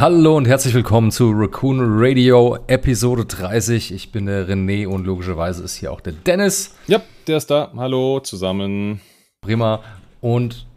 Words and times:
Hallo 0.00 0.36
und 0.36 0.46
herzlich 0.46 0.74
willkommen 0.74 1.10
zu 1.10 1.32
Raccoon 1.32 1.80
Radio 1.80 2.56
Episode 2.68 3.24
30. 3.24 3.92
Ich 3.92 4.12
bin 4.12 4.26
der 4.26 4.48
René 4.48 4.86
und 4.86 5.04
logischerweise 5.04 5.64
ist 5.64 5.74
hier 5.74 5.90
auch 5.90 6.00
der 6.00 6.12
Dennis. 6.12 6.76
Ja, 6.86 7.02
der 7.26 7.38
ist 7.38 7.50
da. 7.50 7.72
Hallo 7.76 8.20
zusammen. 8.20 9.00
Prima. 9.40 9.82
Und 10.20 10.68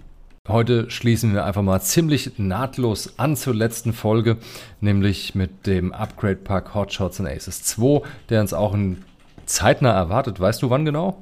heute 0.47 0.89
schließen 0.89 1.35
wir 1.35 1.45
einfach 1.45 1.61
mal 1.61 1.81
ziemlich 1.81 2.39
nahtlos 2.39 3.19
an 3.19 3.35
zur 3.35 3.53
letzten 3.53 3.93
Folge, 3.93 4.37
nämlich 4.79 5.35
mit 5.35 5.67
dem 5.67 5.93
Upgrade 5.93 6.37
Pack 6.37 6.73
Hotshots 6.73 7.19
and 7.19 7.29
Aces 7.29 7.61
2, 7.61 8.01
der 8.29 8.41
uns 8.41 8.55
auch 8.55 8.73
in 8.73 9.03
zeitnah 9.51 9.91
erwartet. 9.91 10.39
Weißt 10.39 10.61
du 10.61 10.69
wann 10.69 10.85
genau? 10.85 11.19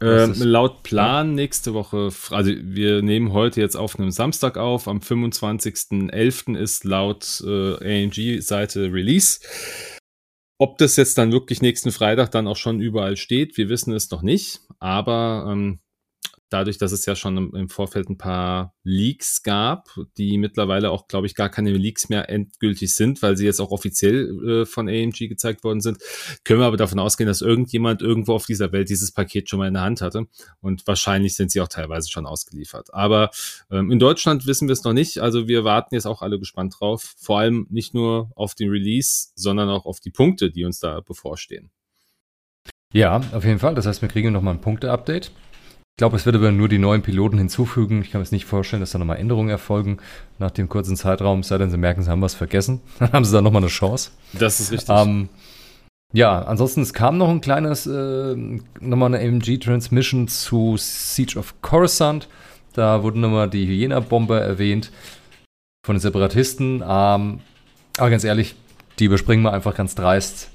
Ähm, 0.00 0.34
laut 0.38 0.82
Plan 0.82 1.34
nächste 1.34 1.74
Woche, 1.74 2.10
also 2.30 2.50
wir 2.50 3.02
nehmen 3.02 3.32
heute 3.32 3.60
jetzt 3.60 3.76
auf 3.76 3.98
einem 3.98 4.10
Samstag 4.10 4.56
auf, 4.56 4.88
am 4.88 4.98
25.11. 4.98 6.56
ist 6.56 6.84
laut 6.84 7.42
äh, 7.46 8.04
AMG-Seite 8.04 8.92
Release. 8.92 9.40
Ob 10.58 10.78
das 10.78 10.96
jetzt 10.96 11.18
dann 11.18 11.30
wirklich 11.32 11.62
nächsten 11.62 11.92
Freitag 11.92 12.30
dann 12.32 12.48
auch 12.48 12.56
schon 12.56 12.80
überall 12.80 13.16
steht, 13.16 13.56
wir 13.56 13.68
wissen 13.68 13.92
es 13.92 14.10
noch 14.10 14.22
nicht, 14.22 14.60
aber 14.80 15.46
ähm, 15.48 15.80
dadurch, 16.52 16.78
dass 16.78 16.92
es 16.92 17.06
ja 17.06 17.16
schon 17.16 17.52
im, 17.54 17.68
Vorfeld 17.68 18.08
ein 18.08 18.18
paar 18.18 18.74
Leaks 18.84 19.42
gab, 19.42 19.88
die 20.16 20.38
mittlerweile 20.38 20.90
auch, 20.90 21.08
glaube 21.08 21.26
ich, 21.26 21.34
gar 21.34 21.48
keine 21.48 21.72
Leaks 21.72 22.08
mehr 22.08 22.28
endgültig 22.28 22.94
sind, 22.94 23.22
weil 23.22 23.36
sie 23.36 23.46
jetzt 23.46 23.60
auch 23.60 23.70
offiziell 23.70 24.62
äh, 24.62 24.66
von 24.66 24.88
AMG 24.88 25.28
gezeigt 25.28 25.64
worden 25.64 25.80
sind, 25.80 25.98
können 26.44 26.60
wir 26.60 26.66
aber 26.66 26.76
davon 26.76 26.98
ausgehen, 26.98 27.26
dass 27.28 27.40
irgendjemand 27.40 28.02
irgendwo 28.02 28.34
auf 28.34 28.46
dieser 28.46 28.72
Welt 28.72 28.88
dieses 28.88 29.12
Paket 29.12 29.48
schon 29.48 29.58
mal 29.58 29.68
in 29.68 29.74
der 29.74 29.82
Hand 29.82 30.00
hatte. 30.00 30.26
Und 30.60 30.86
wahrscheinlich 30.86 31.34
sind 31.34 31.50
sie 31.50 31.60
auch 31.60 31.68
teilweise 31.68 32.10
schon 32.10 32.26
ausgeliefert. 32.26 32.92
Aber 32.92 33.30
ähm, 33.70 33.90
in 33.90 33.98
Deutschland 33.98 34.46
wissen 34.46 34.68
wir 34.68 34.72
es 34.72 34.84
noch 34.84 34.92
nicht. 34.92 35.18
Also 35.18 35.48
wir 35.48 35.64
warten 35.64 35.94
jetzt 35.94 36.06
auch 36.06 36.22
alle 36.22 36.38
gespannt 36.38 36.76
drauf. 36.78 37.14
Vor 37.18 37.38
allem 37.38 37.66
nicht 37.70 37.94
nur 37.94 38.30
auf 38.36 38.54
den 38.54 38.68
Release, 38.68 39.28
sondern 39.34 39.68
auch 39.68 39.86
auf 39.86 40.00
die 40.00 40.10
Punkte, 40.10 40.50
die 40.50 40.64
uns 40.64 40.80
da 40.80 41.00
bevorstehen. 41.00 41.70
Ja, 42.92 43.22
auf 43.32 43.44
jeden 43.44 43.58
Fall. 43.58 43.74
Das 43.74 43.86
heißt, 43.86 44.02
wir 44.02 44.08
kriegen 44.08 44.32
nochmal 44.32 44.54
ein 44.54 44.60
Punkte-Update. 44.60 45.32
Ich 46.02 46.04
glaube, 46.04 46.16
es 46.16 46.26
wird 46.26 46.34
aber 46.34 46.50
nur 46.50 46.68
die 46.68 46.80
neuen 46.80 47.00
Piloten 47.00 47.38
hinzufügen. 47.38 48.02
Ich 48.02 48.10
kann 48.10 48.18
mir 48.18 48.24
jetzt 48.24 48.32
nicht 48.32 48.44
vorstellen, 48.44 48.80
dass 48.80 48.90
da 48.90 48.98
nochmal 48.98 49.18
Änderungen 49.18 49.50
erfolgen 49.50 49.98
nach 50.40 50.50
dem 50.50 50.68
kurzen 50.68 50.96
Zeitraum, 50.96 51.44
sei 51.44 51.58
denn 51.58 51.70
sie 51.70 51.76
merken, 51.76 52.02
sie 52.02 52.10
haben 52.10 52.22
was 52.22 52.34
vergessen. 52.34 52.80
Dann 52.98 53.12
haben 53.12 53.24
sie 53.24 53.30
da 53.30 53.40
nochmal 53.40 53.62
eine 53.62 53.70
Chance. 53.70 54.10
Das 54.32 54.58
ist 54.58 54.72
richtig. 54.72 54.88
Ähm, 54.88 55.28
ja, 56.12 56.42
ansonsten, 56.42 56.82
es 56.82 56.92
kam 56.92 57.18
noch 57.18 57.28
ein 57.28 57.40
kleines, 57.40 57.86
äh, 57.86 58.34
nochmal 58.80 59.14
eine 59.14 59.24
AMG-Transmission 59.24 60.26
zu 60.26 60.74
Siege 60.76 61.38
of 61.38 61.54
Coruscant. 61.62 62.26
Da 62.72 63.04
wurden 63.04 63.20
nochmal 63.20 63.48
die 63.48 63.64
Hyena-Bomber 63.64 64.40
erwähnt 64.40 64.90
von 65.86 65.94
den 65.94 66.00
Separatisten. 66.00 66.82
Ähm, 66.84 67.42
aber 67.96 68.10
ganz 68.10 68.24
ehrlich, 68.24 68.56
die 68.98 69.04
überspringen 69.04 69.44
wir 69.44 69.52
einfach 69.52 69.76
ganz 69.76 69.94
dreist 69.94 70.50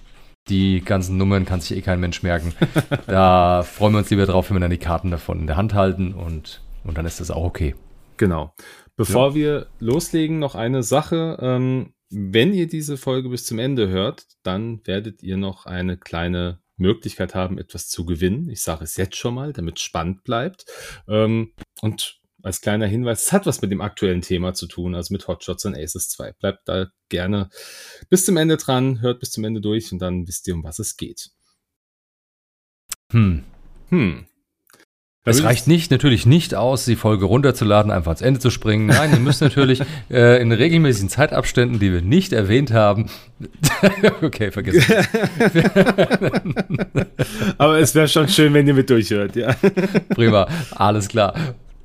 die 0.49 0.81
ganzen 0.81 1.17
Nummern 1.17 1.45
kann 1.45 1.61
sich 1.61 1.77
eh 1.77 1.81
kein 1.81 1.99
Mensch 1.99 2.23
merken. 2.23 2.53
da 3.07 3.63
freuen 3.63 3.93
wir 3.93 3.99
uns 3.99 4.09
lieber 4.09 4.25
drauf, 4.25 4.49
wenn 4.49 4.57
wir 4.57 4.61
dann 4.61 4.71
die 4.71 4.77
Karten 4.77 5.11
davon 5.11 5.39
in 5.41 5.47
der 5.47 5.57
Hand 5.57 5.73
halten 5.73 6.13
und, 6.13 6.61
und 6.83 6.97
dann 6.97 7.05
ist 7.05 7.19
das 7.19 7.31
auch 7.31 7.43
okay. 7.43 7.75
Genau. 8.17 8.53
Bevor 8.95 9.29
ja. 9.29 9.35
wir 9.35 9.67
loslegen, 9.79 10.39
noch 10.39 10.55
eine 10.55 10.83
Sache. 10.83 11.37
Ähm, 11.41 11.93
wenn 12.09 12.53
ihr 12.53 12.67
diese 12.67 12.97
Folge 12.97 13.29
bis 13.29 13.45
zum 13.45 13.59
Ende 13.59 13.89
hört, 13.89 14.25
dann 14.43 14.81
werdet 14.85 15.21
ihr 15.23 15.37
noch 15.37 15.65
eine 15.65 15.97
kleine 15.97 16.59
Möglichkeit 16.77 17.35
haben, 17.35 17.57
etwas 17.57 17.89
zu 17.89 18.05
gewinnen. 18.05 18.49
Ich 18.49 18.61
sage 18.61 18.83
es 18.83 18.97
jetzt 18.97 19.15
schon 19.17 19.35
mal, 19.35 19.53
damit 19.53 19.77
es 19.77 19.83
spannend 19.83 20.23
bleibt. 20.23 20.65
Ähm, 21.07 21.53
und 21.81 22.19
als 22.47 22.61
kleiner 22.61 22.87
Hinweis, 22.87 23.25
es 23.25 23.33
hat 23.33 23.45
was 23.45 23.61
mit 23.61 23.71
dem 23.71 23.81
aktuellen 23.81 24.21
Thema 24.21 24.53
zu 24.53 24.67
tun, 24.67 24.95
also 24.95 25.13
mit 25.13 25.27
Hotshots 25.27 25.65
und 25.65 25.75
Aces 25.75 26.09
2. 26.09 26.33
Bleibt 26.33 26.67
da 26.67 26.87
gerne 27.09 27.49
bis 28.09 28.25
zum 28.25 28.37
Ende 28.37 28.57
dran, 28.57 29.01
hört 29.01 29.19
bis 29.19 29.31
zum 29.31 29.43
Ende 29.43 29.61
durch 29.61 29.91
und 29.91 29.99
dann 29.99 30.27
wisst 30.27 30.47
ihr, 30.47 30.55
um 30.55 30.63
was 30.63 30.79
es 30.79 30.97
geht. 30.97 31.29
Hm. 33.11 33.43
Hm. 33.89 34.25
Es 35.29 35.43
reicht 35.43 35.67
nicht, 35.67 35.91
natürlich 35.91 36.25
nicht 36.25 36.55
aus, 36.55 36.85
die 36.85 36.95
Folge 36.95 37.25
runterzuladen, 37.25 37.91
einfach 37.91 38.11
ans 38.11 38.21
Ende 38.21 38.39
zu 38.39 38.49
springen. 38.49 38.85
Nein, 38.85 39.11
ihr 39.11 39.19
müsst 39.19 39.41
natürlich 39.41 39.81
äh, 40.09 40.41
in 40.41 40.53
regelmäßigen 40.53 41.09
Zeitabständen, 41.09 41.79
die 41.79 41.91
wir 41.91 42.01
nicht 42.01 42.31
erwähnt 42.31 42.71
haben. 42.71 43.09
okay, 44.21 44.51
vergiss 44.51 44.87
es. 44.87 44.87
Aber 47.57 47.77
es 47.79 47.93
wäre 47.93 48.07
schon 48.07 48.29
schön, 48.29 48.53
wenn 48.53 48.65
ihr 48.67 48.73
mit 48.73 48.89
durchhört, 48.89 49.35
ja. 49.35 49.53
Prima, 50.15 50.47
alles 50.71 51.09
klar. 51.09 51.35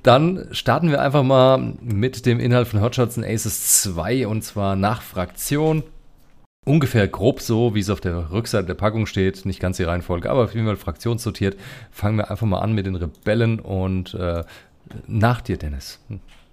Dann 0.03 0.49
starten 0.51 0.91
wir 0.91 1.01
einfach 1.01 1.23
mal 1.23 1.75
mit 1.81 2.27
dem 2.27 2.41
Inhalt 2.41 2.67
von 2.67 2.81
Hotshots 2.81 3.17
and 3.17 3.27
Aces 3.27 3.83
2 3.83 4.27
und 4.27 4.43
zwar 4.43 4.75
nach 4.75 5.01
Fraktion. 5.01 5.85
Ungefähr 6.65 7.09
grob 7.09 7.41
so, 7.41 7.75
wie 7.75 7.81
es 7.81 7.91
auf 7.91 8.01
der 8.01 8.31
Rückseite 8.31 8.67
der 8.67 8.75
Packung 8.75 9.07
steht. 9.07 9.45
Nicht 9.47 9.61
ganz 9.61 9.77
die 9.77 9.83
Reihenfolge, 9.85 10.31
aber 10.31 10.45
auf 10.45 10.55
jeden 10.55 10.67
Fall 10.67 10.77
fraktionssortiert. 10.77 11.57
Fangen 11.91 12.19
wir 12.19 12.31
einfach 12.31 12.47
mal 12.47 12.61
an 12.61 12.73
mit 12.73 12.87
den 12.87 12.95
Rebellen 12.95 13.59
und 13.59 14.15
äh, 14.15 14.45
nach 15.07 15.41
dir, 15.41 15.57
Dennis. 15.57 16.01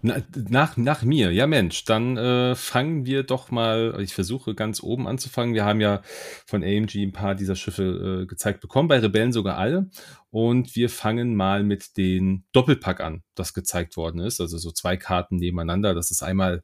Na, 0.02 0.22
nach, 0.34 0.78
nach 0.78 1.04
mir, 1.04 1.32
ja 1.34 1.46
Mensch, 1.46 1.84
dann 1.84 2.16
äh, 2.16 2.56
fangen 2.56 3.06
wir 3.06 3.24
doch 3.24 3.52
mal, 3.52 3.98
ich 4.00 4.14
versuche 4.14 4.56
ganz 4.56 4.82
oben 4.82 5.08
anzufangen. 5.08 5.54
Wir 5.54 5.66
haben 5.66 5.82
ja 5.82 6.02
von 6.46 6.64
AMG 6.64 7.04
ein 7.04 7.12
paar 7.12 7.36
dieser 7.36 7.58
Schiffe 7.58 8.22
äh, 8.22 8.26
gezeigt 8.26 8.62
bekommen, 8.62 8.88
bei 8.88 9.00
Rebellen 9.00 9.34
sogar 9.34 9.58
alle. 9.58 9.90
Und 10.30 10.76
wir 10.78 10.90
fangen 10.90 11.36
mal 11.36 11.64
mit 11.64 11.98
den 11.98 12.46
Doppelpack 12.54 13.02
an, 13.02 13.24
das 13.36 13.54
gezeigt 13.54 13.98
worden 13.98 14.22
ist. 14.22 14.40
Also 14.40 14.58
so 14.58 14.72
zwei 14.72 14.96
Karten 14.96 15.36
nebeneinander. 15.36 15.94
Das 15.94 16.12
ist 16.12 16.24
einmal 16.24 16.64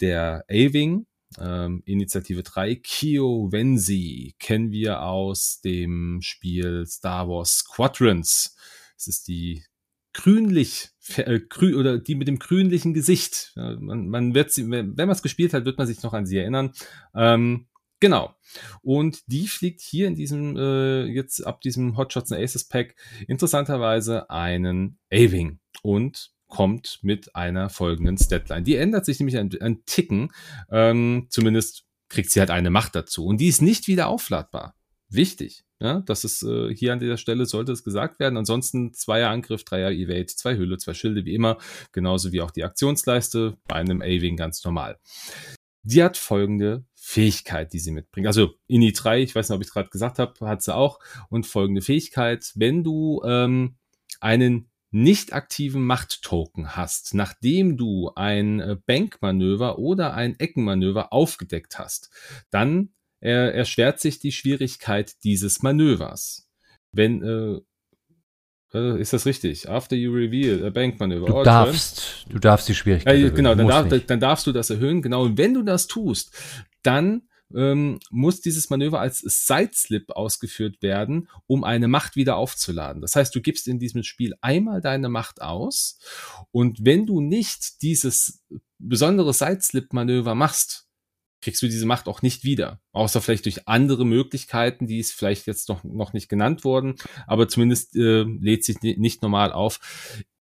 der 0.00 0.44
A-Wing, 0.50 1.06
ähm, 1.38 1.82
Initiative 1.84 2.42
3, 2.42 2.76
Kyo 2.76 3.52
Wensi, 3.52 4.34
kennen 4.40 4.72
wir 4.72 5.02
aus 5.02 5.60
dem 5.60 6.18
Spiel 6.20 6.84
Star 6.86 7.28
Wars 7.28 7.58
Squadrons. 7.58 8.56
Es 8.96 9.06
ist 9.06 9.28
die 9.28 9.64
grünlich 10.12 10.88
äh, 11.16 11.40
grün, 11.40 11.74
oder 11.74 11.98
die 11.98 12.14
mit 12.14 12.28
dem 12.28 12.38
grünlichen 12.38 12.94
Gesicht. 12.94 13.52
Ja, 13.56 13.76
man, 13.78 14.08
man 14.08 14.34
wird 14.34 14.52
sie, 14.52 14.70
wenn 14.70 14.94
man 14.94 15.10
es 15.10 15.22
gespielt 15.22 15.52
hat, 15.54 15.64
wird 15.64 15.78
man 15.78 15.86
sich 15.86 16.02
noch 16.02 16.14
an 16.14 16.26
sie 16.26 16.38
erinnern. 16.38 16.72
Ähm, 17.14 17.66
genau. 18.00 18.34
Und 18.82 19.22
die 19.26 19.48
fliegt 19.48 19.80
hier 19.80 20.08
in 20.08 20.14
diesem, 20.14 20.56
äh, 20.56 21.04
jetzt 21.04 21.46
ab 21.46 21.60
diesem 21.60 21.96
Hotshots 21.96 22.32
and 22.32 22.42
Aces 22.42 22.64
Pack 22.68 22.96
interessanterweise 23.28 24.30
einen 24.30 24.98
A-Wing 25.12 25.60
und 25.82 26.32
kommt 26.48 27.00
mit 27.02 27.34
einer 27.34 27.70
folgenden 27.70 28.16
Statline. 28.18 28.62
Die 28.62 28.76
ändert 28.76 29.04
sich 29.04 29.18
nämlich 29.18 29.36
ein, 29.36 29.50
ein 29.60 29.84
Ticken. 29.84 30.32
Ähm, 30.70 31.26
zumindest 31.28 31.84
kriegt 32.08 32.30
sie 32.30 32.40
halt 32.40 32.50
eine 32.50 32.70
Macht 32.70 32.94
dazu. 32.94 33.26
Und 33.26 33.40
die 33.40 33.48
ist 33.48 33.62
nicht 33.62 33.88
wieder 33.88 34.08
aufladbar. 34.08 34.74
Wichtig. 35.08 35.65
Ja, 35.80 36.00
das 36.00 36.24
ist 36.24 36.42
äh, 36.42 36.74
hier 36.74 36.94
an 36.94 37.00
dieser 37.00 37.18
Stelle 37.18 37.44
sollte 37.44 37.72
es 37.72 37.84
gesagt 37.84 38.18
werden. 38.18 38.38
Ansonsten 38.38 38.94
zweier 38.94 39.28
Angriff, 39.28 39.64
dreier 39.64 39.90
Evade, 39.90 40.26
zwei 40.26 40.56
Hülle, 40.56 40.78
zwei 40.78 40.94
Schilde 40.94 41.24
wie 41.26 41.34
immer, 41.34 41.58
genauso 41.92 42.32
wie 42.32 42.40
auch 42.40 42.50
die 42.50 42.64
Aktionsleiste 42.64 43.58
bei 43.68 43.76
einem 43.76 44.00
A-Wing 44.00 44.36
ganz 44.36 44.64
normal. 44.64 44.98
Die 45.82 46.02
hat 46.02 46.16
folgende 46.16 46.84
Fähigkeit, 46.94 47.72
die 47.72 47.78
sie 47.78 47.92
mitbringt. 47.92 48.26
Also 48.26 48.54
INI 48.66 48.92
3, 48.92 49.22
ich 49.22 49.34
weiß 49.34 49.48
nicht, 49.48 49.56
ob 49.56 49.62
ich 49.62 49.70
gerade 49.70 49.90
gesagt 49.90 50.18
habe, 50.18 50.34
hat 50.48 50.62
sie 50.62 50.74
auch. 50.74 50.98
Und 51.28 51.46
folgende 51.46 51.82
Fähigkeit, 51.82 52.52
wenn 52.56 52.82
du 52.82 53.22
ähm, 53.24 53.76
einen 54.20 54.70
nicht 54.90 55.34
aktiven 55.34 55.84
Machttoken 55.84 56.74
hast, 56.74 57.14
nachdem 57.14 57.76
du 57.76 58.10
ein 58.16 58.60
äh, 58.60 58.76
Bankmanöver 58.86 59.78
oder 59.78 60.14
ein 60.14 60.40
Eckenmanöver 60.40 61.12
aufgedeckt 61.12 61.78
hast, 61.78 62.10
dann 62.50 62.90
er 63.26 63.52
erschwert 63.52 63.98
sich 63.98 64.20
die 64.20 64.30
Schwierigkeit 64.30 65.14
dieses 65.24 65.60
Manövers. 65.60 66.48
Wenn, 66.92 67.22
äh, 67.24 67.60
äh, 68.72 69.00
ist 69.00 69.12
das 69.12 69.26
richtig? 69.26 69.68
After 69.68 69.96
you 69.96 70.12
reveal 70.12 70.64
a 70.64 70.70
bank 70.70 71.00
manöver. 71.00 71.26
Du 71.26 71.42
darfst, 71.42 72.24
du 72.28 72.38
darfst 72.38 72.68
die 72.68 72.74
Schwierigkeit 72.76 73.18
ja, 73.18 73.28
Genau, 73.30 73.56
dann, 73.56 73.66
darf, 73.66 74.06
dann, 74.06 74.20
darfst 74.20 74.46
du 74.46 74.52
das 74.52 74.70
erhöhen. 74.70 75.02
Genau, 75.02 75.24
und 75.24 75.38
wenn 75.38 75.54
du 75.54 75.64
das 75.64 75.88
tust, 75.88 76.30
dann 76.84 77.22
ähm, 77.52 77.98
muss 78.10 78.42
dieses 78.42 78.70
Manöver 78.70 79.00
als 79.00 79.18
Sideslip 79.18 80.10
ausgeführt 80.10 80.80
werden, 80.80 81.28
um 81.48 81.64
eine 81.64 81.88
Macht 81.88 82.14
wieder 82.14 82.36
aufzuladen. 82.36 83.02
Das 83.02 83.16
heißt, 83.16 83.34
du 83.34 83.40
gibst 83.40 83.66
in 83.66 83.80
diesem 83.80 84.04
Spiel 84.04 84.34
einmal 84.40 84.80
deine 84.80 85.08
Macht 85.08 85.42
aus 85.42 85.98
und 86.52 86.84
wenn 86.84 87.06
du 87.06 87.20
nicht 87.20 87.82
dieses 87.82 88.44
besondere 88.78 89.32
Sideslip-Manöver 89.32 90.36
machst, 90.36 90.85
kriegst 91.42 91.62
du 91.62 91.66
diese 91.66 91.86
Macht 91.86 92.08
auch 92.08 92.22
nicht 92.22 92.44
wieder. 92.44 92.80
Außer 92.92 93.20
vielleicht 93.20 93.44
durch 93.44 93.68
andere 93.68 94.04
Möglichkeiten, 94.04 94.86
die 94.86 94.98
es 94.98 95.12
vielleicht 95.12 95.46
jetzt 95.46 95.68
noch, 95.68 95.84
noch 95.84 96.12
nicht 96.12 96.28
genannt 96.28 96.64
wurden, 96.64 96.96
aber 97.26 97.48
zumindest 97.48 97.94
äh, 97.96 98.22
lädt 98.22 98.64
sich 98.64 98.80
nicht 98.80 99.22
normal 99.22 99.52
auf. 99.52 99.78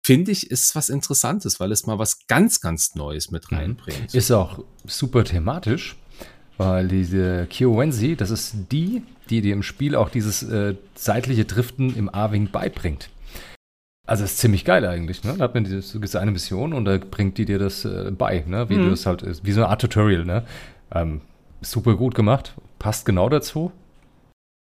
Finde 0.04 0.32
ich, 0.32 0.50
ist 0.50 0.76
was 0.76 0.90
Interessantes, 0.90 1.60
weil 1.60 1.72
es 1.72 1.86
mal 1.86 2.00
was 2.00 2.26
ganz, 2.26 2.60
ganz 2.60 2.96
Neues 2.96 3.30
mit 3.30 3.52
mhm. 3.52 3.58
reinbringt. 3.58 4.14
Ist 4.14 4.32
auch 4.32 4.64
super 4.86 5.24
thematisch, 5.24 5.96
weil 6.58 6.88
diese 6.88 7.46
Kyowensi, 7.48 8.16
das 8.16 8.32
ist 8.32 8.56
die, 8.72 9.04
die 9.30 9.42
dir 9.42 9.54
im 9.54 9.64
Spiel 9.64 9.96
auch 9.96 10.10
dieses 10.10 10.42
äh, 10.42 10.76
seitliche 10.96 11.46
Driften 11.46 11.96
im 11.96 12.10
A-Wing 12.10 12.50
beibringt. 12.52 13.11
Also 14.08 14.24
ist 14.24 14.40
ziemlich 14.40 14.66
geil 14.66 14.86
eigentlich, 14.86 15.24
ne? 15.24 15.36
Da 15.38 15.44
hat 15.44 15.54
man 15.54 15.64
dieses, 15.64 15.92
du 15.92 16.20
eine 16.20 16.32
Mission 16.32 16.74
und 16.74 16.86
da 16.86 16.98
bringt 16.98 17.38
die 17.38 17.46
dir 17.46 17.60
das 17.60 17.86
äh, 17.86 18.12
bei, 18.12 18.44
ne? 18.48 18.70
Wie 18.70 18.76
mhm. 18.76 18.86
du 18.86 18.90
das 18.90 19.06
halt 19.06 19.22
ist, 19.22 19.46
wie 19.46 19.52
so 19.52 19.62
eine 19.62 19.70
Art 19.70 19.82
Tutorial, 19.82 20.26
ne? 20.26 20.44
Ähm, 20.94 21.22
super 21.62 21.96
gut 21.96 22.16
gemacht, 22.16 22.56
passt 22.80 23.06
genau 23.06 23.30
dazu. 23.30 23.72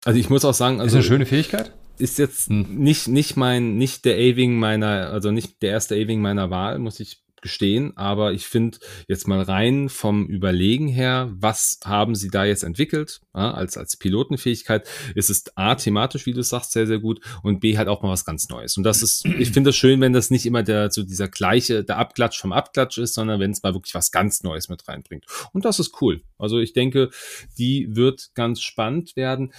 Also 0.04 0.18
ich 0.18 0.30
muss 0.30 0.44
auch 0.44 0.54
sagen, 0.54 0.80
also 0.80 0.86
ist 0.86 0.94
eine 0.94 1.02
schöne 1.02 1.26
Fähigkeit. 1.26 1.72
Ist 1.98 2.18
jetzt 2.18 2.48
hm. 2.48 2.76
nicht 2.76 3.08
nicht 3.08 3.36
mein 3.36 3.76
nicht 3.76 4.04
der 4.04 4.16
A-Wing 4.16 4.58
meiner, 4.58 5.10
also 5.10 5.30
nicht 5.30 5.60
der 5.62 5.70
erste 5.70 5.94
A-Wing 5.94 6.20
meiner 6.20 6.50
Wahl, 6.50 6.78
muss 6.78 7.00
ich 7.00 7.22
gestehen, 7.42 7.96
aber 7.96 8.32
ich 8.32 8.46
finde 8.46 8.78
jetzt 9.08 9.28
mal 9.28 9.42
rein 9.42 9.88
vom 9.88 10.26
Überlegen 10.26 10.88
her, 10.88 11.30
was 11.32 11.80
haben 11.84 12.14
sie 12.14 12.28
da 12.28 12.44
jetzt 12.44 12.62
entwickelt, 12.62 13.20
ja, 13.34 13.52
als, 13.52 13.76
als 13.76 13.96
Pilotenfähigkeit, 13.96 14.88
ist 15.14 15.30
es 15.30 15.44
A, 15.56 15.74
thematisch, 15.74 16.26
wie 16.26 16.32
du 16.32 16.42
sagst, 16.42 16.72
sehr, 16.72 16.86
sehr 16.86 16.98
gut 16.98 17.20
und 17.42 17.60
B, 17.60 17.76
halt 17.78 17.88
auch 17.88 18.02
mal 18.02 18.10
was 18.10 18.24
ganz 18.24 18.48
Neues. 18.48 18.76
Und 18.76 18.84
das 18.84 19.02
ist, 19.02 19.24
ich 19.24 19.50
finde 19.50 19.70
es 19.70 19.76
schön, 19.76 20.00
wenn 20.00 20.12
das 20.12 20.30
nicht 20.30 20.46
immer 20.46 20.62
der, 20.62 20.90
so 20.90 21.02
dieser 21.02 21.28
gleiche, 21.28 21.84
der 21.84 21.98
Abklatsch 21.98 22.40
vom 22.40 22.52
Abklatsch 22.52 22.98
ist, 22.98 23.14
sondern 23.14 23.40
wenn 23.40 23.50
es 23.50 23.62
mal 23.62 23.74
wirklich 23.74 23.94
was 23.94 24.10
ganz 24.10 24.42
Neues 24.42 24.68
mit 24.68 24.86
reinbringt. 24.88 25.24
Und 25.52 25.64
das 25.64 25.78
ist 25.78 26.00
cool. 26.00 26.22
Also 26.38 26.58
ich 26.58 26.72
denke, 26.72 27.10
die 27.58 27.94
wird 27.94 28.30
ganz 28.34 28.60
spannend 28.60 29.16
werden. 29.16 29.52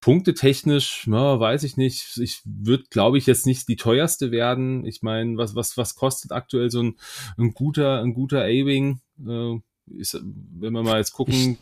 Punktetechnisch, 0.00 1.04
na, 1.06 1.40
weiß 1.40 1.64
ich 1.64 1.76
nicht. 1.76 2.18
Ich 2.18 2.40
würde, 2.44 2.84
glaube 2.90 3.18
ich, 3.18 3.26
jetzt 3.26 3.46
nicht 3.46 3.68
die 3.68 3.76
teuerste 3.76 4.30
werden. 4.30 4.86
Ich 4.86 5.02
meine, 5.02 5.36
was, 5.36 5.56
was, 5.56 5.76
was 5.76 5.96
kostet 5.96 6.30
aktuell 6.30 6.70
so 6.70 6.82
ein, 6.82 6.96
ein 7.36 7.52
guter, 7.52 8.00
ein 8.00 8.14
guter 8.14 8.42
A-Wing? 8.42 9.00
Äh, 9.20 9.58
wenn 9.86 10.72
wir 10.72 10.82
mal 10.82 10.98
jetzt 10.98 11.12
gucken. 11.12 11.58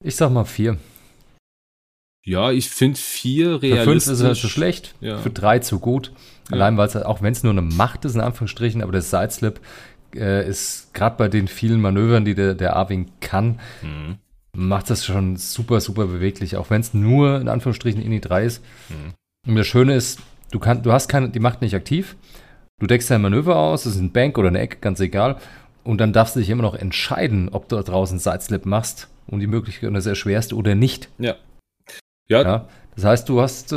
Ich, 0.00 0.08
ich 0.08 0.16
sag 0.16 0.30
mal 0.30 0.44
vier. 0.44 0.78
Ja, 2.24 2.52
ich 2.52 2.70
finde 2.70 2.98
vier 2.98 3.62
realistisch. 3.62 3.78
Für 3.78 3.84
fünf 3.84 4.02
ist 4.02 4.08
es 4.08 4.22
halt 4.22 4.36
zu 4.36 4.48
schlecht, 4.48 4.94
ja. 5.00 5.18
für 5.18 5.30
drei 5.30 5.58
zu 5.58 5.80
gut. 5.80 6.12
Ja. 6.48 6.54
Allein 6.54 6.76
weil 6.76 6.86
es, 6.86 6.94
auch 6.94 7.20
wenn 7.20 7.32
es 7.32 7.42
nur 7.42 7.52
eine 7.52 7.62
Macht 7.62 8.04
ist, 8.04 8.14
in 8.14 8.20
Anführungsstrichen, 8.20 8.80
aber 8.80 8.92
der 8.92 9.02
Sideslip 9.02 9.60
äh, 10.14 10.48
ist 10.48 10.94
gerade 10.94 11.16
bei 11.16 11.28
den 11.28 11.48
vielen 11.48 11.80
Manövern, 11.80 12.24
die 12.24 12.36
der, 12.36 12.54
der 12.54 12.76
A-Wing 12.76 13.10
kann, 13.20 13.58
mhm 13.82 14.18
macht 14.56 14.90
das 14.90 15.04
schon 15.04 15.36
super, 15.36 15.80
super 15.80 16.06
beweglich, 16.06 16.56
auch 16.56 16.70
wenn 16.70 16.80
es 16.80 16.94
nur 16.94 17.40
in 17.40 17.48
Anführungsstrichen 17.48 18.02
INI 18.02 18.20
3 18.20 18.44
ist. 18.44 18.64
Mhm. 18.88 19.14
Und 19.48 19.56
das 19.56 19.66
Schöne 19.66 19.94
ist, 19.94 20.20
du, 20.50 20.58
kann, 20.58 20.82
du 20.82 20.92
hast 20.92 21.08
keine, 21.08 21.30
die 21.30 21.40
Macht 21.40 21.62
nicht 21.62 21.74
aktiv. 21.74 22.16
Du 22.78 22.86
deckst 22.86 23.10
dein 23.10 23.22
Manöver 23.22 23.56
aus, 23.56 23.84
das 23.84 23.94
ist 23.94 24.00
ein 24.00 24.12
Bank 24.12 24.38
oder 24.38 24.48
eine 24.48 24.60
Ecke, 24.60 24.78
ganz 24.80 25.00
egal. 25.00 25.36
Und 25.84 26.00
dann 26.00 26.12
darfst 26.12 26.36
du 26.36 26.40
dich 26.40 26.50
immer 26.50 26.62
noch 26.62 26.74
entscheiden, 26.74 27.48
ob 27.48 27.68
du 27.68 27.76
da 27.76 27.82
draußen 27.82 28.18
Sideslip 28.18 28.66
machst 28.66 29.08
und 29.26 29.40
die 29.40 29.46
Möglichkeit 29.46 29.94
das 29.94 30.06
erschwerst 30.06 30.52
oder 30.52 30.74
nicht. 30.74 31.08
Ja. 31.18 31.36
Ja. 32.28 32.42
ja. 32.42 32.68
Das 32.94 33.04
heißt, 33.04 33.28
du 33.28 33.40
hast, 33.40 33.72
äh, 33.72 33.76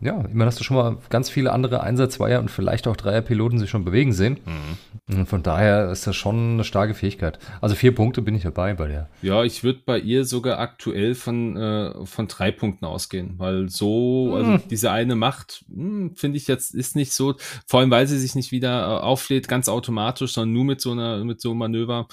ja, 0.00 0.24
immer 0.32 0.46
hast 0.46 0.58
du 0.60 0.64
schon 0.64 0.76
mal 0.76 0.96
ganz 1.10 1.28
viele 1.28 1.52
andere 1.52 1.82
Einsatz-, 1.82 2.14
Zweier- 2.14 2.40
und 2.40 2.50
vielleicht 2.50 2.86
auch 2.86 2.96
Dreier-Piloten 2.96 3.58
sich 3.58 3.68
schon 3.68 3.84
bewegen 3.84 4.12
sehen. 4.12 4.38
Mhm. 4.46 5.18
Und 5.18 5.26
von 5.26 5.42
daher 5.42 5.90
ist 5.90 6.06
das 6.06 6.16
schon 6.16 6.54
eine 6.54 6.64
starke 6.64 6.94
Fähigkeit. 6.94 7.38
Also 7.60 7.74
vier 7.74 7.94
Punkte 7.94 8.22
bin 8.22 8.34
ich 8.34 8.44
dabei 8.44 8.74
bei 8.74 8.88
der. 8.88 9.08
Ja, 9.20 9.44
ich 9.44 9.62
würde 9.62 9.80
bei 9.84 9.98
ihr 9.98 10.24
sogar 10.24 10.58
aktuell 10.58 11.14
von, 11.14 11.56
äh, 11.56 12.06
von 12.06 12.28
drei 12.28 12.50
Punkten 12.50 12.86
ausgehen, 12.86 13.34
weil 13.36 13.68
so, 13.68 14.34
also 14.34 14.52
mhm. 14.52 14.62
diese 14.70 14.90
eine 14.90 15.16
Macht, 15.16 15.64
hm, 15.68 16.14
finde 16.16 16.38
ich 16.38 16.46
jetzt, 16.46 16.74
ist 16.74 16.96
nicht 16.96 17.12
so, 17.12 17.34
vor 17.66 17.80
allem 17.80 17.90
weil 17.90 18.06
sie 18.06 18.18
sich 18.18 18.34
nicht 18.34 18.52
wieder 18.52 18.80
äh, 18.82 19.00
auflädt, 19.00 19.48
ganz 19.48 19.68
automatisch, 19.68 20.32
sondern 20.32 20.54
nur 20.54 20.64
mit 20.64 20.80
so 20.80 20.92
einer, 20.92 21.24
mit 21.24 21.40
so 21.40 21.50
einem 21.50 21.58
Manöver 21.58 22.06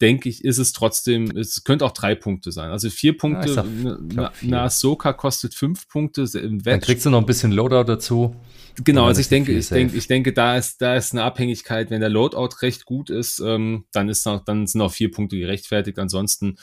denke 0.00 0.28
ich, 0.28 0.44
ist 0.44 0.58
es 0.58 0.72
trotzdem, 0.72 1.30
es 1.36 1.64
könnte 1.64 1.84
auch 1.84 1.92
drei 1.92 2.14
Punkte 2.14 2.52
sein. 2.52 2.70
Also 2.70 2.90
vier 2.90 3.16
Punkte, 3.16 3.64
ja, 4.14 4.32
eine 4.42 4.60
Ahsoka 4.60 5.12
kostet 5.12 5.54
fünf 5.54 5.88
Punkte. 5.88 6.26
Dann 6.28 6.80
kriegst 6.80 7.06
du 7.06 7.10
noch 7.10 7.20
ein 7.20 7.26
bisschen 7.26 7.52
Loadout 7.52 7.84
dazu. 7.84 8.34
Genau, 8.82 9.06
also 9.06 9.20
ich 9.20 9.28
denke, 9.28 9.52
ich 9.52 9.68
denke, 9.68 9.96
ich 9.96 10.08
denke, 10.08 10.32
da 10.32 10.56
ist, 10.56 10.82
da 10.82 10.96
ist 10.96 11.12
eine 11.12 11.22
Abhängigkeit, 11.22 11.90
wenn 11.90 12.00
der 12.00 12.10
Loadout 12.10 12.56
recht 12.60 12.86
gut 12.86 13.08
ist, 13.08 13.38
ähm, 13.38 13.84
dann 13.92 14.08
ist 14.08 14.26
noch, 14.26 14.44
dann 14.44 14.66
sind 14.66 14.80
auch 14.80 14.90
vier 14.90 15.12
Punkte 15.12 15.38
gerechtfertigt. 15.38 15.98
Ansonsten 16.00 16.56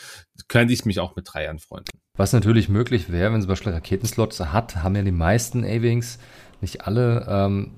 könnte 0.49 0.73
ich 0.73 0.83
mich 0.83 0.99
auch 0.99 1.15
mit 1.15 1.25
drei 1.31 1.49
anfreunden. 1.49 1.87
Was 2.17 2.33
natürlich 2.33 2.67
möglich 2.67 3.11
wäre, 3.11 3.31
wenn 3.31 3.41
zum 3.41 3.47
Beispiel 3.47 3.71
Raketenslots 3.71 4.39
hat, 4.41 4.83
haben 4.83 4.95
ja 4.95 5.03
die 5.03 5.11
meisten 5.11 5.63
A-Wings, 5.63 6.19
nicht 6.59 6.85
alle, 6.85 7.25
ähm, 7.29 7.71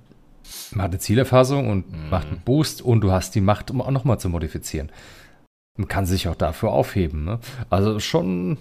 man 0.72 0.86
hat 0.86 0.92
eine 0.92 1.00
Zielerfassung 1.00 1.70
und 1.70 1.92
mhm. 1.92 2.10
macht 2.10 2.28
einen 2.28 2.42
Boost 2.44 2.82
und 2.82 3.02
du 3.02 3.12
hast 3.12 3.36
die 3.36 3.42
Macht, 3.42 3.70
um 3.70 3.82
auch 3.82 3.92
nochmal 3.92 4.20
zu 4.20 4.30
modifizieren. 4.30 4.92
Man 5.78 5.88
kann 5.88 6.06
sich 6.06 6.28
auch 6.28 6.36
dafür 6.36 6.72
aufheben. 6.72 7.26
Ne? 7.26 7.40
Also 7.70 8.00
schon 8.00 8.58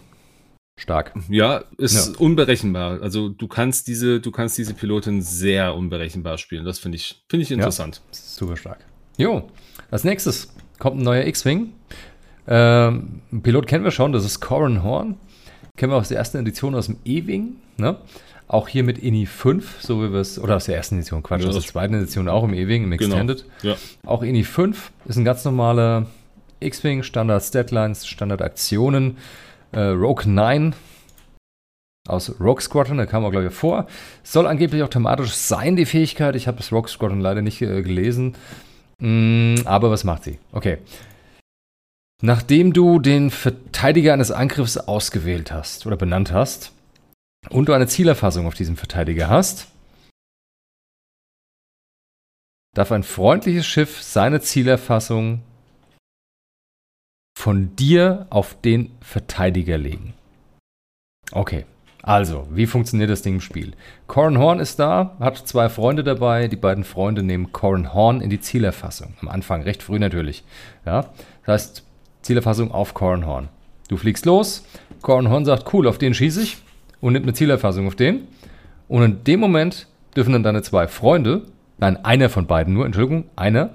stark. 0.79 1.13
Ja, 1.29 1.65
ist 1.77 2.15
ja. 2.15 2.19
unberechenbar. 2.19 3.03
Also 3.03 3.29
du 3.29 3.49
kannst 3.49 3.87
diese, 3.87 4.21
du 4.21 4.31
kannst 4.31 4.59
diese 4.59 4.75
Pilotin 4.75 5.23
sehr 5.23 5.75
unberechenbar 5.75 6.39
spielen. 6.39 6.65
Das 6.65 6.79
finde 6.79 6.97
ich, 6.97 7.23
finde 7.29 7.43
ich 7.43 7.51
interessant. 7.51 8.03
Ja, 8.13 8.19
super 8.19 8.57
stark. 8.57 8.79
Jo, 9.17 9.49
als 9.91 10.05
nächstes 10.05 10.55
kommt 10.79 10.99
ein 10.99 11.05
neuer 11.05 11.27
X-Wing. 11.27 11.73
Ähm, 12.49 13.21
Pilot 13.43 13.67
kennen 13.67 13.85
wir 13.85 13.91
schon, 13.91 14.13
das 14.13 14.25
ist 14.25 14.41
Corin 14.41 14.83
Horn. 14.83 15.17
Kennen 15.77 15.93
wir 15.93 15.97
aus 15.97 16.09
der 16.09 16.19
ersten 16.19 16.39
Edition 16.39 16.75
aus 16.75 16.87
dem 16.87 16.97
E-Wing. 17.05 17.57
Ne? 17.77 17.97
Auch 18.49 18.69
hier 18.69 18.83
mit 18.83 18.99
INI 18.99 19.27
5, 19.27 19.81
so 19.81 20.03
wie 20.03 20.13
wir 20.13 20.21
es, 20.21 20.39
oder 20.39 20.57
aus 20.57 20.65
der 20.65 20.77
ersten 20.77 20.97
Edition, 20.97 21.23
Quatsch, 21.23 21.43
ja, 21.43 21.49
aus 21.49 21.55
der 21.55 21.65
zweiten 21.65 21.95
Edition 21.95 22.29
auch 22.29 22.45
im 22.45 22.53
E-Wing, 22.53 22.85
im 22.85 22.91
genau. 22.91 23.17
Extended. 23.17 23.45
Genau. 23.63 23.75
Ja. 23.75 23.81
Auch 24.05 24.23
INI 24.23 24.45
5 24.45 24.93
ist 25.07 25.17
ein 25.17 25.25
ganz 25.25 25.45
normaler 25.45 26.07
X-Wing, 26.63 27.03
Standard 27.03 27.43
Statlines, 27.43 28.07
Standard 28.07 28.43
Aktionen, 28.43 29.19
äh, 29.73 29.81
Rogue 29.81 30.27
9 30.27 30.75
aus 32.09 32.41
Rogue 32.41 32.61
Squadron, 32.61 32.99
da 32.99 33.07
kam 33.07 33.25
auch 33.25 33.31
glaube 33.31 33.47
ich 33.47 33.55
vor. 33.55 33.87
Soll 34.23 34.47
angeblich 34.47 34.83
auch 34.83 34.89
thematisch 34.89 35.33
sein, 35.33 35.77
die 35.77 35.87
Fähigkeit. 35.87 36.35
Ich 36.37 36.49
habe 36.49 36.57
das 36.57 36.73
Rogue 36.73 36.89
Squadron 36.89 37.21
leider 37.21 37.43
nicht 37.43 37.63
äh, 37.63 37.83
gelesen. 37.83 38.35
Mm, 38.99 39.57
aber 39.65 39.91
was 39.91 40.05
macht 40.05 40.25
sie? 40.25 40.39
Okay. 40.53 40.79
Nachdem 42.23 42.73
du 42.73 42.99
den 43.01 43.31
Verteidiger 43.31 44.13
eines 44.13 44.31
Angriffs 44.31 44.77
ausgewählt 44.77 45.53
hast 45.53 45.87
oder 45.87 45.97
benannt 45.97 46.33
hast 46.33 46.73
und 47.51 47.69
du 47.69 47.73
eine 47.73 47.89
Zielerfassung 47.89 48.47
auf 48.47 48.55
diesem 48.55 48.77
Verteidiger 48.77 49.29
hast, 49.29 49.67
darf 52.75 52.93
ein 52.93 53.03
freundliches 53.03 53.67
Schiff 53.67 54.03
seine 54.03 54.41
Zielerfassung 54.41 55.43
von 57.35 57.75
dir 57.77 58.27
auf 58.31 58.61
den 58.61 58.91
Verteidiger 59.01 59.79
legen. 59.79 60.15
Okay, 61.33 61.65
also, 62.03 62.49
wie 62.51 62.67
funktioniert 62.67 63.11
das 63.11 63.23
Ding 63.23 63.35
im 63.35 63.41
Spiel? 63.41 63.73
Corin 64.09 64.39
Horn 64.39 64.59
ist 64.59 64.81
da, 64.81 65.17
hat 65.21 65.39
zwei 65.39 65.69
Freunde 65.69 66.03
dabei. 66.03 66.49
Die 66.49 66.57
beiden 66.57 66.83
Freunde 66.83 67.23
nehmen 67.23 67.53
Corin 67.53 67.95
Horn 67.95 68.21
in 68.21 68.29
die 68.29 68.41
Zielerfassung. 68.41 69.15
Am 69.21 69.29
Anfang, 69.29 69.63
recht 69.63 69.85
früh 69.85 70.01
natürlich. 70.01 70.43
Ja, 70.85 71.07
das 71.47 71.63
heißt, 71.63 71.85
Zielerfassung 72.23 72.73
auf 72.73 72.95
Corin 72.95 73.25
Horn. 73.25 73.49
Du 73.89 73.97
fliegst 73.97 74.27
los, 74.27 74.65
Corin 75.01 75.31
Horn 75.31 75.45
sagt, 75.45 75.73
cool, 75.73 75.87
auf 75.87 75.99
den 75.99 76.13
schieße 76.13 76.43
ich 76.43 76.59
und 77.01 77.13
nimmt 77.13 77.25
eine 77.25 77.35
Zielerfassung 77.35 77.87
auf 77.87 77.95
den. 77.95 78.27
Und 78.89 79.03
in 79.03 79.25
dem 79.25 79.39
Moment 79.39 79.87
dürfen 80.17 80.33
dann 80.33 80.43
deine 80.43 80.63
zwei 80.63 80.89
Freunde, 80.89 81.43
nein, 81.79 82.05
einer 82.05 82.31
von 82.31 82.47
beiden 82.47 82.75
nur, 82.75 82.85
Entschuldigung, 82.85 83.25
einer, 83.37 83.71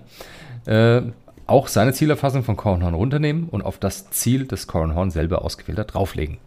äh, 0.66 1.02
auch 1.48 1.68
seine 1.68 1.94
Zielerfassung 1.94 2.44
von 2.44 2.58
Cornhorn 2.58 2.94
runternehmen 2.94 3.50
und 3.50 3.62
auf 3.62 3.78
das 3.78 4.10
Ziel 4.12 4.46
des 4.46 4.68
Cornhorn 4.68 5.12
selber 5.12 5.44
ausgewählt 5.44 5.80
hat, 5.80 5.94
drauflegen. 5.94 6.38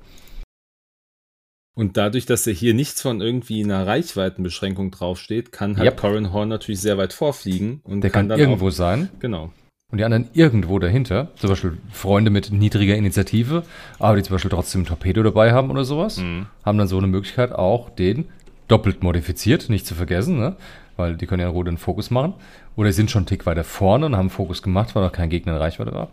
Und 1.74 1.96
dadurch, 1.96 2.26
dass 2.26 2.46
er 2.46 2.52
hier 2.52 2.74
nichts 2.74 3.00
von 3.00 3.20
irgendwie 3.20 3.64
einer 3.64 3.86
Reichweitenbeschränkung 3.86 4.90
draufsteht, 4.90 5.52
kann 5.52 5.76
halt 5.76 5.86
yep. 5.86 5.96
Corin 5.96 6.32
Horn 6.32 6.48
natürlich 6.48 6.80
sehr 6.80 6.98
weit 6.98 7.12
vorfliegen. 7.12 7.80
Und 7.84 8.02
Der 8.02 8.10
kann, 8.10 8.28
kann 8.28 8.38
irgendwo 8.38 8.68
auch, 8.68 8.72
sein. 8.72 9.08
Genau. 9.20 9.52
Und 9.90 9.98
die 9.98 10.04
anderen 10.04 10.28
irgendwo 10.34 10.78
dahinter, 10.78 11.28
zum 11.36 11.50
Beispiel 11.50 11.78
Freunde 11.90 12.30
mit 12.30 12.52
niedriger 12.52 12.96
Initiative, 12.96 13.64
aber 13.98 14.16
die 14.16 14.22
zum 14.22 14.34
Beispiel 14.34 14.50
trotzdem 14.50 14.82
ein 14.82 14.86
Torpedo 14.86 15.22
dabei 15.22 15.52
haben 15.52 15.70
oder 15.70 15.84
sowas, 15.84 16.18
mhm. 16.18 16.46
haben 16.64 16.78
dann 16.78 16.86
so 16.86 16.98
eine 16.98 17.08
Möglichkeit 17.08 17.52
auch 17.52 17.90
den 17.90 18.26
doppelt 18.68 19.02
modifiziert, 19.02 19.68
nicht 19.68 19.86
zu 19.86 19.94
vergessen, 19.94 20.38
ne? 20.38 20.56
Weil 21.00 21.16
die 21.16 21.26
können 21.26 21.42
ja 21.42 21.50
einen 21.50 21.64
den 21.64 21.78
Fokus 21.78 22.10
machen. 22.10 22.34
Oder 22.76 22.92
sind 22.92 23.10
schon 23.10 23.20
einen 23.20 23.26
Tick 23.26 23.46
weiter 23.46 23.64
vorne 23.64 24.06
und 24.06 24.16
haben 24.16 24.30
Fokus 24.30 24.62
gemacht, 24.62 24.94
weil 24.94 25.02
noch 25.02 25.12
kein 25.12 25.30
Gegner 25.30 25.52
in 25.54 25.58
Reichweite 25.58 25.92
war. 25.92 26.10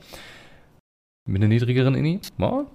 Mit 1.25 1.41
einer 1.41 1.49
niedrigeren 1.49 1.93
Ini. 1.93 2.21
Ja, 2.37 2.65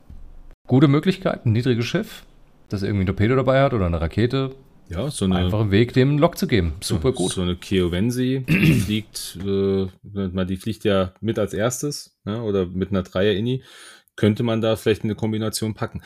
gute 0.68 0.88
Möglichkeit, 0.88 1.46
ein 1.46 1.52
niedriges 1.52 1.86
Schiff, 1.86 2.24
das 2.68 2.82
irgendwie 2.82 3.04
ein 3.04 3.06
Torpedo 3.06 3.34
dabei 3.36 3.62
hat 3.62 3.74
oder 3.74 3.86
eine 3.86 4.00
Rakete. 4.00 4.54
Ja, 4.88 5.10
so 5.10 5.24
eine, 5.24 5.36
Einfach 5.36 5.60
einen 5.60 5.70
Weg, 5.70 5.94
dem 5.94 6.10
einen 6.10 6.18
Lock 6.18 6.36
zu 6.36 6.46
geben. 6.46 6.74
Super 6.80 7.08
so, 7.08 7.14
gut. 7.14 7.32
So 7.32 7.42
eine 7.42 7.56
Keovensi, 7.56 8.44
fliegt, 8.84 9.38
äh, 9.44 9.86
die 10.44 10.56
fliegt 10.56 10.84
ja 10.84 11.14
mit 11.20 11.38
als 11.38 11.54
erstes, 11.54 12.18
ne, 12.24 12.42
oder 12.42 12.66
mit 12.66 12.90
einer 12.90 13.02
Dreier-Ini. 13.02 13.62
Könnte 14.16 14.42
man 14.42 14.60
da 14.60 14.76
vielleicht 14.76 15.04
eine 15.04 15.14
Kombination 15.14 15.74
packen. 15.74 16.02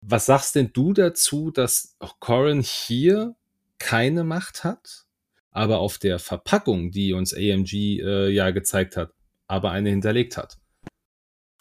Was 0.00 0.26
sagst 0.26 0.56
denn 0.56 0.70
du 0.72 0.92
dazu, 0.92 1.50
dass 1.50 1.96
Corin 2.18 2.62
hier 2.62 3.36
keine 3.78 4.24
Macht 4.24 4.64
hat? 4.64 5.05
Aber 5.56 5.78
auf 5.78 5.96
der 5.96 6.18
Verpackung, 6.18 6.90
die 6.90 7.14
uns 7.14 7.32
AMG 7.32 8.00
äh, 8.02 8.28
ja 8.28 8.50
gezeigt 8.50 8.96
hat, 8.96 9.12
aber 9.48 9.70
eine 9.70 9.88
hinterlegt 9.88 10.36
hat. 10.36 10.58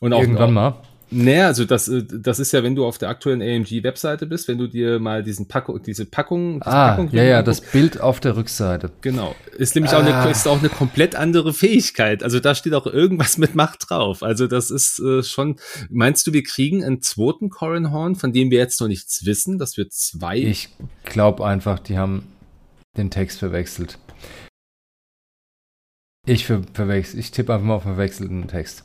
Und 0.02 0.12
auch 0.12 0.20
irgendwann 0.20 0.54
mal. 0.54 0.82
Naja, 1.12 1.48
also 1.48 1.64
das, 1.64 1.88
äh, 1.88 2.04
das 2.04 2.40
ist 2.40 2.52
ja, 2.52 2.62
wenn 2.62 2.76
du 2.76 2.86
auf 2.86 2.98
der 2.98 3.08
aktuellen 3.08 3.42
AMG-Webseite 3.42 4.26
bist, 4.26 4.50
wenn 4.50 4.58
du 4.58 4.68
dir 4.68 5.00
mal 5.00 5.24
diesen 5.24 5.48
Packung, 5.48 5.82
diese 5.82 6.06
Packung, 6.06 6.60
diese 6.60 6.76
ah, 6.76 6.90
Packung 6.90 7.10
ja, 7.14 7.24
ja, 7.24 7.42
das 7.42 7.62
Bild 7.62 8.02
auf 8.02 8.20
der 8.20 8.36
Rückseite. 8.36 8.92
Genau. 9.00 9.34
Ist 9.58 9.76
nämlich 9.76 9.94
ah. 9.94 10.00
auch, 10.00 10.06
eine, 10.06 10.30
ist 10.30 10.46
auch 10.46 10.60
eine 10.60 10.68
komplett 10.68 11.16
andere 11.16 11.54
Fähigkeit. 11.54 12.22
Also 12.22 12.42
da 12.42 12.54
steht 12.54 12.74
auch 12.74 12.88
irgendwas 12.88 13.38
mit 13.38 13.56
Macht 13.56 13.90
drauf. 13.90 14.24
Also 14.24 14.48
das 14.48 14.72
ist 14.72 15.00
äh, 15.00 15.24
schon, 15.24 15.56
meinst 15.90 16.28
du, 16.28 16.34
wir 16.34 16.44
kriegen 16.44 16.84
einen 16.84 17.02
zweiten 17.02 17.50
Corin 17.50 17.92
Horn, 17.92 18.16
von 18.16 18.34
dem 18.34 18.52
wir 18.52 18.58
jetzt 18.58 18.82
noch 18.82 18.90
nichts 18.90 19.26
wissen, 19.26 19.58
dass 19.58 19.78
wir 19.78 19.90
zwei. 19.90 20.38
Ich 20.38 20.68
glaube 21.06 21.46
einfach, 21.46 21.80
die 21.80 21.98
haben 21.98 22.35
den 22.98 23.12
Text 23.12 23.40
verwechselt. 23.40 23.98
Ich 26.26 26.46
ver 26.46 26.62
verwechsel, 26.74 27.20
ich 27.20 27.32
tippe 27.32 27.54
einfach 27.54 27.66
mal 27.66 27.76
auf 27.76 27.84
verwechselten 27.84 28.48
Text. 28.48 28.84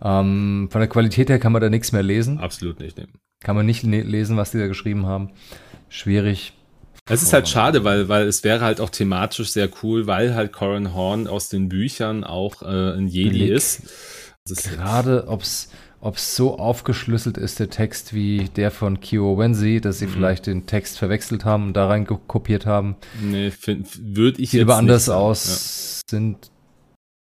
Ähm, 0.00 0.68
von 0.70 0.80
der 0.80 0.88
Qualität 0.88 1.28
her 1.28 1.40
kann 1.40 1.52
man 1.52 1.60
da 1.60 1.68
nichts 1.68 1.92
mehr 1.92 2.02
lesen. 2.04 2.38
Absolut 2.38 2.78
nicht. 2.78 2.96
Ne. 2.96 3.08
Kann 3.42 3.56
man 3.56 3.66
nicht 3.66 3.82
lesen, 3.82 4.36
was 4.36 4.52
die 4.52 4.58
da 4.58 4.66
geschrieben 4.68 5.06
haben. 5.06 5.30
Schwierig. 5.88 6.52
Es 7.10 7.22
ist 7.22 7.32
halt 7.32 7.48
schade, 7.48 7.84
weil, 7.84 8.08
weil 8.08 8.26
es 8.26 8.44
wäre 8.44 8.60
halt 8.60 8.80
auch 8.80 8.90
thematisch 8.90 9.50
sehr 9.50 9.70
cool, 9.82 10.06
weil 10.06 10.34
halt 10.34 10.52
Corin 10.52 10.92
Horn 10.94 11.26
aus 11.26 11.48
den 11.48 11.68
Büchern 11.68 12.22
auch 12.22 12.62
äh, 12.62 12.96
ein 12.96 13.08
Jedi 13.08 13.30
Blick. 13.30 13.50
ist. 13.50 13.82
Gerade 14.44 15.26
ob 15.26 15.42
es 15.42 15.70
so 16.16 16.58
aufgeschlüsselt 16.58 17.36
ist, 17.36 17.58
der 17.58 17.70
Text, 17.70 18.14
wie 18.14 18.48
der 18.56 18.70
von 18.70 19.00
Kyo 19.00 19.36
Wensi, 19.36 19.80
dass 19.80 19.98
sie 19.98 20.06
mhm. 20.06 20.10
vielleicht 20.10 20.46
den 20.46 20.66
Text 20.66 20.98
verwechselt 20.98 21.44
haben 21.44 21.68
und 21.68 21.72
da 21.74 21.88
rein 21.88 22.06
kopiert 22.06 22.66
haben. 22.66 22.96
Nee, 23.20 23.52
würde 24.00 24.40
ich 24.40 24.50
Sieht 24.50 24.62
aber 24.62 24.76
anders 24.76 25.08
aus. 25.08 26.02
Ja. 26.10 26.18
Sind, 26.18 26.50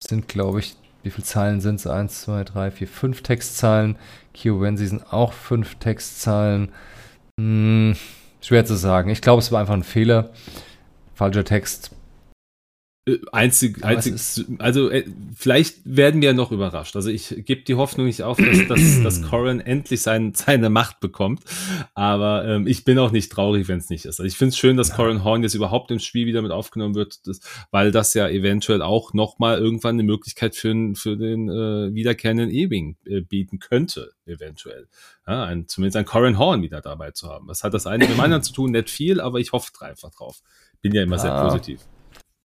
sind 0.04 0.28
glaube 0.28 0.60
ich, 0.60 0.76
wie 1.04 1.12
viele 1.12 1.26
Zeilen 1.26 1.62
sind 1.62 1.76
es? 1.76 1.88
Eins, 1.88 2.22
zwei, 2.22 2.44
drei, 2.44 2.72
vier, 2.72 2.88
fünf 2.88 3.22
Textzeilen. 3.22 3.98
Kiowensi 4.34 4.88
sind 4.88 5.14
auch 5.14 5.34
fünf 5.34 5.76
Textzeilen. 5.76 6.70
Hm, 7.40 7.96
schwer 8.42 8.66
zu 8.66 8.76
sagen. 8.76 9.10
Ich 9.10 9.22
glaube, 9.22 9.42
es 9.42 9.52
war 9.52 9.60
einfach 9.60 9.74
ein 9.74 9.84
Fehler. 9.84 10.32
Falscher 11.14 11.44
Text. 11.44 11.92
Äh, 13.06 13.18
einzig, 13.34 13.84
einzig 13.84 14.46
also 14.60 14.90
äh, 14.90 15.04
vielleicht 15.36 15.80
werden 15.84 16.22
wir 16.22 16.34
noch 16.34 16.54
überrascht. 16.54 16.96
Also 16.96 17.10
ich 17.10 17.36
gebe 17.46 17.64
die 17.64 17.76
Hoffnung 17.76 18.06
nicht 18.06 18.24
auf, 18.24 18.38
dass, 18.38 18.68
dass, 18.68 18.80
dass 19.04 19.22
Corin 19.24 19.60
endlich 19.60 20.02
sein, 20.02 20.34
seine 20.34 20.70
Macht 20.70 21.02
bekommt. 21.02 21.42
Aber 21.96 22.46
ähm, 22.46 22.66
ich 22.66 22.86
bin 22.86 22.98
auch 23.00 23.12
nicht 23.12 23.30
traurig, 23.30 23.68
wenn 23.68 23.80
es 23.80 23.90
nicht 23.90 24.06
ist. 24.06 24.20
Also 24.20 24.24
ich 24.24 24.38
finde 24.38 24.50
es 24.50 24.58
schön, 24.58 24.78
dass 24.78 24.90
ja. 24.90 24.96
Corin 24.96 25.24
Horn 25.26 25.44
jetzt 25.44 25.54
überhaupt 25.54 25.92
im 25.92 26.00
Spiel 26.00 26.26
wieder 26.26 26.42
mit 26.42 26.52
aufgenommen 26.52 26.96
wird, 26.96 27.28
das, 27.28 27.42
weil 27.72 27.92
das 27.92 28.14
ja 28.14 28.30
eventuell 28.30 28.82
auch 28.82 29.14
nochmal 29.14 29.58
irgendwann 29.58 29.96
eine 29.96 30.04
Möglichkeit 30.04 30.56
für, 30.56 30.74
für 30.96 31.18
den 31.18 31.50
äh, 31.50 31.94
wiederkehrenden 31.94 32.50
Ewing 32.50 32.96
äh, 33.06 33.20
bieten 33.20 33.60
könnte, 33.60 34.14
eventuell. 34.26 34.88
Ja, 35.28 35.44
ein, 35.44 35.68
zumindest 35.68 35.98
ein 35.98 36.06
Corin 36.06 36.38
Horn 36.38 36.62
wieder 36.62 36.80
dabei 36.80 37.12
zu 37.12 37.28
haben. 37.28 37.50
Was 37.50 37.66
hat 37.66 37.74
das 37.74 37.86
eine 37.86 38.06
mit 38.06 38.14
dem 38.14 38.22
anderen 38.22 38.44
zu 38.44 38.54
tun? 38.54 38.72
Nicht 38.72 38.90
viel, 38.90 39.20
aber 39.20 39.40
ich 39.40 39.52
hoffe 39.52 39.72
einfach 39.82 40.12
drauf. 40.12 40.42
Bin 40.82 40.94
ja 40.94 41.04
immer 41.04 41.18
ja. 41.18 41.22
sehr 41.22 41.42
positiv. 41.44 41.82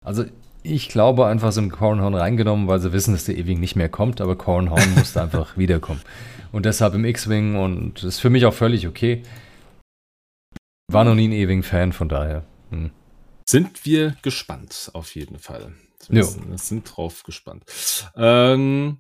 Also 0.00 0.25
ich 0.66 0.88
glaube 0.88 1.26
einfach 1.26 1.52
so 1.52 1.61
ein 1.61 1.70
Cornhorn 1.70 2.14
reingenommen, 2.14 2.68
weil 2.68 2.80
sie 2.80 2.92
wissen, 2.92 3.12
dass 3.12 3.25
der 3.25 3.37
Ewing 3.37 3.61
nicht 3.61 3.76
mehr 3.76 3.88
kommt, 3.88 4.20
aber 4.20 4.37
Cornhorn 4.37 4.94
musste 4.94 5.23
einfach 5.23 5.56
wiederkommen. 5.56 6.00
Und 6.52 6.66
deshalb 6.66 6.94
im 6.94 7.04
X-Wing 7.04 7.56
und 7.56 7.94
das 7.96 8.04
ist 8.04 8.20
für 8.20 8.30
mich 8.30 8.46
auch 8.46 8.54
völlig 8.54 8.87
okay. 8.87 9.23
War 10.90 11.04
noch 11.04 11.14
nie 11.14 11.28
ein 11.28 11.32
Ewing-Fan, 11.32 11.92
von 11.92 12.08
daher. 12.08 12.44
Hm. 12.70 12.90
Sind 13.49 13.85
wir 13.85 14.16
gespannt, 14.23 14.90
auf 14.92 15.14
jeden 15.14 15.38
Fall. 15.38 15.73
Wir 16.08 16.25
sind 16.25 16.85
drauf 16.85 17.25
gespannt. 17.25 17.64
Ähm, 18.16 18.99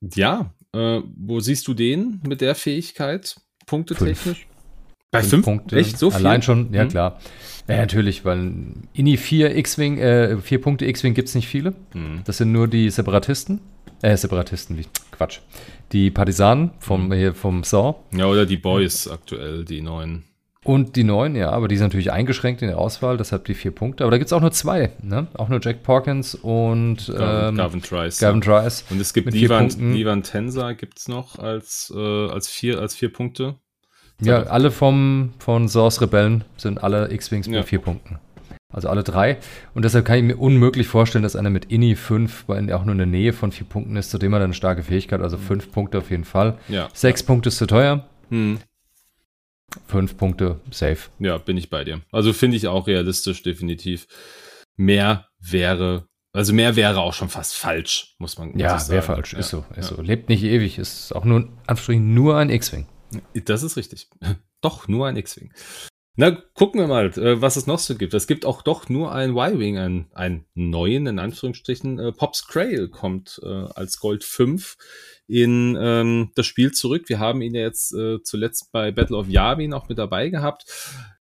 ja, 0.00 0.52
äh, 0.72 1.00
wo 1.16 1.40
siehst 1.40 1.68
du 1.68 1.74
den 1.74 2.20
mit 2.26 2.40
der 2.40 2.54
Fähigkeit? 2.54 3.40
Punkte 3.66 3.94
technisch? 3.94 4.47
Bei 5.10 5.20
fünf, 5.20 5.30
fünf 5.30 5.44
Punkte. 5.44 5.76
Echt 5.76 5.98
so 5.98 6.10
viel? 6.10 6.18
Allein 6.18 6.42
schon, 6.42 6.72
ja 6.72 6.82
hm? 6.82 6.88
klar. 6.88 7.18
Ja, 7.66 7.76
natürlich, 7.76 8.24
weil 8.24 8.52
INI 8.94 9.16
4 9.16 9.56
X-Wing, 9.56 9.98
äh, 9.98 10.38
4 10.38 10.60
Punkte 10.60 10.86
X-Wing 10.86 11.14
gibt 11.14 11.28
es 11.28 11.34
nicht 11.34 11.48
viele. 11.48 11.74
Mhm. 11.92 12.22
Das 12.24 12.38
sind 12.38 12.52
nur 12.52 12.66
die 12.66 12.90
Separatisten. 12.90 13.60
Äh, 14.00 14.16
Separatisten, 14.16 14.78
wie 14.78 14.86
Quatsch. 15.10 15.40
Die 15.92 16.10
Partisanen 16.10 16.70
vom, 16.78 17.08
mhm. 17.08 17.12
hier 17.12 17.34
vom 17.34 17.64
Saw. 17.64 17.96
Ja, 18.12 18.26
oder 18.26 18.46
die 18.46 18.56
Boys 18.56 19.08
aktuell, 19.08 19.64
die 19.64 19.82
neuen. 19.82 20.24
Und 20.64 20.96
die 20.96 21.04
neuen, 21.04 21.34
ja, 21.36 21.50
aber 21.50 21.68
die 21.68 21.76
sind 21.76 21.86
natürlich 21.86 22.12
eingeschränkt 22.12 22.62
in 22.62 22.68
der 22.68 22.78
Auswahl, 22.78 23.16
deshalb 23.16 23.44
die 23.46 23.54
vier 23.54 23.70
Punkte. 23.70 24.04
Aber 24.04 24.10
da 24.10 24.18
gibt 24.18 24.26
es 24.26 24.32
auch 24.32 24.40
nur 24.40 24.50
zwei, 24.50 24.90
ne? 25.02 25.28
Auch 25.34 25.48
nur 25.48 25.60
Jack 25.62 25.82
Porkins 25.82 26.34
und 26.34 27.08
ähm, 27.08 27.56
Gavin 27.56 27.80
Trice. 27.80 28.20
Gavin 28.20 28.40
Trice. 28.40 28.84
Und 28.90 29.00
es 29.00 29.14
gibt 29.14 29.32
Livan 29.32 30.22
Tensa 30.22 30.72
gibt 30.72 30.98
es 30.98 31.08
noch 31.08 31.38
als, 31.38 31.92
äh, 31.96 32.28
als, 32.28 32.48
vier, 32.48 32.80
als 32.80 32.94
vier 32.94 33.10
Punkte. 33.12 33.56
Ja, 34.20 34.44
alle 34.44 34.70
vom, 34.70 35.32
von 35.38 35.68
Source 35.68 36.00
Rebellen 36.00 36.44
sind 36.56 36.82
alle 36.82 37.12
X-Wings 37.12 37.46
mit 37.46 37.56
ja. 37.56 37.62
vier 37.62 37.78
Punkten. 37.78 38.18
Also 38.70 38.88
alle 38.88 39.02
drei. 39.02 39.38
Und 39.74 39.84
deshalb 39.84 40.04
kann 40.04 40.18
ich 40.18 40.24
mir 40.24 40.36
unmöglich 40.36 40.88
vorstellen, 40.88 41.22
dass 41.22 41.36
einer 41.36 41.50
mit 41.50 41.66
INI 41.66 41.94
5, 41.94 42.44
weil 42.48 42.68
er 42.68 42.78
auch 42.78 42.84
nur 42.84 42.92
in 42.92 42.98
der 42.98 43.06
Nähe 43.06 43.32
von 43.32 43.50
vier 43.50 43.66
Punkten 43.66 43.96
ist, 43.96 44.10
zudem 44.10 44.34
hat 44.34 44.42
er 44.42 44.44
eine 44.44 44.54
starke 44.54 44.82
Fähigkeit, 44.82 45.22
also 45.22 45.38
fünf 45.38 45.72
Punkte 45.72 45.98
auf 45.98 46.10
jeden 46.10 46.24
Fall. 46.24 46.58
Ja. 46.68 46.88
Sechs 46.92 47.22
ja. 47.22 47.26
Punkte 47.28 47.48
ist 47.48 47.56
zu 47.56 47.66
teuer. 47.66 48.06
Hm. 48.28 48.58
Fünf 49.86 50.16
Punkte, 50.16 50.60
safe. 50.70 51.08
Ja, 51.18 51.38
bin 51.38 51.56
ich 51.56 51.70
bei 51.70 51.84
dir. 51.84 52.00
Also 52.10 52.32
finde 52.32 52.56
ich 52.56 52.68
auch 52.68 52.86
realistisch, 52.86 53.42
definitiv. 53.42 54.06
Mehr 54.76 55.28
wäre, 55.38 56.06
also 56.32 56.52
mehr 56.52 56.76
wäre 56.76 57.00
auch 57.00 57.14
schon 57.14 57.28
fast 57.28 57.54
falsch, 57.54 58.16
muss 58.18 58.38
man 58.38 58.58
Ja, 58.58 58.86
wäre 58.88 59.02
falsch, 59.02 59.32
ja. 59.32 59.38
ist 59.38 59.48
so, 59.48 59.64
ist 59.76 59.88
so. 59.88 60.00
Lebt 60.00 60.28
nicht 60.28 60.42
ewig, 60.42 60.78
ist 60.78 61.14
auch 61.14 61.24
nur, 61.24 61.48
nur 61.88 62.36
ein 62.36 62.50
X-Wing. 62.50 62.86
Das 63.44 63.62
ist 63.62 63.76
richtig. 63.76 64.08
Doch, 64.60 64.88
nur 64.88 65.06
ein 65.06 65.16
X-Wing. 65.16 65.52
Na, 66.20 66.32
gucken 66.32 66.80
wir 66.80 66.88
mal, 66.88 67.06
äh, 67.16 67.40
was 67.40 67.54
es 67.54 67.68
noch 67.68 67.78
so 67.78 67.94
gibt. 67.94 68.12
Es 68.12 68.26
gibt 68.26 68.44
auch 68.44 68.62
doch 68.62 68.88
nur 68.88 69.12
ein 69.12 69.36
Y-Wing, 69.36 69.78
einen, 69.78 70.10
einen 70.14 70.46
neuen, 70.54 71.06
in 71.06 71.20
Anführungsstrichen. 71.20 72.00
Äh, 72.00 72.10
Pops 72.10 72.48
Crail 72.48 72.88
kommt 72.88 73.40
äh, 73.44 73.46
als 73.46 74.00
Gold 74.00 74.24
5 74.24 74.76
in 75.28 75.78
ähm, 75.80 76.32
das 76.34 76.46
Spiel 76.46 76.72
zurück. 76.72 77.08
Wir 77.08 77.20
haben 77.20 77.40
ihn 77.40 77.54
ja 77.54 77.60
jetzt 77.60 77.94
äh, 77.94 78.20
zuletzt 78.24 78.72
bei 78.72 78.90
Battle 78.90 79.16
of 79.16 79.28
Yavin 79.28 79.72
auch 79.72 79.88
mit 79.88 79.98
dabei 79.98 80.28
gehabt 80.28 80.64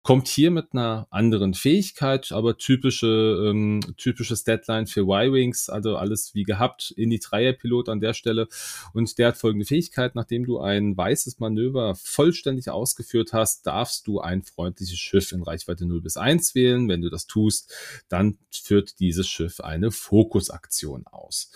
kommt 0.03 0.27
hier 0.27 0.51
mit 0.51 0.73
einer 0.73 1.07
anderen 1.11 1.53
Fähigkeit, 1.53 2.33
aber 2.33 2.57
typische, 2.57 3.47
ähm, 3.47 3.79
typisches 3.95 4.43
Deadline 4.43 4.85
für 4.85 5.01
Y-Wings, 5.01 5.69
also 5.69 5.95
alles 5.95 6.35
wie 6.35 6.43
gehabt, 6.43 6.91
in 6.97 7.09
die 7.09 7.19
Dreierpilot 7.19 7.87
an 7.87 8.01
der 8.01 8.13
Stelle. 8.13 8.49
Und 8.93 9.17
der 9.17 9.29
hat 9.29 9.37
folgende 9.37 9.65
Fähigkeit, 9.65 10.13
nachdem 10.15 10.45
du 10.45 10.59
ein 10.59 10.97
weißes 10.97 11.39
Manöver 11.39 11.95
vollständig 11.95 12.69
ausgeführt 12.69 13.31
hast, 13.31 13.65
darfst 13.65 14.05
du 14.05 14.19
ein 14.19 14.43
freundliches 14.43 14.99
Schiff 14.99 15.31
in 15.31 15.41
Reichweite 15.41 15.85
0 15.85 16.01
bis 16.01 16.17
1 16.17 16.53
wählen. 16.53 16.89
Wenn 16.89 17.01
du 17.01 17.09
das 17.09 17.25
tust, 17.25 17.73
dann 18.09 18.37
führt 18.51 18.99
dieses 18.99 19.29
Schiff 19.29 19.61
eine 19.61 19.91
Fokusaktion 19.91 21.07
aus. 21.07 21.49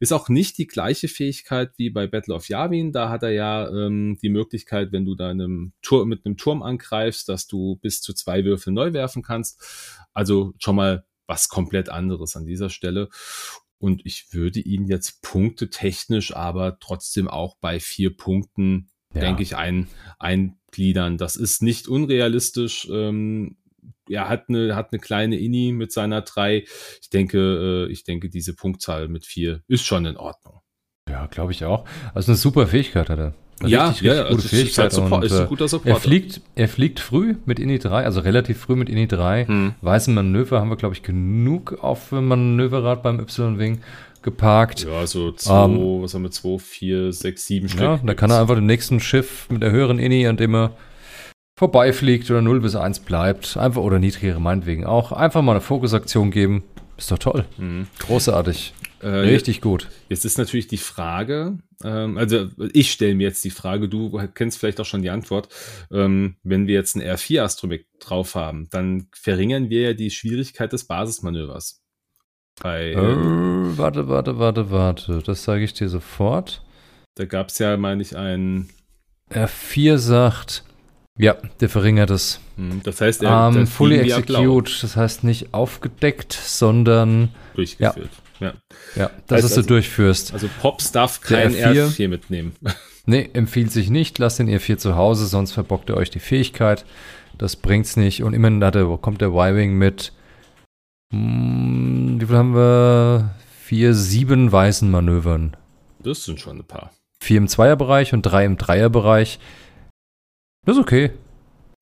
Ist 0.00 0.12
auch 0.12 0.28
nicht 0.28 0.58
die 0.58 0.66
gleiche 0.66 1.06
Fähigkeit 1.06 1.70
wie 1.76 1.90
bei 1.90 2.08
Battle 2.08 2.34
of 2.34 2.48
Yavin. 2.48 2.90
Da 2.90 3.10
hat 3.10 3.22
er 3.22 3.30
ja 3.30 3.68
ähm, 3.68 4.18
die 4.20 4.28
Möglichkeit, 4.28 4.90
wenn 4.90 5.04
du 5.04 5.14
deinem 5.14 5.72
Turm 5.82 6.08
mit 6.08 6.26
einem 6.26 6.36
Turm 6.36 6.62
angreifst, 6.62 7.28
dass 7.28 7.46
du 7.46 7.76
bis 7.76 7.91
bis 7.92 8.00
zu 8.00 8.14
zwei 8.14 8.44
Würfel 8.46 8.72
neu 8.72 8.94
werfen 8.94 9.22
kannst. 9.22 9.60
Also 10.14 10.54
schon 10.58 10.76
mal 10.76 11.04
was 11.26 11.48
komplett 11.50 11.90
anderes 11.90 12.36
an 12.36 12.46
dieser 12.46 12.70
Stelle. 12.70 13.08
Und 13.78 14.06
ich 14.06 14.32
würde 14.32 14.60
ihn 14.60 14.86
jetzt 14.86 15.22
punktetechnisch 15.22 16.34
aber 16.34 16.78
trotzdem 16.80 17.28
auch 17.28 17.56
bei 17.60 17.80
vier 17.80 18.16
Punkten, 18.16 18.90
ja. 19.12 19.20
denke 19.20 19.42
ich, 19.42 19.56
ein, 19.56 19.88
eingliedern. 20.18 21.18
Das 21.18 21.36
ist 21.36 21.62
nicht 21.62 21.86
unrealistisch. 21.86 22.88
Ähm, 22.90 23.58
er 24.08 24.28
hat 24.28 24.48
eine, 24.48 24.74
hat 24.74 24.92
eine 24.92 25.00
kleine 25.00 25.38
Inni 25.38 25.72
mit 25.72 25.92
seiner 25.92 26.22
drei. 26.22 26.64
Ich 27.02 27.10
denke, 27.10 27.86
äh, 27.88 27.92
ich 27.92 28.04
denke, 28.04 28.30
diese 28.30 28.54
Punktzahl 28.54 29.08
mit 29.08 29.26
vier 29.26 29.62
ist 29.68 29.84
schon 29.84 30.06
in 30.06 30.16
Ordnung. 30.16 30.60
Ja, 31.10 31.26
glaube 31.26 31.52
ich 31.52 31.64
auch. 31.64 31.86
Also 32.14 32.32
eine 32.32 32.38
super 32.38 32.66
Fähigkeit 32.66 33.10
hat 33.10 33.18
er. 33.18 33.34
Ja, 33.66 33.88
richtig, 33.88 34.06
ja, 34.06 34.12
richtig 34.12 34.36
gute 34.36 34.48
Fähigkeit. 34.48 34.92
Ist, 34.92 35.00
halt 35.00 35.12
und, 35.12 35.24
ist 35.24 35.32
ein 35.32 35.46
guter 35.48 35.68
Supporter. 35.68 35.96
Er 35.96 36.00
fliegt, 36.00 36.40
er 36.54 36.68
fliegt 36.68 37.00
früh 37.00 37.36
mit 37.46 37.58
INI 37.58 37.78
3, 37.78 38.04
also 38.04 38.20
relativ 38.20 38.58
früh 38.58 38.76
mit 38.76 38.88
INI 38.88 39.06
3. 39.06 39.46
Hm. 39.46 39.74
Weiße 39.80 40.10
Manöver 40.10 40.60
haben 40.60 40.70
wir, 40.70 40.76
glaube 40.76 40.94
ich, 40.94 41.02
genug 41.02 41.78
auf 41.80 42.12
Manöverrad 42.12 43.02
beim 43.02 43.20
Y-Wing 43.20 43.80
geparkt. 44.22 44.84
Ja, 44.84 45.06
so 45.06 45.32
zwei, 45.32 45.64
ähm, 45.64 46.02
was 46.02 46.14
haben 46.14 46.22
wir, 46.22 46.30
zwei, 46.30 46.58
vier, 46.58 47.12
sechs, 47.12 47.46
sieben 47.46 47.68
Stück. 47.68 47.82
Ja, 47.82 48.00
da 48.02 48.14
kann 48.14 48.30
er 48.30 48.40
einfach 48.40 48.54
dem 48.54 48.66
nächsten 48.66 49.00
Schiff 49.00 49.48
mit 49.50 49.62
der 49.62 49.72
höheren 49.72 49.98
INI, 49.98 50.26
an 50.28 50.36
dem 50.36 50.54
er 50.54 50.72
vorbeifliegt 51.58 52.30
oder 52.30 52.42
0 52.42 52.60
bis 52.60 52.74
1 52.74 53.00
bleibt, 53.00 53.56
einfach 53.56 53.82
oder 53.82 53.98
niedrigere 53.98 54.40
meinetwegen 54.40 54.84
auch, 54.84 55.12
einfach 55.12 55.42
mal 55.42 55.52
eine 55.52 55.60
Fokusaktion 55.60 56.30
geben. 56.30 56.64
Ist 56.96 57.10
doch 57.10 57.18
toll. 57.18 57.44
Mhm. 57.58 57.86
Großartig. 57.98 58.74
Äh, 59.02 59.08
Richtig 59.08 59.60
gut. 59.60 59.88
Jetzt 60.08 60.24
ist 60.24 60.38
natürlich 60.38 60.68
die 60.68 60.78
Frage, 60.78 61.58
ähm, 61.82 62.16
also 62.16 62.48
ich 62.72 62.92
stelle 62.92 63.14
mir 63.14 63.24
jetzt 63.26 63.44
die 63.44 63.50
Frage, 63.50 63.88
du 63.88 64.10
kennst 64.34 64.58
vielleicht 64.58 64.80
auch 64.80 64.84
schon 64.86 65.02
die 65.02 65.10
Antwort, 65.10 65.48
ähm, 65.90 66.36
wenn 66.44 66.66
wir 66.68 66.74
jetzt 66.74 66.94
ein 66.96 67.02
R4-Astromech 67.02 67.86
drauf 67.98 68.34
haben, 68.36 68.68
dann 68.70 69.08
verringern 69.12 69.70
wir 69.70 69.80
ja 69.82 69.92
die 69.92 70.10
Schwierigkeit 70.10 70.72
des 70.72 70.84
Basismanövers. 70.84 71.82
Bei, 72.62 72.92
äh, 72.92 72.96
warte, 73.76 74.08
warte, 74.08 74.38
warte, 74.38 74.70
warte, 74.70 75.22
das 75.24 75.42
sage 75.42 75.64
ich 75.64 75.74
dir 75.74 75.88
sofort. 75.88 76.62
Da 77.16 77.24
gab 77.24 77.48
es 77.48 77.58
ja, 77.58 77.76
meine 77.76 78.02
ich, 78.02 78.16
ein 78.16 78.68
R4 79.30 79.98
sagt, 79.98 80.64
ja, 81.18 81.36
der 81.60 81.68
verringert 81.68 82.10
es. 82.10 82.40
Hm, 82.56 82.80
Das 82.84 83.00
heißt, 83.00 83.22
Um, 83.22 83.28
er 83.28 83.66
fully 83.66 84.02
die 84.02 84.10
ja 84.10 84.20
blau 84.20 84.58
execute, 84.60 84.82
das 84.82 84.96
heißt 84.96 85.24
nicht 85.24 85.52
aufgedeckt, 85.52 86.32
sondern 86.32 87.30
durchgeführt. 87.54 88.10
Ja. 88.12 88.31
Ja, 88.40 88.52
dass 89.26 89.38
Heißt 89.38 89.44
es 89.44 89.54
du 89.54 89.56
also- 89.60 89.68
durchführst. 89.68 90.32
Also 90.32 90.48
Pops 90.60 90.92
darf 90.92 91.20
kein 91.20 91.52
R4 91.54 91.88
R4 91.88 92.08
mitnehmen. 92.08 92.52
Nee, 93.04 93.28
empfiehlt 93.32 93.72
sich 93.72 93.90
nicht. 93.90 94.20
Lasst 94.20 94.38
den 94.38 94.48
R4 94.48 94.76
zu 94.76 94.94
Hause, 94.94 95.26
sonst 95.26 95.50
verbockt 95.50 95.90
er 95.90 95.96
euch 95.96 96.10
die 96.10 96.20
Fähigkeit. 96.20 96.84
Das 97.36 97.56
bringt's 97.56 97.96
nicht. 97.96 98.22
Und 98.22 98.32
immerhin 98.32 98.62
hat 98.62 98.76
er, 98.76 98.96
kommt 98.98 99.20
der 99.20 99.30
Y-Wing 99.30 99.74
mit. 99.76 100.12
Hm, 101.12 102.18
wie 102.20 102.26
viel 102.26 102.36
haben 102.36 102.54
wir? 102.54 103.34
Vier, 103.60 103.94
sieben 103.94 104.52
weißen 104.52 104.88
Manövern. 104.88 105.56
Das 106.00 106.24
sind 106.24 106.40
schon 106.40 106.58
ein 106.58 106.64
paar. 106.64 106.92
Vier 107.20 107.38
im 107.38 107.48
Zweierbereich 107.48 108.12
und 108.12 108.22
drei 108.22 108.44
im 108.44 108.56
Dreierbereich. 108.56 109.38
Das 110.64 110.76
ist 110.76 110.82
okay. 110.82 111.10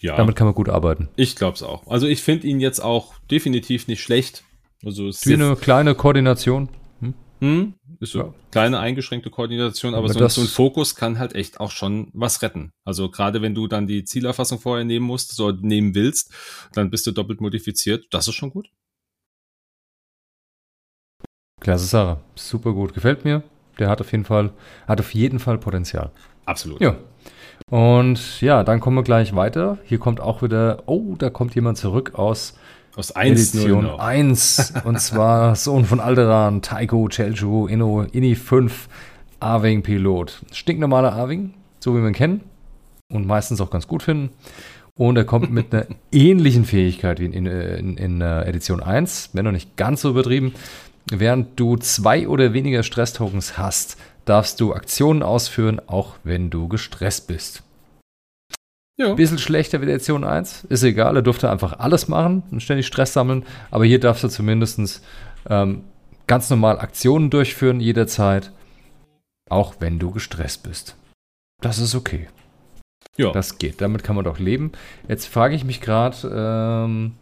Ja, 0.00 0.16
Damit 0.16 0.36
kann 0.36 0.46
man 0.46 0.54
gut 0.54 0.70
arbeiten. 0.70 1.08
ich 1.16 1.36
glaube 1.36 1.56
es 1.56 1.62
auch. 1.62 1.86
Also 1.86 2.06
ich 2.06 2.22
finde 2.22 2.46
ihn 2.46 2.60
jetzt 2.60 2.80
auch 2.80 3.18
definitiv 3.30 3.88
nicht 3.88 4.02
schlecht. 4.02 4.44
Also 4.84 5.08
ist 5.08 5.26
Wie 5.26 5.34
eine 5.34 5.56
kleine 5.56 5.94
Koordination. 5.94 6.68
hm, 7.40 7.74
ist 8.00 8.12
so 8.12 8.18
Ja. 8.18 8.34
kleine 8.50 8.78
eingeschränkte 8.80 9.30
Koordination, 9.30 9.94
aber 9.94 10.04
Aber 10.10 10.12
so, 10.12 10.28
so 10.28 10.40
ein 10.42 10.46
Fokus 10.46 10.94
kann 10.94 11.18
halt 11.18 11.34
echt 11.34 11.58
auch 11.60 11.70
schon 11.70 12.10
was 12.12 12.42
retten. 12.42 12.70
Also 12.84 13.10
gerade 13.10 13.40
wenn 13.42 13.54
du 13.54 13.66
dann 13.66 13.86
die 13.86 14.04
Zielerfassung 14.04 14.58
vorher 14.60 14.84
nehmen 14.84 15.06
musst, 15.06 15.32
so 15.34 15.50
nehmen 15.50 15.94
willst, 15.94 16.32
dann 16.74 16.90
bist 16.90 17.06
du 17.06 17.12
doppelt 17.12 17.40
modifiziert. 17.40 18.06
Das 18.10 18.28
ist 18.28 18.34
schon 18.34 18.50
gut. 18.50 18.68
Klasse 21.60 21.86
Sache. 21.86 22.20
Super 22.34 22.72
gut. 22.72 22.94
Gefällt 22.94 23.24
mir. 23.24 23.42
Der 23.78 23.88
hat 23.88 24.00
auf 24.00 24.12
jeden 24.12 24.24
Fall, 24.24 24.52
hat 24.86 25.00
auf 25.00 25.14
jeden 25.14 25.38
Fall 25.38 25.58
Potenzial. 25.58 26.10
Absolut. 26.44 26.80
Ja. 26.80 26.96
Und 27.70 28.40
ja, 28.40 28.64
dann 28.64 28.80
kommen 28.80 28.96
wir 28.96 29.02
gleich 29.02 29.34
weiter. 29.36 29.78
Hier 29.84 29.98
kommt 29.98 30.20
auch 30.20 30.42
wieder, 30.42 30.82
oh, 30.86 31.14
da 31.16 31.30
kommt 31.30 31.54
jemand 31.54 31.78
zurück 31.78 32.14
aus 32.14 32.58
Aus 32.96 33.12
1 33.12 33.54
Edition 33.54 33.84
noch. 33.84 33.98
1. 34.00 34.74
und 34.84 35.00
zwar 35.00 35.54
Sohn 35.56 35.84
von 35.84 36.00
Alderan, 36.00 36.60
Taiko, 36.60 37.08
Chelchu, 37.08 37.66
Inno, 37.66 38.02
Inni 38.02 38.34
5, 38.34 38.88
A-Wing 39.38 39.82
Pilot. 39.82 40.42
Stinknormaler 40.52 41.12
A-Wing, 41.14 41.54
so 41.78 41.94
wie 41.94 42.00
wir 42.00 42.08
ihn 42.08 42.14
kennen. 42.14 42.40
Und 43.10 43.26
meistens 43.26 43.60
auch 43.60 43.70
ganz 43.70 43.86
gut 43.86 44.02
finden. 44.02 44.30
Und 44.94 45.16
er 45.16 45.24
kommt 45.24 45.50
mit 45.50 45.72
einer 45.72 45.86
ähnlichen 46.12 46.64
Fähigkeit 46.64 47.20
wie 47.20 47.26
in, 47.26 47.32
in, 47.32 47.46
in, 47.46 47.96
in 47.96 48.20
äh, 48.20 48.42
Edition 48.42 48.82
1, 48.82 49.30
wenn 49.32 49.44
noch 49.44 49.52
nicht 49.52 49.76
ganz 49.76 50.02
so 50.02 50.10
übertrieben. 50.10 50.52
Während 51.10 51.58
du 51.58 51.76
zwei 51.76 52.28
oder 52.28 52.52
weniger 52.52 52.82
Stress-Tokens 52.82 53.56
hast, 53.56 53.96
darfst 54.24 54.60
du 54.60 54.74
Aktionen 54.74 55.22
ausführen, 55.22 55.80
auch 55.86 56.16
wenn 56.22 56.50
du 56.50 56.68
gestresst 56.68 57.26
bist. 57.28 57.62
Ja. 59.00 59.14
Bisschen 59.14 59.38
schlechter 59.38 59.80
wie 59.80 59.86
der 59.86 59.94
Edition 59.94 60.24
1. 60.24 60.64
Ist 60.64 60.82
egal, 60.82 61.16
er 61.16 61.22
durfte 61.22 61.50
einfach 61.50 61.78
alles 61.78 62.06
machen 62.06 62.42
und 62.50 62.62
ständig 62.62 62.86
Stress 62.86 63.14
sammeln. 63.14 63.46
Aber 63.70 63.86
hier 63.86 63.98
darfst 63.98 64.22
du 64.22 64.28
zumindest 64.28 65.02
ähm, 65.48 65.84
ganz 66.26 66.50
normal 66.50 66.78
Aktionen 66.78 67.30
durchführen, 67.30 67.80
jederzeit. 67.80 68.52
Auch 69.48 69.76
wenn 69.78 69.98
du 69.98 70.10
gestresst 70.10 70.64
bist. 70.64 70.96
Das 71.62 71.78
ist 71.78 71.94
okay. 71.94 72.28
ja. 73.16 73.32
Das 73.32 73.56
geht. 73.56 73.80
Damit 73.80 74.04
kann 74.04 74.16
man 74.16 74.26
doch 74.26 74.38
leben. 74.38 74.72
Jetzt 75.08 75.24
frage 75.26 75.54
ich 75.54 75.64
mich 75.64 75.80
gerade, 75.80 76.86
ähm, 76.86 77.14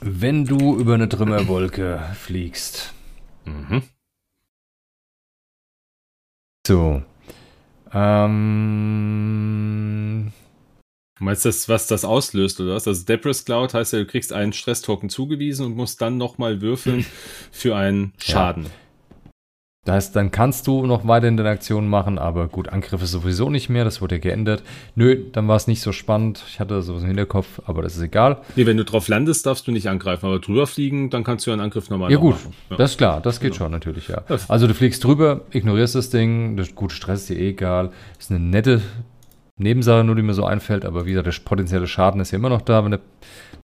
wenn 0.00 0.46
du 0.46 0.76
über 0.76 0.94
eine 0.94 1.08
Trümmerwolke 1.08 2.02
fliegst. 2.16 2.92
Mhm. 3.44 3.84
So. 6.66 7.02
Ähm, 7.94 9.12
Du 11.22 11.26
meinst 11.26 11.44
das, 11.44 11.68
was 11.68 11.86
das 11.86 12.04
auslöst, 12.04 12.60
oder 12.60 12.74
was? 12.74 12.88
Also 12.88 13.04
Debris 13.04 13.44
Cloud 13.44 13.74
heißt 13.74 13.92
ja, 13.92 14.00
du 14.00 14.06
kriegst 14.06 14.32
einen 14.32 14.52
Stresstoken 14.52 15.08
zugewiesen 15.08 15.64
und 15.66 15.76
musst 15.76 16.02
dann 16.02 16.16
nochmal 16.16 16.60
würfeln 16.60 17.06
für 17.52 17.76
einen 17.76 18.12
Schaden. 18.18 18.66
Das 19.84 19.94
heißt, 19.96 20.16
dann 20.16 20.30
kannst 20.30 20.68
du 20.68 20.86
noch 20.86 21.08
weiterhin 21.08 21.36
deine 21.36 21.48
Aktionen 21.48 21.88
machen, 21.88 22.16
aber 22.16 22.46
gut, 22.46 22.68
Angriffe 22.68 23.04
sowieso 23.04 23.50
nicht 23.50 23.68
mehr, 23.68 23.82
das 23.84 24.00
wurde 24.00 24.14
ja 24.14 24.20
geändert. 24.20 24.62
Nö, 24.94 25.18
dann 25.32 25.48
war 25.48 25.56
es 25.56 25.66
nicht 25.66 25.80
so 25.80 25.90
spannend. 25.90 26.44
Ich 26.46 26.60
hatte 26.60 26.82
sowas 26.82 27.02
im 27.02 27.08
Hinterkopf, 27.08 27.60
aber 27.66 27.82
das 27.82 27.96
ist 27.96 28.02
egal. 28.02 28.38
Nee, 28.54 28.64
wenn 28.66 28.76
du 28.76 28.84
drauf 28.84 29.08
landest, 29.08 29.44
darfst 29.44 29.66
du 29.66 29.72
nicht 29.72 29.88
angreifen, 29.88 30.26
aber 30.26 30.38
drüber 30.38 30.68
fliegen, 30.68 31.10
dann 31.10 31.24
kannst 31.24 31.48
du 31.48 31.50
einen 31.50 31.60
Angriff 31.60 31.90
nochmal 31.90 32.12
Ja, 32.12 32.18
gut, 32.18 32.34
machen. 32.34 32.54
Ja. 32.70 32.76
das 32.76 32.92
ist 32.92 32.98
klar, 32.98 33.20
das 33.20 33.40
geht 33.40 33.54
Genau. 33.54 33.64
schon 33.64 33.72
natürlich, 33.72 34.06
ja. 34.06 34.22
Also 34.46 34.68
du 34.68 34.74
fliegst 34.74 35.02
drüber, 35.02 35.40
ignorierst 35.50 35.96
das 35.96 36.10
Ding, 36.10 36.56
das, 36.56 36.76
gut, 36.76 36.92
Stress 36.92 37.22
ist 37.22 37.30
dir 37.30 37.38
eh 37.40 37.48
egal. 37.50 37.90
Ist 38.20 38.30
eine 38.30 38.38
nette 38.38 38.82
Nebensache, 39.58 40.04
nur 40.04 40.14
die 40.14 40.22
mir 40.22 40.34
so 40.34 40.44
einfällt, 40.44 40.84
aber 40.84 41.06
wie 41.06 41.10
gesagt, 41.10 41.26
der 41.26 41.34
potenzielle 41.44 41.88
Schaden 41.88 42.20
ist 42.20 42.30
ja 42.30 42.38
immer 42.38 42.50
noch 42.50 42.62
da. 42.62 42.84
Wenn 42.84 42.92
der, 42.92 43.00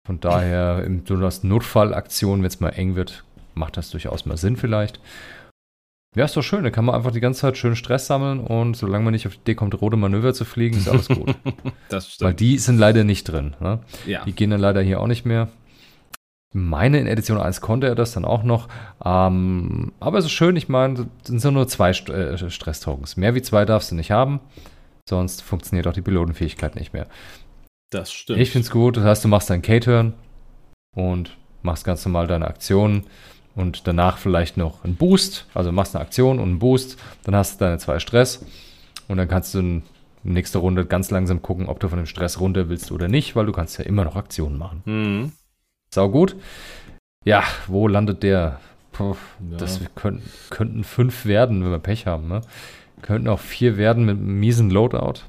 von 0.06 0.20
daher, 0.20 0.88
du 0.88 1.20
hast 1.22 1.42
Notfallaktionen, 1.42 2.42
wenn 2.44 2.48
es 2.48 2.60
mal 2.60 2.68
eng 2.70 2.94
wird, 2.94 3.24
macht 3.54 3.76
das 3.76 3.90
durchaus 3.90 4.26
mal 4.26 4.36
Sinn 4.36 4.56
vielleicht. 4.56 5.00
Ja, 6.14 6.24
ist 6.24 6.36
doch 6.36 6.42
schön, 6.42 6.62
da 6.62 6.70
kann 6.70 6.84
man 6.84 6.94
einfach 6.94 7.10
die 7.10 7.20
ganze 7.20 7.40
Zeit 7.40 7.58
schön 7.58 7.74
Stress 7.74 8.06
sammeln 8.06 8.38
und 8.38 8.76
solange 8.76 9.04
man 9.04 9.12
nicht 9.12 9.26
auf 9.26 9.34
die 9.34 9.40
Idee 9.40 9.54
kommt, 9.56 9.80
rote 9.80 9.96
Manöver 9.96 10.32
zu 10.32 10.44
fliegen, 10.44 10.76
ist 10.76 10.88
alles 10.88 11.08
gut. 11.08 11.34
Das 11.88 12.06
Weil 12.06 12.10
stimmt. 12.30 12.40
die 12.40 12.58
sind 12.58 12.78
leider 12.78 13.04
nicht 13.04 13.24
drin. 13.24 13.54
Ne? 13.60 13.80
ja. 14.06 14.24
Die 14.24 14.32
gehen 14.32 14.50
dann 14.50 14.60
leider 14.60 14.80
hier 14.80 15.00
auch 15.00 15.06
nicht 15.06 15.24
mehr. 15.24 15.48
Meine 16.52 17.00
in 17.00 17.08
Edition 17.08 17.38
1 17.38 17.60
konnte 17.60 17.88
er 17.88 17.96
das 17.96 18.12
dann 18.12 18.24
auch 18.24 18.44
noch. 18.44 18.68
Ähm, 19.04 19.92
aber 19.98 20.18
es 20.18 20.26
ist 20.26 20.32
schön, 20.32 20.54
ich 20.54 20.68
meine, 20.68 21.08
sind 21.24 21.40
so 21.40 21.50
nur 21.50 21.66
zwei 21.66 21.92
St 21.92 22.08
äh, 22.10 22.48
Stress-Tokens. 22.48 23.16
Mehr 23.16 23.34
wie 23.34 23.42
zwei 23.42 23.64
darfst 23.64 23.90
du 23.90 23.96
nicht 23.96 24.12
haben. 24.12 24.40
Sonst 25.08 25.42
funktioniert 25.42 25.86
auch 25.88 25.92
die 25.92 26.00
Pilotenfähigkeit 26.00 26.76
nicht 26.76 26.92
mehr. 26.92 27.08
Das 27.90 28.12
stimmt. 28.12 28.38
Ich 28.38 28.50
finde 28.50 28.66
es 28.66 28.70
gut. 28.70 28.96
Das 28.96 29.04
heißt, 29.04 29.24
du 29.24 29.28
machst 29.28 29.50
deinen 29.50 29.62
K-Turn 29.62 30.14
und 30.96 31.36
machst 31.62 31.84
ganz 31.84 32.04
normal 32.04 32.28
deine 32.28 32.46
Aktionen 32.46 33.04
und 33.54 33.86
danach 33.86 34.18
vielleicht 34.18 34.56
noch 34.56 34.84
einen 34.84 34.96
Boost. 34.96 35.46
Also 35.54 35.72
machst 35.72 35.94
eine 35.94 36.04
Aktion 36.04 36.38
und 36.38 36.48
einen 36.48 36.58
Boost. 36.58 36.98
Dann 37.24 37.36
hast 37.36 37.60
du 37.60 37.64
deine 37.64 37.78
zwei 37.78 37.98
Stress 37.98 38.44
und 39.08 39.16
dann 39.16 39.28
kannst 39.28 39.54
du 39.54 39.58
in 39.60 39.82
nächster 40.24 40.58
Runde 40.58 40.86
ganz 40.86 41.10
langsam 41.10 41.42
gucken, 41.42 41.68
ob 41.68 41.80
du 41.80 41.88
von 41.88 41.98
dem 41.98 42.06
Stress 42.06 42.40
runter 42.40 42.68
willst 42.68 42.90
oder 42.92 43.08
nicht, 43.08 43.36
weil 43.36 43.46
du 43.46 43.52
kannst 43.52 43.78
ja 43.78 43.84
immer 43.84 44.04
noch 44.04 44.16
Aktionen 44.16 44.58
machen. 44.58 44.82
Mhm. 44.84 45.32
Sau 45.90 46.08
gut. 46.08 46.36
Ja, 47.24 47.44
wo 47.68 47.88
landet 47.88 48.22
der? 48.22 48.60
Puh, 48.92 49.16
Ja. 49.50 49.56
Das 49.56 49.80
können, 49.94 50.22
könnten 50.50 50.84
fünf 50.84 51.26
werden, 51.26 51.64
wenn 51.64 51.70
wir 51.70 51.78
Pech 51.78 52.06
haben. 52.06 52.28
Ne? 52.28 52.40
Könnten 53.02 53.28
auch 53.28 53.40
vier 53.40 53.76
werden 53.76 54.04
mit 54.04 54.16
einem 54.18 54.38
miesen 54.40 54.70
Loadout. 54.70 55.20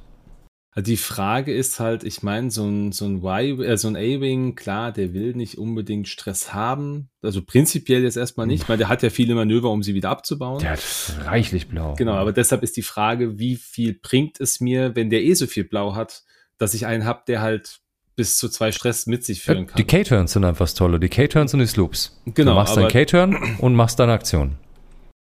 Also 0.77 0.91
die 0.91 0.97
Frage 0.97 1.53
ist 1.53 1.79
halt, 1.79 2.03
ich 2.03 2.21
meine, 2.21 2.51
so 2.51 2.65
ein, 2.65 2.91
so 2.91 3.05
ein 3.05 3.23
Y, 3.23 3.61
äh, 3.63 3.77
so 3.77 3.87
ein 3.87 3.95
A-Wing, 3.95 4.55
klar, 4.55 4.91
der 4.91 5.13
will 5.13 5.33
nicht 5.33 5.57
unbedingt 5.57 6.09
Stress 6.09 6.53
haben. 6.53 7.07
Also 7.21 7.41
prinzipiell 7.41 8.03
jetzt 8.03 8.17
erstmal 8.17 8.45
nicht, 8.45 8.67
weil 8.67 8.77
der 8.77 8.89
hat 8.89 9.01
ja 9.01 9.09
viele 9.09 9.35
Manöver, 9.35 9.69
um 9.71 9.83
sie 9.83 9.93
wieder 9.95 10.09
abzubauen. 10.09 10.59
Der 10.59 10.71
hat 10.71 10.83
reichlich 11.23 11.69
blau. 11.69 11.93
Genau, 11.97 12.11
aber 12.15 12.33
deshalb 12.33 12.61
ist 12.61 12.75
die 12.75 12.81
Frage, 12.81 13.39
wie 13.39 13.55
viel 13.55 13.93
bringt 13.93 14.41
es 14.41 14.59
mir, 14.59 14.97
wenn 14.97 15.09
der 15.09 15.23
eh 15.23 15.33
so 15.33 15.47
viel 15.47 15.63
Blau 15.63 15.95
hat, 15.95 16.23
dass 16.57 16.73
ich 16.73 16.85
einen 16.85 17.05
habe, 17.05 17.21
der 17.25 17.39
halt 17.41 17.79
bis 18.17 18.35
zu 18.37 18.49
zwei 18.49 18.73
Stress 18.73 19.07
mit 19.07 19.23
sich 19.23 19.41
führen 19.43 19.67
kann. 19.67 19.77
die 19.77 19.83
K-Turns 19.85 20.33
sind 20.33 20.43
einfach 20.43 20.65
das 20.65 20.73
Tolle. 20.73 20.99
Die 20.99 21.09
K-Turns 21.09 21.53
und 21.53 21.61
die 21.61 21.67
Sloops. 21.67 22.21
Genau, 22.25 22.51
Du 22.51 22.55
machst 22.55 22.75
deinen 22.75 22.89
K-Turn 22.89 23.37
und 23.59 23.75
machst 23.75 23.97
deine 23.99 24.11
Aktion. 24.11 24.55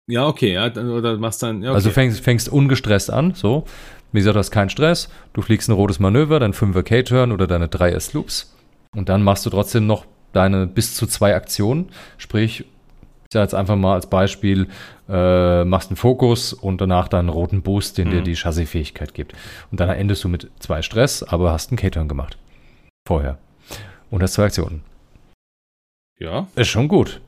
ja, 0.08 0.28
okay, 0.28 0.54
ja, 0.54 0.66
oder 0.68 1.18
machst 1.18 1.44
dann, 1.44 1.62
ja, 1.62 1.70
okay. 1.70 1.76
Also 1.76 1.90
fängst, 1.92 2.20
fängst 2.22 2.50
ungestresst 2.50 3.10
an, 3.10 3.34
so. 3.36 3.66
Wie 4.12 4.20
gesagt, 4.20 4.36
du 4.36 4.40
hast 4.40 4.52
keinen 4.52 4.70
Stress. 4.70 5.10
Du 5.34 5.42
fliegst 5.42 5.70
ein 5.70 5.74
rotes 5.74 6.00
Manöver, 6.00 6.40
dein 6.40 6.54
5er 6.54 6.84
K-Turn 6.84 7.32
oder 7.32 7.48
deine 7.48 7.68
3er 7.68 8.00
Sloops. 8.00 8.56
Und 8.96 9.10
dann 9.10 9.22
machst 9.24 9.46
du 9.46 9.50
trotzdem 9.50 9.86
noch 9.88 10.06
deine 10.34 10.66
bis 10.68 10.96
zu 10.96 11.06
zwei 11.08 11.36
Aktionen. 11.36 11.90
Sprich, 12.18 12.62
ich 12.62 13.34
sage 13.34 13.44
jetzt 13.44 13.54
einfach 13.54 13.76
mal 13.76 13.94
als 13.94 14.08
Beispiel, 14.08 14.68
äh, 15.08 15.64
machst 15.64 15.92
einen 15.92 15.98
Fokus 15.98 16.54
und 16.54 16.82
danach 16.82 17.08
deinen 17.08 17.30
roten 17.30 17.62
Boost, 17.62 18.00
den 18.00 18.10
dir 18.10 18.22
Mhm. 18.22 18.24
die 18.26 18.36
Chassisfähigkeit 18.36 19.14
gibt. 19.14 19.34
Und 19.72 19.80
dann 19.80 19.90
endest 19.90 20.24
du 20.24 20.30
mit 20.30 20.50
zwei 20.60 20.82
Stress, 20.82 21.22
aber 21.22 21.52
hast 21.52 21.70
einen 21.70 21.78
K-Turn 21.78 22.08
gemacht. 22.08 22.38
Vorher. 23.08 23.38
Und 24.10 24.24
hast 24.24 24.34
zwei 24.34 24.46
Aktionen. 24.46 24.82
ja, 26.20 26.48
Ist 26.56 26.68
schon 26.70 26.88
gut. 26.88 27.22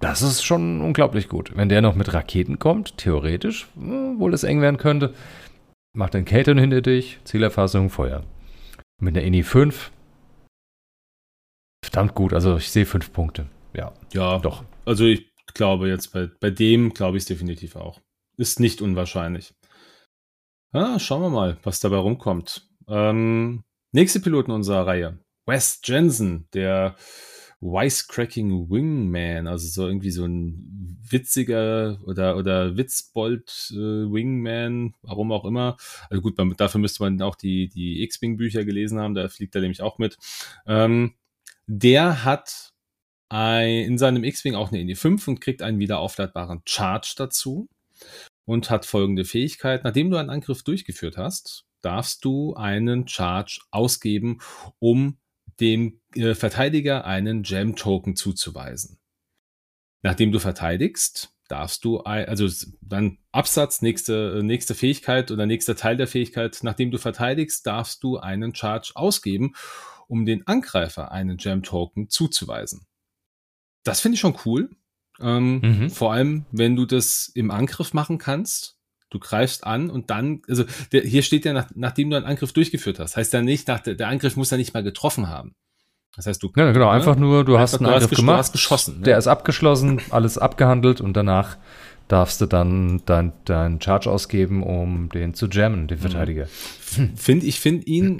Das 0.00 0.22
ist 0.22 0.44
schon 0.44 0.80
unglaublich 0.80 1.28
gut. 1.28 1.56
Wenn 1.56 1.68
der 1.68 1.82
noch 1.82 1.96
mit 1.96 2.14
Raketen 2.14 2.60
kommt, 2.60 2.96
theoretisch, 2.98 3.66
hm, 3.74 4.20
wohl 4.20 4.32
es 4.32 4.44
eng 4.44 4.60
werden 4.60 4.76
könnte, 4.76 5.12
macht 5.94 6.14
den 6.14 6.24
Kelton 6.24 6.58
hinter 6.58 6.82
dich, 6.82 7.18
Zielerfassung, 7.24 7.90
Feuer. 7.90 8.24
Mit 9.00 9.16
einer 9.16 9.26
Ini 9.26 9.42
5, 9.42 9.92
verdammt 11.84 12.14
gut. 12.14 12.32
Also 12.32 12.56
ich 12.56 12.70
sehe 12.70 12.86
fünf 12.86 13.12
Punkte. 13.12 13.46
Ja, 13.74 13.92
ja, 14.12 14.38
doch. 14.38 14.64
Also 14.84 15.04
ich 15.04 15.30
glaube 15.54 15.88
jetzt 15.88 16.12
bei, 16.12 16.28
bei 16.40 16.50
dem 16.50 16.92
glaube 16.94 17.16
ich 17.16 17.22
es 17.22 17.28
definitiv 17.28 17.76
auch. 17.76 18.00
Ist 18.36 18.60
nicht 18.60 18.80
unwahrscheinlich. 18.82 19.54
Ah, 20.72 20.98
schauen 20.98 21.22
wir 21.22 21.30
mal, 21.30 21.56
was 21.62 21.80
dabei 21.80 21.96
rumkommt. 21.96 22.68
Ähm, 22.88 23.64
nächste 23.92 24.20
Piloten 24.20 24.50
unserer 24.50 24.86
Reihe. 24.86 25.18
Wes 25.46 25.80
Jensen, 25.82 26.46
der 26.52 26.94
Wisecracking 27.60 28.70
Wingman, 28.70 29.48
also 29.48 29.66
so 29.66 29.86
irgendwie 29.88 30.12
so 30.12 30.24
ein 30.24 30.98
witziger 31.10 31.98
oder, 32.04 32.36
oder 32.36 32.76
Witzbold 32.76 33.72
äh, 33.72 33.76
Wingman, 33.76 34.94
warum 35.02 35.32
auch 35.32 35.44
immer. 35.44 35.76
Also 36.08 36.22
gut, 36.22 36.38
man, 36.38 36.54
dafür 36.56 36.80
müsste 36.80 37.02
man 37.02 37.20
auch 37.20 37.34
die, 37.34 37.68
die 37.68 38.02
X-Wing-Bücher 38.04 38.64
gelesen 38.64 39.00
haben, 39.00 39.14
da 39.14 39.28
fliegt 39.28 39.54
er 39.54 39.62
nämlich 39.62 39.82
auch 39.82 39.98
mit. 39.98 40.18
Ähm, 40.66 41.14
der 41.66 42.24
hat 42.24 42.72
ein, 43.28 43.68
in 43.68 43.98
seinem 43.98 44.24
X-Wing 44.24 44.54
auch 44.54 44.70
eine 44.70 44.80
Indie 44.80 44.94
5 44.94 45.26
und 45.28 45.40
kriegt 45.40 45.62
einen 45.62 45.80
wieder 45.80 45.98
aufladbaren 45.98 46.62
Charge 46.64 47.14
dazu 47.16 47.68
und 48.44 48.70
hat 48.70 48.86
folgende 48.86 49.24
Fähigkeit. 49.24 49.84
Nachdem 49.84 50.10
du 50.10 50.16
einen 50.16 50.30
Angriff 50.30 50.62
durchgeführt 50.62 51.16
hast, 51.16 51.66
darfst 51.82 52.24
du 52.24 52.54
einen 52.54 53.06
Charge 53.06 53.60
ausgeben, 53.70 54.38
um 54.78 55.18
dem 55.60 56.00
äh, 56.14 56.34
Verteidiger 56.34 57.04
einen 57.04 57.42
Gem-Token 57.42 58.16
zuzuweisen. 58.16 58.98
Nachdem 60.02 60.32
du 60.32 60.38
verteidigst, 60.38 61.34
darfst 61.48 61.84
du, 61.84 62.00
also 62.00 62.48
dann 62.80 63.18
Absatz, 63.32 63.82
nächste, 63.82 64.38
äh, 64.38 64.42
nächste 64.42 64.74
Fähigkeit 64.74 65.30
oder 65.30 65.46
nächster 65.46 65.76
Teil 65.76 65.96
der 65.96 66.06
Fähigkeit, 66.06 66.58
nachdem 66.62 66.90
du 66.90 66.98
verteidigst, 66.98 67.66
darfst 67.66 68.02
du 68.02 68.18
einen 68.18 68.54
Charge 68.54 68.92
ausgeben, 68.94 69.54
um 70.06 70.24
den 70.24 70.46
Angreifer 70.46 71.10
einen 71.10 71.36
Gem-Token 71.36 72.08
zuzuweisen. 72.08 72.86
Das 73.82 74.00
finde 74.00 74.14
ich 74.14 74.20
schon 74.20 74.38
cool. 74.44 74.70
Ähm, 75.20 75.60
mhm. 75.60 75.90
Vor 75.90 76.12
allem, 76.12 76.46
wenn 76.52 76.76
du 76.76 76.86
das 76.86 77.30
im 77.34 77.50
Angriff 77.50 77.92
machen 77.92 78.18
kannst. 78.18 78.77
Du 79.10 79.18
greifst 79.18 79.64
an 79.66 79.90
und 79.90 80.10
dann, 80.10 80.42
also 80.48 80.64
der, 80.92 81.02
hier 81.02 81.22
steht 81.22 81.44
ja, 81.44 81.52
nach, 81.52 81.68
nachdem 81.74 82.10
du 82.10 82.16
einen 82.16 82.26
Angriff 82.26 82.52
durchgeführt 82.52 82.98
hast, 82.98 83.16
heißt 83.16 83.32
ja 83.32 83.40
nicht, 83.40 83.68
nach, 83.68 83.80
der, 83.80 84.08
Angriff 84.08 84.36
muss 84.36 84.50
ja 84.50 84.56
nicht 84.56 84.74
mal 84.74 84.82
getroffen 84.82 85.28
haben. 85.28 85.54
Das 86.14 86.26
heißt, 86.26 86.42
du. 86.42 86.50
Ja, 86.56 86.72
genau, 86.72 86.86
ne? 86.86 86.90
einfach 86.90 87.16
nur, 87.16 87.44
du 87.44 87.52
einfach, 87.52 87.62
hast 87.62 87.74
einen 87.74 87.84
du 87.84 87.90
Angriff 87.90 88.10
hast 88.10 88.16
gemacht. 88.16 88.34
Du 88.34 88.38
hast 88.38 88.52
geschossen. 88.52 88.98
Ne? 88.98 89.04
Der 89.04 89.18
ist 89.18 89.26
abgeschlossen, 89.26 90.00
alles 90.10 90.36
abgehandelt 90.36 91.00
und 91.00 91.16
danach 91.16 91.56
darfst 92.08 92.40
du 92.40 92.46
dann 92.46 93.02
dein, 93.06 93.32
dein 93.44 93.80
Charge 93.80 94.10
ausgeben, 94.10 94.62
um 94.62 95.10
den 95.10 95.34
zu 95.34 95.46
jammen, 95.46 95.86
den 95.86 95.98
mhm. 95.98 96.02
Verteidiger. 96.02 96.46
Find, 96.46 97.44
ich 97.44 97.60
finde 97.60 97.86
ihn 97.86 98.18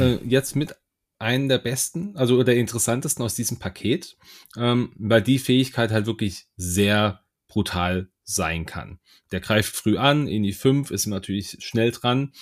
äh, 0.00 0.16
jetzt 0.26 0.56
mit 0.56 0.76
einen 1.18 1.48
der 1.48 1.58
besten, 1.58 2.16
also 2.16 2.42
der 2.42 2.56
interessantesten 2.56 3.24
aus 3.24 3.34
diesem 3.34 3.58
Paket, 3.58 4.16
ähm, 4.56 4.92
weil 4.98 5.22
die 5.22 5.38
Fähigkeit 5.38 5.90
halt 5.90 6.06
wirklich 6.06 6.46
sehr 6.56 7.20
brutal 7.48 8.08
sein 8.30 8.66
kann. 8.66 8.98
Der 9.32 9.40
greift 9.40 9.74
früh 9.74 9.96
an, 9.96 10.26
in 10.26 10.42
die 10.42 10.52
5 10.52 10.90
ist 10.90 11.06
natürlich 11.06 11.56
schnell 11.60 11.90
dran 11.90 12.32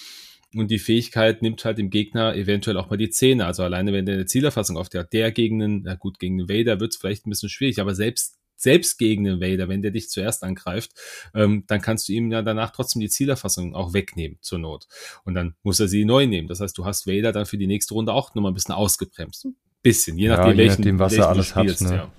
und 0.54 0.70
die 0.70 0.78
Fähigkeit 0.78 1.42
nimmt 1.42 1.64
halt 1.64 1.78
dem 1.78 1.90
Gegner 1.90 2.34
eventuell 2.34 2.76
auch 2.76 2.90
mal 2.90 2.96
die 2.96 3.10
Zähne. 3.10 3.46
Also 3.46 3.62
alleine 3.62 3.92
wenn 3.92 4.06
der 4.06 4.16
eine 4.16 4.26
Zielerfassung 4.26 4.76
auf 4.76 4.88
der, 4.88 5.04
der 5.04 5.32
gegen 5.32 5.62
einen, 5.62 5.82
na 5.82 5.94
gut, 5.94 6.18
gegen 6.18 6.40
einen 6.40 6.48
Vader 6.48 6.80
wird 6.80 6.92
es 6.92 6.98
vielleicht 6.98 7.26
ein 7.26 7.30
bisschen 7.30 7.50
schwierig, 7.50 7.80
aber 7.80 7.94
selbst 7.94 8.38
selbst 8.60 8.98
gegen 8.98 9.24
den 9.24 9.40
Vader, 9.40 9.68
wenn 9.68 9.82
der 9.82 9.92
dich 9.92 10.10
zuerst 10.10 10.42
angreift, 10.42 10.90
ähm, 11.32 11.64
dann 11.68 11.80
kannst 11.80 12.08
du 12.08 12.12
ihm 12.12 12.30
ja 12.32 12.42
danach 12.42 12.70
trotzdem 12.70 13.00
die 13.00 13.08
Zielerfassung 13.08 13.74
auch 13.74 13.92
wegnehmen 13.92 14.38
zur 14.40 14.58
Not. 14.58 14.88
Und 15.24 15.34
dann 15.34 15.54
muss 15.62 15.78
er 15.78 15.86
sie 15.86 16.04
neu 16.04 16.26
nehmen. 16.26 16.48
Das 16.48 16.60
heißt, 16.60 16.76
du 16.76 16.84
hast 16.84 17.06
Vader 17.06 17.32
dann 17.32 17.46
für 17.46 17.56
die 17.56 17.68
nächste 17.68 17.94
Runde 17.94 18.12
auch 18.12 18.34
nochmal 18.34 18.50
ein 18.50 18.54
bisschen 18.54 18.74
ausgebremst. 18.74 19.44
Ein 19.44 19.56
bisschen, 19.82 20.18
je 20.18 20.28
nachdem, 20.28 20.58
ja, 20.58 20.64
je 20.64 20.68
nachdem 20.70 20.98
was 20.98 21.12
er 21.12 21.28
alles 21.28 21.46
spielst, 21.46 21.82
hat. 21.82 21.90
Ne? 21.90 21.96
Ja. 21.98 22.12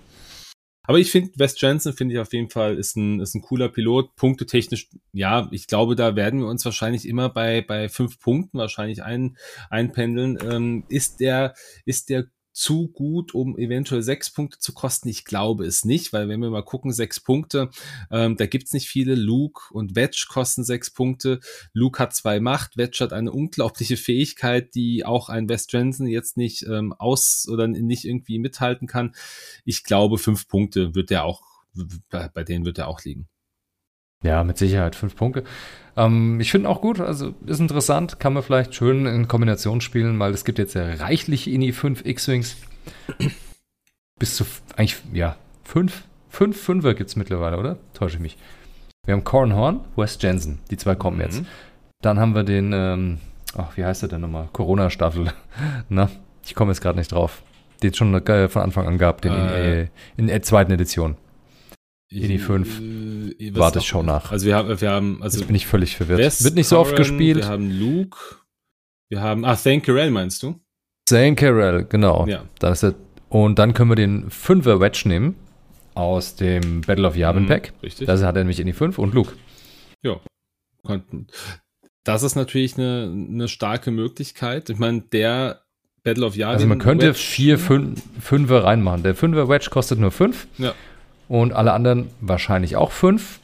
Aber 0.89 0.97
ich 0.97 1.11
finde, 1.11 1.29
Wes 1.35 1.61
Jensen 1.61 1.93
finde 1.93 2.15
ich 2.15 2.19
auf 2.19 2.33
jeden 2.33 2.49
Fall 2.49 2.75
ist 2.75 2.97
ein, 2.97 3.19
ist 3.19 3.35
ein 3.35 3.43
cooler 3.43 3.69
Pilot. 3.69 4.15
Punkte 4.15 4.47
technisch, 4.47 4.89
ja, 5.13 5.47
ich 5.51 5.67
glaube, 5.67 5.95
da 5.95 6.15
werden 6.15 6.39
wir 6.39 6.47
uns 6.47 6.65
wahrscheinlich 6.65 7.07
immer 7.07 7.29
bei, 7.29 7.61
bei 7.61 7.89
fünf 7.89 8.19
Punkten 8.19 8.57
wahrscheinlich 8.57 9.03
ein, 9.03 9.37
einpendeln. 9.69 10.39
Ähm, 10.51 10.85
ist 10.89 11.19
der, 11.19 11.53
ist 11.85 12.09
der 12.09 12.25
zu 12.59 12.89
gut, 12.89 13.33
um 13.33 13.57
eventuell 13.57 14.03
sechs 14.03 14.29
Punkte 14.29 14.59
zu 14.59 14.73
kosten? 14.73 15.07
Ich 15.07 15.23
glaube 15.23 15.65
es 15.65 15.85
nicht, 15.85 16.11
weil 16.11 16.27
wenn 16.27 16.41
wir 16.41 16.49
mal 16.49 16.63
gucken, 16.63 16.91
sechs 16.91 17.19
Punkte, 17.21 17.69
ähm, 18.11 18.35
da 18.35 18.45
gibt's 18.45 18.73
nicht 18.73 18.87
viele. 18.87 19.15
Luke 19.15 19.61
und 19.71 19.95
Wedge 19.95 20.25
kosten 20.29 20.65
sechs 20.65 20.91
Punkte. 20.91 21.39
Luke 21.73 21.97
hat 21.99 22.13
zwei 22.13 22.39
Macht, 22.41 22.75
Wedge 22.75 22.97
hat 22.99 23.13
eine 23.13 23.31
unglaubliche 23.31 23.95
Fähigkeit, 23.95 24.75
die 24.75 25.05
auch 25.05 25.29
ein 25.29 25.47
West 25.47 25.71
Jensen 25.71 26.07
jetzt 26.07 26.35
nicht 26.35 26.63
ähm, 26.63 26.91
aus 26.93 27.47
oder 27.49 27.67
nicht 27.67 28.03
irgendwie 28.03 28.39
mithalten 28.39 28.87
kann. 28.87 29.15
Ich 29.63 29.83
glaube, 29.83 30.17
fünf 30.17 30.47
Punkte 30.47 30.95
wird 30.95 31.11
er 31.11 31.23
auch, 31.23 31.41
bei 32.11 32.43
denen 32.43 32.65
wird 32.65 32.77
er 32.77 32.89
auch 32.89 33.03
liegen. 33.05 33.29
Ja, 34.23 34.43
mit 34.43 34.57
Sicherheit 34.57 34.95
fünf 34.95 35.15
Punkte. 35.15 35.43
Ähm, 35.95 36.39
ich 36.39 36.51
finde 36.51 36.69
auch 36.69 36.81
gut, 36.81 36.99
also 36.99 37.33
ist 37.45 37.59
interessant, 37.59 38.19
kann 38.19 38.33
man 38.33 38.43
vielleicht 38.43 38.75
schön 38.75 39.05
in 39.05 39.27
Kombination 39.27 39.81
spielen, 39.81 40.19
weil 40.19 40.33
es 40.33 40.45
gibt 40.45 40.59
jetzt 40.59 40.73
ja 40.73 40.93
reichlich 40.95 41.47
INI 41.47 41.71
5 41.71 42.05
X-Wings. 42.05 42.57
Bis 44.19 44.35
zu 44.35 44.45
eigentlich, 44.75 45.01
ja, 45.13 45.37
fünf, 45.63 46.03
fünf 46.29 46.61
Fünfer 46.61 46.93
gibt 46.93 47.09
es 47.09 47.15
mittlerweile, 47.15 47.57
oder? 47.57 47.77
Täusche 47.93 48.17
ich 48.17 48.21
mich. 48.21 48.37
Wir 49.05 49.13
haben 49.13 49.23
Cornhorn, 49.23 49.81
West 49.95 50.21
Jensen, 50.23 50.59
die 50.69 50.77
zwei 50.77 50.95
kommen 50.95 51.17
mhm. 51.17 51.23
jetzt. 51.23 51.41
Dann 52.01 52.19
haben 52.19 52.35
wir 52.35 52.43
den, 52.43 52.71
ähm, 52.73 53.17
ach, 53.57 53.75
wie 53.75 53.85
heißt 53.85 54.01
der 54.01 54.09
denn 54.09 54.21
nochmal? 54.21 54.49
Corona-Staffel. 54.53 55.31
Na, 55.89 56.09
ich 56.45 56.55
komme 56.55 56.71
jetzt 56.71 56.81
gerade 56.81 56.97
nicht 56.97 57.11
drauf. 57.11 57.41
Den 57.81 57.93
schon 57.93 58.13
äh, 58.13 58.49
von 58.49 58.61
Anfang 58.61 58.87
an 58.87 58.97
gab, 58.97 59.21
den 59.21 59.31
äh. 59.31 59.81
in, 59.81 59.89
in 60.17 60.27
der 60.27 60.41
zweiten 60.41 60.71
Edition. 60.71 61.15
ED 62.11 62.39
5. 62.39 62.79
Äh, 63.39 63.51
Warte, 63.55 63.79
ich 63.79 63.87
schau 63.87 64.03
nach. 64.03 64.31
Also 64.31 64.45
wir 64.45 64.55
haben, 64.55 64.81
wir 64.81 64.89
haben, 64.89 65.21
also 65.21 65.37
Jetzt 65.37 65.47
bin 65.47 65.55
ich 65.55 65.67
völlig 65.67 65.95
verwirrt. 65.95 66.19
West 66.19 66.43
Wird 66.43 66.55
nicht 66.55 66.67
so 66.67 66.79
oft 66.79 66.95
gespielt. 66.95 67.37
Wir 67.37 67.47
haben 67.47 67.69
Luke. 67.71 68.17
Wir 69.09 69.21
haben, 69.21 69.43
Zane 69.55 69.81
Carell 69.81 70.11
meinst 70.11 70.43
du? 70.43 70.59
Carell, 71.07 71.85
genau. 71.85 72.27
Ja. 72.27 72.43
Dann 72.59 72.73
ist 72.73 72.85
und 73.29 73.59
dann 73.59 73.73
können 73.73 73.91
wir 73.91 73.95
den 73.95 74.29
5er 74.29 74.79
Wedge 74.79 75.03
nehmen 75.05 75.35
aus 75.93 76.35
dem 76.35 76.81
Battle 76.81 77.07
of 77.07 77.15
Yavin 77.15 77.43
mhm, 77.43 77.47
Pack. 77.47 77.73
richtig. 77.83 78.07
Das 78.07 78.23
hat 78.23 78.35
er 78.35 78.41
nämlich 78.41 78.59
in 78.59 78.65
die 78.65 78.73
5 78.73 78.97
und 78.97 79.13
Luke. 79.13 79.33
Ja. 80.01 80.19
Das 82.03 82.23
ist 82.23 82.35
natürlich 82.35 82.77
eine, 82.77 83.03
eine 83.29 83.47
starke 83.47 83.91
Möglichkeit. 83.91 84.69
Ich 84.69 84.79
meine, 84.79 85.01
der 85.01 85.61
Battle 86.03 86.25
of 86.25 86.35
Yavin. 86.35 86.55
Also 86.55 86.67
man 86.67 86.79
könnte 86.79 87.07
Wedge, 87.07 87.19
vier, 87.19 87.59
fünf, 87.59 88.01
Fünfer 88.19 88.63
reinmachen. 88.63 89.03
Der 89.03 89.15
5er 89.15 89.47
Wedge 89.47 89.69
kostet 89.69 89.99
nur 89.99 90.11
5. 90.11 90.47
Ja 90.57 90.73
und 91.29 91.53
alle 91.53 91.71
anderen 91.71 92.09
wahrscheinlich 92.19 92.75
auch 92.75 92.91
fünf. 92.91 93.39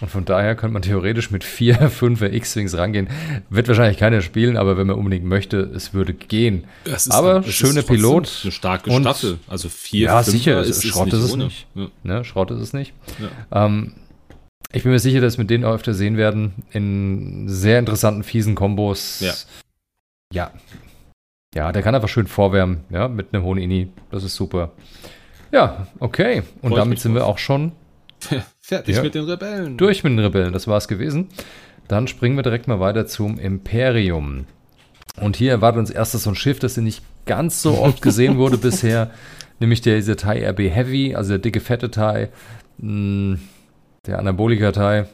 Und 0.00 0.08
von 0.08 0.24
daher 0.24 0.56
könnte 0.56 0.72
man 0.72 0.82
theoretisch 0.82 1.30
mit 1.30 1.44
vier, 1.44 1.74
fünf 1.90 2.22
X-Wings 2.22 2.76
rangehen. 2.76 3.08
Wird 3.50 3.68
wahrscheinlich 3.68 3.98
keiner 3.98 4.22
spielen, 4.22 4.56
aber 4.56 4.76
wenn 4.78 4.86
man 4.86 4.96
unbedingt 4.96 5.26
möchte, 5.26 5.58
es 5.58 5.92
würde 5.92 6.14
gehen. 6.14 6.64
Ist, 6.84 7.12
aber 7.12 7.42
schöne 7.42 7.82
Pilot. 7.82 8.40
Eine 8.42 8.52
starke 8.52 8.90
Staffel. 8.90 9.38
Also 9.46 9.68
vier, 9.68 10.06
Ja, 10.06 10.22
sicher. 10.22 10.62
Ist, 10.62 10.84
Schrott 10.86 11.12
ist, 11.12 11.22
es 11.22 11.36
nicht. 11.36 11.66
Ja. 11.74 11.88
Ne, 12.02 12.24
Schrott 12.24 12.50
ist 12.50 12.60
es 12.60 12.72
nicht. 12.72 12.94
Ja. 13.18 13.66
Ähm, 13.66 13.92
ich 14.72 14.84
bin 14.84 14.92
mir 14.92 14.98
sicher, 14.98 15.20
dass 15.20 15.36
wir 15.36 15.44
den 15.44 15.64
auch 15.64 15.74
öfter 15.74 15.92
sehen 15.92 16.16
werden. 16.16 16.64
In 16.70 17.48
sehr 17.48 17.78
interessanten, 17.78 18.22
fiesen 18.22 18.54
Kombos. 18.54 19.20
Ja. 19.20 19.34
Ja. 20.32 20.52
Ja, 21.54 21.72
der 21.72 21.82
kann 21.82 21.94
einfach 21.94 22.08
schön 22.08 22.28
vorwärmen, 22.28 22.84
ja, 22.90 23.08
mit 23.08 23.34
einem 23.34 23.42
hohen 23.42 23.58
Ini. 23.58 23.88
Das 24.10 24.22
ist 24.22 24.36
super. 24.36 24.70
Ja, 25.52 25.86
okay. 25.98 26.42
Und 26.62 26.70
Freut 26.70 26.78
damit 26.78 27.00
sind 27.00 27.14
wir 27.14 27.26
auch 27.26 27.38
schon 27.38 27.72
fertig 28.60 28.96
ja, 28.96 29.02
mit 29.02 29.14
den 29.14 29.24
Rebellen. 29.24 29.76
Durch 29.76 30.04
mit 30.04 30.12
den 30.12 30.20
Rebellen, 30.20 30.52
das 30.52 30.66
war 30.66 30.76
es 30.76 30.88
gewesen. 30.88 31.28
Dann 31.88 32.06
springen 32.06 32.36
wir 32.36 32.42
direkt 32.42 32.68
mal 32.68 32.80
weiter 32.80 33.06
zum 33.06 33.38
Imperium. 33.38 34.46
Und 35.16 35.36
hier 35.36 35.50
erwartet 35.50 35.80
uns 35.80 35.90
erstes 35.90 36.22
so 36.22 36.30
ein 36.30 36.36
Schiff, 36.36 36.58
das 36.60 36.76
nicht 36.76 37.02
ganz 37.26 37.62
so 37.62 37.78
oft 37.78 38.00
gesehen 38.02 38.38
wurde 38.38 38.58
bisher, 38.58 39.10
nämlich 39.58 39.80
der, 39.80 39.96
dieser 39.96 40.16
Thai 40.16 40.48
RB 40.48 40.60
Heavy, 40.60 41.14
also 41.14 41.30
der 41.30 41.38
dicke, 41.38 41.60
fette 41.60 41.90
Thai, 41.90 42.28
hm, 42.78 43.40
der 44.06 44.18
Anabolika-Thai. 44.18 45.06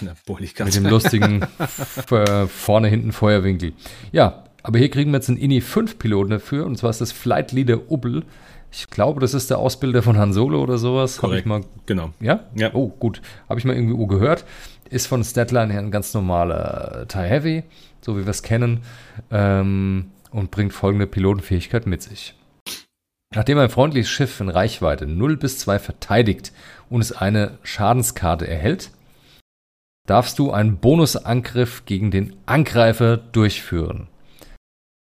Anabolika 0.00 0.64
mit 0.64 0.74
dem 0.74 0.86
lustigen 0.86 1.46
vorne 2.48 2.88
hinten 2.88 3.12
Feuerwinkel. 3.12 3.72
Ja, 4.12 4.44
aber 4.62 4.78
hier 4.78 4.90
kriegen 4.90 5.10
wir 5.10 5.18
jetzt 5.18 5.28
einen 5.28 5.38
INI 5.38 5.60
5 5.60 5.98
Piloten 5.98 6.30
dafür, 6.30 6.64
und 6.64 6.78
zwar 6.78 6.90
ist 6.90 7.00
das 7.00 7.12
Flight 7.12 7.52
Leader 7.52 7.90
Ubbel. 7.90 8.22
Ich 8.76 8.88
glaube, 8.90 9.20
das 9.20 9.34
ist 9.34 9.50
der 9.50 9.58
Ausbilder 9.58 10.02
von 10.02 10.18
Han 10.18 10.32
Solo 10.32 10.60
oder 10.60 10.78
sowas. 10.78 11.18
Korrekt, 11.18 11.42
ich 11.42 11.46
mal, 11.46 11.60
genau. 11.86 12.10
Ja? 12.18 12.40
ja? 12.56 12.74
Oh, 12.74 12.88
gut. 12.88 13.22
Habe 13.48 13.60
ich 13.60 13.64
mal 13.64 13.76
irgendwie 13.76 14.04
gehört. 14.08 14.44
Ist 14.90 15.06
von 15.06 15.22
Statline 15.22 15.72
her 15.72 15.80
ein 15.80 15.92
ganz 15.92 16.12
normaler 16.12 17.06
TIE 17.06 17.18
Heavy, 17.18 17.62
so 18.00 18.16
wie 18.16 18.24
wir 18.24 18.30
es 18.30 18.42
kennen, 18.42 18.80
ähm, 19.30 20.10
und 20.32 20.50
bringt 20.50 20.72
folgende 20.72 21.06
Pilotenfähigkeit 21.06 21.86
mit 21.86 22.02
sich. 22.02 22.34
Nachdem 23.32 23.58
ein 23.58 23.70
freundliches 23.70 24.10
Schiff 24.10 24.40
in 24.40 24.48
Reichweite 24.48 25.06
0 25.06 25.36
bis 25.36 25.58
2 25.58 25.78
verteidigt 25.78 26.52
und 26.90 27.00
es 27.00 27.12
eine 27.12 27.58
Schadenskarte 27.62 28.48
erhält, 28.48 28.90
darfst 30.08 30.40
du 30.40 30.50
einen 30.50 30.78
Bonusangriff 30.78 31.84
gegen 31.86 32.10
den 32.10 32.34
Angreifer 32.46 33.16
durchführen. 33.18 34.08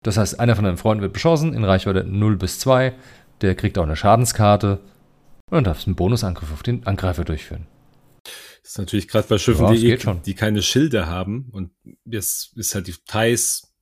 Das 0.04 0.18
heißt, 0.18 0.40
einer 0.40 0.56
von 0.56 0.66
deinen 0.66 0.78
Freunden 0.78 1.04
wird 1.04 1.14
beschossen 1.14 1.54
in 1.54 1.64
Reichweite 1.64 2.04
0 2.04 2.36
bis 2.36 2.60
2 2.60 2.94
der 3.42 3.56
kriegt 3.56 3.78
auch 3.78 3.84
eine 3.84 3.96
Schadenskarte 3.96 4.80
und 5.50 5.56
dann 5.56 5.64
darfst 5.64 5.86
du 5.86 5.90
einen 5.90 5.96
Bonusangriff 5.96 6.52
auf 6.52 6.64
den 6.64 6.86
Angreifer 6.86 7.24
durchführen. 7.24 7.68
Das 8.24 8.72
ist 8.74 8.78
natürlich 8.78 9.08
gerade 9.08 9.28
bei 9.28 9.38
Schiffen, 9.38 9.66
ja, 9.66 9.72
die, 9.74 9.92
eh 9.92 9.98
die 10.26 10.34
keine 10.36 10.62
Schilde 10.62 11.08
haben 11.08 11.50
und 11.52 11.72
jetzt 12.06 12.56
ist 12.58 12.76
halt 12.76 12.88
die 12.88 12.96
Thais, 13.06 13.74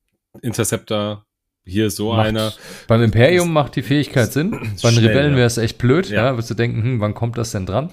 Interceptor, 0.42 1.26
hier 1.64 1.90
so 1.90 2.12
Macht- 2.14 2.26
einer. 2.28 2.52
Beim 2.88 3.02
Imperium 3.02 3.52
macht 3.52 3.76
die 3.76 3.82
Fähigkeit 3.82 4.32
Sinn. 4.32 4.50
Bei 4.82 4.88
den 4.88 4.98
Schnell, 4.98 5.08
Rebellen 5.08 5.36
wäre 5.36 5.46
es 5.46 5.58
echt 5.58 5.76
blöd. 5.78 6.08
Ja. 6.08 6.24
Ja. 6.26 6.36
wirst 6.36 6.48
du 6.50 6.54
denken, 6.54 6.82
hm, 6.82 7.00
wann 7.00 7.14
kommt 7.14 7.36
das 7.36 7.50
denn 7.52 7.66
dran? 7.66 7.90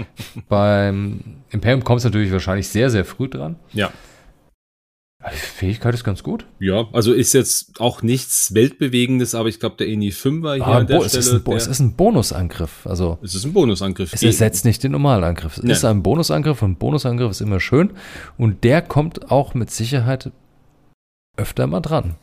Beim 0.48 1.20
Imperium 1.50 1.84
kommt 1.84 1.98
es 1.98 2.04
natürlich 2.04 2.32
wahrscheinlich 2.32 2.68
sehr, 2.68 2.90
sehr 2.90 3.04
früh 3.04 3.28
dran. 3.28 3.56
Ja. 3.72 3.92
Die 5.32 5.36
Fähigkeit 5.36 5.94
ist 5.94 6.04
ganz 6.04 6.22
gut. 6.22 6.44
Ja, 6.58 6.86
also 6.92 7.12
ist 7.12 7.32
jetzt 7.32 7.80
auch 7.80 8.02
nichts 8.02 8.52
Weltbewegendes, 8.54 9.34
aber 9.34 9.48
ich 9.48 9.58
glaube, 9.58 9.76
der 9.78 9.88
Eni 9.88 10.10
5er 10.10 10.54
hier 10.56 10.66
Ah, 10.66 10.78
an 10.78 10.86
der 10.86 10.98
Bo- 10.98 11.04
es, 11.04 11.14
ist 11.14 11.28
Stelle. 11.28 11.42
ein, 11.46 11.52
es 11.56 11.66
ist 11.66 11.80
ein 11.80 11.94
Bonusangriff. 11.96 12.86
Also 12.86 13.18
es 13.22 13.34
ist 13.34 13.44
ein 13.44 13.52
Bonusangriff. 13.54 14.12
es 14.12 14.22
ersetzt 14.22 14.64
nicht 14.64 14.82
den 14.82 14.92
normalen 14.92 15.24
Angriff. 15.24 15.56
Es 15.56 15.62
Nein. 15.62 15.72
ist 15.72 15.84
ein 15.84 16.02
Bonusangriff 16.02 16.60
und 16.62 16.78
Bonusangriff 16.78 17.30
ist 17.30 17.40
immer 17.40 17.60
schön. 17.60 17.92
Und 18.36 18.64
der 18.64 18.82
kommt 18.82 19.30
auch 19.30 19.54
mit 19.54 19.70
Sicherheit 19.70 20.30
öfter 21.36 21.66
mal 21.66 21.80
dran. 21.80 22.16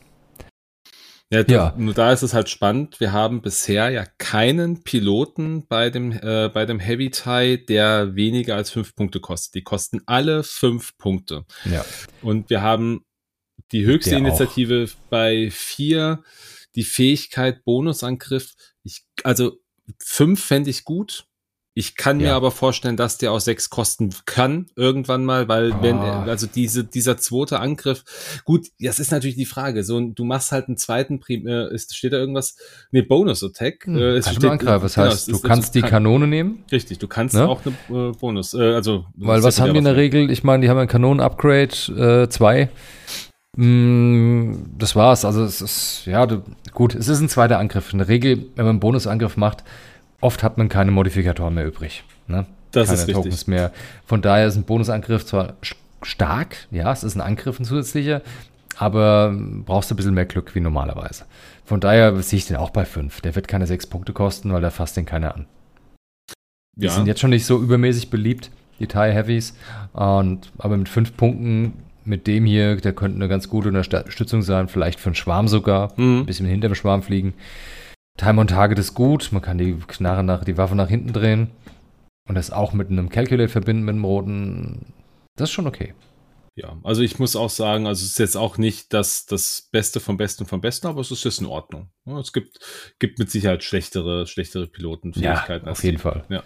Ja, 1.32 1.42
Ja. 1.48 1.74
nur 1.78 1.94
da 1.94 2.12
ist 2.12 2.22
es 2.22 2.34
halt 2.34 2.50
spannend. 2.50 3.00
Wir 3.00 3.12
haben 3.12 3.40
bisher 3.40 3.88
ja 3.90 4.04
keinen 4.18 4.82
Piloten 4.84 5.66
bei 5.66 5.88
dem, 5.88 6.12
äh, 6.12 6.50
bei 6.52 6.66
dem 6.66 6.78
Heavy 6.78 7.10
Tie, 7.10 7.56
der 7.64 8.14
weniger 8.14 8.54
als 8.56 8.70
fünf 8.70 8.94
Punkte 8.94 9.18
kostet. 9.18 9.54
Die 9.54 9.62
kosten 9.62 10.02
alle 10.06 10.42
fünf 10.44 10.96
Punkte. 10.98 11.44
Ja. 11.64 11.84
Und 12.20 12.50
wir 12.50 12.60
haben 12.60 13.04
die 13.72 13.86
höchste 13.86 14.10
Der 14.10 14.18
auch. 14.18 14.24
Initiative 14.26 14.88
bei 15.08 15.48
vier, 15.50 16.22
die 16.74 16.84
Fähigkeit 16.84 17.64
Bonusangriff. 17.64 18.52
Ich, 18.84 19.04
also 19.24 19.58
fünf 19.98 20.44
fände 20.44 20.68
ich 20.68 20.84
gut. 20.84 21.24
Ich 21.74 21.96
kann 21.96 22.18
mir 22.18 22.26
Ja. 22.28 22.36
aber 22.36 22.50
vorstellen, 22.50 22.98
dass 22.98 23.16
der 23.16 23.32
auch 23.32 23.40
sechs 23.40 23.70
kosten 23.70 24.10
kann 24.26 24.66
irgendwann 24.76 25.24
mal, 25.24 25.48
weil 25.48 25.72
wenn 25.80 25.96
Ah. 25.96 26.24
also 26.24 26.46
diese 26.46 26.84
dieser 26.84 27.16
zweite 27.16 27.60
Angriff, 27.60 28.04
gut, 28.44 28.66
das 28.78 28.98
ist 28.98 29.10
natürlich 29.10 29.36
die 29.36 29.46
Frage. 29.46 29.82
So, 29.82 29.98
du 30.00 30.24
machst 30.24 30.52
halt 30.52 30.68
einen 30.68 30.76
zweiten 30.76 31.18
Prim, 31.18 31.46
äh, 31.46 31.72
ist, 31.72 31.96
steht 31.96 32.12
da 32.12 32.18
irgendwas? 32.18 32.56
Nee, 32.90 33.00
Bonus 33.00 33.42
Attack. 33.42 33.86
Hm, 33.86 33.96
äh, 33.96 34.16
es 34.18 34.28
steht- 34.28 34.42
nur 34.42 34.52
angreifen. 34.52 34.82
Das 34.82 34.94
genau, 34.96 35.06
heißt, 35.06 35.16
es 35.20 35.24
du 35.26 35.32
ist- 35.32 35.44
kannst 35.44 35.74
die 35.74 35.80
kann- 35.80 35.90
Kanone 35.90 36.26
nehmen. 36.26 36.62
Richtig, 36.70 36.98
du 36.98 37.08
kannst 37.08 37.34
Ne? 37.34 37.48
auch 37.48 37.60
eine 37.88 38.10
äh, 38.10 38.12
Bonus, 38.12 38.52
äh, 38.52 38.74
also 38.74 39.06
Weil 39.16 39.42
was 39.42 39.58
haben 39.58 39.72
die 39.72 39.78
in 39.78 39.84
der 39.84 39.96
Regel? 39.96 40.30
Ich 40.30 40.44
meine, 40.44 40.62
die 40.62 40.68
haben 40.68 40.76
ein 40.78 40.88
Kanonen-Upgrade 40.88 42.28
2. 42.28 42.68
das 43.56 44.96
war's. 44.96 45.24
Also 45.24 45.44
es 45.44 45.60
ist, 45.60 46.02
ja, 46.06 46.26
du, 46.26 46.42
gut, 46.72 46.94
es 46.94 47.08
ist 47.08 47.20
ein 47.20 47.28
zweiter 47.28 47.58
Angriff. 47.58 47.92
In 47.92 47.98
der 47.98 48.08
Regel, 48.08 48.46
wenn 48.56 48.64
man 48.64 48.70
einen 48.70 48.80
Bonusangriff 48.80 49.36
macht, 49.36 49.62
oft 50.22 50.42
hat 50.42 50.56
man 50.56 50.70
keine 50.70 50.90
Modifikatoren 50.90 51.54
mehr 51.54 51.66
übrig. 51.66 52.04
Ne? 52.26 52.46
Das 52.70 52.86
keine 52.88 52.98
ist 52.98 53.08
richtig. 53.08 53.24
Tokens 53.24 53.46
mehr. 53.46 53.70
Von 54.06 54.22
daher 54.22 54.46
ist 54.46 54.56
ein 54.56 54.64
Bonusangriff 54.64 55.26
zwar 55.26 55.54
stark, 56.02 56.56
ja, 56.70 56.90
es 56.90 57.04
ist 57.04 57.14
ein 57.14 57.20
Angriff, 57.20 57.60
ein 57.60 57.64
zusätzlicher, 57.64 58.22
aber 58.76 59.34
brauchst 59.66 59.90
du 59.90 59.94
ein 59.94 59.96
bisschen 59.96 60.14
mehr 60.14 60.24
Glück 60.24 60.54
wie 60.54 60.60
normalerweise. 60.60 61.24
Von 61.64 61.80
daher 61.80 62.20
sehe 62.22 62.38
ich 62.38 62.46
den 62.46 62.56
auch 62.56 62.70
bei 62.70 62.84
5. 62.84 63.20
Der 63.20 63.34
wird 63.34 63.46
keine 63.46 63.66
6 63.66 63.86
Punkte 63.86 64.12
kosten, 64.12 64.52
weil 64.52 64.62
da 64.62 64.70
fasst 64.70 64.96
den 64.96 65.06
keiner 65.06 65.34
an. 65.34 65.46
Die 66.74 66.86
Ja. 66.86 66.92
sind 66.92 67.06
jetzt 67.06 67.20
schon 67.20 67.30
nicht 67.30 67.44
so 67.44 67.60
übermäßig 67.60 68.10
beliebt, 68.10 68.50
die 68.80 68.86
Thai 68.86 69.12
Heavies. 69.12 69.54
Und, 69.92 70.50
aber 70.58 70.76
mit 70.76 70.88
fünf 70.88 71.16
Punkten, 71.16 71.74
mit 72.04 72.26
dem 72.26 72.46
hier, 72.46 72.76
der 72.76 72.94
könnte 72.94 73.16
eine 73.16 73.28
ganz 73.28 73.48
gute 73.48 73.68
Unterstützung 73.68 74.42
sein, 74.42 74.68
vielleicht 74.68 74.98
für 74.98 75.10
einen 75.10 75.14
Schwarm 75.14 75.46
sogar. 75.48 75.92
Mhm. 75.96 76.20
Ein 76.20 76.26
bisschen 76.26 76.46
hinter 76.46 76.68
dem 76.68 76.74
Schwarm 76.74 77.02
fliegen. 77.02 77.34
Time 78.18 78.40
on 78.40 78.46
Target 78.46 78.78
ist 78.78 78.94
gut, 78.94 79.30
man 79.32 79.42
kann 79.42 79.58
die 79.58 79.74
Knarre 79.74 80.22
nach, 80.22 80.44
die 80.44 80.56
Waffe 80.56 80.76
nach 80.76 80.88
hinten 80.88 81.12
drehen. 81.12 81.50
Und 82.28 82.36
das 82.36 82.50
auch 82.50 82.72
mit 82.72 82.88
einem 82.88 83.08
Calculate 83.08 83.48
verbinden, 83.48 83.84
mit 83.84 83.94
einem 83.94 84.04
roten. 84.04 84.92
Das 85.36 85.48
ist 85.48 85.54
schon 85.54 85.66
okay. 85.66 85.94
Ja, 86.54 86.78
also 86.82 87.02
ich 87.02 87.18
muss 87.18 87.34
auch 87.34 87.50
sagen, 87.50 87.86
also 87.86 88.04
es 88.04 88.12
ist 88.12 88.18
jetzt 88.18 88.36
auch 88.36 88.58
nicht 88.58 88.92
das, 88.92 89.24
das 89.24 89.68
Beste 89.72 90.00
vom 90.00 90.18
Besten 90.18 90.44
vom 90.46 90.60
Besten, 90.60 90.86
aber 90.86 91.00
es 91.00 91.10
ist 91.10 91.24
jetzt 91.24 91.40
in 91.40 91.46
Ordnung. 91.46 91.90
Ja, 92.04 92.20
es 92.20 92.32
gibt, 92.32 92.60
gibt 92.98 93.18
mit 93.18 93.30
Sicherheit 93.30 93.64
schlechtere, 93.64 94.26
schlechtere 94.26 94.66
Pilotenfähigkeiten. 94.66 95.66
als 95.66 95.78
auf 95.78 95.84
jeden 95.84 95.96
die. 95.96 96.02
Fall. 96.02 96.24
Ja. 96.28 96.42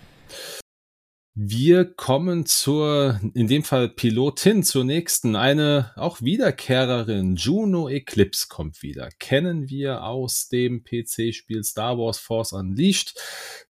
Wir 1.38 1.84
kommen 1.84 2.46
zur, 2.46 3.20
in 3.34 3.46
dem 3.46 3.62
Fall 3.62 3.90
Pilotin, 3.90 4.62
zur 4.62 4.84
nächsten. 4.84 5.36
Eine 5.36 5.92
auch 5.94 6.22
Wiederkehrerin. 6.22 7.36
Juno 7.36 7.90
Eclipse 7.90 8.46
kommt 8.48 8.82
wieder. 8.82 9.10
Kennen 9.18 9.68
wir 9.68 10.04
aus 10.04 10.48
dem 10.48 10.82
PC-Spiel 10.82 11.62
Star 11.62 11.98
Wars 11.98 12.16
Force 12.16 12.54
Unleashed. 12.54 13.20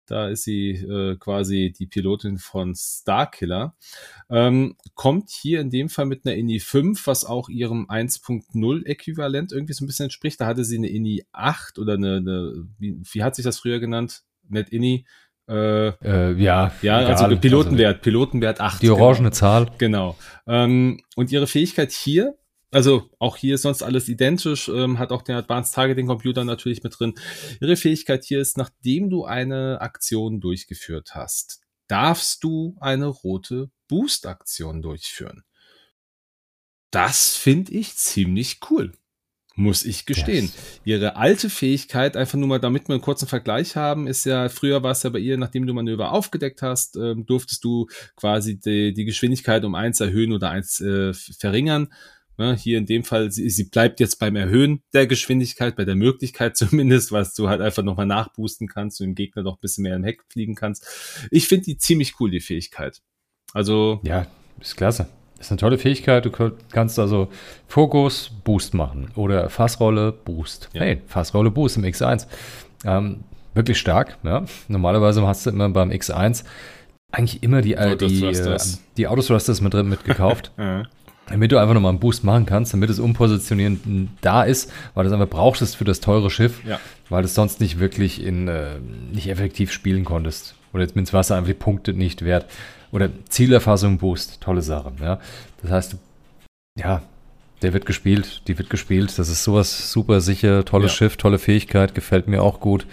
Da 0.07 0.29
ist 0.29 0.45
sie 0.45 0.75
äh, 0.75 1.17
quasi 1.17 1.75
die 1.77 1.89
Pilotin 1.89 2.39
von 2.39 2.77
Starkiller. 2.77 3.75
Ähm, 4.31 4.77
kommt 4.95 5.31
hier 5.31 5.61
in 5.61 5.71
dem 5.71 5.89
Fall 5.89 6.07
mit 6.07 6.25
einer 6.25 6.37
INI 6.37 6.61
5, 6.61 7.05
was 7.09 7.25
auch 7.25 7.49
ihrem 7.49 7.91
1.0 7.91 8.87
Äquivalent 8.87 9.51
irgendwie 9.51 9.73
so 9.73 9.85
ein 9.85 9.89
bisschen 9.89 10.05
entspricht. 10.05 10.41
Da 10.41 10.47
hatte 10.47 10.65
sie 10.65 10.77
eine 10.77 10.89
INI 10.89 11.25
8 11.33 11.81
oder 11.81 11.95
eine, 11.95 12.19
eine 12.19 12.69
wie, 12.79 13.01
wie 13.03 13.25
hat 13.25 13.35
sich 13.35 13.45
das 13.45 13.59
früher 13.59 13.81
genannt? 13.81 14.23
Net 14.49 14.69
INI. 14.69 15.05
Äh, 15.49 15.89
Äh, 15.89 16.33
ja, 16.41 16.73
ja, 16.83 17.03
egal. 17.03 17.15
also 17.15 17.37
Pilotenwert, 17.37 18.03
Pilotenwert 18.03 18.61
8. 18.61 18.83
Also 18.83 18.95
die 18.95 19.01
orangene 19.01 19.31
Zahl. 19.31 19.71
Genau. 19.79 20.17
Ähm, 20.47 21.01
und 21.15 21.31
ihre 21.31 21.47
Fähigkeit 21.47 21.93
hier, 21.93 22.37
also 22.73 23.09
auch 23.19 23.37
hier 23.37 23.55
ist 23.55 23.63
sonst 23.63 23.83
alles 23.83 24.09
identisch, 24.09 24.69
ähm, 24.69 24.99
hat 24.99 25.13
auch 25.13 25.23
den 25.23 25.37
Advanced 25.37 25.75
Targeting 25.75 26.07
Computer 26.07 26.45
natürlich 26.45 26.83
mit 26.83 26.99
drin. 26.99 27.15
Ihre 27.61 27.77
Fähigkeit 27.77 28.25
hier 28.25 28.41
ist, 28.41 28.59
nachdem 28.59 29.09
du 29.09 29.25
eine 29.25 29.81
Aktion 29.81 30.41
durchgeführt 30.41 31.11
hast, 31.15 31.61
darfst 31.89 32.43
du 32.43 32.77
eine 32.81 33.07
rote 33.07 33.71
Boost-Aktion 33.89 34.83
durchführen. 34.83 35.45
Das 36.91 37.37
finde 37.37 37.73
ich 37.73 37.95
ziemlich 37.97 38.59
cool. 38.71 38.93
Muss 39.59 39.87
ich 39.87 40.05
gestehen. 40.05 40.45
Yes. 40.45 40.81
Ihre 40.85 41.17
alte 41.17 41.49
Fähigkeit, 41.49 42.15
einfach 42.15 42.37
nur 42.37 42.47
mal, 42.47 42.61
damit 42.61 42.89
wir 42.89 42.95
einen 42.95 43.03
kurzen 43.03 43.27
Vergleich 43.27 43.75
haben, 43.75 44.07
ist 44.07 44.27
ja, 44.27 44.51
früher 44.51 44.83
war 44.83 44.91
es 44.91 45.03
ja 45.03 45.09
bei 45.09 45.19
ihr, 45.19 45.39
nachdem 45.39 45.67
du 45.67 45.73
Manöver 45.73 46.13
aufgedeckt 46.13 46.61
hast, 46.61 46.97
ähm, 46.97 47.25
durftest 47.25 47.65
du 47.65 47.87
quasi 48.17 48.61
die, 48.61 48.93
die 48.93 49.07
Geschwindigkeit 49.07 49.65
um 49.65 49.75
eins 49.75 49.99
erhöhen 49.99 50.33
oder 50.33 50.51
eins 50.51 50.83
äh, 50.83 51.15
verringern. 51.15 51.89
Ne, 52.39 52.55
hier 52.55 52.77
in 52.77 52.85
dem 52.85 53.03
Fall, 53.03 53.33
sie, 53.33 53.49
sie 53.49 53.65
bleibt 53.65 53.99
jetzt 53.99 54.19
beim 54.19 54.37
Erhöhen 54.37 54.83
der 54.93 55.07
Geschwindigkeit, 55.07 55.75
bei 55.75 55.87
der 55.87 55.95
Möglichkeit 55.95 56.55
zumindest, 56.59 57.11
was 57.11 57.33
du 57.33 57.49
halt 57.49 57.63
einfach 57.63 57.83
nochmal 57.83 58.05
nachboosten 58.05 58.69
kannst 58.69 59.01
und 59.01 59.07
dem 59.07 59.15
Gegner 59.15 59.43
noch 59.43 59.55
ein 59.55 59.61
bisschen 59.63 59.85
mehr 59.85 59.97
im 59.97 60.05
Heck 60.05 60.23
fliegen 60.31 60.55
kannst. 60.55 60.87
Ich 61.31 61.49
finde 61.49 61.65
die 61.65 61.79
ziemlich 61.79 62.21
cool, 62.21 62.31
die 62.31 62.41
Fähigkeit. 62.41 63.01
Also, 63.55 64.01
Ja, 64.05 64.27
ist 64.61 64.77
klasse. 64.77 65.09
Ist 65.39 65.51
eine 65.51 65.59
tolle 65.59 65.79
Fähigkeit. 65.79 66.25
Du 66.25 66.31
kannst 66.71 66.99
also 66.99 67.29
Fokus, 67.69 68.31
Boost 68.45 68.75
machen. 68.75 69.11
Oder 69.17 69.51
Fassrolle, 69.51 70.13
Boost. 70.13 70.71
Ja. 70.73 70.83
Hey, 70.83 71.03
Fassrolle, 71.07 71.51
Boost 71.51 71.77
im 71.77 71.85
X1. 71.85 72.27
Ähm, 72.85 73.21
wirklich 73.55 73.79
stark. 73.79 74.17
Ja. 74.23 74.45
Normalerweise 74.69 75.27
hast 75.27 75.45
du 75.47 75.51
immer 75.51 75.69
beim 75.69 75.91
X1 75.91 76.45
eigentlich 77.13 77.43
immer 77.43 77.63
die, 77.63 77.75
äh, 77.75 77.97
die, 77.97 78.25
äh, 78.25 78.59
die 78.97 79.07
Autothrusters 79.07 79.61
mit 79.61 79.73
drin 79.75 79.89
mitgekauft. 79.89 80.53
äh, 80.59 80.83
damit 81.29 81.51
du 81.51 81.59
einfach 81.59 81.75
nochmal 81.75 81.91
einen 81.91 81.99
Boost 82.01 82.25
machen 82.25 82.47
kannst, 82.47 82.73
damit 82.73 82.89
das 82.91 82.99
Umpositionieren 82.99 84.11
da 84.21 84.43
ist, 84.45 84.73
weil 84.95 85.05
du 85.05 85.09
es 85.09 85.13
einfach 85.15 85.29
brauchtest 85.29 85.77
für 85.77 85.85
das 85.85 86.01
teure 86.01 86.31
Schiff, 86.31 86.65
Ja. 86.65 86.79
weil 87.09 87.23
du 87.23 87.27
es 87.27 87.35
sonst 87.35 87.61
nicht 87.61 87.81
wirklich 87.81 88.23
in, 88.25 88.49
äh, 88.49 88.79
nicht 89.13 89.29
effektiv 89.29 89.73
spielen 89.73 90.05
konntest. 90.05 90.55
Oder 90.73 90.83
jetzt 90.83 90.95
mit 90.95 91.13
Wasser 91.13 91.37
einfach 91.37 91.49
die 91.49 91.55
Punkte 91.55 91.95
nicht 91.95 92.25
wert. 92.25 92.47
Oder 92.97 93.11
Zielerfassung 93.29 93.99
Boost, 93.99 94.41
tolle 94.41 94.63
Sache. 94.63 94.91
Ja? 95.01 95.21
Das 95.63 95.71
heißt, 95.71 95.97
ja, 96.79 97.03
der 97.63 97.73
wird 97.75 97.85
gespielt, 97.85 98.43
die 98.49 98.57
wird 98.59 98.71
gespielt. 98.71 99.19
Das 99.19 99.29
ist 99.29 99.45
sowas 99.45 99.93
super 99.93 100.23
sicher, 100.23 100.65
tolles 100.65 100.93
Ja. 100.93 100.97
Schiff, 100.97 101.17
tolle 101.19 101.39
Fähigkeit, 101.39 101.95
gefällt 101.95 102.27
mir 102.27 102.43
auch 102.43 102.59
gut. 102.59 102.87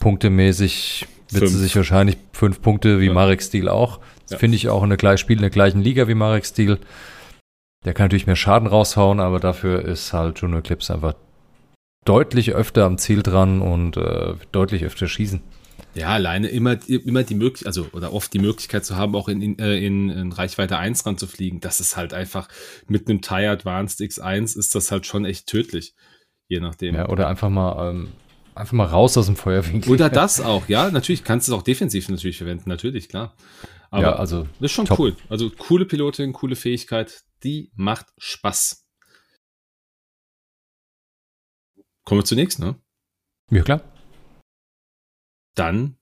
Punktemäßig 0.00 1.06
wird 1.30 1.44
Fünf. 1.44 1.52
sie 1.52 1.58
sich 1.58 1.76
wahrscheinlich 1.76 2.16
fünf 2.32 2.60
Punkte 2.60 2.98
wie 3.00 3.06
Ja. 3.06 3.12
Marek 3.12 3.40
Steel 3.42 3.68
auch. 3.68 4.00
Das 4.22 4.32
Ja. 4.32 4.38
finde 4.38 4.56
ich 4.56 4.68
auch 4.68 4.82
in 4.82 4.88
der 4.90 4.98
gleichen 4.98 5.18
Spiel 5.18 5.36
in 5.36 5.42
der 5.42 5.50
gleichen 5.50 5.80
Liga 5.80 6.08
wie 6.08 6.14
Marek 6.14 6.44
Steel. 6.44 6.78
Der 7.84 7.94
kann 7.94 8.06
natürlich 8.06 8.26
mehr 8.26 8.36
Schaden 8.36 8.66
raushauen, 8.66 9.20
aber 9.20 9.38
dafür 9.38 9.84
ist 9.84 10.12
halt 10.12 10.40
Juno 10.40 10.58
Eclipse 10.58 10.92
einfach 10.92 11.14
deutlich 12.04 12.52
öfter 12.54 12.84
am 12.84 12.98
Ziel 12.98 13.22
dran 13.22 13.60
und 13.62 13.96
äh, 13.96 14.34
deutlich 14.52 14.84
öfter 14.84 15.06
schießen. 15.06 15.40
Ja, 15.94 16.08
alleine 16.10 16.48
immer, 16.48 16.78
immer 16.88 17.24
die 17.24 17.34
Möglichkeit, 17.34 17.66
also 17.66 17.88
oder 17.92 18.12
oft 18.12 18.32
die 18.32 18.38
Möglichkeit 18.38 18.84
zu 18.84 18.96
haben, 18.96 19.16
auch 19.16 19.28
in, 19.28 19.42
in, 19.42 19.58
äh, 19.58 19.76
in, 19.84 20.08
in 20.08 20.32
Reichweite 20.32 20.78
1 20.78 21.04
ranzufliegen. 21.04 21.60
Das 21.60 21.80
ist 21.80 21.96
halt 21.96 22.14
einfach 22.14 22.48
mit 22.86 23.08
einem 23.08 23.22
TIE 23.22 23.48
Advanced 23.48 24.00
X1 24.00 24.56
ist 24.56 24.74
das 24.74 24.92
halt 24.92 25.06
schon 25.06 25.24
echt 25.24 25.46
tödlich. 25.46 25.94
Je 26.46 26.60
nachdem. 26.60 26.94
Ja, 26.94 27.08
oder 27.08 27.28
einfach 27.28 27.48
mal, 27.48 27.90
ähm, 27.90 28.08
einfach 28.54 28.72
mal 28.72 28.86
raus 28.86 29.16
aus 29.16 29.26
dem 29.26 29.36
Feuerwinkel. 29.36 29.92
Oder 29.92 30.10
das 30.10 30.40
auch, 30.40 30.68
ja, 30.68 30.90
natürlich 30.90 31.24
kannst 31.24 31.48
du 31.48 31.52
es 31.52 31.58
auch 31.58 31.62
defensiv 31.62 32.08
natürlich 32.08 32.38
verwenden, 32.38 32.68
natürlich, 32.68 33.08
klar. 33.08 33.34
Aber 33.90 34.02
ja, 34.02 34.12
also 34.12 34.44
das 34.60 34.70
ist 34.70 34.72
schon 34.72 34.86
top. 34.86 34.98
cool. 34.98 35.16
Also 35.28 35.50
coole 35.50 35.84
Pilotin, 35.84 36.32
coole 36.32 36.54
Fähigkeit, 36.54 37.22
die 37.42 37.72
macht 37.74 38.06
Spaß. 38.18 38.86
Kommen 42.04 42.20
wir 42.20 42.24
zunächst, 42.24 42.60
ne? 42.60 42.76
ja 43.50 43.62
klar. 43.62 43.82
Dann 45.54 45.96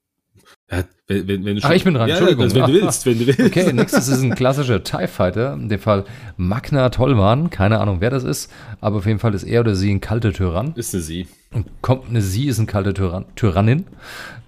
Ja, 0.71 0.85
wenn, 1.07 1.27
wenn, 1.27 1.45
wenn 1.45 1.57
du 1.57 1.63
Ach, 1.65 1.71
ich 1.71 1.85
bin 1.85 1.95
dran, 1.95 2.09
ja, 2.09 2.17
Entschuldigung. 2.17 2.45
Also, 2.45 2.57
wenn 2.57 2.67
du 2.67 2.73
willst, 2.75 3.07
wenn 3.07 3.19
du 3.19 3.27
willst. 3.39 3.41
Okay, 3.41 3.73
nächstes 3.73 4.09
ist 4.09 4.23
ein 4.23 4.35
klassischer 4.35 4.85
TIE 4.85 5.07
Fighter, 5.07 5.55
in 5.55 5.69
dem 5.69 5.81
Fall 5.81 6.05
Magna 6.37 6.91
Tollmann, 6.91 7.51
keine 7.51 7.81
Ahnung, 7.81 8.01
wer 8.01 8.11
das 8.11 8.25
ist, 8.25 8.53
aber 8.81 8.99
auf 8.99 9.07
jeden 9.07 9.19
Fall 9.19 9.35
ist 9.35 9.45
er 9.45 9.61
oder 9.61 9.75
sie 9.75 9.91
ein 9.91 10.01
kalter 10.01 10.33
Tyrann. 10.33 10.73
Ist 10.77 10.95
eine 10.95 11.03
Sie. 11.03 11.27
Und 11.53 11.67
kommt 11.81 12.11
eine 12.11 12.21
sie 12.21 12.49
ist 12.49 12.59
ein 12.59 12.67
kalter 12.67 12.93
Tyrann, 12.93 13.25
Tyrannin 13.35 13.87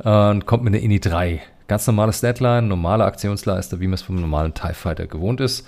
äh, 0.05 0.31
und 0.31 0.45
kommt 0.45 0.65
mit 0.65 0.75
einer 0.75 0.83
INI 0.83 1.01
3. 1.01 1.41
Ganz 1.67 1.87
normales 1.87 2.21
Deadline, 2.21 2.67
normale 2.67 3.05
Aktionsleister, 3.05 3.79
wie 3.79 3.87
man 3.87 3.95
es 3.95 4.03
vom 4.03 4.21
normalen 4.21 4.53
TIE 4.53 4.75
Fighter 4.75 5.07
gewohnt 5.07 5.41
ist. 5.41 5.65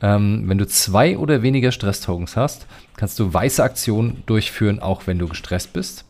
Ähm, 0.00 0.44
wenn 0.46 0.56
du 0.56 0.66
zwei 0.66 1.18
oder 1.18 1.42
weniger 1.42 1.70
Stress-Tokens 1.70 2.36
hast, 2.36 2.66
kannst 2.96 3.18
du 3.18 3.32
weiße 3.32 3.62
Aktionen 3.62 4.22
durchführen, 4.24 4.80
auch 4.80 5.06
wenn 5.06 5.18
du 5.18 5.28
gestresst 5.28 5.74
bist. 5.74 6.06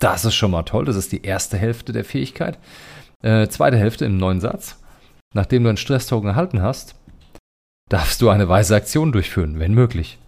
Das 0.00 0.24
ist 0.24 0.34
schon 0.34 0.50
mal 0.50 0.62
toll, 0.64 0.84
das 0.84 0.96
ist 0.96 1.12
die 1.12 1.22
erste 1.22 1.56
Hälfte 1.56 1.92
der 1.92 2.04
Fähigkeit. 2.04 2.58
Äh, 3.22 3.48
zweite 3.48 3.76
Hälfte 3.76 4.04
im 4.04 4.16
neuen 4.18 4.40
Satz. 4.40 4.78
Nachdem 5.34 5.62
du 5.64 5.68
einen 5.70 5.78
Stress-Token 5.78 6.28
erhalten 6.30 6.62
hast, 6.62 6.94
darfst 7.90 8.20
du 8.20 8.28
eine 8.28 8.48
weiße 8.48 8.74
Aktion 8.74 9.12
durchführen, 9.12 9.58
wenn 9.58 9.72
möglich. 9.74 10.18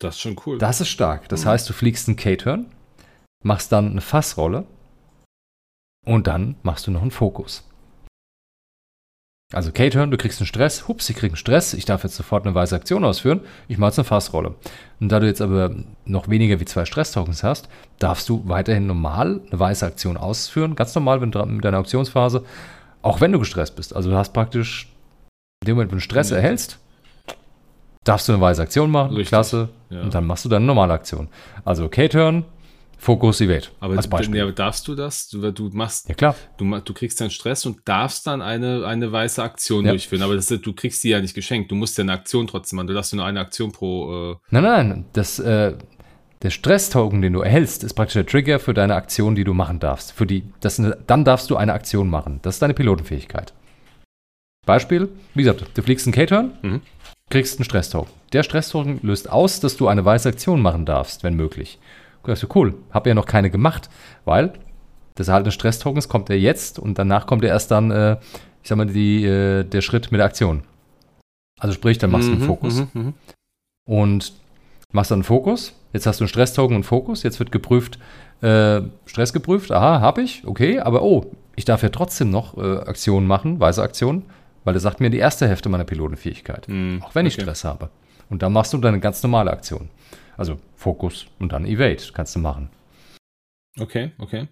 Das 0.00 0.16
ist 0.16 0.20
schon 0.20 0.36
cool. 0.46 0.58
Das 0.58 0.80
ist 0.80 0.88
stark. 0.88 1.28
Das 1.28 1.44
Mhm. 1.44 1.48
heißt, 1.50 1.68
du 1.68 1.72
fliegst 1.72 2.08
einen 2.08 2.16
K-Turn, 2.16 2.66
machst 3.44 3.70
dann 3.72 3.90
eine 3.92 4.00
Fassrolle 4.00 4.66
und 6.04 6.26
dann 6.26 6.56
machst 6.62 6.86
du 6.86 6.90
noch 6.90 7.02
einen 7.02 7.10
Fokus. 7.10 7.68
Also 9.52 9.70
K-Turn, 9.70 10.10
du 10.10 10.16
kriegst 10.16 10.40
einen 10.40 10.46
Stress, 10.46 10.88
hups, 10.88 11.08
ich 11.10 11.16
krieg 11.16 11.30
einen 11.30 11.36
Stress, 11.36 11.74
ich 11.74 11.84
darf 11.84 12.04
jetzt 12.04 12.16
sofort 12.16 12.46
eine 12.46 12.54
weiße 12.54 12.74
Aktion 12.74 13.04
ausführen, 13.04 13.40
ich 13.68 13.76
mache 13.76 13.88
jetzt 13.90 13.98
eine 13.98 14.04
Fassrolle. 14.04 14.54
Und 14.98 15.10
da 15.10 15.20
du 15.20 15.26
jetzt 15.26 15.42
aber 15.42 15.74
noch 16.06 16.28
weniger 16.28 16.58
wie 16.58 16.64
zwei 16.64 16.84
Stress-Tokens 16.86 17.42
hast, 17.42 17.68
darfst 17.98 18.28
du 18.28 18.42
weiterhin 18.48 18.86
normal 18.86 19.40
eine 19.50 19.60
weiße 19.60 19.84
Aktion 19.84 20.16
ausführen, 20.16 20.74
ganz 20.74 20.94
normal 20.94 21.20
wenn 21.20 21.30
du 21.32 21.44
mit 21.44 21.64
deiner 21.64 21.78
Aktionsphase, 21.78 22.44
auch 23.02 23.20
wenn 23.20 23.32
du 23.32 23.38
gestresst 23.38 23.76
bist. 23.76 23.94
Also 23.94 24.10
du 24.10 24.16
hast 24.16 24.32
praktisch, 24.32 24.88
in 25.62 25.66
dem 25.66 25.76
Moment, 25.76 25.90
wenn 25.92 25.98
du 25.98 26.02
Stress 26.04 26.30
Ja. 26.30 26.36
erhältst, 26.36 26.78
darfst 28.04 28.28
du 28.28 28.32
eine 28.32 28.40
weiße 28.40 28.62
Aktion 28.62 28.90
machen, 28.90 29.10
Richtig. 29.10 29.28
klasse, 29.28 29.68
Ja. 29.90 30.00
und 30.02 30.14
dann 30.14 30.26
machst 30.26 30.44
du 30.44 30.48
deine 30.48 30.64
normale 30.64 30.92
Aktion. 30.94 31.28
Also 31.64 31.88
K-Turn, 31.88 32.44
Fokus, 33.04 33.40
Evade. 33.40 33.66
aber 33.80 33.96
als 33.96 34.06
Beispiel. 34.06 34.36
ja, 34.36 34.48
darfst 34.52 34.86
du 34.86 34.94
das? 34.94 35.28
Du, 35.28 35.50
du 35.50 35.70
machst, 35.72 36.08
ja, 36.08 36.14
klar. 36.14 36.36
du, 36.56 36.78
du 36.78 36.94
kriegst 36.94 37.20
dann 37.20 37.30
Stress 37.30 37.66
und 37.66 37.80
darfst 37.84 38.28
dann 38.28 38.40
eine, 38.40 38.86
eine 38.86 39.10
weiße 39.10 39.42
Aktion 39.42 39.84
Ja. 39.84 39.90
durchführen. 39.90 40.22
Aber 40.22 40.36
das, 40.36 40.46
du 40.46 40.72
kriegst 40.72 41.02
die 41.02 41.08
ja 41.08 41.20
nicht 41.20 41.34
geschenkt. 41.34 41.72
Du 41.72 41.74
musst 41.74 41.98
ja 41.98 42.02
eine 42.02 42.12
Aktion 42.12 42.46
trotzdem 42.46 42.76
machen. 42.76 42.86
Du 42.86 42.94
darfst 42.94 43.12
nur 43.12 43.24
eine 43.24 43.40
Aktion 43.40 43.72
pro. 43.72 44.34
Äh, 44.34 44.36
Nein, 44.50 44.62
nein, 44.62 45.04
das, 45.14 45.40
äh, 45.40 45.74
der 46.42 46.50
Stress-Token, 46.50 47.22
den 47.22 47.32
du 47.32 47.40
erhältst, 47.40 47.82
ist 47.82 47.94
praktisch 47.94 48.14
der 48.14 48.26
Trigger 48.26 48.60
für 48.60 48.72
deine 48.72 48.94
Aktion, 48.94 49.34
die 49.34 49.42
du 49.42 49.52
machen 49.52 49.80
darfst. 49.80 50.12
Für 50.12 50.24
die, 50.26 50.44
das, 50.60 50.80
dann 51.08 51.24
darfst 51.24 51.50
du 51.50 51.56
eine 51.56 51.72
Aktion 51.72 52.08
machen. 52.08 52.38
Das 52.42 52.54
ist 52.54 52.62
deine 52.62 52.74
Pilotenfähigkeit. 52.74 53.52
Beispiel, 54.64 55.08
wie 55.34 55.42
gesagt, 55.42 55.66
du 55.74 55.82
fliegst 55.82 56.06
einen 56.06 56.14
K-Turn, 56.14 56.52
Mhm. 56.62 56.80
kriegst 57.30 57.58
einen 57.58 57.64
Stress-Token. 57.64 58.10
Der 58.32 58.44
Stress-Token 58.44 59.00
löst 59.02 59.28
aus, 59.28 59.58
dass 59.58 59.76
du 59.76 59.88
eine 59.88 60.04
weiße 60.04 60.28
Aktion 60.28 60.62
machen 60.62 60.86
darfst, 60.86 61.24
wenn 61.24 61.34
möglich. 61.34 61.78
Du 62.22 62.34
sagst, 62.34 62.46
cool, 62.54 62.74
hab 62.90 63.06
ja 63.06 63.14
noch 63.14 63.26
keine 63.26 63.50
gemacht, 63.50 63.90
weil 64.24 64.52
das 65.14 65.28
Erhalten 65.28 65.46
des 65.46 65.54
Stress-Tokens 65.54 66.08
kommt 66.08 66.28
ja 66.28 66.36
jetzt 66.36 66.78
und 66.78 66.98
danach 66.98 67.26
kommt 67.26 67.42
ja 67.42 67.50
erst 67.50 67.70
dann, 67.70 67.90
äh, 67.90 68.16
ich 68.62 68.68
sag 68.68 68.78
mal, 68.78 68.86
die, 68.86 69.24
äh, 69.24 69.64
der 69.64 69.80
Schritt 69.82 70.12
mit 70.12 70.18
der 70.20 70.26
Aktion. 70.26 70.62
Also 71.60 71.74
sprich, 71.74 71.98
dann 71.98 72.10
machst 72.10 72.28
du 72.28 72.32
einen 72.32 72.42
mhm, 72.42 72.46
Fokus 72.46 72.76
mhm, 72.76 72.88
mhm. 72.94 73.14
und 73.86 74.32
machst 74.92 75.10
dann 75.10 75.18
einen 75.18 75.24
Fokus. 75.24 75.74
Jetzt 75.92 76.06
hast 76.06 76.20
du 76.20 76.24
einen 76.24 76.28
Stress-Token 76.28 76.76
und 76.76 76.84
Fokus. 76.84 77.22
Jetzt 77.22 77.38
wird 77.38 77.52
geprüft, 77.52 77.98
äh, 78.40 78.80
Stress 79.06 79.32
geprüft. 79.32 79.70
Aha, 79.70 80.00
habe 80.00 80.22
ich, 80.22 80.46
okay, 80.46 80.80
aber 80.80 81.02
oh, 81.02 81.30
ich 81.56 81.64
darf 81.64 81.82
ja 81.82 81.90
trotzdem 81.90 82.30
noch 82.30 82.56
äh, 82.56 82.78
Aktionen 82.78 83.26
machen, 83.26 83.60
weiße 83.60 83.82
Aktionen, 83.82 84.24
weil 84.64 84.74
das 84.74 84.82
sagt 84.82 85.00
mir 85.00 85.10
die 85.10 85.18
erste 85.18 85.46
Hälfte 85.46 85.68
meiner 85.68 85.84
Pilotenfähigkeit. 85.84 86.68
Mhm, 86.68 87.02
Auch 87.04 87.14
wenn 87.14 87.26
ich 87.26 87.34
okay. 87.34 87.42
Stress 87.42 87.64
habe. 87.64 87.90
Und 88.30 88.42
dann 88.42 88.52
machst 88.52 88.72
du 88.72 88.78
deine 88.78 89.00
ganz 89.00 89.22
normale 89.22 89.50
Aktion. 89.50 89.90
Also 90.36 90.58
Fokus 90.76 91.26
und 91.38 91.52
dann 91.52 91.66
Evade 91.66 92.02
kannst 92.12 92.34
du 92.34 92.38
machen. 92.40 92.70
Okay, 93.80 94.10
okay. 94.18 94.48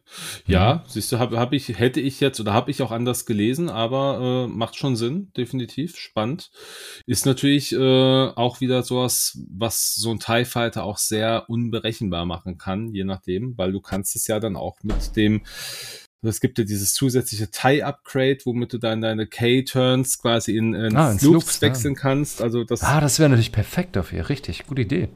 Ja, 0.47 0.77
Mhm. 0.77 0.89
siehst 0.89 1.13
du, 1.13 1.19
hab, 1.19 1.33
hab 1.33 1.53
ich, 1.53 1.69
hätte 1.79 2.01
ich 2.01 2.21
jetzt 2.21 2.41
oder 2.41 2.55
habe 2.55 2.71
ich 2.71 2.81
auch 2.81 2.91
anders 2.91 3.27
gelesen, 3.27 3.69
aber 3.69 4.47
äh, 4.49 4.51
macht 4.51 4.77
schon 4.77 4.97
Sinn, 4.97 5.31
definitiv. 5.37 5.99
Spannend. 5.99 6.51
Ist 7.05 7.27
natürlich 7.27 7.73
äh, 7.73 7.77
auch 7.79 8.63
wieder 8.63 8.83
sowas, 8.83 9.39
was 9.51 9.95
so 9.95 10.11
ein 10.11 10.21
TIE 10.21 10.47
Fighter 10.47 10.85
auch 10.85 10.97
sehr 10.97 11.45
unberechenbar 11.51 12.25
machen 12.25 12.57
kann, 12.57 12.95
je 12.95 13.05
nachdem, 13.05 13.59
weil 13.59 13.73
du 13.73 13.83
kannst 13.83 14.17
es 14.17 14.27
ja 14.27 14.41
dann 14.41 14.57
auch 14.57 14.79
mit 14.83 15.15
dem, 15.17 15.43
es 16.23 16.41
gibt 16.41 16.57
ja 16.59 16.65
dieses 16.65 16.95
zusätzliche 16.95 17.51
TIE-Upgrade, 17.51 18.39
womit 18.47 18.73
du 18.73 18.79
dann 18.79 19.03
deine 19.03 19.27
K-Turns 19.27 20.17
quasi 20.19 20.57
in, 20.57 20.73
in 20.73 20.97
Ah, 20.97 21.11
Sloops 21.13 21.21
Sloops, 21.21 21.61
ja. 21.61 21.69
wechseln 21.69 21.95
kannst. 21.95 22.41
Also 22.41 22.65
das 22.65 22.83
Ah, 22.83 23.03
das 23.03 23.19
wäre 23.19 23.29
natürlich 23.29 23.53
perfekt 23.53 23.97
dafür. 23.97 24.31
Richtig, 24.31 24.67
gute 24.67 24.81
Idee. 24.81 25.11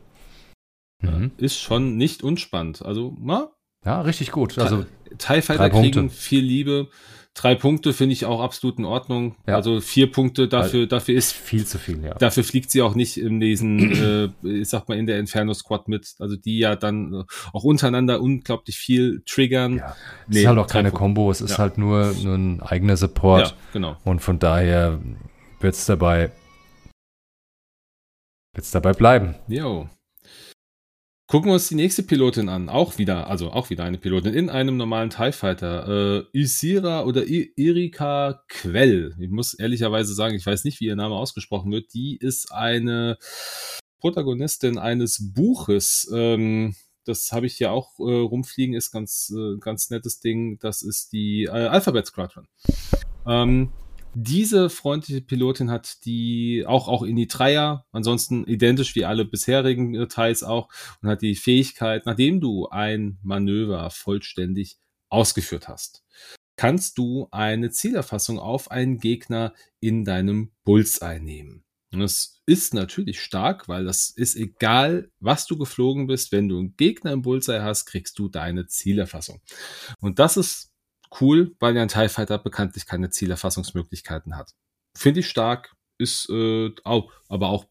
Mhm. 1.06 1.30
ist 1.38 1.60
schon 1.60 1.96
nicht 1.96 2.22
unspannend. 2.22 2.82
Also, 2.82 3.16
na, 3.20 3.48
Ja, 3.84 4.00
richtig 4.00 4.30
gut. 4.32 4.58
Also, 4.58 4.84
TIE 5.18 5.42
Fighter 5.42 5.68
Punkte. 5.68 5.90
kriegen 5.90 6.10
viel 6.10 6.42
Liebe. 6.42 6.88
Drei 7.36 7.56
Punkte 7.56 7.92
finde 7.92 8.12
ich 8.12 8.26
auch 8.26 8.40
absolut 8.40 8.78
in 8.78 8.84
Ordnung. 8.84 9.34
Ja. 9.48 9.56
Also 9.56 9.80
vier 9.80 10.08
Punkte 10.12 10.46
dafür, 10.46 10.86
dafür 10.86 11.16
ist 11.16 11.32
viel 11.32 11.66
zu 11.66 11.78
viel, 11.78 12.00
ja. 12.04 12.14
dafür 12.14 12.44
fliegt 12.44 12.70
sie 12.70 12.80
auch 12.80 12.94
nicht 12.94 13.16
in 13.16 13.40
diesen, 13.40 13.90
äh, 13.92 14.28
ich 14.60 14.68
sag 14.68 14.88
mal, 14.88 14.96
in 14.96 15.06
der 15.08 15.18
Inferno 15.18 15.52
Squad 15.52 15.88
mit. 15.88 16.14
Also 16.20 16.36
die 16.36 16.58
ja 16.60 16.76
dann 16.76 17.24
auch 17.52 17.64
untereinander 17.64 18.20
unglaublich 18.20 18.78
viel 18.78 19.22
triggern. 19.26 19.78
ja. 19.78 19.96
Es 20.28 20.34
Nee, 20.34 20.40
ist 20.42 20.46
halt 20.46 20.58
auch 20.60 20.68
keine. 20.68 20.92
Kombo, 20.92 21.28
es 21.32 21.40
ist 21.40 21.50
Ja. 21.52 21.58
halt 21.58 21.76
nur, 21.76 22.14
nur 22.22 22.36
ein 22.36 22.62
eigener 22.62 22.96
Support. 22.96 23.48
Ja, 23.48 23.52
genau. 23.72 23.96
Und 24.04 24.20
von 24.20 24.38
daher 24.38 25.00
wird 25.58 25.74
es 25.74 25.86
dabei, 25.86 26.30
wird's 28.54 28.70
dabei 28.70 28.92
bleiben. 28.92 29.34
Jo. 29.48 29.88
Gucken 31.34 31.50
wir 31.50 31.54
uns 31.54 31.66
die 31.66 31.74
nächste 31.74 32.04
Pilotin 32.04 32.48
an. 32.48 32.68
Auch 32.68 32.96
wieder, 32.96 33.26
also 33.26 33.50
auch 33.50 33.68
wieder 33.68 33.82
eine 33.82 33.98
Pilotin 33.98 34.34
in 34.34 34.48
einem 34.48 34.76
normalen 34.76 35.10
TIE 35.10 35.32
Fighter. 35.32 36.22
Äh, 36.32 36.38
Isira 36.38 37.02
oder 37.02 37.26
I 37.26 37.52
Erika 37.56 38.44
Quell. 38.46 39.16
Ich 39.18 39.30
muss 39.30 39.52
ehrlicherweise 39.52 40.14
sagen, 40.14 40.36
ich 40.36 40.46
weiß 40.46 40.62
nicht, 40.62 40.78
wie 40.78 40.84
ihr 40.84 40.94
Name 40.94 41.16
ausgesprochen 41.16 41.72
wird. 41.72 41.92
Die 41.92 42.16
ist 42.16 42.52
eine 42.52 43.18
Protagonistin 43.98 44.78
eines 44.78 45.32
Buches. 45.34 46.08
Ähm, 46.14 46.76
das 47.04 47.32
habe 47.32 47.46
ich 47.46 47.56
hier 47.56 47.72
auch 47.72 47.98
äh, 47.98 48.02
rumfliegen, 48.04 48.76
ist 48.76 48.92
ganz, 48.92 49.34
äh, 49.36 49.58
ganz 49.58 49.90
nettes 49.90 50.20
Ding. 50.20 50.60
Das 50.60 50.82
ist 50.82 51.12
die 51.12 51.46
äh, 51.46 51.48
Alphabet 51.48 52.06
Squadron. 52.06 52.46
Ähm, 53.26 53.72
diese 54.14 54.70
freundliche 54.70 55.20
Pilotin 55.20 55.70
hat 55.70 56.04
die 56.04 56.64
auch, 56.66 56.88
auch 56.88 57.02
in 57.02 57.16
die 57.16 57.28
Dreier, 57.28 57.86
ansonsten 57.92 58.44
identisch 58.46 58.94
wie 58.94 59.04
alle 59.04 59.24
bisherigen 59.24 59.94
äh, 59.94 60.08
Teils 60.08 60.42
auch, 60.42 60.68
und 61.02 61.08
hat 61.08 61.22
die 61.22 61.34
Fähigkeit, 61.34 62.06
nachdem 62.06 62.40
du 62.40 62.68
ein 62.68 63.18
Manöver 63.22 63.90
vollständig 63.90 64.78
ausgeführt 65.10 65.68
hast, 65.68 66.04
kannst 66.56 66.98
du 66.98 67.28
eine 67.30 67.70
Zielerfassung 67.70 68.38
auf 68.38 68.70
einen 68.70 68.98
Gegner 68.98 69.52
in 69.80 70.04
deinem 70.04 70.52
Bullseye 70.64 71.20
nehmen. 71.20 71.64
Und 71.92 72.00
das 72.00 72.42
ist 72.46 72.74
natürlich 72.74 73.20
stark, 73.20 73.68
weil 73.68 73.84
das 73.84 74.10
ist 74.10 74.36
egal, 74.36 75.10
was 75.20 75.46
du 75.46 75.56
geflogen 75.56 76.08
bist, 76.08 76.32
wenn 76.32 76.48
du 76.48 76.58
einen 76.58 76.76
Gegner 76.76 77.12
im 77.12 77.22
Bullseye 77.22 77.62
hast, 77.62 77.86
kriegst 77.86 78.18
du 78.18 78.28
deine 78.28 78.66
Zielerfassung. 78.66 79.40
Und 80.00 80.18
das 80.18 80.36
ist 80.36 80.73
cool, 81.20 81.54
weil 81.60 81.76
ja 81.76 81.82
ein 81.82 81.88
TIE 81.88 82.08
Fighter 82.08 82.38
bekanntlich 82.38 82.86
keine 82.86 83.10
Zielerfassungsmöglichkeiten 83.10 84.36
hat. 84.36 84.52
Finde 84.96 85.20
ich 85.20 85.28
stark, 85.28 85.74
ist 85.98 86.28
äh, 86.30 86.70
auch, 86.84 87.12
aber 87.28 87.48
auch 87.48 87.66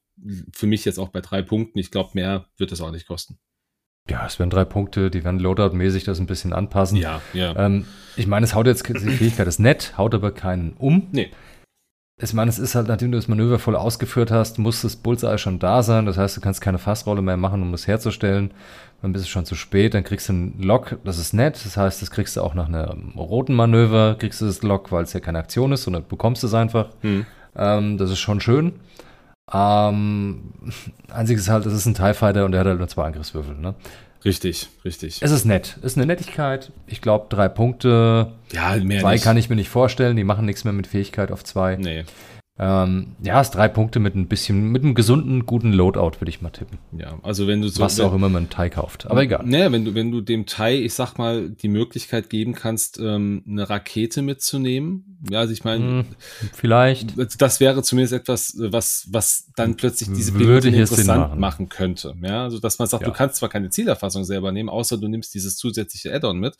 für 0.53 0.67
mich 0.67 0.85
jetzt 0.85 0.99
auch 0.99 1.09
bei 1.09 1.21
drei 1.21 1.41
Punkten. 1.41 1.79
Ich 1.79 1.91
glaube, 1.91 2.11
mehr 2.13 2.45
wird 2.57 2.71
es 2.71 2.81
auch 2.81 2.91
nicht 2.91 3.07
kosten. 3.07 3.39
Ja, 4.09 4.25
es 4.25 4.37
werden 4.37 4.49
drei 4.49 4.65
Punkte, 4.65 5.09
die 5.09 5.23
werden 5.23 5.39
Loadout-mäßig 5.39 6.03
das 6.03 6.19
ein 6.19 6.25
bisschen 6.25 6.51
anpassen. 6.51 6.97
Ja, 6.97 7.21
ja. 7.33 7.55
Ähm, 7.55 7.85
ich 8.17 8.27
meine, 8.27 8.45
es 8.45 8.53
haut 8.53 8.67
jetzt, 8.67 8.87
die 8.87 8.93
Fähigkeit 8.93 9.47
ist 9.47 9.59
nett, 9.59 9.97
haut 9.97 10.13
aber 10.13 10.31
keinen 10.31 10.73
um. 10.73 11.07
Nee. 11.13 11.31
Ich 12.21 12.33
meine, 12.33 12.49
es 12.49 12.59
ist 12.59 12.75
halt, 12.75 12.87
nachdem 12.87 13.11
du 13.11 13.17
das 13.17 13.27
Manöver 13.27 13.57
voll 13.57 13.75
ausgeführt 13.75 14.29
hast, 14.29 14.59
muss 14.59 14.83
das 14.83 14.95
Bullseye 14.95 15.39
schon 15.39 15.57
da 15.57 15.81
sein. 15.81 16.05
Das 16.05 16.17
heißt, 16.17 16.37
du 16.37 16.41
kannst 16.41 16.61
keine 16.61 16.77
Fassrolle 16.77 17.23
mehr 17.23 17.37
machen, 17.37 17.63
um 17.63 17.71
das 17.71 17.87
herzustellen. 17.87 18.53
Dann 19.01 19.13
bist 19.13 19.25
du 19.25 19.29
schon 19.29 19.45
zu 19.45 19.55
spät, 19.55 19.95
dann 19.95 20.03
kriegst 20.03 20.29
du 20.29 20.33
einen 20.33 20.61
Lock, 20.61 20.99
das 21.03 21.17
ist 21.17 21.33
nett. 21.33 21.55
Das 21.65 21.75
heißt, 21.75 22.01
das 22.01 22.11
kriegst 22.11 22.37
du 22.37 22.41
auch 22.41 22.53
nach 22.53 22.67
einem 22.67 23.13
roten 23.17 23.55
Manöver, 23.55 24.15
kriegst 24.19 24.41
du 24.41 24.45
das 24.45 24.61
Lock, 24.61 24.91
weil 24.91 25.03
es 25.03 25.13
ja 25.13 25.19
keine 25.19 25.39
Aktion 25.39 25.71
ist, 25.71 25.83
sondern 25.83 26.07
bekommst 26.07 26.43
es 26.43 26.53
einfach. 26.53 26.89
Hm. 27.01 27.25
Ähm, 27.55 27.97
das 27.97 28.11
ist 28.11 28.19
schon 28.19 28.39
schön. 28.39 28.73
Ähm, 29.51 30.53
einziges 31.11 31.43
ist 31.43 31.49
halt, 31.49 31.65
es 31.65 31.73
ist 31.73 31.85
ein 31.85 31.95
TIE 31.95 32.13
Fighter 32.13 32.45
und 32.45 32.51
der 32.51 32.61
hat 32.61 32.67
halt 32.67 32.79
nur 32.79 32.87
zwei 32.87 33.05
Angriffswürfel. 33.05 33.55
Ne? 33.55 33.75
Richtig, 34.25 34.69
richtig. 34.85 35.21
Es 35.21 35.31
ist 35.31 35.45
nett. 35.45 35.77
Es 35.79 35.93
ist 35.93 35.97
eine 35.97 36.05
Nettigkeit. 36.05 36.71
Ich 36.87 37.01
glaube, 37.01 37.25
drei 37.29 37.49
Punkte. 37.49 38.31
ja, 38.51 38.75
mehr 38.77 39.01
zwei 39.01 39.13
nicht. 39.13 39.23
kann 39.23 39.37
ich 39.37 39.49
mir 39.49 39.55
nicht 39.55 39.69
vorstellen. 39.69 40.15
Die 40.15 40.23
machen 40.23 40.45
nichts 40.45 40.63
mehr 40.63 40.73
mit 40.73 40.87
Fähigkeit 40.87 41.31
auf 41.31 41.43
zwei. 41.43 41.75
Nee. 41.75 42.05
Ähm, 42.59 43.15
ja, 43.23 43.41
ist 43.41 43.51
drei 43.51 43.67
Punkte 43.67 43.99
mit 43.99 44.13
ein 44.13 44.27
bisschen, 44.27 44.71
mit 44.71 44.83
einem 44.83 44.93
gesunden, 44.93 45.47
guten 45.47 45.73
Loadout, 45.73 46.19
würde 46.21 46.29
ich 46.29 46.39
mal 46.41 46.51
tippen. 46.51 46.77
Ja, 46.95 47.17
also 47.23 47.47
wenn 47.47 47.63
du 47.63 47.67
so. 47.67 47.81
Was 47.81 47.97
wenn, 47.97 48.05
auch 48.05 48.13
immer 48.13 48.29
man 48.29 48.47
Thai 48.51 48.69
kauft. 48.69 49.09
Aber 49.09 49.23
egal. 49.23 49.43
Naja, 49.43 49.71
wenn 49.71 49.85
du, 49.85 49.95
wenn 49.95 50.11
du 50.11 50.21
dem 50.21 50.45
Thai, 50.45 50.77
ich 50.77 50.93
sag 50.93 51.17
mal, 51.17 51.49
die 51.49 51.67
Möglichkeit 51.67 52.29
geben 52.29 52.53
kannst, 52.53 52.99
ähm, 52.99 53.43
eine 53.47 53.67
Rakete 53.67 54.21
mitzunehmen. 54.21 55.17
Ja, 55.31 55.39
also 55.39 55.51
ich 55.51 55.63
meine. 55.63 55.83
Hm, 55.83 56.05
vielleicht. 56.53 57.15
Das 57.41 57.59
wäre 57.59 57.81
zumindest 57.81 58.13
etwas, 58.13 58.55
was, 58.59 59.07
was 59.09 59.49
dann 59.55 59.75
plötzlich 59.75 60.11
diese 60.13 60.37
hier 60.37 60.63
interessant 60.63 61.07
machen. 61.07 61.39
machen. 61.39 61.69
könnte. 61.69 62.13
Ja, 62.21 62.43
also 62.43 62.59
dass 62.59 62.77
man 62.77 62.87
sagt, 62.87 63.01
Ja. 63.01 63.09
du 63.09 63.15
kannst 63.15 63.37
zwar 63.37 63.49
keine 63.49 63.71
Zielerfassung 63.71 64.25
selber 64.25 64.51
nehmen, 64.51 64.69
außer 64.69 64.99
du 64.99 65.07
nimmst 65.07 65.33
dieses 65.33 65.55
zusätzliche 65.55 66.13
Add-on 66.13 66.37
mit, 66.37 66.55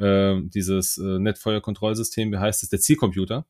ähm, 0.00 0.50
dieses 0.52 0.98
äh, 0.98 1.20
Netfeuer-Kontrollsystem, 1.20 2.32
wie 2.32 2.38
heißt 2.38 2.64
es, 2.64 2.68
der 2.68 2.80
Zielcomputer. 2.80 3.46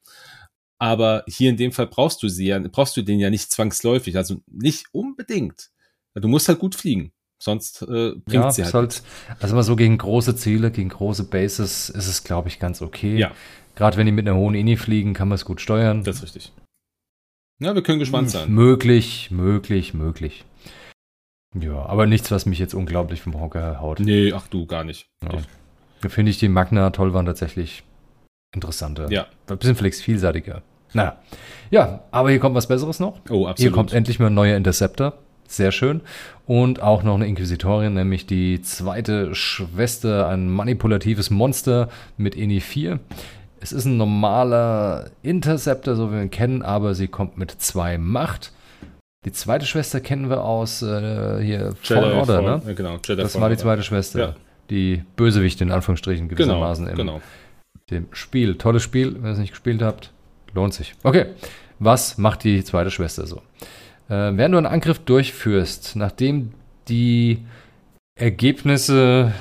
Aber 0.78 1.24
hier 1.26 1.50
in 1.50 1.56
dem 1.56 1.72
Fall 1.72 1.86
brauchst 1.86 2.22
du 2.22 2.28
sie 2.28 2.46
ja, 2.46 2.58
brauchst 2.58 2.96
du 2.96 3.02
den 3.02 3.18
ja 3.18 3.30
nicht 3.30 3.50
zwangsläufig, 3.50 4.16
also 4.16 4.42
nicht 4.46 4.86
unbedingt. 4.92 5.70
Du 6.14 6.28
musst 6.28 6.48
halt 6.48 6.58
gut 6.58 6.74
fliegen, 6.74 7.12
sonst 7.42 7.82
äh, 7.82 8.12
bringt 8.12 8.32
Ja, 8.32 8.50
sie 8.50 8.64
halt. 8.64 8.74
halt, 8.74 9.02
also 9.40 9.54
mal 9.54 9.62
so 9.62 9.76
gegen 9.76 9.96
große 9.98 10.36
Ziele, 10.36 10.70
gegen 10.70 10.88
große 10.90 11.24
Bases 11.24 11.88
ist 11.90 12.06
es, 12.06 12.24
glaube 12.24 12.48
ich, 12.48 12.58
ganz 12.58 12.82
okay. 12.82 13.16
Ja. 13.16 13.32
Gerade 13.74 13.96
wenn 13.96 14.06
die 14.06 14.12
mit 14.12 14.26
einer 14.26 14.36
hohen 14.36 14.54
Ini 14.54 14.76
fliegen, 14.76 15.14
kann 15.14 15.28
man 15.28 15.36
es 15.36 15.44
gut 15.44 15.60
steuern. 15.60 16.04
Das 16.04 16.16
ist 16.16 16.22
richtig. 16.24 16.52
Ja, 17.58 17.74
wir 17.74 17.82
können 17.82 17.98
gespannt 17.98 18.30
sein. 18.30 18.50
Möglich, 18.52 19.30
möglich, 19.30 19.94
möglich. 19.94 20.44
Ja, 21.58 21.86
aber 21.86 22.06
nichts, 22.06 22.30
was 22.30 22.44
mich 22.44 22.58
jetzt 22.58 22.74
unglaublich 22.74 23.22
vom 23.22 23.40
Hocker 23.40 23.80
haut. 23.80 24.00
Nee, 24.00 24.32
ach 24.32 24.46
du, 24.48 24.66
gar 24.66 24.84
nicht. 24.84 25.08
Ja. 25.22 25.38
Da 26.02 26.08
finde 26.10 26.30
ich 26.30 26.38
die 26.38 26.48
Magna 26.48 26.90
toll 26.90 27.14
waren 27.14 27.24
tatsächlich 27.24 27.82
interessanter. 28.54 29.10
Ja. 29.10 29.26
Ein 29.48 29.58
bisschen 29.58 29.76
flex 29.76 30.00
vielseitiger. 30.00 30.62
Naja. 30.92 31.16
Ja, 31.70 32.00
aber 32.10 32.30
hier 32.30 32.38
kommt 32.38 32.54
was 32.54 32.66
Besseres 32.68 33.00
noch. 33.00 33.18
Oh, 33.28 33.40
Hier 33.42 33.48
absolut. 33.48 33.72
kommt 33.74 33.92
endlich 33.92 34.18
mal 34.18 34.28
ein 34.28 34.34
neuer 34.34 34.56
Interceptor. 34.56 35.14
Sehr 35.48 35.72
schön. 35.72 36.00
Und 36.46 36.80
auch 36.82 37.02
noch 37.02 37.14
eine 37.14 37.26
Inquisitorin, 37.26 37.94
nämlich 37.94 38.26
die 38.26 38.62
zweite 38.62 39.34
Schwester, 39.34 40.28
ein 40.28 40.48
manipulatives 40.48 41.30
Monster 41.30 41.88
mit 42.16 42.34
INI 42.34 42.60
4. 42.60 42.98
Es 43.60 43.72
ist 43.72 43.84
ein 43.84 43.96
normaler 43.96 45.10
Interceptor, 45.22 45.94
so 45.96 46.10
wie 46.10 46.14
wir 46.16 46.22
ihn 46.22 46.30
kennen, 46.30 46.62
aber 46.62 46.94
sie 46.94 47.08
kommt 47.08 47.36
mit 47.38 47.50
zwei 47.50 47.98
Macht. 47.98 48.52
Die 49.24 49.32
zweite 49.32 49.66
Schwester 49.66 50.00
kennen 50.00 50.30
wir 50.30 50.44
aus 50.44 50.82
äh, 50.82 51.42
hier 51.42 51.74
Fallen 51.82 52.12
Order, 52.18 52.42
Fall- 52.42 52.60
ne? 52.66 52.74
Genau, 52.74 52.96
Jedi 53.04 53.22
Das 53.22 53.32
Fallen 53.32 53.42
war 53.42 53.50
die 53.50 53.56
zweite 53.56 53.82
Schwester. 53.82 54.18
Ja. 54.18 54.34
Die 54.70 55.02
Bösewicht 55.16 55.60
in 55.60 55.72
Anführungsstrichen 55.72 56.28
Genau, 56.28 56.36
gewissermaßen 56.36 56.88
im 56.88 56.96
genau. 56.96 57.20
Dem 57.90 58.08
Spiel. 58.12 58.56
Tolles 58.56 58.82
Spiel, 58.82 59.14
wenn 59.14 59.24
ihr 59.26 59.32
es 59.32 59.38
nicht 59.38 59.50
gespielt 59.50 59.82
habt, 59.82 60.12
lohnt 60.54 60.74
sich. 60.74 60.94
Okay, 61.02 61.26
was 61.78 62.18
macht 62.18 62.44
die 62.44 62.64
zweite 62.64 62.90
Schwester 62.90 63.26
so? 63.26 63.38
Äh, 64.08 64.36
während 64.36 64.54
du 64.54 64.58
einen 64.58 64.66
Angriff 64.66 64.98
durchführst, 65.00 65.96
nachdem 65.96 66.52
die 66.88 67.44
Ergebnisse 68.18 69.32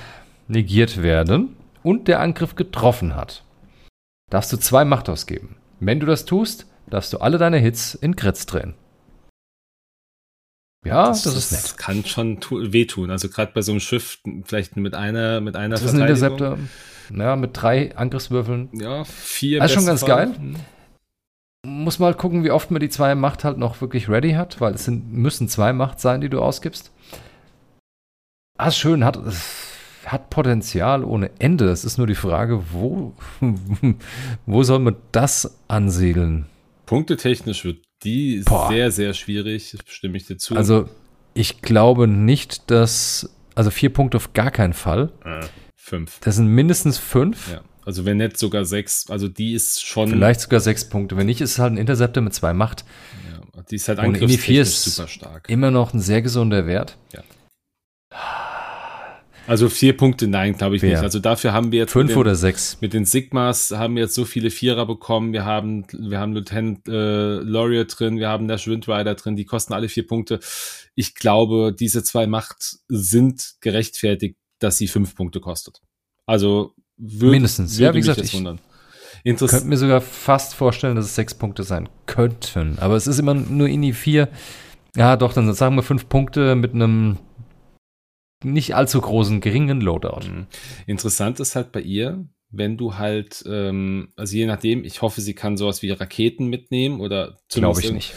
negiert 0.47 1.01
werden 1.01 1.55
und 1.83 2.07
der 2.07 2.19
Angriff 2.19 2.55
getroffen 2.55 3.15
hat, 3.15 3.43
darfst 4.29 4.51
du 4.53 4.57
zwei 4.57 4.85
Macht 4.85 5.09
ausgeben. 5.09 5.55
Wenn 5.79 5.99
du 5.99 6.05
das 6.05 6.25
tust, 6.25 6.67
darfst 6.89 7.13
du 7.13 7.19
alle 7.19 7.37
deine 7.37 7.57
Hits 7.57 7.95
in 7.95 8.15
Crits 8.15 8.45
drehen. 8.45 8.73
Ja, 10.85 11.07
das, 11.07 11.25
ist 11.25 11.51
nett. 11.51 11.63
Das 11.63 11.77
kann 11.77 12.05
schon 12.05 12.39
tu- 12.39 12.71
wehtun. 12.71 13.09
Also 13.09 13.27
gerade 13.27 13.51
bei 13.53 13.63
so 13.63 13.71
einem 13.71 13.79
Schiff, 13.79 14.19
vielleicht 14.43 14.77
mit 14.77 14.93
einer, 14.93 15.41
mit 15.41 15.55
einer 15.55 15.73
Das 15.75 15.83
ist 15.83 15.95
ein. 15.95 16.01
Interceptor. 16.01 16.59
Ja, 17.13 17.35
mit 17.35 17.51
drei 17.53 17.95
Angriffswürfeln. 17.95 18.69
Ja, 18.73 19.03
vier. 19.03 19.59
Das 19.59 19.71
ist 19.71 19.75
schon 19.75 19.85
ganz 19.85 20.01
Fall. 20.01 20.27
geil. 20.27 20.35
muss 21.65 21.99
mal 21.99 22.13
gucken, 22.13 22.43
wie 22.43 22.51
oft 22.51 22.71
man 22.71 22.79
die 22.79 22.89
zwei 22.89 23.15
Macht 23.15 23.43
halt 23.43 23.57
noch 23.57 23.81
wirklich 23.81 24.07
ready 24.09 24.33
hat, 24.33 24.61
weil 24.61 24.73
es 24.75 24.85
sind, 24.85 25.11
müssen 25.11 25.47
zwei 25.47 25.73
Macht 25.73 25.99
sein, 25.99 26.21
die 26.21 26.29
du 26.29 26.41
ausgibst. 26.41 26.91
Ah, 28.57 28.71
schön, 28.71 29.03
hat, 29.03 29.19
hat 30.05 30.29
Potenzial 30.29 31.03
ohne 31.03 31.31
Ende. 31.39 31.69
Es 31.69 31.83
ist 31.83 31.97
nur 31.97 32.07
die 32.07 32.15
Frage, 32.15 32.63
wo, 32.71 33.13
wo 34.45 34.63
soll 34.63 34.79
man 34.79 34.95
das 35.11 35.57
ansiedeln? 35.67 36.45
Punktetechnisch 36.85 37.65
wird 37.65 37.79
die 38.03 38.43
Boah. 38.45 38.69
sehr, 38.69 38.91
sehr 38.91 39.13
schwierig, 39.13 39.75
stimme 39.87 40.17
ich 40.17 40.27
dir 40.27 40.37
zu. 40.37 40.55
Also, 40.55 40.87
ich 41.33 41.61
glaube 41.61 42.07
nicht, 42.07 42.69
dass, 42.71 43.35
also 43.55 43.71
vier 43.71 43.89
Punkte 43.91 44.17
auf 44.17 44.33
gar 44.33 44.51
keinen 44.51 44.73
Fall. 44.73 45.11
äh, 45.25 45.41
fünf. 45.85 46.19
Das 46.21 46.35
sind 46.35 46.47
mindestens 46.47 46.97
fünf, 46.97 47.51
Ja. 47.51 47.61
Also 47.85 48.03
wenn 48.03 48.17
nicht 48.17 48.37
sogar 48.37 48.65
sechs, 48.65 49.05
also 49.11 49.27
die 49.27 49.53
ist 49.53 49.85
schon, 49.85 50.09
vielleicht 50.09 50.41
sogar 50.41 50.59
sechs 50.59 50.89
Punkte. 50.89 51.17
Wenn 51.17 51.27
nicht, 51.27 51.39
ist 51.41 51.51
es 51.51 51.59
halt 51.59 51.73
ein 51.73 51.77
Interceptor 51.77 52.23
mit 52.23 52.33
zwei 52.33 52.51
Macht. 52.53 52.83
ja, 53.31 53.61
die 53.69 53.75
ist 53.75 53.87
halt 53.87 53.99
Und 53.99 54.05
Ini 54.05 54.15
4 54.17 54.23
angriffstechnisch 54.23 54.67
ist 54.67 54.83
super 54.95 55.07
stark. 55.07 55.49
Immer 55.49 55.69
noch 55.69 55.93
ein 55.93 55.99
sehr 55.99 56.23
gesunder 56.23 56.65
Wert. 56.65 56.97
Also 59.47 59.69
vier 59.69 59.95
Punkte, 59.95 60.27
nein, 60.27 60.57
glaube 60.57 60.75
ich 60.75 60.81
Fair. 60.81 60.89
nicht. 60.91 61.01
Also 61.03 61.19
dafür 61.19 61.53
haben 61.53 61.71
wir 61.71 61.77
jetzt 61.79 61.91
Fünf 61.91 62.11
den, 62.11 62.17
oder 62.17 62.33
sechs. 62.35 62.77
mit 62.81 62.93
den 62.93 63.05
Sigmas 63.05 63.69
haben 63.69 63.95
wir 63.95 64.01
jetzt 64.03 64.15
so 64.15 64.25
viele 64.25 64.49
Vierer 64.49 64.87
bekommen. 64.87 65.33
Wir 65.33 65.45
haben, 65.45 65.85
wir 65.91 66.19
haben 66.19 66.33
Lieutenant 66.33 66.87
äh, 66.87 67.35
Laurier 67.41 67.85
drin, 67.85 68.17
wir 68.17 68.27
haben 68.29 68.47
Nash 68.47 68.65
Windrider 68.67 69.13
drin, 69.13 69.35
die 69.35 69.45
kosten 69.45 69.73
alle 69.73 69.87
vier 69.87 70.07
Punkte. 70.07 70.39
Ich 70.95 71.13
glaube, 71.13 71.75
diese 71.79 72.03
zwei 72.03 72.25
Macht 72.25 72.77
sind 72.87 73.57
gerechtfertigt, 73.61 74.37
dass 74.59 74.77
sie 74.77 74.87
fünf 74.87 75.15
Punkte 75.15 75.39
kostet. 75.39 75.81
Also 76.25 76.73
würde, 76.97 77.31
Mindestens. 77.31 77.77
würde 77.77 77.83
Ja, 77.85 77.93
wie 77.93 77.99
gesagt, 77.99 78.19
ich- 78.21 78.33
wundern. 78.33 78.59
Ich 79.23 79.37
könnte 79.37 79.65
mir 79.65 79.77
sogar 79.77 80.01
fast 80.01 80.53
vorstellen, 80.53 80.95
dass 80.95 81.05
es 81.05 81.15
sechs 81.15 81.33
Punkte 81.33 81.63
sein 81.63 81.89
könnten. 82.05 82.77
Aber 82.79 82.95
es 82.95 83.07
ist 83.07 83.17
immer 83.17 83.33
nur 83.33 83.67
in 83.67 83.81
die 83.81 83.93
vier. 83.93 84.29
Ja, 84.95 85.17
doch, 85.17 85.33
dann 85.33 85.51
sagen 85.53 85.75
wir 85.75 85.81
fünf 85.83 86.07
Punkte 86.09 86.55
mit 86.55 86.73
einem 86.73 87.17
nicht 88.43 88.75
allzu 88.75 89.01
großen, 89.01 89.41
geringen 89.41 89.81
Loadout. 89.81 90.27
Mhm. 90.27 90.47
Interessant 90.85 91.39
ist 91.39 91.55
halt 91.55 91.71
bei 91.71 91.81
ihr, 91.81 92.27
wenn 92.51 92.77
du 92.77 92.95
halt, 92.95 93.43
ähm, 93.47 94.09
also 94.15 94.35
je 94.35 94.45
nachdem, 94.45 94.83
ich 94.83 95.01
hoffe, 95.01 95.21
sie 95.21 95.33
kann 95.33 95.57
sowas 95.57 95.81
wie 95.81 95.89
Raketen 95.91 96.47
mitnehmen 96.47 96.99
oder 97.01 97.37
Glaube 97.51 97.81
ich 97.81 97.91
nicht. 97.91 98.13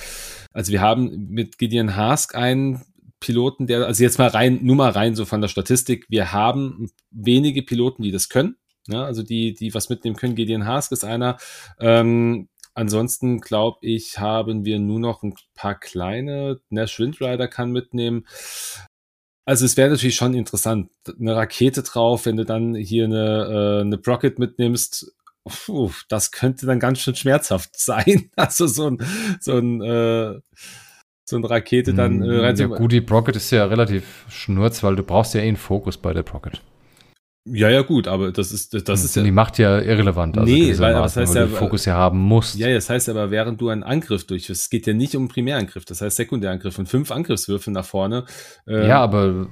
Also 0.53 0.73
wir 0.73 0.81
haben 0.83 1.29
mit 1.31 1.57
Gideon 1.59 1.97
Hask 1.97 2.35
einen 2.35 2.83
Piloten, 3.21 3.67
der, 3.67 3.87
also 3.87 4.03
jetzt 4.03 4.19
mal 4.19 4.29
rein, 4.29 4.61
nur 4.63 4.77
mal 4.77 4.91
rein 4.91 5.15
so 5.15 5.25
von 5.25 5.41
der 5.41 5.49
Statistik, 5.49 6.07
wir 6.09 6.33
haben 6.33 6.91
wenige 7.11 7.63
Piloten, 7.63 8.03
die 8.03 8.13
das 8.13 8.29
können. 8.29 8.57
Ja, 8.87 9.05
also 9.05 9.23
die, 9.23 9.55
die 9.55 9.75
was 9.75 9.91
mitnehmen 9.91 10.17
können. 10.17 10.35
Gideon 10.35 10.67
Hask 10.67 10.93
ist 10.93 11.05
einer. 11.05 11.37
Ähm, 11.79 12.49
ansonsten 12.75 13.41
glaube 13.41 13.79
ich, 13.83 14.19
haben 14.19 14.65
wir 14.65 14.79
nur 14.79 14.99
noch 14.99 15.23
ein 15.23 15.35
paar 15.55 15.79
kleine. 15.79 16.61
Nash 16.71 16.99
Windrider 16.99 17.49
kann 17.49 17.71
mitnehmen. 17.71 18.25
Also 19.45 19.65
es 19.65 19.77
wäre 19.77 19.91
natürlich 19.91 20.17
schon 20.17 20.35
interessant. 20.35 20.91
Eine 21.19 21.37
Rakete 21.37 21.83
drauf, 21.83 22.27
wenn 22.27 22.37
du 22.37 22.45
dann 22.45 22.75
hier 22.75 23.05
eine, 23.05 23.79
äh, 23.79 23.81
eine 23.83 23.99
Brocket 23.99 24.39
mitnimmst. 24.39 25.15
Puh, 25.45 25.91
das 26.09 26.31
könnte 26.33 26.67
dann 26.67 26.81
ganz 26.81 27.01
schön 27.01 27.15
schmerzhaft 27.15 27.71
sein. 27.79 28.31
Also 28.37 28.67
so 28.67 28.89
ein, 28.89 28.99
so 29.41 29.57
ein, 29.59 29.83
äh, 29.83 30.41
so 31.29 31.37
eine 31.37 31.51
Rakete 31.51 31.93
dann 31.93 32.23
äh, 32.23 32.39
rein 32.39 32.55
Mm, 32.55 32.59
ja, 32.59 32.67
gut, 32.67 32.93
die 32.93 33.01
Brocket 33.01 33.37
ist 33.37 33.51
ja 33.51 33.67
relativ 33.67 34.25
schnurz, 34.31 34.83
weil 34.83 34.97
du 34.97 35.03
brauchst 35.03 35.35
ja 35.35 35.43
eh 35.43 35.49
einen 35.49 35.57
Fokus 35.57 35.97
bei 35.99 36.13
der 36.15 36.23
Brocket. 36.23 36.63
Ja, 37.53 37.69
ja, 37.71 37.83
gut, 37.83 38.09
aber 38.09 38.33
das 38.33 38.53
ist, 38.53 38.75
das, 38.75 38.85
das 38.85 39.05
ist 39.05 39.17
ja, 39.17 39.23
die 39.23 39.31
macht 39.31 39.59
ja 39.59 39.79
irrelevant. 39.81 40.37
Also 40.39 40.53
Nee, 40.53 40.77
weil- 40.79 40.95
aber 40.95 41.03
das 41.05 41.17
heißt 41.17 41.35
weil 41.35 41.43
ja, 41.43 41.47
du 41.47 41.53
den 41.53 41.59
Fokus 41.59 41.85
ja 41.85 41.95
haben 41.95 42.19
musst. 42.19 42.57
ja, 42.57 42.73
das 42.73 42.91
heißt 42.91 43.09
aber, 43.09 43.31
während 43.31 43.61
du 43.61 43.69
einen 43.69 43.83
Angriff 43.83 44.27
durchführst, 44.27 44.63
es 44.63 44.71
geht 44.71 44.87
ja 44.87 44.93
nicht 44.95 45.15
um 45.17 45.29
Primärangriff, 45.29 45.85
das 45.85 46.01
heißt 46.01 46.17
Sekundärangriff 46.17 46.79
und 46.79 46.89
fünf 46.89 47.11
Angriffswürfe 47.11 47.71
nach 47.71 47.85
vorne. 47.85 48.25
äh, 48.67 48.87
Ja, 48.89 49.01
aber 49.01 49.47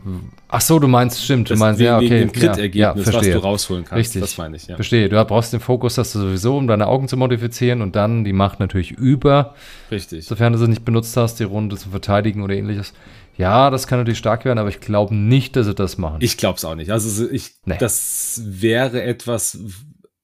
ach 0.48 0.60
so, 0.60 0.78
du 0.78 0.88
meinst, 0.88 1.22
stimmt, 1.24 1.50
du 1.50 1.56
meinst, 1.56 1.78
wegen, 1.80 1.86
ja, 1.86 1.96
okay, 1.98 2.10
wegen 2.10 2.32
dem 2.32 2.40
ja, 2.40 2.46
ja, 2.46 2.52
Crit-Ergebnis, 2.52 3.12
was 3.14 3.26
du 3.28 3.38
rausholen 3.42 3.84
kannst. 3.84 3.98
Richtig. 3.98 4.20
Das 4.20 4.38
meine 4.38 4.56
ich, 4.56 4.66
ja. 4.66 4.74
Verstehe, 4.76 5.08
du 5.08 5.24
brauchst 5.24 5.52
den 5.52 5.60
Fokus, 5.60 5.98
hast 5.98 6.14
du 6.14 6.18
sowieso, 6.20 6.56
um 6.56 6.66
deine 6.66 6.86
Augen 6.86 7.08
zu 7.08 7.16
modifizieren 7.16 7.82
und 7.82 7.96
dann 7.96 8.24
die 8.24 8.32
Macht 8.32 8.60
natürlich 8.60 8.92
über, 8.92 9.54
Richtig. 9.90 10.24
sofern 10.26 10.52
du 10.52 10.58
sie 10.58 10.68
nicht 10.68 10.84
benutzt 10.84 11.16
hast, 11.16 11.40
die 11.40 11.44
Runde 11.44 11.76
zu 11.76 11.88
verteidigen 11.90 12.42
oder 12.42 12.54
ähnliches. 12.54 12.92
Ja, 13.38 13.70
das 13.70 13.86
kann 13.86 13.98
natürlich 13.98 14.18
stark 14.18 14.44
werden, 14.44 14.58
aber 14.58 14.68
ich 14.68 14.80
glaube 14.80 15.14
nicht, 15.14 15.56
dass 15.56 15.66
sie 15.66 15.74
das 15.74 15.98
machen. 15.98 16.18
Ich 16.20 16.36
glaube 16.36 16.56
es 16.56 16.64
auch 16.64 16.74
nicht. 16.74 16.90
Also 16.90 17.08
so- 17.08 17.30
ich, 17.30 17.56
Nee. 17.64 17.76
das 17.78 18.40
wäre 18.44 19.02
etwas, 19.02 19.58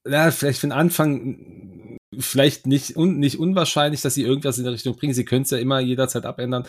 ja, 0.08 0.30
vielleicht 0.30 0.60
für 0.60 0.66
den 0.68 0.72
Anfang 0.72 1.98
vielleicht 2.18 2.66
nicht, 2.66 2.96
un, 2.96 3.18
nicht 3.18 3.38
unwahrscheinlich, 3.38 4.02
dass 4.02 4.14
sie 4.14 4.22
irgendwas 4.22 4.58
in 4.58 4.64
der 4.64 4.72
Richtung 4.72 4.96
bringen. 4.96 5.14
Sie 5.14 5.24
können 5.24 5.42
es 5.42 5.50
ja 5.50 5.58
immer 5.58 5.80
jederzeit 5.80 6.24
abändern. 6.26 6.64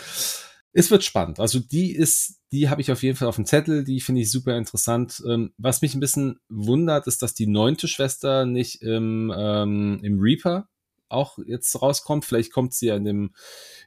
Es 0.75 0.89
wird 0.89 1.03
spannend. 1.03 1.39
Also 1.39 1.59
die 1.59 1.91
ist, 1.95 2.39
die 2.51 2.69
habe 2.69 2.81
ich 2.81 2.91
auf 2.91 3.03
jeden 3.03 3.15
Fall 3.17 3.27
auf 3.27 3.35
dem 3.35 3.45
Zettel. 3.45 3.83
Die 3.83 4.01
finde 4.01 4.21
ich 4.21 4.31
super 4.31 4.57
interessant. 4.57 5.21
Ähm, 5.29 5.53
was 5.57 5.81
mich 5.81 5.93
ein 5.95 5.99
bisschen 5.99 6.39
wundert, 6.49 7.07
ist, 7.07 7.21
dass 7.21 7.33
die 7.35 7.45
neunte 7.47 7.87
Schwester 7.87 8.45
nicht 8.45 8.81
im, 8.81 9.31
ähm, 9.37 9.99
im 10.01 10.19
Reaper 10.19 10.67
auch 11.09 11.37
jetzt 11.45 11.79
rauskommt. 11.79 12.25
Vielleicht 12.25 12.51
kommt 12.51 12.73
sie 12.73 12.87
ja 12.87 12.95
in 12.95 13.05
dem, 13.05 13.33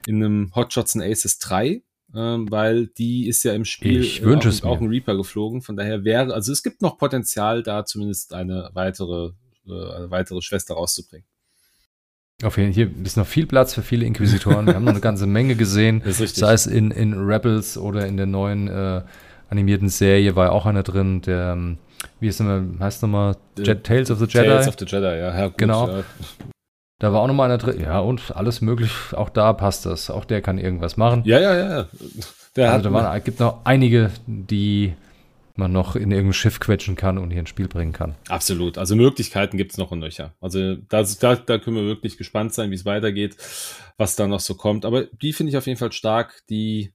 in 0.05 0.23
einem 0.23 0.51
Hotshots 0.55 0.95
and 0.95 1.03
Aces 1.03 1.39
3 1.39 1.83
ähm, 2.15 2.49
weil 2.49 2.87
die 2.87 3.27
ist 3.27 3.43
ja 3.43 3.53
im 3.53 3.65
Spiel 3.65 4.01
Ich 4.01 4.23
wünsche 4.23 4.49
auch, 4.49 4.53
es 4.53 4.63
auch 4.63 4.79
ein 4.79 4.87
Reaper 4.87 5.15
geflogen. 5.15 5.61
Von 5.61 5.75
daher 5.75 6.03
wäre, 6.03 6.33
also 6.33 6.51
es 6.51 6.63
gibt 6.63 6.81
noch 6.81 6.97
Potenzial, 6.97 7.63
da 7.63 7.85
zumindest 7.85 8.33
eine 8.33 8.69
weitere, 8.73 9.31
äh, 9.67 9.91
eine 9.95 10.11
weitere 10.11 10.41
Schwester 10.41 10.75
rauszubringen. 10.75 11.27
Auf 12.43 12.57
jeden 12.57 12.71
Fall, 12.73 12.85
hier 12.85 13.03
ist 13.03 13.17
noch 13.17 13.25
viel 13.25 13.47
Platz 13.47 13.73
für 13.73 13.81
viele 13.81 14.05
Inquisitoren. 14.05 14.67
Wir 14.67 14.75
haben 14.75 14.83
noch 14.83 14.91
eine 14.91 15.01
ganze 15.01 15.25
Menge 15.25 15.55
gesehen. 15.55 16.01
Das 16.05 16.15
ist 16.15 16.21
richtig. 16.21 16.39
Sei 16.39 16.53
es 16.53 16.67
in, 16.67 16.91
in 16.91 17.13
Rebels 17.13 17.77
oder 17.77 18.05
in 18.05 18.15
der 18.15 18.27
neuen 18.27 18.67
äh, 18.67 19.01
animierten 19.49 19.89
Serie 19.89 20.35
war 20.35 20.45
ja 20.45 20.51
auch 20.51 20.65
einer 20.65 20.83
drin, 20.83 21.21
der, 21.21 21.53
ähm, 21.53 21.77
wie 22.19 22.27
ist 22.27 22.39
nochmal, 22.39 22.67
heißt 22.79 23.01
nochmal, 23.01 23.35
Jet, 23.57 23.83
Tales 23.83 24.11
of 24.11 24.19
the 24.19 24.25
Jedi. 24.25 24.47
Tales 24.47 24.67
of 24.67 24.75
the 24.77 24.85
Jedi, 24.85 25.05
ja. 25.05 25.37
ja 25.37 25.47
gut, 25.47 25.57
Genau. 25.57 25.87
Ja. 25.87 26.03
Da 26.99 27.13
war 27.13 27.21
auch 27.21 27.27
nochmal 27.27 27.49
einer 27.49 27.59
drin. 27.59 27.79
Ja, 27.79 27.99
und 27.99 28.35
alles 28.35 28.61
möglich. 28.61 28.91
Auch 29.11 29.29
da 29.29 29.53
passt 29.53 29.85
das. 29.85 30.09
Auch 30.09 30.25
der 30.25 30.41
kann 30.41 30.57
irgendwas 30.57 30.97
machen. 30.97 31.23
ja, 31.25 31.39
ja, 31.39 31.55
ja. 31.55 31.87
Der 32.55 32.71
also 32.71 32.89
da 32.89 32.93
waren, 32.93 33.23
gibt 33.23 33.39
noch 33.39 33.65
einige, 33.65 34.09
die 34.25 34.93
man 35.55 35.71
noch 35.71 35.95
in 35.95 36.11
irgendein 36.11 36.33
Schiff 36.33 36.59
quetschen 36.59 36.95
kann 36.95 37.17
und 37.17 37.31
hier 37.31 37.39
ins 37.39 37.49
Spiel 37.49 37.67
bringen 37.67 37.93
kann. 37.93 38.15
Absolut. 38.29 38.77
Also 38.77 38.95
Möglichkeiten 38.95 39.57
gibt's 39.57 39.77
noch 39.77 39.91
und 39.91 39.99
nöcher. 39.99 40.33
Also 40.39 40.75
da, 40.75 41.03
da, 41.03 41.35
da 41.35 41.57
können 41.59 41.75
wir 41.75 41.83
wirklich 41.85 42.17
gespannt 42.17 42.53
sein, 42.53 42.71
wie 42.71 42.75
es 42.75 42.85
weitergeht, 42.85 43.37
was 43.97 44.15
da 44.15 44.27
noch 44.27 44.39
so 44.39 44.55
kommt. 44.55 44.85
Aber 44.85 45.05
die 45.05 45.33
finde 45.33 45.51
ich 45.51 45.57
auf 45.57 45.67
jeden 45.67 45.79
Fall 45.79 45.91
stark. 45.91 46.43
Die 46.49 46.93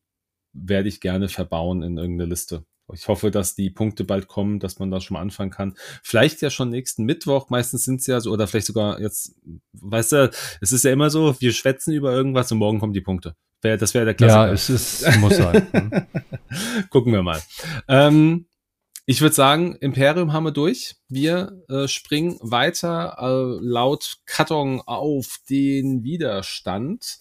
werde 0.53 0.89
ich 0.89 1.01
gerne 1.01 1.29
verbauen 1.29 1.83
in 1.83 1.97
irgendeine 1.97 2.29
Liste. 2.29 2.65
Ich 2.93 3.09
hoffe, 3.09 3.31
dass 3.31 3.55
die 3.55 3.71
Punkte 3.71 4.05
bald 4.05 4.29
kommen, 4.29 4.61
dass 4.61 4.79
man 4.79 4.91
da 4.91 5.01
schon 5.01 5.15
mal 5.15 5.21
anfangen 5.21 5.51
kann. 5.51 5.75
Vielleicht 6.03 6.43
ja 6.43 6.51
schon 6.51 6.69
nächsten 6.69 7.05
Mittwoch. 7.05 7.49
Meistens 7.49 7.85
sind's 7.85 8.07
ja 8.07 8.21
so, 8.21 8.31
oder 8.31 8.47
vielleicht 8.47 8.67
sogar 8.67 9.01
jetzt, 9.01 9.35
weißt 9.73 10.13
du, 10.13 10.31
es 10.61 10.73
ist 10.73 10.85
ja 10.85 10.93
immer 10.93 11.11
so, 11.11 11.41
wir 11.41 11.53
schwätzen 11.53 11.95
über 11.95 12.13
irgendwas 12.13 12.53
und 12.53 12.59
morgen 12.59 12.81
kommen 12.81 12.93
die 12.93 13.01
Punkte. 13.01 13.35
Das 13.63 13.95
wäre 13.95 14.05
der 14.05 14.15
Klassiker. 14.15 14.47
Ja, 14.47 14.53
es 14.53 14.69
ist, 14.69 15.17
muss 15.19 15.37
sein. 15.37 15.69
Hm. 15.71 15.91
Gucken 16.91 17.13
wir 17.13 17.23
mal. 17.23 17.41
Ähm, 17.87 18.47
ich 19.07 19.21
würde 19.21 19.35
sagen, 19.35 19.77
Imperium 19.81 20.33
haben 20.33 20.45
wir 20.45 20.53
durch. 20.53 20.97
Wir 21.09 21.63
äh, 21.69 21.87
springen 21.87 22.39
weiter 22.41 23.17
äh, 23.19 23.59
laut 23.61 24.19
Karton 24.27 24.81
auf 24.85 25.39
den 25.49 26.03
Widerstand. 26.03 27.19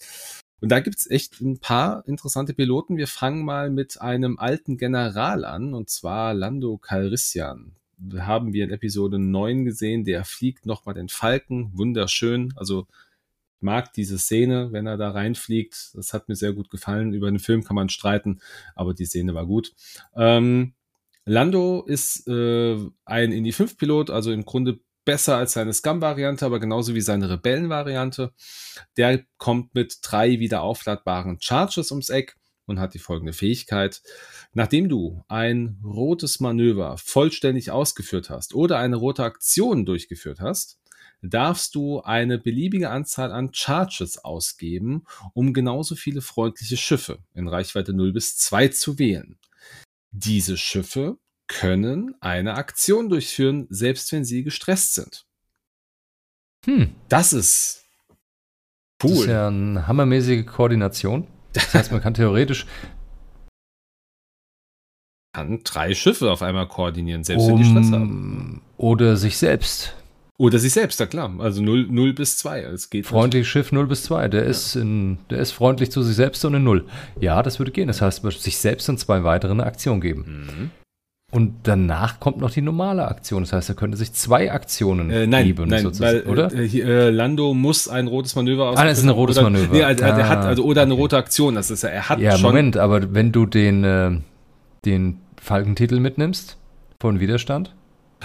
Und 0.62 0.68
da 0.68 0.78
gibt's 0.78 1.10
echt 1.10 1.40
ein 1.40 1.58
paar 1.58 2.06
interessante 2.06 2.54
Piloten. 2.54 2.96
Wir 2.96 3.08
fangen 3.08 3.44
mal 3.44 3.68
mit 3.68 4.00
einem 4.00 4.38
alten 4.38 4.76
General 4.76 5.44
an, 5.44 5.74
und 5.74 5.90
zwar 5.90 6.34
Lando 6.34 6.78
Calrissian. 6.78 7.72
Haben 8.16 8.52
wir 8.52 8.62
in 8.62 8.70
Episode 8.70 9.18
9 9.18 9.64
gesehen, 9.64 10.04
der 10.04 10.24
fliegt 10.24 10.64
nochmal 10.64 10.94
den 10.94 11.08
Falken. 11.08 11.72
Wunderschön. 11.74 12.52
Also 12.54 12.86
ich 13.56 13.62
mag 13.62 13.92
diese 13.92 14.20
Szene, 14.20 14.70
wenn 14.70 14.86
er 14.86 14.96
da 14.96 15.10
reinfliegt. 15.10 15.90
Das 15.94 16.14
hat 16.14 16.28
mir 16.28 16.36
sehr 16.36 16.52
gut 16.52 16.70
gefallen. 16.70 17.12
Über 17.12 17.28
den 17.28 17.40
Film 17.40 17.64
kann 17.64 17.74
man 17.74 17.88
streiten, 17.88 18.40
aber 18.76 18.94
die 18.94 19.06
Szene 19.06 19.34
war 19.34 19.46
gut. 19.46 19.74
Ähm, 20.14 20.74
Lando 21.24 21.82
ist 21.82 22.28
äh, 22.28 22.76
ein 23.04 23.32
Indie 23.32 23.50
5 23.50 23.76
Pilot, 23.76 24.10
also 24.10 24.30
im 24.30 24.44
Grunde 24.44 24.78
besser 25.04 25.36
als 25.36 25.52
seine 25.52 25.72
Scum-Variante, 25.72 26.44
aber 26.46 26.60
genauso 26.60 26.94
wie 26.94 27.00
seine 27.00 27.30
Rebellen-Variante. 27.30 28.32
Der 28.96 29.24
kommt 29.38 29.74
mit 29.74 29.98
drei 30.02 30.38
wieder 30.38 30.62
aufladbaren 30.62 31.38
Charges 31.40 31.90
ums 31.90 32.08
Eck 32.08 32.36
und 32.66 32.78
hat 32.78 32.94
die 32.94 32.98
folgende 32.98 33.32
Fähigkeit. 33.32 34.02
Nachdem 34.52 34.88
du 34.88 35.24
ein 35.28 35.80
rotes 35.84 36.40
Manöver 36.40 36.96
vollständig 36.98 37.70
ausgeführt 37.70 38.30
hast 38.30 38.54
oder 38.54 38.78
eine 38.78 38.96
rote 38.96 39.24
Aktion 39.24 39.84
durchgeführt 39.84 40.40
hast, 40.40 40.78
darfst 41.22 41.74
du 41.74 42.00
eine 42.00 42.38
beliebige 42.38 42.90
Anzahl 42.90 43.32
an 43.32 43.54
Charges 43.54 44.18
ausgeben, 44.18 45.04
um 45.34 45.52
genauso 45.52 45.94
viele 45.94 46.20
freundliche 46.20 46.76
Schiffe 46.76 47.18
in 47.34 47.48
Reichweite 47.48 47.92
0 47.92 48.12
bis 48.12 48.36
2 48.36 48.68
zu 48.68 48.98
wählen. 48.98 49.38
Diese 50.10 50.56
Schiffe 50.56 51.18
können 51.48 52.14
eine 52.20 52.54
Aktion 52.54 53.08
durchführen, 53.08 53.66
selbst 53.70 54.10
wenn 54.12 54.24
sie 54.24 54.42
gestresst 54.44 54.94
sind. 54.94 55.26
Hm. 56.66 56.94
Das 57.08 57.32
ist 57.32 57.84
Das 59.00 59.10
ist 59.10 59.18
cool. 59.20 59.28
ja 59.28 59.48
eine 59.48 59.86
hammermäßige 59.86 60.46
Koordination. 60.46 61.26
Das 61.52 61.74
heißt, 61.74 61.92
man 61.92 62.00
kann 62.00 62.14
theoretisch, 62.14 62.66
kann 65.34 65.60
drei 65.64 65.94
Schiffe 65.94 66.30
auf 66.30 66.42
einmal 66.42 66.68
koordinieren, 66.68 67.24
selbst 67.24 67.46
wenn 67.46 67.56
die 67.56 67.64
Stress 67.64 67.90
haben. 67.92 68.02
um, 68.02 68.62
oder 68.76 69.16
sich 69.16 69.36
selbst. 69.38 69.94
Oder 70.38 70.58
sich 70.58 70.72
selbst, 70.72 70.98
ja 70.98 71.06
klar. 71.06 71.32
Also 71.40 71.62
0, 71.62 71.86
0 71.88 72.14
bis 72.14 72.36
2. 72.38 72.62
Es 72.62 72.90
geht 72.90 73.06
Freundlich 73.06 73.48
Schiff 73.48 73.70
0 73.70 73.86
bis 73.86 74.02
2. 74.04 74.28
Der, 74.28 74.44
ist 74.44 74.74
in, 74.76 75.18
der 75.30 75.38
ist 75.38 75.52
freundlich 75.52 75.90
zu 75.92 76.02
sich 76.02 76.16
selbst 76.16 76.44
und 76.44 76.54
in 76.54 76.64
0. 76.64 76.86
Ja, 77.20 77.42
das 77.42 77.58
würde 77.58 77.70
gehen. 77.70 77.86
Das 77.86 78.00
heißt, 78.00 78.22
sich 78.40 78.56
selbst 78.58 78.88
und 78.88 78.98
zwei 78.98 79.24
weitere 79.24 79.52
eine 79.52 79.64
Aktion 79.64 80.00
geben. 80.00 80.46
Mhm. 80.48 80.70
Und 81.34 81.54
danach 81.62 82.20
kommt 82.20 82.38
noch 82.38 82.50
die 82.50 82.60
normale 82.60 83.08
Aktion. 83.08 83.42
Das 83.42 83.54
heißt, 83.54 83.70
er 83.70 83.74
könnte 83.74 83.96
sich 83.96 84.12
zwei 84.12 84.52
Aktionen 84.52 85.10
Äh, 85.10 85.26
nein, 85.26 85.46
geben, 85.46 85.66
nein, 85.66 85.82
sozusagen, 85.82 86.18
weil 86.26 86.30
oder? 86.30 86.52
Äh, 86.52 86.68
hier, 86.68 86.84
äh, 86.86 87.08
Lando 87.10 87.54
muss 87.54 87.88
ein 87.88 88.06
rotes 88.06 88.36
Manöver 88.36 88.68
aus. 88.68 88.76
Ah, 88.78 88.84
das 88.84 88.98
ist 88.98 89.04
ein 89.04 89.08
rotes 89.10 89.38
oder, 89.38 89.48
Manöver. 89.48 89.72
Nee, 89.72 89.82
also, 89.82 90.04
er 90.04 90.28
hat 90.28 90.38
Ah, 90.40 90.48
also 90.48 90.62
oder 90.64 90.82
eine 90.82 90.92
rote 90.92 91.16
Aktion. 91.16 91.54
Das 91.54 91.70
ist 91.70 91.84
ja, 91.84 91.88
er 91.88 92.08
hat 92.10 92.18
ja, 92.20 92.32
schon. 92.32 92.42
Moment, 92.42 92.76
aber 92.76 93.14
wenn 93.14 93.32
du 93.32 93.46
den, 93.46 93.82
äh, 93.82 94.10
den 94.84 95.20
Falkentitel 95.40 96.00
mitnimmst 96.00 96.58
von 97.00 97.18
Widerstand, 97.18 97.74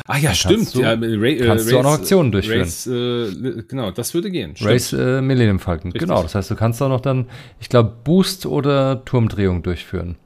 Ah 0.05 0.17
ja, 0.17 0.33
stimmt. 0.33 0.55
kannst 0.57 0.75
du- 0.75 0.81
ja, 0.81 0.91
Ray, 0.99 1.37
kannst 1.37 1.71
du 1.71 1.79
auch 1.79 1.83
noch 1.83 1.93
Aktionen 1.93 2.31
durchführen. 2.33 2.59
Race, 2.59 2.87
äh, 2.87 3.63
genau, 3.69 3.89
das 3.91 4.13
würde 4.13 4.29
gehen. 4.29 4.53
Stimmt. 4.55 4.69
Race 4.69 4.91
äh, 4.93 5.21
Millennium 5.21 5.59
Falcon, 5.59 5.91
Richtig. 5.93 6.07
genau. 6.09 6.21
Das 6.23 6.35
heißt, 6.35 6.51
du 6.51 6.55
kannst 6.55 6.81
auch 6.83 6.89
noch 6.89 6.99
dann, 7.01 7.25
ich 7.61 7.69
glaube, 7.69 7.93
Boost 8.03 8.45
oder 8.45 9.03
Turmdrehung 9.05 9.63
durchführen. 9.63 10.17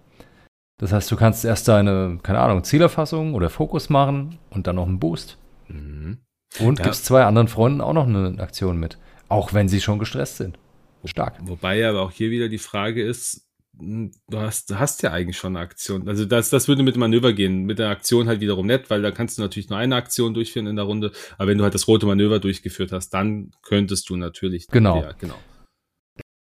Das 0.81 0.91
heißt, 0.91 1.09
du 1.11 1.15
kannst 1.15 1.45
erst 1.45 1.67
deine, 1.67 2.19
keine 2.23 2.39
Ahnung, 2.39 2.63
Zielerfassung 2.63 3.33
oder 3.35 3.49
Fokus 3.49 3.89
machen 3.89 4.39
und 4.49 4.67
dann 4.67 4.75
noch 4.75 4.87
einen 4.87 4.99
Boost. 4.99 5.37
Mhm. 5.69 6.17
Und 6.59 6.79
Ja. 6.79 6.85
gibst 6.85 7.05
zwei 7.05 7.23
anderen 7.23 7.47
Freunden 7.47 7.79
auch 7.81 7.93
noch 7.93 8.07
eine 8.07 8.37
Aktion 8.39 8.77
mit. 8.77 8.97
Auch 9.29 9.53
wenn 9.53 9.69
sie 9.69 9.79
schon 9.79 9.99
gestresst 9.99 10.37
sind. 10.37 10.57
Stark. 11.05 11.35
Wobei 11.43 11.87
aber 11.87 12.01
auch 12.01 12.11
hier 12.11 12.29
wieder 12.31 12.49
die 12.49 12.57
Frage 12.57 13.01
ist, 13.03 13.47
mh, 13.79 14.09
du 14.29 14.39
hast, 14.39 14.69
du 14.69 14.77
hast 14.79 15.01
ja 15.03 15.11
eigentlich 15.11 15.37
schon 15.37 15.55
eine 15.55 15.63
Aktion. 15.65 16.07
Also 16.07 16.25
das, 16.25 16.49
das 16.49 16.67
würde 16.67 16.83
mit 16.83 16.95
dem 16.95 16.99
Manöver 16.99 17.31
gehen. 17.33 17.63
Mit 17.63 17.79
der 17.79 17.89
Aktion 17.89 18.27
halt 18.27 18.41
wiederum 18.41 18.67
nicht, 18.67 18.89
weil 18.89 19.01
da 19.01 19.11
kannst 19.11 19.37
du 19.37 19.41
natürlich 19.41 19.69
nur 19.69 19.79
eine 19.79 19.95
Aktion 19.95 20.33
durchführen 20.33 20.67
in 20.67 20.75
der 20.75 20.85
Runde. 20.85 21.11
Aber 21.37 21.47
wenn 21.47 21.57
du 21.57 21.63
halt 21.63 21.73
das 21.73 21.87
rote 21.87 22.05
Manöver 22.07 22.39
durchgeführt 22.39 22.91
hast, 22.91 23.09
dann 23.11 23.51
könntest 23.63 24.09
du 24.09 24.15
natürlich. 24.17 24.67
Genau. 24.67 25.01
Ja, 25.01 25.11
genau. 25.13 25.35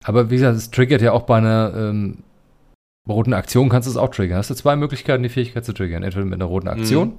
Aber 0.03 0.29
wie 0.29 0.35
gesagt, 0.35 0.57
es 0.57 0.69
triggert 0.71 1.01
ja 1.01 1.13
auch 1.13 1.23
bei 1.23 1.37
einer 1.37 1.73
ähm, 1.75 2.23
roten 3.07 3.33
Aktion, 3.33 3.69
kannst 3.69 3.87
du 3.87 3.91
es 3.91 3.97
auch 3.97 4.09
triggern. 4.09 4.37
Hast 4.37 4.49
du 4.49 4.55
zwei 4.55 4.75
Möglichkeiten, 4.75 5.23
die 5.23 5.29
Fähigkeit 5.29 5.65
zu 5.65 5.73
triggern. 5.73 6.03
Entweder 6.03 6.25
mit 6.25 6.35
einer 6.35 6.45
roten 6.45 6.67
Aktion, 6.67 7.13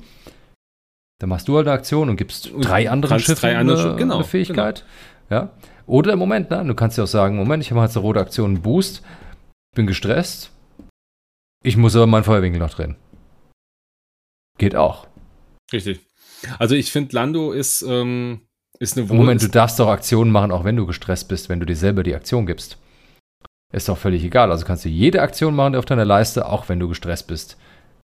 dann 1.19 1.29
machst 1.29 1.49
du 1.49 1.57
halt 1.57 1.67
eine 1.67 1.77
Aktion 1.77 2.09
und 2.11 2.17
gibst 2.17 2.51
Und 2.51 2.65
drei 2.65 2.91
anderen 2.91 3.19
Schiffen 3.21 3.41
drei 3.41 3.57
andere 3.57 3.79
eine, 3.79 3.89
Schiffe- 3.91 3.97
genau, 3.99 4.17
eine 4.17 4.25
Fähigkeit. 4.25 4.85
Ja. 5.31 5.51
Oder 5.87 6.15
im 6.15 6.19
Moment, 6.19 6.51
ne, 6.51 6.65
du 6.65 6.75
kannst 6.75 6.99
ja 6.99 7.05
auch 7.05 7.09
sagen, 7.09 7.37
Moment, 7.37 7.63
ich 7.63 7.71
habe 7.71 7.81
jetzt 7.81 7.97
eine 7.97 8.05
rote 8.05 8.21
Aktion, 8.21 8.51
einen 8.55 8.63
Boost, 8.63 9.03
bin 9.75 9.87
gestresst, 9.87 10.51
ich 11.63 11.77
muss 11.77 11.97
aber 11.97 12.07
meinen 12.07 12.25
Feuerwinkel 12.25 12.61
noch 12.61 12.71
drehen. 12.71 12.97
Geht 14.59 14.75
auch. 14.77 15.07
Richtig. 15.73 16.01
Also 16.59 16.75
ich 16.75 16.93
finde, 16.93 17.15
Lando 17.15 17.53
ist, 17.53 17.83
ähm, 17.83 18.43
ist 18.79 18.97
eine 18.97 19.09
Im 19.09 19.17
Moment, 19.17 19.43
du 19.43 19.49
darfst 19.49 19.79
doch 19.79 19.89
Aktionen 19.89 20.31
machen, 20.31 20.51
auch 20.51 20.65
wenn 20.65 20.77
du 20.77 20.87
gestresst 20.87 21.29
bist, 21.29 21.49
wenn 21.49 21.61
du 21.61 21.67
dir 21.67 21.77
selber 21.77 22.03
die 22.03 22.15
Aktion 22.15 22.47
gibst. 22.47 22.79
Ist 23.77 23.89
doch 23.91 23.99
völlig 23.99 24.25
egal. 24.25 24.51
Also 24.51 24.65
kannst 24.65 24.85
du 24.87 24.89
jede 24.89 25.21
Aktion 25.21 25.55
machen 25.55 25.77
auf 25.77 25.85
deiner 25.85 26.05
Leiste, 26.07 26.47
auch 26.49 26.69
wenn 26.71 26.81
du 26.81 26.89
gestresst 26.89 27.27
bist. 27.27 27.59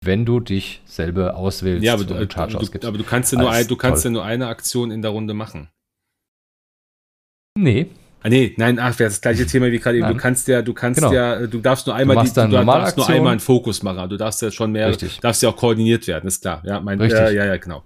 Wenn 0.04 0.24
du 0.24 0.38
dich 0.38 0.80
selber 0.86 1.36
auswählst 1.36 1.84
ja, 1.84 1.94
aber 1.94 2.04
du, 2.04 2.14
aber, 2.14 2.26
du, 2.26 2.56
ausgibst. 2.59 2.86
aber 2.86 2.96
du 2.98 3.02
kannst 3.04 3.32
ja 3.32 3.38
nur, 3.40 3.50
ein, 3.50 3.66
du 3.66 3.76
kannst 3.76 4.04
ja 4.04 4.11
nur 4.11 4.24
eine 4.24 4.46
Aktion 4.46 4.92
in 4.92 5.02
der 5.02 5.11
Runde 5.11 5.34
machen. 5.34 5.68
nee, 7.59 7.88
Ah, 8.20 8.28
nee, 8.30 8.52
nein, 8.56 8.80
ach, 8.80 8.96
das 8.96 9.20
gleiche 9.20 9.46
Thema 9.52 9.70
wie 9.70 9.78
gerade 9.78 9.98
eben. 9.98 10.09
Du 10.09 10.16
kannst 10.16 10.48
ja, 10.48 10.61
du 10.61 10.74
kannst 10.74 11.00
Genau. 11.00 11.12
ja, 11.12 11.46
du 11.46 11.59
darfst 11.61 11.86
nur 11.86 11.94
einmal 11.94 12.16
machst 12.16 12.36
deine 12.36 12.50
du 12.50 12.64
darfst 12.64 12.96
nur 12.96 13.09
einmal 13.09 13.30
einen 13.32 13.40
Fokus 13.40 13.82
machen. 13.84 14.09
Du 14.11 14.16
darfst 14.16 14.42
ja 14.42 14.50
schon 14.50 14.72
mehr, 14.72 14.88
Richtig. 14.88 15.20
darfst 15.20 15.40
ja 15.42 15.48
auch 15.50 15.56
koordiniert 15.56 16.06
werden, 16.09 16.26
ist 16.26 16.40
klar. 16.42 16.61
Ja, 16.64 16.80
mein, 16.80 17.00
Richtig. 17.00 17.18
Ja, 17.20 17.30
ja, 17.30 17.44
ja, 17.46 17.56
genau. 17.59 17.84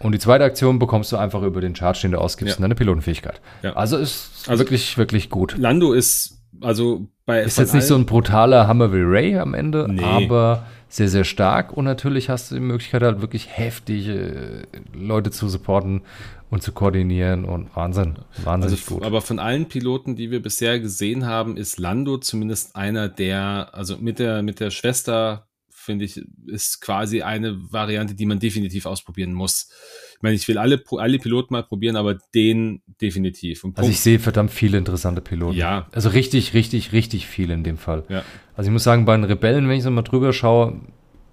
Und 0.00 0.12
die 0.12 0.18
zweite 0.18 0.42
Aktion 0.44 0.78
bekommst 0.80 1.12
du 1.12 1.16
einfach 1.16 1.42
über 1.42 1.60
den 1.60 1.76
Charge, 1.76 2.00
den 2.02 2.10
du 2.12 2.18
ausgibst, 2.18 2.54
Ja. 2.54 2.56
und 2.58 2.62
deine 2.62 2.74
Pilotenfähigkeit. 2.74 3.40
Ja. 3.62 3.74
Also 3.76 3.98
ist 3.98 4.48
Also- 4.48 4.60
wirklich, 4.64 4.98
wirklich 4.98 5.30
gut. 5.30 5.56
Lando 5.58 5.92
ist, 5.92 6.37
also 6.60 7.06
bei, 7.26 7.42
Ist 7.42 7.58
jetzt 7.58 7.74
nicht 7.74 7.86
so 7.86 7.94
ein 7.94 8.06
brutaler 8.06 8.66
Hammer 8.66 8.92
wie 8.92 9.02
Ray 9.02 9.38
am 9.38 9.54
Ende, 9.54 9.86
Nee. 9.90 10.02
aber 10.02 10.66
sehr, 10.88 11.08
sehr 11.08 11.24
stark. 11.24 11.72
Und 11.76 11.84
natürlich 11.84 12.30
hast 12.30 12.50
du 12.50 12.54
die 12.54 12.60
Möglichkeit, 12.62 13.02
halt 13.02 13.20
wirklich 13.20 13.48
heftig 13.56 14.08
äh, 14.08 14.62
Leute 14.94 15.30
zu 15.30 15.48
supporten 15.48 16.02
und 16.50 16.62
zu 16.62 16.72
koordinieren. 16.72 17.44
Und 17.44 17.74
Wahnsinn, 17.76 18.16
also, 18.30 18.46
wahnsinnig 18.46 18.80
f- 18.80 18.86
gut. 18.88 19.02
aber 19.02 19.20
von 19.20 19.38
allen 19.38 19.66
Piloten, 19.66 20.16
die 20.16 20.30
wir 20.30 20.40
bisher 20.40 20.80
gesehen 20.80 21.26
haben, 21.26 21.56
ist 21.58 21.78
Lando 21.78 22.16
zumindest 22.18 22.74
einer 22.74 23.08
der, 23.08 23.70
also 23.72 23.98
mit 23.98 24.18
der, 24.18 24.42
mit 24.42 24.60
der 24.60 24.70
Schwester, 24.70 25.46
finde 25.68 26.06
ich, 26.06 26.22
ist 26.46 26.80
quasi 26.80 27.20
eine 27.22 27.58
Variante, 27.70 28.14
die 28.14 28.26
man 28.26 28.38
definitiv 28.38 28.86
ausprobieren 28.86 29.34
muss. 29.34 29.70
Ich 30.18 30.22
meine, 30.22 30.34
ich 30.34 30.48
will 30.48 30.58
alle, 30.58 30.82
alle 30.96 31.18
Piloten 31.20 31.54
mal 31.54 31.62
probieren, 31.62 31.94
aber 31.94 32.14
den 32.34 32.82
definitiv. 33.00 33.64
Also 33.76 33.88
ich 33.88 34.00
sehe 34.00 34.18
verdammt 34.18 34.50
viele 34.50 34.76
interessante 34.76 35.20
Piloten. 35.20 35.56
Ja. 35.56 35.86
Also 35.92 36.08
richtig, 36.08 36.54
richtig, 36.54 36.92
richtig 36.92 37.28
viele 37.28 37.54
in 37.54 37.62
dem 37.62 37.78
Fall. 37.78 38.02
Ja. 38.08 38.24
Also 38.56 38.68
ich 38.68 38.72
muss 38.72 38.82
sagen, 38.82 39.04
bei 39.04 39.14
den 39.16 39.22
Rebellen, 39.22 39.68
wenn 39.68 39.76
ich 39.76 39.84
so 39.84 39.92
mal 39.92 40.02
drüber 40.02 40.32
schaue, 40.32 40.80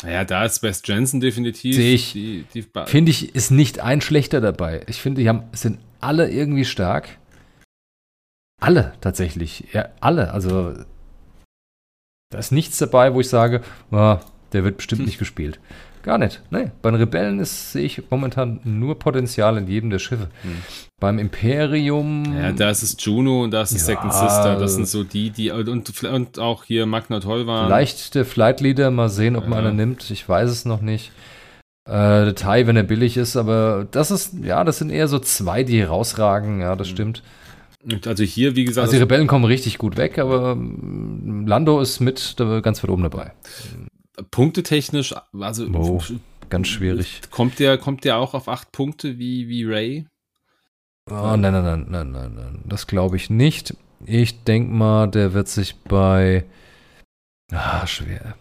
Naja, 0.03 0.23
da 0.23 0.45
ist 0.45 0.61
Wes 0.61 0.83
Jensen 0.85 1.19
definitiv. 1.19 1.75
Sehe 1.75 1.95
ich. 1.95 2.15
Finde 2.85 3.09
ich, 3.09 3.33
ist 3.33 3.49
nicht 3.49 3.79
ein 3.79 4.01
schlechter 4.01 4.39
dabei. 4.39 4.83
Ich 4.87 5.01
finde, 5.01 5.21
die 5.21 5.29
haben, 5.29 5.45
sind 5.53 5.79
alle 5.99 6.29
irgendwie 6.29 6.65
stark. 6.65 7.17
Alle 8.61 8.93
tatsächlich. 9.01 9.63
Ja, 9.73 9.89
alle. 9.99 10.31
Also 10.31 10.73
da 12.29 12.37
ist 12.37 12.51
nichts 12.51 12.77
dabei, 12.77 13.15
wo 13.15 13.19
ich 13.19 13.29
sage, 13.29 13.61
oh, 13.89 14.17
der 14.53 14.63
wird 14.63 14.77
bestimmt 14.77 14.99
hm. 14.99 15.05
nicht 15.07 15.19
gespielt. 15.19 15.59
Gar 16.05 16.19
nicht. 16.19 16.43
Nee, 16.51 16.69
bei 16.83 16.91
den 16.91 16.99
Rebellen 16.99 17.39
ist, 17.39 17.71
sehe 17.71 17.83
ich 17.83 18.03
momentan 18.11 18.59
nur 18.63 18.99
Potenzial 18.99 19.57
in 19.57 19.65
jedem 19.65 19.89
der 19.89 19.97
Schiffe. 19.97 20.29
Hm. 20.43 20.57
Beim 20.99 21.17
Imperium. 21.17 22.37
Ja, 22.37 22.51
da 22.51 22.69
ist 22.69 22.83
es 22.83 22.95
Juno 22.99 23.43
und 23.43 23.51
da 23.51 23.63
ist 23.63 23.71
es 23.71 23.87
ja, 23.87 23.95
Second 23.95 24.13
Sister. 24.13 24.57
Das 24.59 24.75
sind 24.75 24.87
so 24.87 25.03
die, 25.03 25.31
die. 25.31 25.49
Und, 25.49 26.03
und 26.03 26.37
auch 26.37 26.63
hier 26.63 26.85
Magna 26.85 27.19
Tollwar. 27.19 27.65
Vielleicht 27.65 28.13
der 28.13 28.23
Flight 28.23 28.61
Leader, 28.61 28.91
mal 28.91 29.09
sehen, 29.09 29.35
ob 29.35 29.45
ja. 29.45 29.49
man 29.49 29.65
einen 29.65 29.77
nimmt. 29.77 30.11
Ich 30.11 30.29
weiß 30.29 30.51
es 30.51 30.65
noch 30.65 30.81
nicht. 30.81 31.11
Äh, 31.89 32.25
Detail, 32.25 32.67
wenn 32.67 32.77
er 32.77 32.83
billig 32.83 33.17
ist, 33.17 33.35
aber 33.35 33.87
das 33.89 34.11
ist, 34.11 34.35
ja, 34.43 34.63
das 34.63 34.77
sind 34.77 34.91
eher 34.91 35.07
so 35.07 35.17
zwei, 35.17 35.63
die 35.63 35.79
herausragen, 35.79 36.61
ja, 36.61 36.75
das 36.75 36.89
hm. 36.89 36.95
stimmt. 36.95 37.23
Also 38.05 38.23
hier, 38.23 38.55
wie 38.55 38.65
gesagt. 38.65 38.85
Also 38.85 38.97
die 38.97 39.01
Rebellen 39.01 39.27
kommen 39.27 39.45
richtig 39.45 39.77
gut 39.77 39.97
weg, 39.97 40.19
aber 40.19 40.51
ähm, 40.51 41.45
Lando 41.47 41.79
ist 41.79 41.99
mit 41.99 42.35
ganz 42.37 42.83
weit 42.83 42.89
oben 42.89 43.03
dabei. 43.03 43.31
Punktetechnisch, 44.31 45.13
also 45.33 45.67
oh, 45.73 46.01
ganz 46.49 46.67
schwierig. 46.67 47.21
Kommt 47.31 47.59
der, 47.59 47.77
kommt 47.77 48.03
der 48.03 48.17
auch 48.17 48.33
auf 48.33 48.47
acht 48.47 48.71
Punkte 48.71 49.17
wie, 49.17 49.47
wie 49.47 49.65
Ray? 49.65 50.07
Oh, 51.09 51.35
nein, 51.37 51.41
nein, 51.41 51.63
nein, 51.63 51.85
nein, 51.89 52.11
nein, 52.11 52.35
nein. 52.35 52.63
Das 52.65 52.87
glaube 52.87 53.15
ich 53.15 53.29
nicht. 53.29 53.75
Ich 54.05 54.43
denke 54.43 54.73
mal, 54.73 55.07
der 55.07 55.33
wird 55.33 55.47
sich 55.47 55.75
bei. 55.75 56.45
Ah, 57.51 57.85
schwer. 57.85 58.35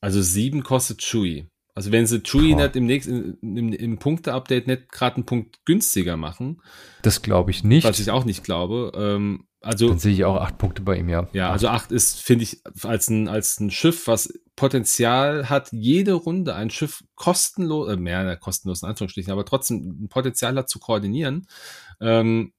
Also 0.00 0.20
sieben 0.22 0.62
kostet 0.62 1.02
Chewie. 1.02 1.46
Also 1.74 1.92
wenn 1.92 2.06
sie 2.06 2.22
Chewie 2.22 2.54
nicht 2.56 2.74
im 2.74 2.86
nächsten, 2.86 3.38
im, 3.42 3.72
im 3.72 3.98
Punkte-Update 3.98 4.66
nicht 4.66 4.90
gerade 4.90 5.16
einen 5.16 5.26
Punkt 5.26 5.64
günstiger 5.64 6.16
machen. 6.16 6.60
Das 7.02 7.22
glaube 7.22 7.52
ich 7.52 7.62
nicht. 7.62 7.84
Was 7.84 8.00
ich 8.00 8.10
auch 8.10 8.24
nicht 8.24 8.42
glaube. 8.42 8.92
Ähm, 8.94 9.46
also, 9.62 9.88
Dann 9.88 9.98
sehe 9.98 10.14
ich 10.14 10.24
auch 10.24 10.36
acht 10.36 10.56
Punkte 10.56 10.80
bei 10.80 10.96
ihm, 10.96 11.10
ja. 11.10 11.28
Ja, 11.34 11.50
also 11.50 11.68
acht 11.68 11.92
ist, 11.92 12.22
finde 12.22 12.44
ich, 12.44 12.62
als 12.82 13.10
ein, 13.10 13.28
als 13.28 13.60
ein 13.60 13.70
Schiff, 13.70 14.06
was 14.06 14.32
Potenzial 14.56 15.50
hat, 15.50 15.70
jede 15.70 16.14
Runde 16.14 16.54
ein 16.54 16.70
Schiff 16.70 17.04
kostenlos, 17.14 17.92
äh, 17.92 17.96
mehr 17.96 18.36
kostenlos 18.36 18.82
in 18.82 18.88
Anführungsstrichen, 18.88 19.32
aber 19.32 19.44
trotzdem 19.44 20.04
ein 20.04 20.08
Potenzial 20.08 20.56
hat 20.56 20.70
zu 20.70 20.78
koordinieren 20.78 21.46
ähm, 22.00 22.54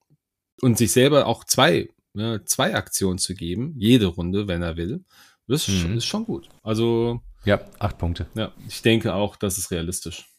und 0.62 0.78
sich 0.78 0.92
selber 0.92 1.26
auch 1.26 1.44
zwei, 1.44 1.90
ne, 2.14 2.44
zwei 2.46 2.76
Aktionen 2.76 3.18
zu 3.18 3.34
geben, 3.34 3.74
jede 3.78 4.06
Runde, 4.06 4.48
wenn 4.48 4.62
er 4.62 4.78
will. 4.78 5.04
Das 5.48 5.68
mhm. 5.68 5.98
ist 5.98 6.06
schon 6.06 6.26
gut. 6.26 6.50
Also. 6.62 7.22
Ja, 7.46 7.62
acht 7.80 7.98
Punkte. 7.98 8.28
Ja, 8.36 8.52
ich 8.68 8.84
denke 8.84 9.16
auch, 9.16 9.36
das 9.36 9.58
ist 9.58 9.72
realistisch. 9.72 10.30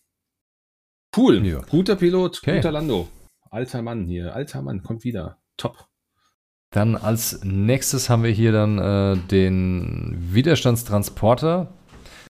Cool. 1.17 1.45
Ja. 1.45 1.61
Guter 1.63 1.97
Pilot, 1.97 2.39
okay. 2.39 2.57
guter 2.57 2.71
Lando. 2.71 3.09
Alter 3.51 3.83
Mann 3.83 4.07
hier, 4.07 4.33
alter 4.35 4.63
Mann, 4.63 4.85
kommt 4.85 5.03
wieder. 5.03 5.43
Top. 5.57 5.89
Dann 6.73 6.97
als 6.97 7.41
nächstes 7.45 8.09
haben 8.09 8.23
wir 8.23 8.31
hier 8.31 8.51
dann 8.51 8.79
äh, 8.79 9.17
den 9.31 10.17
Widerstandstransporter. 10.33 11.69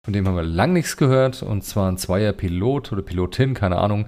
Von 0.04 0.14
dem 0.14 0.28
haben 0.28 0.36
wir 0.36 0.44
lang 0.44 0.74
nichts 0.74 0.98
gehört. 0.98 1.42
Und 1.42 1.64
zwar 1.64 1.90
ein 1.90 1.98
Zweier-Pilot 1.98 2.92
oder 2.92 3.02
Pilotin, 3.02 3.54
keine 3.54 3.78
Ahnung. 3.78 4.08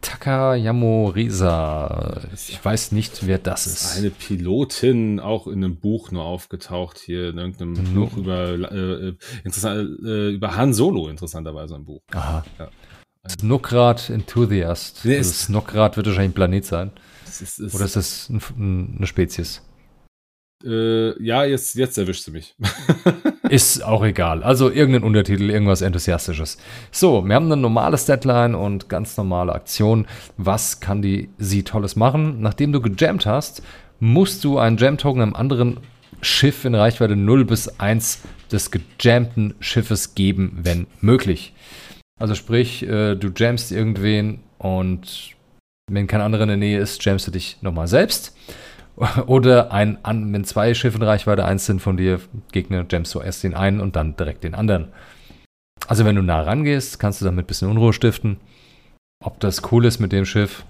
Takayamo 0.00 1.08
Risa. 1.08 2.20
Ich 2.34 2.62
weiß 2.62 2.92
nicht, 2.92 3.26
wer 3.26 3.38
das 3.38 3.66
ist. 3.66 3.98
Eine 3.98 4.10
Pilotin, 4.10 5.18
auch 5.18 5.46
in 5.48 5.64
einem 5.64 5.76
Buch 5.76 6.12
nur 6.12 6.22
aufgetaucht, 6.22 6.98
hier 6.98 7.30
in 7.30 7.38
irgendeinem 7.38 7.72
mhm. 7.72 7.94
Buch 7.94 8.16
über, 8.16 8.50
äh, 8.70 9.08
äh 9.08 9.14
äh, 9.44 10.30
über 10.30 10.56
Han 10.56 10.72
Solo, 10.72 11.08
interessanterweise 11.08 11.74
ein 11.74 11.84
Buch. 11.84 12.02
Aha. 12.12 12.44
Ja. 12.58 12.68
Snokrad 13.28 14.10
Enthusiast. 14.10 15.00
Nee, 15.04 15.16
also 15.16 15.32
Snokrad 15.32 15.96
wird 15.96 16.06
wahrscheinlich 16.06 16.32
ein 16.32 16.34
Planet 16.34 16.64
sein. 16.66 16.90
Ist, 17.40 17.58
ist, 17.58 17.74
Oder 17.74 17.84
ist 17.84 17.96
das 17.96 18.28
ein, 18.28 18.96
eine 18.98 19.06
Spezies? 19.06 19.62
Äh, 20.64 21.22
ja, 21.22 21.44
jetzt, 21.44 21.74
jetzt 21.74 21.98
erwischst 21.98 22.26
du 22.26 22.32
mich. 22.32 22.54
ist 23.50 23.84
auch 23.84 24.02
egal. 24.02 24.42
Also 24.42 24.70
irgendein 24.70 25.02
Untertitel, 25.02 25.50
irgendwas 25.50 25.82
Enthusiastisches. 25.82 26.56
So, 26.90 27.26
wir 27.26 27.34
haben 27.34 27.46
eine 27.46 27.56
normale 27.56 27.98
Deadline 27.98 28.54
und 28.54 28.88
ganz 28.88 29.16
normale 29.16 29.52
Aktion. 29.52 30.06
Was 30.38 30.80
kann 30.80 31.02
die 31.02 31.28
sie 31.38 31.64
Tolles 31.64 31.96
machen? 31.96 32.40
Nachdem 32.40 32.72
du 32.72 32.80
gejammt 32.80 33.26
hast, 33.26 33.62
musst 34.00 34.42
du 34.44 34.58
einen 34.58 34.78
Jam-Token 34.78 35.20
einem 35.20 35.34
anderen 35.34 35.80
Schiff 36.22 36.64
in 36.64 36.74
Reichweite 36.74 37.16
0 37.16 37.44
bis 37.44 37.68
1 37.80 38.20
des 38.50 38.70
gejammten 38.70 39.54
Schiffes 39.60 40.14
geben, 40.14 40.58
wenn 40.62 40.86
möglich. 41.00 41.52
Also 42.18 42.34
sprich, 42.34 42.82
äh, 42.84 43.16
du 43.16 43.30
jammst 43.36 43.72
irgendwen 43.72 44.40
und 44.58 45.33
wenn 45.90 46.06
kein 46.06 46.20
anderer 46.20 46.42
in 46.42 46.48
der 46.48 46.56
Nähe 46.56 46.80
ist, 46.80 47.04
jammst 47.04 47.26
du 47.26 47.30
dich 47.30 47.58
nochmal 47.60 47.88
selbst. 47.88 48.36
Oder 49.26 49.72
ein, 49.72 49.98
wenn 50.04 50.44
zwei 50.44 50.72
Schiffe 50.74 50.98
in 50.98 51.02
Reichweite 51.02 51.44
1 51.44 51.66
sind 51.66 51.82
von 51.82 51.96
dir, 51.96 52.20
Gegner, 52.52 52.86
jammst 52.88 53.14
du 53.14 53.20
erst 53.20 53.42
den 53.42 53.54
einen 53.54 53.80
und 53.80 53.96
dann 53.96 54.16
direkt 54.16 54.44
den 54.44 54.54
anderen. 54.54 54.92
Also 55.88 56.04
wenn 56.04 56.16
du 56.16 56.22
nah 56.22 56.40
rangehst, 56.40 56.98
kannst 56.98 57.20
du 57.20 57.24
damit 57.24 57.44
ein 57.44 57.46
bisschen 57.48 57.68
Unruhe 57.68 57.92
stiften. 57.92 58.38
Ob 59.22 59.40
das 59.40 59.72
cool 59.72 59.84
ist 59.84 59.98
mit 59.98 60.12
dem 60.12 60.24
Schiff, 60.24 60.64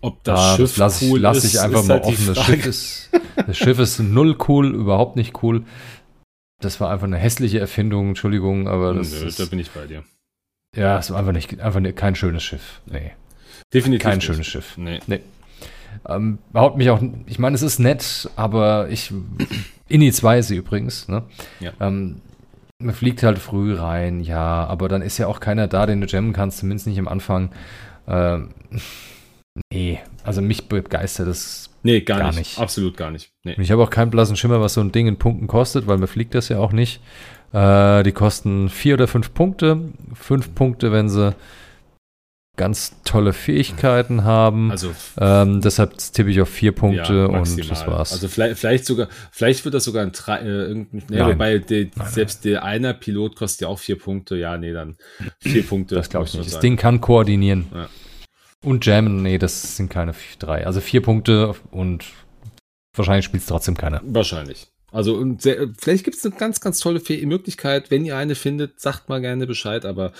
ob 0.00 0.22
das 0.24 0.40
da, 0.40 0.56
Schiff 0.56 0.76
lass 0.76 1.02
ich, 1.02 1.10
cool 1.10 1.20
lass 1.20 1.44
ich 1.44 1.60
einfach 1.60 1.82
mal 1.84 1.94
halt 1.94 2.04
offen. 2.04 2.26
Das 2.26 2.44
Schiff, 2.44 2.66
ist, 2.66 3.10
das 3.34 3.56
Schiff 3.56 3.78
ist 3.78 3.98
null 3.98 4.36
cool, 4.48 4.74
überhaupt 4.74 5.16
nicht 5.16 5.42
cool. 5.42 5.64
Das 6.60 6.80
war 6.80 6.90
einfach 6.90 7.06
eine 7.06 7.18
hässliche 7.18 7.58
Erfindung, 7.58 8.08
Entschuldigung, 8.08 8.68
aber 8.68 8.94
das 8.94 9.12
Nö, 9.12 9.26
ist, 9.26 9.40
da 9.40 9.44
bin 9.44 9.58
ich 9.58 9.70
bei 9.70 9.86
dir. 9.86 10.04
Ja, 10.74 10.98
es 10.98 11.10
war 11.10 11.18
einfach 11.18 11.32
nicht, 11.32 11.60
einfach 11.60 11.82
kein 11.94 12.14
schönes 12.14 12.42
Schiff. 12.42 12.80
Nee. 12.86 13.12
Definitiv. 13.72 14.04
Kein 14.04 14.16
nicht. 14.16 14.26
schönes 14.26 14.46
Schiff. 14.46 14.76
Nee. 14.76 15.00
nee. 15.06 15.20
Ähm, 16.08 16.38
haut 16.54 16.76
mich 16.76 16.90
auch, 16.90 17.00
ich 17.26 17.38
meine, 17.38 17.54
es 17.54 17.62
ist 17.62 17.78
nett, 17.78 18.30
aber 18.36 18.88
ich, 18.90 19.12
Inni 19.88 20.12
2 20.12 20.38
ist 20.38 20.48
sie 20.48 20.56
übrigens, 20.56 21.08
ne? 21.08 21.22
Ja. 21.60 21.72
Ähm, 21.80 22.20
man 22.78 22.94
fliegt 22.94 23.22
halt 23.22 23.38
früh 23.38 23.74
rein, 23.74 24.20
ja, 24.20 24.66
aber 24.66 24.88
dann 24.88 25.02
ist 25.02 25.18
ja 25.18 25.26
auch 25.26 25.40
keiner 25.40 25.66
da, 25.66 25.86
den 25.86 26.00
du 26.00 26.06
jammen 26.06 26.32
kannst, 26.32 26.58
zumindest 26.58 26.86
nicht 26.86 26.98
am 26.98 27.08
Anfang. 27.08 27.50
Ähm, 28.06 28.50
nee, 29.72 29.98
also 30.24 30.42
mich 30.42 30.68
begeistert 30.68 31.28
das 31.28 31.70
nee, 31.82 32.02
gar, 32.02 32.18
gar 32.18 32.28
nicht. 32.28 32.38
nicht. 32.38 32.58
Absolut 32.58 32.96
gar 32.96 33.10
nicht. 33.10 33.30
Nee. 33.44 33.56
Ich 33.58 33.70
habe 33.70 33.82
auch 33.82 33.90
keinen 33.90 34.10
blassen 34.10 34.36
Schimmer, 34.36 34.60
was 34.60 34.74
so 34.74 34.82
ein 34.82 34.92
Ding 34.92 35.08
in 35.08 35.16
Punkten 35.16 35.46
kostet, 35.46 35.86
weil 35.86 35.98
man 35.98 36.08
fliegt 36.08 36.34
das 36.34 36.48
ja 36.48 36.58
auch 36.58 36.72
nicht. 36.72 37.00
Äh, 37.52 38.02
die 38.02 38.12
kosten 38.12 38.68
vier 38.68 38.94
oder 38.94 39.08
fünf 39.08 39.32
Punkte. 39.32 39.80
Fünf 40.14 40.54
Punkte, 40.54 40.92
wenn 40.92 41.08
sie 41.08 41.34
ganz 42.56 42.94
tolle 43.04 43.32
Fähigkeiten 43.32 44.24
haben. 44.24 44.70
Also 44.70 44.92
ähm, 45.20 45.60
deshalb 45.60 45.96
tippe 45.98 46.30
ich 46.30 46.40
auf 46.40 46.48
vier 46.48 46.72
Punkte 46.72 47.14
ja, 47.14 47.26
und 47.26 47.70
das 47.70 47.86
war's. 47.86 48.12
Also 48.12 48.28
vielleicht, 48.28 48.58
vielleicht 48.58 48.86
sogar, 48.86 49.08
vielleicht 49.30 49.64
wird 49.64 49.74
das 49.74 49.84
sogar 49.84 50.02
ein 50.02 50.12
drei, 50.12 50.38
äh, 50.38 50.74
nee, 50.90 51.20
wobei 51.20 51.58
der, 51.58 51.88
nein, 51.94 52.08
selbst 52.08 52.44
der 52.44 52.64
einer 52.64 52.94
Pilot 52.94 53.36
kostet 53.36 53.62
ja 53.62 53.68
auch 53.68 53.78
vier 53.78 53.98
Punkte. 53.98 54.36
Ja, 54.36 54.56
nee, 54.56 54.72
dann 54.72 54.96
vier 55.40 55.64
Punkte. 55.64 55.94
Das 55.94 56.08
glaube 56.08 56.26
ich 56.26 56.34
nicht. 56.34 56.46
Das 56.46 56.54
sein. 56.54 56.62
Ding 56.62 56.76
kann 56.76 57.00
koordinieren. 57.00 57.66
Ja. 57.74 57.88
Und 58.64 58.86
jammen, 58.86 59.22
nee, 59.22 59.38
das 59.38 59.76
sind 59.76 59.90
keine 59.90 60.12
drei. 60.38 60.66
Also 60.66 60.80
vier 60.80 61.02
Punkte 61.02 61.54
und 61.70 62.04
wahrscheinlich 62.94 63.26
spielt 63.26 63.42
es 63.42 63.48
trotzdem 63.48 63.76
keiner. 63.76 64.00
Wahrscheinlich. 64.04 64.68
Also 64.96 65.22
sehr, 65.36 65.68
vielleicht 65.78 66.04
gibt 66.04 66.16
es 66.16 66.24
eine 66.24 66.34
ganz, 66.36 66.62
ganz 66.62 66.80
tolle 66.80 67.02
Möglichkeit. 67.26 67.90
Wenn 67.90 68.06
ihr 68.06 68.16
eine 68.16 68.34
findet, 68.34 68.80
sagt 68.80 69.10
mal 69.10 69.20
gerne 69.20 69.46
Bescheid, 69.46 69.84
aber 69.84 70.14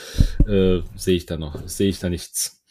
äh, 0.47 0.81
sehe 0.97 1.17
ich 1.17 1.25
da 1.25 1.39
noch, 1.39 1.67
sehe 1.67 1.89
ich 1.89 1.99
da 1.99 2.11
nichts. 2.11 2.63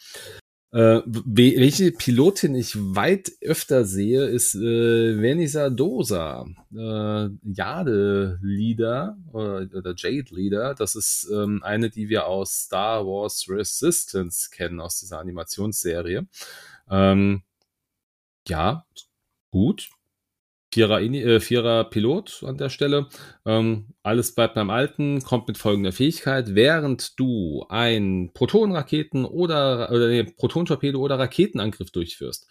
Äh, 0.71 1.01
welche 1.07 1.91
Pilotin 1.91 2.53
ich 2.53 2.75
weit 2.77 3.31
öfter 3.41 3.85
sehe, 3.85 4.23
ist 4.25 4.53
äh, 4.53 5.19
Venisa 5.19 5.71
Dosa, 5.71 6.45
äh, 6.75 7.29
Jade 7.41 8.37
Leader 8.43 9.17
oder, 9.33 9.67
oder 9.75 9.95
Jade 9.97 10.35
Leader. 10.35 10.75
Das 10.75 10.93
ist 10.93 11.27
ähm, 11.33 11.63
eine, 11.63 11.89
die 11.89 12.09
wir 12.09 12.27
aus 12.27 12.65
Star 12.65 13.03
Wars 13.07 13.47
Resistance 13.49 14.51
kennen, 14.51 14.79
aus 14.79 14.99
dieser 14.99 15.17
Animationsserie. 15.17 16.27
Ähm, 16.87 17.41
ja, 18.47 18.85
gut. 19.49 19.89
Vierer, 20.75 21.01
äh, 21.01 21.39
Vierer 21.39 21.85
Pilot 21.85 22.43
an 22.45 22.57
der 22.57 22.69
Stelle. 22.69 23.07
Ähm, 23.45 23.85
alles 24.03 24.35
bleibt 24.35 24.55
beim 24.55 24.69
Alten, 24.69 25.23
kommt 25.23 25.47
mit 25.47 25.57
folgender 25.57 25.93
Fähigkeit. 25.93 26.53
Während 26.53 27.17
du 27.17 27.65
ein 27.69 28.31
Protonenraketen 28.33 29.23
oder, 29.23 29.89
oder 29.89 30.09
nee, 30.09 30.25
Protontorpedo 30.25 30.99
oder 30.99 31.17
Raketenangriff 31.17 31.91
durchführst, 31.91 32.49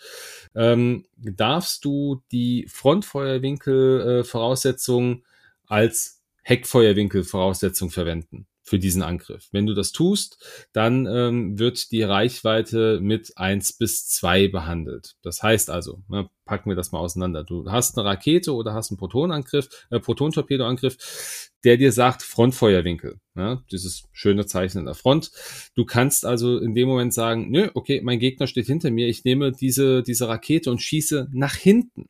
ähm, 0.55 1.05
darfst 1.19 1.85
du 1.85 2.23
die 2.33 2.65
Frontfeuerwinkel-Voraussetzung 2.67 5.19
äh, 5.19 5.23
als 5.67 6.23
Heckfeuerwinkel-Voraussetzung 6.45 7.91
verwenden 7.91 8.47
für 8.65 8.79
diesen 8.79 9.03
Angriff. 9.03 9.49
Wenn 9.53 9.67
du 9.67 9.75
das 9.75 9.93
tust, 9.93 10.43
dann 10.73 11.07
ähm, 11.07 11.59
wird 11.59 11.93
die 11.93 12.03
Reichweite 12.03 12.99
mit 13.01 13.37
eins 13.37 13.75
bis 13.75 14.09
zwei 14.09 14.49
behandelt. 14.49 15.17
Das 15.23 15.43
heißt 15.43 15.69
also, 15.69 16.03
ne, 16.09 16.31
packen 16.47 16.71
wir 16.71 16.77
das 16.77 16.91
mal 16.91 16.99
auseinander. 16.99 17.45
Du 17.45 17.71
hast 17.71 17.97
eine 17.97 18.09
Rakete 18.09 18.55
oder 18.55 18.73
hast 18.73 18.91
einen 18.91 18.97
Protonangriff, 18.97 19.69
äh, 19.91 20.01
Protontorpedoangriff, 20.01 21.51
der 21.63 21.77
dir 21.77 21.93
sagt 21.93 22.23
Frontfeuerwinkel. 22.23 23.21
Ne, 23.35 23.63
dieses 23.71 24.05
schöne 24.13 24.47
Zeichen 24.47 24.79
in 24.79 24.87
der 24.87 24.95
Front. 24.95 25.31
Du 25.75 25.85
kannst 25.85 26.25
also 26.25 26.59
in 26.59 26.75
dem 26.75 26.89
Moment 26.89 27.13
sagen, 27.13 27.51
nö, 27.51 27.69
okay, 27.75 28.01
mein 28.03 28.19
Gegner 28.19 28.47
steht 28.47 28.67
hinter 28.67 28.91
mir, 28.91 29.09
ich 29.09 29.25
nehme 29.25 29.53
diese, 29.53 30.03
diese 30.03 30.27
Rakete 30.27 30.71
und 30.71 30.81
schieße 30.81 31.29
nach 31.33 31.55
hinten. 31.55 32.09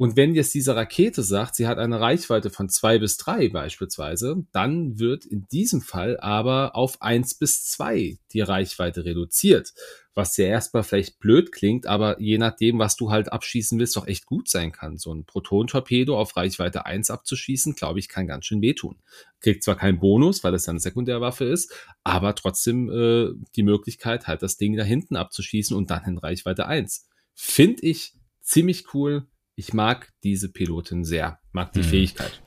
Und 0.00 0.16
wenn 0.16 0.36
jetzt 0.36 0.54
diese 0.54 0.76
Rakete 0.76 1.24
sagt, 1.24 1.56
sie 1.56 1.66
hat 1.66 1.78
eine 1.78 2.00
Reichweite 2.00 2.50
von 2.50 2.68
zwei 2.68 3.00
bis 3.00 3.16
drei 3.16 3.48
beispielsweise, 3.48 4.46
dann 4.52 5.00
wird 5.00 5.26
in 5.26 5.48
diesem 5.48 5.80
Fall 5.80 6.20
aber 6.20 6.76
auf 6.76 7.02
eins 7.02 7.34
bis 7.34 7.64
zwei 7.66 8.20
die 8.32 8.40
Reichweite 8.40 9.04
reduziert. 9.04 9.74
Was 10.14 10.36
ja 10.36 10.46
erstmal 10.46 10.84
vielleicht 10.84 11.18
blöd 11.18 11.50
klingt, 11.50 11.88
aber 11.88 12.20
je 12.20 12.38
nachdem, 12.38 12.78
was 12.78 12.96
du 12.96 13.10
halt 13.10 13.32
abschießen 13.32 13.76
willst, 13.78 13.96
doch 13.96 14.06
echt 14.06 14.26
gut 14.26 14.48
sein 14.48 14.70
kann. 14.70 14.98
So 14.98 15.12
ein 15.12 15.24
Proton-Torpedo 15.24 16.16
auf 16.16 16.36
Reichweite 16.36 16.86
eins 16.86 17.10
abzuschießen, 17.10 17.74
glaube 17.74 17.98
ich, 17.98 18.08
kann 18.08 18.28
ganz 18.28 18.46
schön 18.46 18.62
wehtun. 18.62 19.00
Kriegt 19.40 19.64
zwar 19.64 19.76
keinen 19.76 19.98
Bonus, 19.98 20.44
weil 20.44 20.54
es 20.54 20.66
ja 20.66 20.70
eine 20.70 20.80
Sekundärwaffe 20.80 21.44
ist, 21.44 21.72
aber 22.04 22.36
trotzdem 22.36 22.88
äh, 22.88 23.32
die 23.56 23.64
Möglichkeit, 23.64 24.28
halt 24.28 24.42
das 24.42 24.56
Ding 24.56 24.76
da 24.76 24.84
hinten 24.84 25.16
abzuschießen 25.16 25.76
und 25.76 25.90
dann 25.90 26.04
in 26.04 26.18
Reichweite 26.18 26.66
eins. 26.66 27.08
Finde 27.34 27.82
ich 27.82 28.14
ziemlich 28.40 28.94
cool 28.94 29.26
ich 29.58 29.74
mag 29.74 30.08
diese 30.22 30.48
Pilotin 30.48 31.04
sehr, 31.04 31.40
mag 31.52 31.72
die 31.72 31.82
hm. 31.82 31.88
Fähigkeit. 31.88 32.40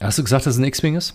Hast 0.00 0.18
du 0.18 0.24
gesagt, 0.24 0.46
dass 0.46 0.54
es 0.54 0.60
ein 0.60 0.64
X-Wing 0.64 0.96
ist? 0.96 1.14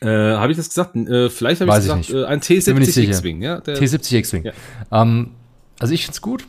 Äh, 0.00 0.08
habe 0.08 0.52
ich 0.52 0.58
das 0.58 0.68
gesagt? 0.68 0.94
Äh, 0.94 1.30
vielleicht 1.30 1.62
habe 1.62 1.70
ich 1.70 1.76
gesagt, 1.76 2.10
äh, 2.10 2.26
ein 2.26 2.40
T70 2.40 3.04
X-Wing. 3.04 3.40
Ja, 3.40 3.60
T70 3.60 4.16
X-Wing. 4.18 4.44
Ja. 4.44 4.52
Ähm, 4.92 5.30
also 5.78 5.94
ich 5.94 6.02
finde 6.02 6.16
es 6.16 6.20
gut. 6.20 6.44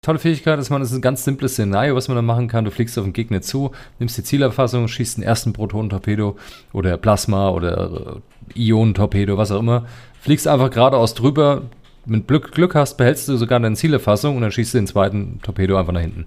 Tolle 0.00 0.18
Fähigkeit, 0.18 0.58
dass 0.58 0.70
man 0.70 0.80
das 0.80 0.92
ist 0.92 0.96
ein 0.96 1.02
ganz 1.02 1.24
simples 1.24 1.52
Szenario, 1.52 1.94
was 1.94 2.08
man 2.08 2.16
da 2.16 2.22
machen 2.22 2.48
kann. 2.48 2.64
Du 2.64 2.70
fliegst 2.70 2.96
auf 2.98 3.04
den 3.04 3.12
Gegner 3.12 3.42
zu, 3.42 3.72
nimmst 3.98 4.16
die 4.16 4.22
Zielerfassung, 4.22 4.88
schießt 4.88 5.18
den 5.18 5.24
ersten 5.24 5.52
Protonentorpedo 5.52 6.38
oder 6.72 6.96
Plasma 6.96 7.50
oder 7.50 8.22
äh, 8.54 8.58
Ionentorpedo, 8.58 9.36
was 9.36 9.50
auch 9.50 9.60
immer. 9.60 9.86
Fliegst 10.22 10.48
einfach 10.48 10.70
geradeaus 10.70 11.12
drüber. 11.12 11.64
Mit 12.06 12.26
Glück, 12.26 12.52
Glück 12.52 12.74
hast, 12.74 12.96
behältst 12.96 13.28
du 13.28 13.36
sogar 13.36 13.60
deine 13.60 13.76
Zielerfassung 13.76 14.36
und 14.36 14.42
dann 14.42 14.52
schießt 14.52 14.72
du 14.72 14.78
den 14.78 14.86
zweiten 14.86 15.40
Torpedo 15.42 15.76
einfach 15.76 15.92
nach 15.92 16.00
hinten. 16.00 16.26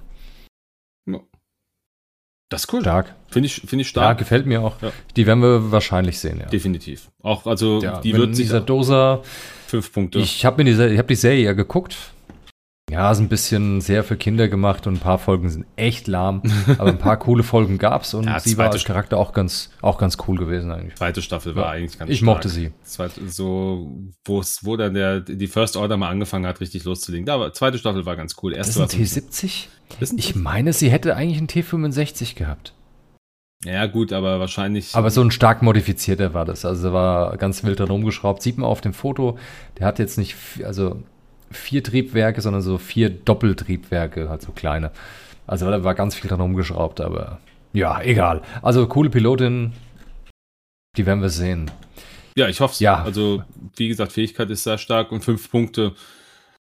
Das 2.52 2.66
ist 2.66 2.74
cool. 2.74 2.82
Stark. 2.82 3.16
Finde 3.30 3.47
ich, 3.47 3.56
finde 3.56 3.82
ich 3.82 3.88
stark. 3.88 4.04
Ja, 4.04 4.14
gefällt 4.14 4.45
mir 4.45 4.62
auch. 4.62 4.76
Ja. 4.82 4.91
Die 5.16 5.26
werden 5.26 5.41
wir 5.41 5.72
wahrscheinlich 5.72 6.20
sehen, 6.20 6.38
ja. 6.41 6.47
Definitiv. 6.47 7.10
Auch, 7.24 7.47
also, 7.47 7.82
ja, 7.82 8.02
die 8.02 8.14
wird 8.14 8.36
sich. 8.36 8.47
Dieser 8.47 8.60
Doser. 8.60 9.22
Fünf 9.68 9.93
Punkte. 9.93 10.20
Ich 10.20 10.45
habe 10.45 10.58
mir 10.58 10.70
diese, 10.70 10.89
ich 10.89 10.97
habe 10.97 11.08
die 11.08 11.16
Serie 11.16 11.45
ja 11.45 11.54
geguckt. 11.54 11.95
Ja, 12.92 13.10
ist 13.10 13.20
ein 13.20 13.30
bisschen 13.30 13.80
sehr 13.80 14.04
für 14.04 14.18
Kinder 14.18 14.50
gemacht 14.50 14.86
und 14.86 14.96
ein 14.96 15.00
paar 15.00 15.18
Folgen 15.18 15.50
sind 15.50 15.66
echt 15.78 16.08
lahm. 16.08 16.42
aber 16.78 16.89
ein 16.89 16.98
paar 16.98 17.18
coole 17.18 17.42
Folgen 17.42 17.78
gab's 17.78 18.14
und 18.14 18.26
ja, 18.26 18.38
sie 18.39 18.58
war 18.58 18.70
als 18.70 18.84
Charakter 18.84 19.18
auch 19.18 19.32
ganz, 19.32 19.72
auch 19.82 19.98
ganz 19.98 20.18
cool 20.28 20.38
gewesen 20.38 20.72
eigentlich. 20.72 20.96
Zweite 20.96 21.22
Staffel 21.22 21.56
war 21.56 21.70
eigentlich 21.70 21.98
ganz 21.98 22.12
Ich 22.12 22.18
stark. 22.18 22.26
mochte 22.26 22.50
sie. 22.50 22.72
Zweite, 22.84 23.30
so, 23.30 23.89
wo 24.26 24.42
es, 24.42 24.66
wo 24.66 24.76
dann 24.76 24.94
der, 24.94 25.22
die 25.22 25.48
First 25.48 25.78
Order 25.78 25.96
mal 25.96 26.10
angefangen 26.10 26.46
hat, 26.46 26.60
richtig 26.60 26.84
loszulegen. 26.84 27.30
Aber 27.30 27.54
zweite 27.54 27.78
Staffel 27.78 28.06
war 28.06 28.18
ganz 28.18 28.36
cool. 28.44 28.54
Erste 28.54 28.80
das 28.80 28.94
ist 28.94 29.18
ein 29.18 29.30
T70? 29.30 29.68
Ich 30.18 30.36
meine, 30.36 30.74
sie 30.74 30.92
hätte 30.92 31.16
eigentlich 31.16 31.38
einen 31.38 31.48
T65 31.48 32.36
gehabt. 32.36 32.74
Ja, 33.64 33.86
gut, 33.86 34.12
aber 34.12 34.39
wahrscheinlich. 34.39 34.96
Aber 34.96 35.12
so 35.12 35.22
ein 35.22 35.32
stark 35.32 35.62
modifizierter 35.62 36.34
war 36.34 36.46
das. 36.46 36.66
Also 36.66 36.92
war 36.92 37.38
ganz 37.38 37.64
wild 37.64 37.80
dran 37.80 37.89
rumgeschraubt. 37.89 38.42
Sieht 38.42 38.58
man 38.58 38.68
auf 38.68 38.82
dem 38.82 38.94
Foto. 38.94 39.38
Der 39.78 39.86
hat 39.86 40.00
jetzt 40.00 40.18
nicht, 40.18 40.36
also 40.66 41.04
vier 41.52 41.84
Triebwerke, 41.84 42.41
sondern 42.41 42.62
so 42.62 42.78
vier 42.78 43.10
Doppeltriebwerke, 43.10 44.30
halt 44.30 44.41
so 44.41 44.52
kleine. 44.52 44.91
Also 45.47 45.70
da 45.70 45.84
war 45.84 45.95
ganz 45.95 46.16
viel 46.16 46.30
dran 46.30 46.41
rumgeschraubt, 46.41 47.02
aber 47.02 47.39
ja, 47.74 48.02
egal. 48.02 48.41
Also 48.62 48.88
coole 48.88 49.10
Pilotin, 49.10 49.74
die 50.97 51.06
werden 51.06 51.22
wir 51.22 51.30
sehen. 51.30 51.72
Ja, 52.36 52.47
ich 52.47 52.62
hoffe 52.62 52.74
es. 52.74 52.80
Ja. 52.80 53.04
Also, 53.04 53.43
wie 53.76 53.88
gesagt, 53.88 54.12
Fähigkeit 54.12 54.49
ist 54.49 54.64
sehr 54.64 54.78
stark 54.78 55.12
und 55.12 55.24
fünf 55.24 55.49
Punkte, 55.49 55.95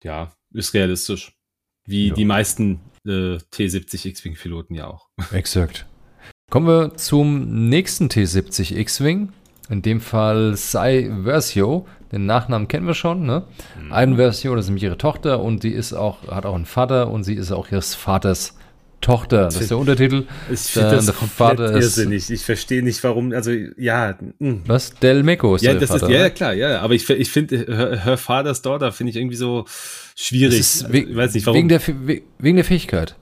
ja, 0.02 0.32
ist 0.52 0.74
realistisch. 0.74 1.32
Wie 1.86 2.08
ja. 2.08 2.14
die 2.14 2.24
meisten 2.24 2.80
äh, 3.06 3.38
T70 3.52 4.06
X-Wing-Piloten 4.06 4.74
ja 4.74 4.86
auch. 4.86 5.08
Exakt. 5.32 5.86
Kommen 6.50 6.66
wir 6.66 6.96
zum 6.96 7.68
nächsten 7.68 8.08
T70 8.08 8.76
X-Wing. 8.76 9.32
In 9.68 9.82
dem 9.82 10.00
Fall 10.00 10.56
Sai 10.56 11.10
Versio. 11.22 11.86
Den 12.12 12.26
Nachnamen 12.26 12.68
kennen 12.68 12.86
wir 12.86 12.94
schon, 12.94 13.24
ne? 13.26 13.44
Mhm. 13.82 13.92
Ein 13.92 14.16
Versio, 14.16 14.54
das 14.54 14.66
ist 14.66 14.68
nämlich 14.68 14.84
ihre 14.84 14.98
Tochter 14.98 15.40
und 15.40 15.62
die 15.62 15.72
ist 15.72 15.92
auch, 15.94 16.28
hat 16.28 16.46
auch 16.46 16.54
einen 16.54 16.66
Vater 16.66 17.10
und 17.10 17.24
sie 17.24 17.34
ist 17.34 17.50
auch 17.50 17.70
ihres 17.72 17.94
Vaters 17.94 18.54
Tochter. 19.04 19.44
Das 19.44 19.60
ist 19.60 19.70
der 19.70 19.76
Untertitel. 19.76 20.24
Ich 20.50 20.60
finde 20.60 20.96
das 20.96 21.10
Vater 21.10 21.74
irrsinnig. 21.74 22.30
Ich 22.30 22.42
verstehe 22.42 22.82
nicht, 22.82 23.04
warum, 23.04 23.32
also, 23.32 23.50
ja. 23.76 24.16
Mh. 24.18 24.32
Hm. 24.38 24.62
Was? 24.66 24.94
Del 24.94 25.22
Meco 25.22 25.56
ist 25.56 25.62
ja, 25.62 25.72
der 25.72 25.80
das 25.80 25.90
Vater, 25.90 26.08
ist, 26.08 26.12
Ja, 26.12 26.30
klar, 26.30 26.54
ja. 26.54 26.80
Aber 26.80 26.94
ich, 26.94 27.08
ich 27.10 27.30
finde, 27.30 27.58
her, 27.58 28.02
her 28.02 28.16
Father's 28.16 28.62
Daughter 28.62 28.92
finde 28.92 29.10
ich 29.10 29.16
irgendwie 29.16 29.36
so 29.36 29.66
schwierig. 30.16 30.58
Also, 30.58 30.88
ich 30.88 31.14
weiß 31.14 31.34
nicht, 31.34 31.46
warum. 31.46 31.58
Wegen 31.58 31.68
der, 31.68 31.80
wegen 32.38 32.56
der 32.56 32.64
Fähigkeit. 32.64 33.14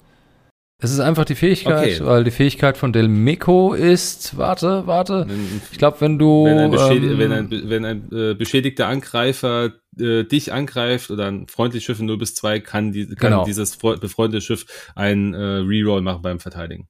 Es 0.84 0.90
ist 0.90 0.98
einfach 0.98 1.24
die 1.24 1.36
Fähigkeit, 1.36 2.00
okay. 2.00 2.06
weil 2.06 2.24
die 2.24 2.32
Fähigkeit 2.32 2.76
von 2.76 2.92
Del 2.92 3.06
Meco 3.06 3.72
ist, 3.72 4.36
warte, 4.36 4.84
warte, 4.84 5.28
ich 5.70 5.78
glaube, 5.78 6.00
wenn 6.00 6.18
du... 6.18 6.44
Wenn 6.44 6.58
ein, 6.58 6.70
Beschäd 6.72 7.04
ähm, 7.04 7.18
wenn 7.18 7.32
ein, 7.32 7.50
wenn 7.50 7.84
ein 7.84 8.08
äh, 8.10 8.34
beschädigter 8.34 8.88
Angreifer 8.88 9.74
äh, 9.96 10.24
dich 10.24 10.52
angreift 10.52 11.12
oder 11.12 11.26
ein 11.28 11.46
freundliches 11.46 11.84
Schiff 11.84 12.00
in 12.00 12.06
0 12.06 12.18
bis 12.18 12.34
2, 12.34 12.58
kann, 12.58 12.90
die, 12.90 13.06
kann 13.06 13.30
genau. 13.30 13.44
dieses 13.44 13.76
befreundete 13.76 14.40
Schiff 14.40 14.66
einen 14.96 15.34
äh, 15.34 15.38
Reroll 15.38 16.02
machen 16.02 16.22
beim 16.22 16.40
Verteidigen. 16.40 16.88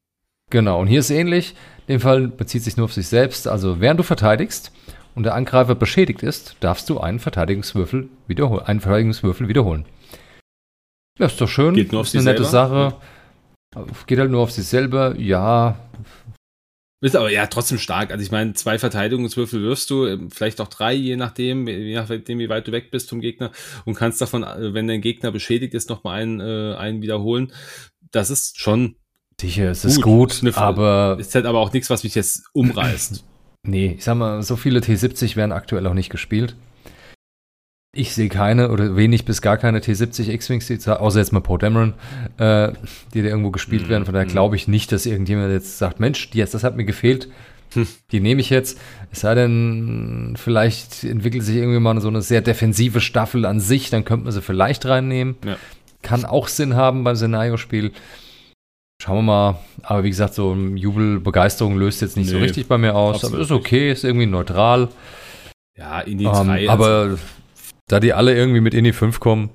Genau, 0.48 0.80
und 0.80 0.86
hier 0.86 1.00
ist 1.00 1.10
ähnlich. 1.10 1.54
In 1.86 1.96
dem 1.96 2.00
Fall 2.00 2.28
bezieht 2.28 2.62
sich 2.62 2.78
nur 2.78 2.84
auf 2.84 2.94
sich 2.94 3.08
selbst. 3.08 3.46
Also 3.46 3.82
während 3.82 4.00
du 4.00 4.04
verteidigst 4.04 4.72
und 5.14 5.24
der 5.24 5.34
Angreifer 5.34 5.74
beschädigt 5.74 6.22
ist, 6.22 6.56
darfst 6.60 6.88
du 6.88 6.98
einen 6.98 7.18
Verteidigungswürfel 7.18 8.08
wiederholen. 8.26 8.64
Einen 8.64 8.80
Verteidigungswürfel 8.80 9.48
wiederholen. 9.48 9.84
Ja, 11.18 11.26
ist 11.26 11.38
doch 11.38 11.48
schön. 11.48 11.74
Geht 11.74 11.92
nur 11.92 12.00
auf 12.00 12.06
ist 12.06 12.16
eine 12.16 12.24
nette 12.24 12.44
selber? 12.44 12.90
Sache. 12.90 12.96
Geht 14.06 14.18
halt 14.18 14.30
nur 14.30 14.42
auf 14.42 14.50
sich 14.50 14.66
selber, 14.66 15.18
ja. 15.18 15.78
Ist 17.02 17.16
aber 17.16 17.32
ja 17.32 17.46
trotzdem 17.46 17.78
stark. 17.78 18.12
Also 18.12 18.22
ich 18.22 18.30
meine, 18.30 18.54
zwei 18.54 18.78
Verteidigungswürfel 18.78 19.60
wirfst 19.60 19.90
du, 19.90 20.06
ähm, 20.06 20.30
vielleicht 20.30 20.60
auch 20.60 20.68
drei, 20.68 20.94
je 20.94 21.16
nachdem, 21.16 21.66
je 21.66 21.96
nachdem, 21.96 22.38
wie 22.38 22.48
weit 22.48 22.68
du 22.68 22.72
weg 22.72 22.92
bist 22.92 23.10
vom 23.10 23.20
Gegner 23.20 23.50
und 23.84 23.94
kannst 23.94 24.20
davon, 24.20 24.44
äh, 24.44 24.72
wenn 24.72 24.86
dein 24.86 25.00
Gegner 25.00 25.32
beschädigt 25.32 25.74
ist, 25.74 25.90
nochmal 25.90 26.22
einen, 26.22 26.40
äh, 26.40 26.76
einen 26.76 27.02
wiederholen. 27.02 27.52
Das 28.12 28.30
ist 28.30 28.60
schon. 28.60 28.94
Sicher, 29.40 29.72
es 29.72 29.84
ist 29.84 30.00
gut, 30.00 30.40
gut 30.42 30.56
aber. 30.56 31.16
Ist 31.18 31.34
halt 31.34 31.46
aber 31.46 31.58
auch 31.58 31.72
nichts, 31.72 31.90
was 31.90 32.04
mich 32.04 32.14
jetzt 32.14 32.44
umreißt. 32.52 33.24
nee, 33.66 33.96
ich 33.98 34.04
sag 34.04 34.14
mal, 34.14 34.40
so 34.44 34.54
viele 34.54 34.78
T70 34.78 35.34
werden 35.34 35.50
aktuell 35.50 35.88
auch 35.88 35.94
nicht 35.94 36.10
gespielt. 36.10 36.54
Ich 37.94 38.14
sehe 38.14 38.30
keine 38.30 38.70
oder 38.70 38.96
wenig 38.96 39.26
bis 39.26 39.42
gar 39.42 39.58
keine 39.58 39.80
T70 39.80 40.30
X-Wings, 40.30 40.88
außer 40.88 41.18
jetzt 41.18 41.32
mal 41.32 41.40
Poe 41.40 41.58
Dameron, 41.58 41.92
äh, 42.38 42.72
die 43.12 43.20
da 43.20 43.28
irgendwo 43.28 43.50
gespielt 43.50 43.86
mm, 43.86 43.90
werden. 43.90 44.04
Von 44.06 44.14
daher 44.14 44.26
mm. 44.26 44.30
glaube 44.30 44.56
ich 44.56 44.66
nicht, 44.66 44.92
dass 44.92 45.04
irgendjemand 45.04 45.52
jetzt 45.52 45.76
sagt, 45.76 46.00
Mensch, 46.00 46.30
die 46.30 46.38
jetzt, 46.38 46.54
das 46.54 46.64
hat 46.64 46.74
mir 46.74 46.86
gefehlt, 46.86 47.28
hm. 47.74 47.86
die 48.10 48.20
nehme 48.20 48.40
ich 48.40 48.48
jetzt. 48.48 48.80
Es 49.10 49.20
sei 49.20 49.34
denn, 49.34 50.34
vielleicht 50.38 51.04
entwickelt 51.04 51.42
sich 51.44 51.56
irgendwie 51.56 51.80
mal 51.80 52.00
so 52.00 52.08
eine 52.08 52.22
sehr 52.22 52.40
defensive 52.40 53.02
Staffel 53.02 53.44
an 53.44 53.60
sich, 53.60 53.90
dann 53.90 54.06
könnte 54.06 54.24
man 54.24 54.32
sie 54.32 54.40
vielleicht 54.40 54.86
reinnehmen. 54.86 55.36
Ja. 55.44 55.56
Kann 56.00 56.24
auch 56.24 56.48
Sinn 56.48 56.74
haben 56.74 57.04
beim 57.04 57.16
Szenario-Spiel. 57.16 57.92
Schauen 59.02 59.18
wir 59.18 59.22
mal. 59.22 59.58
Aber 59.82 60.02
wie 60.02 60.10
gesagt, 60.10 60.32
so 60.32 60.54
Jubelbegeisterung 60.54 61.76
löst 61.76 62.00
jetzt 62.00 62.16
nicht 62.16 62.26
nee, 62.26 62.32
so 62.32 62.38
richtig 62.38 62.68
bei 62.68 62.78
mir 62.78 62.94
aus. 62.94 63.22
Aber 63.22 63.38
ist 63.38 63.50
okay, 63.50 63.92
ist 63.92 64.04
irgendwie 64.04 64.26
neutral. 64.26 64.88
Ja, 65.76 66.00
in 66.00 66.18
die 66.18 66.26
um, 66.26 66.46
drei. 66.46 66.70
Aber 66.70 66.86
also 66.86 67.18
da 67.92 68.00
die 68.00 68.14
alle 68.14 68.34
irgendwie 68.34 68.62
mit 68.62 68.72
in 68.72 68.84
die 68.84 68.94
5 68.94 69.20
kommen, 69.20 69.50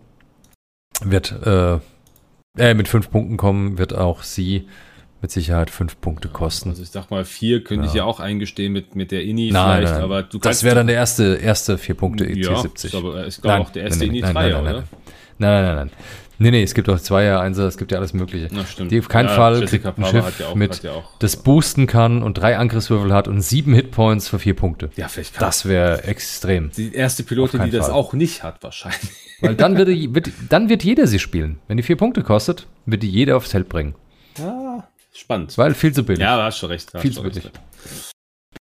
wird, 1.01 1.31
äh, 1.43 1.79
äh, 2.57 2.75
mit 2.75 2.87
5 2.87 3.09
Punkten 3.09 3.35
kommen, 3.35 3.79
wird 3.79 3.95
auch 3.95 4.21
sie 4.21 4.67
mit 5.23 5.31
Sicherheit 5.31 5.71
5 5.71 5.99
Punkte 5.99 6.27
kosten. 6.27 6.69
Also 6.69 6.83
ich 6.83 6.91
sag 6.91 7.09
mal, 7.09 7.25
4 7.25 7.63
könnte 7.63 7.85
ja. 7.85 7.89
ich 7.89 7.95
ja 7.95 8.03
auch 8.03 8.19
eingestehen 8.19 8.73
mit, 8.73 8.95
mit 8.95 9.11
der 9.11 9.23
INI 9.23 9.49
nein, 9.51 9.79
vielleicht, 9.79 9.93
nein. 9.93 10.03
aber 10.03 10.21
du 10.21 10.37
Das 10.37 10.63
wäre 10.63 10.75
dann 10.75 10.85
der 10.85 10.97
erste, 10.97 11.37
erste 11.37 11.79
4 11.79 11.95
Punkte 11.95 12.31
ja, 12.31 12.51
T70. 12.51 12.85
Ist 12.85 12.95
aber 12.95 13.25
ist 13.25 13.41
glaube 13.41 13.61
auch 13.61 13.71
der 13.71 13.85
erste 13.85 14.05
INI 14.05 14.21
3, 14.21 14.59
oder? 14.59 14.71
Nein, 14.71 14.83
nein, 15.39 15.63
nein, 15.63 15.75
nein. 15.75 15.91
Nee, 16.39 16.51
nee, 16.51 16.61
es 16.61 16.73
gibt 16.75 16.87
auch 16.89 16.99
Zweier, 16.99 17.39
Einser, 17.39 17.65
es 17.67 17.77
gibt 17.77 17.91
ja 17.91 17.97
alles 17.97 18.13
Mögliche. 18.13 18.47
Na, 18.51 18.65
stimmt. 18.65 18.91
Die 18.91 18.99
auf 18.99 19.07
keinen 19.07 19.27
ja, 19.27 19.35
Fall 19.35 19.65
kriegt 19.65 19.85
ein 19.85 20.05
Schiff 20.05 20.39
ja 20.39 20.47
auch, 20.47 20.55
mit, 20.55 20.83
ja 20.83 21.03
das 21.19 21.37
boosten 21.37 21.87
kann 21.87 22.21
und 22.21 22.35
drei 22.35 22.57
Angriffswürfel 22.57 23.11
hat 23.13 23.27
und 23.27 23.41
sieben 23.41 23.73
Hitpoints 23.73 24.27
für 24.27 24.37
vier 24.37 24.55
Punkte. 24.55 24.89
Ja, 24.95 25.07
vielleicht 25.07 25.33
kann 25.33 25.45
Das 25.45 25.65
wäre 25.65 26.03
extrem. 26.03 26.71
Die 26.71 26.93
erste 26.93 27.23
Pilotin, 27.23 27.63
die 27.63 27.71
das 27.71 27.87
Fall. 27.87 27.95
auch 27.95 28.13
nicht 28.13 28.43
hat, 28.43 28.63
wahrscheinlich. 28.63 29.11
Weil 29.41 29.55
dann 29.55 29.77
wird, 29.77 29.87
wird, 30.15 30.31
dann 30.49 30.69
wird 30.69 30.83
jeder 30.83 31.07
sie 31.07 31.19
spielen. 31.19 31.59
Wenn 31.67 31.77
die 31.77 31.83
vier 31.83 31.97
Punkte 31.97 32.21
kostet, 32.21 32.67
wird 32.85 33.01
die 33.01 33.09
jeder 33.09 33.37
aufs 33.37 33.51
Feld 33.51 33.67
bringen. 33.67 33.95
Ja, 34.37 34.87
spannend. 35.13 35.57
Weil 35.57 35.73
viel 35.73 35.93
zu 35.93 36.03
billig. 36.03 36.21
Ja, 36.21 36.43
hast 36.43 36.59
schon 36.59 36.69
recht. 36.69 36.91
Viel 36.99 37.11
zu 37.11 37.23
billig. 37.23 37.45
Recht. 37.45 37.59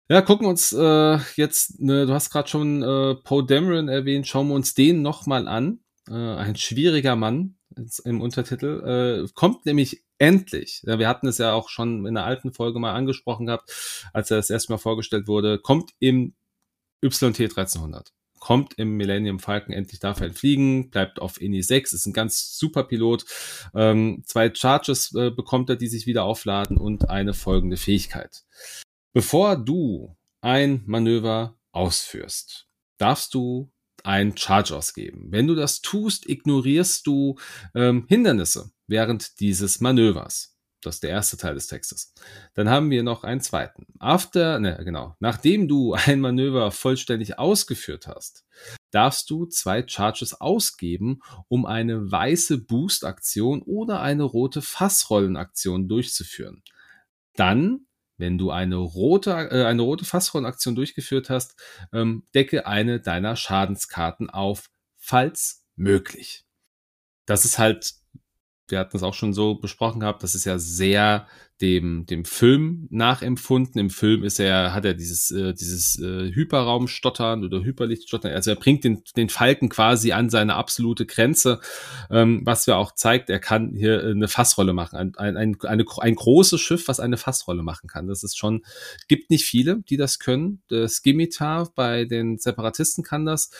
Ja, 0.09 0.21
gucken 0.21 0.45
wir 0.45 0.49
uns 0.49 0.73
äh, 0.73 1.17
jetzt, 1.35 1.79
ne, 1.79 2.05
du 2.05 2.13
hast 2.13 2.29
gerade 2.29 2.49
schon 2.49 2.83
äh, 2.83 3.15
Poe 3.23 3.45
Dameron 3.45 3.87
erwähnt, 3.87 4.27
schauen 4.27 4.49
wir 4.49 4.55
uns 4.55 4.73
den 4.73 5.01
nochmal 5.01 5.47
an. 5.47 5.79
Äh, 6.09 6.13
ein 6.13 6.55
schwieriger 6.55 7.15
Mann, 7.15 7.55
im 8.03 8.21
Untertitel, 8.21 9.25
äh, 9.25 9.31
kommt 9.33 9.65
nämlich 9.65 10.03
endlich. 10.17 10.83
Ja, 10.85 10.99
wir 10.99 11.07
hatten 11.07 11.27
es 11.27 11.37
ja 11.37 11.53
auch 11.53 11.69
schon 11.69 12.05
in 12.05 12.13
der 12.13 12.25
alten 12.25 12.53
Folge 12.53 12.79
mal 12.79 12.93
angesprochen 12.93 13.47
gehabt, 13.47 13.71
als 14.13 14.31
er 14.31 14.37
das 14.37 14.49
erste 14.49 14.71
Mal 14.71 14.77
vorgestellt 14.77 15.27
wurde, 15.27 15.59
kommt 15.59 15.91
im 15.99 16.35
YT 17.01 17.23
1300. 17.23 18.13
kommt 18.39 18.73
im 18.75 18.95
Millennium 18.95 19.39
Falcon 19.39 19.73
endlich 19.73 19.99
darf 19.99 20.21
er 20.21 20.33
fliegen, 20.33 20.89
bleibt 20.89 21.19
auf 21.19 21.41
INI 21.41 21.61
6, 21.61 21.93
ist 21.93 22.05
ein 22.05 22.13
ganz 22.13 22.57
super 22.57 22.83
Pilot. 22.83 23.25
Ähm, 23.73 24.23
zwei 24.25 24.53
Charges 24.53 25.13
äh, 25.15 25.31
bekommt 25.31 25.69
er, 25.69 25.75
die 25.75 25.87
sich 25.87 26.05
wieder 26.05 26.23
aufladen 26.23 26.77
und 26.77 27.09
eine 27.09 27.33
folgende 27.33 27.77
Fähigkeit. 27.77 28.43
Bevor 29.13 29.57
du 29.57 30.15
ein 30.41 30.83
Manöver 30.85 31.57
ausführst, 31.71 32.67
darfst 32.97 33.33
du 33.33 33.72
ein 34.03 34.37
Charge 34.37 34.75
ausgeben. 34.75 35.27
Wenn 35.29 35.47
du 35.47 35.55
das 35.55 35.81
tust, 35.81 36.29
ignorierst 36.29 37.07
du 37.07 37.37
ähm, 37.73 38.05
Hindernisse 38.07 38.71
während 38.87 39.39
dieses 39.39 39.79
Manövers. 39.79 40.53
Das 40.85 40.95
ist 40.95 41.03
der 41.03 41.11
erste 41.11 41.37
Teil 41.37 41.53
des 41.53 41.67
Textes. 41.67 42.13
Dann 42.55 42.69
haben 42.69 42.89
wir 42.89 43.03
noch 43.03 43.23
einen 43.23 43.41
zweiten. 43.41 43.85
After, 43.99 44.59
ne, 44.59 44.79
genau. 44.83 45.15
Nachdem 45.19 45.67
du 45.67 45.93
ein 46.05 46.19
Manöver 46.19 46.71
vollständig 46.71 47.39
ausgeführt 47.39 48.07
hast, 48.07 48.45
darfst 48.91 49.29
du 49.29 49.45
zwei 49.45 49.87
Charges 49.87 50.39
ausgeben, 50.39 51.21
um 51.47 51.65
eine 51.65 52.11
weiße 52.11 52.59
Boost-Aktion 52.59 53.61
oder 53.61 54.01
eine 54.01 54.23
rote 54.23 54.61
Fassrollenaktion 54.61 55.87
durchzuführen. 55.87 56.63
Dann, 57.35 57.87
wenn 58.23 58.37
du 58.37 58.51
eine 58.51 58.77
rote, 58.77 59.31
äh, 59.31 59.65
eine 59.65 59.81
rote 59.81 60.05
Fassrollenaktion 60.05 60.75
durchgeführt 60.75 61.29
hast, 61.29 61.61
ähm, 61.91 62.25
decke 62.33 62.65
eine 62.65 63.01
deiner 63.01 63.35
Schadenskarten 63.35 64.29
auf, 64.29 64.69
falls 64.97 65.65
möglich. 65.75 66.45
Das 67.25 67.43
ist 67.43 67.59
halt 67.59 67.95
wir 68.73 68.79
hatten 68.79 68.97
es 68.97 69.03
auch 69.03 69.13
schon 69.13 69.33
so 69.33 69.53
besprochen 69.53 69.99
gehabt, 69.99 70.23
das 70.23 70.33
ist 70.33 70.45
ja 70.45 70.57
sehr 70.57 71.27
dem, 71.61 72.07
dem 72.07 72.25
Film 72.25 72.87
nachempfunden. 72.89 73.79
Im 73.79 73.91
Film 73.91 74.23
ist 74.23 74.39
er, 74.39 74.73
hat 74.73 74.83
er 74.83 74.95
dieses, 74.95 75.29
äh, 75.29 75.53
dieses 75.53 75.99
äh, 75.99 76.31
Hyperraumstottern 76.33 77.43
oder 77.45 77.63
Hyperlichtstottern. 77.63 78.31
Also 78.31 78.49
er 78.49 78.55
bringt 78.55 78.83
den, 78.83 79.03
den 79.15 79.29
Falken 79.29 79.69
quasi 79.69 80.11
an 80.11 80.31
seine 80.31 80.55
absolute 80.55 81.05
Grenze, 81.05 81.59
ähm, 82.09 82.41
was 82.43 82.65
ja 82.65 82.75
auch 82.77 82.93
zeigt, 82.95 83.29
er 83.29 83.39
kann 83.39 83.75
hier 83.75 84.03
eine 84.03 84.27
Fassrolle 84.27 84.73
machen. 84.73 84.97
Ein, 84.97 85.13
ein, 85.15 85.37
ein, 85.37 85.57
eine, 85.61 85.85
ein 85.99 86.15
großes 86.15 86.59
Schiff, 86.59 86.87
was 86.87 86.99
eine 86.99 87.17
Fassrolle 87.17 87.61
machen 87.61 87.87
kann. 87.87 88.07
Das 88.07 88.23
ist 88.23 88.35
schon, 88.35 88.63
gibt 89.07 89.29
nicht 89.29 89.45
viele, 89.45 89.83
die 89.83 89.97
das 89.97 90.17
können. 90.17 90.63
Der 90.71 90.89
Skimitar 90.89 91.71
bei 91.75 92.05
den 92.05 92.39
Separatisten 92.39 93.03
kann 93.03 93.25
das. 93.25 93.51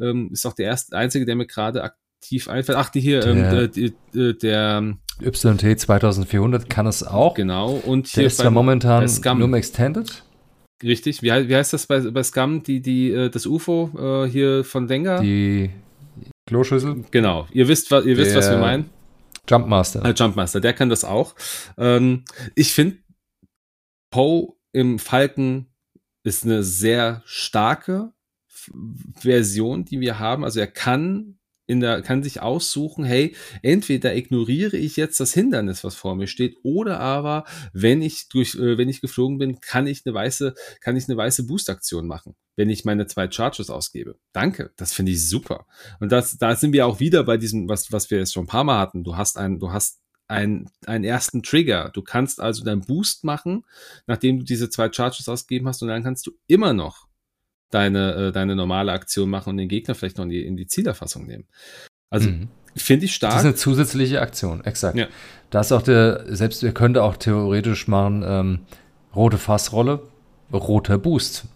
Ähm, 0.00 0.30
ist 0.32 0.46
auch 0.46 0.54
der 0.54 0.66
erste, 0.66 0.96
einzige, 0.96 1.26
der 1.26 1.36
mir 1.36 1.46
gerade 1.46 1.84
tief 2.22 2.48
einfällt. 2.48 2.78
Ach, 2.78 2.88
die 2.88 3.00
hier, 3.00 3.20
der, 3.20 3.32
ähm, 3.32 3.92
der, 4.14 4.22
äh, 4.22 4.34
der 4.34 4.96
YT 5.20 5.80
2400 5.80 6.70
kann 6.70 6.86
es 6.86 7.02
auch. 7.02 7.34
Genau. 7.34 7.72
Und 7.72 8.06
hier 8.08 8.22
der 8.22 8.26
ist 8.28 8.38
zwar 8.38 8.50
momentan 8.50 9.04
nur 9.38 9.48
im 9.48 9.54
Extended. 9.54 10.24
Richtig. 10.82 11.22
Wie, 11.22 11.28
wie 11.28 11.54
heißt 11.54 11.72
das 11.72 11.86
bei, 11.86 12.00
bei 12.00 12.22
Scum, 12.22 12.62
die, 12.62 12.80
die, 12.80 13.12
äh, 13.12 13.30
das 13.30 13.46
UFO 13.46 14.24
äh, 14.24 14.28
hier 14.28 14.64
von 14.64 14.88
Wenger? 14.88 15.20
Die 15.20 15.70
Kloschüssel. 16.48 17.04
Genau. 17.10 17.46
Ihr 17.52 17.68
wisst, 17.68 17.90
was, 17.90 18.04
ihr 18.04 18.16
wisst, 18.16 18.34
was 18.34 18.50
wir 18.50 18.58
meinen. 18.58 18.90
Jumpmaster. 19.48 20.04
Äh, 20.04 20.14
Jumpmaster, 20.16 20.60
der 20.60 20.72
kann 20.72 20.88
das 20.88 21.04
auch. 21.04 21.34
Ähm, 21.76 22.24
ich 22.54 22.72
finde, 22.72 22.98
Poe 24.10 24.54
im 24.72 24.98
Falken 24.98 25.66
ist 26.24 26.44
eine 26.44 26.62
sehr 26.62 27.22
starke 27.24 28.12
Version, 29.14 29.84
die 29.84 30.00
wir 30.00 30.18
haben. 30.18 30.44
Also 30.44 30.60
er 30.60 30.68
kann 30.68 31.38
in 31.66 31.80
der, 31.80 32.02
kann 32.02 32.22
sich 32.22 32.40
aussuchen, 32.40 33.04
hey, 33.04 33.34
entweder 33.62 34.14
ignoriere 34.14 34.76
ich 34.76 34.96
jetzt 34.96 35.20
das 35.20 35.32
Hindernis, 35.32 35.84
was 35.84 35.94
vor 35.94 36.16
mir 36.16 36.26
steht, 36.26 36.56
oder 36.62 37.00
aber, 37.00 37.44
wenn 37.72 38.02
ich 38.02 38.28
durch, 38.28 38.54
äh, 38.54 38.78
wenn 38.78 38.88
ich 38.88 39.00
geflogen 39.00 39.38
bin, 39.38 39.60
kann 39.60 39.86
ich 39.86 40.02
eine 40.04 40.14
weiße, 40.14 40.54
kann 40.80 40.96
ich 40.96 41.08
eine 41.08 41.16
weiße 41.16 41.46
Boostaktion 41.46 42.06
machen, 42.06 42.34
wenn 42.56 42.70
ich 42.70 42.84
meine 42.84 43.06
zwei 43.06 43.30
Charges 43.30 43.70
ausgebe. 43.70 44.18
Danke, 44.32 44.72
das 44.76 44.92
finde 44.92 45.12
ich 45.12 45.28
super. 45.28 45.66
Und 46.00 46.12
das, 46.12 46.36
da 46.38 46.56
sind 46.56 46.72
wir 46.72 46.86
auch 46.86 47.00
wieder 47.00 47.24
bei 47.24 47.36
diesem, 47.36 47.68
was, 47.68 47.92
was 47.92 48.10
wir 48.10 48.18
jetzt 48.18 48.32
schon 48.32 48.44
ein 48.44 48.48
paar 48.48 48.64
Mal 48.64 48.78
hatten. 48.78 49.04
Du 49.04 49.16
hast 49.16 49.38
ein, 49.38 49.58
du 49.58 49.72
hast 49.72 50.00
einen, 50.28 50.70
einen 50.86 51.04
ersten 51.04 51.42
Trigger. 51.42 51.90
Du 51.92 52.02
kannst 52.02 52.40
also 52.40 52.64
deinen 52.64 52.82
Boost 52.82 53.22
machen, 53.22 53.64
nachdem 54.06 54.38
du 54.38 54.44
diese 54.44 54.70
zwei 54.70 54.90
Charges 54.90 55.28
ausgegeben 55.28 55.68
hast, 55.68 55.82
und 55.82 55.88
dann 55.88 56.02
kannst 56.02 56.26
du 56.26 56.32
immer 56.46 56.72
noch 56.72 57.06
deine, 57.72 58.14
äh, 58.14 58.32
deine 58.32 58.54
normale 58.54 58.92
Aktion 58.92 59.30
machen 59.30 59.50
und 59.50 59.56
den 59.56 59.68
Gegner 59.68 59.94
vielleicht 59.94 60.18
noch 60.18 60.24
in 60.24 60.30
die, 60.30 60.44
in 60.44 60.56
die 60.56 60.66
Zielerfassung 60.66 61.26
nehmen. 61.26 61.44
Also 62.10 62.30
mhm. 62.30 62.48
finde 62.76 63.06
ich 63.06 63.14
stark. 63.14 63.32
Das 63.32 63.42
ist 63.42 63.46
eine 63.46 63.54
zusätzliche 63.54 64.20
Aktion, 64.20 64.62
exakt. 64.64 64.96
Ja. 64.96 65.08
Da 65.50 65.60
ist 65.60 65.72
auch 65.72 65.82
der, 65.82 66.24
selbst 66.34 66.62
ihr 66.62 66.72
könnt 66.72 66.98
auch 66.98 67.16
theoretisch 67.16 67.88
machen, 67.88 68.22
ähm, 68.24 68.60
rote 69.16 69.38
Fassrolle, 69.38 70.02
roter 70.52 70.98
Boost. 70.98 71.46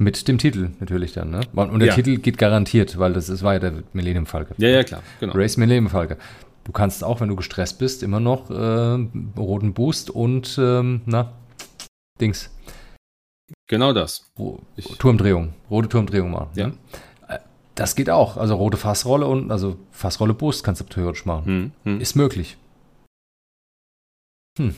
Mit 0.00 0.28
dem 0.28 0.38
Titel 0.38 0.70
natürlich 0.78 1.12
dann, 1.14 1.30
ne? 1.30 1.40
Und 1.54 1.80
der 1.80 1.88
ja. 1.88 1.94
Titel 1.94 2.18
geht 2.18 2.38
garantiert, 2.38 2.98
weil 2.98 3.14
das 3.14 3.28
ist, 3.28 3.42
war 3.42 3.54
ja 3.54 3.58
der 3.58 3.72
Millennium 3.92 4.26
Falke. 4.26 4.54
Ja, 4.58 4.68
ja, 4.68 4.84
klar, 4.84 5.02
genau. 5.18 5.32
Race 5.34 5.56
Millennium 5.56 5.90
Falke. 5.90 6.18
Du 6.62 6.70
kannst 6.70 7.02
auch, 7.02 7.20
wenn 7.20 7.28
du 7.28 7.34
gestresst 7.34 7.78
bist, 7.78 8.02
immer 8.02 8.20
noch 8.20 8.50
äh, 8.50 9.08
roten 9.36 9.74
Boost 9.74 10.10
und, 10.10 10.56
ähm, 10.60 11.00
na, 11.06 11.32
Dings, 12.20 12.50
Genau 13.66 13.92
das. 13.92 14.30
Ich 14.76 14.86
Turmdrehung, 14.98 15.54
rote 15.70 15.88
Turmdrehung 15.88 16.30
machen. 16.30 16.50
Ja. 16.54 16.68
Ne? 16.68 16.78
Äh, 17.28 17.38
das 17.74 17.94
geht 17.94 18.10
auch. 18.10 18.36
Also 18.36 18.56
rote 18.56 18.76
Fassrolle 18.76 19.26
und 19.26 19.50
also 19.50 19.76
Fassrolle 19.90 20.34
Boost 20.34 20.64
kannst 20.64 20.80
du 20.80 20.84
theoretisch 20.84 21.26
machen. 21.26 21.44
Hm, 21.44 21.72
hm. 21.84 22.00
Ist 22.00 22.16
möglich. 22.16 22.56
Hm. 24.58 24.74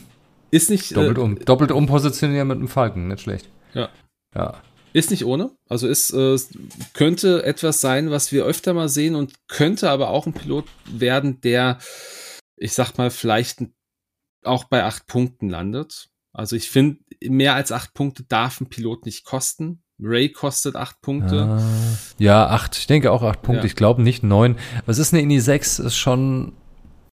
Ist 0.50 0.70
nicht. 0.70 0.96
Doppelt, 0.96 1.18
äh, 1.18 1.20
um, 1.20 1.38
doppelt 1.38 1.72
umpositionieren 1.72 2.48
mit 2.48 2.58
einem 2.58 2.68
Falken, 2.68 3.08
nicht 3.08 3.22
schlecht. 3.22 3.48
Ja. 3.74 3.88
Ja. 4.34 4.60
Ist 4.92 5.10
nicht 5.10 5.24
ohne. 5.24 5.52
Also 5.68 5.86
ist, 5.86 6.12
äh, 6.12 6.36
könnte 6.94 7.44
etwas 7.44 7.80
sein, 7.80 8.10
was 8.10 8.32
wir 8.32 8.44
öfter 8.44 8.74
mal 8.74 8.88
sehen 8.88 9.14
und 9.14 9.34
könnte 9.46 9.88
aber 9.88 10.10
auch 10.10 10.26
ein 10.26 10.32
Pilot 10.32 10.66
werden, 10.86 11.40
der, 11.42 11.78
ich 12.56 12.72
sag 12.72 12.98
mal, 12.98 13.10
vielleicht 13.10 13.62
auch 14.42 14.64
bei 14.64 14.82
acht 14.82 15.06
Punkten 15.06 15.48
landet. 15.48 16.08
Also 16.32 16.56
ich 16.56 16.70
finde, 16.70 17.00
mehr 17.28 17.54
als 17.54 17.72
acht 17.72 17.94
Punkte 17.94 18.24
darf 18.24 18.60
ein 18.60 18.68
Pilot 18.68 19.06
nicht 19.06 19.24
kosten. 19.24 19.82
Ray 20.02 20.30
kostet 20.30 20.76
acht 20.76 21.00
Punkte. 21.02 21.42
Ah, 21.42 21.62
ja, 22.18 22.46
acht. 22.46 22.76
Ich 22.76 22.86
denke 22.86 23.12
auch 23.12 23.22
acht 23.22 23.42
Punkte. 23.42 23.62
Ja. 23.62 23.66
Ich 23.66 23.76
glaube 23.76 24.02
nicht 24.02 24.22
neun. 24.22 24.56
Was 24.86 24.98
ist 24.98 25.12
eine 25.12 25.22
Ini 25.22 25.40
6? 25.40 25.78
Ist 25.80 25.96
schon. 25.96 26.52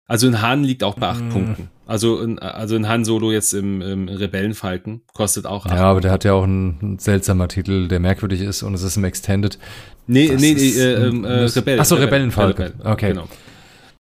Also 0.07 0.29
ein 0.29 0.41
Han 0.41 0.63
liegt 0.63 0.85
auch 0.85 0.95
bei 0.95 1.09
acht 1.09 1.25
mm. 1.25 1.31
Punkten. 1.31 1.71
Also 1.85 2.21
ein, 2.21 2.39
also 2.39 2.77
ein 2.77 2.87
Han 2.89 3.05
Solo 3.05 3.33
jetzt 3.33 3.53
im, 3.55 3.83
im 3.83 4.09
Rebellenfalken 4.09 5.03
kostet 5.15 5.47
auch 5.47 5.67
acht. 5.67 5.75
Ja, 5.75 5.85
aber 5.85 6.01
der 6.01 6.13
hat 6.13 6.25
ja 6.25 6.33
auch 6.33 6.45
einen, 6.45 6.99
seltsamer 7.01 7.49
Titel, 7.49 7.89
der 7.89 7.99
merkwürdig 7.99 8.41
ist 8.41 8.63
und 8.63 8.75
es 8.75 8.83
ist 8.83 8.97
im 8.97 9.05
Extended. 9.05 9.59
Nee, 10.07 10.29
das 10.29 10.41
nee, 10.41 10.55
nee, 10.55 10.71
äh, 10.71 11.09
ähm, 11.09 11.25
äh, 11.25 11.45
Rebellen. 11.45 11.81
Achso, 11.81 11.97
Rebellenfalken. 11.97 12.67
Rebellen. 12.67 12.87
Okay. 12.87 13.09
Genau. 13.11 13.29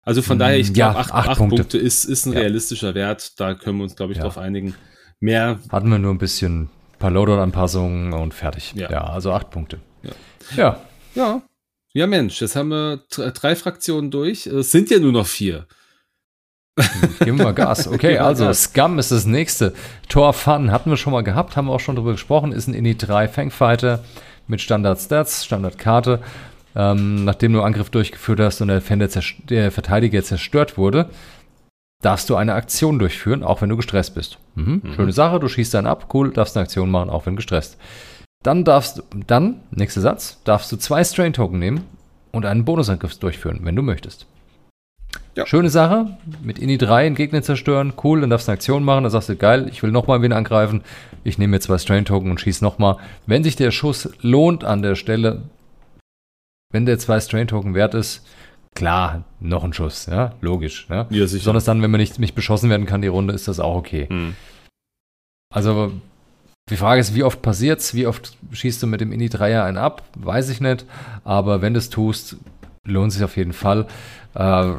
Also 0.03 0.23
von 0.23 0.39
daher, 0.39 0.59
ich 0.59 0.73
glaube, 0.73 0.95
ja, 0.95 1.01
acht, 1.01 1.13
acht, 1.13 1.29
acht, 1.29 1.39
Punkte, 1.39 1.63
Punkte 1.63 1.79
ist, 1.79 2.05
ist 2.05 2.27
ein 2.27 2.33
realistischer 2.33 2.95
Wert. 2.95 3.39
Da 3.39 3.55
können 3.55 3.79
wir 3.79 3.85
uns, 3.85 3.95
glaube 3.95 4.13
ich, 4.13 4.19
ja. 4.19 4.25
drauf 4.25 4.39
einigen. 4.39 4.75
Mehr. 5.23 5.61
Hatten 5.71 5.89
wir 5.89 6.01
nur 6.01 6.13
ein 6.13 6.19
bisschen 6.19 6.63
ein 6.63 6.99
paar 6.99 7.13
Loadout-Anpassungen 7.13 8.13
und 8.13 8.35
fertig. 8.35 8.73
Ja. 8.75 8.91
ja, 8.91 9.05
also 9.05 9.33
acht 9.33 9.51
Punkte. 9.51 9.79
Ja. 10.03 10.11
ja. 10.57 10.81
Ja. 11.15 11.43
Ja, 11.95 12.07
Mensch, 12.07 12.41
jetzt 12.41 12.57
haben 12.57 12.71
wir 12.71 13.01
drei 13.09 13.55
Fraktionen 13.55 14.11
durch. 14.11 14.47
Es 14.47 14.73
sind 14.73 14.91
ja 14.91 14.99
nur 14.99 15.13
noch 15.13 15.27
vier. 15.27 15.67
Geben 17.21 17.39
wir 17.39 17.45
mal 17.45 17.55
Gas. 17.55 17.87
Okay, 17.93 18.19
also 18.19 18.47
Gas. 18.47 18.65
Scum 18.65 18.99
ist 18.99 19.13
das 19.13 19.27
nächste. 19.27 19.75
Tor 20.09 20.33
Fun 20.33 20.73
hatten 20.73 20.91
wir 20.91 20.97
schon 20.97 21.13
mal 21.13 21.23
gehabt, 21.23 21.55
haben 21.55 21.67
wir 21.67 21.73
auch 21.73 21.81
schon 21.81 21.97
drüber 21.97 22.13
gesprochen. 22.13 22.51
Ist 22.51 22.67
ein 22.67 22.75
Init 22.75 23.07
3 23.07 23.29
Fangfighter 23.29 24.03
mit 24.49 24.61
Standard 24.61 24.99
Stats, 24.99 25.45
Standardkarte. 25.45 26.21
Ähm, 26.75 27.25
nachdem 27.25 27.53
du 27.53 27.61
Angriff 27.61 27.91
durchgeführt 27.91 28.41
hast 28.41 28.61
und 28.63 28.69
der, 28.69 28.81
der 28.81 29.71
Verteidiger 29.71 30.25
zerstört 30.25 30.79
wurde, 30.79 31.11
darfst 32.03 32.29
du 32.29 32.37
eine 32.37 32.55
Aktion 32.55 32.99
durchführen, 32.99 33.43
auch 33.43 33.63
wenn 33.63 33.71
du 33.71 33.77
gestresst 33.77 34.15
bist. 34.15 34.39
Mhm. 34.55 34.83
Mhm. 34.85 34.93
Schöne 34.95 35.13
Sache, 35.13 35.41
du 35.41 35.49
schießt 35.49 35.73
dann 35.73 35.87
ab, 35.87 36.13
cool, 36.13 36.33
darfst 36.33 36.57
eine 36.57 36.65
Aktion 36.65 36.91
machen, 36.91 37.09
auch 37.09 37.25
wenn 37.25 37.37
gestresst. 37.37 37.79
Dann 38.43 38.65
darfst 38.65 38.99
du, 38.99 39.03
dann, 39.27 39.61
nächster 39.71 40.01
Satz, 40.01 40.43
darfst 40.45 40.71
du 40.73 40.77
zwei 40.77 41.05
Strain-Token 41.05 41.59
nehmen 41.59 41.85
und 42.33 42.45
einen 42.45 42.65
Bonusangriff 42.65 43.17
durchführen, 43.19 43.61
wenn 43.63 43.77
du 43.77 43.83
möchtest. 43.83 44.27
Ja. 45.37 45.47
Schöne 45.47 45.71
Sache, 45.71 46.19
mit 46.43 46.59
Ini 46.59 46.77
3 46.77 47.07
einen 47.07 47.15
Gegner 47.15 47.43
zerstören, 47.43 47.95
cool, 48.03 48.21
dann 48.21 48.31
darfst 48.31 48.49
du 48.49 48.53
eine 48.53 48.57
Aktion 48.57 48.85
machen, 48.85 49.05
dann 49.05 49.13
sagst 49.13 49.29
du, 49.29 49.37
geil, 49.37 49.69
ich 49.71 49.83
will 49.83 49.91
nochmal 49.91 50.21
wen 50.21 50.33
angreifen, 50.33 50.83
ich 51.25 51.39
nehme 51.39 51.53
mir 51.53 51.61
zwei 51.61 51.79
Strain-Token 51.79 52.31
und 52.31 52.41
schieße 52.41 52.63
nochmal. 52.63 52.97
Wenn 53.27 53.45
sich 53.45 53.57
der 53.57 53.71
Schuss 53.71 54.11
lohnt 54.21 54.65
an 54.65 54.83
der 54.83 54.95
Stelle, 54.95 55.43
wenn 56.71 56.85
der 56.85 56.99
zwei 56.99 57.21
Strain-Token 57.21 57.75
wert 57.75 57.95
ist, 57.95 58.27
Klar, 58.75 59.25
noch 59.39 59.65
ein 59.65 59.73
Schuss, 59.73 60.07
ja, 60.07 60.35
logisch. 60.41 60.87
Ja, 60.89 61.07
ja 61.11 61.27
sicher. 61.27 61.41
Besonders 61.41 61.65
dann, 61.65 61.83
wenn 61.83 61.91
man 61.91 62.01
nicht, 62.01 62.19
nicht 62.19 62.35
beschossen 62.35 62.71
werden 62.71 62.87
kann, 62.87 63.03
die 63.03 63.09
Runde, 63.09 63.35
ist 63.35 63.49
das 63.49 63.61
auch 63.61 63.77
okay. 63.77 64.07
Hm. 64.09 64.35
Also, 65.53 65.93
die 66.71 66.77
Frage 66.77 67.01
ist, 67.01 67.15
wie 67.15 67.25
oft 67.25 67.43
passiert's? 67.43 67.95
Wie 67.95 68.07
oft 68.07 68.37
schießt 68.53 68.83
du 68.83 68.87
mit 68.87 69.01
dem 69.01 69.13
Indie-Dreier 69.13 69.65
einen 69.65 69.77
ab? 69.77 70.03
Weiß 70.17 70.49
ich 70.49 70.61
nicht. 70.61 70.87
Aber 71.25 71.61
wenn 71.61 71.75
du 71.75 71.79
es 71.79 71.91
tust, 71.91 72.37
lohnt 72.87 73.13
sich 73.13 73.23
auf 73.23 73.37
jeden 73.37 73.53
Fall. 73.53 73.87
Äh, 74.35 74.73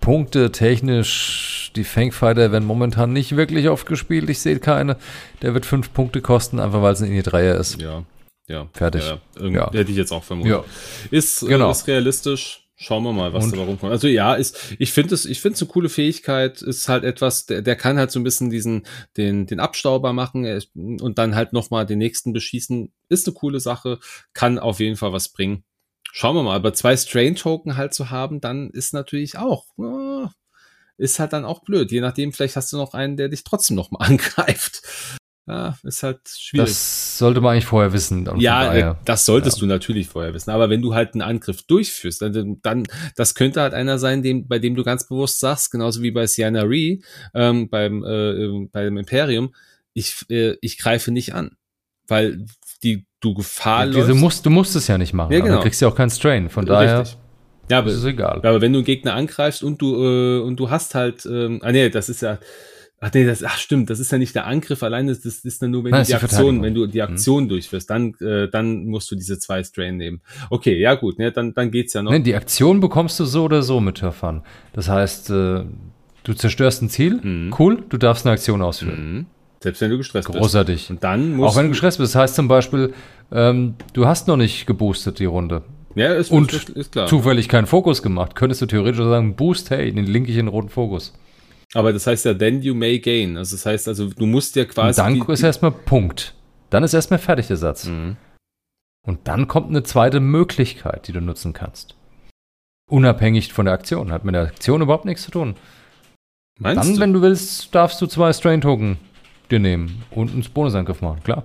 Punkte 0.00 0.52
technisch, 0.52 1.72
die 1.76 1.84
Fangfighter 1.84 2.52
werden 2.52 2.66
momentan 2.66 3.12
nicht 3.12 3.36
wirklich 3.36 3.68
oft 3.68 3.86
gespielt. 3.86 4.30
Ich 4.30 4.38
sehe 4.38 4.58
keine. 4.58 4.96
Der 5.42 5.54
wird 5.54 5.66
fünf 5.66 5.92
Punkte 5.92 6.20
kosten, 6.20 6.60
einfach 6.60 6.82
weil 6.82 6.92
es 6.92 7.02
ein 7.02 7.08
Indie-Dreier 7.08 7.56
ist. 7.56 7.80
Ja. 7.80 8.04
Ja. 8.48 8.68
Fertig. 8.74 9.02
Ja, 9.02 9.20
irgendwie 9.36 9.56
Ja. 9.58 9.72
Hätte 9.72 9.90
ich 9.90 9.96
jetzt 9.96 10.12
auch 10.12 10.24
vermutet. 10.24 10.52
Ja. 10.52 10.64
Ist, 11.10 11.40
Genau. 11.46 11.68
äh, 11.68 11.72
ist 11.72 11.86
realistisch. 11.86 12.60
Schauen 12.76 13.04
wir 13.04 13.12
mal, 13.12 13.32
was 13.32 13.44
Und- 13.44 13.56
da 13.56 13.62
rumkommt. 13.62 13.92
Also 13.92 14.08
ja, 14.08 14.34
ist, 14.34 14.58
ich 14.80 14.92
finde 14.92 15.14
es, 15.14 15.24
ich 15.26 15.40
finde 15.40 15.54
es 15.54 15.62
eine 15.62 15.70
coole 15.70 15.88
Fähigkeit. 15.88 16.60
Ist 16.60 16.88
halt 16.88 17.04
etwas, 17.04 17.46
der, 17.46 17.62
der 17.62 17.76
kann 17.76 17.98
halt 17.98 18.10
so 18.10 18.18
ein 18.18 18.24
bisschen 18.24 18.50
diesen, 18.50 18.84
den, 19.16 19.46
den 19.46 19.60
Abstauber 19.60 20.12
machen 20.12 20.44
ist- 20.44 20.72
und 20.74 21.16
dann 21.18 21.36
halt 21.36 21.52
noch 21.52 21.70
mal 21.70 21.86
den 21.86 21.98
nächsten 21.98 22.32
beschießen. 22.32 22.92
Ist 23.08 23.28
eine 23.28 23.34
coole 23.34 23.60
Sache. 23.60 24.00
Kann 24.32 24.58
auf 24.58 24.80
jeden 24.80 24.96
Fall 24.96 25.12
was 25.12 25.28
bringen. 25.28 25.62
Schauen 26.12 26.34
wir 26.34 26.42
mal. 26.42 26.56
Aber 26.56 26.74
zwei 26.74 26.96
Strain-Token 26.96 27.76
halt 27.76 27.94
zu 27.94 28.10
haben, 28.10 28.40
dann 28.40 28.70
ist 28.70 28.92
natürlich 28.92 29.38
auch, 29.38 29.66
äh, 29.78 30.26
ist 30.98 31.20
halt 31.20 31.32
dann 31.32 31.44
auch 31.44 31.62
blöd. 31.62 31.92
Je 31.92 32.00
nachdem, 32.00 32.32
vielleicht 32.32 32.56
hast 32.56 32.72
du 32.72 32.76
noch 32.76 32.92
einen, 32.92 33.16
der 33.16 33.28
dich 33.28 33.44
trotzdem 33.44 33.76
noch 33.76 33.92
mal 33.92 33.98
angreift. 34.04 34.82
Ja, 35.46 35.76
ist 35.82 36.02
halt 36.02 36.20
schwierig. 36.26 36.68
Das 36.70 37.18
sollte 37.18 37.42
man 37.42 37.52
eigentlich 37.52 37.66
vorher 37.66 37.92
wissen. 37.92 38.24
Ja, 38.38 38.64
daher- 38.64 38.98
das 39.04 39.26
solltest 39.26 39.60
du 39.60 39.66
natürlich 39.66 40.08
vorher 40.08 40.32
wissen. 40.32 40.50
Aber 40.50 40.70
wenn 40.70 40.80
du 40.80 40.94
halt 40.94 41.12
einen 41.12 41.20
Angriff 41.20 41.62
durchführst, 41.64 42.22
dann, 42.22 42.60
dann 42.62 42.84
das 43.14 43.34
könnte 43.34 43.60
halt 43.60 43.74
einer 43.74 43.98
sein, 43.98 44.22
dem, 44.22 44.48
bei 44.48 44.58
dem 44.58 44.74
du 44.74 44.82
ganz 44.84 45.06
bewusst 45.06 45.40
sagst, 45.40 45.70
genauso 45.70 46.00
wie 46.02 46.12
bei 46.12 46.26
Sienna 46.26 46.62
Ree 46.62 47.00
ähm, 47.34 47.68
beim, 47.68 48.02
äh, 48.04 48.30
ähm, 48.30 48.70
beim 48.72 48.96
Imperium, 48.96 49.54
ich, 49.92 50.24
äh, 50.30 50.56
ich 50.62 50.78
greife 50.78 51.10
nicht 51.10 51.34
an. 51.34 51.56
Weil 52.08 52.46
die, 52.82 53.06
du 53.20 53.34
Gefahr 53.34 53.86
Diese 53.86 53.98
läufst. 54.00 54.14
musst, 54.16 54.46
du 54.46 54.50
musst 54.50 54.76
es 54.76 54.86
ja 54.88 54.96
nicht 54.96 55.12
machen. 55.12 55.32
Ja, 55.32 55.40
genau. 55.40 55.54
dann 55.54 55.62
kriegst 55.62 55.80
du 55.80 55.86
ja 55.86 55.90
auch 55.92 55.96
keinen 55.96 56.10
Strain. 56.10 56.48
Von 56.48 56.64
daher 56.66 57.00
Richtig. 57.00 57.18
Ja, 57.70 57.78
aber, 57.78 57.90
ist 57.90 57.96
es 57.96 58.04
egal. 58.04 58.40
ja, 58.42 58.50
aber 58.50 58.60
wenn 58.60 58.72
du 58.72 58.78
einen 58.80 58.84
Gegner 58.86 59.14
angreifst 59.14 59.62
und 59.62 59.80
du, 59.80 59.94
äh, 59.96 60.40
und 60.40 60.56
du 60.56 60.68
hast 60.70 60.94
halt, 60.94 61.24
ähm, 61.26 61.60
ah 61.62 61.72
nee, 61.72 61.88
das 61.88 62.08
ist 62.10 62.20
ja, 62.22 62.38
ach 63.00 63.10
nee, 63.12 63.24
das, 63.26 63.42
ach 63.44 63.56
stimmt, 63.58 63.90
das 63.90 64.00
ist 64.00 64.10
ja 64.12 64.18
nicht 64.18 64.34
der 64.34 64.46
Angriff 64.46 64.82
allein, 64.82 65.06
das, 65.08 65.20
das 65.20 65.44
ist 65.44 65.60
dann 65.62 65.70
nur, 65.70 65.84
wenn 65.84 65.90
Nein, 65.90 66.02
du 66.02 66.08
die 66.08 66.14
Aktion, 66.14 66.62
wenn 66.62 66.74
du 66.74 66.86
die 66.86 67.02
Aktion 67.02 67.48
durchführst, 67.48 67.90
dann, 67.90 68.14
äh, 68.20 68.48
dann 68.48 68.86
musst 68.86 69.10
du 69.10 69.16
diese 69.16 69.38
zwei 69.38 69.62
Strain 69.62 69.96
nehmen. 69.96 70.20
Okay, 70.50 70.78
ja 70.80 70.94
gut, 70.94 71.18
ne, 71.18 71.30
dann, 71.32 71.52
dann 71.54 71.70
geht's 71.70 71.92
ja 71.92 72.02
noch. 72.02 72.10
Nee, 72.10 72.20
die 72.20 72.34
Aktion 72.34 72.80
bekommst 72.80 73.20
du 73.20 73.24
so 73.24 73.44
oder 73.44 73.62
so 73.62 73.80
mit 73.80 73.98
Turfan. 73.98 74.42
Das 74.72 74.88
heißt, 74.88 75.30
äh, 75.30 75.64
du 76.24 76.32
zerstörst 76.34 76.82
ein 76.82 76.88
Ziel, 76.88 77.20
Mhm. 77.22 77.54
cool, 77.58 77.82
du 77.88 77.98
darfst 77.98 78.24
eine 78.26 78.32
Aktion 78.32 78.62
ausführen. 78.62 79.12
Mhm. 79.14 79.26
Selbst 79.62 79.80
wenn 79.80 79.90
du 79.90 79.96
gestresst 79.98 80.28
bist. 80.28 80.38
Großartig. 80.38 80.90
Und 80.90 81.02
dann 81.04 81.36
musst 81.36 81.52
Auch 81.52 81.56
wenn 81.56 81.64
du 81.66 81.70
gestresst 81.70 81.96
bist. 81.98 82.14
Das 82.14 82.20
heißt 82.20 82.34
zum 82.34 82.48
Beispiel, 82.48 82.92
ähm, 83.32 83.76
du 83.94 84.06
hast 84.06 84.28
noch 84.28 84.36
nicht 84.36 84.66
geboostet 84.66 85.18
die 85.18 85.24
Runde. 85.24 85.62
ja, 85.94 86.12
ist, 86.12 86.30
und 86.30 86.52
ist, 86.52 86.68
ist 86.68 86.92
klar. 86.92 87.06
Zufällig 87.06 87.48
keinen 87.48 87.66
Fokus 87.66 88.02
gemacht. 88.02 88.34
Könntest 88.34 88.60
du 88.60 88.66
theoretisch 88.66 88.98
sagen, 89.02 89.36
Boost, 89.36 89.70
hey, 89.70 89.90
den 89.90 90.04
link 90.04 90.28
ich 90.28 90.36
in 90.36 90.46
den 90.46 90.48
roten 90.48 90.68
Fokus. 90.68 91.14
Aber 91.74 91.92
das 91.92 92.06
heißt 92.06 92.24
ja, 92.24 92.34
then 92.34 92.62
you 92.62 92.74
may 92.74 92.98
gain. 92.98 93.36
Also 93.36 93.56
das 93.56 93.66
heißt 93.66 93.88
also, 93.88 94.08
du 94.08 94.26
musst 94.26 94.56
Und 94.56 94.68
quasi. 94.68 95.00
dann 95.00 95.14
die- 95.14 95.32
ist 95.32 95.42
erstmal 95.42 95.72
Punkt. 95.72 96.34
Dann 96.70 96.82
ist 96.84 96.94
erstmal 96.94 97.18
fertig 97.18 97.48
der 97.48 97.56
Satz. 97.56 97.86
Mhm. 97.86 98.16
Und 99.06 99.28
dann 99.28 99.48
kommt 99.48 99.68
eine 99.68 99.82
zweite 99.82 100.20
Möglichkeit, 100.20 101.08
die 101.08 101.12
du 101.12 101.20
nutzen 101.20 101.52
kannst. 101.52 101.96
Unabhängig 102.90 103.52
von 103.52 103.64
der 103.66 103.74
Aktion. 103.74 104.10
Hat 104.12 104.24
mit 104.24 104.34
der 104.34 104.42
Aktion 104.42 104.82
überhaupt 104.82 105.04
nichts 105.04 105.24
zu 105.24 105.30
tun. 105.30 105.56
Meinst 106.58 106.82
Dann, 106.84 106.94
du? 106.94 107.00
wenn 107.00 107.12
du 107.12 107.20
willst, 107.22 107.74
darfst 107.74 108.00
du 108.00 108.06
zwei 108.06 108.32
Strain-Token 108.32 108.96
dir 109.50 109.58
nehmen 109.58 110.02
und 110.10 110.30
einen 110.32 110.42
Bonusangriff 110.54 111.02
machen, 111.02 111.22
klar. 111.24 111.44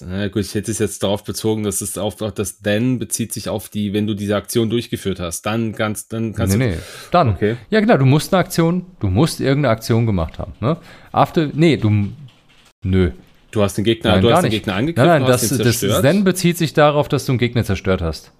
Na 0.00 0.28
gut, 0.28 0.42
ich 0.42 0.54
hätte 0.54 0.70
es 0.70 0.78
jetzt 0.78 1.02
darauf 1.02 1.22
bezogen, 1.22 1.64
dass 1.64 1.82
es 1.82 1.98
auf 1.98 2.16
das 2.16 2.60
then 2.60 2.98
bezieht 2.98 3.32
sich 3.32 3.48
auf 3.48 3.68
die, 3.68 3.92
wenn 3.92 4.06
du 4.06 4.14
diese 4.14 4.36
Aktion 4.36 4.70
durchgeführt 4.70 5.20
hast, 5.20 5.42
dann 5.42 5.72
ganz, 5.72 6.08
dann 6.08 6.34
kannst 6.34 6.56
nee, 6.56 6.70
du. 6.70 6.76
nee. 6.76 6.78
Dann. 7.10 7.28
Okay. 7.30 7.56
Ja, 7.68 7.80
genau, 7.80 7.98
du 7.98 8.06
musst 8.06 8.32
eine 8.32 8.40
Aktion, 8.40 8.86
du 9.00 9.08
musst 9.08 9.40
irgendeine 9.40 9.72
Aktion 9.72 10.06
gemacht 10.06 10.38
haben. 10.38 10.54
Ne? 10.60 10.78
After, 11.12 11.50
nee, 11.52 11.76
du, 11.76 12.08
nö. 12.82 13.10
Du 13.50 13.62
hast 13.62 13.76
den 13.76 13.84
Gegner, 13.84 14.12
Nein, 14.12 14.22
du 14.22 14.32
hast 14.32 14.42
den. 14.42 14.50
Gegner 14.50 14.74
angegriffen, 14.76 15.06
Nein, 15.06 15.22
nein, 15.22 15.30
das, 15.30 15.46
das. 15.46 15.80
Then 15.80 16.24
bezieht 16.24 16.56
sich 16.56 16.72
darauf, 16.72 17.08
dass 17.08 17.26
du 17.26 17.32
einen 17.32 17.38
Gegner 17.38 17.62
zerstört 17.64 18.00
hast. 18.00 18.32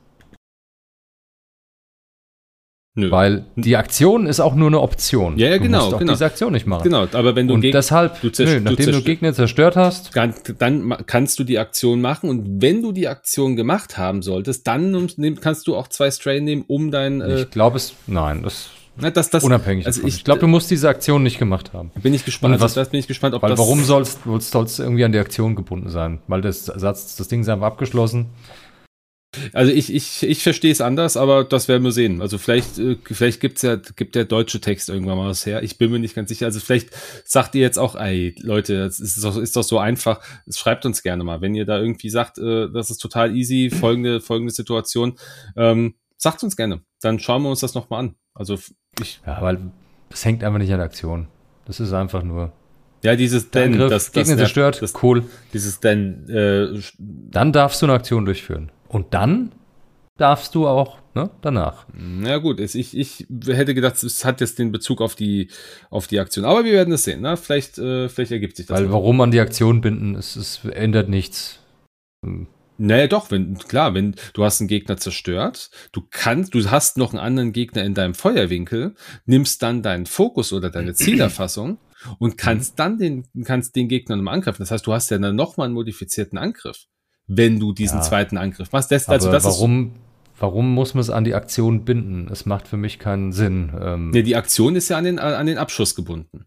Nö. 2.94 3.10
Weil 3.10 3.46
die 3.56 3.76
Aktion 3.78 4.26
ist 4.26 4.38
auch 4.40 4.54
nur 4.54 4.66
eine 4.66 4.78
Option. 4.80 5.38
Ja, 5.38 5.48
ja, 5.48 5.56
du 5.56 5.62
genau, 5.62 5.78
musst 5.84 5.94
auch 5.94 5.98
genau. 5.98 6.12
diese 6.12 6.26
Aktion 6.26 6.52
nicht 6.52 6.66
machen. 6.66 6.82
genau, 6.84 7.06
aber 7.12 7.34
wenn 7.34 7.48
du 7.48 7.54
Und 7.54 7.62
deshalb, 7.62 8.20
du 8.20 8.26
nö, 8.26 8.32
du 8.58 8.60
nachdem 8.60 8.76
du, 8.86 8.92
zerst- 8.92 9.04
Gegner 9.06 9.32
zerstört 9.32 9.76
hast, 9.76 10.14
dann, 10.14 10.34
dann 10.58 10.94
kannst 11.06 11.38
du 11.38 11.44
die 11.44 11.58
Aktion 11.58 12.02
machen 12.02 12.28
und 12.28 12.60
wenn 12.60 12.82
du 12.82 12.92
die 12.92 13.08
Aktion 13.08 13.56
gemacht 13.56 13.96
haben 13.96 14.20
solltest, 14.20 14.66
dann 14.66 15.08
nimm- 15.16 15.40
kannst 15.40 15.66
du 15.68 15.74
auch 15.74 15.88
zwei 15.88 16.10
Strain 16.10 16.44
nehmen, 16.44 16.64
um 16.66 16.90
dein, 16.90 17.22
äh, 17.22 17.40
ich 17.42 17.50
glaube 17.50 17.78
es, 17.78 17.94
nein, 18.06 18.42
das 18.42 18.68
na, 18.94 19.08
das, 19.08 19.30
das, 19.30 19.42
unabhängig 19.42 19.86
also 19.86 20.02
ich, 20.06 20.16
Ich 20.16 20.24
glaube, 20.24 20.40
du 20.40 20.46
musst 20.46 20.70
diese 20.70 20.86
Aktion 20.90 21.22
nicht 21.22 21.38
gemacht 21.38 21.72
haben. 21.72 21.90
bin 22.02 22.12
ich 22.12 22.26
gespannt, 22.26 22.56
was- 22.56 22.62
also 22.62 22.80
das 22.82 22.90
bin 22.90 23.00
ich 23.00 23.08
gespannt, 23.08 23.34
ob 23.34 23.40
Weil 23.42 23.48
das, 23.48 23.58
warum 23.58 23.82
sollst 23.84 24.18
sollst 24.40 24.78
du 24.78 24.82
irgendwie 24.82 25.04
an 25.06 25.12
die 25.12 25.18
Aktion 25.18 25.56
gebunden 25.56 25.88
sein? 25.88 26.18
Weil 26.28 26.42
das 26.42 26.66
Satz, 26.66 27.16
das 27.16 27.26
Ding 27.28 27.40
ist 27.40 27.48
einfach 27.48 27.68
abgeschlossen. 27.68 28.26
Also 29.54 29.72
ich, 29.72 29.92
ich, 29.92 30.22
ich 30.22 30.42
verstehe 30.42 30.72
es 30.72 30.80
anders, 30.80 31.16
aber 31.16 31.44
das 31.44 31.66
werden 31.66 31.82
wir 31.84 31.92
sehen. 31.92 32.20
Also 32.20 32.36
vielleicht, 32.36 32.78
äh, 32.78 32.98
vielleicht 33.02 33.40
gibt's 33.40 33.62
ja, 33.62 33.76
gibt 33.76 34.14
der 34.14 34.26
deutsche 34.26 34.60
Text 34.60 34.90
irgendwann 34.90 35.16
mal 35.16 35.28
was 35.28 35.46
her. 35.46 35.62
Ich 35.62 35.78
bin 35.78 35.90
mir 35.90 35.98
nicht 35.98 36.14
ganz 36.14 36.28
sicher. 36.28 36.46
Also 36.46 36.60
vielleicht 36.60 36.90
sagt 37.24 37.54
ihr 37.54 37.62
jetzt 37.62 37.78
auch, 37.78 37.94
ey, 37.94 38.34
Leute, 38.40 38.84
das 38.84 39.00
ist 39.00 39.24
doch, 39.24 39.38
ist 39.38 39.56
doch 39.56 39.62
so 39.62 39.78
einfach. 39.78 40.20
Schreibt 40.54 40.84
uns 40.84 41.02
gerne 41.02 41.24
mal, 41.24 41.40
wenn 41.40 41.54
ihr 41.54 41.64
da 41.64 41.78
irgendwie 41.78 42.10
sagt, 42.10 42.38
äh, 42.38 42.68
das 42.70 42.90
ist 42.90 42.98
total 42.98 43.34
easy, 43.34 43.70
folgende, 43.70 44.20
folgende 44.20 44.52
Situation. 44.52 45.14
Ähm, 45.56 45.94
sagt 46.18 46.42
uns 46.42 46.56
gerne. 46.56 46.82
Dann 47.00 47.18
schauen 47.18 47.42
wir 47.42 47.50
uns 47.50 47.60
das 47.60 47.74
nochmal 47.74 48.00
an. 48.00 48.14
Also 48.34 48.58
ich, 49.00 49.20
Ja, 49.26 49.40
weil 49.40 49.58
es 50.10 50.24
hängt 50.24 50.44
einfach 50.44 50.58
nicht 50.58 50.72
an 50.72 50.78
der 50.78 50.86
Aktion. 50.86 51.28
Das 51.64 51.80
ist 51.80 51.92
einfach 51.92 52.22
nur 52.22 52.52
ja, 53.02 53.16
dieses 53.16 53.50
denn, 53.50 53.78
das, 53.78 53.90
das, 53.90 54.12
Gegner 54.12 54.36
zerstört, 54.36 54.80
das, 54.80 55.02
cool. 55.02 55.24
dieses 55.52 55.80
denn, 55.80 56.28
äh, 56.28 56.80
Dann 56.98 57.52
darfst 57.52 57.82
du 57.82 57.86
eine 57.86 57.94
Aktion 57.94 58.24
durchführen. 58.24 58.70
Und 58.92 59.14
dann 59.14 59.52
darfst 60.18 60.54
du 60.54 60.68
auch 60.68 60.98
ne, 61.14 61.30
danach. 61.40 61.86
Na 61.94 62.38
gut, 62.38 62.60
ich, 62.60 62.96
ich 62.96 63.26
hätte 63.46 63.74
gedacht, 63.74 64.02
es 64.02 64.24
hat 64.24 64.40
jetzt 64.40 64.58
den 64.58 64.70
Bezug 64.70 65.00
auf 65.00 65.14
die, 65.14 65.48
auf 65.90 66.06
die 66.06 66.20
Aktion. 66.20 66.44
Aber 66.44 66.64
wir 66.64 66.72
werden 66.72 66.92
es 66.92 67.04
sehen. 67.04 67.22
Ne? 67.22 67.36
Vielleicht, 67.36 67.78
äh, 67.78 68.08
vielleicht 68.08 68.32
ergibt 68.32 68.56
sich 68.56 68.66
das. 68.66 68.78
Weil 68.78 68.92
warum 68.92 69.20
an 69.22 69.30
die 69.30 69.40
Aktion 69.40 69.80
binden, 69.80 70.14
es, 70.14 70.36
es 70.36 70.64
ändert 70.64 71.08
nichts. 71.08 71.58
Naja, 72.76 73.06
doch, 73.06 73.30
wenn, 73.30 73.56
klar, 73.58 73.94
wenn 73.94 74.14
du 74.34 74.44
hast 74.44 74.60
einen 74.60 74.68
Gegner 74.68 74.98
zerstört, 74.98 75.70
du 75.92 76.02
kannst, 76.10 76.54
du 76.54 76.70
hast 76.70 76.98
noch 76.98 77.12
einen 77.12 77.20
anderen 77.20 77.52
Gegner 77.52 77.82
in 77.82 77.94
deinem 77.94 78.14
Feuerwinkel, 78.14 78.94
nimmst 79.24 79.62
dann 79.62 79.82
deinen 79.82 80.06
Fokus 80.06 80.52
oder 80.52 80.70
deine 80.70 80.94
Zielerfassung 80.94 81.78
und 82.18 82.36
kannst 82.36 82.78
dann 82.78 82.98
den, 82.98 83.26
kannst 83.44 83.74
den 83.74 83.88
Gegner 83.88 84.16
nochmal 84.16 84.34
angreifen. 84.34 84.62
Das 84.62 84.70
heißt, 84.70 84.86
du 84.86 84.92
hast 84.92 85.10
ja 85.10 85.18
dann 85.18 85.34
nochmal 85.34 85.66
einen 85.66 85.74
modifizierten 85.74 86.38
Angriff, 86.38 86.86
wenn 87.26 87.60
du 87.60 87.72
diesen 87.72 87.98
Ja. 87.98 88.02
zweiten 88.02 88.36
Angriff 88.36 88.72
machst. 88.72 88.90
Das, 88.90 89.08
also 89.08 89.30
das 89.30 89.44
warum, 89.44 89.92
warum 90.38 90.74
muss 90.74 90.94
man 90.94 91.00
es 91.02 91.10
an 91.10 91.24
die 91.24 91.34
Aktion 91.34 91.84
binden? 91.84 92.28
Es 92.30 92.46
macht 92.46 92.68
für 92.68 92.76
mich 92.76 92.98
keinen 92.98 93.32
Sinn. 93.32 93.72
Ähm, 93.80 94.10
nee, 94.10 94.22
die 94.22 94.36
Aktion 94.36 94.76
ist 94.76 94.88
ja 94.88 94.98
an 94.98 95.04
den, 95.04 95.18
an 95.18 95.46
den 95.46 95.58
Abschuss 95.58 95.94
gebunden. 95.94 96.46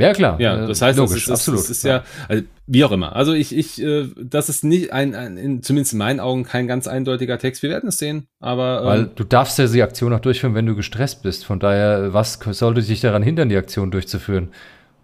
ja, 0.00 0.12
klar. 0.12 0.40
Ja, 0.40 0.64
äh, 0.64 0.66
das 0.66 0.80
heißt, 0.80 0.98
logisch, 0.98 1.26
das 1.26 1.40
ist, 1.40 1.48
absolut. 1.48 1.60
Das 1.60 1.70
ist 1.70 1.84
ja, 1.84 2.04
also, 2.28 2.44
wie 2.66 2.84
auch 2.84 2.92
immer. 2.92 3.14
Also 3.16 3.32
ich, 3.34 3.54
ich, 3.56 3.82
äh, 3.82 4.08
das 4.16 4.48
ist 4.48 4.62
nicht 4.64 4.92
ein, 4.92 5.14
ein 5.14 5.36
in, 5.36 5.62
zumindest 5.62 5.92
in 5.92 5.98
meinen 5.98 6.20
Augen 6.20 6.44
kein 6.44 6.66
ganz 6.68 6.86
eindeutiger 6.86 7.38
Text. 7.38 7.62
Wir 7.62 7.70
werden 7.70 7.88
es 7.88 7.98
sehen, 7.98 8.26
aber 8.40 8.84
Weil 8.84 9.00
ähm, 9.02 9.10
du 9.16 9.24
darfst 9.24 9.58
ja 9.58 9.66
die 9.66 9.82
Aktion 9.82 10.12
auch 10.12 10.20
durchführen, 10.20 10.54
wenn 10.54 10.66
du 10.66 10.74
gestresst 10.76 11.22
bist. 11.22 11.44
Von 11.44 11.58
daher, 11.60 12.14
was 12.14 12.38
sollte 12.52 12.80
dich 12.82 13.00
daran 13.00 13.22
hindern, 13.22 13.48
die 13.48 13.56
Aktion 13.56 13.90
durchzuführen? 13.90 14.48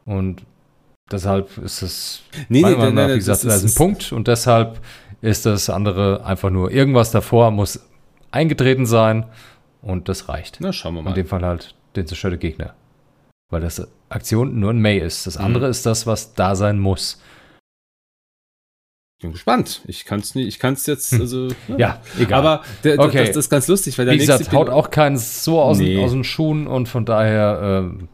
Und 0.06 0.42
deshalb 1.10 1.56
ist 1.58 1.82
es, 1.82 2.22
nee, 2.48 2.60
nee, 2.62 2.62
Meinung 2.62 2.94
nach, 2.94 3.06
nee, 3.08 3.14
wie 3.14 3.18
gesagt, 3.18 3.44
das 3.44 3.60
da 3.60 3.66
ist 3.66 3.74
ein 3.74 3.78
Punkt. 3.78 4.12
Und 4.12 4.28
deshalb 4.28 4.80
ist 5.20 5.46
das 5.46 5.70
andere 5.70 6.24
einfach 6.24 6.50
nur 6.50 6.70
irgendwas 6.70 7.10
davor, 7.10 7.50
muss 7.50 7.80
eingetreten 8.30 8.86
sein 8.86 9.26
und 9.82 10.08
das 10.08 10.28
reicht. 10.28 10.58
Na, 10.60 10.72
schauen 10.72 10.94
wir 10.94 10.98
In 11.00 11.04
mal. 11.06 11.14
dem 11.14 11.26
Fall 11.26 11.44
halt 11.44 11.74
den 11.96 12.06
zerstörte 12.06 12.38
Gegner. 12.38 12.74
Weil 13.50 13.60
das 13.60 13.86
Aktion 14.08 14.58
nur 14.58 14.70
ein 14.70 14.80
May 14.80 14.98
ist. 14.98 15.26
Das 15.26 15.38
Mhm. 15.38 15.44
andere 15.44 15.68
ist 15.68 15.86
das, 15.86 16.06
was 16.06 16.34
da 16.34 16.56
sein 16.56 16.78
muss. 16.78 17.20
Ich 19.18 19.22
bin 19.22 19.32
gespannt. 19.32 19.82
Ich 19.86 20.04
kann 20.04 20.20
es 20.20 20.34
nicht, 20.34 20.48
ich 20.48 20.58
kann 20.58 20.74
es 20.74 20.86
jetzt, 20.86 21.12
Hm. 21.12 21.20
also, 21.20 21.48
Ja, 21.78 22.00
egal. 22.18 22.40
Aber 22.40 22.64
der, 22.82 22.98
Okay. 22.98 23.18
das, 23.18 23.28
das 23.28 23.36
ist 23.44 23.50
ganz 23.50 23.68
lustig, 23.68 23.96
weil 23.96 24.06
der 24.06 24.14
Wie 24.14 24.18
gesagt, 24.18 24.40
nächste 24.40 24.56
haut 24.56 24.66
Pilot- 24.68 24.74
auch 24.74 24.90
keinen 24.90 25.16
so 25.16 25.60
aus, 25.62 25.78
Nee. 25.78 25.94
den, 25.94 26.04
aus 26.04 26.10
den 26.10 26.24
Schuhen 26.24 26.66
und 26.66 26.88
von 26.88 27.04
daher 27.04 27.60
ähm, 27.84 28.08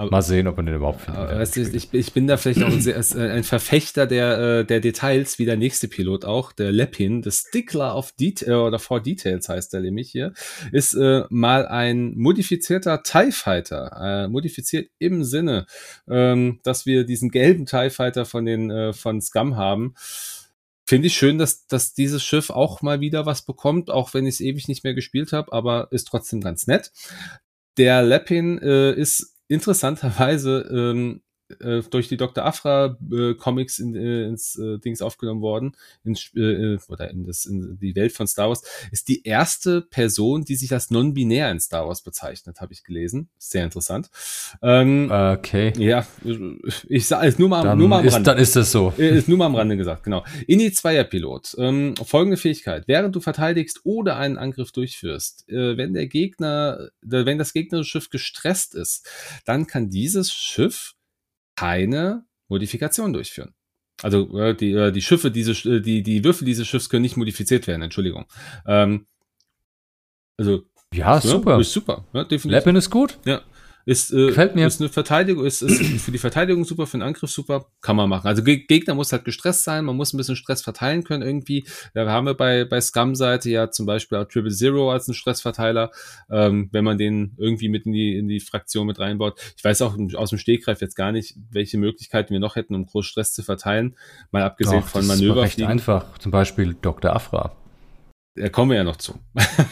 Aber- 0.00 0.10
mal 0.12 0.22
sehen, 0.22 0.46
ob 0.46 0.56
man 0.56 0.64
den 0.64 0.76
überhaupt 0.76 1.02
findet. 1.02 1.28
Weißt 1.28 1.56
du, 1.56 1.60
ich, 1.60 1.92
ich 1.92 2.12
bin 2.14 2.26
da 2.26 2.38
vielleicht 2.38 2.62
auch 2.62 2.72
ein, 2.72 2.86
äh, 2.88 3.30
ein 3.32 3.44
Verfechter 3.44 4.06
der, 4.06 4.38
äh, 4.38 4.64
der 4.64 4.80
Details, 4.80 5.38
wie 5.38 5.44
der 5.44 5.58
nächste 5.58 5.88
Pilot 5.88 6.24
auch, 6.24 6.52
der 6.52 6.72
Lepin, 6.72 7.20
der 7.20 7.32
Stickler 7.32 7.94
of 7.94 8.12
Detail 8.12 8.56
oder 8.56 8.78
For 8.78 9.02
Details 9.02 9.50
heißt 9.50 9.74
der 9.74 9.82
nämlich 9.82 10.10
hier, 10.10 10.32
ist 10.72 10.94
äh, 10.94 11.24
mal 11.28 11.66
ein 11.66 12.14
modifizierter 12.16 13.02
TIE 13.02 13.30
Fighter. 13.30 14.24
Äh, 14.24 14.28
modifiziert 14.28 14.88
im 14.98 15.22
Sinne, 15.22 15.66
ähm, 16.08 16.60
dass 16.62 16.86
wir 16.86 17.04
diesen 17.04 17.30
gelben 17.30 17.66
TIE 17.66 17.90
Fighter 17.90 18.24
von 18.24 18.46
den 18.46 18.70
äh, 18.70 18.94
von 18.94 19.20
Scum 19.20 19.58
haben. 19.58 19.92
Finde 20.86 21.08
ich 21.08 21.14
schön, 21.14 21.36
dass, 21.36 21.66
dass 21.66 21.92
dieses 21.92 22.24
Schiff 22.24 22.48
auch 22.48 22.80
mal 22.80 23.00
wieder 23.00 23.26
was 23.26 23.42
bekommt, 23.42 23.90
auch 23.90 24.14
wenn 24.14 24.26
ich 24.26 24.36
es 24.36 24.40
ewig 24.40 24.66
nicht 24.66 24.82
mehr 24.82 24.94
gespielt 24.94 25.34
habe, 25.34 25.52
aber 25.52 25.88
ist 25.90 26.08
trotzdem 26.08 26.40
ganz 26.40 26.66
nett. 26.66 26.90
Der 27.76 28.02
Lepin 28.02 28.58
äh, 28.62 28.94
ist 28.94 29.36
interessanterweise 29.50 30.60
ähm, 30.72 31.22
äh, 31.60 31.82
durch 31.90 32.08
die 32.08 32.16
Dr. 32.16 32.44
Afra 32.44 32.96
äh, 33.12 33.34
Comics 33.34 33.78
in, 33.78 33.94
äh, 33.94 34.26
ins 34.26 34.56
äh, 34.56 34.78
Dings 34.78 35.02
aufgenommen 35.02 35.40
worden, 35.40 35.76
ins, 36.04 36.30
äh, 36.34 36.78
oder 36.88 37.10
in, 37.10 37.26
das, 37.26 37.46
in 37.46 37.78
die 37.80 37.94
Welt 37.94 38.12
von 38.12 38.26
Star 38.26 38.48
Wars, 38.48 38.62
ist 38.90 39.08
die 39.08 39.22
erste 39.24 39.82
Person, 39.82 40.44
die 40.44 40.56
sich 40.56 40.72
als 40.72 40.90
non-binär 40.90 41.50
in 41.50 41.60
Star 41.60 41.86
Wars 41.86 42.02
bezeichnet, 42.02 42.60
habe 42.60 42.72
ich 42.72 42.84
gelesen. 42.84 43.28
Sehr 43.38 43.64
interessant. 43.64 44.10
Ähm, 44.62 45.10
okay. 45.10 45.72
Ja, 45.78 46.06
ich 46.88 47.06
sage 47.06 47.26
es 47.26 47.38
nur 47.38 47.48
mal, 47.48 47.62
dann 47.62 47.78
nur 47.78 47.88
mal 47.88 48.00
am 48.00 48.06
ist, 48.06 48.14
Rande. 48.14 48.30
Dann 48.30 48.38
ist 48.38 48.56
das 48.56 48.70
so. 48.70 48.92
Ist 48.96 49.28
nur 49.28 49.38
mal 49.38 49.46
am 49.46 49.54
Rande 49.54 49.76
gesagt, 49.76 50.04
genau. 50.04 50.24
Ini 50.46 50.72
Zweier 50.72 51.04
Pilot. 51.04 51.54
Ähm, 51.58 51.94
folgende 51.96 52.36
Fähigkeit. 52.36 52.84
Während 52.86 53.14
du 53.14 53.20
verteidigst 53.20 53.80
oder 53.84 54.16
einen 54.16 54.38
Angriff 54.38 54.72
durchführst, 54.72 55.48
äh, 55.48 55.76
wenn 55.76 55.94
der 55.94 56.06
Gegner, 56.06 56.90
wenn 57.02 57.38
das 57.38 57.52
gegnerische 57.52 57.90
Schiff 57.90 58.10
gestresst 58.10 58.74
ist, 58.74 59.08
dann 59.44 59.66
kann 59.66 59.90
dieses 59.90 60.32
Schiff 60.32 60.94
keine 61.56 62.24
Modifikation 62.48 63.12
durchführen. 63.12 63.54
Also 64.02 64.38
äh, 64.38 64.54
die, 64.54 64.72
äh, 64.72 64.92
die 64.92 65.02
Schiffe, 65.02 65.30
diese, 65.30 65.52
äh, 65.68 65.80
die, 65.80 66.02
die 66.02 66.24
Würfel 66.24 66.44
dieses 66.44 66.66
Schiffs 66.66 66.88
können 66.88 67.02
nicht 67.02 67.16
modifiziert 67.16 67.66
werden, 67.66 67.82
Entschuldigung. 67.82 68.26
Ähm, 68.66 69.06
also 70.38 70.62
ja, 70.92 71.20
super. 71.20 71.60
Ist 71.60 71.72
super, 71.72 72.04
ja, 72.12 72.24
definitiv. 72.24 72.50
Lappin 72.50 72.76
ist 72.76 72.90
gut. 72.90 73.18
Ja. 73.24 73.42
Ist, 73.86 74.12
äh, 74.12 74.26
Gefällt 74.28 74.54
mir. 74.54 74.66
Ist 74.66 74.80
eine 74.80 74.88
Verteidigung, 74.88 75.44
ist, 75.44 75.62
ist 75.62 75.80
für 76.04 76.10
die 76.10 76.18
Verteidigung 76.18 76.64
super, 76.64 76.86
für 76.86 76.98
den 76.98 77.02
Angriff 77.02 77.30
super, 77.30 77.66
kann 77.80 77.96
man 77.96 78.08
machen. 78.08 78.26
Also 78.26 78.42
Gegner 78.42 78.94
muss 78.94 79.12
halt 79.12 79.24
gestresst 79.24 79.64
sein, 79.64 79.84
man 79.84 79.96
muss 79.96 80.12
ein 80.12 80.16
bisschen 80.16 80.36
Stress 80.36 80.62
verteilen 80.62 81.04
können 81.04 81.22
irgendwie. 81.22 81.64
Wir 81.92 82.06
haben 82.06 82.26
ja 82.26 82.32
bei, 82.32 82.64
bei 82.64 82.80
Scum-Seite 82.80 83.50
ja 83.50 83.70
zum 83.70 83.86
Beispiel 83.86 84.18
auch 84.18 84.24
Triple 84.24 84.50
Zero 84.50 84.90
als 84.92 85.08
einen 85.08 85.14
Stressverteiler, 85.14 85.90
ähm, 86.30 86.68
wenn 86.72 86.84
man 86.84 86.98
den 86.98 87.34
irgendwie 87.38 87.68
mit 87.68 87.86
in 87.86 87.92
die, 87.92 88.16
in 88.16 88.28
die 88.28 88.40
Fraktion 88.40 88.86
mit 88.86 88.98
reinbaut. 88.98 89.40
Ich 89.56 89.64
weiß 89.64 89.82
auch 89.82 89.96
aus 90.14 90.30
dem 90.30 90.38
Stegreif 90.38 90.80
jetzt 90.80 90.96
gar 90.96 91.12
nicht, 91.12 91.36
welche 91.50 91.78
Möglichkeiten 91.78 92.32
wir 92.32 92.40
noch 92.40 92.56
hätten, 92.56 92.74
um 92.74 92.86
groß 92.86 93.06
Stress 93.06 93.32
zu 93.32 93.42
verteilen. 93.42 93.96
Mal 94.30 94.42
abgesehen 94.42 94.80
Doch, 94.80 94.88
von 94.88 95.06
Manöver. 95.06 95.42
Das 95.42 95.52
ist 95.52 95.58
recht 95.58 95.68
einfach. 95.68 96.18
Zum 96.18 96.32
Beispiel 96.32 96.76
Dr. 96.80 97.14
Afra. 97.14 97.59
Da 98.40 98.48
kommen 98.48 98.70
wir 98.70 98.78
ja 98.78 98.84
noch 98.84 98.96
zu. 98.96 99.18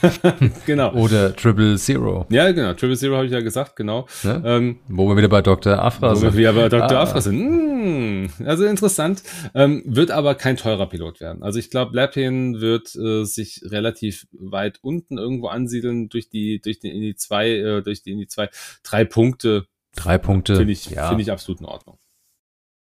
genau. 0.67 0.93
Oder 0.93 1.35
Triple 1.35 1.79
Zero. 1.79 2.27
Ja, 2.29 2.53
genau. 2.53 2.75
Triple 2.75 2.99
Zero 2.99 3.17
habe 3.17 3.25
ich 3.25 3.33
ja 3.33 3.41
gesagt, 3.41 3.77
genau. 3.77 4.07
Ne? 4.23 4.43
Ähm, 4.45 4.79
wo 4.89 5.09
wir 5.09 5.17
wieder 5.17 5.29
bei 5.29 5.41
Dr. 5.41 5.83
Afra 5.83 6.15
sind. 6.15 6.29
Wo 6.29 6.33
wir 6.33 6.39
wieder 6.39 6.53
bei 6.53 6.69
Dr. 6.69 6.99
Ah. 6.99 7.03
Afra 7.03 7.23
sind. 7.23 7.39
Hm, 7.39 8.31
also 8.45 8.67
interessant. 8.67 9.23
Ähm, 9.55 9.83
wird 9.87 10.11
aber 10.11 10.35
kein 10.35 10.59
teurer 10.59 10.87
Pilot 10.87 11.21
werden. 11.21 11.43
Also 11.43 11.59
ich 11.59 11.71
glaube, 11.71 11.97
Lapin 11.97 12.61
wird 12.61 12.95
äh, 12.95 13.25
sich 13.25 13.63
relativ 13.65 14.27
weit 14.33 14.81
unten 14.83 15.17
irgendwo 15.17 15.49
ansiedeln 15.49 16.11
durch 16.11 16.29
die, 16.29 16.61
durch 16.61 16.79
die 16.79 16.91
Indie 16.91 17.15
2, 17.15 17.49
äh, 17.49 17.83
durch 17.83 18.03
die 18.03 18.13
Indie 18.13 18.27
2. 18.27 18.51
Drei 18.83 19.07
Punkte. 19.07 19.67
Drei 19.97 20.19
Punkte. 20.19 20.57
Finde 20.57 20.73
ich, 20.75 20.91
ja. 20.91 21.09
finde 21.09 21.23
ich 21.23 21.33
absolut 21.33 21.61
in 21.61 21.67
Ordnung. 21.67 21.99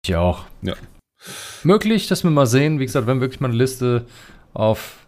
Ich 0.06 0.16
auch. 0.16 0.46
Ja. 0.62 0.76
Möglich, 1.64 2.08
dass 2.08 2.24
wir 2.24 2.30
mal 2.30 2.46
sehen, 2.46 2.80
wie 2.80 2.86
gesagt, 2.86 3.08
wenn 3.08 3.22
wirklich 3.22 3.40
mal 3.40 3.48
eine 3.48 3.58
Liste 3.58 4.06
auf 4.54 5.03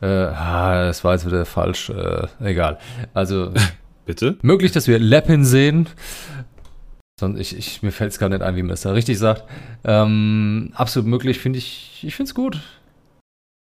äh, 0.00 0.06
ah, 0.06 0.86
das 0.86 1.04
war 1.04 1.14
jetzt 1.14 1.26
wieder 1.26 1.44
falsch. 1.44 1.90
Äh, 1.90 2.26
egal. 2.40 2.78
Also. 3.14 3.52
Bitte? 4.06 4.38
Möglich, 4.42 4.70
dass 4.70 4.86
wir 4.86 5.00
Leppin 5.00 5.44
sehen. 5.44 5.88
Sonst, 7.18 7.40
ich, 7.40 7.56
ich, 7.56 7.82
mir 7.82 7.90
fällt 7.90 8.12
es 8.12 8.18
gar 8.20 8.28
nicht 8.28 8.40
ein, 8.40 8.54
wie 8.54 8.62
man 8.62 8.74
es 8.74 8.82
da 8.82 8.92
richtig 8.92 9.18
sagt. 9.18 9.42
Ähm, 9.84 10.70
absolut 10.74 11.08
möglich, 11.08 11.40
finde 11.40 11.58
ich. 11.58 12.04
Ich 12.06 12.14
finde 12.14 12.28
es 12.28 12.34
gut. 12.34 12.60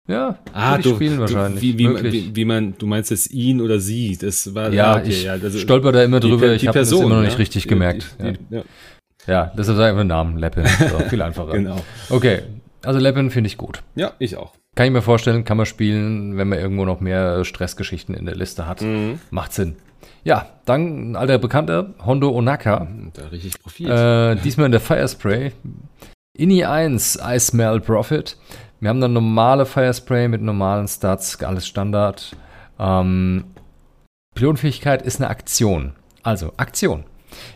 Ja, 0.09 0.39
ah, 0.53 0.79
du, 0.79 0.95
spielen 0.95 1.21
wahrscheinlich. 1.21 1.63
Wie, 1.63 1.79
wie, 1.79 2.13
wie, 2.13 2.37
wie, 2.37 2.45
man, 2.47 2.75
du 2.79 2.87
meinst 2.87 3.13
es 3.13 3.31
ihn 3.31 3.61
oder 3.61 3.79
sie? 3.79 4.17
Das 4.17 4.55
war 4.55 4.73
ja, 4.73 4.97
okay, 4.97 5.09
ich 5.09 5.25
ja, 5.25 5.33
also, 5.33 5.59
stolper 5.59 5.93
da 5.93 6.03
immer 6.03 6.19
drüber. 6.19 6.47
Die, 6.47 6.53
die 6.53 6.57
ich 6.57 6.69
habe 6.69 6.79
das 6.79 6.91
immer 6.91 7.09
noch 7.09 7.21
nicht 7.21 7.33
ja? 7.33 7.39
richtig 7.39 7.69
gemerkt. 7.69 8.17
Die, 8.19 8.55
ja. 8.55 8.63
ja, 9.27 9.53
deshalb 9.57 9.77
sage 9.77 9.89
ich 9.89 9.99
einfach 9.99 10.05
Namen, 10.05 10.39
Leppin. 10.39 10.65
So, 10.67 10.99
viel 11.09 11.21
einfacher. 11.21 11.53
genau. 11.53 11.85
Okay, 12.09 12.43
also 12.85 12.99
Leppin 12.99 13.31
finde 13.31 13.49
ich 13.49 13.57
gut. 13.57 13.83
Ja, 13.95 14.13
ich 14.19 14.37
auch. 14.37 14.53
Kann 14.75 14.87
ich 14.87 14.93
mir 14.93 15.03
vorstellen, 15.03 15.45
kann 15.45 15.57
man 15.57 15.67
spielen, 15.67 16.37
wenn 16.37 16.49
man 16.49 16.59
irgendwo 16.59 16.85
noch 16.85 17.01
mehr 17.01 17.45
Stressgeschichten 17.45 18.15
in 18.15 18.27
der 18.27 18.37
Liste 18.37 18.67
hat. 18.67 18.83
Mhm. 18.83 19.19
Macht 19.31 19.53
Sinn. 19.53 19.77
Ja, 20.25 20.47
dann 20.65 21.13
ein 21.13 21.17
alter 21.17 21.39
Bekannter, 21.39 21.95
Hondo 22.05 22.31
Onaka. 22.31 22.87
Da 23.15 23.29
richtig 23.29 23.61
Profit. 23.61 23.89
Äh, 23.89 24.37
diesmal 24.37 24.67
in 24.67 24.73
der 24.73 24.81
Firespray. 24.81 25.53
Ini 26.37 26.65
1, 26.65 27.19
I 27.25 27.39
Smell 27.41 27.81
Profit. 27.81 28.37
Wir 28.81 28.91
haben 28.91 29.01
dann 29.01 29.13
normale 29.13 29.67
Firespray 29.67 30.29
mit 30.29 30.41
normalen 30.41 30.87
Stats, 30.87 31.43
alles 31.43 31.67
Standard. 31.67 32.37
Ähm, 32.79 33.45
Pilotenfähigkeit 34.35 35.03
ist 35.03 35.21
eine 35.21 35.31
Aktion. 35.31 35.95
Also, 36.23 36.53
Aktion. 36.57 37.05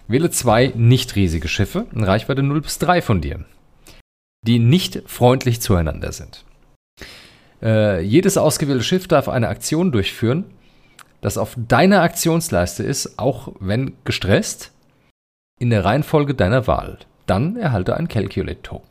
Wähle 0.08 0.30
zwei 0.30 0.72
nicht 0.74 1.14
riesige 1.14 1.48
Schiffe 1.48 1.86
in 1.94 2.02
Reichweite 2.02 2.42
0 2.42 2.60
bis 2.60 2.78
3 2.78 3.02
von 3.02 3.20
dir, 3.20 3.44
die 4.46 4.58
nicht 4.58 5.02
freundlich 5.06 5.60
zueinander 5.60 6.12
sind. 6.12 6.44
Äh, 7.62 8.00
jedes 8.02 8.36
ausgewählte 8.36 8.82
Schiff 8.82 9.06
darf 9.06 9.28
eine 9.28 9.48
Aktion 9.48 9.92
durchführen, 9.92 10.44
das 11.20 11.38
auf 11.38 11.56
deiner 11.56 12.02
Aktionsleiste 12.02 12.82
ist, 12.82 13.18
auch 13.18 13.52
wenn 13.60 13.94
gestresst, 14.04 14.72
in 15.60 15.70
der 15.70 15.84
Reihenfolge 15.84 16.34
deiner 16.34 16.66
Wahl. 16.66 16.98
Dann 17.26 17.56
erhalte 17.56 17.96
ein 17.96 18.08
Calculate-Token. 18.08 18.88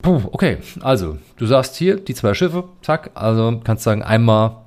Puh, 0.00 0.22
okay, 0.30 0.58
also 0.80 1.18
du 1.36 1.46
sagst 1.46 1.74
hier 1.74 1.96
die 1.96 2.14
zwei 2.14 2.34
Schiffe, 2.34 2.68
zack, 2.82 3.10
also 3.14 3.60
kannst 3.64 3.82
sagen 3.82 4.04
einmal 4.04 4.64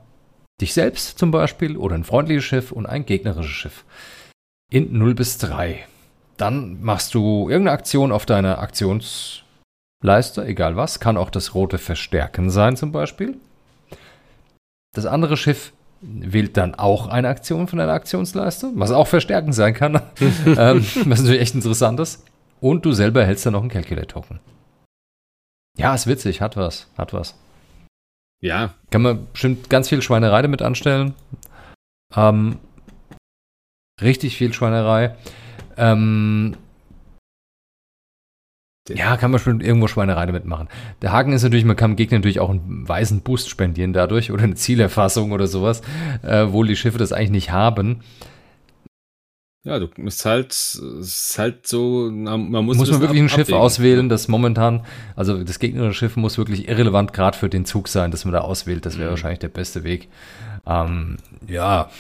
dich 0.59 0.73
selbst 0.73 1.17
zum 1.17 1.31
Beispiel 1.31 1.77
oder 1.77 1.95
ein 1.95 2.03
freundliches 2.03 2.43
Schiff 2.43 2.73
und 2.73 2.85
ein 2.85 3.05
gegnerisches 3.05 3.51
Schiff. 3.51 3.85
In 4.69 4.97
0 4.97 5.15
bis 5.15 5.37
3. 5.37 5.85
Dann 6.37 6.81
machst 6.81 7.13
du 7.13 7.49
irgendeine 7.49 7.77
Aktion 7.77 8.11
auf 8.11 8.25
deiner 8.25 8.59
Aktions 8.59 9.43
Leiste, 10.03 10.43
egal 10.45 10.75
was, 10.75 10.99
kann 10.99 11.15
auch 11.15 11.29
das 11.29 11.53
rote 11.53 11.77
Verstärken 11.77 12.49
sein 12.49 12.75
zum 12.75 12.91
Beispiel. 12.91 13.37
Das 14.93 15.05
andere 15.05 15.37
Schiff 15.37 15.73
wählt 16.01 16.57
dann 16.57 16.73
auch 16.73 17.07
eine 17.07 17.29
Aktion 17.29 17.67
von 17.67 17.79
einer 17.79 17.93
Aktionsleiste, 17.93 18.71
was 18.73 18.91
auch 18.91 19.07
Verstärken 19.07 19.53
sein 19.53 19.75
kann, 19.75 19.95
ähm, 20.45 20.83
was 21.05 21.19
natürlich 21.19 21.41
echt 21.41 21.53
interessant 21.53 21.99
ist. 21.99 22.25
Und 22.59 22.85
du 22.85 22.91
selber 22.91 23.23
hältst 23.25 23.45
dann 23.45 23.53
noch 23.53 23.61
einen 23.61 23.69
Calculate-Token. 23.69 24.39
Ja, 25.77 25.93
ist 25.93 26.07
witzig, 26.07 26.41
hat 26.41 26.57
was, 26.57 26.87
hat 26.97 27.13
was. 27.13 27.35
Ja. 28.41 28.73
Kann 28.89 29.03
man 29.03 29.27
bestimmt 29.31 29.69
ganz 29.69 29.89
viel 29.89 30.01
Schweinerei 30.01 30.41
damit 30.41 30.61
anstellen. 30.63 31.13
Ähm, 32.15 32.57
richtig 34.01 34.35
viel 34.35 34.53
Schweinerei. 34.53 35.15
Ähm, 35.81 36.55
ja, 38.89 39.17
kann 39.17 39.31
man 39.31 39.39
schon 39.39 39.61
irgendwo 39.61 39.87
Schweinerei 39.87 40.25
damit 40.25 40.45
machen. 40.45 40.67
Der 41.01 41.11
Haken 41.11 41.33
ist 41.33 41.43
natürlich, 41.43 41.65
man 41.65 41.75
kann 41.75 41.91
dem 41.91 41.95
Gegner 41.97 42.17
natürlich 42.17 42.39
auch 42.39 42.49
einen 42.49 42.87
weißen 42.87 43.21
Boost 43.21 43.49
spendieren 43.49 43.93
dadurch 43.93 44.31
oder 44.31 44.43
eine 44.43 44.55
Zielerfassung 44.55 45.31
oder 45.31 45.47
sowas, 45.47 45.81
äh, 46.23 46.41
obwohl 46.41 46.67
die 46.67 46.75
Schiffe 46.75 46.97
das 46.97 47.11
eigentlich 47.11 47.31
nicht 47.31 47.51
haben. 47.51 48.01
Ja, 49.63 49.77
du 49.77 49.87
musst 49.97 50.25
halt, 50.25 50.51
ist 50.51 51.35
halt 51.37 51.67
so, 51.67 52.09
man 52.11 52.49
muss. 52.65 52.77
Muss 52.77 52.89
man 52.89 53.01
wirklich 53.01 53.21
ein 53.21 53.29
Schiff 53.29 53.51
auswählen, 53.53 54.09
das 54.09 54.27
momentan, 54.27 54.83
also 55.15 55.43
das 55.43 55.59
gegnerische 55.59 55.99
Schiff 55.99 56.15
muss 56.15 56.39
wirklich 56.39 56.67
irrelevant 56.67 57.13
gerade 57.13 57.37
für 57.37 57.49
den 57.49 57.65
Zug 57.65 57.87
sein, 57.87 58.09
dass 58.09 58.25
man 58.25 58.33
da 58.33 58.39
auswählt. 58.39 58.87
Das 58.87 58.97
wäre 58.97 59.09
mhm. 59.09 59.11
wahrscheinlich 59.11 59.39
der 59.39 59.49
beste 59.49 59.83
Weg. 59.83 60.09
Ähm, 60.65 61.17
ja, 61.47 61.91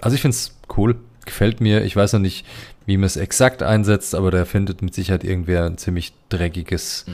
also 0.00 0.14
ich 0.14 0.20
finde 0.20 0.36
es 0.36 0.56
cool, 0.76 0.94
gefällt 1.24 1.60
mir. 1.60 1.82
Ich 1.82 1.96
weiß 1.96 2.12
noch 2.12 2.20
nicht, 2.20 2.46
wie 2.88 2.96
man 2.96 3.04
es 3.04 3.18
exakt 3.18 3.62
einsetzt, 3.62 4.14
aber 4.14 4.30
der 4.30 4.46
findet 4.46 4.80
mit 4.80 4.94
Sicherheit 4.94 5.22
irgendwer 5.22 5.66
ein 5.66 5.76
ziemlich 5.76 6.14
dreckiges, 6.30 7.04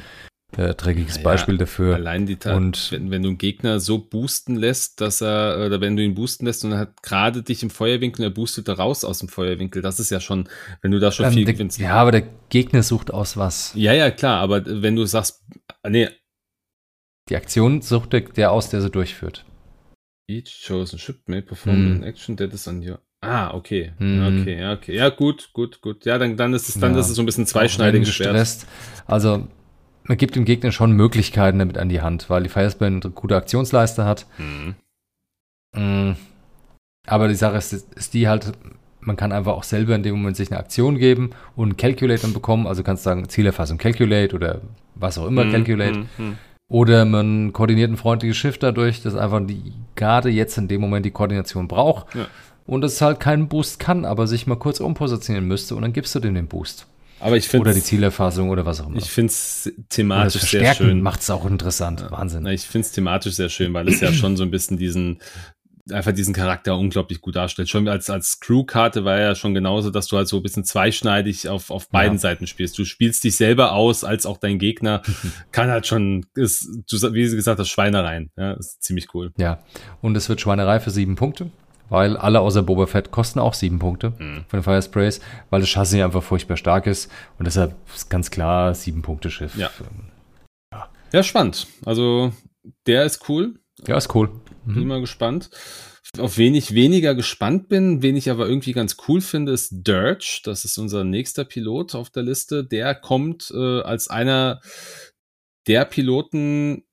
äh, 0.57 0.73
dreckiges 0.73 1.17
naja, 1.17 1.25
Beispiel 1.25 1.59
dafür. 1.59 1.97
Allein 1.97 2.27
die 2.27 2.37
Tat, 2.37 2.55
und 2.57 2.93
wenn, 2.93 3.11
wenn 3.11 3.25
du 3.25 3.31
einen 3.31 3.39
Gegner 3.39 3.81
so 3.81 3.99
boosten 3.99 4.55
lässt, 4.55 5.01
dass 5.01 5.21
er, 5.21 5.67
oder 5.67 5.81
wenn 5.81 5.97
du 5.97 6.05
ihn 6.05 6.15
boosten 6.15 6.47
lässt 6.47 6.65
und 6.65 6.71
er 6.71 6.79
hat 6.79 7.03
gerade 7.03 7.43
dich 7.43 7.65
im 7.65 7.71
Feuerwinkel, 7.71 8.25
er 8.25 8.31
boostet 8.31 8.69
da 8.69 8.75
raus 8.75 9.03
aus 9.03 9.19
dem 9.19 9.29
Feuerwinkel, 9.29 9.83
das 9.83 9.99
ist 9.99 10.11
ja 10.11 10.21
schon, 10.21 10.49
wenn 10.81 10.93
du 10.93 11.01
da 11.01 11.11
schon 11.11 11.27
ähm, 11.27 11.33
viel 11.33 11.45
der, 11.45 11.55
gewinnst. 11.55 11.81
Ja, 11.81 11.95
aber 11.95 12.13
der 12.13 12.29
Gegner 12.51 12.85
sucht 12.85 13.13
aus 13.13 13.37
was. 13.37 13.73
Ja, 13.75 13.93
ja, 13.93 14.13
klar, 14.13 14.41
aber 14.43 14.63
wenn 14.65 14.95
du 14.95 15.05
sagst, 15.07 15.43
nee. 15.89 16.09
Die 17.29 17.35
Aktion 17.35 17.83
sucht 17.83 18.13
der, 18.13 18.21
der 18.21 18.53
aus, 18.53 18.71
der 18.71 18.81
sie 18.81 18.91
durchführt. 18.91 19.45
Each 20.29 20.65
chosen 20.65 21.01
ship 21.01 21.29
may 21.29 21.43
perform 21.43 21.77
hm. 21.77 21.97
an 21.97 22.03
action 22.05 22.37
that 22.37 22.53
is 22.53 22.69
on 22.69 22.81
your 22.81 23.01
Ah, 23.25 23.55
okay. 23.55 23.93
Mhm. 23.99 24.41
Okay, 24.41 24.61
ja, 24.61 24.73
okay. 24.73 24.95
Ja, 24.95 25.09
gut, 25.09 25.51
gut, 25.53 25.81
gut. 25.81 26.05
Ja, 26.05 26.19
dann, 26.19 26.37
dann 26.37 26.53
ist 26.55 26.69
es, 26.69 26.79
dann 26.79 26.95
ja. 26.95 27.01
ist 27.01 27.09
es 27.09 27.17
so 27.17 27.23
ein 27.23 27.27
bisschen 27.27 27.47
zweischneidiges 27.47 28.11
Schwert. 28.11 28.67
Also, 29.07 29.47
man 30.05 30.19
gibt 30.19 30.37
dem 30.37 30.45
Gegner 30.45 30.71
schon 30.71 30.93
Möglichkeiten 30.93 31.59
damit 31.59 31.79
an 31.79 31.89
die 31.89 32.03
Hand, 32.03 32.29
weil 32.31 32.43
die 32.43 32.49
Firespan 32.49 33.01
eine 33.03 33.13
gute 33.13 33.37
Aktionsleiste 33.37 34.05
hat. 34.05 34.27
Mhm. 34.39 34.75
Mhm. 35.75 36.17
Aber 37.07 37.29
die 37.29 37.35
Sache 37.35 37.57
ist, 37.57 37.73
ist 37.73 38.15
die 38.15 38.29
halt, 38.29 38.53
man 39.01 39.17
kann 39.17 39.33
einfach 39.33 39.53
auch 39.53 39.65
selber 39.65 39.95
in 39.95 40.03
dem 40.03 40.17
Moment 40.17 40.37
sich 40.37 40.51
eine 40.51 40.61
Aktion 40.61 40.99
geben 40.99 41.31
und 41.57 41.69
einen 41.69 41.77
Calculate 41.77 42.23
dann 42.23 42.33
bekommen. 42.33 42.67
Also 42.67 42.83
kannst 42.83 43.05
du 43.05 43.11
sagen, 43.11 43.29
Zielerfassung 43.29 43.79
Calculate 43.79 44.35
oder 44.35 44.61
was 44.95 45.19
auch 45.19 45.27
immer 45.27 45.45
mhm. 45.45 45.53
Calculate. 45.53 45.99
Mhm. 46.19 46.39
Oder 46.69 47.05
man 47.05 47.53
koordiniert 47.53 47.91
ein 47.91 47.97
freundliches 47.97 48.39
Schiff 48.39 48.59
dadurch, 48.59 49.03
dass 49.03 49.15
einfach 49.15 49.41
die 49.47 49.75
Garde 49.97 50.31
jetzt 50.31 50.57
in 50.57 50.69
dem 50.69 50.81
Moment 50.81 51.05
die 51.05 51.11
Koordination 51.11 51.69
braucht. 51.69 52.15
Ja 52.15 52.27
und 52.67 52.85
es 52.85 53.01
halt 53.01 53.21
keinen 53.21 53.49
Boost 53.49 53.79
kann, 53.79 54.05
aber 54.05 54.27
sich 54.27 54.47
mal 54.47 54.57
kurz 54.57 54.81
umpositionieren 54.81 55.47
müsste 55.47 55.75
und 55.77 55.83
dann 55.83 55.93
gibst 55.93 56.15
du 56.15 56.21
dem 56.21 56.35
den 56.35 56.49
Boost. 56.49 56.87
Aber 57.21 57.37
ich 57.37 57.49
finde 57.49 57.63
Oder 57.69 57.75
die 57.75 57.83
Zielerfassung 57.83 58.51
oder 58.51 58.67
was 58.67 58.81
auch 58.81 58.89
immer. 58.89 58.99
Ich 58.99 59.11
finde 59.11 59.31
es 59.31 59.73
thematisch 59.89 60.43
sehr 60.43 60.75
schön. 60.75 61.01
macht 61.01 61.21
es 61.21 61.31
auch 61.31 61.47
interessant. 61.47 62.05
Wahnsinn. 62.11 62.43
Na, 62.43 62.53
ich 62.53 62.63
finde 62.63 62.87
es 62.87 62.93
thematisch 62.93 63.35
sehr 63.35 63.49
schön, 63.49 63.73
weil 63.73 63.89
es 63.89 64.01
ja 64.01 64.13
schon 64.13 64.37
so 64.37 64.43
ein 64.43 64.51
bisschen 64.51 64.77
diesen, 64.77 65.21
einfach 65.91 66.13
diesen 66.13 66.35
Charakter 66.35 66.77
unglaublich 66.77 67.21
gut 67.21 67.37
darstellt. 67.37 67.69
Schon 67.71 67.89
als, 67.89 68.11
als 68.11 68.41
Crew-Karte 68.41 69.05
war 69.05 69.19
ja 69.21 69.35
schon 69.35 69.55
genauso, 69.55 69.91
dass 69.91 70.07
du 70.09 70.17
halt 70.17 70.29
so 70.29 70.39
ein 70.39 70.43
bisschen 70.43 70.65
zweischneidig 70.65 71.49
auf, 71.49 71.71
auf 71.71 71.89
beiden 71.89 72.15
Ja. 72.17 72.21
Seiten 72.21 72.47
spielst. 72.47 72.77
Du 72.79 72.85
spielst 72.85 73.25
dich 73.25 73.37
selber 73.37 73.73
aus, 73.73 74.05
als 74.05 74.27
auch 74.27 74.37
dein 74.37 74.59
Gegner. 74.59 75.01
Kann 75.53 75.71
halt 75.71 75.87
schon, 75.87 76.27
ist, 76.35 76.69
wie 76.91 77.23
gesagt, 77.23 77.59
das 77.59 77.69
Schweinereien. 77.69 78.33
Ja, 78.37 78.53
ist 78.53 78.83
ziemlich 78.83 79.15
cool. 79.15 79.33
Ja, 79.39 79.61
und 80.03 80.17
es 80.17 80.29
wird 80.29 80.41
Schweinerei 80.41 80.81
für 80.81 80.91
sieben 80.91 81.15
Punkte, 81.17 81.51
weil 81.89 82.17
alle 82.17 82.41
außer 82.41 82.63
Boba 82.63 82.87
Fett 82.87 83.11
kosten 83.11 83.39
auch 83.39 83.55
sieben 83.55 83.79
Punkte 83.79 84.11
Mhm. 84.19 84.45
von 84.49 84.59
den 84.59 84.63
Fire 84.63 84.83
Sprays, 84.83 85.21
weil 85.51 85.61
das 85.61 85.71
Chassis 85.71 86.01
einfach 86.03 86.23
furchtbar 86.23 86.57
stark 86.57 86.87
ist 86.87 87.11
und 87.39 87.45
deshalb 87.47 87.75
ist 87.95 88.09
ganz 88.11 88.31
klar 88.31 88.75
sieben 88.75 89.03
Punkte 89.03 89.31
Schiff. 89.31 89.57
Ja. 89.57 89.71
Ja, 91.13 91.23
spannend. 91.23 91.67
Also, 91.85 92.33
der 92.87 93.05
ist 93.05 93.29
cool. 93.29 93.61
ja, 93.87 93.97
ist 93.97 94.13
cool. 94.15 94.31
Bin 94.65 94.83
Mhm. 94.83 94.89
mal 94.89 95.01
gespannt. 95.01 95.51
Auf 96.19 96.39
wen 96.39 96.55
ich 96.55 96.75
weniger 96.75 97.15
gespannt 97.15 97.69
bin, 97.69 98.03
wen 98.03 98.17
ich 98.17 98.31
aber 98.31 98.49
irgendwie 98.49 98.73
ganz 98.73 98.97
cool 99.09 99.21
finde, 99.21 99.53
ist 99.53 99.71
Dirge. 99.87 100.41
Das 100.45 100.65
ist 100.65 100.79
unser 100.79 101.03
nächster 101.05 101.45
Pilot 101.45 101.95
auf 101.95 102.11
der 102.11 102.23
Liste. 102.23 102.65
Der 102.65 102.95
kommt 102.95 103.51
äh, 103.55 103.81
als 103.83 104.09
einer 104.09 104.61
der 105.67 105.85
Piloten, 105.87 106.85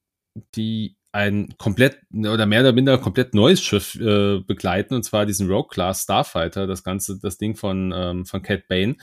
die 0.55 0.97
ein 1.13 1.53
komplett 1.57 1.99
oder 2.13 2.45
mehr 2.45 2.61
oder 2.61 2.71
minder 2.71 2.97
komplett 2.97 3.33
neues 3.33 3.61
Schiff 3.61 3.95
äh, 3.95 4.39
begleiten, 4.39 4.93
und 4.93 5.03
zwar 5.03 5.25
diesen 5.25 5.49
Rogue 5.49 5.69
Class 5.69 6.03
Starfighter, 6.03 6.67
das 6.67 6.83
ganze, 6.83 7.19
das 7.19 7.37
Ding 7.37 7.55
von, 7.55 7.93
ähm, 7.95 8.25
von 8.25 8.41
Cat 8.41 8.67
Bane. 8.67 8.95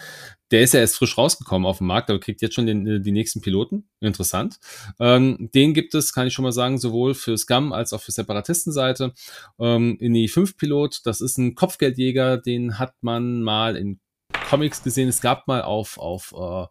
Der 0.51 0.63
ist 0.63 0.73
ja 0.73 0.81
erst 0.81 0.97
frisch 0.97 1.19
rausgekommen 1.19 1.67
auf 1.67 1.79
dem 1.79 1.89
Markt, 1.89 2.09
aber 2.09 2.19
kriegt 2.19 2.41
jetzt 2.41 2.55
schon 2.55 2.67
den, 2.67 2.87
äh, 2.87 3.01
die 3.01 3.13
nächsten 3.13 3.43
Piloten. 3.43 3.89
Interessant. 4.01 4.59
Ähm, 4.99 5.51
den 5.55 5.75
gibt 5.75 5.95
es, 5.95 6.15
kann 6.15 6.27
ich 6.27 6.33
schon 6.33 6.45
mal 6.45 6.53
sagen, 6.53 6.79
sowohl 6.79 7.15
für 7.15 7.37
Scum 7.37 7.73
als 7.73 7.93
auch 7.93 8.01
für 8.01 8.13
Separatistenseite. 8.13 9.13
Ähm, 9.59 9.99
in 10.01 10.15
die 10.15 10.29
5 10.29 10.57
Pilot, 10.57 11.01
das 11.05 11.21
ist 11.21 11.37
ein 11.37 11.55
Kopfgeldjäger, 11.55 12.39
den 12.39 12.79
hat 12.79 12.95
man 13.03 13.43
mal 13.43 13.77
in 13.77 14.01
Comics 14.49 14.83
gesehen. 14.83 15.09
Es 15.09 15.21
gab 15.21 15.47
mal 15.47 15.63
auf, 15.63 15.99
auf 15.99 16.33
äh, 16.33 16.67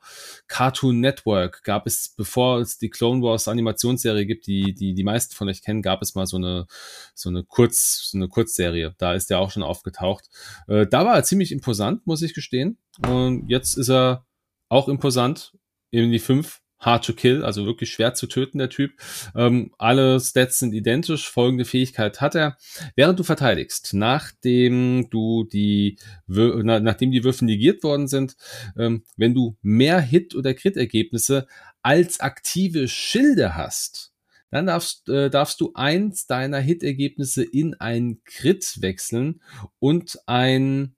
Cartoon 0.47 0.99
Network, 0.99 1.63
gab 1.63 1.85
es, 1.85 2.09
bevor 2.09 2.59
es 2.59 2.77
die 2.77 2.89
Clone 2.89 3.21
Wars 3.21 3.47
Animationsserie 3.47 4.25
gibt, 4.25 4.47
die, 4.47 4.73
die 4.73 4.93
die 4.93 5.03
meisten 5.03 5.35
von 5.35 5.47
euch 5.47 5.61
kennen, 5.61 5.81
gab 5.81 6.01
es 6.01 6.15
mal 6.15 6.25
so 6.25 6.37
eine, 6.37 6.65
so 7.13 7.29
eine 7.29 7.43
Kurz, 7.43 8.09
so 8.11 8.17
eine 8.17 8.27
Kurzserie. 8.27 8.95
Da 8.97 9.13
ist 9.13 9.29
er 9.29 9.39
auch 9.39 9.51
schon 9.51 9.63
aufgetaucht. 9.63 10.29
Äh, 10.67 10.87
da 10.87 11.05
war 11.05 11.15
er 11.15 11.23
ziemlich 11.23 11.51
imposant, 11.51 12.07
muss 12.07 12.21
ich 12.21 12.33
gestehen. 12.33 12.79
Und 13.07 13.47
jetzt 13.47 13.77
ist 13.77 13.89
er 13.89 14.25
auch 14.69 14.87
imposant 14.87 15.55
in 15.91 16.11
die 16.11 16.19
5. 16.19 16.61
Hard 16.79 17.05
to 17.05 17.13
kill, 17.13 17.43
also 17.43 17.65
wirklich 17.65 17.91
schwer 17.91 18.13
zu 18.13 18.27
töten, 18.27 18.59
der 18.59 18.69
Typ. 18.69 18.91
Ähm, 19.35 19.73
alle 19.77 20.19
Stats 20.19 20.59
sind 20.59 20.73
identisch. 20.73 21.29
Folgende 21.29 21.65
Fähigkeit 21.65 22.21
hat 22.21 22.35
er. 22.35 22.57
Während 22.95 23.17
du 23.17 23.23
verteidigst, 23.23 23.93
nachdem 23.93 25.09
du 25.09 25.43
die, 25.43 25.97
na, 26.27 26.79
nachdem 26.79 27.11
die 27.11 27.23
Würfel 27.23 27.45
negiert 27.45 27.83
worden 27.83 28.07
sind, 28.07 28.35
ähm, 28.77 29.03
wenn 29.15 29.33
du 29.33 29.57
mehr 29.61 29.99
Hit- 30.01 30.35
oder 30.35 30.53
Crit-Ergebnisse 30.53 31.47
als 31.81 32.19
aktive 32.19 32.87
Schilde 32.87 33.55
hast, 33.55 34.13
dann 34.51 34.67
darfst, 34.67 35.09
äh, 35.09 35.29
darfst 35.29 35.59
du 35.59 35.71
eins 35.73 36.25
deiner 36.27 36.59
Hit-Ergebnisse 36.59 37.43
in 37.43 37.73
ein 37.75 38.21
Crit 38.23 38.81
wechseln 38.81 39.41
und 39.79 40.19
ein 40.25 40.95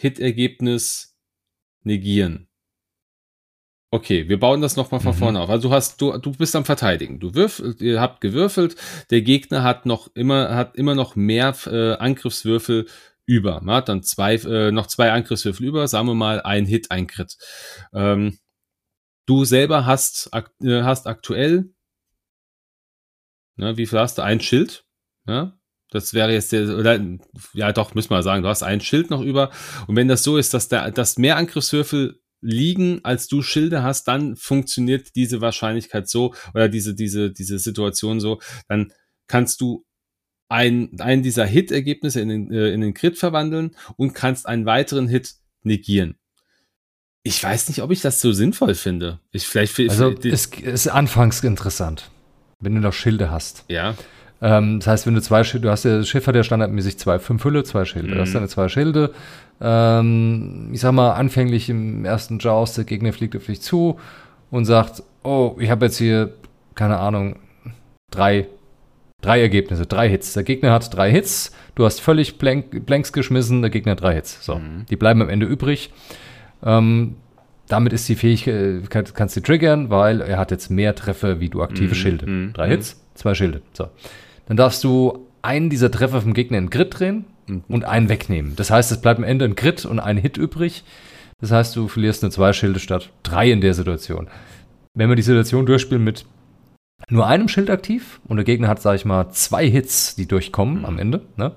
Hit-Ergebnis 0.00 1.16
negieren. 1.82 2.45
Okay, 3.92 4.28
wir 4.28 4.40
bauen 4.40 4.60
das 4.60 4.76
nochmal 4.76 5.00
von 5.00 5.14
Mhm. 5.14 5.18
vorne 5.18 5.40
auf. 5.40 5.48
Also 5.48 5.68
du 5.68 5.74
hast, 5.74 6.00
du, 6.00 6.18
du 6.18 6.32
bist 6.32 6.56
am 6.56 6.64
Verteidigen. 6.64 7.20
Du 7.20 7.34
würfel, 7.34 7.76
ihr 7.80 8.00
habt 8.00 8.20
gewürfelt. 8.20 8.74
Der 9.10 9.22
Gegner 9.22 9.62
hat 9.62 9.86
noch 9.86 10.08
immer, 10.14 10.54
hat 10.54 10.76
immer 10.76 10.94
noch 10.94 11.14
mehr 11.14 11.54
äh, 11.66 11.92
Angriffswürfel 11.94 12.86
über. 13.26 13.60
Man 13.62 13.76
hat 13.76 13.88
dann 13.88 14.02
zwei, 14.02 14.34
äh, 14.34 14.72
noch 14.72 14.88
zwei 14.88 15.12
Angriffswürfel 15.12 15.66
über. 15.66 15.86
Sagen 15.86 16.08
wir 16.08 16.14
mal 16.14 16.42
ein 16.42 16.66
Hit, 16.66 16.90
ein 16.90 17.06
Crit. 17.06 17.36
Ähm, 17.94 18.38
du 19.26 19.44
selber 19.44 19.86
hast, 19.86 20.32
ak 20.34 20.50
äh, 20.62 20.82
hast 20.82 21.06
aktuell, 21.06 21.70
ne, 23.56 23.76
wie 23.76 23.86
viel 23.86 23.98
hast 24.00 24.18
du? 24.18 24.22
Ein 24.22 24.40
Schild. 24.40 24.84
Ja? 25.28 25.56
Das 25.90 26.12
wäre 26.12 26.32
jetzt 26.32 26.50
der, 26.52 26.76
oder, 26.76 27.00
ja 27.54 27.72
doch, 27.72 27.94
müssen 27.94 28.10
wir 28.10 28.22
sagen, 28.24 28.42
du 28.42 28.48
hast 28.48 28.64
ein 28.64 28.80
Schild 28.80 29.10
noch 29.10 29.22
über. 29.22 29.50
Und 29.86 29.94
wenn 29.94 30.08
das 30.08 30.24
so 30.24 30.36
ist, 30.36 30.54
dass 30.54 30.68
der, 30.68 30.90
dass 30.90 31.18
mehr 31.18 31.36
Angriffswürfel 31.36 32.20
liegen, 32.46 33.00
als 33.04 33.26
du 33.28 33.42
Schilde 33.42 33.82
hast, 33.82 34.04
dann 34.08 34.36
funktioniert 34.36 35.14
diese 35.16 35.40
Wahrscheinlichkeit 35.40 36.08
so 36.08 36.34
oder 36.54 36.68
diese, 36.68 36.94
diese, 36.94 37.30
diese 37.32 37.58
Situation 37.58 38.20
so, 38.20 38.40
dann 38.68 38.92
kannst 39.26 39.60
du 39.60 39.84
ein, 40.48 40.90
einen 41.00 41.22
dieser 41.24 41.44
Hit-Ergebnisse 41.44 42.20
in 42.20 42.28
den, 42.28 42.52
äh, 42.52 42.70
in 42.72 42.80
den 42.80 42.94
Crit 42.94 43.18
verwandeln 43.18 43.74
und 43.96 44.12
kannst 44.14 44.46
einen 44.46 44.64
weiteren 44.64 45.08
Hit 45.08 45.34
negieren. 45.62 46.16
Ich 47.24 47.42
weiß 47.42 47.68
nicht, 47.68 47.82
ob 47.82 47.90
ich 47.90 48.00
das 48.00 48.20
so 48.20 48.32
sinnvoll 48.32 48.74
finde. 48.76 49.18
Ich 49.32 49.48
vielleicht, 49.48 49.76
Also 49.90 50.14
vielleicht- 50.16 50.62
es 50.62 50.86
ist 50.86 50.88
anfangs 50.88 51.42
interessant, 51.42 52.08
wenn 52.60 52.76
du 52.76 52.80
noch 52.80 52.92
Schilde 52.92 53.30
hast. 53.32 53.64
ja, 53.68 53.96
Ähm, 54.42 54.80
das 54.80 54.86
heißt, 54.88 55.06
wenn 55.06 55.14
du 55.14 55.22
zwei 55.22 55.44
Schilde, 55.44 55.66
du 55.68 55.70
hast 55.72 55.84
ja, 55.84 55.96
das 55.98 56.08
Schiff 56.08 56.26
hat 56.26 56.34
ja 56.36 56.42
standardmäßig 56.42 56.98
zwei, 56.98 57.18
fünf 57.18 57.42
Hülle, 57.44 57.64
zwei 57.64 57.84
Schilde. 57.84 58.14
Du 58.14 58.20
hast 58.20 58.30
Mhm. 58.30 58.34
deine 58.34 58.48
zwei 58.48 58.68
Schilde. 58.68 59.12
Ähm, 59.60 60.70
ich 60.72 60.80
sag 60.80 60.92
mal, 60.92 61.12
anfänglich 61.12 61.68
im 61.68 62.04
ersten 62.04 62.38
Joust, 62.38 62.76
der 62.76 62.84
Gegner 62.84 63.12
fliegt 63.12 63.36
auf 63.36 63.46
dich 63.46 63.60
zu 63.62 63.98
und 64.50 64.64
sagt, 64.64 65.02
oh, 65.22 65.56
ich 65.58 65.70
habe 65.70 65.86
jetzt 65.86 65.98
hier, 65.98 66.32
keine 66.74 66.98
Ahnung, 66.98 67.36
drei, 68.10 68.46
drei 69.22 69.40
Ergebnisse, 69.40 69.86
drei 69.86 70.08
Hits. 70.08 70.34
Der 70.34 70.44
Gegner 70.44 70.72
hat 70.72 70.94
drei 70.94 71.10
Hits, 71.10 71.52
du 71.74 71.84
hast 71.84 72.00
völlig 72.00 72.38
blank, 72.38 72.84
Blanks 72.86 73.12
geschmissen, 73.12 73.62
der 73.62 73.70
Gegner 73.70 73.92
hat 73.92 74.02
drei 74.02 74.14
Hits. 74.14 74.44
So, 74.44 74.56
Mhm. 74.56 74.86
die 74.90 74.96
bleiben 74.96 75.22
am 75.22 75.28
Ende 75.30 75.46
übrig. 75.46 75.90
Ähm, 76.62 77.16
damit 77.68 77.92
ist 77.92 78.08
die 78.08 78.14
Fähigkeit, 78.14 79.14
kannst 79.14 79.36
du 79.36 79.40
triggern, 79.40 79.90
weil 79.90 80.20
er 80.20 80.38
hat 80.38 80.50
jetzt 80.52 80.70
mehr 80.70 80.94
Treffer 80.94 81.40
wie 81.40 81.48
du 81.48 81.62
aktive 81.62 81.88
Mhm, 81.88 81.94
Schilde. 81.94 82.26
mhm, 82.26 82.52
Drei 82.52 82.66
mhm. 82.66 82.70
Hits, 82.72 83.00
zwei 83.14 83.34
Schilde. 83.34 83.62
So. 83.72 83.88
Dann 84.46 84.56
darfst 84.56 84.82
du 84.84 85.26
einen 85.42 85.70
dieser 85.70 85.90
Treffer 85.90 86.20
vom 86.22 86.34
Gegner 86.34 86.58
in 86.58 86.70
Grid 86.70 86.98
drehen 86.98 87.24
Mhm. 87.48 87.62
und 87.68 87.84
einen 87.84 88.08
wegnehmen. 88.08 88.56
Das 88.56 88.70
heißt, 88.70 88.90
es 88.90 89.00
bleibt 89.00 89.18
am 89.18 89.24
Ende 89.24 89.44
ein 89.44 89.54
Grid 89.54 89.84
und 89.84 90.00
ein 90.00 90.16
Hit 90.16 90.36
übrig. 90.36 90.82
Das 91.40 91.50
heißt, 91.52 91.76
du 91.76 91.86
verlierst 91.88 92.22
nur 92.22 92.32
zwei 92.32 92.52
Schilde 92.52 92.80
statt 92.80 93.10
drei 93.22 93.50
in 93.50 93.60
der 93.60 93.74
Situation. 93.74 94.28
Wenn 94.94 95.08
wir 95.08 95.16
die 95.16 95.22
Situation 95.22 95.66
durchspielen 95.66 96.02
mit 96.02 96.24
nur 97.10 97.26
einem 97.26 97.46
Schild 97.48 97.70
aktiv 97.70 98.20
und 98.26 98.36
der 98.38 98.44
Gegner 98.44 98.68
hat, 98.68 98.80
sag 98.80 98.94
ich 98.96 99.04
mal, 99.04 99.30
zwei 99.30 99.68
Hits, 99.68 100.16
die 100.16 100.26
durchkommen 100.26 100.78
Mhm. 100.78 100.84
am 100.86 100.98
Ende, 100.98 101.22
ne? 101.36 101.52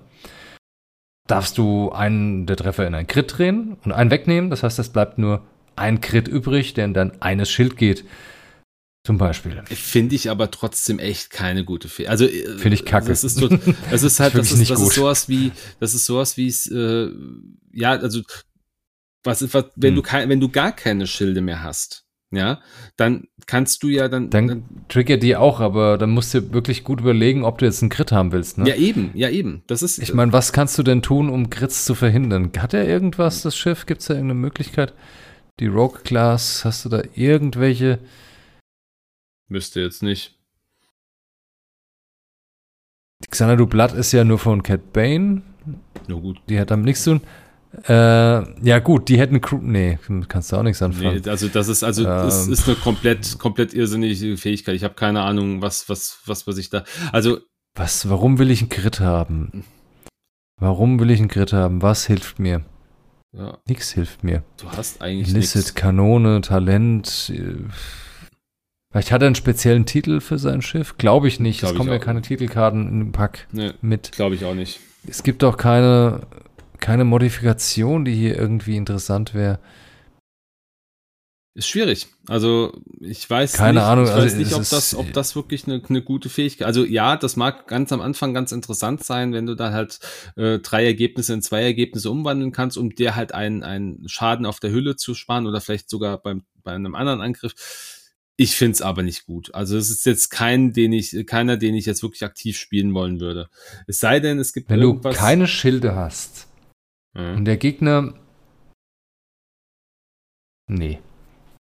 darfst 1.28 1.58
du 1.60 1.92
einen 1.92 2.46
der 2.48 2.56
Treffer 2.58 2.88
in 2.88 2.96
ein 2.96 3.06
Crit 3.08 3.38
drehen 3.38 3.78
und 3.86 3.92
einen 3.92 4.10
wegnehmen. 4.12 4.50
Das 4.50 4.64
heißt, 4.64 4.80
es 4.80 4.90
bleibt 4.90 5.18
nur 5.20 5.42
ein 5.76 6.02
Crit 6.02 6.28
übrig, 6.28 6.74
der 6.74 6.86
in 6.86 6.94
dann 6.94 7.12
eines 7.22 7.50
Schild 7.52 7.78
geht. 7.78 8.04
Zum 9.04 9.18
Beispiel. 9.18 9.64
Finde 9.66 10.16
ich 10.16 10.30
aber 10.30 10.52
trotzdem 10.52 11.00
echt 11.00 11.30
keine 11.30 11.64
gute 11.64 11.88
Fähigkeit. 11.88 12.12
Also 12.12 12.26
äh, 12.26 12.58
Finde 12.58 12.76
ich 12.76 12.86
kacke. 12.86 13.08
Das 13.08 13.24
ist, 13.24 13.42
das 13.42 14.04
ist 14.04 14.20
halt, 14.20 14.36
Das 14.36 14.52
ist 14.52 14.70
das 14.70 14.82
ist 14.82 14.94
sowas 14.94 15.30
wie, 15.30 15.52
das 15.80 15.94
ist 15.94 16.06
sowas 16.06 16.36
wie 16.38 16.48
es, 16.48 16.68
äh, 16.70 17.10
ja, 17.74 17.92
also 17.92 18.22
was 19.24 19.54
was, 19.54 19.66
wenn 19.76 19.92
Hm. 19.92 19.96
du 19.96 20.02
kein, 20.02 20.30
wenn 20.30 20.40
du 20.40 20.50
gar 20.50 20.74
keine 20.74 21.08
Schilde 21.08 21.42
mehr 21.42 21.64
hast, 21.64 22.06
ja, 22.32 22.60
dann 22.98 23.28
kannst 23.48 23.82
du 23.84 23.88
ja 23.88 24.08
dann, 24.08 24.30
Dann 24.30 24.64
triggert 24.90 25.24
die 25.24 25.36
auch, 25.36 25.62
aber 25.62 25.98
dann 25.98 26.12
musst 26.12 26.34
du 26.34 26.54
wirklich 26.54 26.84
gut 26.84 27.00
überlegen, 27.00 27.44
ob 27.44 27.58
du 27.58 27.66
jetzt 27.66 27.82
einen 27.82 27.90
Crit 27.90 28.12
haben 28.12 28.32
willst. 28.32 28.58
Ne? 28.58 28.68
ja 28.70 28.76
eben, 28.76 29.12
ja 29.16 29.30
eben. 29.30 29.64
Das 29.68 29.82
ist, 29.82 29.98
Ich 29.98 30.14
meine, 30.14 30.32
was 30.34 30.54
kannst 30.54 30.78
du 30.78 30.84
denn 30.84 31.02
tun, 31.02 31.30
um 31.30 31.50
Crits 31.50 31.86
zu 31.86 31.96
verhindern? 31.96 32.52
Hat 32.58 32.74
er 32.74 32.88
irgendwas, 32.88 33.42
das 33.42 33.58
Schiff? 33.58 33.86
Gibt 33.86 34.02
es 34.02 34.08
da 34.08 34.14
irgendeine 34.14 34.40
Möglichkeit? 34.40 34.94
Die 35.60 35.68
Rogue 35.68 36.02
Class, 36.04 36.64
hast 36.66 36.86
du 36.86 36.90
da 36.90 37.02
irgendwelche? 37.16 38.00
Müsste 39.50 39.82
jetzt 39.82 40.04
nicht. 40.04 40.36
Xanadu 43.30 43.68
Blood 43.68 43.94
ist 43.94 44.12
ja 44.12 44.24
nur 44.24 44.40
von 44.40 44.64
Cat 44.64 44.94
Bane. 44.94 45.42
Na 46.08 46.16
gut. 46.16 46.40
Die 46.50 46.60
hat 46.60 46.72
damit 46.72 46.86
nichts 46.86 47.04
zu 47.04 47.18
tun. 47.20 47.28
Äh, 47.84 48.66
ja, 48.68 48.80
gut, 48.80 49.10
die 49.10 49.20
hätten 49.20 49.42
Crew. 49.42 49.60
Nee, 49.62 50.00
kannst 50.28 50.52
du 50.52 50.56
auch 50.56 50.64
nichts 50.64 50.82
anfangen. 50.82 51.22
Nee, 51.24 51.30
also 51.30 51.48
das 51.50 51.68
ist 51.68 51.84
also 51.84 52.04
das 52.04 52.48
Ähm. 52.48 52.54
ist 52.54 52.68
eine 52.68 52.76
komplett 52.78 53.38
komplett 53.38 53.74
irrsinnige 53.76 54.38
Fähigkeit. 54.38 54.76
Ich 54.76 54.84
habe 54.84 54.96
keine 54.96 55.22
Ahnung, 55.22 55.62
was 55.62 55.88
was 55.88 56.20
was 56.26 56.48
was 56.48 56.58
ich 56.58 56.70
da. 56.72 56.84
Also 57.12 57.40
Was, 57.76 58.10
warum 58.10 58.40
will 58.40 58.50
ich 58.50 58.62
einen 58.62 58.70
Crit 58.70 59.00
haben? 59.02 59.64
Warum 60.60 61.00
will 61.00 61.12
ich 61.12 61.20
einen 61.20 61.28
Crit 61.30 61.54
haben? 61.54 61.82
Was 61.84 62.08
hilft 62.08 62.40
mir? 62.40 62.66
ja, 63.34 63.60
Nix 63.68 63.92
hilft 63.92 64.24
mir. 64.24 64.44
du 64.58 64.72
hast 64.72 65.02
eigentlich 65.04 65.30
Illicit, 65.30 65.56
nichts. 65.58 65.76
Kanone, 65.76 66.42
Talent. 66.42 67.32
äh, 67.36 67.56
Vielleicht 68.92 69.12
hat 69.12 69.22
er 69.22 69.28
einen 69.28 69.36
speziellen 69.36 69.86
Titel 69.86 70.20
für 70.20 70.40
sein 70.40 70.62
Schiff? 70.62 70.98
Glaube 70.98 71.28
ich 71.28 71.40
nicht. 71.40 71.60
Glaub 71.60 71.74
es 71.74 71.78
kommen 71.78 71.92
ja 71.92 72.00
keine 72.00 72.22
Titelkarten 72.22 72.88
in 72.88 73.00
dem 73.00 73.12
Pack 73.12 73.48
Nee, 73.52 73.74
mit. 73.82 74.12
glaube 74.12 74.36
ich 74.36 74.46
auch 74.46 74.56
nicht. 74.56 74.80
Es 75.08 75.22
gibt 75.22 75.44
auch 75.44 75.58
keine, 75.58 76.22
keine 76.80 77.06
Modifikation, 77.06 78.04
die 78.04 78.16
hier 78.16 78.36
irgendwie 78.36 78.78
interessant 78.78 79.36
wäre. 79.36 79.60
Ist 81.56 81.68
schwierig. 81.68 82.08
Also 82.28 82.72
ich 83.00 83.30
weiß 83.30 83.54
Keine 83.54 83.80
nicht, 83.80 83.88
Ahnung, 83.88 84.06
ich 84.06 84.12
weiß 84.12 84.24
also 84.24 84.38
nicht, 84.38 84.54
ob 84.54 84.70
das, 84.70 84.96
ob 84.96 85.12
das 85.14 85.36
wirklich 85.36 85.68
eine, 85.68 85.82
eine 85.88 86.02
gute 86.02 86.30
Fähigkeit. 86.30 86.66
Also 86.66 86.86
ja, 86.86 87.18
das 87.18 87.36
mag 87.36 87.68
ganz 87.68 87.92
am 87.92 88.02
Anfang 88.02 88.34
ganz 88.34 88.52
interessant 88.52 89.04
sein, 89.04 89.34
wenn 89.34 89.46
du 89.46 89.56
dann 89.56 89.74
halt 89.74 90.00
äh, 90.36 90.60
drei 90.60 90.86
Ergebnisse 90.86 91.34
in 91.34 91.42
zwei 91.42 91.62
Ergebnisse 91.62 92.10
umwandeln 92.12 92.52
kannst, 92.52 92.78
um 92.78 92.96
dir 92.96 93.16
halt 93.16 93.34
einen, 93.34 93.64
einen 93.64 94.08
Schaden 94.08 94.46
auf 94.46 94.60
der 94.60 94.72
Hülle 94.72 94.96
zu 94.96 95.16
sparen 95.16 95.48
oder 95.48 95.60
vielleicht 95.60 95.90
sogar 95.90 96.20
beim, 96.20 96.44
bei 96.64 96.72
einem 96.72 96.96
anderen 96.96 97.22
Angriff. 97.22 97.54
Ich 98.42 98.56
find's 98.56 98.82
aber 98.82 99.04
nicht 99.04 99.26
gut. 99.26 99.54
Also 99.54 99.78
es 99.78 99.90
ist 99.90 100.06
jetzt 100.06 100.30
kein, 100.30 100.72
den 100.72 100.94
ich, 100.94 101.26
keiner, 101.28 101.58
den 101.58 101.76
ich 101.76 101.86
jetzt 101.86 102.04
wirklich 102.04 102.24
aktiv 102.24 102.58
spielen 102.58 102.94
wollen 102.94 103.20
würde. 103.20 103.50
Es 103.86 104.00
sei 104.00 104.22
denn, 104.22 104.40
es 104.40 104.54
gibt 104.54 104.70
Wenn 104.70 104.80
du 104.80 104.88
irgendwas. 104.92 105.18
keine 105.18 105.46
Schilde 105.46 105.94
hast 105.94 106.48
Ja, 107.14 107.34
und 107.34 107.44
der 107.44 107.58
Gegner. 107.58 108.14
Nee. 110.68 111.00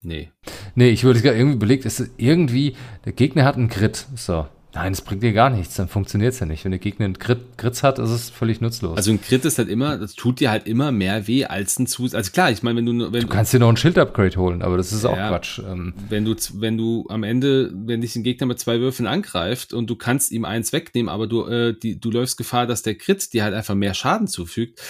nee. 0.02 0.30
Nee, 0.76 0.90
ich 0.90 1.02
würde 1.02 1.20
gerade 1.20 1.36
irgendwie 1.36 1.56
überlegt, 1.56 1.84
ist 1.84 2.10
irgendwie, 2.16 2.76
der 3.04 3.12
Gegner 3.12 3.44
hat 3.44 3.56
einen 3.56 3.68
Crit. 3.68 4.06
So. 4.14 4.46
Nein, 4.74 4.92
das 4.92 5.02
bringt 5.02 5.22
dir 5.22 5.34
gar 5.34 5.50
nichts, 5.50 5.74
dann 5.74 5.86
funktioniert 5.86 6.32
es 6.32 6.40
ja 6.40 6.46
nicht. 6.46 6.64
Wenn 6.64 6.70
der 6.70 6.78
Gegner 6.80 7.04
einen 7.04 7.18
Crit, 7.18 7.58
Crits 7.58 7.82
hat, 7.82 7.98
ist 7.98 8.08
es 8.08 8.30
völlig 8.30 8.62
nutzlos. 8.62 8.96
Also 8.96 9.10
ein 9.10 9.20
Crit 9.20 9.44
ist 9.44 9.58
halt 9.58 9.68
immer, 9.68 9.98
das 9.98 10.14
tut 10.14 10.40
dir 10.40 10.50
halt 10.50 10.66
immer 10.66 10.92
mehr 10.92 11.26
weh 11.26 11.44
als 11.44 11.78
ein 11.78 11.86
Zus. 11.86 12.14
Also 12.14 12.30
klar, 12.30 12.50
ich 12.50 12.62
meine, 12.62 12.78
wenn 12.78 12.86
du, 12.86 12.92
nur- 12.94 13.12
wenn 13.12 13.20
du 13.20 13.26
kannst 13.26 13.52
dir 13.52 13.58
noch 13.58 13.68
ein 13.68 13.76
Schild-Upgrade 13.76 14.34
holen, 14.36 14.62
aber 14.62 14.78
das 14.78 14.90
ist 14.92 15.04
auch 15.04 15.14
Ja. 15.16 15.28
Quatsch. 15.28 15.58
Ähm, 15.58 15.92
wenn 16.08 16.24
du, 16.24 16.34
wenn 16.54 16.78
du 16.78 17.04
am 17.10 17.22
Ende, 17.22 17.70
wenn 17.74 18.00
dich 18.00 18.16
ein 18.16 18.22
Gegner 18.22 18.46
mit 18.46 18.58
zwei 18.60 18.80
Würfeln 18.80 19.06
angreift 19.06 19.74
und 19.74 19.90
du 19.90 19.96
kannst 19.96 20.32
ihm 20.32 20.46
eins 20.46 20.72
wegnehmen, 20.72 21.10
aber 21.10 21.26
du, 21.26 21.44
äh, 21.44 21.74
die, 21.78 22.00
du 22.00 22.10
läufst 22.10 22.38
Gefahr, 22.38 22.66
dass 22.66 22.80
der 22.82 22.94
Crit 22.94 23.34
dir 23.34 23.44
halt 23.44 23.52
einfach 23.54 23.74
mehr 23.74 23.92
Schaden 23.92 24.26
zufügt. 24.26 24.80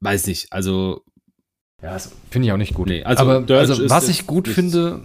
Weiß 0.00 0.26
nicht, 0.26 0.50
also 0.54 1.02
ja, 1.82 1.92
das 1.92 2.12
finde 2.30 2.46
ich 2.46 2.52
auch 2.52 2.56
nicht 2.56 2.72
gut. 2.72 2.88
Nee, 2.88 3.02
also 3.04 3.22
aber 3.24 3.40
Dirge 3.42 3.60
also, 3.60 3.82
ist 3.82 3.90
was 3.90 4.06
jetzt 4.08 4.20
ich 4.20 4.26
gut 4.26 4.48
finde 4.48 5.00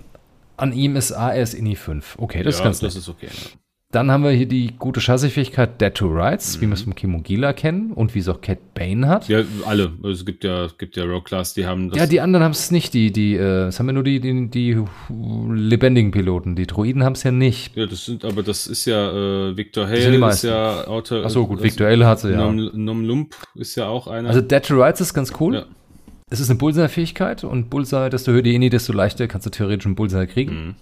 an 0.55 0.71
ihm 0.71 0.95
ist 0.95 1.11
A, 1.11 1.31
ist 1.31 1.53
INI 1.55 1.75
5. 1.75 2.15
Okay, 2.19 2.41
das 2.43 2.55
ist 2.55 2.63
ganz 2.63 2.79
das 2.79 2.93
nett. 2.93 3.01
ist 3.03 3.09
okay. 3.09 3.27
Ja. 3.29 3.49
Dann 3.93 4.11
haben 4.11 4.25
wir 4.25 4.31
hier 4.31 4.47
die 4.47 4.73
gute 4.77 4.99
Chassis-Fähigkeit 4.99 5.79
Dead 5.79 5.93
to 5.93 6.07
Rights, 6.09 6.59
wie 6.59 6.67
wir 6.67 6.73
es 6.73 6.81
Mhm. 6.81 6.89
vom 6.91 6.95
Kimogila 6.95 7.53
kennen 7.53 7.93
und 7.93 8.13
wie 8.15 8.19
es 8.19 8.27
auch 8.27 8.41
Cat 8.41 8.73
Bane 8.73 9.07
hat. 9.07 9.29
ja, 9.29 9.43
alle. 9.65 9.93
Also 10.03 10.09
es 10.09 10.25
gibt 10.25 10.43
ja, 10.43 10.65
es 10.65 10.77
gibt 10.77 10.97
ja 10.97 11.05
Rogue 11.05 11.23
Class, 11.23 11.53
die 11.53 11.65
haben 11.65 11.89
das. 11.89 11.97
Ja, 11.97 12.05
die 12.05 12.19
anderen 12.19 12.43
haben 12.43 12.51
es 12.51 12.69
nicht, 12.69 12.93
die, 12.93 13.13
die, 13.13 13.35
äh, 13.35 13.67
es 13.67 13.79
haben 13.79 13.87
ja 13.87 13.93
nur 13.93 14.03
die, 14.03 14.19
die, 14.19 14.49
die 14.49 14.77
lebendigen 15.53 16.11
Piloten. 16.11 16.57
Die 16.57 16.67
Droiden 16.67 17.03
haben 17.05 17.13
es 17.13 17.23
ja 17.23 17.31
nicht. 17.31 17.77
ja, 17.77 17.85
das 17.85 18.05
sind, 18.05 18.25
aber 18.25 18.43
das 18.43 18.67
ist 18.67 18.83
ja, 18.85 19.49
äh, 19.49 19.55
Victor 19.55 19.87
Hale 19.87 20.15
ist 20.15 20.19
meisten. 20.19 20.47
ja 20.47 20.85
Autor. 20.87 21.23
Achso, 21.25 21.47
gut, 21.47 21.63
Victor 21.63 21.87
hat 22.05 22.19
sie 22.19 22.31
ja. 22.31 22.37
Nom, 22.51 22.69
Nom 22.73 23.05
Lump 23.05 23.35
ist 23.55 23.75
ja 23.77 23.87
auch 23.87 24.07
einer. 24.07 24.27
Also 24.27 24.41
Dead 24.41 24.63
to 24.65 24.75
Rights 24.75 24.99
ist 24.99 25.13
ganz 25.13 25.31
cool. 25.39 25.55
Ja. 25.55 25.65
Es 26.29 26.41
ist 26.41 26.49
eine 26.49 26.59
Bullseye-Fähigkeit 26.59 27.45
und 27.45 27.69
Bullseye, 27.69 28.09
desto 28.09 28.33
höher 28.33 28.41
die 28.41 28.53
INI, 28.53 28.69
desto 28.69 28.91
leichter 28.91 29.27
kannst 29.29 29.45
du 29.45 29.49
theoretisch 29.49 29.85
einen 29.85 29.95
Bullseye 29.95 30.27
kriegen. 30.27 30.51
Mhm. 30.53 30.75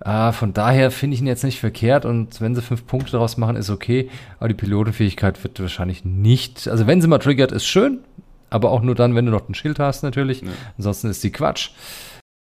Ah, 0.00 0.30
von 0.32 0.52
daher 0.52 0.90
finde 0.90 1.14
ich 1.14 1.20
ihn 1.20 1.26
jetzt 1.26 1.42
nicht 1.44 1.58
verkehrt 1.58 2.04
und 2.04 2.40
wenn 2.40 2.54
sie 2.54 2.62
fünf 2.62 2.86
Punkte 2.86 3.12
daraus 3.12 3.36
machen, 3.36 3.56
ist 3.56 3.68
okay. 3.70 4.08
Aber 4.38 4.48
die 4.48 4.54
Pilotenfähigkeit 4.54 5.42
wird 5.42 5.58
wahrscheinlich 5.60 6.04
nicht. 6.04 6.68
Also 6.68 6.86
wenn 6.86 7.00
sie 7.02 7.08
mal 7.08 7.18
triggert, 7.18 7.50
ist 7.52 7.66
schön, 7.66 8.00
aber 8.48 8.70
auch 8.70 8.82
nur 8.82 8.94
dann, 8.94 9.14
wenn 9.16 9.26
du 9.26 9.32
noch 9.32 9.48
ein 9.48 9.54
Schild 9.54 9.78
hast, 9.80 10.02
natürlich. 10.02 10.42
Ja. 10.42 10.48
Ansonsten 10.76 11.08
ist 11.08 11.24
die 11.24 11.32
Quatsch. 11.32 11.70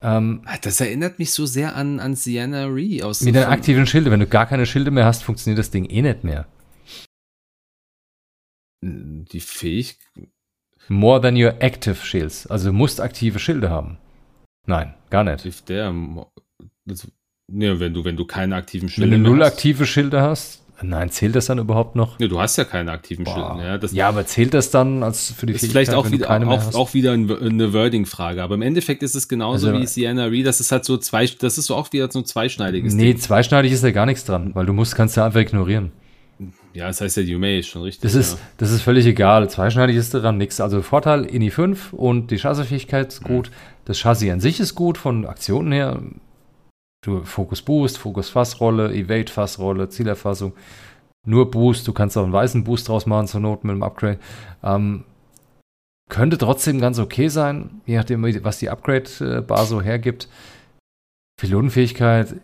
Ähm, 0.02 0.42
Ah, 0.46 0.58
Das 0.62 0.82
erinnert 0.82 1.20
mich 1.20 1.32
so 1.32 1.46
sehr 1.46 1.76
an, 1.76 2.00
an 2.00 2.16
Sienna 2.16 2.66
Ree 2.66 3.04
aus 3.04 3.22
mit 3.22 3.36
den 3.36 3.44
aktiven 3.44 3.86
Schilde, 3.86 4.10
wenn 4.12 4.20
du 4.20 4.28
gar 4.28 4.48
keine 4.48 4.66
Schilde 4.66 4.90
mehr 4.92 5.06
hast, 5.06 5.24
funktioniert 5.24 5.60
das 5.60 5.70
Ding 5.72 5.86
eh 5.86 6.02
nicht 6.02 6.24
mehr. 6.24 6.48
Die 8.82 9.40
Fähigkeit. 9.40 10.30
More 10.90 11.22
than 11.22 11.36
your 11.42 11.54
active 11.62 11.96
shields. 12.04 12.48
Also 12.48 12.70
du 12.70 12.74
musst 12.74 13.00
aktive 13.00 13.40
Schilde 13.40 13.70
haben. 13.70 13.98
Nein, 14.68 14.94
gar 15.10 15.24
nicht. 15.24 15.70
Der. 15.70 15.94
Das, 17.54 17.60
ne, 17.60 17.80
wenn 17.80 17.94
du, 17.94 18.04
wenn 18.04 18.18
du 18.18 18.26
keine 18.26 18.56
aktiven 18.56 18.84
Wenn 18.88 18.90
Schilde 18.90 19.12
du 19.18 19.22
mehr 19.22 19.32
null 19.32 19.42
hast. 19.42 19.54
aktive 19.54 19.86
Schilde 19.86 20.22
hast, 20.22 20.62
nein, 20.82 21.10
zählt 21.12 21.36
das 21.36 21.46
dann 21.46 21.60
überhaupt 21.60 21.96
noch? 21.96 22.20
Ne, 22.20 22.28
du 22.28 22.40
hast 22.42 22.58
ja 22.58 22.64
keine 22.66 22.92
aktiven 22.92 23.24
Boah. 23.26 23.54
Schilde. 23.56 23.68
Ja, 23.70 23.78
das 23.78 23.94
ja, 23.94 24.10
aber 24.10 24.26
zählt 24.26 24.54
das 24.54 24.70
dann 24.72 25.02
als 25.04 25.32
für 25.32 25.46
die 25.46 25.54
ist 25.54 25.66
vielleicht 25.66 25.94
auch 25.94 26.06
wenn 26.06 26.12
du 26.14 26.18
wieder, 26.20 26.30
auch, 26.30 26.58
hast? 26.58 26.76
auch 26.76 26.94
wieder 26.94 27.12
ein, 27.14 27.32
eine 27.32 27.72
Wording-Frage. 27.74 28.44
Aber 28.44 28.56
im 28.56 28.62
Endeffekt 28.62 29.04
ist 29.04 29.16
es 29.16 29.28
genauso 29.28 29.68
Also- 29.68 29.80
wie 29.80 29.86
Sienna 29.88 30.26
Ree. 30.26 30.44
Das 30.44 30.60
ist 30.60 30.72
halt 30.72 30.84
so 30.86 30.98
zwei, 30.98 31.26
das 31.26 31.58
ist 31.58 31.68
so 31.68 31.76
auch 31.76 31.92
wieder 31.94 32.12
so 32.12 32.20
ein 32.20 32.26
zweischneidiges 32.26 32.94
Nee, 32.94 33.14
Ding. 33.14 33.18
zweischneidig 33.18 33.72
ist 33.72 33.84
da 33.84 33.92
gar 33.92 34.06
nichts 34.06 34.26
dran, 34.26 34.52
weil 34.56 34.66
du 34.66 34.74
musst, 34.74 34.96
kannst 34.96 35.16
ja 35.16 35.26
einfach 35.26 35.40
ignorieren. 35.40 35.92
Ja, 36.74 36.88
das 36.88 37.02
heißt 37.02 37.18
ja, 37.18 37.24
you 37.24 37.38
may 37.38 37.60
ist 37.60 37.68
schon 37.68 37.84
richtig. 37.84 38.02
Das 38.02 38.16
ist, 38.16 38.34
ja. 38.34 38.40
das 38.58 38.72
ist 38.72 38.82
völlig 38.82 39.06
egal. 39.06 39.48
Zweischneidig 39.48 39.96
ist 39.96 40.14
daran 40.16 40.38
nichts. 40.40 40.60
Also 40.60 40.82
Vorteil, 40.82 41.24
INI 41.26 41.52
5 41.52 41.94
und 41.94 42.32
die 42.32 42.38
Chassisfähigkeit 42.38 43.10
ist 43.14 43.24
gut. 43.24 43.52
Das 43.86 44.00
Chassis 44.00 44.32
an 44.32 44.40
sich 44.40 44.60
ist 44.60 44.74
gut 44.74 44.98
von 44.98 45.28
Aktionen 45.28 45.72
her. 45.72 46.02
Du 47.04 47.24
Fokus 47.26 47.62
Boost, 47.62 47.98
Fokus 47.98 48.30
Fassrolle, 48.30 48.94
Evade 48.94 49.32
Fassrolle, 49.32 49.90
Zielerfassung. 49.90 50.54
Nur 51.26 51.52
Boost, 51.52 51.88
du 51.88 51.94
kannst 51.94 52.18
auch 52.18 52.24
einen 52.24 52.34
weißen 52.34 52.64
Boost 52.64 52.88
draus 52.88 53.06
machen 53.06 53.28
zur 53.28 53.42
Not 53.42 53.64
mit 53.64 53.76
dem 53.76 53.84
Upgrade. 53.84 54.20
Ähm, 54.64 55.04
könnte 56.10 56.38
trotzdem 56.38 56.80
ganz 56.80 57.00
okay 57.00 57.28
sein, 57.28 57.82
je 57.86 57.98
nachdem, 57.98 58.24
was 58.44 58.60
die 58.60 58.70
Upgrade-Bar 58.70 59.66
so 59.66 59.82
hergibt. 59.82 60.28
Pilotenfähigkeit, 61.40 62.36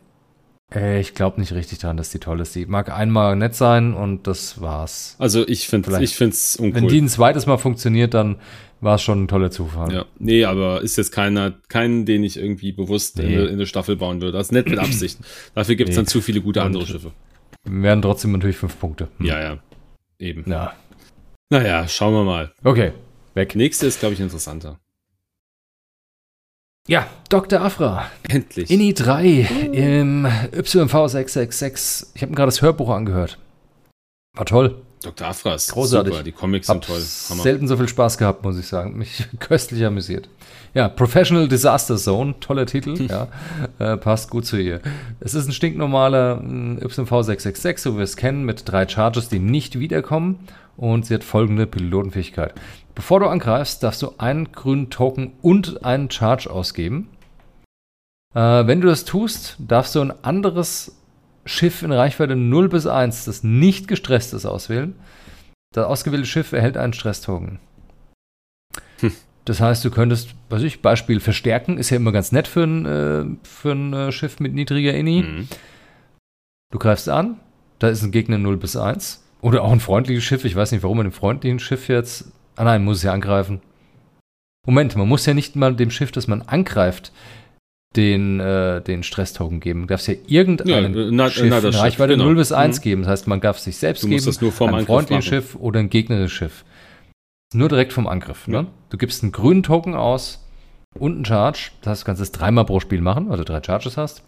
äh, 0.73 0.99
ich 0.99 1.13
glaube 1.13 1.39
nicht 1.39 1.53
richtig 1.53 1.79
dran, 1.79 1.97
dass 1.97 2.09
die 2.09 2.19
toll 2.19 2.39
ist. 2.39 2.55
Die 2.55 2.65
mag 2.65 2.91
einmal 2.91 3.35
nett 3.35 3.55
sein 3.55 3.93
und 3.93 4.27
das 4.27 4.61
war's. 4.61 5.15
Also 5.19 5.47
ich 5.47 5.67
finde 5.67 5.89
es 5.89 6.55
uncool. 6.57 6.81
Wenn 6.81 6.87
die 6.87 7.01
ein 7.01 7.09
zweites 7.09 7.45
Mal 7.45 7.57
funktioniert, 7.57 8.13
dann 8.13 8.37
war 8.81 8.95
es 8.95 9.01
schon 9.01 9.23
ein 9.23 9.27
toller 9.27 9.51
Zufall. 9.51 9.93
ja, 9.93 10.05
nee, 10.19 10.45
aber 10.45 10.81
ist 10.81 10.97
jetzt 10.97 11.11
keiner, 11.11 11.51
keinen, 11.67 12.05
den 12.05 12.23
ich 12.23 12.37
irgendwie 12.37 12.71
bewusst 12.71 13.19
in, 13.19 13.27
Nee. 13.27 13.35
in 13.45 13.49
eine 13.49 13.65
Staffel 13.65 13.95
bauen 13.97 14.21
würde. 14.21 14.37
Also 14.37 14.53
nicht 14.55 14.69
mit 14.69 14.79
Absicht. 14.79 15.19
Dafür 15.55 15.75
gibt 15.75 15.89
es 15.89 15.95
Nee. 15.95 16.01
dann 16.03 16.07
zu 16.07 16.21
viele 16.21 16.41
gute 16.41 16.61
andere 16.61 16.83
Und- 16.83 16.87
Schiffe. 16.89 17.11
Werden 17.65 18.01
trotzdem 18.01 18.31
natürlich 18.31 18.55
fünf 18.57 18.79
Punkte. 18.79 19.09
Hm. 19.17 19.25
Ja, 19.25 19.41
ja. 19.41 19.59
Eben. 20.17 20.49
Ja. 20.49 20.73
Naja, 21.49 21.87
schauen 21.87 22.13
wir 22.13 22.23
mal. 22.23 22.53
Okay, 22.63 22.93
weg. 23.33 23.55
Nächste 23.55 23.85
ist, 23.87 23.99
glaube 23.99 24.13
ich, 24.13 24.19
interessanter. 24.21 24.79
Ja, 26.87 27.07
Dr. 27.29 27.61
Afra. 27.61 28.09
Endlich. 28.27 28.71
INI 28.71 28.93
3 28.93 29.27
im 29.73 30.25
YV666. 30.25 32.07
Ich 32.15 32.21
habe 32.21 32.31
mir 32.31 32.35
gerade 32.35 32.47
das 32.47 32.61
Hörbuch 32.61 32.89
angehört. 32.89 33.37
War 34.35 34.45
toll. 34.45 34.81
Dr. 35.01 35.27
Afra 35.27 35.53
ist 35.53 35.71
Großartig. 35.71 36.13
super. 36.13 36.23
Die 36.23 36.31
Comics 36.31 36.67
Hab 36.67 36.83
sind 36.83 36.85
toll. 36.85 37.03
Hammer. 37.29 37.43
selten 37.43 37.67
so 37.67 37.77
viel 37.77 37.87
Spaß 37.87 38.17
gehabt, 38.17 38.43
muss 38.43 38.59
ich 38.59 38.67
sagen. 38.67 38.97
Mich 38.97 39.27
köstlich 39.39 39.85
amüsiert. 39.85 40.29
Ja, 40.73 40.89
Professional 40.89 41.47
Disaster 41.47 41.97
Zone, 41.97 42.35
toller 42.39 42.65
Titel, 42.65 43.01
ja, 43.09 43.27
äh, 43.79 43.97
passt 43.97 44.29
gut 44.29 44.45
zu 44.45 44.57
ihr. 44.57 44.81
Es 45.19 45.33
ist 45.33 45.47
ein 45.47 45.53
stinknormaler 45.53 46.37
mm, 46.37 46.79
YV666, 46.79 47.79
so 47.79 47.93
wie 47.93 47.97
wir 47.97 48.03
es 48.03 48.17
kennen, 48.17 48.43
mit 48.43 48.69
drei 48.69 48.87
Charges, 48.87 49.29
die 49.29 49.39
nicht 49.39 49.79
wiederkommen 49.79 50.39
und 50.77 51.05
sie 51.05 51.13
hat 51.13 51.23
folgende 51.23 51.65
Pilotenfähigkeit. 51.65 52.53
Bevor 52.93 53.19
du 53.21 53.27
angreifst, 53.27 53.83
darfst 53.83 54.01
du 54.01 54.13
einen 54.17 54.51
grünen 54.51 54.89
Token 54.89 55.33
und 55.41 55.85
einen 55.85 56.11
Charge 56.11 56.49
ausgeben. 56.49 57.09
Äh, 58.35 58.67
wenn 58.67 58.81
du 58.81 58.87
das 58.87 59.05
tust, 59.05 59.55
darfst 59.59 59.95
du 59.95 60.01
ein 60.01 60.13
anderes 60.23 60.98
Schiff 61.45 61.83
in 61.83 61.91
Reichweite 61.91 62.35
0 62.35 62.69
bis 62.69 62.85
1, 62.85 63.25
das 63.25 63.43
nicht 63.43 63.87
gestresst 63.87 64.33
ist, 64.33 64.45
auswählen. 64.45 64.95
Das 65.73 65.85
ausgewählte 65.85 66.25
Schiff 66.25 66.51
erhält 66.51 66.77
einen 66.77 66.93
Stresstoken. 66.93 67.59
Hm. 68.99 69.11
Das 69.45 69.61
heißt, 69.61 69.83
du 69.83 69.89
könntest, 69.89 70.35
weiß 70.49 70.63
ich, 70.63 70.81
Beispiel 70.81 71.19
verstärken, 71.19 71.77
ist 71.77 71.89
ja 71.89 71.97
immer 71.97 72.11
ganz 72.11 72.31
nett 72.31 72.47
für 72.47 72.63
ein, 72.63 72.85
äh, 72.85 73.25
für 73.43 73.71
ein 73.71 73.93
äh, 73.93 74.11
Schiff 74.11 74.39
mit 74.39 74.53
niedriger 74.53 74.93
INI. 74.93 75.23
Mhm. 75.23 75.47
Du 76.71 76.77
greifst 76.77 77.09
an, 77.09 77.39
da 77.79 77.87
ist 77.87 78.03
ein 78.03 78.11
Gegner 78.11 78.37
0 78.37 78.57
bis 78.57 78.75
1. 78.75 79.25
Oder 79.41 79.63
auch 79.63 79.71
ein 79.71 79.79
freundliches 79.79 80.23
Schiff, 80.23 80.45
ich 80.45 80.55
weiß 80.55 80.71
nicht, 80.71 80.83
warum 80.83 80.97
man 80.97 81.07
dem 81.07 81.13
freundlichen 81.13 81.59
Schiff 81.59 81.87
jetzt. 81.87 82.31
Ah 82.57 82.65
nein, 82.65 82.83
muss 82.83 82.97
es 82.97 83.03
ja 83.03 83.13
angreifen. 83.13 83.61
Moment, 84.67 84.95
man 84.95 85.07
muss 85.07 85.25
ja 85.25 85.33
nicht 85.33 85.55
mal 85.55 85.75
dem 85.75 85.89
Schiff, 85.89 86.11
das 86.11 86.27
man 86.27 86.41
angreift, 86.41 87.11
den, 87.95 88.39
äh, 88.39 88.81
den 88.81 89.03
Stresstoken 89.03 89.59
geben. 89.59 89.81
Du 89.81 89.87
darfst 89.87 90.07
ja 90.07 90.13
irgendeinem 90.27 90.95
Ja, 90.95 91.11
na- 91.11 91.29
Schiff 91.29 91.49
na, 91.49 91.57
in 91.57 91.63
Schiff, 91.73 91.81
Reichweite 91.81 92.13
genau. 92.13 92.25
0 92.25 92.35
bis 92.35 92.51
1 92.51 92.77
Mhm. 92.79 92.83
geben. 92.83 93.01
Das 93.01 93.11
heißt, 93.11 93.27
man 93.27 93.41
darf 93.41 93.57
sich 93.59 93.77
selbst 93.77 94.07
geben, 94.07 94.21
freundlichen 94.51 94.91
machen. 95.09 95.21
Schiff 95.21 95.55
oder 95.55 95.79
ein 95.79 95.89
gegnerisches 95.89 96.31
Schiff. 96.31 96.65
Nur 97.53 97.67
direkt 97.69 97.93
vom 97.93 98.07
Angriff. 98.07 98.47
Ja. 98.47 98.61
Ne? 98.63 98.67
Du 98.89 98.97
gibst 98.97 99.23
einen 99.23 99.31
grünen 99.31 99.63
Token 99.63 99.95
aus 99.95 100.45
und 100.99 101.15
einen 101.15 101.25
Charge. 101.25 101.71
Das 101.81 101.91
heißt, 101.91 102.01
du 102.03 102.05
kannst 102.05 102.21
es 102.21 102.31
dreimal 102.31 102.65
pro 102.65 102.79
Spiel 102.79 103.01
machen, 103.01 103.27
weil 103.29 103.37
du 103.37 103.45
drei 103.45 103.61
Charges 103.63 103.97
hast. 103.97 104.23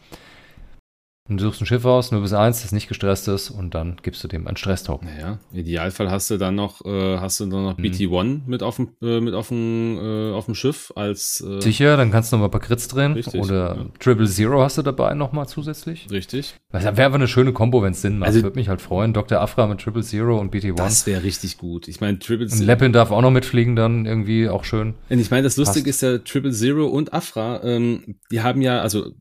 Und 1.30 1.39
du 1.39 1.45
suchst 1.45 1.61
ein 1.61 1.65
Schiff 1.68 1.85
aus, 1.85 2.11
nur 2.11 2.22
bis 2.22 2.34
eins, 2.34 2.64
das 2.64 2.72
nicht 2.72 2.88
gestresst 2.89 3.27
ist, 3.27 3.52
und 3.52 3.76
dann 3.76 3.98
gibst 4.02 4.23
du 4.23 4.27
dem 4.27 4.48
einen 4.48 4.57
Stresstoken. 4.57 5.07
Naja, 5.07 5.39
im 5.53 5.60
Idealfall 5.60 6.10
hast 6.10 6.30
du 6.31 6.38
dann 6.38 6.56
noch, 6.56 6.84
äh, 6.84 7.18
hast 7.19 7.39
du 7.39 7.45
dann 7.45 7.64
noch 7.64 7.77
Mhm. 7.77 7.84
BT1 7.84 8.41
mit 8.48 8.64
auf 8.64 8.77
dem, 8.77 8.89
äh, 9.03 9.22
mit 9.22 9.34
auf 9.35 9.49
dem, 9.49 9.98
äh, 10.02 10.31
auf 10.34 10.45
dem 10.45 10.56
Schiff 10.56 10.91
als 10.95 11.39
äh, 11.48 11.61
Sicher, 11.61 11.95
dann 11.95 12.11
kannst 12.11 12.31
du 12.31 12.35
noch 12.35 12.41
mal 12.41 12.48
ein 12.48 12.52
paar 12.52 12.60
Crits 12.60 12.88
drehen. 12.88 13.14
Richtig, 13.14 13.39
Oder 13.39 13.76
ja. 13.76 13.85
Triple 13.99 14.27
Zero 14.27 14.61
hast 14.61 14.80
du 14.80 14.81
dabei 14.81 15.14
nochmal 15.14 15.48
zusätzlich. 15.48 16.07
richtig. 16.11 16.56
Das 16.72 16.84
wäre 16.84 17.06
einfach 17.06 17.15
eine 17.15 17.27
schöne 17.27 17.53
Kombo, 17.53 17.84
wenn 17.84 17.91
es 17.91 18.02
Sinn 18.02 18.18
macht. 18.18 18.27
Also- 18.30 18.41
Würde 18.43 18.57
mich 18.60 18.68
halt 18.68 18.81
freuen. 18.81 19.14
Dr. 19.14 19.39
Afra 19.39 19.68
mit 19.68 19.80
Triple 19.80 20.02
Zero 20.03 20.39
und 20.39 20.52
BT1. 20.53 20.76
Das 20.76 21.06
wäre 21.06 21.23
richtig 21.23 21.57
gut. 21.60 21.88
Ich 21.88 22.02
meine, 22.02 22.18
Triple 22.19 22.48
und 22.52 22.60
Leppin 22.61 22.93
darf 22.93 23.11
auch 23.11 23.22
noch 23.22 23.31
mitfliegen, 23.31 23.76
dann 23.76 24.06
irgendwie 24.07 24.49
auch 24.49 24.64
schön. 24.64 24.95
Und 25.10 25.19
ich 25.19 25.30
meine, 25.30 25.43
das 25.43 25.56
Lustige 25.56 25.89
ist 25.89 26.02
ja, 26.02 26.18
Triple 26.18 26.52
Zero 26.52 26.88
und 26.88 27.14
Afra, 27.14 27.64
ähm, 27.64 28.15
die 28.31 28.41
haben 28.41 28.61
ja, 28.61 28.81
also 28.81 29.11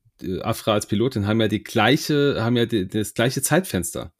Afra 0.42 0.74
als 0.74 0.86
Pilotin 0.86 1.26
haben 1.26 1.40
ja 1.40 1.48
die 1.48 1.62
gleiche, 1.62 2.42
haben 2.42 2.56
ja 2.56 2.66
die, 2.66 2.86
das 2.88 3.14
gleiche 3.14 3.42
Zeitfenster. 3.42 4.12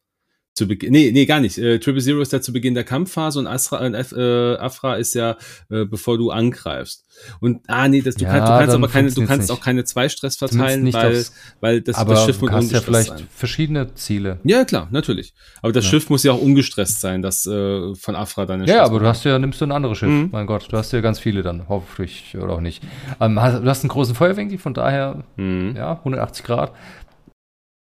Zu 0.53 0.67
Beginn, 0.67 0.91
nee, 0.91 1.11
nee, 1.13 1.25
gar 1.25 1.39
nicht. 1.39 1.57
Äh, 1.57 1.79
Triple 1.79 2.01
Zero 2.01 2.19
ist 2.19 2.33
ja 2.33 2.41
zu 2.41 2.51
Beginn 2.51 2.73
der 2.73 2.83
Kampfphase 2.83 3.39
und 3.39 3.47
Astra, 3.47 3.87
äh, 3.87 4.57
Afra 4.57 4.95
ist 4.95 5.13
ja, 5.13 5.37
äh, 5.69 5.85
bevor 5.85 6.17
du 6.17 6.29
angreifst. 6.29 7.05
Und, 7.39 7.61
ah, 7.67 7.87
nee, 7.87 8.01
das, 8.01 8.15
du, 8.15 8.25
Ja, 8.25 8.31
kannst, 8.31 8.47
du 8.49 8.57
kannst 8.57 8.75
aber 8.75 8.87
keine, 8.89 9.11
du 9.11 9.25
kannst 9.25 9.49
nicht. 9.49 9.57
auch 9.57 9.63
keine 9.63 9.85
zwei 9.85 10.09
Stress 10.09 10.35
verteilen, 10.35 10.91
weil, 10.91 11.17
aufs- 11.17 11.33
weil 11.61 11.79
das, 11.81 11.95
das 12.05 12.25
Schiff 12.25 12.39
du 12.39 12.45
muss 12.47 12.51
hast 12.53 12.71
ja 12.71 12.79
ungestresst 12.79 12.85
vielleicht 12.85 13.09
sein. 13.19 13.27
verschiedene 13.33 13.93
Ziele. 13.93 14.39
Ja, 14.43 14.65
klar, 14.65 14.89
natürlich. 14.91 15.33
Aber 15.61 15.71
das 15.71 15.85
Ja. 15.85 15.91
Schiff 15.91 16.09
muss 16.09 16.23
ja 16.23 16.33
auch 16.33 16.41
ungestresst 16.41 16.99
sein, 16.99 17.21
das 17.21 17.45
äh, 17.45 17.95
von 17.95 18.15
Afra 18.17 18.45
dann 18.45 18.65
Ja, 18.65 18.83
aber 18.83 18.99
du 18.99 19.05
hast 19.05 19.23
ja, 19.23 19.39
nimmst 19.39 19.61
du 19.61 19.65
ein 19.65 19.71
anderes 19.71 19.97
Schiff. 19.99 20.09
Mhm. 20.09 20.29
Mein 20.33 20.47
Gott, 20.47 20.67
du 20.69 20.77
hast 20.77 20.91
ja 20.91 20.99
ganz 20.99 21.19
viele 21.19 21.43
dann, 21.43 21.69
hoffentlich 21.69 22.35
oder 22.37 22.53
auch 22.53 22.61
nicht. 22.61 22.83
Ähm, 23.21 23.39
hast, 23.41 23.61
du 23.63 23.67
hast 23.69 23.83
einen 23.83 23.89
großen 23.89 24.15
Feuerwinkel, 24.15 24.57
von 24.57 24.73
daher, 24.73 25.23
Mhm. 25.37 25.75
ja, 25.77 25.99
180 26.03 26.43
Grad. 26.43 26.73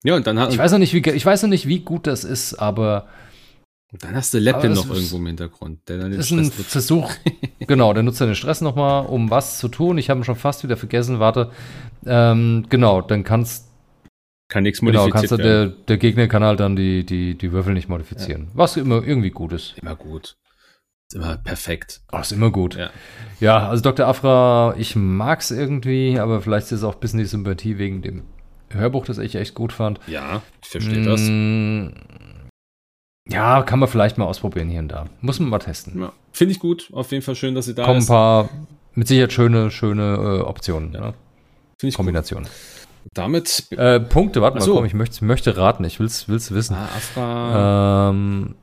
Ja, 0.04 0.16
und 0.16 0.28
dann, 0.28 0.40
hat, 0.40 0.52
Ich 0.52 0.58
weiß 0.58 0.72
noch 0.72 0.80
nicht, 0.80 0.94
wie, 0.94 1.10
ich 1.10 1.26
weiß 1.26 1.44
noch 1.44 1.50
nicht, 1.50 1.68
wie 1.68 1.80
gut 1.80 2.08
das 2.08 2.24
ist, 2.24 2.56
aber 2.56 3.08
dann 4.00 4.16
hast 4.16 4.34
du 4.34 4.42
das 4.42 4.64
noch 4.64 4.90
ist- 4.92 4.96
irgendwo 4.98 5.18
im 5.18 5.28
Hintergrund, 5.28 5.88
der 5.88 5.98
dann 5.98 6.12
den 6.12 6.20
ist 6.20 6.32
ein 6.32 6.44
Stress 6.46 6.58
nutzt. 6.58 6.72
Versuch. 6.72 7.12
genau, 7.60 7.94
der 7.94 8.04
nutzt 8.04 8.20
den 8.20 8.36
Stress 8.36 8.62
nochmal, 8.62 9.06
um 9.06 9.30
was 9.32 9.58
zu 9.60 9.70
tun. 9.70 9.98
Ich 9.98 10.10
habe 10.10 10.20
ihn 10.20 10.24
schon 10.24 10.36
fast 10.36 10.64
wieder 10.64 10.78
vergessen. 10.78 11.20
Warte. 11.20 11.52
Ähm, 12.06 12.66
genau, 12.70 13.02
dann 13.02 13.24
kannst, 13.24 13.68
Kann 14.50 14.64
nichts 14.64 14.82
genau, 14.82 15.06
modifiziert 15.08 15.14
kannst 15.14 15.32
du, 15.32 15.38
der, 15.38 15.68
der 15.68 15.98
Gegner 15.98 16.28
kann 16.28 16.44
halt 16.44 16.60
dann 16.60 16.76
die, 16.76 17.06
die, 17.06 17.36
die 17.36 17.52
Würfel 17.54 17.74
nicht 17.74 17.88
modifizieren. 17.90 18.50
Was 18.54 18.76
immer 18.78 19.04
irgendwie 19.04 19.32
gut 19.32 19.54
ist. 19.54 19.76
Immer 19.82 19.96
gut. 19.96 20.36
Ist 21.10 21.16
immer 21.16 21.38
perfekt. 21.38 22.02
Ach, 22.12 22.22
ist 22.22 22.34
immer 22.34 22.52
gut. 22.52 22.76
Ja. 22.76 22.90
Ja, 23.40 23.70
also 23.70 23.82
Dr. 23.82 24.06
Afra, 24.06 24.76
ich 24.78 24.98
mag's 24.98 25.50
irgendwie, 25.52 26.20
aber 26.20 26.42
vielleicht 26.42 26.66
ist 26.68 26.72
es 26.80 26.84
auch 26.84 26.96
ein 26.96 27.00
bisschen 27.00 27.20
die 27.20 27.26
Sympathie 27.26 27.78
wegen 27.78 28.02
dem 28.02 28.24
Hörbuch, 28.70 29.06
das 29.06 29.18
ich 29.18 29.36
echt 29.36 29.54
gut 29.54 29.72
fand. 29.74 30.00
Ja, 30.08 30.42
ich 30.64 30.70
verstehe 30.70 31.04
das. 31.04 31.22
Mm, 31.24 31.88
Ja, 33.30 33.62
kann 33.64 33.80
man 33.80 33.90
vielleicht 33.90 34.18
mal 34.18 34.26
ausprobieren 34.26 34.70
hier 34.70 34.80
und 34.80 34.88
da. 34.90 35.06
Muss 35.22 35.40
man 35.40 35.50
mal 35.50 35.60
testen. 35.60 36.00
Ja. 36.02 36.12
Finde 36.32 36.54
ich 36.54 36.60
gut. 36.60 36.90
Auf 36.94 37.12
jeden 37.12 37.24
Fall 37.24 37.36
schön, 37.36 37.56
dass 37.56 37.66
sie 37.66 37.76
da 37.76 37.84
Kommen 37.84 37.98
ein 37.98 38.02
ist. 38.02 38.08
paar, 38.08 38.50
mit 38.94 39.08
Sicherheit 39.08 39.34
schöne, 39.34 39.70
schöne 39.72 40.16
äh, 40.16 40.42
Optionen. 40.42 40.94
Ja. 40.94 41.00
Ne? 41.00 41.14
Finde 41.80 41.90
ich. 41.90 41.96
Kombinationen. 41.96 42.48
Damit. 43.14 43.68
Äh, 43.72 44.00
Punkte, 44.02 44.42
warte 44.42 44.58
Ach 44.58 44.60
mal, 44.62 44.66
so. 44.66 44.76
komm, 44.76 44.86
ich 44.86 44.94
möchte, 44.94 45.24
möchte 45.24 45.56
raten, 45.58 45.84
ich 45.86 46.00
will's, 46.00 46.28
will's 46.28 46.52
wissen. 46.54 46.76
Ah, 46.76 46.86
Afra. 46.96 48.10
Ähm, 48.10 48.56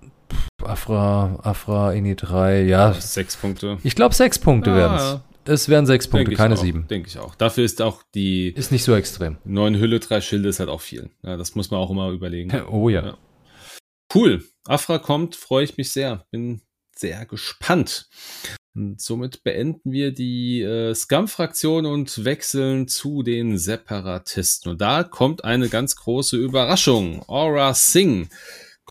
Afra, 0.65 1.39
Afra, 1.43 1.93
Ini 1.93 2.15
3, 2.17 2.63
ja. 2.63 2.93
sechs 2.95 3.37
Punkte. 3.37 3.79
Ich 3.83 3.95
glaube, 3.95 4.15
sechs 4.15 4.39
Punkte 4.39 4.71
Ja, 4.71 4.77
werden's. 4.77 5.03
ja. 5.03 5.21
Es 5.47 5.69
wären 5.69 5.87
sechs 5.87 6.09
Punkte, 6.09 6.35
keine 6.35 6.55
auch. 6.55 6.59
sieben. 6.63 6.87
Denke 6.89 7.09
ich 7.09 7.19
auch. 7.19 7.35
Dafür 7.35 7.65
ist 7.65 7.83
auch 7.83 8.03
die 8.15 8.49
Ist 8.49 8.73
nicht 8.73 8.85
so 8.85 8.95
extrem. 8.95 9.37
neun 9.45 9.77
Hülle, 9.79 10.01
drei 10.01 10.21
Schilde 10.21 10.49
ist 10.49 10.59
halt 10.61 10.71
auch 10.71 10.81
viel. 10.81 11.11
Ja, 11.23 11.37
das 11.37 11.55
muss 11.55 11.71
man 11.71 11.81
auch 11.81 11.91
immer 11.91 12.11
überlegen. 12.11 12.51
Oh 12.71 12.89
ja. 12.89 13.05
Ja. 13.05 13.19
Cool. 14.15 14.45
Afra 14.67 14.99
kommt, 14.99 15.37
freue 15.37 15.65
ich 15.65 15.77
mich 15.77 15.91
sehr. 15.93 16.27
Bin 16.31 16.63
sehr 16.97 17.27
gespannt. 17.27 18.09
Und 18.75 19.01
somit 19.01 19.45
beenden 19.45 19.93
wir 19.93 20.13
die 20.13 20.63
äh, 20.63 20.95
Scum-Fraktion 20.95 21.87
und 21.87 22.25
wechseln 22.25 22.89
zu 22.89 23.23
den 23.23 23.57
Separatisten. 23.59 24.73
Und 24.73 24.81
da 24.81 25.05
kommt 25.05 25.45
eine 25.45 25.69
ganz 25.69 25.95
große 25.97 26.37
Überraschung. 26.37 27.23
Aura 27.29 27.73
Singh 27.75 28.29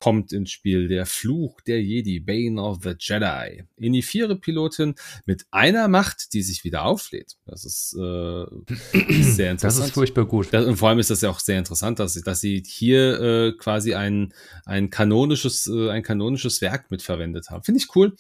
kommt 0.04 0.34
ins 0.34 0.52
Spiel. 0.52 0.90
Der 0.90 1.06
Fluch 1.06 1.62
der 1.62 1.82
Jedi, 1.82 2.20
Bane 2.20 2.62
of 2.62 2.80
the 2.84 2.92
Jedi. 3.00 3.64
Inifire-Pilotin 3.78 4.96
mit 5.26 5.46
einer 5.52 5.88
Macht, 5.88 6.34
die 6.34 6.42
sich 6.42 6.66
wieder 6.66 6.84
auflädt. 6.84 7.38
Das 7.46 7.64
ist, 7.64 7.96
äh, 7.98 8.00
sehr 9.24 9.54
Das 9.54 9.64
interessant. 9.64 9.86
ist 9.88 9.94
furchtbar 9.94 10.26
gut. 10.26 10.50
Das, 10.52 10.66
und 10.66 10.76
vor 10.76 10.90
allem 10.90 11.00
ist 11.00 11.10
das 11.10 11.22
ja 11.22 11.30
auch 11.30 11.40
sehr 11.40 11.58
interessant, 11.58 12.00
dass, 12.00 12.14
sie- 12.16 12.22
dass 12.22 12.42
sie 12.42 12.62
hier 12.68 13.22
äh, 13.22 13.52
quasi 13.54 13.94
ein, 13.94 14.34
ein 14.66 14.90
kanonisches, 14.90 15.68
äh, 15.68 15.90
ein 15.90 16.04
kanonisches 16.04 16.60
Werk 16.62 16.92
mitverwendet 16.92 17.50
haben. 17.50 17.64
Finde 17.64 17.80
ich 17.80 17.96
cool. 17.96 18.14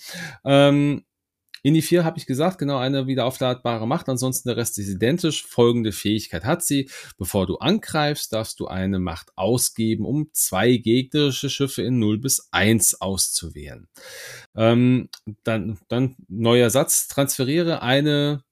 Ähm, 0.46 1.04
in 1.64 1.74
die 1.74 1.82
vier 1.82 2.04
habe 2.04 2.18
ich 2.18 2.26
gesagt, 2.26 2.58
genau 2.58 2.78
eine 2.78 3.08
wieder 3.08 3.26
aufladbare 3.26 3.88
Macht. 3.88 4.10
Ansonsten 4.10 4.50
der 4.50 4.58
Rest 4.58 4.78
ist 4.78 4.90
identisch. 4.90 5.46
Folgende 5.46 5.94
Fähigkeit 5.94 6.44
hat 6.44 6.62
sie. 6.62 6.90
Bevor 7.18 7.48
du 7.48 7.56
angreifst, 7.58 8.34
darfst 8.34 8.60
du 8.60 8.68
eine 8.68 9.00
Macht 9.00 9.32
ausgeben, 9.38 10.06
um 10.06 10.28
zwei 10.34 10.76
gegnerische 10.76 11.50
Schiffe 11.50 11.82
in 11.82 12.00
0 12.00 12.20
bis 12.20 12.50
1 12.52 13.00
auszuwählen. 13.02 13.88
Ähm, 14.56 15.10
dann, 15.44 15.80
dann 15.88 16.18
neuer 16.28 16.70
Satz. 16.70 17.08
Transferiere 17.08 17.82
eine 17.82 18.44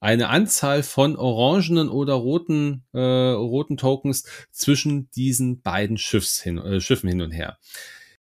eine 0.00 0.28
Anzahl 0.28 0.82
von 0.82 1.16
orangenen 1.16 1.88
oder 1.88 2.14
roten, 2.14 2.84
äh, 2.92 3.00
roten 3.00 3.76
Tokens 3.76 4.24
zwischen 4.52 5.10
diesen 5.10 5.60
beiden 5.60 5.98
Schiffs 5.98 6.40
hin, 6.40 6.58
äh, 6.58 6.80
Schiffen 6.80 7.08
hin 7.08 7.20
und 7.20 7.32
her. 7.32 7.58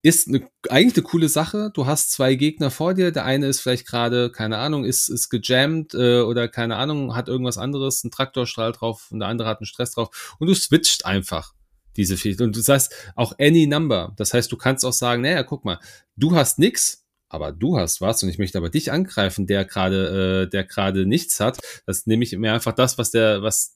Ist 0.07 0.29
eine, 0.29 0.49
eigentlich 0.69 0.95
eine 0.95 1.03
coole 1.03 1.29
Sache. 1.29 1.73
Du 1.75 1.87
hast 1.87 2.13
zwei 2.13 2.37
Gegner 2.37 2.71
vor 2.71 2.95
dir. 2.95 3.11
Der 3.11 3.25
eine 3.25 3.49
ist 3.49 3.59
vielleicht 3.59 3.89
gerade, 3.89 4.31
keine 4.31 4.59
Ahnung, 4.59 4.85
ist, 4.85 5.09
ist 5.09 5.31
gejammt 5.31 5.95
äh, 5.95 6.21
oder 6.21 6.47
keine 6.47 6.77
Ahnung, 6.77 7.17
hat 7.17 7.27
irgendwas 7.27 7.59
anderes, 7.59 8.05
einen 8.05 8.13
Traktorstrahl 8.13 8.71
drauf 8.71 9.09
und 9.11 9.19
der 9.19 9.27
andere 9.27 9.49
hat 9.49 9.59
einen 9.59 9.67
Stress 9.67 9.91
drauf. 9.91 10.37
Und 10.39 10.47
du 10.47 10.55
switcht 10.55 11.07
einfach 11.07 11.55
diese 11.97 12.17
Fähigkeit. 12.17 12.47
Und 12.47 12.55
du 12.55 12.61
sagst 12.61 12.95
auch 13.17 13.37
any 13.41 13.67
number. 13.67 14.15
Das 14.17 14.33
heißt, 14.33 14.53
du 14.53 14.57
kannst 14.57 14.85
auch 14.85 14.93
sagen, 14.93 15.23
naja, 15.23 15.43
guck 15.43 15.65
mal, 15.65 15.81
du 16.15 16.37
hast 16.37 16.61
nix, 16.61 17.05
aber 17.29 17.51
du 17.51 17.77
hast 17.77 18.01
was 18.01 18.23
und 18.23 18.29
ich 18.29 18.39
möchte 18.39 18.59
aber 18.59 18.71
dich 18.71 18.93
angreifen, 18.93 19.49
der 19.49 19.65
gerade, 19.65 20.45
äh, 20.45 20.49
der 20.49 20.63
gerade 20.63 21.05
nichts 21.05 21.41
hat. 21.41 21.59
Das 21.85 22.07
nehme 22.07 22.23
ich 22.23 22.31
mir 22.37 22.53
einfach 22.53 22.75
das, 22.77 22.97
was 22.97 23.11
der, 23.11 23.43
was 23.43 23.75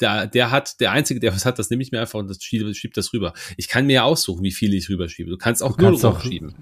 der, 0.00 0.26
der 0.26 0.50
hat, 0.50 0.80
der 0.80 0.92
Einzige, 0.92 1.20
der 1.20 1.34
was 1.34 1.44
hat, 1.44 1.58
das 1.58 1.70
nehme 1.70 1.82
ich 1.82 1.92
mir 1.92 2.00
einfach 2.00 2.18
und 2.18 2.28
das 2.28 2.42
schiebe, 2.42 2.72
schiebe 2.74 2.94
das 2.94 3.12
rüber. 3.12 3.32
Ich 3.56 3.68
kann 3.68 3.86
mir 3.86 3.94
ja 3.94 4.02
aussuchen, 4.04 4.42
wie 4.42 4.52
viel 4.52 4.72
ich 4.74 4.88
rüberschiebe. 4.88 5.30
Du 5.30 5.36
kannst 5.38 5.62
auch 5.62 5.76
Du 5.76 5.84
kannst 5.86 6.04
auch- 6.04 6.20
rüberschieben. 6.24 6.54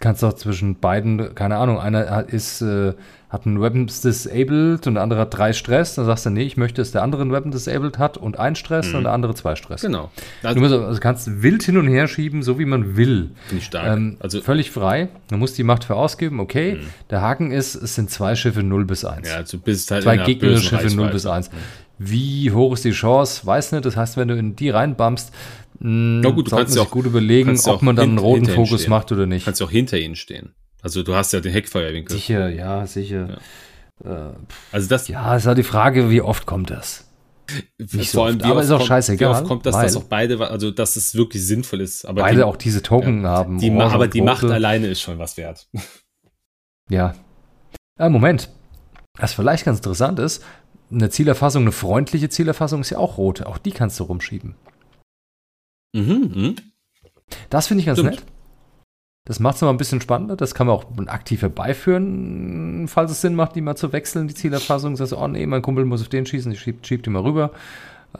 Kannst 0.00 0.24
auch 0.24 0.32
zwischen 0.32 0.80
beiden, 0.80 1.36
keine 1.36 1.56
Ahnung, 1.56 1.78
einer 1.78 2.10
hat- 2.10 2.28
ist, 2.30 2.60
äh, 2.62 2.94
hat 3.28 3.46
einen 3.46 3.60
Weapons 3.60 4.00
disabled 4.00 4.88
und 4.88 4.94
der 4.94 5.02
andere 5.04 5.20
hat 5.20 5.36
drei 5.36 5.52
Stress. 5.52 5.94
Dann 5.94 6.04
sagst 6.04 6.26
du, 6.26 6.30
nee, 6.30 6.42
ich 6.42 6.56
möchte, 6.56 6.82
dass 6.82 6.90
der 6.90 7.02
andere 7.02 7.22
einen 7.22 7.30
Weapon 7.30 7.52
disabled 7.52 7.96
hat 7.98 8.16
und 8.16 8.36
ein 8.36 8.56
Stress 8.56 8.88
Mhm. 8.90 8.96
und 8.96 9.04
der 9.04 9.12
andere 9.12 9.34
zwei 9.36 9.54
Stress. 9.54 9.82
Genau. 9.82 10.10
Du 10.42 10.48
Also, 10.48 10.60
musst, 10.60 10.72
also 10.74 11.00
kannst 11.00 11.42
wild 11.42 11.62
hin 11.62 11.76
und 11.76 11.86
her 11.86 12.08
schieben, 12.08 12.42
so 12.42 12.58
wie 12.58 12.64
man 12.64 12.96
will. 12.96 13.30
finde 13.46 13.60
ich 13.60 13.66
stark. 13.66 13.96
Ähm, 13.96 14.16
also, 14.18 14.40
völlig 14.40 14.72
frei. 14.72 15.08
Du 15.30 15.36
musst 15.36 15.58
die 15.58 15.64
Macht 15.64 15.84
für 15.84 15.94
ausgeben, 15.94 16.40
okay. 16.40 16.74
Mhm. 16.74 16.86
Der 17.10 17.20
Haken 17.22 17.52
ist, 17.52 17.76
es 17.76 17.94
sind 17.94 18.10
zwei 18.10 18.34
Schiffe 18.34 18.64
0 18.64 18.84
bis 18.84 19.04
1. 19.04 19.28
ja, 19.28 19.42
du 19.44 19.58
bist 19.60 19.92
halt 19.92 20.02
zwei 20.02 20.16
gegnerische 20.16 20.70
Schiffe 20.70 20.88
0 20.94 21.06
Reichweite. 21.06 21.12
bis 21.12 21.26
1. 21.26 21.50
Wie 21.98 22.50
hoch 22.50 22.74
ist 22.74 22.84
die 22.84 22.90
Chance? 22.92 23.46
Weiß 23.46 23.72
nicht. 23.72 23.84
Das 23.84 23.96
heißt, 23.96 24.16
wenn 24.16 24.28
du 24.28 24.36
in 24.36 24.56
die 24.56 24.70
reinbummst, 24.70 25.32
mh, 25.78 26.20
Na 26.22 26.30
gut, 26.30 26.46
du 26.46 26.50
kannst 26.50 26.52
man 26.52 26.60
ja 26.60 26.68
sich 26.68 26.80
auch- 26.80 26.90
gut 26.90 27.06
überlegen, 27.06 27.54
ja 27.54 27.72
ob 27.72 27.82
man 27.82 27.96
dann 27.96 28.10
einen 28.10 28.18
roten 28.18 28.46
Fokus 28.46 28.80
stehen. 28.82 28.90
macht 28.90 29.12
oder 29.12 29.26
nicht. 29.26 29.44
Kannst 29.44 29.60
du 29.60 29.64
auch 29.64 29.70
hinter 29.70 29.98
ihnen 29.98 30.16
stehen. 30.16 30.54
Also 30.82 31.02
du 31.02 31.14
hast 31.14 31.32
ja 31.32 31.40
den 31.40 31.52
Heckfeuerwinkel. 31.52 32.14
Sicher, 32.16 32.48
ja, 32.50 32.86
sicher. 32.86 33.38
Äh, 34.04 34.08
Also 34.72 34.88
das, 34.88 35.08
ja, 35.08 35.36
ist 35.36 35.46
halt 35.46 35.56
die 35.58 35.62
Frage, 35.62 36.10
wie 36.10 36.20
oft 36.20 36.46
kommt 36.46 36.70
das? 36.70 37.08
nicht 37.78 38.10
so 38.10 38.18
vor 38.18 38.26
allem, 38.26 38.36
oft. 38.36 38.44
Aber 38.46 38.62
ist 38.62 38.70
auch 38.70 38.78
kommt, 38.78 38.88
scheißegal, 38.88 39.30
Wie 39.30 39.34
oft 39.36 39.44
kommt 39.44 39.66
das, 39.66 39.76
dass 39.76 39.96
auch 39.96 40.04
beide, 40.04 40.40
also 40.50 40.70
dass 40.70 40.96
es 40.96 41.14
wirklich 41.14 41.46
sinnvoll 41.46 41.80
ist. 41.82 42.04
Aber 42.06 42.22
Beide 42.22 42.38
die, 42.38 42.42
auch 42.42 42.56
diese 42.56 42.82
Token 42.82 43.26
haben. 43.26 43.58
die, 43.58 43.70
aber 43.70 44.08
die 44.08 44.22
Macht 44.22 44.44
alleine 44.44 44.88
ist 44.88 45.00
schon 45.02 45.18
was 45.18 45.36
wert. 45.36 45.68
Ja. 46.90 47.14
Äh, 47.98 48.08
Moment. 48.08 48.48
Was 49.18 49.34
vielleicht 49.34 49.64
ganz 49.64 49.78
interessant 49.78 50.18
ist, 50.18 50.42
eine 50.94 51.10
Zielerfassung, 51.10 51.62
eine 51.62 51.72
freundliche 51.72 52.28
Zielerfassung 52.28 52.80
ist 52.80 52.90
ja 52.90 52.98
auch 52.98 53.18
rot. 53.18 53.42
Auch 53.42 53.58
die 53.58 53.72
kannst 53.72 53.98
du 54.00 54.04
rumschieben. 54.04 54.54
Mhm, 55.94 56.32
mhm. 56.34 56.56
Das 57.50 57.66
finde 57.66 57.80
ich 57.80 57.86
ganz 57.86 57.98
Stimmt. 57.98 58.16
nett. 58.16 58.24
Das 59.26 59.40
macht 59.40 59.56
es 59.56 59.62
nochmal 59.62 59.74
ein 59.74 59.78
bisschen 59.78 60.02
spannender. 60.02 60.36
Das 60.36 60.54
kann 60.54 60.66
man 60.66 60.76
auch 60.76 60.84
aktiv 61.06 61.40
herbeiführen, 61.40 62.86
falls 62.88 63.10
es 63.10 63.22
Sinn 63.22 63.34
macht, 63.34 63.56
die 63.56 63.62
mal 63.62 63.76
zu 63.76 63.92
wechseln, 63.92 64.28
die 64.28 64.34
Zielerfassung. 64.34 64.96
Sagst 64.96 65.12
du, 65.12 65.16
oh 65.16 65.28
nee, 65.28 65.46
mein 65.46 65.62
Kumpel 65.62 65.86
muss 65.86 66.02
auf 66.02 66.10
den 66.10 66.26
schießen, 66.26 66.52
ich 66.52 66.60
schieb, 66.60 66.86
schieb 66.86 67.02
die 67.02 67.10
mal 67.10 67.22
rüber. 67.22 67.50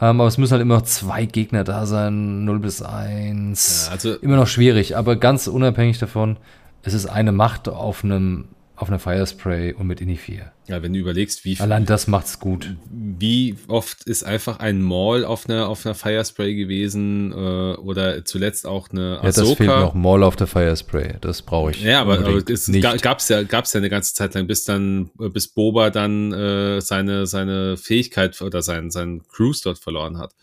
Ähm, 0.01 0.19
aber 0.19 0.27
es 0.27 0.37
müssen 0.37 0.53
halt 0.53 0.63
immer 0.63 0.75
noch 0.75 0.81
zwei 0.81 1.25
Gegner 1.25 1.63
da 1.63 1.85
sein, 1.85 2.43
0 2.43 2.59
bis 2.59 2.81
1. 2.81 3.85
Ja, 3.85 3.91
also 3.91 4.15
Immer 4.15 4.35
noch 4.37 4.47
schwierig, 4.47 4.97
aber 4.97 5.15
ganz 5.15 5.47
unabhängig 5.47 5.99
davon, 5.99 6.37
es 6.81 6.93
ist 6.93 7.05
eine 7.05 7.31
Macht 7.31 7.69
auf 7.69 8.03
einem 8.03 8.45
auf 8.75 8.89
einer 8.89 8.99
Firespray 8.99 9.73
und 9.73 9.87
mit 9.87 10.01
Ini 10.01 10.17
4. 10.17 10.51
Ja, 10.67 10.81
wenn 10.81 10.93
du 10.93 10.99
überlegst, 10.99 11.45
wie 11.45 11.59
Allein 11.59 11.85
das 11.85 12.07
macht's 12.07 12.39
gut. 12.39 12.75
Wie 12.91 13.55
oft 13.67 14.03
ist 14.03 14.23
einfach 14.23 14.59
ein 14.59 14.81
Maul 14.81 15.23
auf 15.23 15.47
einer 15.47 15.69
auf 15.69 15.85
einer 15.85 15.95
Firespray 15.95 16.55
gewesen 16.55 17.31
äh, 17.31 17.35
oder 17.35 18.25
zuletzt 18.25 18.65
auch 18.65 18.89
eine 18.89 19.19
Ahsoka. 19.21 19.25
Ja, 19.25 19.31
das 19.31 19.57
fehlt 19.57 19.69
noch 19.69 19.93
Maul 19.93 20.23
auf 20.23 20.35
der 20.35 20.47
Firespray. 20.47 21.15
Das 21.21 21.43
brauche 21.43 21.71
ich. 21.71 21.81
Ja, 21.81 22.01
aber, 22.01 22.19
aber 22.19 22.49
es 22.49 22.67
nicht. 22.67 22.83
gab's 23.01 23.29
ja 23.29 23.43
gab's 23.43 23.73
ja 23.73 23.77
eine 23.77 23.89
ganze 23.89 24.13
Zeit 24.13 24.33
lang, 24.33 24.47
bis 24.47 24.63
dann 24.65 25.11
bis 25.15 25.47
Boba 25.47 25.89
dann 25.89 26.33
äh, 26.33 26.81
seine 26.81 27.27
seine 27.27 27.77
Fähigkeit 27.77 28.41
oder 28.41 28.61
seinen 28.61 28.91
seinen 28.91 29.27
Cruise 29.27 29.61
dort 29.63 29.77
verloren 29.77 30.17
hat. 30.17 30.33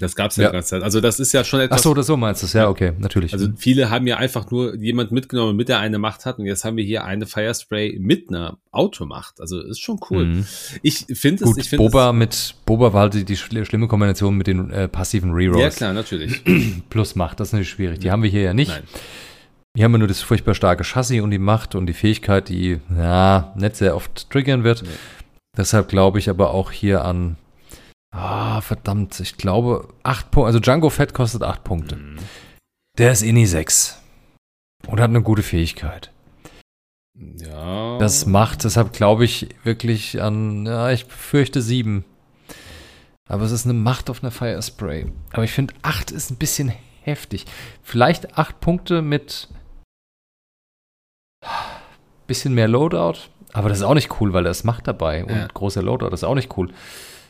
Das 0.00 0.16
gab 0.16 0.30
es 0.30 0.36
ja, 0.36 0.44
ja 0.44 0.50
ganze 0.50 0.70
Zeit. 0.70 0.82
Also 0.82 1.00
das 1.00 1.20
ist 1.20 1.32
ja 1.32 1.44
schon 1.44 1.60
etwas. 1.60 1.80
Ach 1.80 1.82
so, 1.82 1.90
oder 1.90 2.02
so 2.02 2.16
meinst 2.16 2.42
du 2.42 2.46
es. 2.46 2.52
Ja, 2.52 2.68
okay, 2.68 2.92
natürlich. 2.98 3.32
Also 3.32 3.48
viele 3.56 3.90
haben 3.90 4.06
ja 4.06 4.16
einfach 4.16 4.50
nur 4.50 4.74
jemand 4.76 5.12
mitgenommen, 5.12 5.56
mit 5.56 5.68
der 5.68 5.78
eine 5.78 5.98
Macht 5.98 6.26
hat. 6.26 6.38
Und 6.38 6.46
jetzt 6.46 6.64
haben 6.64 6.76
wir 6.76 6.84
hier 6.84 7.04
eine 7.04 7.26
Firespray 7.26 7.98
mit 8.00 8.28
einer 8.28 8.58
Automacht. 8.72 9.40
Also 9.40 9.60
ist 9.60 9.80
schon 9.80 10.00
cool. 10.10 10.24
Mhm. 10.26 10.46
Ich 10.82 11.06
finde 11.12 11.44
es. 11.44 11.56
Ich 11.56 11.68
find 11.68 11.78
Boba 11.78 12.10
es, 12.10 12.16
mit 12.16 12.54
Boba 12.66 12.92
war 12.92 13.02
halt 13.02 13.14
die, 13.14 13.24
die 13.24 13.36
schlimme 13.36 13.88
Kombination 13.88 14.36
mit 14.36 14.46
den 14.46 14.70
äh, 14.70 14.88
passiven 14.88 15.32
Rerolls. 15.32 15.60
Ja 15.60 15.70
klar, 15.70 15.92
natürlich. 15.92 16.42
Plus 16.90 17.14
Macht, 17.14 17.40
das 17.40 17.48
ist 17.48 17.52
natürlich 17.52 17.70
schwierig. 17.70 17.98
Die 18.00 18.10
haben 18.10 18.22
wir 18.22 18.30
hier 18.30 18.42
ja 18.42 18.54
nicht. 18.54 18.70
Nein. 18.70 18.82
Hier 19.76 19.84
haben 19.84 19.92
wir 19.92 19.98
nur 19.98 20.08
das 20.08 20.20
furchtbar 20.20 20.54
starke 20.54 20.82
Chassis 20.82 21.20
und 21.20 21.30
die 21.30 21.38
Macht 21.38 21.76
und 21.76 21.86
die 21.86 21.92
Fähigkeit, 21.92 22.48
die 22.48 22.80
ja 22.96 23.52
nicht 23.56 23.76
sehr 23.76 23.94
oft 23.94 24.28
triggern 24.28 24.64
wird. 24.64 24.82
Nee. 24.82 24.88
Deshalb 25.56 25.88
glaube 25.88 26.18
ich 26.18 26.28
aber 26.28 26.50
auch 26.50 26.72
hier 26.72 27.04
an 27.04 27.36
Ah, 28.12 28.60
verdammt. 28.60 29.20
Ich 29.20 29.36
glaube, 29.36 29.88
8 30.02 30.30
Punkte. 30.30 30.46
Also 30.46 30.60
Django 30.60 30.90
Fett 30.90 31.14
kostet 31.14 31.42
8 31.42 31.62
Punkte. 31.64 31.96
Mhm. 31.96 32.18
Der 32.98 33.12
ist 33.12 33.22
Ini 33.22 33.46
6. 33.46 34.00
Und 34.86 35.00
hat 35.00 35.10
eine 35.10 35.22
gute 35.22 35.42
Fähigkeit. 35.42 36.10
Ja. 37.14 37.98
Das 37.98 38.26
macht, 38.26 38.64
deshalb 38.64 38.92
glaube 38.92 39.24
ich 39.24 39.48
wirklich 39.62 40.22
an, 40.22 40.64
ja, 40.66 40.90
ich 40.90 41.04
fürchte 41.04 41.60
7. 41.60 42.04
Aber 43.28 43.44
es 43.44 43.52
ist 43.52 43.66
eine 43.66 43.74
Macht 43.74 44.10
auf 44.10 44.22
einer 44.22 44.32
Fire 44.32 44.60
Spray. 44.60 45.12
Aber 45.32 45.44
ich 45.44 45.52
finde, 45.52 45.74
8 45.82 46.10
ist 46.10 46.30
ein 46.30 46.36
bisschen 46.36 46.72
heftig. 47.02 47.44
Vielleicht 47.82 48.38
8 48.38 48.60
Punkte 48.60 49.02
mit 49.02 49.48
bisschen 52.30 52.54
mehr 52.54 52.68
Loadout. 52.68 53.18
Aber 53.52 53.68
das 53.68 53.78
ist 53.78 53.84
auch 53.84 53.94
nicht 53.94 54.20
cool, 54.20 54.32
weil 54.32 54.46
er 54.46 54.52
es 54.52 54.62
macht 54.62 54.86
dabei. 54.86 55.24
Und 55.24 55.34
ja. 55.34 55.48
großer 55.52 55.82
Loadout 55.82 56.14
ist 56.14 56.22
auch 56.22 56.36
nicht 56.36 56.56
cool. 56.56 56.72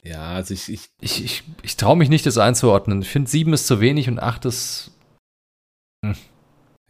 Ja, 0.03 0.35
also 0.35 0.55
ich. 0.55 0.69
Ich, 0.69 0.89
ich, 1.01 1.25
ich, 1.25 1.43
ich 1.63 1.77
traue 1.77 1.97
mich 1.97 2.09
nicht, 2.09 2.27
das 2.27 2.39
einzuordnen. 2.39 3.03
Ich 3.03 3.09
finde, 3.09 3.31
sieben 3.31 3.53
ist 3.53 3.67
zu 3.67 3.81
wenig 3.81 4.09
und 4.09 4.19
acht 4.19 4.45
ist. 4.45 4.93
Hm. 6.05 6.15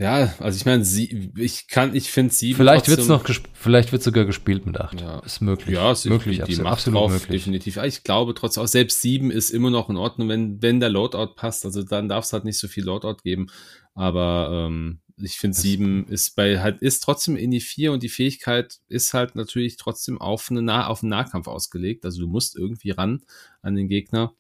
Ja, 0.00 0.32
also 0.38 0.56
ich 0.56 0.64
meine, 0.64 0.82
ich 0.82 1.68
kann, 1.68 1.94
ich 1.94 2.10
finde 2.10 2.32
sieben. 2.32 2.56
Vielleicht 2.56 2.88
wird 2.88 3.00
es 3.00 3.08
noch, 3.08 3.22
vielleicht 3.52 3.92
wird 3.92 4.02
sogar 4.02 4.24
gespielt 4.24 4.64
mit 4.64 4.80
acht. 4.80 4.98
Ja. 4.98 5.18
Ist 5.18 5.42
möglich. 5.42 5.74
Ja, 5.74 5.92
ist 5.92 6.06
möglich. 6.06 6.36
Die, 6.36 6.42
absolut, 6.42 6.66
absolut 6.66 7.00
drauf, 7.00 7.12
möglich. 7.12 7.42
definitiv. 7.42 7.76
Ich 7.76 8.02
glaube 8.02 8.32
trotzdem 8.32 8.62
auch 8.62 8.68
selbst 8.68 9.02
sieben 9.02 9.30
ist 9.30 9.50
immer 9.50 9.68
noch 9.68 9.90
in 9.90 9.98
Ordnung, 9.98 10.30
wenn, 10.30 10.62
wenn 10.62 10.80
der 10.80 10.88
Loadout 10.88 11.34
passt. 11.34 11.66
Also 11.66 11.82
dann 11.82 12.08
darf 12.08 12.24
es 12.24 12.32
halt 12.32 12.44
nicht 12.44 12.58
so 12.58 12.66
viel 12.66 12.84
Loadout 12.84 13.16
geben. 13.22 13.48
Aber 13.94 14.68
ähm, 14.68 15.00
ich 15.22 15.38
finde, 15.38 15.56
sieben 15.56 16.06
ist 16.08 16.36
bei 16.36 16.60
halt 16.60 16.82
ist 16.82 17.02
trotzdem 17.02 17.36
in 17.36 17.50
die 17.50 17.60
vier 17.60 17.92
und 17.92 18.02
die 18.02 18.08
Fähigkeit 18.08 18.80
ist 18.88 19.14
halt 19.14 19.34
natürlich 19.34 19.76
trotzdem 19.76 20.20
auf, 20.20 20.50
eine 20.50 20.62
nah 20.62 20.86
auf 20.86 21.02
einen 21.02 21.10
Nahkampf 21.10 21.48
ausgelegt. 21.48 22.04
Also 22.04 22.20
du 22.20 22.26
musst 22.26 22.56
irgendwie 22.56 22.90
ran 22.90 23.22
an 23.62 23.74
den 23.74 23.88
Gegner. 23.88 24.34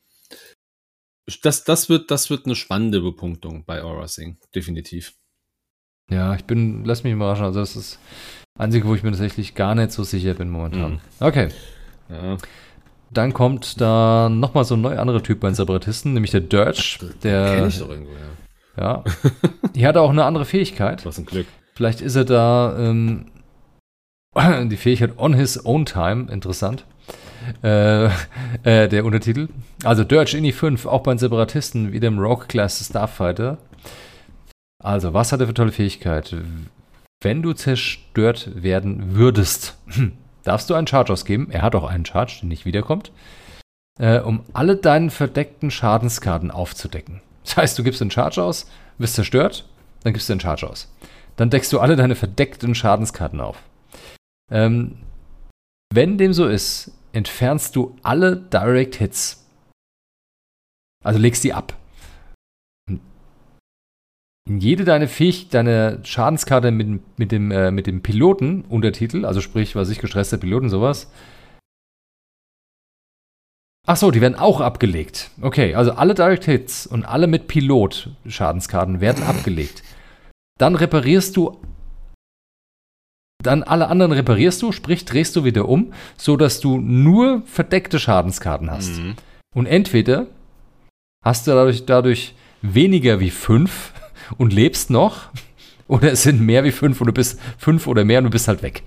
Das, 1.42 1.64
das, 1.64 1.88
wird, 1.88 2.10
das 2.10 2.30
wird 2.30 2.46
eine 2.46 2.56
spannende 2.56 3.00
Bepunktung 3.00 3.64
bei 3.64 3.82
Aura 3.82 4.08
Sing, 4.08 4.38
definitiv. 4.54 5.14
Ja, 6.10 6.34
ich 6.34 6.44
bin, 6.44 6.84
lass 6.84 7.04
mich 7.04 7.12
überraschen. 7.12 7.44
Also, 7.44 7.60
das 7.60 7.76
ist 7.76 7.98
das 8.56 8.62
Einzige, 8.62 8.86
wo 8.86 8.94
ich 8.94 9.02
mir 9.02 9.10
tatsächlich 9.10 9.54
gar 9.54 9.74
nicht 9.74 9.92
so 9.92 10.02
sicher 10.02 10.34
bin 10.34 10.50
momentan. 10.50 10.94
Mhm. 10.94 11.00
Okay. 11.20 11.48
Ja. 12.08 12.36
Dann 13.12 13.32
kommt 13.32 13.80
da 13.80 14.28
nochmal 14.28 14.64
so 14.64 14.74
ein 14.74 14.80
neuer 14.80 15.00
anderer 15.00 15.22
Typ 15.22 15.40
bei 15.40 15.48
den 15.48 15.54
Separatisten, 15.54 16.12
nämlich 16.14 16.30
der 16.32 16.40
Dirge. 16.40 16.98
Der, 17.22 17.56
kenn 17.56 17.68
ich 17.68 17.78
doch 17.78 17.90
irgendwo, 17.90 18.12
ja. 18.12 18.18
Ja. 18.80 19.04
Die 19.74 19.86
hat 19.86 19.96
auch 19.96 20.10
eine 20.10 20.24
andere 20.24 20.46
Fähigkeit. 20.46 21.04
Was 21.04 21.18
ein 21.18 21.26
Glück. 21.26 21.46
Vielleicht 21.74 22.00
ist 22.00 22.16
er 22.16 22.24
da 22.24 22.76
ähm, 22.78 23.26
die 24.70 24.76
Fähigkeit 24.76 25.18
on 25.18 25.34
his 25.34 25.64
own 25.64 25.84
time, 25.84 26.32
interessant. 26.32 26.86
Äh, 27.62 28.06
äh, 28.06 28.88
der 28.88 29.04
Untertitel. 29.04 29.48
Also 29.84 30.04
Dirge 30.04 30.36
Inni 30.36 30.52
5, 30.52 30.86
auch 30.86 31.02
bei 31.02 31.12
den 31.12 31.18
Separatisten, 31.18 31.92
wie 31.92 32.00
dem 32.00 32.18
Rogue 32.18 32.46
Class 32.48 32.84
Starfighter. 32.84 33.58
Also, 34.82 35.12
was 35.12 35.32
hat 35.32 35.40
er 35.40 35.46
für 35.46 35.54
tolle 35.54 35.72
Fähigkeit? 35.72 36.34
Wenn 37.22 37.42
du 37.42 37.52
zerstört 37.52 38.62
werden 38.62 39.14
würdest, 39.14 39.76
darfst 40.44 40.70
du 40.70 40.74
einen 40.74 40.86
Charge 40.86 41.12
ausgeben. 41.12 41.48
Er 41.50 41.62
hat 41.62 41.74
auch 41.74 41.88
einen 41.88 42.06
Charge, 42.06 42.38
der 42.40 42.48
nicht 42.48 42.64
wiederkommt. 42.64 43.12
Äh, 43.98 44.20
um 44.20 44.40
alle 44.54 44.76
deinen 44.76 45.10
verdeckten 45.10 45.70
Schadenskarten 45.70 46.50
aufzudecken. 46.50 47.20
Das 47.50 47.56
heißt, 47.56 47.78
du 47.80 47.82
gibst 47.82 48.00
den 48.00 48.12
Charge 48.12 48.40
aus, 48.40 48.70
wirst 48.98 49.16
zerstört, 49.16 49.68
dann 50.04 50.12
gibst 50.12 50.28
du 50.28 50.34
den 50.34 50.40
Charge 50.40 50.70
aus. 50.70 50.88
Dann 51.34 51.50
deckst 51.50 51.72
du 51.72 51.80
alle 51.80 51.96
deine 51.96 52.14
verdeckten 52.14 52.76
Schadenskarten 52.76 53.40
auf. 53.40 53.60
Ähm, 54.52 54.98
wenn 55.92 56.16
dem 56.16 56.32
so 56.32 56.46
ist, 56.46 56.92
entfernst 57.12 57.74
du 57.74 57.96
alle 58.04 58.36
Direct 58.36 58.94
Hits. 58.94 59.48
Also 61.04 61.18
legst 61.18 61.42
die 61.42 61.52
ab. 61.52 61.76
In 62.88 64.58
jede 64.58 64.84
deine 64.84 65.08
Fähig 65.08 65.48
deine 65.48 65.98
Schadenskarte 66.04 66.70
mit, 66.70 67.18
mit, 67.18 67.32
dem, 67.32 67.50
äh, 67.50 67.72
mit 67.72 67.88
dem 67.88 68.00
Piloten-Untertitel, 68.00 69.24
also 69.24 69.40
sprich, 69.40 69.74
was 69.74 69.90
ich, 69.90 69.98
gestresster 69.98 70.38
Piloten, 70.38 70.68
sowas, 70.68 71.10
Ach 73.90 73.96
so, 73.96 74.12
die 74.12 74.20
werden 74.20 74.36
auch 74.36 74.60
abgelegt. 74.60 75.32
Okay, 75.40 75.74
also 75.74 75.90
alle 75.90 76.14
Direct 76.14 76.44
Hits 76.44 76.86
und 76.86 77.04
alle 77.04 77.26
mit 77.26 77.48
Pilot 77.48 78.10
Schadenskarten 78.24 79.00
werden 79.00 79.24
abgelegt. 79.24 79.82
Dann 80.60 80.76
reparierst 80.76 81.36
du 81.36 81.60
dann 83.42 83.64
alle 83.64 83.88
anderen 83.88 84.12
reparierst 84.12 84.62
du, 84.62 84.70
sprich 84.70 85.06
drehst 85.06 85.34
du 85.34 85.42
wieder 85.42 85.68
um, 85.68 85.92
so 86.16 86.36
dass 86.36 86.60
du 86.60 86.78
nur 86.78 87.42
verdeckte 87.46 87.98
Schadenskarten 87.98 88.70
hast. 88.70 88.96
Mhm. 88.96 89.16
Und 89.56 89.66
entweder 89.66 90.28
hast 91.24 91.48
du 91.48 91.50
dadurch, 91.50 91.84
dadurch 91.84 92.36
weniger 92.62 93.18
wie 93.18 93.30
fünf 93.30 93.92
und 94.38 94.52
lebst 94.52 94.90
noch, 94.90 95.30
oder 95.88 96.12
es 96.12 96.22
sind 96.22 96.40
mehr 96.40 96.62
wie 96.62 96.70
fünf 96.70 97.00
und 97.00 97.08
du 97.08 97.12
bist 97.12 97.40
fünf 97.58 97.88
oder 97.88 98.04
mehr 98.04 98.18
und 98.18 98.24
du 98.26 98.30
bist 98.30 98.46
halt 98.46 98.62
weg. 98.62 98.84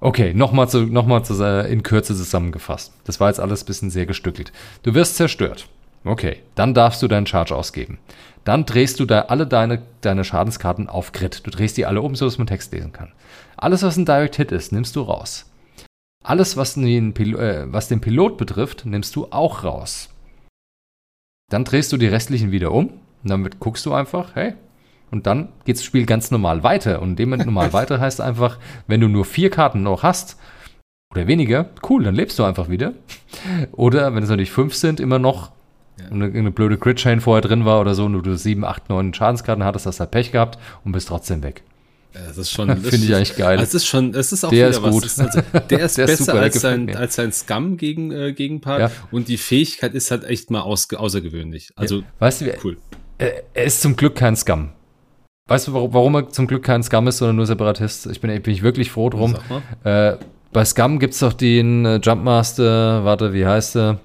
Okay, 0.00 0.32
nochmal 0.32 0.68
zu, 0.68 0.86
noch 0.86 1.06
mal 1.06 1.22
zu, 1.22 1.42
äh, 1.42 1.70
in 1.70 1.82
Kürze 1.82 2.16
zusammengefasst. 2.16 2.92
Das 3.04 3.20
war 3.20 3.28
jetzt 3.28 3.40
alles 3.40 3.62
ein 3.62 3.66
bisschen 3.66 3.90
sehr 3.90 4.06
gestückelt. 4.06 4.50
Du 4.82 4.94
wirst 4.94 5.16
zerstört. 5.16 5.68
Okay, 6.04 6.38
dann 6.54 6.72
darfst 6.72 7.02
du 7.02 7.08
deinen 7.08 7.26
Charge 7.26 7.54
ausgeben. 7.54 7.98
Dann 8.44 8.64
drehst 8.64 8.98
du 8.98 9.04
da 9.04 9.22
alle 9.22 9.46
deine, 9.46 9.82
deine 10.00 10.24
Schadenskarten 10.24 10.88
auf 10.88 11.12
Grid. 11.12 11.46
Du 11.46 11.50
drehst 11.50 11.76
die 11.76 11.84
alle 11.84 12.00
um, 12.00 12.14
so 12.14 12.24
dass 12.24 12.38
man 12.38 12.46
Text 12.46 12.72
lesen 12.72 12.92
kann. 12.92 13.12
Alles, 13.58 13.82
was 13.82 13.98
ein 13.98 14.06
Direct 14.06 14.36
Hit 14.36 14.52
ist, 14.52 14.72
nimmst 14.72 14.96
du 14.96 15.02
raus. 15.02 15.44
Alles, 16.24 16.56
was 16.56 16.74
den, 16.74 17.14
äh, 17.16 17.66
was 17.70 17.88
den 17.88 18.00
Pilot 18.00 18.38
betrifft, 18.38 18.86
nimmst 18.86 19.14
du 19.16 19.26
auch 19.30 19.64
raus. 19.64 20.08
Dann 21.50 21.64
drehst 21.64 21.92
du 21.92 21.98
die 21.98 22.06
restlichen 22.06 22.50
wieder 22.50 22.72
um. 22.72 22.88
Und 23.22 23.28
damit 23.28 23.60
guckst 23.60 23.84
du 23.84 23.92
einfach, 23.92 24.34
hey, 24.34 24.54
und 25.10 25.26
dann 25.26 25.48
geht 25.64 25.76
das 25.76 25.84
Spiel 25.84 26.06
ganz 26.06 26.30
normal 26.30 26.62
weiter. 26.62 27.02
Und 27.02 27.16
dem 27.18 27.30
normal 27.30 27.72
weiter 27.72 28.00
heißt 28.00 28.20
einfach, 28.20 28.58
wenn 28.86 29.00
du 29.00 29.08
nur 29.08 29.24
vier 29.24 29.50
Karten 29.50 29.82
noch 29.82 30.02
hast 30.02 30.36
oder 31.12 31.26
weniger, 31.26 31.70
cool, 31.88 32.04
dann 32.04 32.14
lebst 32.14 32.38
du 32.38 32.44
einfach 32.44 32.68
wieder. 32.68 32.92
Oder 33.72 34.14
wenn 34.14 34.22
es 34.22 34.28
natürlich 34.28 34.52
fünf 34.52 34.74
sind, 34.74 35.00
immer 35.00 35.18
noch 35.18 35.50
ja. 35.98 36.06
eine, 36.10 36.26
eine, 36.26 36.50
blöde 36.50 36.78
Crit-Chain 36.78 37.20
vorher 37.20 37.42
drin 37.42 37.64
war 37.64 37.80
oder 37.80 37.94
so 37.94 38.04
und 38.04 38.22
du 38.22 38.36
sieben, 38.36 38.64
acht, 38.64 38.88
neun 38.88 39.12
Schadenskarten 39.12 39.64
hattest, 39.64 39.86
hast 39.86 39.98
du 39.98 40.00
halt 40.00 40.12
Pech 40.12 40.32
gehabt 40.32 40.58
und 40.84 40.92
bist 40.92 41.08
trotzdem 41.08 41.42
weg. 41.42 41.62
Das 42.12 42.38
ist 42.38 42.50
schon. 42.50 42.68
Finde 42.82 43.06
ich 43.06 43.14
eigentlich 43.14 43.36
geil. 43.36 43.56
Das 43.56 43.74
ist 43.74 43.86
schon, 43.86 44.14
es 44.14 44.32
ist 44.32 44.44
auch 44.44 44.50
der 44.50 44.68
ist 44.68 44.82
gut. 44.82 45.04
Ist, 45.04 45.20
also, 45.20 45.40
der 45.68 45.80
ist 45.84 45.98
der 45.98 46.06
besser 46.06 46.34
ist 46.34 46.38
als, 46.40 46.60
sein, 46.60 46.96
als 46.96 47.14
sein 47.14 47.32
Scum 47.32 47.76
gegen, 47.76 48.10
äh, 48.10 48.32
Gegenpart. 48.32 48.80
Ja. 48.80 48.90
Und 49.10 49.28
die 49.28 49.36
Fähigkeit 49.36 49.94
ist 49.94 50.10
halt 50.10 50.24
echt 50.24 50.50
mal 50.50 50.62
aus, 50.62 50.92
außergewöhnlich. 50.92 51.70
Also, 51.76 51.98
ja. 51.98 52.04
weißt 52.18 52.40
du, 52.40 52.52
cool. 52.64 52.78
Er 53.18 53.64
ist 53.66 53.82
zum 53.82 53.96
Glück 53.96 54.16
kein 54.16 54.34
Scum. 54.34 54.70
Weißt 55.50 55.66
du, 55.66 55.74
warum 55.74 56.14
er 56.14 56.28
zum 56.28 56.46
Glück 56.46 56.62
kein 56.62 56.80
Scum 56.84 57.08
ist, 57.08 57.18
sondern 57.18 57.34
nur 57.34 57.44
Separatist? 57.44 58.06
Ich 58.06 58.20
bin, 58.20 58.30
bin 58.40 58.54
ich 58.54 58.62
wirklich 58.62 58.92
froh 58.92 59.10
drum. 59.10 59.34
Äh, 59.82 60.12
bei 60.52 60.64
Scum 60.64 61.00
gibt 61.00 61.14
es 61.14 61.18
doch 61.18 61.32
den 61.32 61.84
äh, 61.84 61.96
Jumpmaster, 61.96 63.04
warte, 63.04 63.32
wie 63.32 63.44
heißt 63.44 63.74
er? 63.76 63.98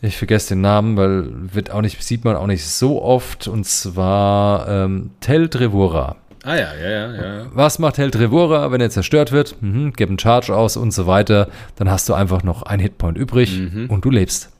Ich 0.00 0.16
vergesse 0.16 0.54
den 0.54 0.60
Namen, 0.62 0.96
weil 0.96 1.26
wird 1.54 1.70
auch 1.70 1.82
nicht, 1.82 2.02
sieht 2.02 2.24
man 2.24 2.34
auch 2.34 2.48
nicht 2.48 2.66
so 2.66 3.00
oft. 3.00 3.46
Und 3.46 3.64
zwar 3.64 4.66
ähm, 4.66 5.12
Tel 5.20 5.48
Trevura. 5.48 6.16
Ah 6.42 6.56
ja, 6.56 6.74
ja, 6.74 6.90
ja, 6.90 7.14
ja. 7.14 7.46
Was 7.52 7.78
macht 7.78 7.94
Tel 7.94 8.10
Trevura, 8.10 8.72
wenn 8.72 8.80
er 8.80 8.90
zerstört 8.90 9.30
wird? 9.30 9.54
Mhm, 9.62 9.92
gib 9.96 10.08
einen 10.08 10.18
Charge 10.18 10.52
aus 10.52 10.76
und 10.76 10.90
so 10.90 11.06
weiter. 11.06 11.46
Dann 11.76 11.92
hast 11.92 12.08
du 12.08 12.14
einfach 12.14 12.42
noch 12.42 12.64
einen 12.64 12.82
Hitpoint 12.82 13.16
übrig 13.16 13.70
und 13.88 14.04
du 14.04 14.10
lebst. 14.10 14.50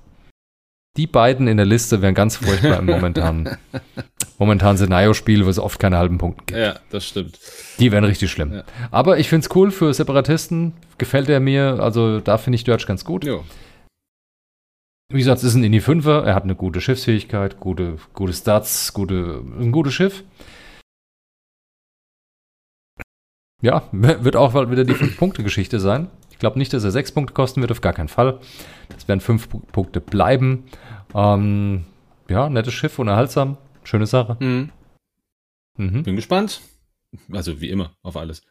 Die 0.98 1.06
beiden 1.06 1.48
in 1.48 1.56
der 1.56 1.64
Liste 1.64 2.02
wären 2.02 2.14
ganz 2.14 2.36
furchtbar 2.36 2.78
im 2.78 2.84
momentanen, 2.84 3.56
momentan 4.42 4.76
Szenario-Spiele, 4.76 5.46
wo 5.46 5.48
es 5.48 5.60
oft 5.60 5.78
keine 5.78 5.98
halben 5.98 6.18
Punkte 6.18 6.44
gibt. 6.46 6.58
Ja, 6.58 6.80
das 6.90 7.06
stimmt. 7.06 7.38
Die 7.78 7.92
wären 7.92 8.04
richtig 8.04 8.30
schlimm. 8.30 8.52
Ja. 8.52 8.64
Aber 8.90 9.18
ich 9.18 9.28
finde 9.28 9.46
es 9.46 9.54
cool 9.54 9.70
für 9.70 9.94
Separatisten. 9.94 10.72
Gefällt 10.98 11.28
er 11.28 11.38
mir. 11.38 11.78
Also 11.80 12.18
da 12.18 12.38
finde 12.38 12.56
ich 12.56 12.64
Dirge 12.64 12.84
ganz 12.86 13.04
gut. 13.04 13.24
Jo. 13.24 13.44
Wie 15.12 15.18
gesagt, 15.18 15.38
es 15.38 15.44
ist 15.44 15.54
ein 15.54 15.62
Indie 15.62 15.80
5er. 15.80 16.22
Er 16.22 16.34
hat 16.34 16.42
eine 16.42 16.56
gute 16.56 16.80
Schiffsfähigkeit, 16.80 17.60
gute, 17.60 17.98
gute 18.14 18.32
Stats, 18.32 18.92
gute, 18.92 19.42
ein 19.60 19.70
gutes 19.70 19.94
Schiff. 19.94 20.24
Ja, 23.60 23.84
wird 23.92 24.34
auch 24.34 24.54
bald 24.54 24.72
wieder 24.72 24.84
die 24.84 24.94
5-Punkte-Geschichte 24.94 25.78
sein. 25.78 26.08
Ich 26.32 26.38
glaube 26.40 26.58
nicht, 26.58 26.72
dass 26.72 26.82
er 26.82 26.90
6 26.90 27.12
Punkte 27.12 27.32
kosten 27.32 27.60
wird, 27.60 27.70
auf 27.70 27.80
gar 27.80 27.92
keinen 27.92 28.08
Fall. 28.08 28.40
Das 28.88 29.06
werden 29.06 29.20
5 29.20 29.48
Punkte 29.70 30.00
bleiben. 30.00 30.64
Ähm, 31.14 31.84
ja, 32.28 32.48
nettes 32.48 32.74
Schiff, 32.74 32.98
unterhaltsam. 32.98 33.58
Schöne 33.84 34.06
Sache. 34.06 34.36
Mhm. 34.40 34.70
Mhm. 35.76 36.02
Bin 36.02 36.16
gespannt. 36.16 36.60
Also 37.30 37.60
wie 37.60 37.70
immer, 37.70 37.96
auf 38.02 38.16
alles. 38.16 38.42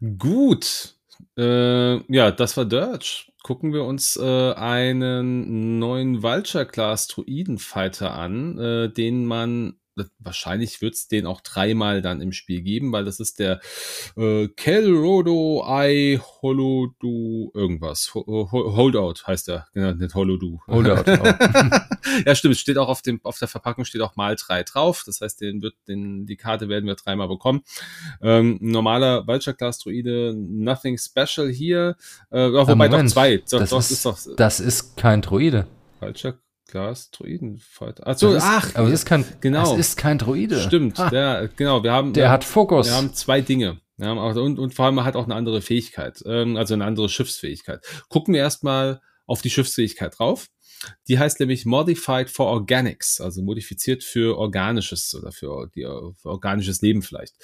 Gut. 0.18 0.94
Äh, 1.36 1.96
ja, 2.12 2.30
das 2.30 2.56
war 2.56 2.64
Dirge. 2.64 3.26
Gucken 3.42 3.72
wir 3.72 3.84
uns 3.84 4.16
äh, 4.16 4.52
einen 4.52 5.78
neuen 5.78 6.22
Vulture-Class 6.22 7.08
Druiden-Fighter 7.08 8.14
an, 8.14 8.58
äh, 8.58 8.92
den 8.92 9.24
man 9.24 9.78
wahrscheinlich 10.18 10.80
wird 10.80 10.94
es 10.94 11.08
den 11.08 11.26
auch 11.26 11.40
dreimal 11.40 12.02
dann 12.02 12.20
im 12.20 12.32
Spiel 12.32 12.62
geben, 12.62 12.92
weil 12.92 13.04
das 13.04 13.20
ist 13.20 13.38
der 13.38 13.60
äh, 14.16 14.48
Kelrodo 14.48 15.64
I 15.68 16.20
Holodu 16.42 17.50
irgendwas. 17.54 18.14
Ho 18.14 18.24
Ho 18.26 18.76
Holdout 18.76 19.26
heißt 19.26 19.48
der, 19.48 19.66
genau, 19.72 19.92
nicht 19.92 20.14
Holodu. 20.14 20.60
Holdout. 20.66 21.04
Oh. 21.06 21.24
ja, 22.26 22.34
stimmt. 22.34 22.54
Es 22.54 22.60
steht 22.60 22.78
auch 22.78 22.88
auf 22.88 23.02
dem 23.02 23.20
auf 23.24 23.38
der 23.38 23.48
Verpackung 23.48 23.84
steht 23.84 24.00
auch 24.00 24.16
mal 24.16 24.36
drei 24.36 24.62
drauf. 24.62 25.02
Das 25.06 25.20
heißt, 25.20 25.40
den 25.40 25.62
wird 25.62 25.74
den 25.88 26.26
die 26.26 26.36
Karte 26.36 26.68
werden 26.68 26.86
wir 26.86 26.94
dreimal 26.94 27.28
bekommen. 27.28 27.62
Ähm, 28.22 28.58
normaler 28.60 29.26
Vulture 29.26 29.56
Class 29.56 29.78
Druide, 29.78 30.34
nothing 30.36 30.98
special 30.98 31.48
hier. 31.48 31.96
Äh, 32.30 32.52
wobei 32.52 32.88
doch 32.88 33.04
zwei. 33.06 33.38
Doch, 33.38 33.58
das, 33.58 33.70
doch, 33.70 33.78
ist, 33.80 33.90
ist 33.90 34.06
doch, 34.06 34.18
das 34.36 34.60
ist 34.60 34.96
kein 34.96 35.22
Druide. 35.22 35.66
Vulture 36.00 36.38
Glas 36.70 37.10
Druidenfighter. 37.10 38.06
Achso, 38.06 38.34
ist, 38.34 38.42
ach, 38.44 38.74
aber 38.74 38.88
es 38.88 38.94
ist 38.94 39.06
kein, 39.06 39.24
genau. 39.40 39.74
Es 39.74 39.78
ist 39.78 39.96
kein 39.96 40.18
Druide. 40.18 40.60
Stimmt, 40.60 40.98
ah. 40.98 41.10
der, 41.10 41.48
genau, 41.56 41.82
wir 41.82 41.92
haben. 41.92 42.12
Der 42.12 42.26
wir, 42.26 42.30
hat 42.30 42.44
Fokus. 42.44 42.86
Wir 42.86 42.94
haben 42.94 43.14
zwei 43.14 43.40
Dinge. 43.40 43.80
Ja, 43.98 44.12
und, 44.12 44.58
und 44.58 44.74
vor 44.74 44.86
allem 44.86 44.98
er 44.98 45.04
hat 45.04 45.14
auch 45.14 45.24
eine 45.24 45.34
andere 45.34 45.60
Fähigkeit, 45.60 46.22
ähm, 46.24 46.56
also 46.56 46.72
eine 46.72 46.86
andere 46.86 47.10
Schiffsfähigkeit. 47.10 47.84
Gucken 48.08 48.32
wir 48.32 48.40
erstmal 48.40 49.02
auf 49.26 49.42
die 49.42 49.50
Schiffsfähigkeit 49.50 50.18
drauf. 50.18 50.48
Die 51.08 51.18
heißt 51.18 51.40
nämlich 51.40 51.66
Modified 51.66 52.30
for 52.30 52.46
Organics, 52.46 53.20
also 53.20 53.42
modifiziert 53.42 54.02
für 54.02 54.38
organisches 54.38 55.14
oder 55.14 55.30
für, 55.30 55.68
die, 55.74 55.82
für 55.82 56.28
organisches 56.30 56.80
Leben 56.80 57.02
vielleicht. 57.02 57.34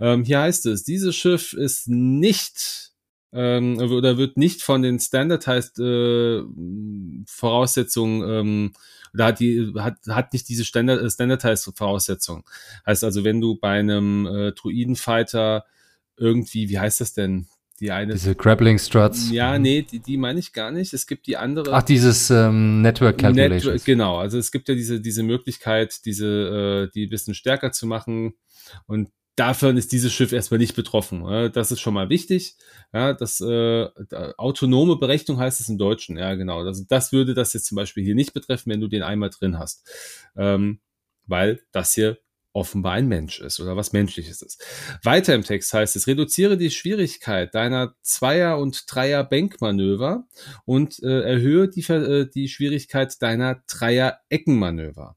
Ähm, 0.00 0.24
hier 0.24 0.40
heißt 0.40 0.64
es, 0.66 0.84
dieses 0.84 1.14
Schiff 1.14 1.52
ist 1.52 1.88
nicht 1.88 2.92
ähm, 3.32 3.78
oder 3.78 4.16
wird 4.16 4.36
nicht 4.36 4.62
von 4.62 4.82
den 4.82 4.98
Standardized 4.98 5.78
äh, 5.78 6.42
Voraussetzungen 7.26 8.22
ähm, 8.28 8.72
oder 9.14 9.26
hat 9.26 9.40
die 9.40 9.72
hat, 9.76 9.96
hat 10.08 10.32
nicht 10.32 10.48
diese 10.48 10.64
Standard, 10.64 11.02
äh, 11.02 11.10
Standardized 11.10 11.72
Voraussetzungen. 11.76 12.44
Heißt 12.86 13.04
also, 13.04 13.24
wenn 13.24 13.40
du 13.40 13.56
bei 13.56 13.78
einem 13.78 14.26
äh, 14.26 14.52
Druidenfighter 14.52 15.64
irgendwie, 16.16 16.68
wie 16.68 16.78
heißt 16.78 17.00
das 17.00 17.14
denn? 17.14 17.46
Die 17.80 17.92
eine. 17.92 18.14
Diese 18.14 18.34
Grappling 18.34 18.76
Struts. 18.78 19.30
Ja, 19.30 19.56
nee, 19.56 19.82
die, 19.82 20.00
die 20.00 20.16
meine 20.16 20.40
ich 20.40 20.52
gar 20.52 20.72
nicht. 20.72 20.92
Es 20.92 21.06
gibt 21.06 21.28
die 21.28 21.36
andere. 21.36 21.72
Ach, 21.72 21.82
dieses 21.82 22.28
ähm, 22.28 22.82
Network 22.82 23.18
Calculations. 23.18 23.64
Network, 23.64 23.84
genau, 23.84 24.18
also 24.18 24.36
es 24.36 24.50
gibt 24.50 24.68
ja 24.68 24.74
diese, 24.74 25.00
diese 25.00 25.22
Möglichkeit, 25.22 26.04
diese, 26.04 26.88
äh, 26.88 26.90
die 26.92 27.06
ein 27.06 27.10
bisschen 27.10 27.34
stärker 27.34 27.70
zu 27.70 27.86
machen. 27.86 28.34
Und 28.86 29.10
davon 29.38 29.76
ist 29.76 29.92
dieses 29.92 30.12
Schiff 30.12 30.32
erstmal 30.32 30.58
nicht 30.58 30.74
betroffen. 30.74 31.52
Das 31.52 31.70
ist 31.70 31.80
schon 31.80 31.94
mal 31.94 32.08
wichtig. 32.08 32.56
Ja, 32.92 33.12
das 33.12 33.40
äh, 33.40 33.88
autonome 34.36 34.96
Berechnung 34.96 35.38
heißt 35.38 35.60
es 35.60 35.68
im 35.68 35.78
Deutschen. 35.78 36.16
Ja, 36.16 36.34
genau. 36.34 36.64
Das, 36.64 36.86
das 36.86 37.12
würde 37.12 37.34
das 37.34 37.52
jetzt 37.52 37.66
zum 37.66 37.76
Beispiel 37.76 38.04
hier 38.04 38.14
nicht 38.14 38.32
betreffen, 38.32 38.70
wenn 38.70 38.80
du 38.80 38.88
den 38.88 39.02
einmal 39.02 39.30
drin 39.30 39.58
hast. 39.58 39.86
Ähm, 40.36 40.80
weil 41.26 41.60
das 41.72 41.92
hier 41.94 42.18
offenbar 42.52 42.94
ein 42.94 43.06
Mensch 43.06 43.40
ist 43.40 43.60
oder 43.60 43.76
was 43.76 43.92
Menschliches 43.92 44.42
ist. 44.42 44.64
Weiter 45.04 45.34
im 45.34 45.44
Text 45.44 45.72
heißt 45.72 45.94
es, 45.96 46.06
reduziere 46.06 46.56
die 46.56 46.70
Schwierigkeit 46.70 47.54
deiner 47.54 47.94
Zweier- 48.02 48.58
und 48.58 48.84
Dreier-Bankmanöver 48.92 50.26
und 50.64 51.00
äh, 51.02 51.20
erhöhe 51.22 51.68
die, 51.68 51.82
äh, 51.92 52.28
die 52.28 52.48
Schwierigkeit 52.48 53.20
deiner 53.22 53.62
Dreier-Eckenmanöver. 53.68 55.16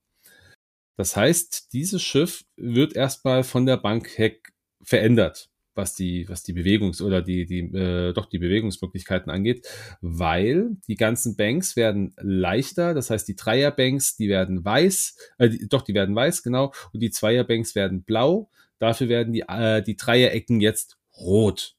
Das 0.97 1.15
heißt, 1.15 1.73
dieses 1.73 2.01
Schiff 2.01 2.43
wird 2.57 2.95
erstmal 2.95 3.43
von 3.43 3.65
der 3.65 3.77
Bank 3.77 4.17
Heck 4.17 4.53
verändert, 4.83 5.49
was 5.73 5.95
die, 5.95 6.27
was 6.27 6.43
die 6.43 6.53
Bewegungs- 6.53 7.01
oder 7.01 7.21
die, 7.21 7.45
die, 7.45 7.59
äh, 7.59 8.13
doch 8.13 8.27
die 8.27 8.39
Bewegungsmöglichkeiten 8.39 9.31
angeht, 9.31 9.67
weil 10.01 10.77
die 10.87 10.95
ganzen 10.95 11.35
Banks 11.35 11.75
werden 11.75 12.13
leichter, 12.17 12.93
das 12.93 13.09
heißt, 13.09 13.27
die 13.27 13.35
Dreierbanks, 13.35 14.15
die 14.17 14.29
werden 14.29 14.63
weiß, 14.63 15.17
äh, 15.37 15.49
die, 15.49 15.67
doch, 15.67 15.81
die 15.81 15.93
werden 15.93 16.15
weiß, 16.15 16.43
genau, 16.43 16.73
und 16.93 16.99
die 17.01 17.11
Zweierbanks 17.11 17.73
werden 17.75 18.03
blau, 18.03 18.49
dafür 18.79 19.07
werden 19.07 19.33
die, 19.33 19.45
äh, 19.47 19.81
die 19.81 19.95
Dreierecken 19.95 20.59
jetzt 20.59 20.97
rot. 21.17 21.75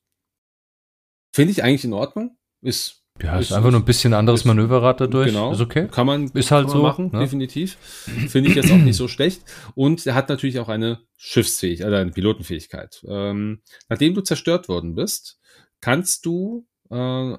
Finde 1.34 1.52
ich 1.52 1.62
eigentlich 1.62 1.84
in 1.84 1.94
Ordnung. 1.94 2.36
Ist 2.60 3.01
ja, 3.20 3.38
ist, 3.38 3.50
ist 3.50 3.52
einfach 3.52 3.70
nur 3.70 3.80
ein 3.80 3.84
bisschen 3.84 4.14
anderes 4.14 4.40
ist, 4.40 4.46
Manöverrad 4.46 5.00
dadurch. 5.00 5.28
Genau. 5.28 5.52
Ist 5.52 5.60
okay. 5.60 5.88
Kann 5.90 6.06
man, 6.06 6.28
ist 6.28 6.50
halt 6.50 6.68
man 6.68 6.76
so 6.76 6.82
machen, 6.82 7.10
ne? 7.12 7.20
definitiv. 7.20 7.76
Finde 7.76 8.50
ich 8.50 8.56
jetzt 8.56 8.70
auch 8.70 8.76
nicht 8.76 8.96
so 8.96 9.08
schlecht. 9.08 9.42
Und 9.74 10.06
er 10.06 10.14
hat 10.14 10.28
natürlich 10.28 10.58
auch 10.58 10.68
eine 10.68 11.00
Schiffsfähigkeit, 11.16 11.86
also 11.86 11.96
eine 11.96 12.12
Pilotenfähigkeit. 12.12 13.04
Ähm, 13.06 13.62
nachdem 13.88 14.14
du 14.14 14.22
zerstört 14.22 14.68
worden 14.68 14.94
bist, 14.94 15.38
kannst 15.80 16.24
du 16.26 16.66
äh, 16.90 17.36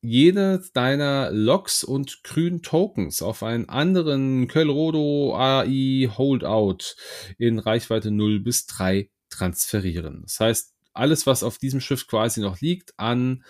jede 0.00 0.62
deiner 0.72 1.30
Logs 1.32 1.82
und 1.82 2.22
grünen 2.22 2.62
Tokens 2.62 3.22
auf 3.22 3.42
einen 3.42 3.68
anderen 3.68 4.46
Kölrodo 4.46 5.34
AI 5.36 6.08
Holdout 6.16 6.94
in 7.38 7.58
Reichweite 7.58 8.10
0 8.10 8.40
bis 8.40 8.66
3 8.66 9.10
transferieren. 9.30 10.22
Das 10.22 10.40
heißt, 10.40 10.74
alles, 10.92 11.26
was 11.26 11.42
auf 11.42 11.58
diesem 11.58 11.80
Schiff 11.80 12.06
quasi 12.06 12.40
noch 12.40 12.60
liegt 12.60 12.98
an 12.98 13.44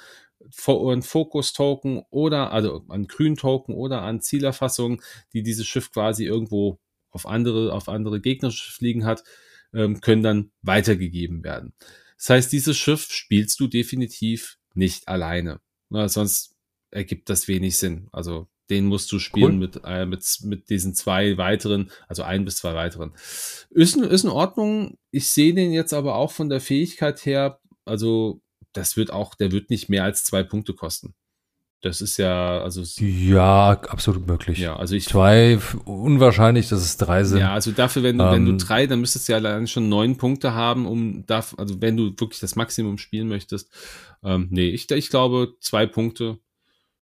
ein 0.67 1.03
Fokus-Token 1.03 2.03
oder, 2.11 2.53
also 2.53 2.85
an 2.89 3.07
Grün-Token 3.07 3.75
oder 3.75 4.03
an 4.03 4.21
Zielerfassungen, 4.21 5.01
die 5.33 5.43
dieses 5.43 5.67
Schiff 5.67 5.93
quasi 5.93 6.25
irgendwo 6.25 6.79
auf 7.11 7.27
andere, 7.27 7.73
auf 7.73 7.89
andere 7.89 8.21
gegnerische 8.21 8.71
fliegen 8.73 9.05
hat, 9.05 9.25
ähm, 9.73 10.01
können 10.01 10.23
dann 10.23 10.51
weitergegeben 10.63 11.43
werden. 11.43 11.73
Das 12.19 12.31
heißt, 12.31 12.53
dieses 12.53 12.77
Schiff 12.77 13.11
spielst 13.11 13.61
du 13.61 13.67
definitiv 13.67 14.59
nicht 14.75 15.09
alleine. 15.09 15.61
Na, 15.89 16.09
sonst 16.09 16.55
ergibt 16.91 17.29
das 17.29 17.49
wenig 17.49 17.79
Sinn. 17.79 18.09
Also 18.13 18.49
den 18.71 18.87
musst 18.87 19.13
du 19.13 19.19
spielen 19.19 19.55
cool. 19.55 19.59
mit, 19.59 19.81
äh, 19.85 20.07
mit, 20.07 20.25
mit 20.43 20.71
diesen 20.71 20.95
zwei 20.95 21.37
weiteren, 21.37 21.91
also 22.09 22.23
ein 22.23 22.45
bis 22.45 22.57
zwei 22.57 22.75
weiteren. 22.75 23.13
Ist, 23.71 23.97
ist 23.97 24.25
in 24.25 24.31
Ordnung. 24.31 24.99
Ich 25.11 25.31
sehe 25.31 25.55
den 25.55 25.73
jetzt 25.73 25.93
aber 25.93 26.17
auch 26.17 26.33
von 26.33 26.49
der 26.49 26.61
Fähigkeit 26.61 27.25
her, 27.25 27.61
also 27.85 28.43
das 28.77 28.97
wird 28.97 29.13
auch, 29.13 29.35
der 29.35 29.53
wird 29.53 29.71
nicht 29.71 29.89
mehr 29.89 30.05
als 30.05 30.25
zwei 30.25 30.43
Punkte 30.43 30.75
kosten. 30.75 31.15
Das 31.83 32.01
ist 32.01 32.17
ja, 32.17 32.59
also. 32.61 32.83
Ja, 33.03 33.71
absolut 33.71 34.27
möglich. 34.27 34.59
Ja, 34.59 34.77
also 34.77 34.95
ich. 34.95 35.07
Zwei, 35.07 35.59
unwahrscheinlich, 35.85 36.69
dass 36.69 36.81
es 36.81 36.97
drei 36.97 37.23
sind. 37.23 37.39
Ja, 37.39 37.53
also 37.53 37.71
dafür, 37.71 38.03
wenn 38.03 38.19
du, 38.19 38.25
ähm, 38.25 38.33
wenn 38.33 38.45
du 38.47 38.51
ähm, 38.53 38.59
drei, 38.59 38.87
dann 38.87 39.01
müsstest 39.01 39.29
du 39.29 39.33
ja 39.33 39.39
allein 39.39 39.67
schon 39.67 39.89
neun 39.89 40.17
Punkte 40.17 40.55
haben, 40.55 40.87
um, 40.87 41.25
da, 41.27 41.45
also 41.57 41.81
wenn 41.81 41.97
du 41.97 42.07
wirklich 42.19 42.41
das 42.41 42.57
Maximum 42.57 42.99
spielen 42.99 43.29
möchtest. 43.29 43.71
Ähm, 44.25 44.49
nee, 44.51 44.71
ich, 44.71 44.91
ich 44.91 45.11
glaube, 45.11 45.55
zwei 45.61 45.87
Punkte 45.87 46.39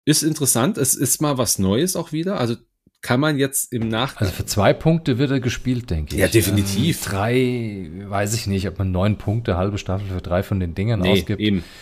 ist 0.05 0.23
interessant. 0.23 0.79
Es 0.79 0.95
ist 0.95 1.21
mal 1.21 1.39
was 1.39 1.59
Neues 1.59 1.97
auch 1.97 2.13
wieder. 2.13 2.39
Also 2.39 2.57
kann 3.01 3.21
man 3.21 3.39
jetzt 3.39 3.73
im 3.73 3.89
Nachgang. 3.89 4.27
Also 4.27 4.33
für 4.33 4.47
zwei 4.47 4.73
Punkte 4.73 5.19
wird 5.19 5.31
er 5.31 5.41
gespielt, 5.41 5.91
denke 5.91 6.15
ich. 6.15 6.21
Ja, 6.21 6.29
definitiv. 6.29 7.07
Ähm, 7.07 7.11
drei, 7.11 7.91
weiß 8.07 8.35
ich 8.35 8.47
nicht, 8.47 8.67
ob 8.69 8.79
man 8.79 8.91
neun 8.91 9.19
Punkte, 9.19 9.57
halbe 9.57 9.79
Staffel 9.79 10.09
für 10.09 10.21
drei 10.21 10.43
von 10.43 10.59
den 10.61 10.75
Dingern 10.75 11.01
nee, 11.01 11.13
ausgibt. 11.13 11.41
Eben. 11.41 11.65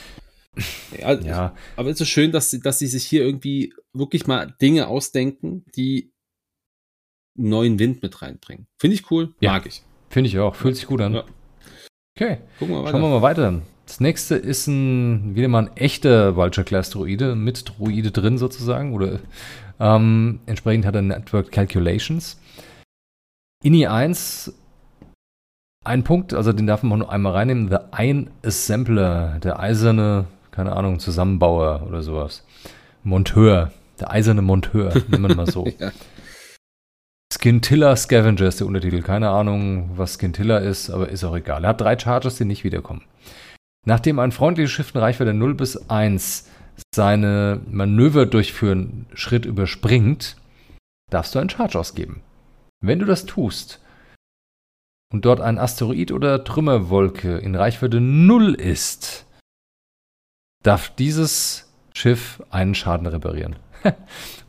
Ja, 0.98 1.12
ja. 1.12 1.55
Aber 1.76 1.90
es 1.90 2.01
ist 2.01 2.09
schön, 2.09 2.32
dass 2.32 2.51
sie, 2.51 2.60
dass 2.60 2.78
sie 2.78 2.86
sich 2.86 3.05
hier 3.05 3.22
irgendwie 3.22 3.74
wirklich 3.93 4.26
mal 4.26 4.55
Dinge 4.62 4.86
ausdenken, 4.86 5.66
die 5.76 6.14
neuen 7.34 7.78
Wind 7.78 8.02
mit 8.02 8.22
reinbringen. 8.22 8.66
Finde 8.78 8.94
ich 8.94 9.10
cool, 9.10 9.34
ja. 9.40 9.52
mag 9.52 9.66
ich. 9.66 9.82
Finde 10.09 10.28
ich 10.30 10.38
auch, 10.38 10.55
fühlt 10.55 10.76
sich 10.76 10.86
gut 10.86 11.02
an. 11.02 11.12
Ja. 11.12 11.24
Okay, 12.16 12.38
Gucken 12.59 12.74
wir 12.74 12.84
weiter. 12.84 12.90
schauen 12.93 13.02
wir 13.02 13.09
mal 13.10 13.20
weiter. 13.20 13.62
Das 13.84 14.01
nächste 14.01 14.34
ist 14.36 14.66
ein, 14.66 15.36
wieder 15.36 15.48
mal 15.48 15.66
ein 15.66 15.76
echter 15.76 16.36
Vulture 16.36 16.64
Class 16.64 16.88
Droide 16.88 17.34
mit 17.34 17.68
Droide 17.68 18.10
drin 18.10 18.38
sozusagen 18.38 18.94
oder 18.94 19.20
ähm, 19.81 20.40
entsprechend 20.47 20.86
hat 20.86 20.94
er 20.94 21.03
Network 21.03 21.53
Calculations. 21.53 22.40
INI 23.62 23.86
1, 23.86 24.53
ein 25.85 26.03
Punkt, 26.05 26.35
also 26.35 26.53
den 26.53 26.66
darf 26.66 26.82
man 26.82 26.98
nur 26.98 27.11
einmal 27.11 27.32
reinnehmen. 27.32 27.69
The 27.69 27.78
Ein 27.93 28.31
Assembler, 28.44 29.39
der 29.39 29.61
eiserne, 29.61 30.27
keine 30.51 30.74
Ahnung, 30.74 30.98
Zusammenbauer 30.98 31.86
oder 31.86 32.03
sowas. 32.03 32.44
Monteur, 33.03 33.73
der 34.01 34.11
eiserne 34.11 34.43
Monteur, 34.43 34.93
nennen 35.09 35.28
wir 35.28 35.36
mal 35.36 35.51
so. 35.51 35.66
ja. 35.78 35.93
Skintilla 37.32 37.94
Scavenger 37.97 38.47
ist 38.47 38.61
der 38.61 38.66
Untertitel. 38.66 39.03
Keine 39.03 39.31
Ahnung, 39.31 39.90
was 39.97 40.15
Skintilla 40.15 40.59
ist, 40.59 40.90
aber 40.90 41.09
ist 41.09 41.24
auch 41.24 41.36
egal. 41.36 41.65
Er 41.65 41.70
hat 41.70 41.81
drei 41.81 41.98
Charges, 41.98 42.36
die 42.36 42.44
nicht 42.44 42.65
wiederkommen. 42.65 43.03
Nachdem 43.85 44.19
ein 44.19 44.32
freundliches 44.32 44.73
Schiff 44.73 44.93
in 44.94 45.01
Reichweite 45.01 45.35
0 45.35 45.55
bis 45.55 45.89
1 45.89 46.48
seine 46.94 47.61
Manöver 47.70 48.27
durchführen 48.27 49.07
Schritt 49.15 49.44
überspringt, 49.44 50.36
darfst 51.11 51.35
du 51.35 51.39
einen 51.39 51.51
Charge 51.51 51.78
ausgeben. 51.78 52.23
Wenn 52.81 52.98
du 52.98 53.07
das 53.07 53.27
tust 53.27 53.81
und 55.12 55.24
dort 55.24 55.40
ein 55.40 55.59
Asteroid 55.59 56.12
oder 56.12 56.44
Trümmerwolke 56.44 57.39
in 57.39 57.55
Reichweite 57.55 58.01
0 58.01 58.55
ist, 58.55 59.27
darf 60.62 60.94
dieses 60.94 61.73
Schiff 61.93 62.43
einen 62.51 62.74
Schaden 62.74 63.07
reparieren. 63.07 63.57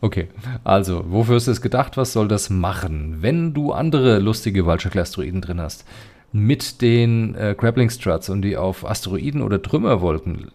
okay, 0.01 0.29
also, 0.63 1.11
wofür 1.11 1.37
ist 1.37 1.47
es 1.47 1.61
gedacht? 1.61 1.95
Was 1.95 2.13
soll 2.13 2.27
das 2.27 2.49
machen? 2.49 3.21
Wenn 3.21 3.53
du 3.53 3.71
andere 3.71 4.19
lustige 4.19 4.65
Vulture-Asteroiden 4.65 5.41
drin 5.41 5.61
hast, 5.61 5.85
mit 6.31 6.81
den 6.81 7.35
äh, 7.35 7.55
Grappling 7.57 7.89
Struts 7.89 8.29
und 8.29 8.41
die 8.41 8.57
auf 8.57 8.85
Asteroiden 8.85 9.41
oder 9.41 9.61
Trümmerwolken 9.61 10.51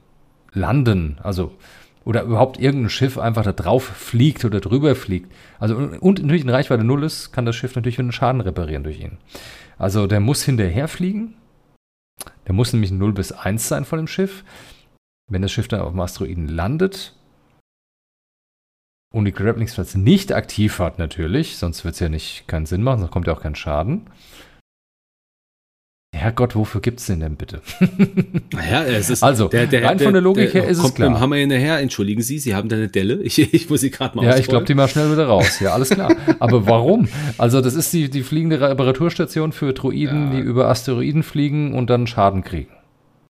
landen, 0.52 1.18
also 1.22 1.56
oder 2.04 2.22
überhaupt 2.22 2.58
irgendein 2.58 2.90
Schiff 2.90 3.16
einfach 3.16 3.44
da 3.44 3.52
drauf 3.52 3.84
fliegt 3.84 4.44
oder 4.44 4.60
drüber 4.60 4.96
fliegt, 4.96 5.32
also 5.60 5.76
und 5.76 6.20
natürlich 6.20 6.42
in 6.42 6.50
Reichweite 6.50 6.84
0 6.84 7.04
ist, 7.04 7.32
kann 7.32 7.46
das 7.46 7.54
Schiff 7.54 7.76
natürlich 7.76 7.98
einen 7.98 8.12
Schaden 8.12 8.40
reparieren 8.40 8.82
durch 8.82 9.00
ihn. 9.00 9.18
Also 9.78 10.06
der 10.06 10.20
muss 10.20 10.42
hinterher 10.42 10.88
fliegen. 10.88 11.34
Der 12.46 12.54
muss 12.54 12.72
nämlich 12.72 12.90
0 12.90 13.12
bis 13.12 13.32
1 13.32 13.68
sein 13.68 13.84
von 13.84 13.98
dem 13.98 14.08
Schiff. 14.08 14.44
Wenn 15.30 15.42
das 15.42 15.52
Schiff 15.52 15.68
dann 15.68 15.80
auf 15.80 15.92
dem 15.92 16.00
Asteroiden 16.00 16.48
landet, 16.48 17.14
und 19.12 19.26
die 19.26 19.32
Grappling 19.32 19.68
Struts 19.68 19.94
nicht 19.94 20.32
aktiv 20.32 20.78
hat 20.78 20.98
natürlich, 20.98 21.58
sonst 21.58 21.84
wird 21.84 21.94
es 21.94 22.00
ja 22.00 22.08
nicht 22.08 22.48
keinen 22.48 22.66
Sinn 22.66 22.82
machen, 22.82 23.00
sonst 23.00 23.12
kommt 23.12 23.26
ja 23.26 23.34
auch 23.34 23.42
kein 23.42 23.54
Schaden. 23.54 24.06
Herrgott, 26.14 26.54
wofür 26.54 26.82
gibt 26.82 27.00
es 27.00 27.06
den 27.06 27.20
denn 27.20 27.36
bitte? 27.36 27.62
ja, 28.70 28.84
es 28.84 29.08
ist. 29.08 29.22
Also, 29.22 29.48
der, 29.48 29.66
der, 29.66 29.84
rein 29.84 29.96
der, 29.96 30.06
von 30.06 30.12
der 30.12 30.22
Logik 30.22 30.52
her 30.52 30.68
ist 30.68 30.78
kommt 30.78 30.90
es 30.90 30.94
klar. 30.94 31.08
Mit 31.08 31.18
dem 31.18 31.20
Hammer 31.22 31.36
hinterher. 31.36 31.78
Entschuldigen 31.80 32.20
Sie, 32.20 32.38
Sie 32.38 32.54
haben 32.54 32.68
da 32.68 32.76
eine 32.76 32.88
Delle. 32.88 33.22
Ich, 33.22 33.38
ich 33.38 33.70
muss 33.70 33.80
sie 33.80 33.90
gerade 33.90 34.14
mal 34.16 34.24
Ja, 34.26 34.36
ich 34.36 34.46
glaube, 34.46 34.66
die 34.66 34.74
mal 34.74 34.88
schnell 34.88 35.10
wieder 35.10 35.26
raus. 35.26 35.58
Ja, 35.60 35.72
alles 35.72 35.88
klar. 35.88 36.14
Aber 36.38 36.66
warum? 36.66 37.08
Also, 37.38 37.62
das 37.62 37.74
ist 37.74 37.92
die, 37.94 38.10
die 38.10 38.22
fliegende 38.22 38.60
Reparaturstation 38.60 39.52
für 39.52 39.72
Druiden, 39.72 40.32
Ja. 40.32 40.36
die 40.36 40.40
über 40.42 40.68
Asteroiden 40.68 41.22
fliegen 41.22 41.72
und 41.74 41.88
dann 41.88 42.06
Schaden 42.06 42.44
kriegen. 42.44 42.70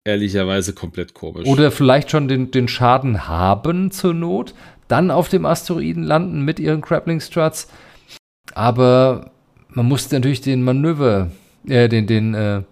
Ehrlicherweise 0.04 0.72
komplett 0.72 1.14
komisch. 1.14 1.46
Oder 1.46 1.70
vielleicht 1.70 2.10
schon 2.10 2.26
den, 2.26 2.50
den 2.50 2.66
Schaden 2.66 3.28
haben 3.28 3.92
zur 3.92 4.12
Not, 4.12 4.54
dann 4.88 5.12
auf 5.12 5.28
dem 5.28 5.46
Asteroiden 5.46 6.02
landen 6.02 6.44
mit 6.44 6.59
ihren 6.59 6.80
Grappling 6.80 7.20
Struts. 7.20 7.68
Aber 8.54 9.30
man 9.68 9.86
muss 9.86 10.10
natürlich 10.10 10.40
den 10.40 10.64
Manöver, 10.64 11.30
äh, 11.68 11.88
den, 11.88 12.09
den, 12.09 12.34
äh, 12.34 12.62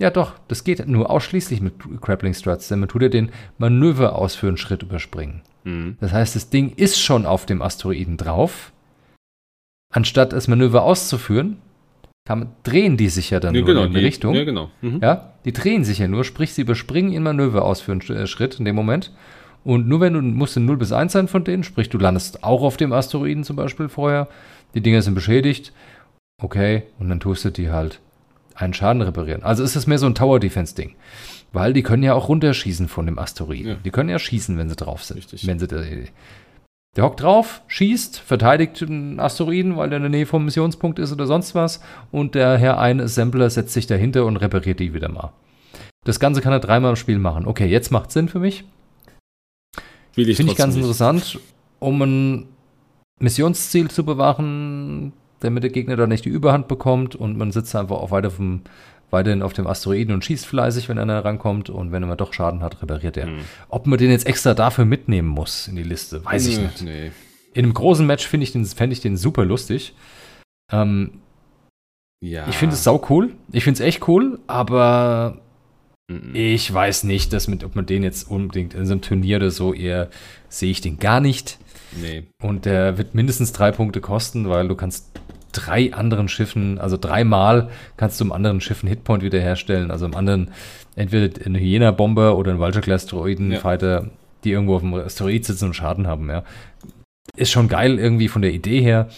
ja 0.00 0.10
doch, 0.10 0.32
das 0.48 0.64
geht 0.64 0.86
nur 0.88 1.10
ausschließlich 1.10 1.60
mit 1.60 1.74
Grappling 2.00 2.34
Struts, 2.34 2.68
denn 2.68 2.80
man 2.80 2.88
tut 2.88 3.02
ja 3.02 3.08
den 3.08 3.30
Manöver 3.58 4.16
aus 4.16 4.34
für 4.34 4.48
einen 4.48 4.56
Schritt 4.56 4.82
überspringen. 4.82 5.42
Hm. 5.64 5.96
Das 6.00 6.12
heißt, 6.12 6.34
das 6.36 6.50
Ding 6.50 6.72
ist 6.76 6.98
schon 7.00 7.26
auf 7.26 7.46
dem 7.46 7.62
Asteroiden 7.62 8.16
drauf. 8.16 8.72
Anstatt 9.92 10.32
das 10.32 10.48
Manöver 10.48 10.82
auszuführen, 10.84 11.56
kann, 12.26 12.50
drehen 12.62 12.96
die 12.96 13.08
sich 13.08 13.30
ja 13.30 13.40
dann 13.40 13.54
Ja, 13.54 13.60
nur 13.62 13.68
genau, 13.68 13.84
in 13.84 13.92
die 13.92 13.98
die- 13.98 14.04
Richtung. 14.04 14.34
Ja, 14.34 14.44
genau. 14.44 14.70
Mhm. 14.82 15.00
Ja, 15.02 15.32
die 15.44 15.52
drehen 15.52 15.84
sich 15.84 15.98
ja 15.98 16.06
nur, 16.06 16.22
sprich, 16.24 16.52
sie 16.54 16.62
überspringen 16.62 17.10
ihren 17.12 17.24
Manöver 17.24 17.64
aus 17.64 17.80
für 17.80 17.92
einen 17.92 18.00
Sch- 18.02 18.14
äh, 18.14 18.26
Schritt 18.26 18.58
in 18.58 18.64
dem 18.64 18.76
Moment. 18.76 19.12
Und 19.64 19.88
nur 19.88 20.00
wenn 20.00 20.14
du 20.14 20.22
musst 20.22 20.56
du 20.56 20.60
0 20.60 20.76
bis 20.76 20.92
1 20.92 21.12
sein 21.12 21.28
von 21.28 21.44
denen, 21.44 21.64
sprich, 21.64 21.88
du 21.88 21.98
landest 21.98 22.44
auch 22.44 22.62
auf 22.62 22.76
dem 22.76 22.92
Asteroiden 22.92 23.44
zum 23.44 23.56
Beispiel 23.56 23.88
vorher, 23.88 24.28
die 24.74 24.80
Dinger 24.80 25.02
sind 25.02 25.14
beschädigt, 25.14 25.72
okay, 26.40 26.84
und 26.98 27.08
dann 27.10 27.20
tust 27.20 27.44
du 27.44 27.50
die 27.50 27.70
halt 27.70 28.00
einen 28.60 28.74
Schaden 28.74 29.02
reparieren. 29.02 29.42
Also 29.42 29.62
ist 29.64 29.76
es 29.76 29.86
mehr 29.86 29.98
so 29.98 30.06
ein 30.06 30.14
Tower-Defense-Ding. 30.14 30.94
Weil 31.52 31.72
die 31.72 31.82
können 31.82 32.02
ja 32.02 32.14
auch 32.14 32.28
runterschießen 32.28 32.88
von 32.88 33.06
dem 33.06 33.18
Asteroiden. 33.18 33.72
Ja. 33.72 33.78
Die 33.84 33.90
können 33.90 34.08
ja 34.08 34.18
schießen, 34.18 34.56
wenn 34.56 34.68
sie 34.68 34.76
drauf 34.76 35.02
sind. 35.02 35.18
Richtig. 35.18 35.46
Wenn 35.46 35.58
sie 35.58 35.66
der 36.96 37.04
hockt 37.04 37.22
drauf, 37.22 37.62
schießt, 37.68 38.18
verteidigt 38.18 38.80
den 38.80 39.20
Asteroiden, 39.20 39.76
weil 39.76 39.90
der 39.90 39.98
in 39.98 40.02
der 40.02 40.10
Nähe 40.10 40.26
vom 40.26 40.44
Missionspunkt 40.44 40.98
ist 40.98 41.12
oder 41.12 41.26
sonst 41.26 41.54
was. 41.54 41.80
Und 42.10 42.34
der 42.34 42.58
Herr 42.58 42.80
ein 42.80 43.00
Assembler 43.00 43.48
setzt 43.48 43.72
sich 43.72 43.86
dahinter 43.86 44.26
und 44.26 44.36
repariert 44.36 44.80
die 44.80 44.92
wieder 44.92 45.08
mal. 45.08 45.32
Das 46.04 46.18
Ganze 46.18 46.40
kann 46.40 46.52
er 46.52 46.60
dreimal 46.60 46.90
im 46.90 46.96
Spiel 46.96 47.18
machen. 47.18 47.46
Okay, 47.46 47.66
jetzt 47.66 47.92
macht 47.92 48.10
Sinn 48.10 48.28
für 48.28 48.40
mich. 48.40 48.64
Will 50.14 50.28
ich 50.28 50.36
Finde 50.36 50.52
ich 50.52 50.58
ganz 50.58 50.74
nicht. 50.74 50.82
interessant, 50.82 51.38
um 51.78 52.02
ein 52.02 52.48
Missionsziel 53.20 53.88
zu 53.90 54.04
bewachen, 54.04 55.12
damit 55.40 55.62
der 55.62 55.70
Gegner 55.70 55.96
da 55.96 56.06
nicht 56.06 56.24
die 56.24 56.28
Überhand 56.30 56.68
bekommt 56.68 57.14
und 57.16 57.36
man 57.36 57.52
sitzt 57.52 57.74
einfach 57.74 57.96
auch 57.96 58.10
weiter 58.10 58.30
vom, 58.30 58.62
weiterhin 59.10 59.42
auf 59.42 59.52
dem 59.52 59.66
Asteroiden 59.66 60.14
und 60.14 60.24
schießt 60.24 60.46
fleißig, 60.46 60.88
wenn 60.88 60.98
einer 60.98 61.24
rankommt 61.24 61.68
und 61.70 61.92
wenn 61.92 62.02
er 62.02 62.06
mal 62.08 62.16
doch 62.16 62.32
Schaden 62.32 62.62
hat, 62.62 62.80
repariert 62.82 63.16
er. 63.16 63.26
Hm. 63.26 63.38
Ob 63.68 63.86
man 63.86 63.98
den 63.98 64.10
jetzt 64.10 64.26
extra 64.26 64.54
dafür 64.54 64.84
mitnehmen 64.84 65.28
muss 65.28 65.66
in 65.68 65.76
die 65.76 65.82
Liste, 65.82 66.24
weiß 66.24 66.46
ich 66.46 66.56
Nö, 66.58 66.62
nicht. 66.64 66.82
Nee. 66.82 67.10
In 67.54 67.64
einem 67.64 67.74
großen 67.74 68.06
Match 68.06 68.26
finde 68.26 68.44
ich 68.44 68.52
den, 68.52 68.64
fände 68.64 68.92
ich 68.94 69.00
den 69.00 69.16
super 69.16 69.44
lustig. 69.44 69.94
Ähm, 70.72 71.14
Ja. 72.22 72.46
Ich 72.48 72.56
finde 72.56 72.74
es 72.74 72.84
sau 72.84 73.04
cool. 73.08 73.32
Ich 73.50 73.64
finde 73.64 73.80
es 73.82 73.86
echt 73.86 74.06
cool, 74.08 74.38
aber 74.46 75.38
Mhm. 76.10 76.34
ich 76.34 76.72
weiß 76.72 77.04
nicht, 77.04 77.32
dass 77.32 77.46
mit, 77.46 77.62
ob 77.64 77.76
man 77.76 77.86
den 77.86 78.02
jetzt 78.02 78.28
unbedingt 78.28 78.74
in 78.74 78.84
so 78.84 78.92
einem 78.92 79.00
Turnier 79.00 79.36
oder 79.36 79.50
so 79.52 79.72
eher 79.72 80.10
sehe 80.48 80.70
ich 80.70 80.80
den 80.80 80.98
gar 80.98 81.20
nicht. 81.20 81.58
Nee. 81.92 82.24
Und 82.42 82.64
der 82.64 82.98
wird 82.98 83.14
mindestens 83.14 83.52
drei 83.52 83.72
Punkte 83.72 84.00
kosten, 84.00 84.48
weil 84.48 84.68
du 84.68 84.74
kannst 84.74 85.10
drei 85.52 85.92
anderen 85.92 86.28
Schiffen, 86.28 86.78
also 86.78 86.96
dreimal 86.96 87.70
kannst 87.96 88.20
du 88.20 88.24
im 88.24 88.32
anderen 88.32 88.60
Schiff 88.60 88.82
einen 88.82 88.90
Hitpoint 88.90 89.22
wiederherstellen. 89.22 89.90
Also 89.90 90.06
im 90.06 90.14
anderen 90.14 90.52
entweder 90.96 91.44
ein 91.44 91.54
Hyena-Bomber 91.54 92.36
oder 92.36 92.52
ein 92.52 92.58
Vulture-Class-Asteroiden-Fighter, 92.58 94.10
die 94.44 94.52
irgendwo 94.52 94.76
auf 94.76 94.82
dem 94.82 94.94
Asteroid 94.94 95.44
sitzen 95.44 95.66
und 95.66 95.74
Schaden 95.74 96.06
haben, 96.06 96.28
ja. 96.28 96.44
Ist 97.36 97.50
schon 97.50 97.68
geil 97.68 97.98
irgendwie 97.98 98.28
von 98.28 98.42
der 98.42 98.52
Idee 98.52 98.80
her, 98.80 99.08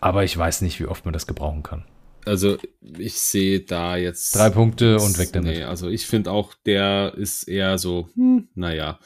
aber 0.00 0.24
ich 0.24 0.36
weiß 0.36 0.62
nicht, 0.62 0.80
wie 0.80 0.86
oft 0.86 1.04
man 1.04 1.12
das 1.12 1.26
gebrauchen 1.26 1.62
kann. 1.62 1.84
Also 2.24 2.58
ich 2.98 3.14
sehe 3.14 3.60
da 3.60 3.96
jetzt. 3.96 4.34
Drei 4.36 4.50
Punkte 4.50 4.96
und 4.98 5.18
weg 5.18 5.30
damit. 5.32 5.56
Nee, 5.56 5.64
also 5.64 5.88
ich 5.88 6.06
finde 6.06 6.30
auch, 6.30 6.54
der 6.66 7.14
ist 7.16 7.44
eher 7.44 7.78
so, 7.78 8.08
hm, 8.14 8.48
naja. 8.54 8.98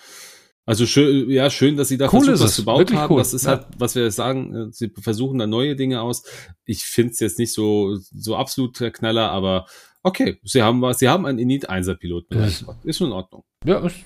Also 0.67 0.87
schön, 0.87 1.29
ja, 1.31 1.51
schön, 1.51 1.77
dass 1.77 1.89
sie 1.89 1.99
da 1.99 2.07
Cool 2.07 2.25
versucht, 2.25 2.35
ist 2.35 2.41
was 2.43 2.55
zu 2.55 2.65
bauen 2.65 2.87
haben. 2.93 3.13
cool. 3.13 3.19
Das 3.19 3.35
ist 3.35 3.45
Ja. 3.45 3.51
halt, 3.51 3.67
was 3.79 3.95
wir 3.95 4.11
sagen, 4.11 4.55
äh, 4.55 4.73
sie 4.73 4.91
versuchen 5.01 5.39
da 5.39 5.47
neue 5.47 5.77
Dinge 5.77 6.01
aus. 6.01 6.23
Ich 6.65 6.85
finde 6.85 7.13
es 7.13 7.21
jetzt 7.21 7.39
nicht 7.39 7.53
so, 7.53 7.97
so 8.15 8.37
absolut 8.37 8.81
der 8.81 8.91
Knaller, 8.91 9.31
aber 9.31 9.67
okay, 10.03 10.39
sie 10.43 10.63
haben 10.63 10.81
was, 10.81 10.99
sie 11.01 11.09
haben 11.09 11.27
einen 11.27 11.39
Init 11.39 11.69
1er 11.69 11.95
Pilot 11.97 12.31
mit 12.31 12.41
Das-. 12.41 12.65
Ist 12.85 12.97
schon 12.99 13.09
in 13.09 13.13
Ordnung. 13.13 13.45
Ja, 13.65 13.79
ist, 13.87 13.97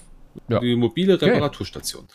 Ja. 0.48 0.58
Die 0.60 0.74
mobile 0.76 1.14
Okay. 1.14 1.26
Reparaturstation. 1.26 2.06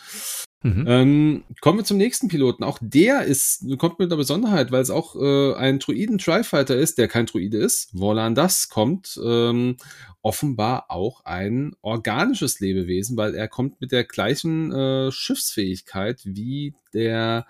mhm. 0.61 0.85
Ähm, 0.87 1.43
kommen 1.61 1.79
wir 1.79 1.83
zum 1.85 1.97
nächsten 1.97 2.27
Piloten. 2.29 2.63
Auch 2.63 2.79
der 2.81 3.23
ist, 3.23 3.65
kommt 3.77 3.99
mit 3.99 4.09
einer 4.09 4.17
Besonderheit, 4.17 4.71
weil 4.71 4.81
es 4.81 4.89
auch 4.89 5.15
äh, 5.15 5.53
ein 5.55 5.79
Druiden-Tri-Fighter 5.79 6.75
ist, 6.75 6.97
der 6.97 7.07
kein 7.09 7.25
Druide 7.25 7.57
ist. 7.57 7.89
Volandas 7.93 8.69
kommt 8.69 9.19
ähm, 9.23 9.75
offenbar 10.23 10.89
auch 10.89 11.25
ein 11.25 11.75
organisches 11.81 12.61
Lebewesen, 12.61 13.17
weil 13.17 13.35
er 13.35 13.49
kommt 13.49 13.81
mit 13.81 13.91
der 13.91 14.05
gleichen 14.05 14.71
äh, 14.71 15.11
Schiffsfähigkeit 15.11 16.21
wie 16.23 16.73
der, 16.93 17.45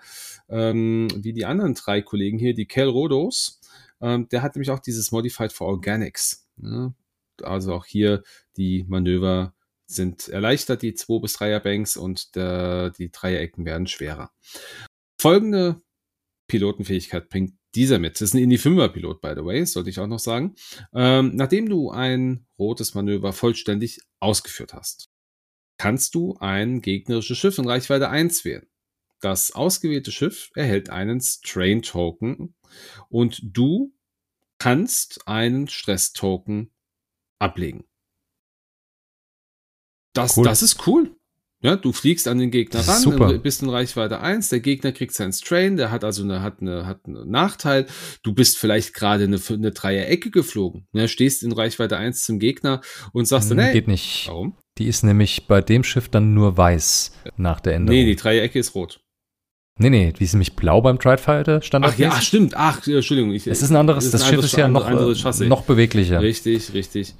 ähm, 0.48 1.08
wie 1.16 1.32
die 1.32 1.46
anderen 1.46 1.74
drei 1.74 2.02
Kollegen 2.02 2.38
hier, 2.38 2.52
die 2.52 2.66
Kel 2.66 2.88
Rodos. 2.88 3.60
Ähm, 4.00 4.28
der 4.28 4.42
hat 4.42 4.56
nämlich 4.56 4.70
auch 4.70 4.80
dieses 4.80 5.12
Modified 5.12 5.52
for 5.52 5.68
Organics. 5.68 6.48
Ne? 6.56 6.92
Also 7.42 7.72
auch 7.72 7.86
hier 7.86 8.24
die 8.56 8.84
Manöver 8.88 9.54
sind 9.86 10.28
erleichtert, 10.28 10.82
die 10.82 10.94
2 10.94 11.20
bis 11.20 11.38
3er 11.38 11.60
Banks 11.60 11.96
und 11.96 12.34
der, 12.34 12.90
die 12.90 13.12
Dreiecken 13.12 13.64
werden 13.64 13.86
schwerer. 13.86 14.32
Folgende 15.20 15.80
Pilotenfähigkeit 16.46 17.28
bringt 17.28 17.54
dieser 17.74 17.98
mit. 17.98 18.14
Das 18.14 18.22
ist 18.22 18.34
ein 18.34 18.42
Indie 18.42 18.58
5er 18.58 18.88
Pilot, 18.88 19.20
by 19.20 19.32
the 19.36 19.44
way, 19.44 19.64
sollte 19.66 19.90
ich 19.90 19.98
auch 19.98 20.06
noch 20.06 20.18
sagen. 20.18 20.54
Ähm, 20.94 21.32
nachdem 21.34 21.68
du 21.68 21.90
ein 21.90 22.46
rotes 22.58 22.94
Manöver 22.94 23.32
vollständig 23.32 24.00
ausgeführt 24.20 24.74
hast, 24.74 25.10
kannst 25.78 26.14
du 26.14 26.36
ein 26.38 26.80
gegnerisches 26.82 27.36
Schiff 27.38 27.58
in 27.58 27.66
Reichweite 27.68 28.08
1 28.08 28.44
wählen. 28.44 28.66
Das 29.20 29.52
ausgewählte 29.52 30.12
Schiff 30.12 30.50
erhält 30.54 30.90
einen 30.90 31.20
Strain-Token 31.20 32.54
und 33.08 33.40
du 33.42 33.94
kannst 34.58 35.26
einen 35.26 35.66
Stress-Token 35.66 36.70
ablegen. 37.38 37.84
Das, 40.12 40.36
Cool. 40.36 40.44
das 40.44 40.62
ist 40.62 40.86
cool. 40.86 41.13
Ja, 41.64 41.76
du 41.76 41.92
fliegst 41.92 42.28
an 42.28 42.38
den 42.38 42.50
Gegner 42.50 42.86
ran, 42.86 43.00
super. 43.00 43.32
bist 43.38 43.62
in 43.62 43.70
Reichweite 43.70 44.20
1, 44.20 44.50
der 44.50 44.60
Gegner 44.60 44.92
kriegt 44.92 45.14
seinen 45.14 45.32
Strain, 45.32 45.78
der 45.78 45.90
hat 45.90 46.04
also 46.04 46.22
eine, 46.22 46.42
hat 46.42 46.60
eine, 46.60 46.86
hat 46.86 47.00
einen 47.06 47.30
Nachteil. 47.30 47.86
Du 48.22 48.34
bist 48.34 48.58
vielleicht 48.58 48.92
gerade 48.92 49.24
eine, 49.24 49.40
eine 49.48 49.70
Dreierecke 49.70 50.30
geflogen, 50.30 50.86
ne, 50.92 51.08
stehst 51.08 51.42
in 51.42 51.52
Reichweite 51.52 51.96
1 51.96 52.22
zum 52.22 52.38
Gegner 52.38 52.82
und 53.14 53.26
sagst 53.26 53.50
dann, 53.50 53.56
Hm, 53.56 53.64
hey, 53.64 53.72
Geht 53.72 53.88
nicht. 53.88 54.28
warum? 54.28 54.58
Die 54.76 54.88
ist 54.88 55.04
nämlich 55.04 55.46
bei 55.46 55.62
dem 55.62 55.84
Schiff 55.84 56.10
dann 56.10 56.34
nur 56.34 56.58
weiß 56.58 57.12
nach 57.38 57.60
der 57.60 57.76
Änderung. 57.76 57.98
Nee, 57.98 58.04
die 58.04 58.16
Dreiecke 58.16 58.58
ist 58.58 58.74
rot. 58.74 59.00
Nee, 59.78 59.90
nee, 59.90 60.12
die 60.12 60.22
ist 60.24 60.34
nämlich 60.34 60.54
blau 60.54 60.82
beim 60.82 60.98
Trifighter 60.98 61.62
Standard. 61.62 61.94
Ach 61.94 61.98
ja, 61.98 62.20
stimmt. 62.20 62.54
Ach, 62.56 62.86
Entschuldigung. 62.86 63.32
Ich, 63.32 63.46
Es 63.46 63.62
ist 63.62 63.70
ein 63.70 63.76
anderes 63.76 64.04
ist 64.04 64.14
ein 64.14 64.20
das 64.20 64.28
Schiff 64.28 64.44
ist 64.44 64.56
ja 64.56 64.68
noch, 64.68 64.88
äh, 64.88 65.46
noch 65.46 65.62
beweglicher. 65.62 66.20
Richtig, 66.20 66.74
richtig. 66.74 67.14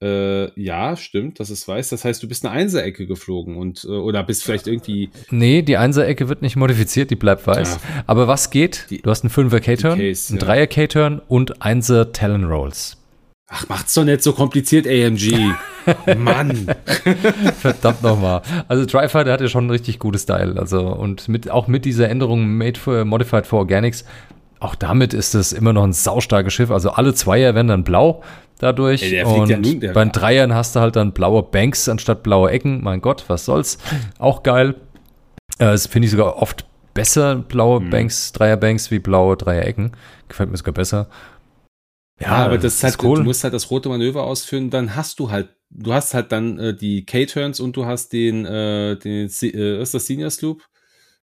Äh, 0.00 0.52
ja, 0.60 0.96
stimmt, 0.96 1.40
das 1.40 1.50
ist 1.50 1.66
weiß. 1.66 1.88
Das 1.88 2.04
heißt, 2.04 2.22
du 2.22 2.28
bist 2.28 2.44
eine 2.46 2.54
Einserecke 2.54 3.06
geflogen 3.06 3.56
und 3.56 3.84
äh, 3.84 3.88
oder 3.88 4.22
bist 4.22 4.44
vielleicht 4.44 4.68
irgendwie 4.68 5.10
Nee, 5.30 5.62
die 5.62 5.76
Einser-Ecke 5.76 6.28
wird 6.28 6.40
nicht 6.40 6.54
modifiziert, 6.54 7.10
die 7.10 7.16
bleibt 7.16 7.46
weiß. 7.48 7.80
Ja. 7.82 8.02
Aber 8.06 8.28
was 8.28 8.50
geht? 8.50 8.86
Die- 8.90 9.02
du 9.02 9.10
hast 9.10 9.24
einen 9.24 9.32
5er 9.32 9.58
K-Turn, 9.60 9.92
einen 9.98 10.04
ja. 10.04 10.14
3er 10.14 10.66
K-Turn 10.68 11.20
und 11.26 11.58
1er 11.60 12.12
Talon 12.12 12.44
Rolls. 12.44 12.96
Ach, 13.50 13.68
macht's 13.68 13.94
doch 13.94 14.04
nicht 14.04 14.22
so 14.22 14.34
kompliziert, 14.34 14.86
AMG. 14.86 15.32
Mann. 16.18 16.68
Verdammt 17.58 18.02
nochmal. 18.02 18.42
Also 18.68 18.84
Trifighter 18.84 19.32
hat 19.32 19.40
ja 19.40 19.48
schon 19.48 19.66
ein 19.66 19.70
richtig 19.70 19.98
gutes 19.98 20.22
Style. 20.22 20.56
Also 20.60 20.80
und 20.86 21.28
mit, 21.28 21.50
auch 21.50 21.66
mit 21.66 21.84
dieser 21.84 22.08
Änderung 22.08 22.46
Made 22.56 22.78
for, 22.78 23.04
Modified 23.04 23.46
for 23.46 23.60
Organics, 23.60 24.04
auch 24.60 24.74
damit 24.74 25.14
ist 25.14 25.34
es 25.34 25.52
immer 25.52 25.72
noch 25.72 25.84
ein 25.84 25.92
saustarkes 25.92 26.52
Schiff. 26.52 26.70
Also 26.70 26.90
alle 26.90 27.14
Zweier 27.14 27.54
werden 27.54 27.68
dann 27.68 27.84
blau 27.84 28.22
dadurch. 28.58 29.02
Ey, 29.02 29.22
und 29.24 29.48
ja 29.48 29.58
nun- 29.58 29.80
bei 29.80 30.04
den 30.04 30.12
Dreiern 30.12 30.54
hast 30.54 30.76
du 30.76 30.80
halt 30.80 30.96
dann 30.96 31.12
blaue 31.12 31.42
Banks 31.42 31.88
anstatt 31.88 32.22
blaue 32.22 32.50
Ecken. 32.50 32.82
Mein 32.82 33.00
Gott, 33.00 33.24
was 33.28 33.44
soll's. 33.44 33.78
Auch 34.18 34.42
geil. 34.42 34.74
Äh, 35.58 35.66
Das 35.66 35.86
finde 35.86 36.06
ich 36.06 36.12
sogar 36.12 36.36
oft 36.36 36.64
besser, 36.94 37.36
blaue 37.36 37.80
Mhm. 37.80 37.90
Banks, 37.90 38.32
Dreier-Banks 38.32 38.90
wie 38.90 38.98
blaue 38.98 39.36
Dreier-Ecken. 39.36 39.92
Gefällt 40.28 40.50
mir 40.50 40.56
sogar 40.56 40.74
besser. 40.74 41.08
Ja, 42.20 42.30
aber 42.46 42.58
das 42.58 42.74
ist 42.74 42.84
halt, 42.84 43.02
cool. 43.04 43.18
du 43.18 43.22
musst 43.24 43.44
halt 43.44 43.54
das 43.54 43.70
rote 43.70 43.88
Manöver 43.88 44.24
ausführen, 44.24 44.70
dann 44.70 44.96
hast 44.96 45.20
du 45.20 45.30
halt, 45.30 45.50
du 45.70 45.92
hast 45.92 46.14
halt 46.14 46.32
dann 46.32 46.58
äh, 46.58 46.74
die 46.74 47.04
K-Turns 47.06 47.60
und 47.60 47.76
du 47.76 47.86
hast 47.86 48.12
den, 48.12 48.44
äh, 48.44 48.96
den, 48.96 49.28
äh, 49.42 49.80
ist 49.82 49.94
das 49.94 50.06
Senior 50.06 50.30
Sloop? 50.30 50.62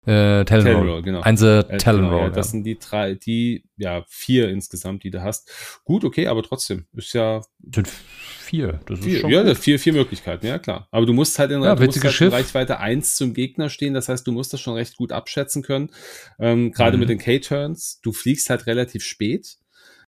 Äh, 0.07 0.45
Talon 0.45 0.87
Roll. 0.87 1.01
Genau. 1.01 1.21
Einser 1.21 1.69
Äh, 1.69 1.77
Talon 1.77 2.05
genau, 2.05 2.15
Roll. 2.17 2.23
ja, 2.27 2.29
das 2.31 2.51
sind 2.51 2.63
die 2.63 2.79
drei, 2.79 3.15
die, 3.15 3.65
ja, 3.77 4.03
vier 4.07 4.49
insgesamt, 4.49 5.03
die 5.03 5.11
du 5.11 5.21
hast. 5.21 5.79
Gut, 5.83 6.03
okay, 6.05 6.27
aber 6.27 6.43
trotzdem, 6.43 6.87
ist 6.93 7.13
ja 7.13 7.41
sind 7.73 7.87
vier. 7.87 8.79
Das 8.85 8.99
ist 8.99 9.05
vier, 9.05 9.19
schon 9.19 9.29
ja, 9.31 9.43
gut. 9.43 9.57
vier, 9.57 9.79
vier 9.79 9.93
Möglichkeiten, 9.93 10.45
ja 10.47 10.57
klar. 10.59 10.87
Aber 10.91 11.05
du 11.05 11.13
musst 11.13 11.37
halt 11.39 11.51
in, 11.51 11.61
Ja, 11.61 11.75
du 11.75 11.83
musst 11.85 12.03
halt 12.03 12.21
in. 12.21 12.29
Reichweite 12.29 12.79
1 12.79 13.15
zum 13.15 13.33
Gegner 13.33 13.69
stehen, 13.69 13.93
das 13.93 14.07
heißt, 14.09 14.25
du 14.25 14.31
musst 14.31 14.53
das 14.53 14.61
schon 14.61 14.75
recht 14.75 14.95
gut 14.95 15.11
abschätzen 15.11 15.61
können. 15.63 15.91
Ähm, 16.39 16.71
Gerade 16.71 16.95
Mhm. 16.97 17.01
mit 17.01 17.09
den 17.09 17.17
K-Turns, 17.19 17.99
du 18.01 18.13
fliegst 18.13 18.49
halt 18.49 18.65
relativ 18.67 19.03
spät. 19.03 19.57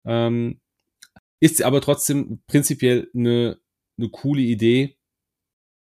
Ähm, 0.05 0.59
ist 1.41 1.61
aber 1.63 1.81
trotzdem 1.81 2.41
prinzipiell 2.47 3.09
eine, 3.15 3.57
eine 3.97 4.09
coole 4.09 4.41
Idee, 4.41 4.95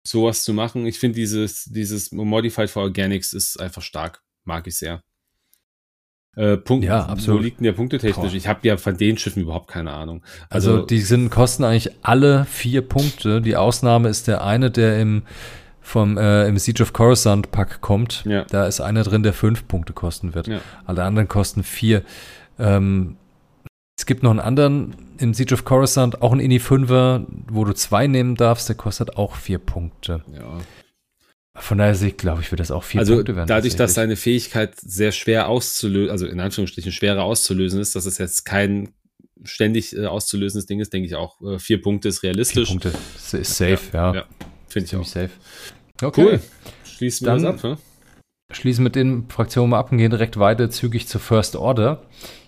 sowas 0.03 0.43
zu 0.43 0.53
machen. 0.53 0.85
Ich 0.85 0.99
finde 0.99 1.15
dieses, 1.15 1.65
dieses 1.65 2.11
Modified 2.11 2.69
for 2.69 2.83
Organics 2.83 3.33
ist 3.33 3.59
einfach 3.59 3.81
stark. 3.81 4.21
Mag 4.43 4.67
ich 4.67 4.77
sehr. 4.77 5.01
Äh, 6.35 6.57
Punkt, 6.57 6.85
Ja, 6.85 7.05
absolut. 7.05 7.41
Wo 7.41 7.43
liegt 7.43 7.59
denn 7.59 7.65
der 7.65 7.73
punktetechnisch? 7.73 8.31
Boah. 8.31 8.37
Ich 8.37 8.47
habe 8.47 8.65
ja 8.65 8.77
von 8.77 8.95
den 8.95 9.17
Schiffen 9.17 9.43
überhaupt 9.43 9.69
keine 9.69 9.91
Ahnung. 9.91 10.23
Also, 10.49 10.81
die 10.85 11.01
sind, 11.01 11.29
kosten 11.29 11.63
eigentlich 11.63 11.91
alle 12.03 12.45
vier 12.45 12.81
Punkte. 12.81 13.41
Die 13.41 13.57
Ausnahme 13.57 14.07
ist 14.07 14.27
der 14.27 14.43
eine, 14.43 14.71
der 14.71 14.99
im, 14.99 15.23
vom, 15.81 16.17
äh, 16.17 16.47
im 16.47 16.57
Siege 16.57 16.83
of 16.83 16.93
Coruscant 16.93 17.51
Pack 17.51 17.81
kommt. 17.81 18.23
Ja. 18.25 18.45
Da 18.45 18.65
ist 18.65 18.79
einer 18.79 19.03
drin, 19.03 19.23
der 19.23 19.33
fünf 19.33 19.67
Punkte 19.67 19.91
kosten 19.91 20.33
wird. 20.33 20.47
Ja. 20.47 20.61
Alle 20.85 21.03
anderen 21.03 21.27
kosten 21.27 21.63
vier. 21.63 22.03
Ähm, 22.57 23.17
es 24.01 24.07
gibt 24.07 24.23
noch 24.23 24.31
einen 24.31 24.39
anderen 24.39 24.95
im 25.19 25.35
Siege 25.35 25.53
of 25.53 25.63
Coruscant, 25.63 26.23
auch 26.23 26.33
ein 26.33 26.39
Ini 26.39 26.57
5er, 26.57 27.23
wo 27.51 27.65
du 27.65 27.73
zwei 27.73 28.07
nehmen 28.07 28.35
darfst, 28.35 28.67
der 28.67 28.75
kostet 28.75 29.15
auch 29.15 29.35
vier 29.35 29.59
Punkte. 29.59 30.23
ja. 30.33 30.57
Von 31.53 31.77
daher 31.77 31.93
sehe 31.93 32.07
ich, 32.07 32.17
glaube 32.17 32.41
ich, 32.41 32.49
wird 32.49 32.61
das 32.61 32.71
auch 32.71 32.83
vier 32.83 33.01
also 33.01 33.13
Punkte 33.13 33.35
werden. 33.35 33.47
dadurch, 33.47 33.75
dass 33.75 33.93
seine 33.93 34.15
Fähigkeit 34.15 34.73
sehr 34.79 35.11
schwer 35.11 35.49
auszulösen, 35.49 36.09
also 36.09 36.25
in 36.25 36.39
Anführungsstrichen 36.39 36.91
schwerer 36.91 37.23
auszulösen 37.23 37.79
ist, 37.79 37.95
dass 37.95 38.05
es 38.07 38.17
jetzt 38.17 38.45
kein 38.45 38.93
ständig 39.43 39.95
äh, 39.95 40.05
auszulösendes 40.07 40.65
Ding 40.65 40.79
ist, 40.79 40.93
denke 40.93 41.07
ich 41.07 41.15
auch. 41.15 41.39
Äh, 41.41 41.59
vier 41.59 41.79
Punkte 41.81 42.07
ist 42.07 42.21
vier 42.21 42.29
realistisch. 42.29 42.69
Punkte 42.69 42.93
ist 43.33 43.55
safe, 43.55 43.79
ja. 43.93 44.15
ja. 44.15 44.23
Finde 44.67 44.87
ich 44.87 44.95
auch. 44.95 45.05
Safe. 45.05 45.29
Okay. 46.01 46.23
Cool. 46.23 46.41
Schließen 46.85 47.27
wir 47.27 47.33
Dann- 47.33 47.43
das 47.43 47.63
ab, 47.63 47.63
ne? 47.63 47.77
schließen 48.51 48.83
mit 48.83 48.95
den 48.95 49.29
Fraktionen 49.29 49.69
mal 49.69 49.79
ab 49.79 49.91
und 49.91 49.97
gehen 49.99 50.09
direkt 50.09 50.39
weiter 50.39 50.69
zügig 50.71 51.07
zur 51.07 51.21
First 51.21 51.55
Order. 51.55 52.01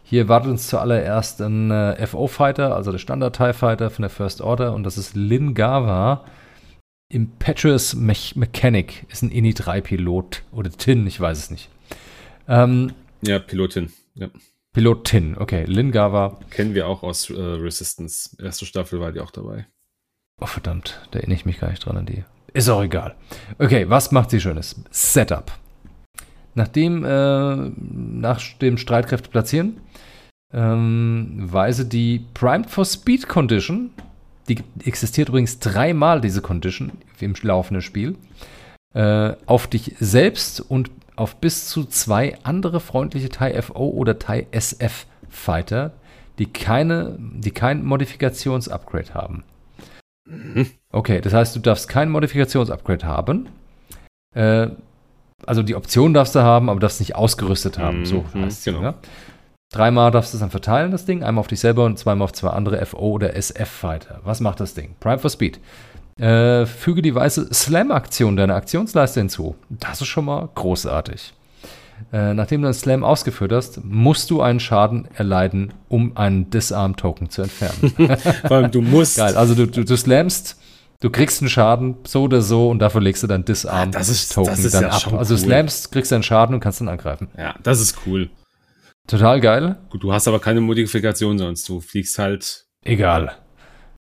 Hier 0.03 0.27
wartet 0.27 0.51
uns 0.51 0.67
zuallererst 0.67 1.41
ein 1.41 1.71
äh, 1.71 2.05
FO-Fighter, 2.05 2.75
also 2.75 2.91
der 2.91 2.99
Standard-TIE 2.99 3.53
Fighter 3.53 3.89
von 3.89 4.03
der 4.03 4.09
First 4.09 4.41
Order, 4.41 4.73
und 4.73 4.83
das 4.83 4.97
ist 4.97 5.15
Lin 5.15 5.53
Gava. 5.53 6.25
Impetuous 7.09 7.95
Mech 7.95 8.35
Mechanic 8.35 9.05
ist 9.09 9.23
ein 9.23 9.31
INI-3-Pilot 9.31 10.43
oder 10.51 10.71
Tin, 10.71 11.07
ich 11.07 11.19
weiß 11.19 11.37
es 11.37 11.51
nicht. 11.51 11.69
Ähm, 12.47 12.93
Ja, 13.21 13.39
Pilotin. 13.39 13.91
Ja. 14.15 14.29
Pilot 14.73 15.05
Tin, 15.05 15.37
okay. 15.37 15.65
Lin 15.65 15.91
Gava. 15.91 16.39
Kennen 16.49 16.73
wir 16.73 16.87
auch 16.87 17.03
aus 17.03 17.29
äh, 17.29 17.33
Resistance. 17.39 18.35
Erste 18.41 18.65
Staffel 18.65 18.99
war 18.99 19.11
die 19.11 19.19
auch 19.19 19.31
dabei. 19.31 19.67
Oh, 20.41 20.47
verdammt, 20.47 20.99
da 21.11 21.19
erinnere 21.19 21.37
ich 21.37 21.45
mich 21.45 21.59
gar 21.59 21.69
nicht 21.69 21.85
dran 21.85 21.97
an 21.97 22.05
die. 22.07 22.23
Ist 22.53 22.69
auch 22.69 22.83
egal. 22.83 23.15
Okay, 23.59 23.89
was 23.89 24.11
macht 24.11 24.31
sie 24.31 24.41
Schönes? 24.41 24.75
Setup. 24.91 25.51
Nachdem, 26.55 27.03
äh, 27.03 27.55
nach 27.77 28.41
dem 28.59 28.77
Streitkräfte 28.77 29.29
platzieren, 29.29 29.77
ähm, 30.53 31.37
weise 31.39 31.85
die 31.85 32.25
Primed 32.33 32.69
for 32.69 32.85
Speed 32.85 33.27
Condition, 33.27 33.89
die 34.47 34.59
existiert 34.83 35.29
übrigens 35.29 35.59
dreimal, 35.59 36.21
diese 36.21 36.41
Condition, 36.41 36.91
im 37.19 37.33
laufenden 37.41 37.81
Spiel, 37.81 38.15
äh, 38.93 39.33
auf 39.45 39.67
dich 39.67 39.95
selbst 39.99 40.59
und 40.59 40.91
auf 41.15 41.37
bis 41.37 41.67
zu 41.67 41.85
zwei 41.85 42.37
andere 42.43 42.79
freundliche 42.79 43.29
TIE 43.29 43.61
FO 43.61 43.89
oder 43.89 44.19
TIE 44.19 44.47
SF 44.51 45.05
Fighter, 45.29 45.93
die 46.39 46.47
keine, 46.47 47.17
die 47.19 47.51
kein 47.51 47.83
Modifikationsupgrade 47.83 49.13
haben. 49.13 49.43
Okay, 50.91 51.21
das 51.21 51.33
heißt, 51.33 51.55
du 51.55 51.59
darfst 51.59 51.89
kein 51.89 52.09
Modifikationsupgrade 52.09 53.05
haben. 53.05 53.49
Äh, 54.35 54.69
also 55.45 55.63
die 55.63 55.75
Option 55.75 56.13
darfst 56.13 56.35
du 56.35 56.41
haben, 56.41 56.69
aber 56.69 56.79
darfst 56.79 56.99
nicht 56.99 57.15
ausgerüstet 57.15 57.77
haben. 57.77 57.99
Mhm, 57.99 58.05
so 58.05 58.25
mhm, 58.33 58.45
heißt 58.45 58.59
es. 58.59 58.63
genau. 58.65 58.81
Ne? 58.81 58.93
Dreimal 59.73 60.11
darfst 60.11 60.31
du 60.33 60.37
es 60.37 60.39
dann 60.41 60.51
verteilen, 60.51 60.91
das 60.91 61.05
Ding. 61.05 61.23
Einmal 61.23 61.41
auf 61.41 61.47
dich 61.47 61.59
selber 61.59 61.83
und 61.85 61.99
zweimal 61.99 62.23
auf 62.25 62.31
zwei 62.33 62.49
andere 62.51 62.83
FO 62.85 62.99
oder 62.99 63.35
SF-Fighter. 63.35 64.21
Was 64.23 64.39
macht 64.39 64.59
das 64.59 64.73
Ding? 64.75 64.95
Prime 65.01 65.17
for 65.19 65.29
Speed. 65.29 65.59
Äh, 66.19 66.65
füge 66.67 67.01
die 67.01 67.13
weiße 67.15 67.51
Slam-Aktion 67.53 68.37
deiner 68.37 68.55
Aktionsleiste 68.55 69.19
hinzu. 69.19 69.55
Das 69.69 69.99
ist 69.99 70.07
schon 70.07 70.25
mal 70.25 70.47
großartig. 70.53 71.33
Äh, 72.11 72.33
nachdem 72.35 72.61
du 72.61 72.67
einen 72.67 72.73
Slam 72.75 73.03
ausgeführt 73.03 73.51
hast, 73.51 73.83
musst 73.83 74.29
du 74.29 74.41
einen 74.41 74.59
Schaden 74.59 75.07
erleiden, 75.15 75.73
um 75.89 76.15
einen 76.17 76.49
Disarm-Token 76.51 77.29
zu 77.31 77.41
entfernen. 77.41 77.93
Vor 78.47 78.57
allem, 78.57 78.71
du 78.71 78.81
musst. 78.81 79.17
Geil, 79.17 79.35
also 79.35 79.55
du, 79.55 79.65
du, 79.67 79.83
du 79.83 79.97
slammst, 79.97 80.57
du 80.99 81.09
kriegst 81.09 81.41
einen 81.41 81.49
Schaden, 81.49 81.95
so 82.05 82.23
oder 82.23 82.41
so, 82.41 82.69
und 82.69 82.77
dafür 82.79 83.01
legst 83.01 83.23
du 83.23 83.27
dein 83.27 83.41
Ah, 83.41 83.45
Disarm-Token 83.45 84.53
ist 84.53 84.73
dann 84.73 84.83
ja 84.83 84.89
ab. 84.89 85.01
schon 85.01 85.17
Also 85.17 85.33
du 85.35 85.41
cool. 85.41 85.47
slammst, 85.47 85.91
kriegst 85.91 86.13
einen 86.13 86.23
Schaden 86.23 86.53
und 86.53 86.59
kannst 86.61 86.79
dann 86.81 86.89
angreifen. 86.89 87.29
Ja, 87.37 87.55
das 87.63 87.79
ist 87.79 87.97
cool. 88.05 88.29
Total 89.07 89.41
geil. 89.41 89.77
Gut, 89.89 90.03
du 90.03 90.13
hast 90.13 90.27
aber 90.27 90.39
keine 90.39 90.61
Modifikation 90.61 91.37
sonst. 91.37 91.67
Du 91.67 91.81
fliegst 91.81 92.17
halt. 92.19 92.65
Egal. 92.83 93.33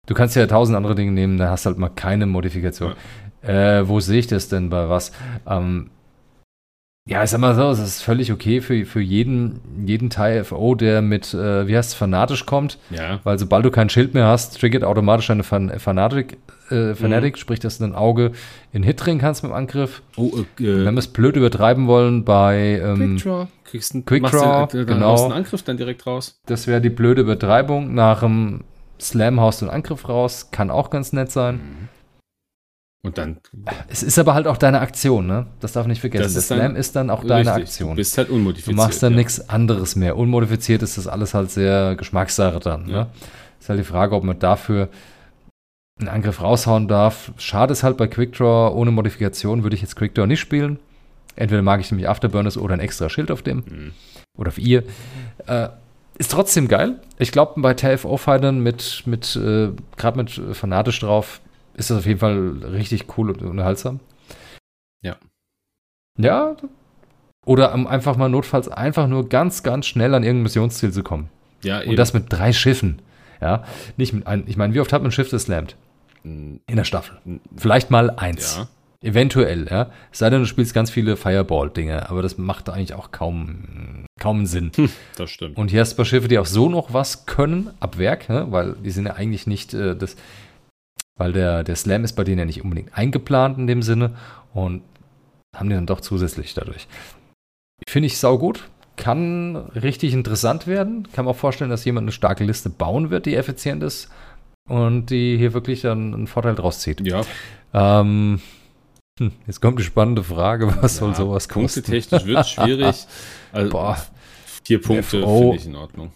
Du 0.06 0.14
kannst 0.14 0.36
ja 0.36 0.46
tausend 0.48 0.76
andere 0.76 0.96
Dinge 0.96 1.12
nehmen, 1.12 1.38
da 1.38 1.50
hast 1.50 1.66
du 1.66 1.70
halt 1.70 1.80
mal 1.80 1.90
keine 1.90 2.26
Modifikation. 2.26 2.94
Äh, 3.42 3.88
wo 3.88 4.00
sehe 4.00 4.20
ich 4.20 4.28
das 4.28 4.50
denn 4.50 4.70
bei 4.70 4.90
was? 4.90 5.12
Ähm, 5.48 5.92
ja, 7.06 7.22
ich 7.22 7.30
sag 7.30 7.40
mal 7.42 7.54
so, 7.54 7.70
es 7.70 7.80
ist 7.80 8.02
völlig 8.02 8.32
okay 8.32 8.62
für, 8.62 8.86
für 8.86 9.02
jeden, 9.02 9.60
jeden 9.86 10.10
Teil 10.10 10.44
FO, 10.46 10.74
der 10.76 11.02
mit, 11.02 11.34
äh, 11.34 11.68
wie 11.68 11.76
heißt 11.76 11.92
es, 11.92 11.96
fanatisch 11.96 12.46
kommt. 12.46 12.78
Ja. 12.92 13.20
Weil 13.24 13.38
sobald 13.38 13.66
du 13.66 13.72
kein 13.72 13.90
Schild 13.90 14.14
mehr 14.14 14.26
hast, 14.28 14.60
triggert 14.60 14.86
automatisch 14.86 15.30
eine 15.30 15.44
Fan 15.44 15.78
Fanatic, 15.80 16.38
äh, 16.70 16.96
Fanatic 16.96 17.38
sprich, 17.38 17.60
dass 17.60 17.78
du 17.78 17.84
ein 17.84 17.94
Auge 17.94 18.32
in 18.72 18.84
Hit 18.84 19.06
drehen 19.06 19.20
kannst 19.20 19.44
mit 19.44 19.52
dem 19.52 19.56
Angriff. 19.56 20.02
Oh, 20.16 20.32
äh, 20.38 20.46
Wenn 20.86 20.96
wir 20.96 21.00
es 21.00 21.10
blöd 21.10 21.36
übertreiben 21.36 21.88
wollen, 21.88 22.24
bei 22.24 22.82
ähm, 22.82 23.18
Quick 23.18 23.24
Draw. 23.24 23.48
Kriegst 23.66 23.94
einen, 23.94 24.06
Quick 24.06 24.22
machst 24.22 24.36
Draw, 24.36 24.68
den, 24.68 24.82
äh, 24.82 24.86
genau. 24.86 25.08
Haust 25.08 25.26
einen 25.26 25.34
Angriff 25.34 25.64
dann 25.64 25.76
direkt 25.76 26.08
raus. 26.08 26.40
das 26.46 26.68
wäre 26.68 26.80
die 26.80 26.90
blöde 26.90 27.22
Übertreibung. 27.22 27.94
Nach 27.94 28.22
dem 28.22 28.62
Slam 29.02 29.42
haust 29.42 29.62
du 29.62 29.66
einen 29.66 29.76
Angriff 29.76 30.08
raus, 30.08 30.52
kann 30.52 30.72
auch 30.72 30.90
ganz 30.90 31.12
nett 31.12 31.32
sein. 31.32 31.90
Und 33.06 33.18
dann. 33.18 33.38
Es 33.90 34.02
ist 34.02 34.18
aber 34.18 34.34
halt 34.34 34.48
auch 34.48 34.56
deine 34.56 34.80
Aktion, 34.80 35.28
ne? 35.28 35.48
Das 35.60 35.74
darf 35.74 35.88
nicht 35.88 36.00
vergessen. 36.00 36.34
Das 36.34 36.48
dann- 36.48 36.60
Slam 36.60 36.76
ist 36.78 36.96
dann 36.96 37.10
auch 37.10 37.24
deine 37.26 37.50
richtig, 37.50 37.64
Aktion. 37.64 37.90
Du 37.92 37.96
bist 37.98 38.18
halt 38.18 38.30
Du 38.30 38.36
unmodifiziert. 38.36 38.78
machst 38.78 39.04
dann 39.04 39.12
ja. 39.14 39.18
nichts 39.18 39.50
anderes 39.50 39.96
mehr. 39.98 40.16
Unmodifiziert 40.18 40.82
ist 40.84 40.98
das 40.98 41.08
alles 41.08 41.34
halt 41.34 41.52
sehr 41.52 41.96
Geschmackssache 41.96 42.60
dann. 42.60 42.88
Ja. 42.88 42.96
Ne? 43.04 43.08
Ist 43.60 43.68
halt 43.70 43.80
die 43.80 43.84
Frage, 43.84 44.16
ob 44.16 44.24
man 44.24 44.40
dafür 44.40 44.88
einen 46.00 46.08
Angriff 46.10 46.42
raushauen 46.42 46.88
darf. 46.88 47.34
Schade 47.38 47.74
ist 47.74 47.84
halt 47.84 47.98
bei 47.98 48.08
Quickdraw, 48.08 48.74
ohne 48.74 48.92
Modifikation 48.92 49.64
würde 49.64 49.76
ich 49.76 49.82
jetzt 49.82 49.96
Quickdraw 49.98 50.26
nicht 50.26 50.40
spielen. 50.40 50.80
Entweder 51.36 51.62
mag 51.62 51.82
ich 51.82 51.92
nämlich 51.92 52.08
Afterburners 52.08 52.58
oder 52.58 52.74
ein 52.74 52.80
extra 52.80 53.10
Schild 53.10 53.32
auf 53.32 53.42
dem. 53.42 53.58
Mhm. 53.60 53.92
Oder 54.38 54.48
auf 54.50 54.58
ihr. 54.58 54.84
Äh, 55.48 55.68
ist 56.18 56.32
trotzdem 56.32 56.68
geil. 56.68 57.00
Ich 57.18 57.32
glaube, 57.32 57.60
bei 57.60 57.74
TFO-Fightern 57.74 58.60
mit, 58.60 59.04
mit 59.06 59.36
äh, 59.36 59.70
gerade 59.98 60.18
mit 60.18 60.38
äh, 60.38 60.54
fanatisch 60.54 61.00
drauf, 61.00 61.42
ist 61.76 61.90
das 61.90 61.98
auf 62.00 62.06
jeden 62.06 62.20
Fall 62.20 62.38
richtig 62.72 63.18
cool 63.18 63.30
und 63.32 63.42
unterhaltsam. 63.42 64.00
Ja. 65.02 65.18
Ja, 66.18 66.56
Oder 67.46 67.74
um 67.74 67.88
einfach 67.88 68.16
mal 68.18 68.30
notfalls 68.30 68.68
einfach 68.70 69.08
nur 69.08 69.28
ganz, 69.28 69.64
ganz 69.64 69.86
schnell 69.88 70.14
an 70.14 70.24
irgendein 70.24 70.44
Missionsziel 70.44 70.92
zu 70.92 71.04
kommen. 71.04 71.30
Ja, 71.64 71.82
Und 71.82 71.96
das 71.98 72.14
mit 72.14 72.26
drei 72.30 72.54
Schiffen. 72.54 73.02
Ja, 73.42 73.64
nicht 73.98 74.14
mit 74.14 74.26
ein, 74.28 74.44
ich 74.48 74.56
meine, 74.56 74.74
wie 74.74 74.80
oft 74.80 74.94
hat 74.94 75.02
man 75.02 75.10
ein 75.10 75.12
Schiff 75.12 75.30
geslammt? 75.32 75.76
Mm, 76.24 76.58
In 76.68 76.76
der 76.78 76.84
Staffel. 76.86 77.18
Vielleicht 77.58 77.92
mal 77.92 78.10
eins. 78.12 78.58
Ja. 78.58 78.68
Eventuell, 79.02 79.68
ja. 79.70 79.90
Es 80.14 80.20
sei 80.20 80.30
denn, 80.30 80.40
du 80.40 80.46
spielst 80.46 80.74
ganz 80.74 80.90
viele 80.90 81.18
Fireball-Dinge, 81.18 82.10
aber 82.10 82.22
das 82.22 82.38
macht 82.38 82.70
eigentlich 82.70 82.94
auch 82.94 83.12
kaum, 83.12 84.06
kaum 84.22 84.46
Sinn. 84.46 84.72
Das 85.18 85.30
stimmt. 85.30 85.58
Und 85.58 85.72
hier 85.72 85.82
hast 85.82 85.92
du 85.92 85.96
ein 85.96 85.98
paar 85.98 86.06
Schiffe, 86.06 86.30
die 86.30 86.40
auch 86.40 86.46
so 86.46 86.70
noch 86.70 86.94
was 86.94 87.26
können, 87.26 87.72
ab 87.82 87.98
Werk, 87.98 88.30
ne? 88.30 88.48
weil 88.52 88.76
die 88.82 88.92
sind 88.92 89.08
ja 89.08 89.16
eigentlich 89.16 89.46
nicht 89.46 89.74
äh, 89.74 89.94
das, 89.98 90.16
weil 91.18 91.34
der, 91.34 91.64
der 91.64 91.76
Slam 91.76 92.04
ist 92.04 92.14
bei 92.14 92.24
denen 92.24 92.40
ja 92.40 92.46
nicht 92.46 92.64
unbedingt 92.64 92.98
eingeplant 92.98 93.58
in 93.58 93.68
dem 93.68 93.82
Sinne 93.82 94.16
und 94.54 94.82
haben 95.56 95.70
die 95.70 95.76
dann 95.76 95.86
doch 95.86 96.02
zusätzlich 96.02 96.54
dadurch. 96.54 96.88
Finde 97.88 98.08
ich 98.08 98.18
saugut. 98.18 98.70
Kann 98.96 99.56
richtig 99.56 100.14
interessant 100.14 100.68
werden. 100.68 101.08
Kann 101.14 101.26
mir 101.26 101.32
auch 101.32 101.36
vorstellen, 101.36 101.72
dass 101.72 101.86
jemand 101.86 102.06
eine 102.06 102.12
starke 102.12 102.44
Liste 102.44 102.70
bauen 102.70 103.10
wird, 103.10 103.26
die 103.26 103.36
effizient 103.36 103.84
ist 103.84 104.10
und 104.70 105.08
die 105.08 105.38
hier 105.38 105.54
wirklich 105.54 105.82
dann 105.82 106.14
einen 106.14 106.28
Vorteil 106.28 106.56
draus 106.56 106.80
zieht. 106.80 107.02
ja, 107.02 107.22
Ähm, 107.74 108.40
hm, 109.20 109.32
jetzt 109.48 109.62
kommt 109.62 109.80
die 109.80 109.84
spannende 109.84 110.24
Frage, 110.24 110.76
was 110.82 110.98
soll 110.98 111.10
ja, 111.10 111.16
sowas 111.16 111.50
kosten? 111.50 111.82
Punktetechnisch 111.82 112.26
wird 112.26 112.48
schwierig. 112.48 113.06
Also, 113.52 113.70
Boah, 113.70 114.04
vier 114.64 114.82
Punkte 114.82 115.22
finde 115.22 115.56
ich 115.56 115.66
in 115.68 115.76
Ordnung. 115.76 116.12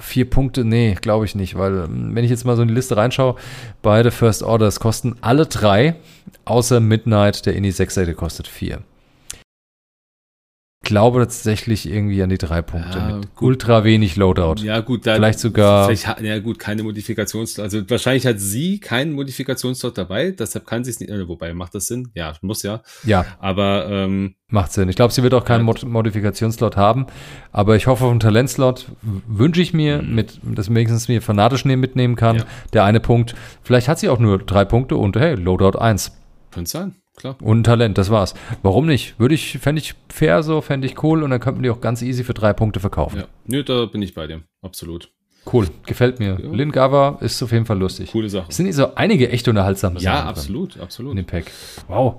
Vier 0.00 0.28
Punkte, 0.28 0.64
nee, 0.64 0.94
glaube 1.00 1.24
ich 1.24 1.34
nicht, 1.34 1.56
weil 1.56 1.84
ähm, 1.84 2.14
wenn 2.14 2.24
ich 2.24 2.30
jetzt 2.30 2.44
mal 2.44 2.56
so 2.56 2.62
in 2.62 2.68
die 2.68 2.74
Liste 2.74 2.96
reinschaue, 2.96 3.36
beide 3.82 4.10
First 4.10 4.42
Orders 4.42 4.80
kosten 4.80 5.16
alle 5.20 5.46
drei, 5.46 5.96
außer 6.44 6.80
Midnight, 6.80 7.46
der 7.46 7.54
Indie 7.54 7.70
6 7.70 7.94
der 7.94 8.14
kostet 8.14 8.46
vier. 8.46 8.80
Ich 10.88 10.90
glaube 10.90 11.18
tatsächlich 11.20 11.86
irgendwie 11.86 12.22
an 12.22 12.30
die 12.30 12.38
drei 12.38 12.62
Punkte 12.62 12.96
Ja, 12.96 13.16
mit 13.16 13.34
gut. 13.36 13.42
ultra 13.46 13.84
wenig 13.84 14.16
Loadout. 14.16 14.62
Ja, 14.62 14.80
gut, 14.80 15.06
da, 15.06 15.16
Vielleicht 15.16 15.38
sogar- 15.38 15.84
Vielleicht, 15.84 16.18
ja, 16.22 16.38
gut, 16.38 16.58
keine 16.58 16.82
Modifikations, 16.82 17.58
also 17.58 17.82
wahrscheinlich 17.90 18.24
hat 18.26 18.40
sie 18.40 18.80
keinen 18.80 19.12
Modifikationslot 19.12 19.98
dabei, 19.98 20.30
deshalb 20.30 20.66
kann 20.66 20.84
sie 20.84 20.90
es 20.92 20.98
nicht, 20.98 21.10
äh, 21.10 21.28
wobei 21.28 21.52
macht 21.52 21.74
das 21.74 21.88
Sinn? 21.88 22.08
Ja, 22.14 22.32
muss 22.40 22.62
ja. 22.62 22.80
Ja, 23.04 23.26
Aber 23.38 23.86
ähm, 23.90 24.34
macht 24.48 24.72
Sinn. 24.72 24.88
Ich 24.88 24.96
glaube, 24.96 25.12
sie 25.12 25.22
wird 25.22 25.34
auch 25.34 25.44
keinen. 25.44 25.62
Mod 25.64 25.84
Modifikationslot 25.84 26.78
haben, 26.78 27.04
aber 27.52 27.76
ich 27.76 27.86
hoffe 27.86 28.06
auf 28.06 28.10
einen 28.10 28.20
Talentslot 28.20 28.86
wünsche 29.28 29.60
ich 29.60 29.74
mir, 29.74 30.00
Mhm. 30.00 30.14
mit, 30.14 30.40
dass 30.42 30.70
wenigstens 30.70 31.06
mir 31.08 31.20
fanatisch 31.20 31.66
nehmen, 31.66 31.80
mitnehmen 31.82 32.16
kann. 32.16 32.36
Ja. 32.36 32.44
Der 32.72 32.84
eine 32.84 33.00
Punkt. 33.00 33.34
Vielleicht 33.62 33.88
hat 33.88 33.98
sie 33.98 34.08
auch 34.08 34.18
nur 34.20 34.38
drei 34.38 34.64
Punkte 34.64 34.96
und 34.96 35.16
hey, 35.18 35.34
Loadout 35.34 35.78
1. 35.78 36.12
könnte 36.50 36.70
sein, 36.70 36.94
klar. 37.18 37.36
Und 37.42 37.64
Talent, 37.64 37.98
das 37.98 38.10
war's. 38.10 38.34
Warum 38.62 38.86
nicht? 38.86 39.18
Würde 39.20 39.34
ich, 39.34 39.58
fände 39.58 39.80
ich 39.82 39.94
fair 40.08 40.42
so, 40.42 40.60
fände 40.60 40.86
ich 40.86 41.02
cool 41.02 41.22
und 41.22 41.30
dann 41.30 41.40
könnten 41.40 41.62
die 41.62 41.70
auch 41.70 41.80
ganz 41.80 42.00
easy 42.02 42.24
für 42.24 42.34
drei 42.34 42.52
Punkte 42.52 42.80
verkaufen. 42.80 43.18
Ja. 43.20 43.24
Nö, 43.46 43.62
da 43.62 43.86
bin 43.86 44.00
ich 44.02 44.14
bei 44.14 44.26
dir. 44.26 44.42
Absolut. 44.62 45.10
Cool, 45.50 45.68
gefällt 45.86 46.18
mir. 46.18 46.38
Ja. 46.42 46.50
Lin 46.52 46.72
Gava 46.72 47.18
ist 47.20 47.42
auf 47.42 47.52
jeden 47.52 47.64
Fall 47.64 47.78
lustig. 47.78 48.12
Coole 48.12 48.28
Sache. 48.28 48.46
Es 48.48 48.56
sind 48.56 48.70
so 48.72 48.94
einige 48.94 49.30
echt 49.30 49.48
unterhaltsame 49.48 49.98
Ja, 50.00 50.12
Sachen 50.12 50.20
drin 50.24 50.28
absolut, 50.28 50.76
in 50.76 50.82
absolut. 50.82 51.18
dem 51.18 51.24
Pack. 51.24 51.50
Wow. 51.88 52.16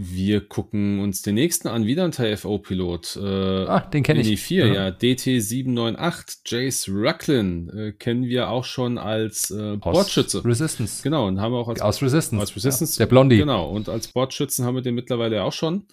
Wir 0.00 0.46
gucken 0.46 1.00
uns 1.00 1.22
den 1.22 1.34
nächsten 1.34 1.66
an, 1.66 1.84
wieder 1.84 2.04
ein 2.04 2.12
TFO-Pilot. 2.12 3.16
Äh, 3.20 3.64
Ah, 3.66 3.80
den 3.80 4.04
kenne 4.04 4.20
ich. 4.20 4.40
4, 4.40 4.66
Ja. 4.68 4.74
ja. 4.74 4.88
DT798, 4.90 6.36
Jace 6.46 6.88
Rucklin, 6.88 7.68
äh, 7.70 7.92
kennen 7.92 8.22
wir 8.24 8.48
auch 8.48 8.64
schon 8.64 8.96
als 8.96 9.50
äh, 9.50 9.76
Bordschütze. 9.76 10.44
Resistance. 10.44 11.02
Genau, 11.02 11.26
und 11.26 11.40
haben 11.40 11.50
wir 11.52 11.58
auch 11.58 11.68
als 11.68 11.80
Aus 11.80 12.00
Resistance. 12.00 12.40
Aus 12.40 12.54
Resistance. 12.54 12.94
Ja, 12.94 13.06
der 13.06 13.10
Blondie. 13.10 13.38
Genau, 13.38 13.68
und 13.70 13.88
als 13.88 14.06
Bordschützen 14.06 14.64
haben 14.64 14.76
wir 14.76 14.82
den 14.82 14.94
mittlerweile 14.94 15.42
auch 15.42 15.52
schon. 15.52 15.86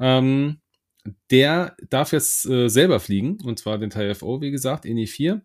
Ähm, 0.00 0.56
der 1.30 1.76
darf 1.88 2.12
jetzt 2.12 2.46
äh, 2.46 2.68
selber 2.68 3.00
fliegen, 3.00 3.38
und 3.42 3.58
zwar 3.58 3.78
den 3.78 3.90
TFO, 3.90 4.40
wie 4.40 4.50
gesagt, 4.50 4.84
INI 4.84 5.06
4, 5.06 5.42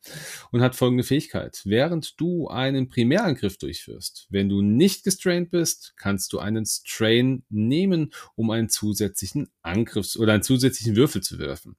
und 0.51 0.61
hat 0.61 0.75
folgende 0.75 1.03
Fähigkeit. 1.03 1.61
Während 1.65 2.19
du 2.19 2.47
einen 2.47 2.89
Primärangriff 2.89 3.57
durchführst, 3.57 4.27
wenn 4.29 4.49
du 4.49 4.61
nicht 4.61 5.03
gestrained 5.03 5.51
bist, 5.51 5.93
kannst 5.97 6.33
du 6.33 6.39
einen 6.39 6.65
Strain 6.65 7.43
nehmen, 7.49 8.11
um 8.35 8.49
einen 8.49 8.69
zusätzlichen 8.69 9.49
Angriffs- 9.61 10.17
oder 10.17 10.33
einen 10.33 10.43
zusätzlichen 10.43 10.95
Würfel 10.95 11.21
zu 11.21 11.39
werfen. 11.39 11.77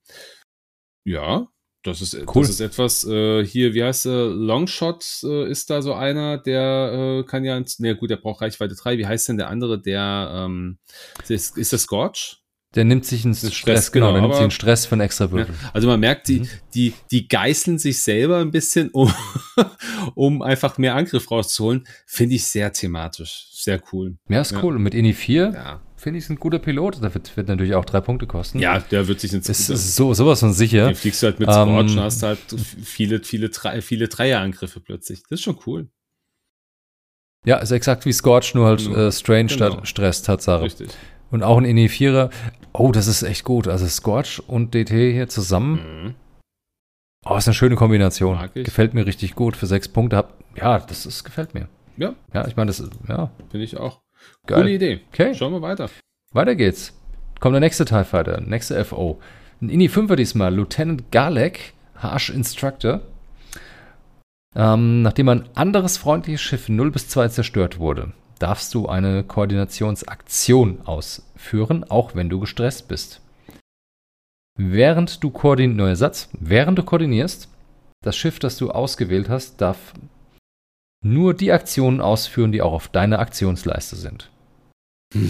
Ja, 1.05 1.49
das 1.87 2.03
ist, 2.03 2.15
Cool. 2.15 2.43
das 2.43 2.51
ist 2.51 2.61
etwas, 2.61 3.05
äh, 3.05 3.45
hier, 3.45 3.75
wie 3.75 3.85
heißt 3.85 4.07
er, 4.07 4.27
Longshot 4.29 5.05
äh, 5.23 5.49
ist 5.49 5.71
da 5.71 5.83
so 5.83 5.95
einer, 5.95 6.37
der 6.39 7.21
äh, 7.21 7.25
kann 7.25 7.45
ja, 7.45 7.63
na 7.79 7.93
gut, 7.93 8.11
der 8.11 8.17
braucht 8.17 8.41
Reichweite 8.41 8.75
3. 8.75 8.99
Wie 8.99 9.07
heißt 9.07 9.29
denn 9.29 9.37
der 9.37 9.49
andere, 9.49 9.81
der, 9.81 10.31
ähm, 10.35 10.79
ist, 11.29 11.57
ist 11.57 11.73
das 11.73 11.83
Scorch? 11.83 12.43
Der 12.77 12.85
nimmt 12.85 13.05
sich 13.05 13.25
einen 13.25 13.33
Das 13.35 13.43
ist 13.43 13.55
Stress, 13.55 13.79
Stress, 13.87 13.93
genau, 13.93 14.07
genau, 14.09 14.13
der 14.15 14.23
nimmt 14.23 14.35
sich 14.35 14.43
einen 14.43 14.51
Stress 14.53 14.87
für 14.87 14.93
einen 14.95 15.01
extra 15.01 15.25
Ja, 15.25 15.33
Würfel. 15.33 15.55
also 15.73 15.89
man 15.89 15.99
merkt, 15.99 16.29
die, 16.29 16.41
Mhm. 16.41 16.49
die, 16.75 16.93
die 17.11 17.27
geißeln 17.29 17.79
sich 17.79 18.01
selber 18.03 18.39
ein 18.39 18.51
bisschen, 18.51 18.91
um, 18.91 19.13
um 20.15 20.43
einfach 20.43 20.79
mehr 20.79 20.95
Angriff 20.95 21.31
rauszuholen. 21.31 21.87
Finde 22.07 22.35
ich 22.37 22.47
sehr 22.47 22.73
thematisch. 22.73 23.47
Sehr 23.53 23.83
cool. 23.93 24.17
Ja, 24.29 24.41
ist 24.43 24.53
Ja. 24.53 24.63
cool. 24.63 24.77
Und 24.77 24.83
mit 24.83 24.95
INI 24.95 25.13
4 25.15 25.53
Ja, 25.55 25.81
finde 25.97 26.19
ich 26.19 26.25
es 26.25 26.31
ein 26.31 26.37
guter 26.37 26.59
Pilot. 26.59 27.03
Der 27.03 27.13
wird, 27.15 27.37
wird 27.37 27.49
natürlich 27.49 27.75
auch 27.75 27.85
drei 27.85 28.01
Punkte 28.01 28.27
kosten. 28.27 28.59
ja 28.59 28.79
der 28.79 29.09
wird 29.09 29.19
sich 29.21 29.33
ins 29.33 29.49
Es 29.49 29.69
ist 29.71 29.97
so, 29.97 30.13
sowas 30.15 30.41
von 30.41 30.53
sicher. 30.53 30.87
Den 30.89 30.95
fliegst 30.95 31.23
du 31.23 31.27
halt 31.29 31.41
mit 31.41 31.49
Ähm, 31.49 31.55
Scorch 31.55 31.93
und 31.93 32.01
hast 32.01 32.23
halt 32.23 32.39
viele, 32.85 33.23
viele, 33.25 33.47
Dre- 33.49 33.81
viele 33.81 34.09
Dreierangriffe 34.09 34.81
plötzlich. 34.81 35.23
Das 35.29 35.41
ist 35.41 35.45
schon 35.45 35.59
cool. 35.67 35.89
Ja, 37.45 37.59
ist 37.59 37.71
exakt 37.71 38.05
wie 38.07 38.13
Scorch, 38.13 38.55
nur 38.55 38.67
halt 38.67 38.81
Ja, 38.83 39.07
äh, 39.09 39.13
Strange 39.13 39.47
genau. 39.47 39.71
statt 39.71 39.89
Stress, 39.89 40.23
Tatsache. 40.23 40.63
Richtig. 40.65 40.91
Und 41.31 41.43
auch 41.43 41.59
ein 41.59 41.65
INI 41.65 41.87
4er. 41.87 42.31
Oh, 42.73 42.93
das 42.93 43.07
ist 43.07 43.23
echt 43.23 43.45
gut. 43.45 43.69
Also 43.69 43.87
Scorch 43.87 44.43
und 44.47 44.75
DT 44.75 44.91
hier 44.91 45.29
zusammen. 45.29 46.05
Mhm. 46.05 46.15
Oh, 47.25 47.37
ist 47.37 47.49
eine 47.49 47.55
schöne 47.55 47.75
Kombination. 47.75 48.39
Gefällt 48.55 48.95
mir 48.95 49.07
richtig 49.07 49.35
gut. 49.35 49.57
Für 49.57 49.67
sechs 49.67 49.89
Punkte 49.89 50.17
hab. 50.17 50.35
Ja, 50.57 50.79
das 50.79 51.07
ist, 51.07 51.25
gefällt 51.25 51.55
mir. 51.55 51.69
Ja, 51.97 52.15
Ja, 52.33 52.47
ich 52.47 52.57
meine, 52.57 52.69
das 52.69 52.81
ist, 52.81 52.93
ja, 53.09 53.31
finde 53.51 53.65
ich 53.65 53.77
auch. 53.77 54.01
Geil. 54.47 54.59
Coole 54.59 54.73
Idee. 54.73 55.01
Okay. 55.13 55.35
Schauen 55.35 55.53
wir 55.53 55.63
weiter. 55.63 55.91
Weiter 56.33 56.55
geht's. 56.55 56.93
Kommt 57.41 57.55
der 57.55 57.61
nächste 57.61 57.85
TIE 57.85 58.05
Fighter, 58.05 58.41
nächste 58.41 58.83
FO. 58.85 59.21
Ein 59.61 59.71
INI 59.71 59.89
5er 59.89 60.17
diesmal, 60.17 60.55
Lieutenant 60.55 61.11
Galek, 61.11 61.75
Harsh 61.97 62.31
Instructor. 62.31 63.01
Ähm, 64.55 65.03
nachdem 65.03 65.29
ein 65.29 65.49
anderes 65.55 65.99
freundliches 65.99 66.41
Schiff 66.41 66.69
0 66.69 66.91
bis 66.91 67.09
2 67.09 67.29
zerstört 67.29 67.79
wurde, 67.79 68.13
darfst 68.39 68.75
du 68.75 68.89
eine 68.89 69.25
Koordinationsaktion 69.25 70.87
ausführen, 70.87 71.85
auch 71.85 72.15
wenn 72.15 72.29
du 72.29 72.41
gestresst 72.41 72.89
bist. 72.89 73.21
Während 74.59 75.23
du 75.23 75.31
koordinierst, 75.31 75.77
neuer 75.77 75.97
Satz, 75.97 76.29
während 76.33 76.79
du 76.79 76.83
koordinierst, 76.83 77.49
das 78.03 78.17
Schiff, 78.17 78.39
das 78.39 78.57
du 78.57 78.71
ausgewählt 78.71 79.29
hast, 79.29 79.61
darf 79.61 79.93
nur 81.05 81.35
die 81.35 81.53
Aktionen 81.53 82.01
ausführen, 82.01 82.53
die 82.53 82.63
auch 82.63 82.73
auf 82.73 82.89
deiner 82.89 83.19
Aktionsleiste 83.19 83.97
sind. 83.97 84.31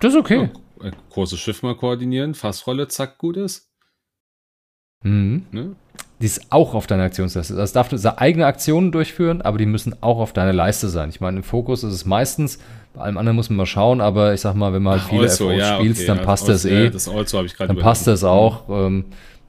Das 0.00 0.12
ist 0.12 0.18
okay. 0.18 0.50
Ja, 0.82 0.90
großes 1.10 1.40
Schiff 1.40 1.62
mal 1.62 1.76
koordinieren, 1.76 2.34
Fassrolle, 2.34 2.88
zack, 2.88 3.16
gut 3.18 3.36
ist. 3.38 3.65
Mhm. 5.06 5.42
Ne? 5.52 5.76
Die 6.20 6.26
ist 6.26 6.50
auch 6.50 6.74
auf 6.74 6.86
deiner 6.86 7.04
Aktionsleiste. 7.04 7.54
Das 7.54 7.72
darf 7.72 7.90
du 7.90 7.98
seine 7.98 8.18
eigene 8.18 8.46
Aktionen 8.46 8.90
durchführen, 8.90 9.42
aber 9.42 9.58
die 9.58 9.66
müssen 9.66 9.94
auch 10.02 10.18
auf 10.18 10.32
deiner 10.32 10.54
Leiste 10.54 10.88
sein. 10.88 11.10
Ich 11.10 11.20
meine, 11.20 11.38
im 11.38 11.42
Fokus 11.42 11.84
ist 11.84 11.92
es 11.92 12.06
meistens, 12.06 12.58
bei 12.94 13.02
allem 13.02 13.18
anderen 13.18 13.36
muss 13.36 13.50
man 13.50 13.58
mal 13.58 13.66
schauen, 13.66 14.00
aber 14.00 14.32
ich 14.32 14.40
sag 14.40 14.54
mal, 14.54 14.72
wenn 14.72 14.82
man 14.82 14.94
halt 14.94 15.10
viele 15.10 15.22
Also, 15.22 15.50
FOs 15.50 15.58
ja, 15.58 15.76
spielst, 15.76 16.00
okay, 16.00 16.06
dann 16.06 16.18
ja, 16.18 16.24
passt 16.24 16.48
das 16.48 16.62
das 16.62 16.64
Also, 16.64 16.76
eh. 16.76 16.84
Ja, 16.84 16.90
das 16.90 17.08
Also 17.08 17.38
habe 17.38 17.46
ich 17.46 17.54
gerade 17.54 17.74
dann 17.74 17.82
passt 17.82 18.06
das 18.06 18.24
auch. 18.24 18.68
Ähm, 18.70 19.04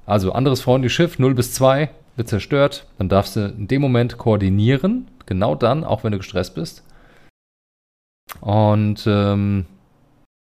also, 0.05 0.33
anderes 0.33 0.61
freundliches 0.61 0.95
Schiff, 0.95 1.19
0 1.19 1.33
bis 1.35 1.53
2, 1.53 1.89
wird 2.17 2.27
zerstört. 2.27 2.85
Dann 2.97 3.07
darfst 3.07 3.37
du 3.37 3.45
in 3.45 3.67
dem 3.67 3.81
Moment 3.81 4.17
koordinieren. 4.17 5.07
Genau 5.25 5.55
dann, 5.55 5.85
auch 5.85 6.03
wenn 6.03 6.11
du 6.11 6.17
gestresst 6.17 6.55
bist. 6.55 6.83
Und 8.41 9.05
ähm, 9.07 9.65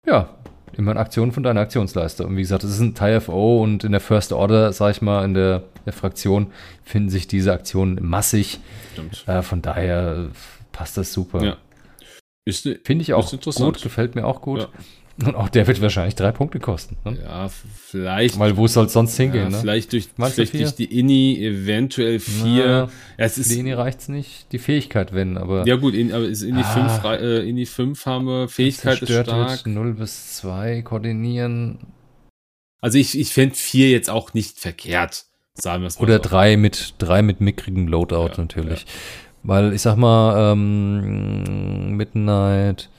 ja, 0.06 0.30
immer 0.78 0.93
eine 0.93 1.01
Aktion 1.01 1.32
von 1.32 1.43
deiner 1.43 1.61
Aktionsleiste. 1.61 2.27
Und 2.27 2.36
wie 2.36 2.40
gesagt, 2.43 2.62
das 2.65 2.70
ist 2.70 2.81
ein 2.81 2.94
TIE-FO 2.94 3.62
und 3.62 3.85
in 3.85 3.93
der 3.93 4.01
First 4.01 4.32
Order, 4.32 4.73
sag 4.73 4.90
ich 4.93 5.03
mal, 5.03 5.24
in 5.24 5.35
der, 5.35 5.62
der 5.85 5.93
Fraktion 5.93 6.48
finden 6.85 7.09
sich 7.11 7.27
diese 7.27 7.53
Aktionen 7.53 7.98
massig. 8.03 8.59
Stimmt. 8.93 9.24
Äh, 9.27 9.43
von 9.43 9.62
daher 9.62 10.28
passt 10.73 10.97
das 10.97 11.12
super. 11.12 11.43
Ja. 11.44 11.57
Ne- 12.65 12.78
Finde 12.85 13.03
ich 13.03 13.12
auch 13.15 13.28
gut, 13.31 13.82
gefällt 13.82 14.15
mir 14.15 14.27
auch 14.27 14.40
gut. 14.40 14.61
Ja. 14.61 14.69
Und 15.24 15.34
auch 15.34 15.48
der 15.48 15.66
wird 15.66 15.80
wahrscheinlich 15.80 16.14
drei 16.14 16.30
Punkte 16.30 16.60
kosten. 16.60 16.97
Ne? 17.05 17.18
ja, 17.24 17.48
vielleicht. 17.48 18.38
Weil 18.38 18.59
wo 18.59 18.66
soll 18.66 18.84
es 18.84 18.93
sonst 18.93 19.16
hingehen? 19.16 19.44
ja, 19.44 19.48
ne? 19.48 19.59
Vielleicht 19.60 19.93
durch, 19.94 20.09
Meinst 20.18 20.34
vielleicht 20.34 20.51
vier? 20.52 20.60
durch 20.62 20.74
die 20.74 20.98
Inni, 20.98 21.43
eventuell 21.43 22.18
vier. 22.20 22.66
Ja, 22.66 22.88
es 23.16 23.38
ist, 23.38 23.51
Für 23.52 23.59
Inni 23.60 23.72
reicht 23.72 24.01
es 24.01 24.09
nicht. 24.09 24.52
Die 24.52 24.59
Fähigkeit, 24.59 25.14
wenn, 25.14 25.38
aber 25.38 25.66
ja 25.66 25.76
gut, 25.76 25.94
in, 25.94 26.12
aber 26.12 26.26
ist 26.26 26.43
Inni 26.43 26.60
Ah. 26.60 26.64
5, 26.98 27.05
rei- 27.05 27.16
äh, 27.16 27.48
Inni 27.48 27.64
5 27.64 28.05
haben 28.05 28.26
wir, 28.26 28.48
Fähigkeit 28.48 29.01
ist 29.01 29.10
stark. 29.10 29.64
wird, 29.64 29.66
0 29.74 29.94
bis 29.94 30.34
2 30.36 30.82
koordinieren. 30.82 31.78
Also 32.82 32.98
ich, 32.98 33.18
ich 33.18 33.32
fände 33.32 33.55
4 33.55 33.88
jetzt 33.88 34.10
auch 34.10 34.34
nicht 34.34 34.59
verkehrt, 34.60 35.24
sagen 35.55 35.82
wir 35.82 35.88
es 35.88 35.98
mal 35.98 36.02
Oder 36.05 36.16
so. 36.22 36.28
3 36.28 36.59
mit, 36.59 36.94
drei 36.98 37.22
mit 37.22 37.40
mickrigem 37.40 37.88
Loadout 37.88 38.32
Ja, 38.32 38.43
natürlich. 38.43 38.84
Weil 39.43 39.72
ich 39.72 39.80
sag 39.80 39.97
mal, 39.97 40.52
ähm, 40.52 41.97
Midnight, 41.97 42.90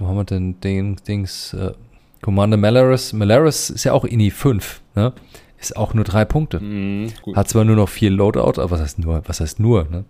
wo 0.00 0.08
haben 0.08 0.16
wir 0.16 0.24
denn 0.24 0.58
den 0.60 0.96
Dings? 0.96 1.52
Äh, 1.54 1.72
Commander 2.22 2.56
Malaris, 2.56 3.12
Malaris 3.12 3.70
ist 3.70 3.84
ja 3.84 3.92
auch 3.92 4.04
INI 4.04 4.30
5, 4.30 4.80
ne? 4.94 5.12
Ist 5.58 5.76
auch 5.76 5.94
nur 5.94 6.04
drei 6.04 6.24
Punkte. 6.24 6.58
Mhm. 6.60 7.12
Hat 7.34 7.48
zwar 7.48 7.64
nur 7.64 7.76
noch 7.76 7.88
vier 7.88 8.10
Loadout, 8.10 8.60
aber 8.60 8.70
was 8.72 8.80
heißt 8.80 8.98
nur, 8.98 9.22
was 9.26 9.40
heißt 9.40 9.60
nur, 9.60 9.84
ne? 9.90 10.04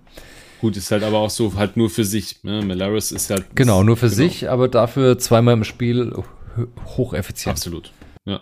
gut, 0.60 0.76
ist 0.76 0.90
halt 0.90 1.02
aber 1.02 1.18
auch 1.18 1.30
so, 1.30 1.54
halt 1.56 1.76
nur 1.76 1.88
für 1.90 2.04
sich. 2.04 2.42
Ne? 2.44 2.62
Malaris 2.62 3.12
ist 3.12 3.30
halt. 3.30 3.46
Genau, 3.56 3.82
nur 3.82 3.96
für 3.96 4.06
genau. 4.06 4.16
sich, 4.16 4.48
aber 4.50 4.68
dafür 4.68 5.18
zweimal 5.18 5.54
im 5.54 5.64
Spiel 5.64 6.12
h- 6.16 6.66
hocheffizient. 6.96 7.56
Absolut. 7.56 7.92
Ja. 8.26 8.40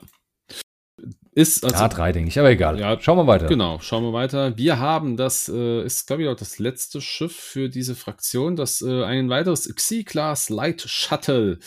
Ist 1.39 1.63
also, 1.63 1.77
Ja, 1.77 1.87
drei, 1.87 2.11
denke 2.11 2.31
ich, 2.31 2.39
aber 2.41 2.51
egal. 2.51 2.81
Ja, 2.81 3.01
Schauen 3.01 3.17
wir 3.17 3.29
weiter. 3.29 3.47
Genau, 3.47 3.79
schauen 3.79 4.03
wir 4.03 4.13
weiter. 4.13 4.59
Wir 4.59 4.81
haben, 4.81 5.17
das 5.17 5.49
äh, 5.49 5.85
ist, 5.85 6.09
glaube 6.09 6.25
ich, 6.25 6.29
auch 6.29 6.35
das 6.35 6.59
letzte 6.59 7.01
Schiff 7.01 7.37
für 7.37 7.69
diese 7.69 7.95
Fraktion, 7.95 8.57
das 8.57 8.83
äh, 8.83 9.05
ein 9.05 9.31
weiteres 9.31 9.69
X-Class 9.69 10.51
Light 10.51 10.83
Shuttle. 10.83 11.61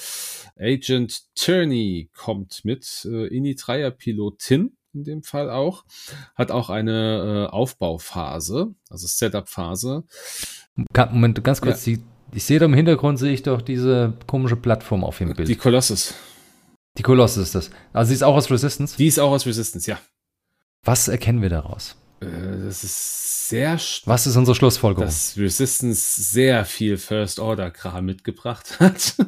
Agent 0.60 1.22
Turney 1.35 2.10
kommt 2.14 2.65
mit, 2.65 3.07
äh, 3.10 3.27
Ini-3er-Pilotin 3.27 4.76
in 4.93 5.03
dem 5.06 5.23
Fall 5.23 5.49
auch, 5.49 5.85
hat 6.35 6.52
auch 6.52 6.69
eine 6.69 7.48
äh, 7.48 7.49
Aufbauphase, 7.49 8.76
also 8.89 9.07
Setup-Phase. 9.07 10.03
Moment, 11.11 11.41
ganz 11.45 11.61
kurz. 11.61 11.85
Die, 11.85 12.03
ich 12.34 12.43
sehe 12.43 12.60
da 12.60 12.65
im 12.65 12.73
Hintergrund, 12.73 13.19
sehe 13.19 13.31
ich 13.31 13.43
doch 13.43 13.61
diese 13.61 14.15
komische 14.27 14.57
Plattform 14.57 15.06
auf 15.06 15.18
dem 15.19 15.34
Bild. 15.34 15.48
Die 15.48 15.56
Die. 16.97 17.03
Colossus 17.03 17.43
ist 17.43 17.55
das. 17.55 17.69
Also 17.93 18.09
sie 18.09 18.15
ist 18.15 18.23
auch 18.23 18.35
aus 18.35 18.51
Resistance. 18.51 18.97
Die 18.97 19.07
ist 19.07 19.19
auch 19.19 19.31
aus 19.31 19.45
Resistance, 19.45 19.89
ja. 19.89 19.99
Was 20.84 21.07
erkennen 21.07 21.41
wir 21.41 21.49
daraus? 21.49 21.95
Äh, 22.22 22.26
das 22.65 22.84
ist 22.84 23.49
sehr 23.49 23.80
Was 24.05 24.27
ist 24.27 24.35
unsere 24.35 24.55
Schlussfolgerung? 24.55 25.05
dass 25.05 25.38
Resistance 25.38 26.22
sehr 26.22 26.65
viel 26.65 26.97
First-Order-Kram 26.97 28.05
mitgebracht 28.05 28.80
hat. 28.80 29.15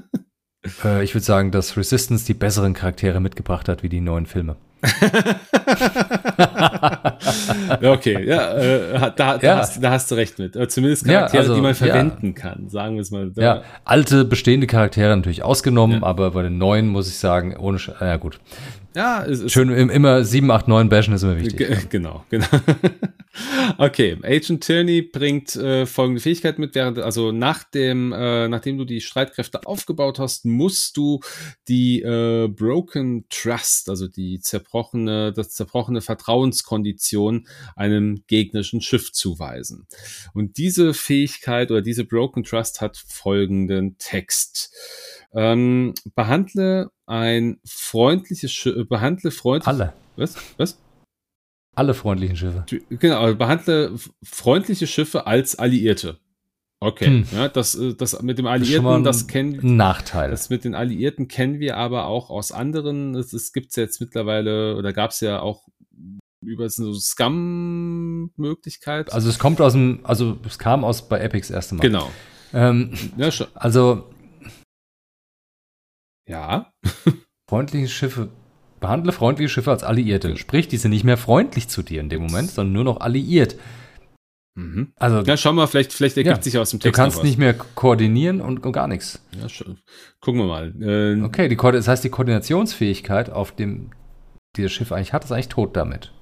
Äh, 0.81 1.03
ich 1.03 1.13
würde 1.13 1.25
sagen, 1.25 1.51
dass 1.51 1.75
Resistance 1.75 2.23
die 2.25 2.33
besseren 2.33 2.73
Charaktere 2.73 3.19
mitgebracht 3.19 3.67
hat 3.67 3.83
wie 3.83 3.89
die 3.89 3.99
neuen 3.99 4.25
Filme. 4.25 4.55
Ja, 7.81 7.91
okay, 7.91 8.25
ja, 8.27 8.53
äh, 8.57 8.99
da, 8.99 9.09
da, 9.11 9.37
Ja. 9.41 9.57
Hast, 9.57 9.83
da 9.83 9.91
hast 9.91 10.11
du 10.11 10.15
recht 10.15 10.39
mit. 10.39 10.55
Äh, 10.55 10.67
Zumindest 10.67 11.05
Ja, 11.05 11.13
Charaktere, 11.19 11.41
also, 11.41 11.55
die 11.55 11.61
man 11.61 11.71
ja. 11.71 11.75
verwenden 11.75 12.35
kann, 12.35 12.69
sagen 12.69 12.95
wir 12.95 13.01
es 13.01 13.11
mal. 13.11 13.31
Ja, 13.35 13.61
alte, 13.85 14.25
bestehende 14.25 14.67
Charaktere 14.67 15.15
natürlich 15.15 15.43
ausgenommen, 15.43 16.01
Ja. 16.01 16.07
aber 16.07 16.31
bei 16.31 16.43
den 16.43 16.57
neuen 16.57 16.87
muss 16.87 17.07
ich 17.07 17.17
sagen, 17.17 17.55
ohne, 17.57 17.79
Sch 17.79 17.91
ja 17.99 18.17
gut. 18.17 18.39
Ja 18.95 19.25
Schön, 19.47 19.69
im- 19.69 19.89
immer 19.89 20.23
7, 20.23 20.49
8, 20.49 20.67
9 20.67 20.89
bashen 20.89 21.13
ist 21.13 21.23
immer 21.23 21.37
wichtig. 21.37 21.57
Ge 21.57 21.77
genau, 21.89 22.23
genau. 22.29 22.45
okay, 23.77 24.17
Agent 24.23 24.63
Tierney 24.63 25.01
bringt 25.01 25.55
äh, 25.55 25.85
folgende 25.85 26.21
Fähigkeit 26.21 26.59
mit, 26.59 26.75
während 26.75 26.99
also 26.99 27.31
nach 27.31 27.63
dem, 27.63 28.11
äh, 28.13 28.47
nachdem 28.47 28.77
du 28.77 28.85
die 28.85 29.01
Streitkräfte 29.01 29.65
aufgebaut 29.65 30.19
hast, 30.19 30.45
musst 30.45 30.97
du 30.97 31.19
die 31.67 32.01
äh, 32.01 32.47
Broken 32.47 33.25
Trust, 33.29 33.89
also 33.89 34.07
die 34.07 34.39
zerbrochene, 34.39 35.33
das 35.33 35.49
zerbrochene 35.49 36.01
Vertrauenskondition 36.01 37.47
einem 37.75 38.23
gegnerischen 38.27 38.81
Schiff 38.81 39.11
zuweisen. 39.11 39.87
Und 40.33 40.57
diese 40.57 40.93
Fähigkeit 40.93 41.71
oder 41.71 41.81
diese 41.81 42.05
Broken 42.05 42.43
Trust 42.43 42.81
hat 42.81 42.97
folgenden 42.97 43.97
Text. 43.97 44.71
Ähm, 45.35 45.93
behandle 46.13 46.91
ein 47.05 47.59
freundliches 47.65 48.51
Schiff, 48.51 48.87
behandle 48.87 49.31
freundlich. 49.31 49.67
Alle. 49.67 49.93
Was? 50.15 50.35
Was? 50.57 50.79
Alle 51.75 51.93
freundlichen 51.95 52.37
Schiffe. 52.37 52.65
Genau, 52.89 53.33
behandle 53.35 53.95
freundliche 54.23 54.85
Schiffe 54.87 55.25
als 55.27 55.57
Alliierte. 55.57 56.19
Okay, 56.79 57.05
Hm. 57.05 57.25
ja, 57.33 57.47
das, 57.47 57.75
äh, 57.75 57.95
das 57.95 58.21
mit 58.21 58.37
dem 58.37 58.45
Alliierten, 58.45 59.03
das 59.05 59.27
kennen 59.27 59.57
ein 59.61 59.77
Nachteil. 59.77 60.29
das 60.31 60.49
mit 60.49 60.65
den 60.65 60.75
Alliierten 60.75 61.27
kennen 61.29 61.59
wir 61.59 61.77
aber 61.77 62.05
auch 62.07 62.29
aus 62.29 62.51
anderen. 62.51 63.15
Es, 63.15 63.31
es 63.33 63.53
gibt 63.53 63.75
jetzt 63.77 64.01
mittlerweile, 64.01 64.75
oder 64.75 64.91
gab 64.93 65.11
es 65.11 65.21
ja 65.21 65.39
auch 65.39 65.63
über 66.41 66.69
so 66.69 66.93
Scum-Möglichkeit. 66.93 69.13
also 69.13 69.29
es 69.29 69.39
kommt 69.39 69.61
aus 69.61 69.73
dem, 69.73 69.99
also 70.03 70.37
es 70.45 70.59
kam 70.59 70.83
aus 70.83 71.07
bei 71.07 71.19
Epics 71.19 71.49
erste 71.49 71.75
Mal. 71.75 71.81
genau. 71.81 72.11
Ähm, 72.53 72.91
Ja, 73.17 73.31
schon. 73.31 73.47
also 73.55 74.09
ja. 76.27 76.71
freundliche 77.49 77.87
Schiffe, 77.87 78.29
behandle 78.79 79.11
freundliche 79.11 79.49
Schiffe 79.49 79.71
als 79.71 79.83
Alliierte. 79.83 80.37
Sprich, 80.37 80.67
die 80.67 80.77
sind 80.77 80.91
nicht 80.91 81.03
mehr 81.03 81.17
freundlich 81.17 81.67
zu 81.67 81.83
dir 81.83 81.99
in 82.01 82.09
dem 82.09 82.21
Moment, 82.23 82.51
sondern 82.51 82.73
nur 82.73 82.83
noch 82.83 82.99
alliiert. 83.01 83.55
Mhm. 84.55 84.93
Also 84.97 85.21
Ja, 85.21 85.35
schau 85.37 85.51
mal, 85.53 85.67
vielleicht, 85.67 85.93
vielleicht 85.93 86.17
ergibt 86.17 86.37
Ja, 86.37 86.41
sich 86.43 86.57
aus 86.57 86.69
dem 86.69 86.79
du 86.79 86.83
Text 86.83 86.95
kannst 86.97 87.17
noch 87.17 87.23
was. 87.23 87.29
nicht 87.29 87.39
mehr 87.39 87.53
koordinieren 87.53 88.39
und, 88.41 88.63
und 88.63 88.71
gar 88.71 88.87
nichts. 88.87 89.25
Ja, 89.39 89.49
schon. 89.49 89.79
Gucken 90.21 90.41
wir 90.41 90.47
mal. 90.47 90.73
Äh, 90.81 91.21
Okay, 91.23 91.47
die, 91.49 91.55
das 91.55 91.87
heißt, 91.87 92.03
die 92.03 92.09
Koordinationsfähigkeit, 92.09 93.29
auf 93.31 93.51
dem 93.51 93.89
dieses 94.55 94.71
Schiff 94.71 94.91
eigentlich 94.91 95.13
hat, 95.13 95.23
ist 95.23 95.31
eigentlich 95.31 95.49
tot 95.49 95.75
damit. 95.75 96.13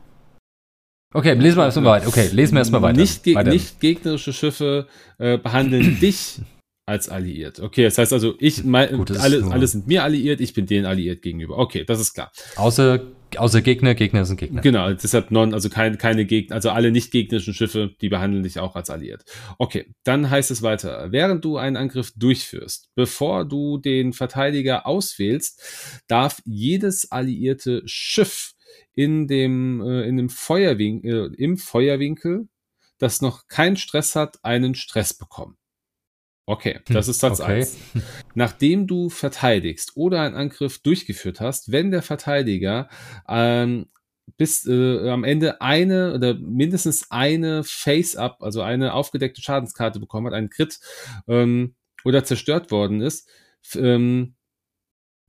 Okay, 1.14 1.34
lesen 1.34 1.58
wir 1.58 1.66
erstmal 1.66 1.86
weiter. 2.00 2.08
Okay, 2.08 2.30
lesen 2.32 2.54
wir 2.54 2.60
erstmal 2.60 2.82
weiter. 2.82 2.98
Nicht, 3.02 3.24
ge 3.24 3.36
weiter. 3.36 3.52
nicht 3.52 3.82
gegnerische 3.82 4.32
Schiffe 4.32 4.88
äh, 5.18 5.38
behandeln 5.38 6.00
dich 6.02 6.40
als 6.86 7.10
alliiert. 7.10 7.60
Okay, 7.60 7.84
das 7.84 7.98
heißt 7.98 8.14
also, 8.14 8.36
ich, 8.40 8.64
mein, 8.64 8.98
Gut, 8.98 9.10
das 9.10 9.18
ist 9.18 9.24
alle, 9.24 9.44
alle 9.46 9.68
sind 9.68 9.88
mir 9.88 10.04
alliiert, 10.04 10.42
ich 10.42 10.54
bin 10.54 10.66
denen 10.66 10.86
alliiert 10.86 11.22
gegenüber. 11.22 11.58
Okay, 11.58 11.86
das 11.86 12.00
ist 12.00 12.14
klar. 12.14 12.32
Außer, 12.56 13.02
außer 13.38 13.62
Gegner, 13.62 13.94
Gegner 13.94 14.26
sind 14.26 14.38
Gegner. 14.38 14.62
Genau, 14.62 14.92
deshalb 14.92 15.32
non, 15.32 15.54
also 15.54 15.70
kein, 15.70 15.98
keine 15.98 16.26
Gegner, 16.26 16.56
also 16.56 16.72
alle 16.72 16.92
nicht 16.92 17.12
gegnerischen 17.12 17.54
Schiffe, 17.54 17.92
die 18.02 18.10
behandeln 18.10 18.44
dich 18.44 18.60
auch 18.60 18.76
als 18.76 18.90
alliiert. 18.90 19.24
Okay, 19.58 19.94
dann 20.04 20.30
heißt 20.30 20.52
es 20.52 20.64
weiter. 20.64 21.12
Während 21.12 21.46
du 21.46 21.58
einen 21.58 21.78
Angriff 21.78 22.12
durchführst, 22.16 22.90
bevor 22.96 23.46
du 23.46 23.78
den 23.78 24.12
Verteidiger 24.12 24.86
auswählst, 24.88 26.04
darf 26.08 26.42
jedes 26.46 27.12
alliierte 27.12 27.84
Schiff 27.86 28.54
in 28.94 29.28
dem, 29.28 29.82
äh, 29.82 30.02
in 30.08 30.18
dem 30.18 30.30
Feuerwinkel, 30.30 31.32
äh, 31.34 31.44
im 31.44 31.58
Feuerwinkel, 31.58 32.48
das 32.98 33.22
noch 33.22 33.48
keinen 33.48 33.78
Stress 33.78 34.16
hat, 34.16 34.44
einen 34.44 34.76
Stress 34.76 35.14
bekommen. 35.14 35.58
Okay, 36.52 36.82
das 36.88 37.08
ist 37.08 37.22
Satz 37.22 37.40
okay. 37.40 37.62
1. 37.62 37.78
Nachdem 38.36 38.86
du 38.86 39.10
verteidigst 39.10 39.96
oder 39.96 40.20
einen 40.20 40.36
Angriff 40.36 40.80
durchgeführt 40.80 41.40
hast, 41.40 41.72
wenn 41.72 41.92
der 41.92 42.02
Verteidiger 42.02 42.90
ähm, 43.30 43.86
bis 44.36 44.68
äh, 44.68 45.10
am 45.10 45.24
Ende 45.24 45.62
eine 45.62 46.14
oder 46.14 46.34
mindestens 46.34 47.10
eine 47.10 47.64
Face-Up, 47.64 48.40
also 48.42 48.62
eine 48.64 48.94
aufgedeckte 48.96 49.42
Schadenskarte 49.42 50.02
bekommen 50.02 50.28
hat, 50.28 50.34
einen 50.34 50.50
Crit 50.50 50.82
ähm, 51.30 51.76
oder 52.04 52.26
zerstört 52.26 52.70
worden 52.70 53.00
ist, 53.00 53.30
ähm, 53.76 54.36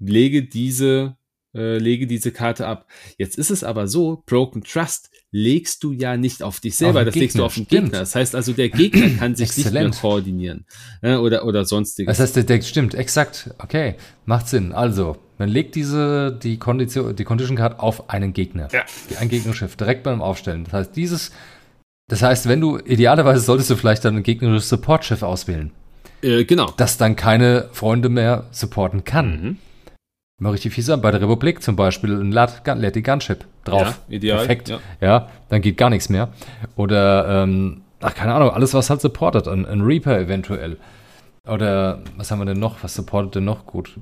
lege 0.00 0.42
diese 0.42 1.16
äh, 1.54 1.78
lege 1.78 2.06
diese 2.06 2.32
Karte 2.32 2.66
ab. 2.66 2.86
Jetzt 3.18 3.38
ist 3.38 3.50
es 3.50 3.64
aber 3.64 3.86
so, 3.86 4.22
Broken 4.26 4.62
Trust 4.62 5.10
legst 5.30 5.82
du 5.82 5.92
ja 5.92 6.16
nicht 6.16 6.42
auf 6.42 6.60
dich 6.60 6.76
selber, 6.76 7.00
Auf 7.00 7.06
das 7.06 7.14
legst 7.14 7.34
du 7.34 7.38
Gegner, 7.38 7.46
auf 7.46 7.54
den 7.54 7.64
stimmt. 7.64 7.84
Gegner. 7.84 7.98
Das 8.00 8.14
heißt 8.14 8.34
also, 8.34 8.52
der 8.52 8.68
Gegner 8.68 9.08
kann 9.18 9.34
sich 9.34 9.56
nicht 9.56 9.72
mehr 9.72 9.90
koordinieren 9.90 10.66
äh, 11.00 11.14
oder, 11.14 11.44
oder 11.44 11.64
sonstiges. 11.64 12.16
Das 12.16 12.22
heißt, 12.22 12.36
der, 12.36 12.44
der 12.44 12.62
stimmt, 12.62 12.94
exakt. 12.94 13.50
Okay, 13.58 13.96
macht 14.24 14.48
Sinn. 14.48 14.72
Also, 14.72 15.16
man 15.38 15.48
legt 15.48 15.74
diese, 15.74 16.38
die 16.42 16.58
Kondition, 16.58 17.16
die 17.16 17.24
Condition 17.24 17.56
Card 17.56 17.80
auf 17.80 18.10
einen 18.10 18.32
Gegner. 18.32 18.68
Ja. 18.72 18.84
Ein 19.18 19.28
Gegnerschiff, 19.28 19.76
direkt 19.76 20.02
beim 20.02 20.22
Aufstellen. 20.22 20.64
Das 20.64 20.72
heißt, 20.72 20.96
dieses, 20.96 21.32
das 22.08 22.22
heißt, 22.22 22.48
wenn 22.48 22.60
du, 22.60 22.78
idealerweise 22.78 23.40
solltest 23.40 23.70
du 23.70 23.76
vielleicht 23.76 24.04
dann 24.04 24.16
ein 24.16 24.22
gegnerisches 24.22 24.68
Support-Schiff 24.68 25.22
auswählen, 25.22 25.72
äh, 26.22 26.44
genau. 26.44 26.72
das 26.76 26.98
dann 26.98 27.16
keine 27.16 27.68
Freunde 27.72 28.08
mehr 28.08 28.48
supporten 28.52 29.04
kann. 29.04 29.42
Mhm. 29.42 29.56
Mal 30.42 30.50
richtig 30.50 30.74
fies 30.74 30.90
an. 30.90 31.00
Bei 31.00 31.12
der 31.12 31.20
Republik 31.20 31.62
zum 31.62 31.76
Beispiel 31.76 32.10
ein 32.20 32.32
Gun- 32.64 32.80
Lady 32.80 33.00
Gunship 33.00 33.44
drauf. 33.64 34.00
Ja, 34.08 34.14
ideal, 34.16 34.38
Perfekt. 34.38 34.68
ja. 34.70 34.80
Ja. 35.00 35.28
dann 35.48 35.62
geht 35.62 35.76
gar 35.76 35.88
nichts 35.88 36.08
mehr. 36.08 36.32
Oder, 36.74 37.44
ähm, 37.44 37.82
ach, 38.00 38.12
keine 38.14 38.34
Ahnung, 38.34 38.50
alles, 38.50 38.74
was 38.74 38.90
halt 38.90 39.00
supportet. 39.00 39.46
Ein, 39.46 39.64
ein 39.66 39.82
Reaper 39.82 40.18
eventuell. 40.18 40.78
Oder, 41.46 42.02
was 42.16 42.30
haben 42.32 42.40
wir 42.40 42.44
denn 42.46 42.58
noch? 42.58 42.82
Was 42.82 42.94
supportet 42.94 43.36
denn 43.36 43.44
noch 43.44 43.66
gut? 43.66 43.98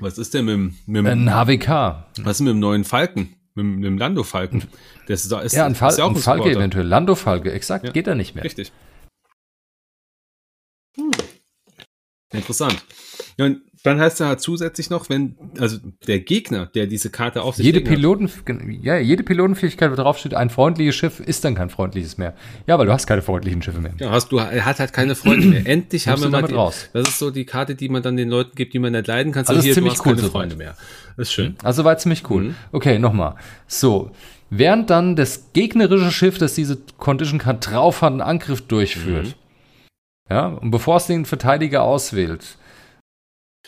Was 0.00 0.16
ist 0.16 0.32
denn 0.32 0.46
mit, 0.46 0.54
dem- 0.54 0.74
mit, 0.86 1.04
dem- 1.04 1.28
Ein 1.28 1.34
HWK. 1.34 2.04
was 2.22 2.36
ist 2.36 2.40
mit 2.40 2.50
dem 2.52 2.60
neuen 2.60 2.84
Falken? 2.84 3.34
Mit, 3.54 3.64
dem- 3.64 3.74
mit 3.76 3.84
dem 3.84 3.98
Lando-Falken? 3.98 4.62
Das 5.06 5.26
ist, 5.26 5.32
ist, 5.32 5.52
Ja, 5.54 5.66
ein, 5.66 5.74
Fal 5.74 5.90
ist 5.90 5.98
ja 5.98 6.04
auch 6.04 6.10
ein 6.10 6.16
Falke 6.16 6.50
eventuell. 6.50 6.86
Lando-Falke, 6.86 7.52
exakt, 7.52 7.84
Ja. 7.84 7.92
geht 7.92 8.06
er 8.06 8.14
nicht 8.14 8.34
mehr. 8.34 8.44
Richtig. 8.44 8.72
Interessant. 12.32 12.84
Ja, 13.38 13.46
und 13.46 13.62
dann 13.82 14.00
heißt 14.00 14.20
er 14.20 14.28
halt 14.28 14.40
zusätzlich 14.40 14.90
noch, 14.90 15.08
wenn, 15.08 15.36
also 15.58 15.78
der 16.06 16.20
Gegner, 16.20 16.66
der 16.66 16.86
diese 16.86 17.10
Karte 17.10 17.42
auf 17.42 17.56
sich 17.56 17.64
Jede, 17.66 17.80
Piloten, 17.80 18.30
ja, 18.82 18.98
jede 18.98 19.22
Pilotenfähigkeit, 19.22 19.90
wo 19.90 19.94
drauf 19.94 20.18
steht, 20.18 20.34
ein 20.34 20.50
freundliches 20.50 20.94
Schiff, 20.96 21.20
ist 21.20 21.44
dann 21.44 21.54
kein 21.54 21.70
freundliches 21.70 22.18
mehr. 22.18 22.34
Ja, 22.66 22.78
weil 22.78 22.86
du 22.86 22.92
hast 22.92 23.06
keine 23.06 23.22
freundlichen 23.22 23.62
Schiffe 23.62 23.80
mehr. 23.80 23.92
Ja, 23.98 24.10
hast 24.10 24.32
du, 24.32 24.38
er 24.38 24.64
hat 24.64 24.80
halt 24.80 24.92
keine 24.92 25.14
Freunde 25.14 25.46
mehr. 25.46 25.62
Endlich 25.66 26.08
haben 26.08 26.22
wir 26.22 26.28
mal 26.28 26.42
die, 26.42 26.54
raus. 26.54 26.88
Das 26.92 27.08
ist 27.08 27.18
so 27.18 27.30
die 27.30 27.44
Karte, 27.44 27.74
die 27.74 27.88
man 27.88 28.02
dann 28.02 28.16
den 28.16 28.28
Leuten 28.28 28.54
gibt, 28.54 28.74
die 28.74 28.78
man 28.78 28.92
nicht 28.92 29.06
leiden 29.06 29.32
kann. 29.32 29.44
So, 29.44 29.50
Also 29.50 29.60
ist 29.60 29.64
hier, 29.64 29.74
ziemlich 29.74 29.94
du 29.94 29.98
hast 30.00 30.06
cool 30.06 30.16
keine. 30.16 30.28
Freunde 30.28 30.56
mehr. 30.56 30.76
Das 31.16 31.28
ist 31.28 31.32
schön. 31.32 31.56
Also 31.62 31.84
war 31.84 31.96
ziemlich 31.98 32.28
cool. 32.30 32.44
Mhm. 32.44 32.54
Okay, 32.72 32.98
nochmal. 32.98 33.34
So, 33.66 34.10
während 34.50 34.90
dann 34.90 35.16
das 35.16 35.52
gegnerische 35.52 36.10
Schiff, 36.10 36.38
das 36.38 36.54
diese 36.54 36.78
Condition 36.96 37.38
Card 37.38 37.70
drauf 37.70 38.02
hat, 38.02 38.12
einen 38.12 38.20
Angriff 38.20 38.62
durchführt. 38.62 39.26
Mhm. 39.26 39.34
Ja, 40.30 40.46
und 40.48 40.70
bevor 40.70 40.96
es 40.96 41.06
den 41.06 41.24
Verteidiger 41.24 41.82
auswählt, 41.82 42.58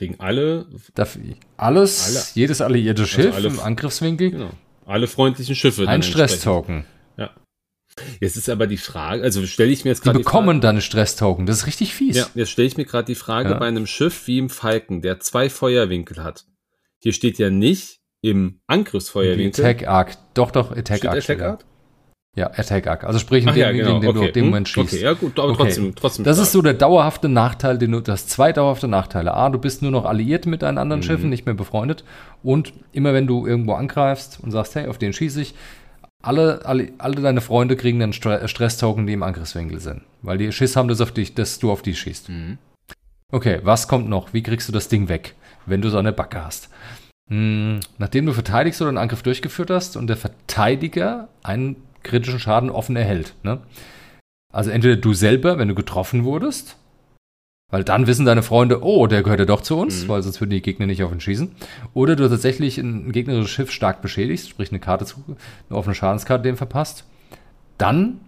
Kriegen 0.01 0.19
alle. 0.19 0.65
Darf 0.95 1.19
alles, 1.59 2.17
alle, 2.17 2.25
jedes 2.33 2.63
alliierte 2.63 3.03
also 3.03 3.13
Schiff 3.13 3.35
alle, 3.35 3.49
im 3.49 3.61
Angriffswinkel. 3.61 4.31
Genau. 4.31 4.51
Alle 4.87 5.07
freundlichen 5.07 5.55
Schiffe. 5.55 5.87
Ein 5.87 6.03
Stress-Token. 6.03 6.87
Ja. 7.19 7.29
Jetzt 8.19 8.39
ist 8.39 8.49
aber 8.49 8.67
die 8.67 8.79
Frage, 8.79 9.23
also 9.23 9.45
stelle 9.45 9.71
ich 9.71 9.85
mir 9.85 9.91
jetzt 9.91 10.03
gerade. 10.03 10.17
Die 10.17 10.25
bekommen 10.25 10.57
die 10.57 10.61
dann 10.63 10.81
Stress-Token, 10.81 11.45
das 11.45 11.59
ist 11.59 11.67
richtig 11.67 11.95
fies. 11.95 12.17
Ja, 12.17 12.31
jetzt 12.35 12.49
stelle 12.49 12.67
ich 12.67 12.79
mir 12.79 12.87
gerade 12.87 13.05
die 13.05 13.15
Frage 13.15 13.51
ja. 13.51 13.59
bei 13.59 13.67
einem 13.67 13.87
Schiff 13.87 14.27
wie 14.27 14.39
im 14.39 14.49
Falken, 14.49 15.03
der 15.03 15.21
zwei 15.21 15.51
Feuerwinkel 15.51 16.25
hat. 16.25 16.47
Hier 17.03 17.13
steht 17.13 17.39
ja 17.39 17.51
nicht 17.51 18.01
im 18.23 18.63
Angriffsfeuerwinkel. 18.69 19.63
Attack 19.63 19.87
Arc. 19.87 20.17
Doch, 20.33 20.51
doch, 20.51 20.75
Attack 20.75 21.05
Arc. 21.05 21.19
Attack 21.19 21.43
Arc? 21.43 21.65
Ja, 22.36 22.47
Attack 22.47 22.86
Arc. 22.86 23.05
Also 23.05 23.19
sprich 23.19 23.44
in 23.44 23.52
dem, 23.52 23.57
ja, 23.57 23.73
genau. 23.73 23.98
den 23.98 24.11
okay. 24.11 24.27
du 24.27 24.32
dem 24.32 24.44
Moment 24.47 24.69
hm, 24.69 24.73
schießt. 24.73 24.94
Okay, 24.94 25.02
ja 25.02 25.15
gut, 25.15 25.39
aber 25.39 25.51
okay. 25.51 25.65
trotzdem, 25.65 25.94
trotzdem. 25.97 26.24
Das 26.24 26.36
stark. 26.36 26.47
ist 26.47 26.52
so 26.52 26.62
der 26.62 26.74
dauerhafte 26.74 27.28
Nachteil, 27.28 27.77
den 27.77 27.90
du, 27.90 28.01
das 28.01 28.28
zwei 28.28 28.52
dauerhafte 28.52 28.86
Nachteile. 28.86 29.35
A, 29.35 29.48
du 29.51 29.59
bist 29.59 29.82
nur 29.82 29.90
noch 29.90 30.05
alliiert 30.05 30.47
mit 30.47 30.62
deinen 30.62 30.78
anderen 30.78 31.01
mhm. 31.01 31.05
Schiffen, 31.05 31.28
nicht 31.28 31.47
mehr 31.47 31.57
befreundet. 31.57 32.05
Und 32.44 32.73
immer 32.93 33.12
wenn 33.15 33.27
du 33.27 33.47
irgendwo 33.47 33.73
angreifst 33.73 34.39
und 34.40 34.52
sagst, 34.52 34.77
hey, 34.77 34.86
auf 34.86 34.98
den 34.98 35.12
schieße 35.12 35.40
ich, 35.40 35.55
alle, 36.23 36.65
alle, 36.65 36.93
alle 36.98 37.16
deine 37.16 37.40
Freunde 37.40 37.77
kriegen 37.77 38.01
einen 38.02 38.12
Stress-Token, 38.12 39.07
die 39.07 39.15
im 39.15 39.23
Angriffswinkel 39.23 39.81
sind. 39.81 40.02
Weil 40.23 40.39
die 40.39 40.52
Schiss 40.52 40.77
haben, 40.77 40.86
dass, 40.86 41.01
auf 41.01 41.12
dich, 41.12 41.35
dass 41.35 41.59
du 41.59 41.73
auf 41.73 41.82
die 41.82 41.94
schießt. 41.94 42.28
Mhm. 42.28 42.59
Okay, 43.32 43.61
was 43.62 43.89
kommt 43.89 44.09
noch? 44.09 44.32
Wie 44.32 44.43
kriegst 44.43 44.69
du 44.69 44.73
das 44.73 44.89
Ding 44.89 45.09
weg, 45.09 45.35
wenn 45.66 45.82
du 45.82 45.89
so 45.89 45.98
eine 45.98 46.12
Backe 46.12 46.44
hast? 46.44 46.69
Hm, 47.28 47.81
nachdem 47.98 48.27
du 48.27 48.32
verteidigst 48.32 48.81
oder 48.82 48.89
einen 48.89 48.98
Angriff 48.98 49.23
durchgeführt 49.23 49.70
hast 49.70 49.97
und 49.97 50.09
der 50.09 50.16
Verteidiger 50.16 51.28
einen 51.43 51.77
kritischen 52.03 52.41
Schaden 52.41 52.71
offen 52.71 52.97
erhält. 52.97 53.35
Ne? 53.43 53.61
Also 54.53 54.71
entweder 54.71 54.97
du 54.97 55.15
selber, 55.15 55.59
wenn 55.59 55.69
du 55.69 55.75
getroffen 55.75 56.25
wurdest, 56.25 56.77
weil 57.71 57.85
dann 57.85 58.07
wissen 58.07 58.27
deine 58.27 58.43
Freunde, 58.43 58.83
oh, 58.83 59.07
der 59.07 59.23
gehört 59.23 59.41
ja 59.41 59.47
doch 59.47 59.61
zu 59.61 59.77
uns, 59.77 60.03
mhm. 60.03 60.09
weil 60.09 60.23
sonst 60.23 60.41
würden 60.41 60.51
die 60.51 60.63
Gegner 60.63 60.87
nicht 60.87 61.05
auf 61.05 61.13
ihn 61.13 61.21
schießen. 61.21 61.53
Oder 61.95 62.17
du 62.17 62.29
tatsächlich 62.29 62.79
ein 62.79 63.13
gegnerisches 63.13 63.51
Schiff 63.51 63.71
stark 63.71 64.03
beschädigst, 64.03 64.49
sprich 64.49 64.71
eine 64.71 64.81
Karte 64.81 65.05
zu, 65.05 65.23
eine 65.69 65.79
offene 65.79 65.95
Schadenskarte 65.95 66.43
dem 66.43 66.57
verpasst. 66.57 67.05
Dann 67.79 68.21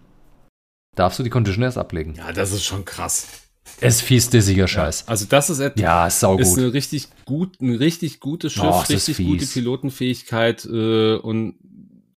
darfst 0.95 1.19
du 1.19 1.23
die 1.25 1.31
Condition 1.31 1.65
erst 1.65 1.79
ablegen. 1.79 2.15
Ja, 2.15 2.33
das 2.33 2.53
ist 2.53 2.65
schon 2.65 2.85
krass. 2.85 3.43
Es 3.81 4.01
fies 4.01 4.31
dissiger 4.31 4.69
Scheiß. 4.69 5.03
Ja, 5.03 5.09
also 5.09 5.27
das 5.29 5.51
ist 5.51 5.59
etwas. 5.59 5.81
Ja, 5.81 6.07
ist 6.07 6.21
saugut. 6.21 6.47
Ist 6.47 6.59
eine 6.59 6.73
richtig 6.73 7.09
gut, 7.25 7.61
ein 7.61 7.75
richtig 7.75 8.21
gutes 8.21 8.53
Schiff, 8.53 8.65
oh, 8.65 8.81
richtig 8.89 9.17
gute 9.19 9.47
Pilotenfähigkeit 9.47 10.65
äh, 10.67 11.17
und 11.17 11.57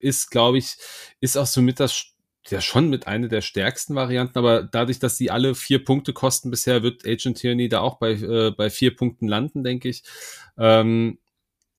ist, 0.05 0.29
glaube 0.29 0.59
ich, 0.59 0.77
ist 1.19 1.37
auch 1.37 1.47
somit 1.47 1.79
das 1.79 2.13
ja 2.47 2.61
schon 2.61 2.89
mit 2.89 3.07
einer 3.07 3.27
der 3.27 3.41
stärksten 3.41 3.95
Varianten, 3.95 4.37
aber 4.37 4.61
dadurch, 4.63 4.99
dass 4.99 5.17
die 5.17 5.31
alle 5.31 5.55
vier 5.55 5.83
Punkte 5.83 6.13
kosten 6.13 6.51
bisher, 6.51 6.83
wird 6.83 7.05
Agent 7.05 7.39
Tyranny 7.39 7.69
da 7.69 7.79
auch 7.81 7.97
bei, 7.97 8.11
äh, 8.11 8.51
bei 8.51 8.69
vier 8.69 8.95
Punkten 8.95 9.27
landen, 9.27 9.63
denke 9.63 9.89
ich. 9.89 10.03
Ähm, 10.57 11.17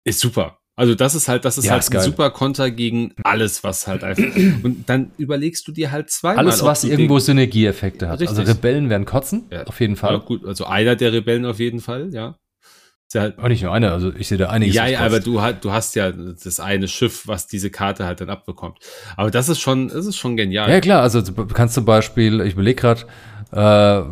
ist 0.05 0.21
super. 0.21 0.59
Also 0.75 0.95
das 0.95 1.15
ist 1.15 1.29
halt, 1.29 1.45
das 1.45 1.57
ist 1.57 1.65
ja, 1.65 1.73
halt 1.73 1.83
ist 1.83 1.95
ein 1.95 2.03
super 2.03 2.31
Konter 2.31 2.71
gegen 2.71 3.15
alles, 3.23 3.65
was 3.65 3.87
halt 3.87 4.05
einfach. 4.05 4.25
Und 4.63 4.89
dann 4.89 5.13
überlegst 5.17 5.67
du 5.69 5.73
dir 5.73 5.91
halt 5.91 6.11
zweimal. 6.11 6.45
Alles, 6.45 6.63
was 6.63 6.85
irgendwo 6.85 7.19
Synergieeffekte 7.19 8.09
hat. 8.09 8.21
Also 8.21 8.25
Richtig. 8.25 8.41
Also 8.41 8.53
Rebellen 8.53 8.91
werden 8.91 9.07
kotzen, 9.07 9.47
ja. 9.51 9.65
auf 9.65 9.81
jeden 9.81 9.97
Fall. 9.97 10.15
Ja, 10.15 10.19
gut, 10.19 10.45
also 10.45 10.67
einer 10.67 10.97
der 10.97 11.13
Rebellen 11.13 11.47
auf 11.47 11.61
jeden 11.61 11.81
Fall, 11.81 12.13
ja. 12.13 12.37
Ist 13.09 13.15
ja 13.15 13.21
halt, 13.21 13.39
auch 13.39 13.47
nicht 13.47 13.63
nur 13.63 13.73
einer, 13.73 13.93
also 13.93 14.13
ich 14.19 14.27
sehe 14.27 14.37
da 14.37 14.49
einiges. 14.49 14.75
Ja, 14.75 14.87
ja, 14.87 15.01
aber 15.01 15.21
du, 15.21 15.41
du 15.61 15.73
hast 15.73 15.95
ja 15.95 16.11
das 16.11 16.59
eine 16.59 16.89
Schiff, 16.89 17.29
was 17.29 17.47
diese 17.47 17.71
Karte 17.71 18.05
halt 18.05 18.21
dann 18.21 18.31
abbekommt. 18.31 18.79
Aber 19.17 19.31
das 19.31 19.49
ist 19.49 19.61
schon, 19.61 19.89
das 19.89 20.07
ist 20.07 20.17
schon 20.17 20.37
genial. 20.37 20.69
Ja, 20.69 20.81
klar, 20.81 21.03
also 21.03 21.23
du 21.23 21.47
kannst 21.47 21.75
zum 21.75 21.85
Beispiel, 21.85 22.41
ich 22.41 22.55
überlege 22.55 22.81
gerade, 22.81 23.03
äh, 23.53 24.03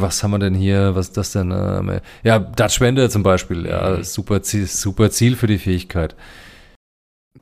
was 0.00 0.22
haben 0.22 0.30
wir 0.30 0.38
denn 0.38 0.54
hier? 0.54 0.94
Was 0.94 1.08
ist 1.08 1.16
das 1.16 1.32
denn? 1.32 1.50
Äh, 1.50 2.00
ja, 2.22 2.38
Dutch 2.38 2.80
Wende 2.80 3.10
zum 3.10 3.24
Beispiel. 3.24 3.66
Ja, 3.66 3.96
mhm. 3.96 4.04
super, 4.04 4.42
Ziel, 4.42 4.66
super 4.66 5.10
Ziel 5.10 5.34
für 5.34 5.48
die 5.48 5.58
Fähigkeit. 5.58 6.14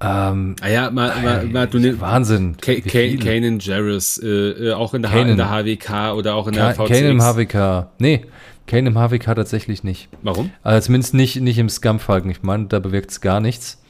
Ähm, 0.01 0.56
ah 0.60 0.69
ja, 0.69 0.90
mal, 0.90 1.12
mal, 1.23 1.44
mal 1.47 1.66
du 1.66 1.78
nimmst 1.78 2.01
Wahnsinn. 2.01 2.56
Kanan 2.56 3.59
Jarrus, 3.59 4.16
äh, 4.23 4.27
äh, 4.28 4.73
auch 4.73 4.94
in 4.94 5.02
der, 5.02 5.12
in 5.27 5.36
der 5.36 5.51
HWK 5.51 6.15
oder 6.15 6.35
auch 6.35 6.47
in 6.47 6.55
der 6.55 6.73
Ka 6.73 6.86
VCX. 6.86 6.98
Kanan 6.98 7.10
im 7.10 7.23
HWK. 7.23 7.90
Nee, 7.98 8.24
Kanan 8.69 8.86
im 8.86 8.99
HWK 8.99 9.35
tatsächlich 9.35 9.82
nicht. 9.82 10.09
Warum? 10.23 10.51
Also 10.62 10.86
zumindest 10.86 11.15
nicht, 11.15 11.40
nicht 11.40 11.59
im 11.59 11.69
Scum-Falken. 11.69 12.31
Ich 12.31 12.43
meine, 12.43 12.66
da 12.66 12.78
bewirkt 12.78 13.11
es 13.11 13.20
gar 13.20 13.40
nichts. 13.40 13.82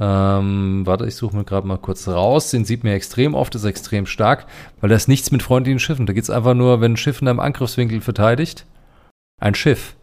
Ähm, 0.00 0.82
warte, 0.86 1.06
ich 1.06 1.14
suche 1.14 1.36
mir 1.36 1.44
gerade 1.44 1.66
mal 1.66 1.76
kurz 1.76 2.08
raus. 2.08 2.50
Den 2.50 2.64
sieht 2.64 2.82
mir 2.84 2.94
extrem 2.94 3.34
oft, 3.34 3.54
ist 3.54 3.64
extrem 3.64 4.06
stark, 4.06 4.46
weil 4.80 4.88
da 4.88 4.96
ist 4.96 5.08
nichts 5.08 5.30
mit 5.30 5.42
freundlichen 5.42 5.78
Schiffen. 5.78 6.06
Da 6.06 6.12
geht 6.12 6.24
es 6.24 6.30
einfach 6.30 6.54
nur, 6.54 6.80
wenn 6.80 6.92
ein 6.92 6.96
Schiff 6.96 7.20
in 7.20 7.28
einem 7.28 7.40
Angriffswinkel 7.40 8.00
verteidigt. 8.00 8.64
Ein 9.40 9.54
Schiff. 9.54 9.94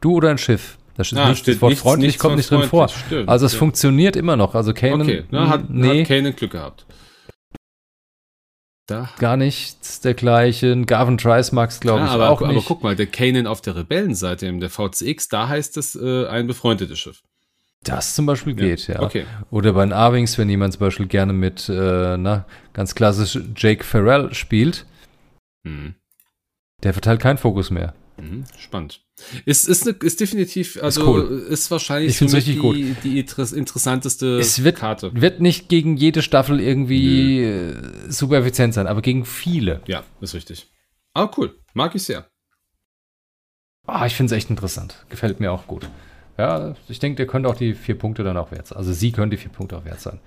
Du 0.00 0.12
oder 0.16 0.30
ein 0.30 0.38
Schiff. 0.38 0.78
Da 0.96 1.04
steht 1.04 1.18
ah, 1.18 1.28
nichts, 1.28 1.40
steht 1.40 1.54
das 1.54 1.62
Wort 1.62 1.70
nichts, 1.70 1.82
freundlich 1.82 2.08
nichts 2.08 2.22
kommt 2.22 2.36
nicht 2.36 2.50
drin 2.50 2.62
vor. 2.64 2.88
Stimmt, 2.88 3.28
also 3.28 3.46
es 3.46 3.52
ja. 3.52 3.58
funktioniert 3.58 4.16
immer 4.16 4.36
noch. 4.36 4.54
Also 4.54 4.74
Kanan, 4.74 5.02
okay, 5.02 5.24
na, 5.30 5.48
hat, 5.48 5.70
nee, 5.70 6.00
hat 6.00 6.08
Kanan 6.08 6.34
Glück 6.34 6.50
gehabt. 6.50 6.86
Da. 8.88 9.10
Gar 9.18 9.36
nichts 9.36 10.00
dergleichen. 10.00 10.86
Gavin 10.86 11.18
Trice 11.18 11.52
mag 11.52 11.68
es, 11.68 11.78
glaube 11.78 12.06
ich, 12.06 12.10
aber, 12.10 12.30
auch 12.30 12.40
nicht. 12.40 12.50
Aber 12.50 12.62
guck 12.66 12.82
mal, 12.82 12.96
der 12.96 13.06
Kanan 13.06 13.46
auf 13.46 13.60
der 13.60 13.76
Rebellenseite, 13.76 14.46
in 14.46 14.60
der 14.60 14.70
VCX, 14.70 15.28
da 15.28 15.46
heißt 15.46 15.76
es 15.76 15.94
äh, 15.94 16.26
ein 16.26 16.46
befreundetes 16.46 16.98
Schiff. 16.98 17.22
Das 17.84 18.14
zum 18.14 18.24
Beispiel 18.24 18.54
geht, 18.54 18.88
ja. 18.88 18.94
ja. 18.94 19.02
Okay. 19.02 19.26
Oder 19.50 19.74
bei 19.74 19.84
den 19.84 19.92
Arwings, 19.92 20.38
wenn 20.38 20.48
jemand 20.48 20.72
zum 20.72 20.80
Beispiel 20.80 21.06
gerne 21.06 21.34
mit, 21.34 21.68
äh, 21.68 22.16
na, 22.16 22.46
ganz 22.72 22.94
klassisch 22.94 23.38
Jake 23.54 23.84
Farrell 23.84 24.32
spielt, 24.32 24.86
mhm. 25.64 25.94
der 26.82 26.94
verteilt 26.94 27.20
keinen 27.20 27.38
Fokus 27.38 27.70
mehr. 27.70 27.92
Mhm. 28.16 28.44
Spannend. 28.56 29.02
Ist, 29.44 29.68
ist, 29.68 29.86
ne, 29.86 29.94
ist 30.02 30.20
definitiv, 30.20 30.78
also 30.82 31.00
ist, 31.00 31.06
cool. 31.06 31.46
ist 31.48 31.70
wahrscheinlich 31.70 32.20
ich 32.20 32.34
richtig 32.34 32.54
die, 32.54 32.60
gut. 32.60 32.76
die 33.04 33.18
interessanteste 33.58 34.38
es 34.38 34.62
wird, 34.64 34.76
Karte. 34.76 35.10
Wird 35.14 35.40
nicht 35.40 35.68
gegen 35.68 35.96
jede 35.96 36.22
Staffel 36.22 36.60
irgendwie 36.60 37.40
Nö. 37.40 37.70
Äh, 37.72 38.12
super 38.12 38.36
effizient 38.36 38.74
sein, 38.74 38.86
aber 38.86 39.02
gegen 39.02 39.24
viele. 39.24 39.80
Ja, 39.86 40.04
ist 40.20 40.34
richtig. 40.34 40.70
Aber 41.14 41.30
cool. 41.38 41.58
Mag 41.74 41.94
ich 41.94 42.04
sehr. 42.04 42.26
Ah, 43.86 44.06
ich 44.06 44.14
finde 44.14 44.34
es 44.34 44.38
echt 44.38 44.50
interessant. 44.50 45.04
Gefällt 45.08 45.40
mir 45.40 45.50
auch 45.50 45.66
gut. 45.66 45.88
Ja, 46.36 46.74
ich 46.88 46.98
denke, 46.98 47.16
der 47.16 47.26
könnte 47.26 47.48
auch 47.48 47.56
die 47.56 47.74
vier 47.74 47.98
Punkte 47.98 48.22
dann 48.22 48.36
auch 48.36 48.52
wert 48.52 48.68
sein. 48.68 48.78
Also 48.78 48.92
sie 48.92 49.10
können 49.12 49.30
die 49.30 49.36
vier 49.36 49.50
Punkte 49.50 49.76
auch 49.76 49.84
wert 49.84 50.00
sein. 50.00 50.20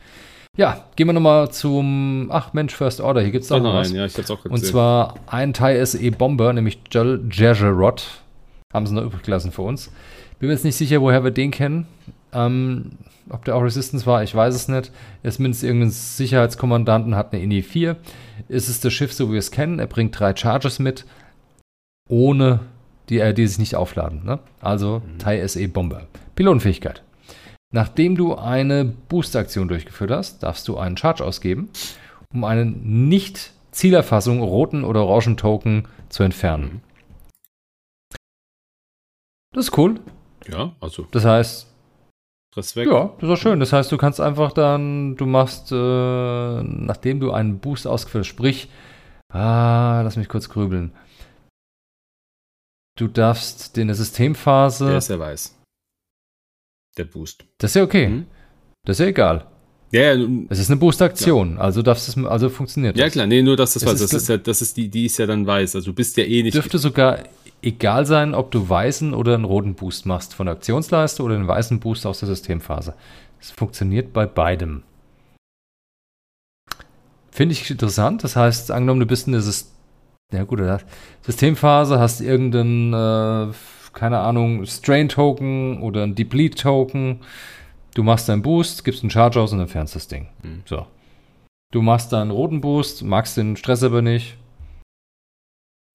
Ja, 0.57 0.85
gehen 0.97 1.07
wir 1.07 1.13
nochmal 1.13 1.49
zum, 1.51 2.27
ach 2.31 2.51
Mensch, 2.51 2.75
First 2.75 2.99
Order, 2.99 3.21
hier 3.21 3.31
gibt 3.31 3.45
es 3.45 3.51
auch 3.51 3.61
noch 3.61 3.73
was. 3.73 3.91
Ja, 3.91 4.05
ich 4.05 4.17
hab's 4.17 4.29
auch 4.29 4.43
Und 4.43 4.65
zwar 4.65 5.15
ein 5.27 5.53
Thai 5.53 5.83
SE 5.85 6.11
Bomber, 6.11 6.51
nämlich 6.51 6.79
Jajerot. 6.91 8.05
Haben 8.73 8.87
sie 8.87 8.93
noch 8.93 9.03
übrig 9.03 9.23
gelassen 9.23 9.51
für 9.51 9.61
uns. 9.61 9.91
Bin 10.39 10.47
mir 10.47 10.53
jetzt 10.53 10.65
nicht 10.65 10.75
sicher, 10.75 11.01
woher 11.01 11.23
wir 11.23 11.31
den 11.31 11.51
kennen. 11.51 11.87
Ähm, 12.33 12.91
ob 13.29 13.45
der 13.45 13.55
auch 13.55 13.61
Resistance 13.61 14.05
war, 14.05 14.23
ich 14.23 14.33
weiß 14.33 14.55
es 14.55 14.67
nicht. 14.67 14.91
Er 15.23 15.29
ist 15.29 15.39
mindestens 15.39 15.67
irgendein 15.67 15.91
Sicherheitskommandanten, 15.91 17.15
hat 17.15 17.33
eine 17.33 17.43
INI 17.43 17.61
4. 17.61 17.97
Ist 18.47 18.69
es 18.69 18.79
das 18.79 18.93
Schiff, 18.93 19.13
so 19.13 19.29
wie 19.29 19.33
wir 19.33 19.39
es 19.39 19.51
kennen. 19.51 19.79
Er 19.79 19.87
bringt 19.87 20.17
drei 20.19 20.35
Charges 20.35 20.79
mit, 20.79 21.05
ohne 22.09 22.61
die, 23.09 23.19
äh, 23.19 23.33
die 23.33 23.47
sich 23.47 23.59
nicht 23.59 23.75
aufladen. 23.75 24.25
Ne? 24.25 24.39
Also 24.61 25.01
mhm. 25.05 25.19
Thai 25.19 25.45
SE 25.47 25.67
Bomber. 25.67 26.07
Pilotenfähigkeit. 26.35 27.03
Nachdem 27.73 28.15
du 28.15 28.35
eine 28.35 28.85
Boost-Aktion 28.85 29.67
durchgeführt 29.67 30.11
hast, 30.11 30.43
darfst 30.43 30.67
du 30.67 30.77
einen 30.77 30.97
Charge 30.97 31.23
ausgeben, 31.23 31.69
um 32.33 32.43
einen 32.43 33.07
Nicht-Zielerfassung 33.07 34.41
roten 34.41 34.83
oder 34.83 35.05
orangen 35.05 35.37
Token 35.37 35.87
zu 36.09 36.23
entfernen. 36.23 36.81
Das 39.53 39.65
ist 39.65 39.77
cool. 39.77 39.99
Ja, 40.47 40.75
also. 40.79 41.07
Das 41.11 41.25
heißt. 41.25 41.67
Weg. 42.75 42.87
Ja, 42.87 43.13
das 43.17 43.29
ist 43.29 43.29
auch 43.29 43.41
schön. 43.41 43.61
Das 43.61 43.71
heißt, 43.71 43.89
du 43.93 43.97
kannst 43.97 44.19
einfach 44.19 44.51
dann, 44.51 45.15
du 45.15 45.25
machst, 45.25 45.71
äh, 45.71 46.63
nachdem 46.63 47.21
du 47.21 47.31
einen 47.31 47.59
Boost 47.59 47.87
ausgeführt 47.87 48.25
hast, 48.25 48.27
sprich, 48.27 48.69
ah, 49.31 50.01
lass 50.03 50.17
mich 50.17 50.27
kurz 50.27 50.49
grübeln. 50.49 50.91
Du 52.97 53.07
darfst 53.07 53.77
in 53.77 53.87
der 53.87 53.95
Systemphase. 53.95 54.87
Der 54.87 54.97
ist 54.97 55.09
ja 55.09 55.17
weiß 55.17 55.61
der 56.97 57.05
Boost. 57.05 57.45
Das 57.57 57.71
ist 57.71 57.75
ja 57.75 57.83
okay. 57.83 58.07
Mhm. 58.07 58.25
Das 58.85 58.99
ist 58.99 59.03
ja 59.03 59.07
egal. 59.07 59.47
Ja, 59.91 60.13
ja, 60.13 60.27
es 60.49 60.59
ist 60.59 60.69
eine 60.69 60.79
Boost-Aktion, 60.79 61.55
ja. 61.55 61.59
also 61.59 61.81
darfst 61.81 62.07
es, 62.07 62.17
also 62.23 62.49
funktioniert 62.49 62.95
das. 62.95 63.01
Ja 63.01 63.09
klar, 63.09 63.27
nee, 63.27 63.41
nur 63.41 63.57
dass 63.57 63.73
das, 63.73 63.83
das 63.83 63.87
war, 63.87 63.99
das 63.99 64.13
ist 64.13 64.29
ja, 64.29 64.37
das 64.37 64.61
ist 64.61 64.77
die, 64.77 64.87
die 64.87 65.05
ist 65.05 65.17
ja 65.17 65.25
dann 65.25 65.45
weiß, 65.45 65.75
also 65.75 65.91
du 65.91 65.93
bist 65.93 66.15
ja 66.15 66.23
eh 66.23 66.43
nicht. 66.43 66.53
Dürfte 66.53 66.77
sogar 66.77 67.19
egal 67.61 68.05
sein, 68.05 68.33
ob 68.33 68.51
du 68.51 68.67
weißen 68.67 69.13
oder 69.13 69.35
einen 69.35 69.45
roten 69.45 69.75
Boost 69.75 70.05
machst 70.05 70.33
von 70.33 70.45
der 70.45 70.55
Aktionsleiste 70.55 71.23
oder 71.23 71.35
einen 71.35 71.47
weißen 71.47 71.79
Boost 71.79 72.05
aus 72.05 72.19
der 72.19 72.27
Systemphase. 72.27 72.93
Es 73.39 73.51
funktioniert 73.51 74.13
bei 74.13 74.25
beidem. 74.25 74.83
Finde 77.31 77.53
ich 77.53 77.69
interessant. 77.69 78.23
Das 78.23 78.35
heißt, 78.35 78.71
angenommen, 78.71 78.99
du 78.99 79.05
bist 79.05 79.27
in 79.27 79.33
der 79.33 79.41
System 79.41 79.71
ja, 80.33 80.43
gut, 80.45 80.61
Systemphase, 81.23 81.99
hast 81.99 82.21
irgendeinen 82.21 82.93
äh, 82.93 83.53
keine 83.93 84.19
Ahnung, 84.19 84.65
Strain-Token 84.65 85.81
oder 85.81 86.03
ein 86.03 86.15
Deplete-Token. 86.15 87.19
Du 87.93 88.03
machst 88.03 88.29
deinen 88.29 88.41
Boost, 88.41 88.83
gibst 88.83 89.03
einen 89.03 89.09
Charge 89.09 89.39
aus 89.39 89.51
und 89.51 89.59
entfernst 89.59 89.95
das 89.95 90.07
Ding. 90.07 90.27
Mhm. 90.43 90.63
So. 90.65 90.87
Du 91.71 91.81
machst 91.81 92.13
dann 92.13 92.23
einen 92.23 92.31
roten 92.31 92.61
Boost, 92.61 93.03
magst 93.03 93.37
den 93.37 93.55
Stress 93.55 93.83
aber 93.83 94.01
nicht, 94.01 94.37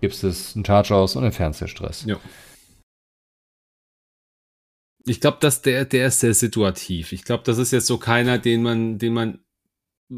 gibst 0.00 0.24
es 0.24 0.54
einen 0.54 0.64
Charge 0.64 0.94
aus 0.94 1.16
und 1.16 1.24
entfernst 1.24 1.60
den 1.60 1.68
Stress. 1.68 2.04
Ja. 2.06 2.18
Ich 5.08 5.20
glaube, 5.20 5.38
dass 5.40 5.62
der, 5.62 5.84
der 5.84 6.08
ist 6.08 6.20
sehr 6.20 6.34
situativ. 6.34 7.12
Ich 7.12 7.22
glaube, 7.24 7.44
das 7.44 7.58
ist 7.58 7.70
jetzt 7.70 7.86
so 7.86 7.96
keiner, 7.98 8.38
den 8.38 8.62
man, 8.62 8.98
den 8.98 9.12
man 9.14 9.38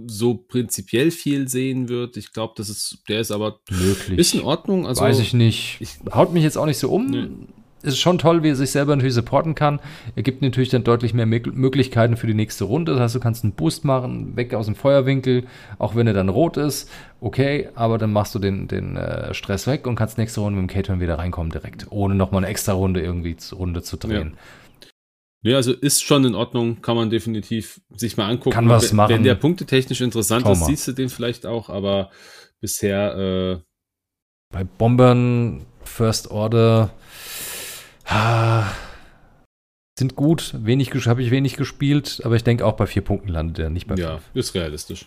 so 0.06 0.34
prinzipiell 0.34 1.10
viel 1.10 1.48
sehen 1.48 1.88
wird. 1.88 2.16
Ich 2.16 2.32
glaube, 2.32 2.54
das 2.56 2.68
ist, 2.68 3.02
der 3.08 3.20
ist 3.20 3.30
aber 3.30 3.60
Möglich. 3.70 4.18
ist 4.18 4.34
in 4.34 4.40
Ordnung. 4.42 4.86
Also 4.86 5.02
Weiß 5.02 5.18
ich 5.18 5.34
nicht. 5.34 5.76
ich- 5.80 5.98
Haut 6.12 6.32
mich 6.32 6.42
jetzt 6.42 6.56
auch 6.58 6.66
nicht 6.66 6.78
so 6.78 6.90
um. 6.90 7.06
Nee. 7.06 7.28
Es 7.82 7.94
ist 7.94 7.98
schon 8.00 8.18
toll, 8.18 8.42
wie 8.42 8.48
er 8.50 8.56
sich 8.56 8.70
selber 8.72 8.96
natürlich 8.96 9.14
supporten 9.14 9.54
kann. 9.54 9.78
Er 10.16 10.22
gibt 10.24 10.42
natürlich 10.42 10.68
dann 10.68 10.82
deutlich 10.82 11.14
mehr 11.14 11.26
Mög- 11.26 11.52
Möglichkeiten 11.52 12.16
für 12.16 12.26
die 12.26 12.34
nächste 12.34 12.64
Runde. 12.64 12.92
Das 12.92 13.00
heißt, 13.00 13.14
du 13.14 13.20
kannst 13.20 13.44
einen 13.44 13.52
Boost 13.52 13.84
machen, 13.84 14.36
weg 14.36 14.52
aus 14.54 14.66
dem 14.66 14.74
Feuerwinkel, 14.74 15.44
auch 15.78 15.94
wenn 15.94 16.06
er 16.06 16.12
dann 16.12 16.28
rot 16.28 16.56
ist. 16.56 16.90
Okay, 17.20 17.68
aber 17.74 17.98
dann 17.98 18.12
machst 18.12 18.34
du 18.34 18.38
den, 18.40 18.66
den 18.66 18.96
äh, 18.96 19.32
Stress 19.32 19.66
weg 19.66 19.86
und 19.86 19.94
kannst 19.94 20.18
nächste 20.18 20.40
Runde 20.40 20.60
mit 20.60 20.70
dem 20.70 20.74
K-Turn 20.74 21.00
wieder 21.00 21.18
reinkommen 21.18 21.52
direkt, 21.52 21.86
ohne 21.90 22.14
nochmal 22.14 22.42
eine 22.42 22.50
extra 22.50 22.72
Runde 22.72 23.00
irgendwie 23.00 23.36
zu, 23.36 23.56
Runde 23.56 23.82
zu 23.82 23.96
drehen. 23.96 24.36
Ja, 25.42 25.54
also 25.54 25.72
ist 25.72 26.02
schon 26.02 26.24
in 26.24 26.34
Ordnung, 26.34 26.82
kann 26.82 26.96
man 26.96 27.10
definitiv 27.10 27.80
sich 27.94 28.16
mal 28.16 28.28
angucken. 28.28 28.50
Kann 28.50 28.68
was 28.68 28.90
wenn, 28.90 28.96
machen. 28.96 29.14
Wenn 29.14 29.22
der 29.22 29.36
punktetechnisch 29.36 30.00
interessant 30.00 30.42
Schau 30.42 30.52
ist, 30.52 30.60
mal. 30.60 30.66
siehst 30.66 30.88
du 30.88 30.92
den 30.92 31.08
vielleicht 31.08 31.46
auch, 31.46 31.70
aber 31.70 32.10
bisher, 32.60 33.16
äh, 33.16 33.58
Bei 34.52 34.64
Bombern, 34.64 35.64
First 35.84 36.30
Order, 36.32 36.90
sind 39.98 40.16
gut. 40.16 40.54
Wenig 40.64 40.90
habe 41.06 41.22
ich 41.22 41.30
wenig 41.30 41.56
gespielt, 41.56 42.20
aber 42.24 42.36
ich 42.36 42.44
denke 42.44 42.64
auch 42.64 42.76
bei 42.76 42.86
vier 42.86 43.02
Punkten 43.02 43.28
landet 43.28 43.58
er, 43.58 43.70
nicht 43.70 43.86
bei 43.86 43.96
ja, 43.96 44.18
fünf. 44.18 44.30
ist 44.34 44.54
realistisch. 44.54 45.06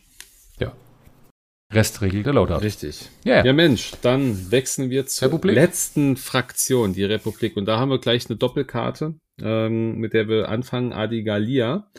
Rest 1.72 2.02
regelt 2.02 2.26
der 2.26 2.34
Loadout. 2.34 2.58
Richtig. 2.58 3.10
Ja, 3.24 3.46
Ja, 3.46 3.54
Mensch, 3.54 3.94
dann 4.02 4.52
wechseln 4.52 4.90
wir 4.90 5.06
zur 5.06 5.30
Republik. 5.30 5.56
letzten 5.56 6.18
Fraktion, 6.18 6.94
die 6.94 7.06
Republik. 7.06 7.56
Und 7.56 7.66
da 7.66 7.80
haben 7.80 7.90
wir 7.90 8.00
gleich 8.00 8.30
eine 8.30 8.38
Doppelkarte, 8.38 9.16
ähm, 9.42 9.98
mit 9.98 10.14
der 10.14 10.28
wir 10.28 10.50
anfangen, 10.50 10.92
Adigalia. 10.92 11.90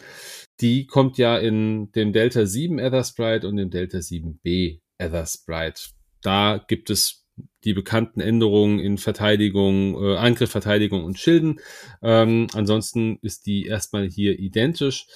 Die 0.61 0.87
kommt 0.87 1.17
ja 1.17 1.39
in 1.39 1.91
dem 1.93 2.13
Delta 2.13 2.45
7 2.45 2.79
Ether 2.79 3.03
Sprite 3.03 3.49
und 3.49 3.57
dem 3.57 3.71
Delta 3.71 3.99
7b 3.99 4.81
Ether 4.99 5.27
Sprite. 5.27 5.83
Da 6.21 6.63
gibt 6.69 6.91
es 6.91 7.22
die 7.65 7.75
bekannten 7.75 8.21
Änderungen 8.21 8.79
in 8.79 8.99
Verteidigung, 8.99 9.95
äh, 10.03 10.17
Angriff, 10.17 10.51
Verteidigung 10.51 11.05
und 11.05 11.19
Schilden. 11.19 11.61
Ähm, 12.03 12.49
ansonsten 12.55 13.19
ist 13.23 13.47
die 13.47 13.67
erstmal 13.67 14.07
hier 14.09 14.39
identisch, 14.39 15.07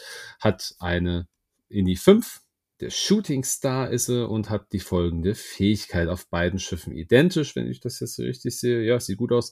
hat 0.41 0.75
eine 0.79 1.29
in 1.69 1.85
die 1.85 1.97
5, 1.97 2.41
der 2.81 2.91
Shooting 2.91 3.43
Star 3.43 3.91
ist 3.91 4.07
sie 4.07 4.27
und 4.29 4.51
hat 4.51 4.73
die 4.73 4.81
folgende 4.81 5.35
Fähigkeit 5.35 6.09
auf 6.09 6.29
beiden 6.29 6.59
Schiffen 6.59 6.93
identisch, 6.95 7.57
wenn 7.57 7.71
ich 7.71 7.81
das 7.81 8.01
jetzt 8.01 8.17
so 8.17 8.23
richtig 8.23 8.59
sehe. 8.59 8.83
Ja, 8.83 9.01
sieht 9.01 9.17
gut 9.17 9.33
aus. 9.33 9.51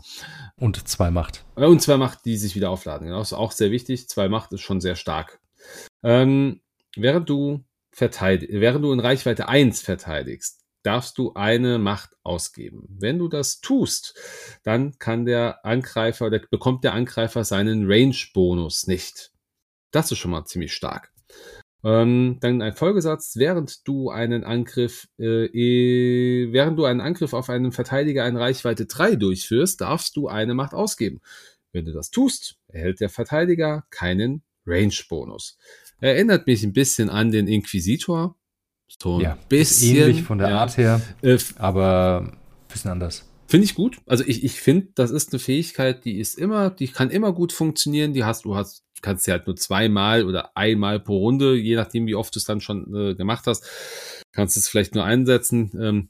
und 0.57 0.87
zwei 0.87 1.11
Macht. 1.11 1.45
Äh, 1.57 1.65
Und 1.65 1.81
zwei 1.81 1.97
Macht, 1.97 2.27
die 2.27 2.37
sich 2.37 2.55
wieder 2.55 2.71
aufladen. 2.71 3.07
Genau, 3.07 3.21
ist 3.23 3.33
auch 3.33 3.53
sehr 3.53 3.71
wichtig. 3.71 4.09
Zwei 4.09 4.29
Macht 4.29 4.53
ist 4.53 4.61
schon 4.61 4.81
sehr 4.83 4.95
stark. 4.95 5.41
Ähm, 6.03 6.61
während 6.97 7.29
du 7.31 7.65
verteidig 7.93 8.51
während 8.53 8.85
du 8.85 8.93
in 8.93 9.01
Reichweite 9.01 9.49
1 9.49 9.81
verteidigst, 9.81 10.64
darfst 10.85 11.19
du 11.19 11.33
eine 11.35 11.79
Macht 11.79 12.11
ausgeben. 12.23 12.87
Wenn 12.89 13.19
du 13.19 13.29
das 13.29 13.61
tust, 13.61 14.15
dann 14.63 14.99
kann 14.99 15.25
der 15.25 15.65
Angreifer 15.65 16.27
oder 16.27 16.39
bekommt 16.39 16.85
der 16.85 16.95
Angreifer 16.95 17.45
seinen 17.45 17.91
Range-Bonus 17.91 18.87
nicht. 18.87 19.33
Das 19.91 20.13
ist 20.13 20.19
schon 20.19 20.31
mal 20.31 20.45
ziemlich 20.45 20.73
stark. 20.73 21.13
Ähm, 21.85 22.39
dann 22.41 22.63
ein 22.63 22.75
Folgesatz, 22.75 23.37
während 23.37 23.87
du 23.87 24.09
einen 24.09 24.43
Angriff, 24.43 25.07
äh, 25.19 25.45
eh, 25.47 26.53
während 26.53 26.79
du 26.79 26.85
einen 26.87 27.03
Angriff 27.03 27.35
auf 27.35 27.51
einen 27.51 27.73
Verteidiger 27.73 28.27
in 28.27 28.37
Reichweite 28.37 28.87
3 28.87 29.17
durchführst, 29.17 29.83
darfst 29.83 30.17
du 30.17 30.29
eine 30.29 30.55
Macht 30.55 30.73
ausgeben. 30.73 31.21
Wenn 31.73 31.85
du 31.85 31.93
das 31.93 32.11
tust, 32.11 32.57
erhält 32.69 33.01
der 33.01 33.11
Verteidiger 33.11 33.85
keinen 33.91 34.43
Range-Bonus. 34.67 35.59
Erinnert 36.01 36.47
mich 36.47 36.63
ein 36.65 36.73
bisschen 36.73 37.11
an 37.11 37.31
den 37.31 37.49
Inquisitor. 37.49 38.37
So 38.89 39.17
ein 39.17 39.21
Ja, 39.23 39.33
ist 39.33 39.49
bisschen. 39.49 39.97
ähnlich 39.97 40.23
von 40.23 40.39
der 40.39 40.51
ja. 40.51 40.59
Art 40.61 40.77
her, 40.77 41.01
Äh, 41.23 41.39
aber 41.57 42.21
ein 42.33 42.69
bisschen 42.69 42.91
anders. 42.91 43.25
Finde 43.47 43.65
ich 43.67 43.75
gut. 43.75 43.99
Also 44.07 44.25
ich, 44.27 44.43
ich 44.43 44.61
finde, 44.61 44.89
das 44.95 45.11
ist 45.11 45.33
eine 45.33 45.39
Fähigkeit, 45.39 46.05
die 46.05 46.19
ist 46.19 46.39
immer, 46.39 46.71
die 46.71 46.89
kann 46.89 47.11
immer 47.11 47.33
gut 47.33 47.53
funktionieren. 47.53 48.13
Die 48.15 48.25
hast 48.25 48.45
du 48.47 48.57
hast, 48.57 48.83
kannst 49.03 49.25
sie 49.25 49.33
halt 49.33 49.47
nur 49.47 49.55
zweimal 49.57 50.25
oder 50.25 50.57
einmal 50.57 50.99
pro 50.99 51.19
Runde, 51.19 51.55
je 51.55 51.77
nachdem, 51.77 52.07
wie 52.07 52.15
oft 52.15 52.35
du 52.35 52.39
es 52.39 52.45
dann 52.47 52.61
schon 52.63 52.93
äh, 52.95 53.15
gemacht 53.15 53.47
hast, 53.47 53.65
kannst 54.33 54.57
du 54.57 54.61
es 54.61 54.69
vielleicht 54.69 54.95
nur 54.95 55.05
einsetzen. 55.05 55.71
Ähm, 55.79 56.09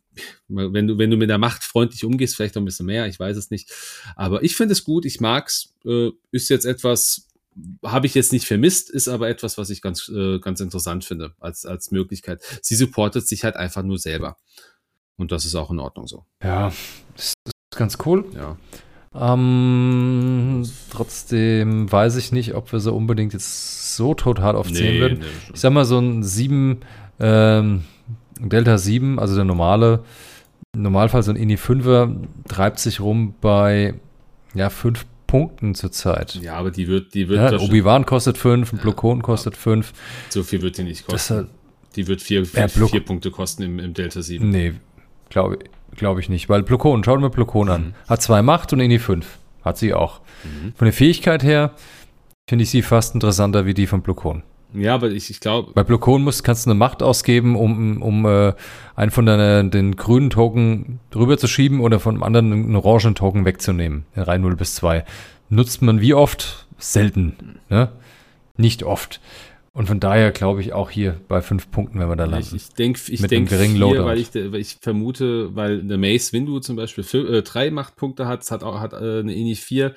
wenn 0.48 0.86
du, 0.86 0.96
wenn 0.96 1.10
du 1.10 1.16
mit 1.16 1.28
der 1.28 1.38
Macht 1.38 1.64
freundlich 1.64 2.05
umgehst, 2.05 2.36
vielleicht 2.36 2.55
noch 2.55 2.62
ein 2.62 2.66
bisschen 2.66 2.86
mehr, 2.86 3.09
ich 3.09 3.18
weiß 3.18 3.36
es 3.36 3.51
nicht. 3.51 3.70
Aber 4.14 4.44
ich 4.44 4.55
finde 4.56 4.72
es 4.72 4.84
gut, 4.84 5.05
ich 5.05 5.20
mag's. 5.20 5.74
Äh, 5.84 6.10
ist 6.30 6.48
jetzt 6.51 6.64
etwas, 6.66 7.26
habe 7.85 8.06
ich 8.06 8.14
jetzt 8.14 8.32
nicht 8.32 8.47
vermisst, 8.47 8.90
ist 8.90 9.09
aber 9.09 9.28
etwas, 9.28 9.59
was 9.59 9.70
ich 9.70 9.81
ganz, 9.82 10.09
äh, 10.09 10.39
ganz 10.39 10.60
interessant 10.60 11.05
finde 11.05 11.32
als, 11.40 11.66
als 11.66 11.90
Möglichkeit. 11.90 12.43
Sie 12.62 12.74
supportet 12.74 13.28
sich 13.28 13.44
halt 13.44 13.56
einfach 13.56 13.82
nur 13.82 13.98
selber. 13.98 14.36
Und 15.16 15.32
das 15.32 15.44
ist 15.44 15.55
auch 15.55 15.70
in 15.70 15.78
Ordnung 15.78 16.06
so. 16.06 16.24
Ja, 16.43 16.72
das 17.16 17.35
ist 17.44 17.76
ganz 17.76 17.98
cool. 18.05 18.24
Ja. 18.35 18.56
Ähm, 19.14 20.68
trotzdem 20.90 21.90
weiß 21.90 22.16
ich 22.16 22.32
nicht, 22.32 22.55
ob 22.55 22.72
wir 22.72 22.81
so 22.81 22.94
unbedingt 22.97 23.32
jetzt 23.32 23.94
so 23.97 24.14
total 24.14 24.56
aufzählen 24.56 25.01
würden. 25.01 25.18
nee, 25.20 25.26
Ich 25.55 25.60
sag 25.60 25.72
mal, 25.72 25.85
so 25.85 25.98
ein 25.98 26.24
7, 26.24 26.81
ähm, 27.20 27.85
Delta 28.40 28.76
7, 28.76 29.20
also 29.20 29.36
der 29.36 29.44
normale, 29.44 30.02
im 30.74 30.82
Normalfall 30.82 31.22
so 31.22 31.31
ein 31.31 31.36
Ini 31.36 31.55
5er, 31.55 32.16
treibt 32.48 32.81
sich 32.81 32.98
rum 32.98 33.35
bei 33.40 33.94
ja, 34.55 34.68
5 34.68 35.06
Punkten 35.26 35.74
zurzeit. 35.74 36.34
Ja, 36.36 36.55
aber 36.56 36.70
die 36.70 36.88
wird, 36.88 37.14
die 37.14 37.28
wird 37.28 37.52
Ja, 37.52 37.59
Obi-Wan 37.59 38.06
kostet 38.06 38.38
5, 38.38 38.72
ein 38.72 38.78
Blokon 38.78 39.22
kostet 39.22 39.56
5. 39.56 39.92
so 40.28 40.42
viel 40.42 40.62
wird 40.62 40.78
die 40.78 40.84
nicht 40.84 41.06
kosten. 41.06 41.34
halt, 41.34 41.48
die 41.96 42.06
wird 42.06 42.22
vier, 42.22 42.40
Ja, 42.42 42.68
vier, 42.68 42.68
Blok- 42.68 42.90
vier 42.90 43.05
Punkte 43.05 43.30
kosten 43.30 43.62
im, 43.62 43.78
im 43.78 43.94
Delta 43.94 44.22
7. 44.22 44.48
nee, 44.48 44.74
glaube 45.30 45.59
glaub 45.96 46.18
ich 46.18 46.28
nicht. 46.28 46.48
Weil 46.48 46.62
Blokon, 46.62 47.05
schau 47.05 47.16
dir 47.16 47.22
mal 47.22 47.28
Blokon 47.30 47.68
an. 47.70 47.94
Hat 48.09 48.20
2 48.22 48.42
Macht 48.42 48.72
und 48.72 48.80
Ini 48.80 48.98
5. 48.98 49.38
Hat 49.64 49.78
sie 49.78 49.94
auch. 49.94 50.20
Mhm. 50.44 50.72
Von 50.76 50.84
der 50.86 50.92
Fähigkeit 50.92 51.42
her 51.42 51.70
finde 52.48 52.64
ich 52.64 52.70
sie 52.70 52.82
fast 52.82 53.14
interessanter 53.14 53.64
wie 53.64 53.74
die 53.74 53.86
von 53.86 54.02
Blokon. 54.02 54.42
Ja, 54.74 54.94
aber 54.94 55.10
ich, 55.10 55.30
ich 55.30 55.40
glaube, 55.40 55.72
Bei 55.74 55.82
Blokon 55.84 56.22
musst, 56.24 56.44
kannst 56.44 56.66
du 56.66 56.70
eine 56.70 56.78
Macht 56.78 57.02
ausgeben, 57.02 57.56
um, 57.56 58.02
um 58.02 58.26
äh, 58.26 58.52
einen 58.96 59.10
von 59.10 59.24
deinen 59.26 59.70
den 59.70 59.96
grünen 59.96 60.30
Token 60.30 61.01
rüber 61.14 61.38
zu 61.38 61.46
schieben 61.46 61.80
oder 61.80 62.01
von 62.01 62.14
einem 62.14 62.22
anderen 62.22 62.52
einen 62.52 62.76
orangen 62.76 63.14
Token 63.14 63.44
wegzunehmen. 63.44 64.05
In 64.14 64.22
Reihen 64.22 64.42
0 64.42 64.56
bis 64.56 64.74
2. 64.74 65.05
Nutzt 65.48 65.82
man 65.82 66.01
wie 66.01 66.14
oft? 66.14 66.66
Selten. 66.78 67.59
Ne? 67.68 67.90
Nicht 68.56 68.82
oft. 68.82 69.20
Und 69.72 69.88
von 69.88 69.98
daher 69.98 70.30
glaube 70.30 70.60
ich 70.60 70.72
auch 70.72 70.88
hier 70.90 71.20
bei 71.26 71.42
5 71.42 71.70
Punkten, 71.72 71.98
wenn 71.98 72.09
wir 72.09 72.14
da 72.14 72.26
landen. 72.26 72.55
ich 72.55 72.68
denke, 72.74 73.01
ich 73.09 73.20
Mit 73.20 73.32
denk 73.32 73.48
vier, 73.48 73.68
Loadout. 73.76 74.05
weil 74.05 74.18
ich, 74.18 74.32
weil 74.34 74.60
ich 74.60 74.76
vermute, 74.80 75.56
weil 75.56 75.80
eine 75.80 75.98
Mace 75.98 76.32
Windu 76.32 76.60
zum 76.60 76.76
Beispiel 76.76 77.02
fü- 77.02 77.26
äh, 77.28 77.42
drei 77.42 77.72
Machtpunkte 77.72 78.26
hat, 78.28 78.48
hat 78.52 78.62
auch 78.62 78.78
hat 78.78 78.92
äh, 78.92 79.18
eine 79.18 79.34
Ini 79.34 79.56
4 79.56 79.94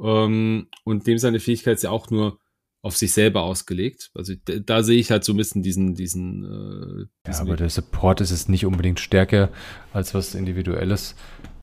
ähm, 0.00 0.66
und 0.82 1.06
dem 1.06 1.18
seine 1.18 1.38
Fähigkeit 1.38 1.76
ist 1.76 1.82
ja 1.84 1.90
auch 1.90 2.10
nur 2.10 2.38
auf 2.82 2.96
sich 2.96 3.12
selber 3.12 3.42
ausgelegt. 3.42 4.10
Also 4.14 4.34
d- 4.34 4.60
da 4.64 4.82
sehe 4.82 4.98
ich 4.98 5.10
halt 5.10 5.22
so 5.24 5.32
ein 5.32 5.36
bisschen 5.36 5.62
diesen, 5.62 5.94
diesen, 5.94 6.44
äh, 6.44 7.00
Ja, 7.00 7.06
diesen 7.26 7.46
aber 7.46 7.56
der 7.56 7.68
Support 7.70 8.20
ist 8.22 8.30
jetzt 8.30 8.48
nicht 8.48 8.64
unbedingt 8.66 9.00
stärker 9.00 9.50
als 9.92 10.14
was 10.14 10.34
Individuelles. 10.34 11.14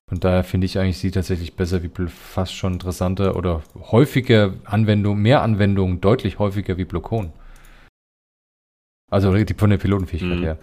Von 0.08 0.20
daher 0.20 0.44
finde 0.44 0.64
ich 0.66 0.78
eigentlich 0.78 0.98
sie 0.98 1.10
tatsächlich 1.10 1.54
besser 1.54 1.82
wie 1.82 1.90
fast 2.06 2.54
schon 2.54 2.74
interessanter 2.74 3.36
oder 3.36 3.62
häufiger 3.74 4.54
Anwendung, 4.64 5.18
mehr 5.20 5.42
Anwendungen, 5.42 6.00
deutlich 6.00 6.38
häufiger 6.38 6.78
wie 6.78 6.84
Blokon. 6.84 7.32
Also 9.10 9.32
die- 9.34 9.54
von 9.54 9.70
der 9.70 9.78
Pilotenfähigkeit 9.78 10.38
Mhm. 10.38 10.42
her. 10.42 10.58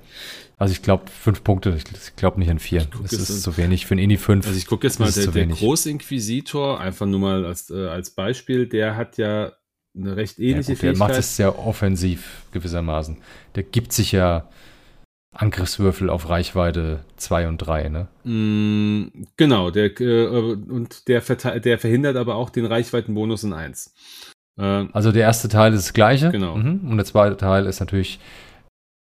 Also 0.58 0.72
ich 0.72 0.82
glaube 0.84 1.10
fünf 1.12 1.44
Punkte, 1.44 1.76
ich, 1.76 1.84
ich 1.92 2.16
glaube 2.16 2.40
nicht 2.40 2.50
an 2.50 2.60
vier. 2.60 2.88
Das 3.02 3.12
ist 3.12 3.30
an- 3.32 3.38
zu 3.38 3.58
wenig. 3.58 3.86
Für 3.88 3.96
ein 3.96 4.00
Ini 4.00 4.18
5 4.18 4.46
Also 4.46 4.58
ich 4.58 4.68
gucke 4.68 4.88
jetzt 4.88 5.00
mal, 5.00 5.12
der, 5.12 5.28
der. 5.28 5.48
Großinquisitor, 5.48 6.80
einfach 6.80 7.06
nur 7.08 7.20
mal 7.20 7.46
als, 7.46 7.70
äh, 7.72 7.88
als 7.88 8.12
Beispiel, 8.12 8.68
der 8.68 8.96
hat 8.96 9.18
ja 9.18 9.52
eine 9.96 10.16
recht 10.16 10.38
ja, 10.38 10.46
ähnliche 10.46 10.74
gut, 10.74 10.82
der 10.82 10.90
Fähigkeit. 10.92 11.10
macht 11.10 11.20
es 11.20 11.36
sehr 11.36 11.60
offensiv 11.60 12.44
gewissermaßen. 12.52 13.18
Der 13.56 13.64
gibt 13.64 13.94
sich 13.94 14.12
ja 14.12 14.48
Angriffswürfel 15.34 16.10
auf 16.10 16.30
Reichweite 16.30 17.02
2 17.18 17.48
und 17.50 17.58
3, 17.58 17.90
ne? 17.90 18.08
Mm, 18.24 19.26
genau, 19.36 19.70
der, 19.70 20.00
äh, 20.00 20.28
und 20.28 21.08
der, 21.08 21.22
der 21.22 21.78
verhindert 21.80 22.16
aber 22.16 22.36
auch 22.36 22.50
den 22.50 22.66
Reichweitenbonus 22.66 23.44
in 23.44 23.54
1. 23.54 23.94
Äh, 24.58 24.86
Also 24.94 25.12
der 25.12 25.24
erste 25.24 25.50
Teil 25.50 25.74
ist 25.74 25.88
das 25.88 25.94
gleiche. 25.94 26.32
Genau. 26.32 26.56
Mhm. 26.56 26.90
Und 26.90 26.98
der 26.98 27.06
zweite 27.06 27.36
Teil 27.36 27.66
ist 27.66 27.82
natürlich, 27.82 28.20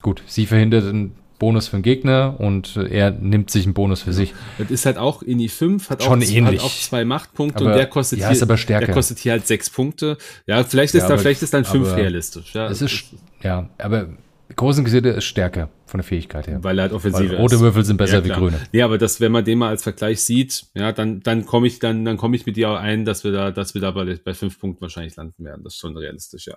gut, 0.03 0.23
sie 0.27 0.47
verhindert 0.47 0.85
einen 0.85 1.15
Bonus 1.39 1.69
für 1.69 1.77
den 1.77 1.83
Gegner 1.83 2.37
und 2.39 2.77
er 2.77 3.11
nimmt 3.11 3.51
sich 3.51 3.65
einen 3.65 3.75
Bonus 3.75 4.03
für 4.03 4.13
sich. 4.13 4.33
das 4.59 4.71
ist 4.71 4.87
halt 4.87 4.99
auch 4.99 5.23
Ini 5.23 5.49
5, 5.49 5.91
hat, 5.91 6.03
Schon 6.03 6.23
auch, 6.23 6.27
ähnlich. 6.27 6.61
hat 6.61 6.67
auch 6.67 6.73
zwei 6.75 7.05
Machtpunkte 7.05 7.61
Aber- 7.61 7.73
und 7.73 7.77
der 7.77 7.87
kostet, 7.87 8.21
ja, 8.21 8.29
hier, 8.29 8.37
ist 8.37 8.43
aber 8.43 8.57
stärker. 8.57 8.87
der 8.87 8.95
kostet 8.95 9.19
hier 9.19 9.33
halt 9.33 9.47
sechs 9.47 9.69
Punkte. 9.71 10.17
Ja, 10.47 10.63
vielleicht 10.65 10.95
ist 10.95 11.03
Ja, 11.03 11.09
da, 11.09 11.15
aber- 11.15 11.23
vielleicht 11.23 11.43
ist 11.43 11.53
dann 11.55 11.65
5 11.65 11.89
aber 11.89 11.97
realistisch. 11.97 12.55
Ja, 12.55 12.67
Es 12.69 12.81
ist, 12.83 13.05
ja, 13.43 13.69
aber 13.79 14.09
großen 14.57 14.85
Gesinde 14.85 15.11
ist 15.11 15.25
stärker 15.25 15.71
von 15.87 15.99
der 15.99 16.05
Fähigkeit 16.05 16.47
her. 16.47 16.63
Weil 16.63 16.79
er 16.79 16.83
halt 16.83 16.93
offensiv 16.93 17.31
Weil 17.31 17.37
rote 17.37 17.57
ist. 17.57 17.61
Würfel 17.61 17.85
sind 17.85 17.97
besser 17.97 18.19
Ja, 18.19 18.25
wie 18.25 18.29
grüne. 18.31 18.61
Nee, 18.73 18.83
aber 18.83 18.99
das, 18.99 19.21
wenn 19.21 19.33
man 19.33 19.45
den 19.45 19.59
mal 19.59 19.69
als 19.69 19.83
Vergleich 19.83 20.23
sieht, 20.23 20.67
ja, 20.75 20.93
dann, 20.93 21.21
dann 21.21 21.45
komme 21.47 21.67
ich, 21.67 21.79
dann, 21.79 22.05
dann 22.05 22.17
komme 22.17 22.37
ich 22.37 22.47
mit 22.47 22.57
dir 22.57 22.71
auch 22.71 22.77
ein, 22.79 23.05
dass 23.05 23.25
wir 23.25 23.33
da, 23.33 23.51
dass 23.51 23.75
wir 23.75 23.81
da 23.81 23.91
bei, 23.91 24.19
bei 24.25 24.35
fünf 24.35 24.59
Punkten 24.61 24.81
wahrscheinlich 24.83 25.17
landen 25.17 25.45
werden. 25.45 25.63
Das 25.65 25.75
ist 25.75 25.81
schon 25.81 25.97
realistisch, 25.97 26.47
ja. 26.47 26.55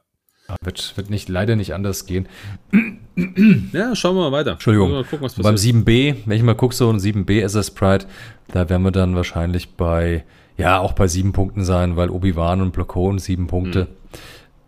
Wird, 0.61 0.95
wird 0.95 1.09
nicht, 1.09 1.27
leider 1.27 1.55
nicht 1.55 1.73
anders 1.73 2.05
gehen. 2.05 2.27
Ja, 3.73 3.95
schauen 3.95 4.15
wir 4.15 4.29
mal 4.29 4.31
weiter. 4.31 4.51
Entschuldigung. 4.51 4.91
Mal 4.91 5.03
gucken, 5.03 5.27
beim 5.37 5.55
passiert. 5.55 5.75
7b, 5.75 6.15
wenn 6.25 6.37
ich 6.37 6.43
mal 6.43 6.55
gucke, 6.55 6.73
so 6.73 6.89
ein 6.89 6.99
7b 6.99 7.41
SS 7.41 7.71
Pride, 7.71 8.05
da 8.49 8.69
werden 8.69 8.83
wir 8.83 8.91
dann 8.91 9.15
wahrscheinlich 9.15 9.75
bei, 9.75 10.23
ja, 10.57 10.79
auch 10.79 10.93
bei 10.93 11.07
sieben 11.07 11.33
Punkten 11.33 11.65
sein, 11.65 11.97
weil 11.97 12.09
Obi-Wan 12.09 12.61
und 12.61 12.71
Blocon 12.71 13.19
sieben 13.19 13.47
Punkte. 13.47 13.81
Hm. 13.81 13.87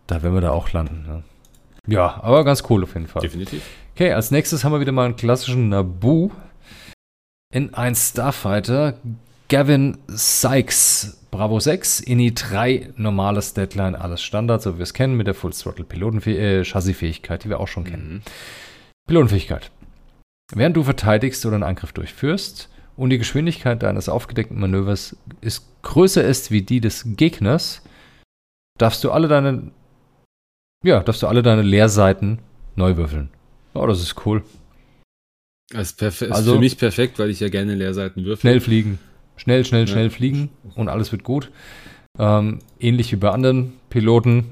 Da 0.06 0.22
werden 0.22 0.34
wir 0.34 0.40
da 0.40 0.50
auch 0.50 0.72
landen. 0.72 1.04
Ne? 1.06 1.22
Ja, 1.86 2.20
aber 2.22 2.44
ganz 2.44 2.62
cool 2.68 2.82
auf 2.82 2.94
jeden 2.94 3.06
Fall. 3.06 3.22
Definitiv. 3.22 3.62
Okay, 3.94 4.12
als 4.12 4.30
nächstes 4.30 4.64
haben 4.64 4.72
wir 4.72 4.80
wieder 4.80 4.92
mal 4.92 5.04
einen 5.04 5.16
klassischen 5.16 5.68
Naboo 5.68 6.30
in 7.52 7.74
ein 7.74 7.94
Starfighter. 7.94 8.94
Gavin 9.48 9.98
Sykes, 10.06 11.19
Bravo 11.30 11.60
6, 11.60 12.00
INI 12.00 12.34
3, 12.34 12.92
normales 12.96 13.54
Deadline, 13.54 13.94
alles 13.94 14.22
Standard, 14.22 14.62
so 14.62 14.74
wie 14.74 14.78
wir 14.78 14.82
es 14.82 14.94
kennen, 14.94 15.16
mit 15.16 15.26
der 15.26 15.34
Full 15.34 15.52
Throttle 15.52 15.84
Pilotenfäh 15.84 16.60
äh, 16.60 16.64
Chassisfähigkeit, 16.64 17.44
die 17.44 17.48
wir 17.48 17.60
auch 17.60 17.68
schon 17.68 17.84
kennen. 17.84 18.14
Mhm. 18.14 18.22
Pilotenfähigkeit. 19.06 19.70
Während 20.52 20.76
du 20.76 20.82
verteidigst 20.82 21.46
oder 21.46 21.54
einen 21.54 21.62
Angriff 21.62 21.92
durchführst 21.92 22.68
und 22.96 23.10
die 23.10 23.18
Geschwindigkeit 23.18 23.82
deines 23.82 24.08
aufgedeckten 24.08 24.58
Manövers 24.58 25.16
ist 25.40 25.64
größer 25.82 26.24
ist 26.24 26.50
wie 26.50 26.62
die 26.62 26.80
des 26.80 27.04
Gegners, 27.16 27.82
darfst 28.78 29.04
du 29.04 29.12
alle 29.12 29.28
deine 29.28 29.70
ja, 30.84 31.00
darfst 31.00 31.22
du 31.22 31.26
alle 31.26 31.42
deine 31.42 31.62
Leerseiten 31.62 32.38
neu 32.74 32.96
würfeln. 32.96 33.28
Oh, 33.74 33.86
das 33.86 34.00
ist 34.00 34.26
cool. 34.26 34.42
Das 35.72 35.92
ist, 35.92 36.22
Also- 36.32 36.54
für 36.54 36.58
mich 36.58 36.78
perfekt, 36.78 37.18
weil 37.18 37.30
ich 37.30 37.38
ja 37.40 37.48
gerne 37.48 37.74
Leerseiten 37.74 38.24
würfel. 38.24 38.40
Schnell 38.40 38.60
fliegen. 38.60 38.98
Schnell, 39.40 39.64
schnell, 39.64 39.82
Ja. 39.82 39.86
schnell 39.86 40.10
fliegen 40.10 40.50
und 40.74 40.88
alles 40.88 41.10
wird 41.12 41.24
gut. 41.24 41.50
Ähm, 42.18 42.58
ähnlich 42.78 43.10
wie 43.12 43.16
bei 43.16 43.30
anderen 43.30 43.72
Piloten. 43.88 44.44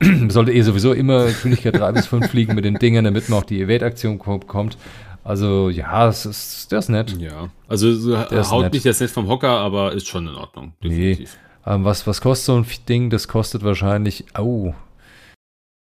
Sollte 0.28 0.52
eh 0.52 0.62
sowieso 0.62 0.92
immer 0.92 1.26
Geschwindigkeit 1.26 1.74
3 1.78 1.92
bis 1.92 2.06
5 2.06 2.28
fliegen 2.30 2.54
mit 2.54 2.64
den 2.64 2.76
Dingen, 2.76 3.04
damit 3.04 3.28
man 3.28 3.40
auch 3.40 3.44
die 3.44 3.60
Evade-Aktion 3.60 4.18
ko- 4.18 4.38
bekommt. 4.38 4.78
Also 5.24 5.68
ja, 5.68 6.08
es 6.08 6.24
ist, 6.24 6.72
der 6.72 6.78
ist 6.78 6.88
nett. 6.88 7.16
Ja, 7.20 7.50
also 7.68 7.92
so 7.94 8.14
ist 8.16 8.50
haut 8.50 8.62
nett. 8.64 8.72
mich 8.72 8.84
jetzt 8.84 9.00
nicht 9.02 9.12
vom 9.12 9.28
Hocker, 9.28 9.50
aber 9.50 9.92
ist 9.92 10.06
schon 10.08 10.26
in 10.26 10.34
Ordnung. 10.36 10.72
Definitiv. 10.82 11.36
Ähm, 11.66 11.84
was, 11.84 12.06
was 12.06 12.20
kostet 12.22 12.46
so 12.46 12.56
ein 12.56 12.66
Ding? 12.88 13.10
Das 13.10 13.28
kostet 13.28 13.62
wahrscheinlich, 13.62 14.24
au, 14.32 14.74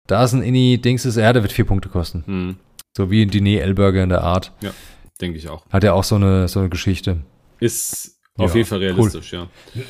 da 0.08 0.24
ist 0.26 0.34
ein 0.34 0.42
Inni-Dings, 0.42 1.06
ist 1.06 1.16
er, 1.18 1.32
der 1.32 1.44
wird 1.44 1.54
vier 1.54 1.66
Punkte 1.66 1.88
kosten. 1.88 2.24
Hm, 2.26 2.56
So 2.98 3.10
wie 3.10 3.22
ein 3.22 3.30
Diner 3.30 3.62
Elburger 3.62 4.04
in 4.04 4.10
der 4.10 4.24
Art. 4.24 4.52
denke 5.22 5.38
ich 5.38 5.48
auch. 5.48 5.66
Hat 5.70 5.84
ja 5.86 5.94
auch 5.94 6.04
so 6.04 6.16
eine, 6.16 6.48
so 6.50 6.60
eine 6.60 6.70
Geschichte. 6.70 7.20
Ist 7.60 8.17
auf 8.38 8.52
Ja, 8.52 8.58
jeden 8.58 8.68
Fall 8.68 8.80
realistisch, 8.80 9.34
ja. 9.34 9.50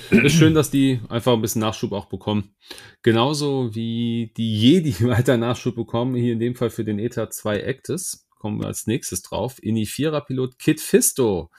Ist 0.10 0.34
schön, 0.34 0.54
dass 0.54 0.72
die 0.72 1.00
einfach 1.10 1.34
ein 1.34 1.42
bisschen 1.42 1.62
Nachschub 1.62 1.92
auch 1.92 2.06
bekommen. 2.06 2.56
Genauso 3.04 3.76
wie 3.76 4.32
die 4.38 4.56
Jedi 4.56 4.94
weiter 5.08 5.38
Nachschub 5.38 5.76
bekommen, 5.76 6.16
hier 6.16 6.34
in 6.34 6.40
dem 6.40 6.56
Fall 6.56 6.70
für 6.70 6.84
den 6.84 7.00
ETA 7.00 7.30
2 7.30 7.64
Actis. 7.64 8.28
Kommen 8.40 8.62
wir 8.62 8.68
als 8.68 8.88
nächstes 8.88 9.22
drauf. 9.22 9.58
Ini 9.62 9.86
4er 9.86 10.22
Pilot 10.22 10.60
Kit 10.60 10.80
Fisto. 10.80 11.50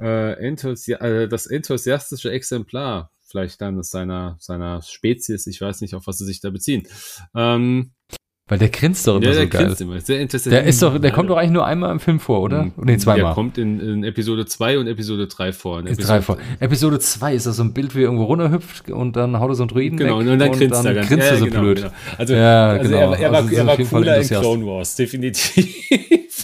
Äh, 0.00 0.32
enthusi 0.44 0.92
äh, 0.92 1.28
das 1.28 1.46
enthusiastische 1.46 2.30
Exemplar. 2.30 3.12
Vielleicht 3.20 3.60
dann 3.60 3.80
seiner, 3.82 4.36
seiner 4.40 4.82
Spezies, 4.82 5.46
ich 5.46 5.60
weiß 5.60 5.82
nicht, 5.82 5.94
auf 5.94 6.06
was 6.08 6.18
sie 6.18 6.24
sich 6.26 6.40
da 6.40 6.50
beziehen. 6.50 6.88
Ähm, 7.34 7.92
Weil 8.50 8.58
der 8.58 8.68
grinst 8.68 9.06
doch 9.06 9.16
immer 9.16 9.26
ja, 9.26 9.32
so 9.32 9.38
der 9.38 9.46
geil. 9.48 9.64
grinst 9.66 9.80
immer. 9.80 10.00
Sehr 10.00 10.20
interessiert. 10.20 10.52
Der 10.52 10.64
ist 10.64 10.82
doch, 10.82 10.98
der 10.98 11.10
kommt 11.12 11.30
doch 11.30 11.36
eigentlich 11.36 11.52
nur 11.52 11.64
einmal 11.66 11.90
im 11.92 12.00
Film 12.00 12.18
vor, 12.20 12.40
oder? 12.42 12.64
Mhm. 12.64 12.72
Nee, 12.78 12.86
Der 12.92 12.98
zweimal. 12.98 13.32
kommt 13.32 13.56
in, 13.58 13.80
in 13.80 14.04
Episode 14.04 14.44
2 14.44 14.78
und 14.80 14.88
Episode 14.88 15.28
3 15.28 15.52
vor. 15.52 15.78
In 15.80 15.86
Episode 15.86 16.06
drei 16.08 16.20
vor. 16.20 16.36
Episode 16.58 16.98
2 16.98 17.34
ist 17.34 17.46
das 17.46 17.56
so 17.56 17.62
ein 17.62 17.72
Bild, 17.72 17.94
wie 17.94 18.00
er 18.00 18.04
irgendwo 18.06 18.24
runterhüpft 18.24 18.90
und 18.90 19.14
dann 19.14 19.38
haut 19.38 19.50
er 19.50 19.54
so 19.54 19.62
einen 19.62 19.68
Druiden 19.70 19.96
Genau, 19.98 20.18
weg 20.18 20.26
und 20.28 20.38
dann 20.38 20.50
grinst 20.52 20.84
er 20.84 20.94
ganz 20.94 21.08
grinst 21.08 21.30
er 21.30 21.36
so 21.38 21.44
genau, 21.46 21.60
blöd. 21.60 21.76
genau. 21.78 21.90
Also, 22.18 22.34
Ja, 22.34 22.70
also 22.70 22.90
genau. 22.90 23.12
er, 23.12 23.18
er 23.20 23.30
war, 23.32 23.38
Also 23.38 23.54
er 23.54 23.66
war 23.66 23.72
auf 23.72 23.78
jeden 23.78 23.90
Fall 23.90 24.00
cooler 24.02 24.20
in. 24.20 24.26
Clone 24.28 24.66
Wars, 24.66 24.96
definitiv. 24.96 25.74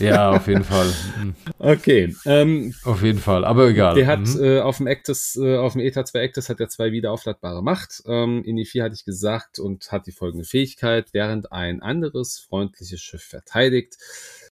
Ja, 0.01 0.31
auf 0.33 0.47
jeden 0.49 0.65
Fall. 0.65 0.93
Okay. 1.59 2.15
Ähm, 2.27 2.75
Auf 2.85 3.03
jeden 3.03 3.19
Fall, 3.19 3.45
aber 3.45 3.69
egal. 3.69 3.95
der 3.95 4.07
hat 4.07 4.21
Mhm. 4.21 4.43
äh, 4.45 4.61
auf 4.61 4.77
dem 4.77 4.87
Actus, 4.87 5.37
äh, 5.37 5.57
auf 5.57 5.73
dem 5.73 5.81
ETA 5.81 6.05
2 6.05 6.23
Actus 6.25 6.49
hat 6.49 6.61
er 6.61 6.69
zwei 6.69 6.93
wieder 6.93 7.11
aufladbare 7.13 7.63
Macht. 7.63 8.03
Ähm, 8.07 8.43
in 8.45 8.57
die 8.57 8.67
4 8.67 8.85
hatte 8.85 8.95
ich 8.95 9.05
gesagt 9.05 9.59
und 9.59 9.91
hat 9.91 10.07
die 10.07 10.13
folgende 10.13 10.45
Fähigkeit, 10.45 11.09
während 11.13 11.53
ein 11.53 11.81
anderes 11.83 12.39
freundliches 12.39 13.01
Schiff 13.01 13.23
verteidigt. 13.23 13.97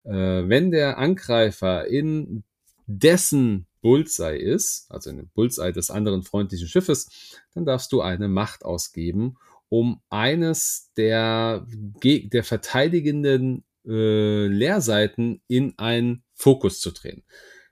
Äh, 0.04 0.12
wenn 0.14 0.72
der 0.72 0.98
Angreifer 0.98 1.88
in 1.88 2.44
dessen 2.86 3.66
Bullseye 3.82 4.38
ist, 4.38 4.88
also 4.90 5.10
in 5.10 5.18
dem 5.18 5.30
Bullseye 5.30 5.72
des 5.72 5.90
anderen 5.90 6.24
freundlichen 6.24 6.68
Schiffes, 6.68 7.08
dann 7.54 7.66
darfst 7.66 7.92
du 7.94 8.02
eine 8.02 8.28
Macht 8.28 8.66
ausgeben, 8.66 9.38
um 9.70 10.02
eines 10.10 10.90
der, 10.98 11.66
der 12.04 12.44
verteidigenden 12.44 13.64
äh, 13.90 14.48
Leerseiten 14.48 15.42
in 15.48 15.74
einen 15.78 16.24
Fokus 16.34 16.80
zu 16.80 16.92
drehen. 16.92 17.24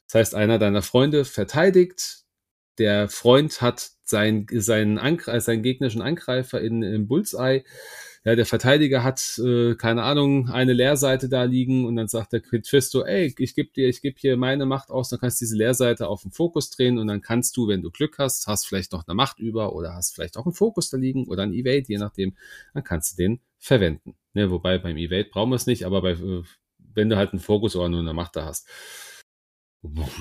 Das 0.08 0.16
heißt, 0.16 0.36
einer 0.36 0.58
deiner 0.58 0.82
Freunde 0.82 1.26
verteidigt, 1.26 2.24
der 2.78 3.10
Freund 3.10 3.62
hat 3.62 3.92
seinen, 4.04 4.48
seinen, 4.52 4.98
Angre 4.98 5.40
seinen 5.42 5.64
gegnerischen 5.64 6.02
Angreifer 6.02 6.62
in, 6.62 6.84
im 6.84 7.08
Bullseye. 7.08 7.64
Ja, 8.28 8.36
der 8.36 8.46
Verteidiger 8.46 9.06
hat, 9.06 9.40
äh, 9.42 9.76
keine 9.76 10.04
Ahnung, 10.04 10.50
eine 10.50 10.74
Leerseite 10.74 11.30
da 11.30 11.44
liegen 11.44 11.86
und 11.86 11.96
dann 11.96 12.10
sagt 12.10 12.34
der 12.34 12.42
Quid 12.42 12.68
Fisto, 12.68 13.06
ey, 13.06 13.34
ich 13.38 13.56
gebe 13.56 13.72
dir, 13.72 13.88
ich 13.88 14.02
gebe 14.02 14.20
hier 14.20 14.36
meine 14.36 14.66
Macht 14.66 14.90
aus, 14.90 15.08
dann 15.08 15.22
kannst 15.22 15.40
du 15.40 15.46
diese 15.46 15.56
Leerseite 15.56 16.10
auf 16.10 16.24
den 16.24 16.32
Fokus 16.32 16.70
drehen 16.70 16.98
und 16.98 17.08
dann 17.08 17.22
kannst 17.22 17.56
du, 17.56 17.70
wenn 17.70 17.82
du 17.82 17.90
Glück 17.90 18.18
hast, 18.18 18.46
hast 18.48 18.68
vielleicht 18.68 18.92
noch 18.92 19.08
eine 19.08 19.16
Macht 19.16 19.40
über 19.40 19.74
oder 19.74 19.94
hast 19.94 20.14
vielleicht 20.14 20.36
auch 20.36 20.46
einen 20.46 20.54
Fokus 20.54 20.90
da 20.90 20.98
liegen 20.98 21.26
oder 21.30 21.44
ein 21.44 21.54
Evade, 21.54 21.86
je 21.88 22.00
nachdem, 22.00 22.36
dann 22.74 22.84
kannst 22.84 23.14
du 23.14 23.24
den 23.24 23.40
verwenden. 23.60 24.18
Ne, 24.34 24.52
wobei 24.52 24.78
beim 24.78 24.98
Evade 24.98 25.30
brauchen 25.32 25.52
wir 25.52 25.56
es 25.56 25.66
nicht, 25.66 25.86
aber 25.86 26.02
bei, 26.02 26.12
äh, 26.12 26.44
wenn 26.80 27.08
du 27.08 27.16
halt 27.16 27.32
einen 27.32 27.40
Fokus 27.40 27.78
oder 27.78 27.88
nur 27.88 28.02
eine 28.02 28.14
Macht 28.14 28.36
da 28.36 28.44
hast. 28.44 28.68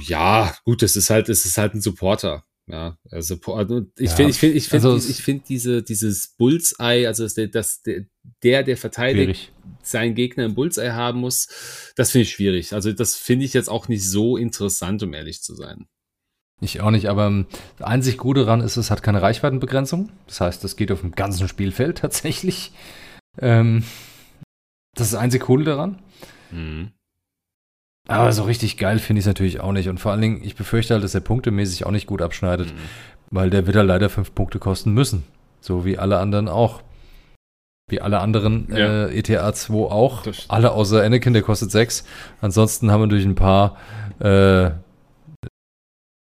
Ja, 0.07 0.55
gut, 0.65 0.85
es 0.85 0.95
ist 0.95 1.11
halt, 1.11 1.29
es 1.29 1.45
ist 1.45 1.59
halt 1.59 1.75
ein 1.75 1.81
Supporter. 1.81 2.45
Ja, 2.69 2.99
also 3.13 3.37
also 3.53 3.87
ich 3.97 4.11
finde, 4.11 4.31
ich 4.31 4.39
finde, 4.39 4.57
ich 4.57 4.69
finde, 4.69 4.89
also 4.89 5.09
ich 5.09 5.23
finde 5.23 5.45
diese 5.49 5.83
dieses 5.85 6.35
Bullseye, 6.37 7.07
also 7.07 7.23
dass 7.23 7.35
der, 7.35 7.47
dass 7.47 7.83
der, 7.83 8.65
der, 8.65 8.77
verteidigt, 8.77 9.39
Schwierig. 9.39 9.53
seinen 9.83 10.15
Gegner 10.17 10.47
im 10.47 10.57
Bullseye 10.57 10.93
haben 10.93 11.21
muss, 11.21 11.93
das 11.95 12.11
finde 12.11 12.23
ich 12.25 12.33
schwierig. 12.33 12.73
Also 12.73 12.93
das 12.93 13.15
finde 13.15 13.45
ich 13.45 13.53
jetzt 13.53 13.69
auch 13.69 13.87
nicht 13.87 14.09
so 14.09 14.37
interessant, 14.37 15.01
um 15.05 15.15
ehrlich 15.15 15.43
zu 15.43 15.55
sein. 15.55 15.87
Ich 16.61 16.81
auch 16.81 16.91
nicht, 16.91 17.09
aber 17.09 17.27
ähm, 17.27 17.47
das 17.79 17.87
einzig 17.87 18.17
Gute 18.17 18.41
daran 18.41 18.63
ist, 18.63 18.77
es 18.77 18.91
hat 18.91 19.03
keine 19.03 19.23
Reichweitenbegrenzung. 19.23 20.11
Das 20.27 20.41
heißt, 20.41 20.65
es 20.65 20.75
geht 20.75 20.91
auf 20.91 21.03
dem 21.03 21.13
ganzen 21.13 21.47
Spielfeld 21.49 21.99
tatsächlich. 22.01 22.73
Ähm, 23.39 23.85
das 24.95 25.09
ist 25.09 25.13
das 25.13 25.21
einzig 25.21 25.43
Coole 25.43 25.65
daran. 25.65 26.03
Mhm. 26.51 26.93
Aber 28.09 28.31
so 28.33 28.45
richtig 28.45 28.77
geil 28.79 28.99
finde 28.99 29.19
ich 29.19 29.25
es 29.25 29.29
natürlich 29.29 29.61
auch 29.61 29.73
nicht. 29.73 29.89
Und 29.89 29.99
vor 29.99 30.13
allen 30.13 30.21
Dingen, 30.21 30.41
ich 30.45 30.55
befürchte 30.57 30.95
halt, 30.95 31.03
dass 31.05 31.15
er 31.15 31.21
punktemäßig 31.21 31.87
auch 31.87 31.91
nicht 31.91 32.07
gut 32.07 32.23
abschneidet, 32.23 32.69
Mhm. 32.73 32.79
weil 33.31 33.51
der 33.51 33.67
wird 33.67 33.77
halt 33.77 33.89
leider 33.89 34.09
fünf 34.11 34.35
Punkte 34.35 34.59
kosten 34.59 34.93
müssen. 34.93 35.25
So 35.61 35.85
wie 35.85 35.99
alle 35.99 36.19
anderen 36.19 36.49
auch. 36.49 36.83
Wie 37.89 38.01
alle 38.01 38.21
anderen 38.21 38.69
Ja. 38.71 39.07
äh, 39.07 39.19
ETA 39.19 39.53
2 39.53 39.75
auch. 39.91 40.23
Alle 40.49 40.73
außer 40.73 41.03
Anakin, 41.03 41.33
der 41.33 41.43
kostet 41.43 41.71
sechs. 41.71 42.05
Ansonsten 42.41 42.91
haben 42.91 43.03
wir 43.03 43.07
durch 43.09 43.25
ein 43.25 43.35
paar 43.37 43.77
äh, 44.21 44.71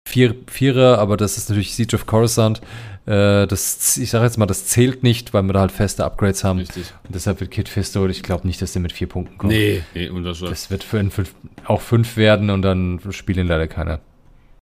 Vier, 0.07 0.35
Vierer, 0.47 0.99
aber 0.99 1.18
das 1.18 1.38
ist 1.38 1.49
natürlich 1.49 1.73
Siege 1.76 1.95
of 1.95 2.05
Coruscant. 2.05 2.61
Äh, 3.05 3.47
das, 3.47 3.97
ich 3.97 4.09
sage 4.09 4.25
jetzt 4.25 4.38
mal, 4.38 4.45
das 4.45 4.65
zählt 4.65 5.03
nicht, 5.03 5.34
weil 5.34 5.43
wir 5.43 5.53
da 5.53 5.59
halt 5.61 5.71
feste 5.71 6.05
Upgrades 6.05 6.43
haben. 6.43 6.59
Richtig. 6.59 6.93
Und 7.05 7.15
deshalb 7.15 7.39
wird 7.39 7.51
Kid 7.51 7.67
Fisto, 7.67 8.07
ich 8.07 8.23
glaube 8.23 8.47
nicht, 8.47 8.61
dass 8.61 8.73
der 8.73 8.81
mit 8.81 8.93
vier 8.93 9.07
Punkten 9.07 9.38
kommt. 9.38 9.51
Nee, 9.51 9.84
nee, 9.93 10.09
unverschämt. 10.09 10.51
Das 10.51 10.69
wird 10.71 10.84
für 10.84 10.99
fünf, 11.09 11.35
auch 11.65 11.81
fünf 11.81 12.15
werden 12.15 12.49
und 12.49 12.61
dann 12.61 12.99
spielt 13.11 13.38
ihn 13.38 13.47
leider 13.47 13.67
keiner. 13.67 13.99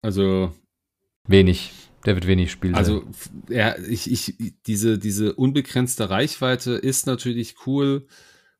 Also, 0.02 0.54
Wenig. 1.28 1.72
Der 2.06 2.16
wird 2.16 2.28
wenig 2.28 2.52
spielen. 2.52 2.76
also, 2.76 3.06
ja, 3.48 3.78
ich, 3.78 4.12
ich, 4.12 4.36
diese, 4.68 5.00
diese 5.00 5.36
unbegrenzte 5.36 6.10
Reichweite 6.10 6.74
ist 6.74 7.08
natürlich 7.08 7.56
cool. 7.66 8.08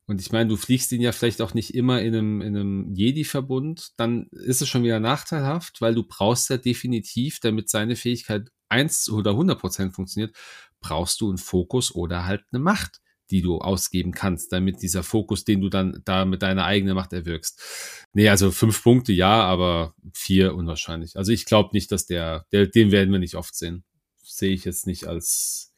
Und 0.06 0.20
ich 0.20 0.32
meine, 0.32 0.48
du 0.48 0.56
fliegst 0.56 0.92
ihn 0.92 1.02
ja 1.02 1.12
vielleicht 1.12 1.42
auch 1.42 1.52
nicht 1.52 1.74
immer 1.74 2.00
in 2.00 2.14
einem, 2.14 2.40
in 2.40 2.56
einem 2.56 2.94
Jedi-Verbund, 2.94 3.92
dann 3.98 4.28
ist 4.30 4.62
es 4.62 4.68
schon 4.68 4.82
wieder 4.82 5.00
nachteilhaft, 5.00 5.80
weil 5.80 5.94
du 5.94 6.04
brauchst 6.04 6.48
ja 6.50 6.56
definitiv, 6.56 7.38
damit 7.40 7.68
seine 7.68 7.96
Fähigkeit 7.96 8.50
1 8.68 9.10
oder 9.10 9.32
100% 9.32 9.92
funktioniert, 9.92 10.36
brauchst 10.80 11.20
du 11.20 11.28
einen 11.28 11.38
Fokus 11.38 11.94
oder 11.94 12.24
halt 12.24 12.44
eine 12.52 12.60
Macht, 12.60 13.00
die 13.30 13.42
du 13.42 13.58
ausgeben 13.58 14.12
kannst, 14.12 14.52
damit 14.52 14.82
dieser 14.82 15.02
Fokus, 15.02 15.44
den 15.44 15.60
du 15.60 15.68
dann 15.68 16.02
da 16.04 16.24
mit 16.24 16.42
deiner 16.42 16.64
eigenen 16.64 16.94
Macht 16.94 17.12
erwirkst. 17.12 18.06
Nee, 18.12 18.28
also 18.28 18.50
fünf 18.50 18.82
Punkte 18.82 19.12
ja, 19.12 19.42
aber 19.42 19.94
vier 20.12 20.54
unwahrscheinlich. 20.54 21.16
Also 21.16 21.32
ich 21.32 21.46
glaube 21.46 21.70
nicht, 21.72 21.90
dass 21.90 22.06
der, 22.06 22.44
der, 22.52 22.66
den 22.66 22.90
werden 22.92 23.12
wir 23.12 23.18
nicht 23.18 23.34
oft 23.34 23.54
sehen. 23.54 23.84
Sehe 24.22 24.52
ich 24.52 24.64
jetzt 24.64 24.86
nicht 24.86 25.06
als, 25.06 25.74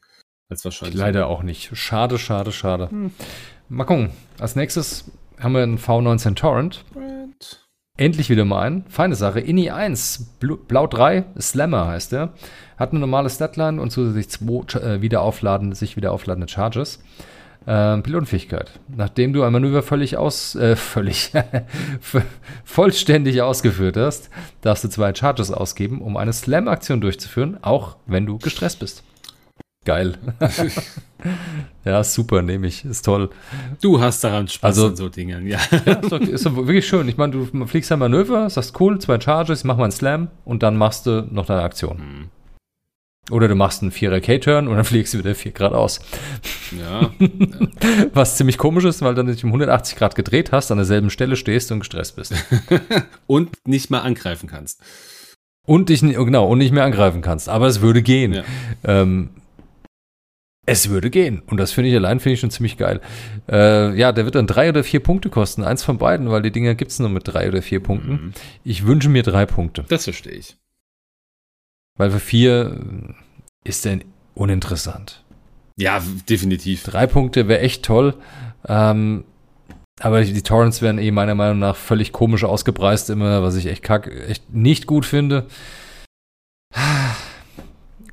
als 0.49 0.65
wahrscheinlich. 0.65 0.97
Leider 0.97 1.27
auch 1.27 1.43
nicht. 1.43 1.69
Schade, 1.77 2.17
schade, 2.19 2.51
schade. 2.51 2.89
Hm. 2.89 3.11
Mal 3.69 3.85
gucken. 3.85 4.11
Als 4.39 4.55
nächstes 4.55 5.05
haben 5.39 5.53
wir 5.53 5.63
einen 5.63 5.77
V19 5.77 6.35
Torrent. 6.35 6.85
Brand. 6.93 7.66
Endlich 7.97 8.29
wieder 8.29 8.45
mal 8.45 8.61
einen. 8.61 8.83
Feine 8.89 9.15
Sache. 9.15 9.39
INI 9.39 9.71
1, 9.71 10.35
Blu- 10.39 10.57
Blau 10.67 10.85
3, 10.87 11.23
Slammer 11.39 11.87
heißt 11.87 12.11
der. 12.11 12.29
Hat 12.77 12.91
eine 12.91 12.99
normale 12.99 13.29
Statline 13.29 13.81
und 13.81 13.89
zusätzlich 13.91 14.29
zwei 14.29 14.79
äh, 14.79 15.01
wieder 15.01 15.21
aufladen, 15.21 15.73
sich 15.73 15.97
wieder 15.97 16.11
aufladende 16.11 16.47
Charges. 16.47 16.99
Ähm, 17.65 18.03
Pilotenfähigkeit. 18.03 18.79
Nachdem 18.95 19.33
du 19.33 19.43
ein 19.43 19.51
Manöver 19.51 19.81
völlig 19.83 20.15
aus, 20.15 20.55
äh, 20.55 20.75
völlig, 20.75 21.31
vollständig 22.63 23.41
ausgeführt 23.41 23.97
hast, 23.97 24.29
darfst 24.61 24.83
du 24.83 24.89
zwei 24.89 25.13
Charges 25.13 25.51
ausgeben, 25.51 26.01
um 26.01 26.17
eine 26.17 26.33
Slam-Aktion 26.33 27.01
durchzuführen, 27.01 27.57
auch 27.63 27.97
wenn 28.05 28.25
du 28.25 28.37
gestresst 28.37 28.79
bist. 28.79 29.03
Geil. 29.87 30.17
ja, 31.85 32.03
super, 32.03 32.41
nehme 32.41 32.67
ich. 32.67 32.83
Ist 32.83 33.05
toll. 33.05 33.29
Du 33.81 34.01
hast 34.01 34.21
daran 34.21 34.49
Spaß 34.49 34.75
Also- 34.75 34.87
an 34.87 34.95
so 34.97 35.07
Dingen, 35.07 35.47
ja. 35.47 35.59
Ja, 35.85 35.93
ist, 35.93 36.11
doch, 36.11 36.19
ist 36.19 36.45
doch 36.45 36.57
wirklich 36.57 36.85
schön. 36.85 37.07
Ich 37.07 37.15
meine, 37.15 37.31
du 37.31 37.65
fliegst 37.65 37.89
ein 37.93 37.99
Manöver, 37.99 38.49
sagst 38.49 38.77
cool, 38.81 38.99
zwei 38.99 39.17
Charges, 39.17 39.63
mach 39.63 39.77
mal 39.77 39.83
einen 39.85 39.93
Slam 39.93 40.27
und 40.43 40.61
dann 40.61 40.75
machst 40.75 41.05
du 41.05 41.25
noch 41.31 41.45
deine 41.45 41.61
Aktion. 41.61 41.99
Hm. 41.99 42.29
Oder 43.31 43.47
du 43.47 43.55
machst 43.55 43.81
einen 43.81 43.91
Vierer 43.91 44.19
K-Turn 44.19 44.67
und 44.67 44.75
dann 44.75 44.83
fliegst 44.83 45.13
du 45.13 45.19
wieder 45.19 45.35
vier 45.35 45.53
Grad 45.53 45.71
aus. 45.71 46.01
Ja, 46.77 47.09
Was 48.13 48.35
ziemlich 48.35 48.57
komisch 48.57 48.83
ist, 48.83 49.01
weil 49.01 49.15
du 49.15 49.23
dann 49.23 49.33
dich 49.33 49.45
um 49.45 49.51
180 49.51 49.95
Grad 49.95 50.15
gedreht 50.15 50.51
hast, 50.51 50.69
an 50.69 50.79
derselben 50.79 51.09
Stelle 51.09 51.37
stehst 51.37 51.71
und 51.71 51.79
gestresst 51.79 52.17
bist. 52.17 52.33
und 53.27 53.51
nicht 53.65 53.89
mal 53.89 54.01
angreifen 54.01 54.49
kannst. 54.49 54.81
Und 55.65 55.87
dich, 55.87 56.01
genau, 56.01 56.45
und 56.45 56.57
nicht 56.57 56.73
mehr 56.73 56.83
angreifen 56.83 57.21
kannst. 57.21 57.47
Aber 57.47 57.67
es 57.67 57.79
würde 57.79 58.01
gehen. 58.01 58.33
Ja. 58.33 58.43
Ähm, 58.83 59.29
es 60.67 60.89
würde 60.89 61.09
gehen. 61.09 61.41
Und 61.47 61.57
das 61.57 61.71
finde 61.71 61.89
ich 61.89 61.95
allein 61.95 62.19
finde 62.19 62.33
ich 62.33 62.41
schon 62.41 62.51
ziemlich 62.51 62.77
geil. 62.77 62.99
Äh, 63.49 63.97
ja, 63.97 64.11
der 64.11 64.25
wird 64.25 64.35
dann 64.35 64.47
drei 64.47 64.69
oder 64.69 64.83
vier 64.83 64.99
Punkte 64.99 65.29
kosten. 65.29 65.63
Eins 65.63 65.81
von 65.81 65.97
beiden, 65.97 66.29
weil 66.29 66.41
die 66.41 66.51
Dinger 66.51 66.75
gibt 66.75 66.91
es 66.91 66.99
nur 66.99 67.09
mit 67.09 67.25
drei 67.25 67.47
oder 67.47 67.61
vier 67.61 67.81
Punkten. 67.81 68.11
Mhm. 68.11 68.33
Ich 68.65 68.85
wünsche 68.85 69.09
mir 69.09 69.23
drei 69.23 69.45
Punkte. 69.45 69.85
Das 69.87 70.03
verstehe 70.03 70.33
ich. 70.33 70.57
Weil 71.97 72.11
für 72.11 72.19
vier 72.19 72.81
äh, 73.65 73.69
ist 73.69 73.85
der 73.85 73.99
uninteressant. 74.35 75.23
Ja, 75.77 76.03
definitiv. 76.29 76.83
Drei 76.83 77.07
Punkte 77.07 77.47
wäre 77.47 77.61
echt 77.61 77.83
toll. 77.83 78.15
Ähm, 78.67 79.23
aber 80.01 80.21
die 80.21 80.43
Torrents 80.43 80.81
werden 80.81 80.99
eh 80.99 81.11
meiner 81.11 81.33
Meinung 81.33 81.59
nach 81.59 81.77
völlig 81.77 82.11
komisch 82.11 82.43
ausgepreist 82.43 83.09
immer, 83.09 83.41
was 83.41 83.55
ich 83.55 83.67
echt 83.67 83.83
kack, 83.83 84.07
echt 84.07 84.53
nicht 84.53 84.85
gut 84.85 85.05
finde. 85.05 85.47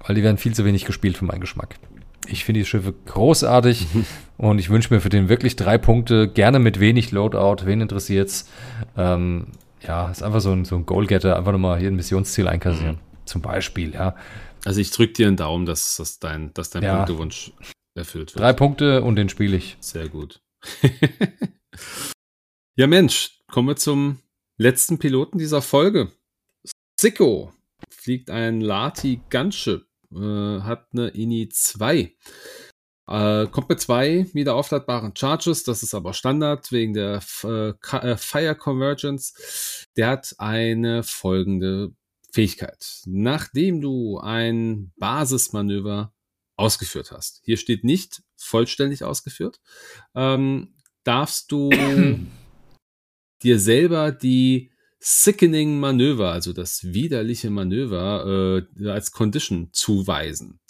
Weil 0.07 0.15
die 0.15 0.23
werden 0.23 0.39
viel 0.39 0.55
zu 0.55 0.65
wenig 0.65 0.85
gespielt 0.85 1.17
für 1.17 1.25
meinen 1.25 1.41
Geschmack. 1.41 1.77
Ich 2.29 2.45
finde 2.45 2.61
die 2.61 2.67
Schiffe 2.67 2.95
großartig 3.07 3.87
und 4.37 4.59
ich 4.59 4.71
wünsche 4.71 4.93
mir 4.93 5.01
für 5.01 5.09
den 5.09 5.29
wirklich 5.29 5.57
drei 5.57 5.79
Punkte, 5.79 6.29
gerne 6.29 6.59
mit 6.59 6.81
wenig 6.81 7.13
Loadout. 7.13 7.67
Wen 7.67 7.81
interessiert's? 7.81 8.49
Ähm, 8.97 9.49
ja, 9.83 10.11
ist 10.11 10.23
einfach 10.23 10.41
so 10.41 10.53
ein, 10.53 10.65
so 10.65 10.77
ein 10.77 10.87
Goalgetter, 10.87 11.37
einfach 11.37 11.53
nochmal 11.53 11.79
hier 11.79 11.89
ein 11.91 11.97
Missionsziel 11.97 12.49
einkassieren. 12.49 12.99
Zum 13.25 13.43
Beispiel, 13.43 13.95
ja. 13.95 14.17
Also 14.65 14.81
ich 14.81 14.91
drücke 14.91 15.13
dir 15.13 15.29
einen 15.29 15.37
Daumen, 15.37 15.67
dass, 15.67 15.97
dass 15.97 16.19
dein, 16.19 16.53
dass 16.55 16.71
dein 16.71 16.83
Ja. 16.83 16.97
Punktewunsch 16.97 17.53
erfüllt 17.95 18.35
wird. 18.35 18.43
Drei 18.43 18.53
Punkte 18.53 19.03
und 19.03 19.17
den 19.17 19.29
spiele 19.29 19.57
ich. 19.57 19.77
Sehr 19.81 20.09
gut. 20.09 20.43
ja, 22.77 22.87
Mensch, 22.87 23.41
kommen 23.51 23.69
wir 23.69 23.77
zum 23.77 24.21
letzten 24.57 24.99
Piloten 24.99 25.39
dieser 25.39 25.63
Folge. 25.63 26.13
Sicko 26.99 27.53
fliegt 27.91 28.31
ein 28.31 28.61
Lati 28.61 29.21
Gunship, 29.31 29.87
äh, 30.15 30.61
hat 30.63 30.89
eine 30.93 31.09
INI 31.09 31.49
2. 31.49 32.15
Äh, 33.07 33.47
kommt 33.49 33.69
mit 33.69 33.81
zwei 33.81 34.27
wieder 34.33 34.55
aufladbaren 34.55 35.15
Charges, 35.15 35.63
das 35.63 35.83
ist 35.83 35.95
aber 35.95 36.15
Standard 36.15 36.73
wegen 36.73 36.95
der 36.95 37.21
äh, 37.43 37.69
äh, 37.69 38.17
Fire 38.17 38.55
Convergence. 38.55 39.87
Der 39.97 40.09
hat 40.09 40.35
eine 40.39 41.03
folgende 41.03 41.93
Fähigkeit. 42.33 43.03
Nachdem 43.05 43.83
du 43.83 44.19
ein 44.19 44.93
Basismanöver 44.97 46.15
ausgeführt 46.57 47.11
hast, 47.11 47.43
hier 47.45 47.59
steht 47.59 47.85
nicht 47.85 48.23
vollständig 48.37 49.05
ausgeführt, 49.05 49.61
ähm, 50.15 50.75
darfst 51.05 51.53
du 51.53 51.71
dir 53.43 53.59
selber 53.59 54.13
die 54.13 54.73
Sickening 55.07 55.81
Manöver, 55.81 56.33
also 56.33 56.55
das 56.55 56.83
widerliche 56.95 57.51
Manöver, 57.51 58.65
äh, 58.79 58.89
als 58.89 59.13
Condition 59.13 59.69
zuweisen. 59.73 60.61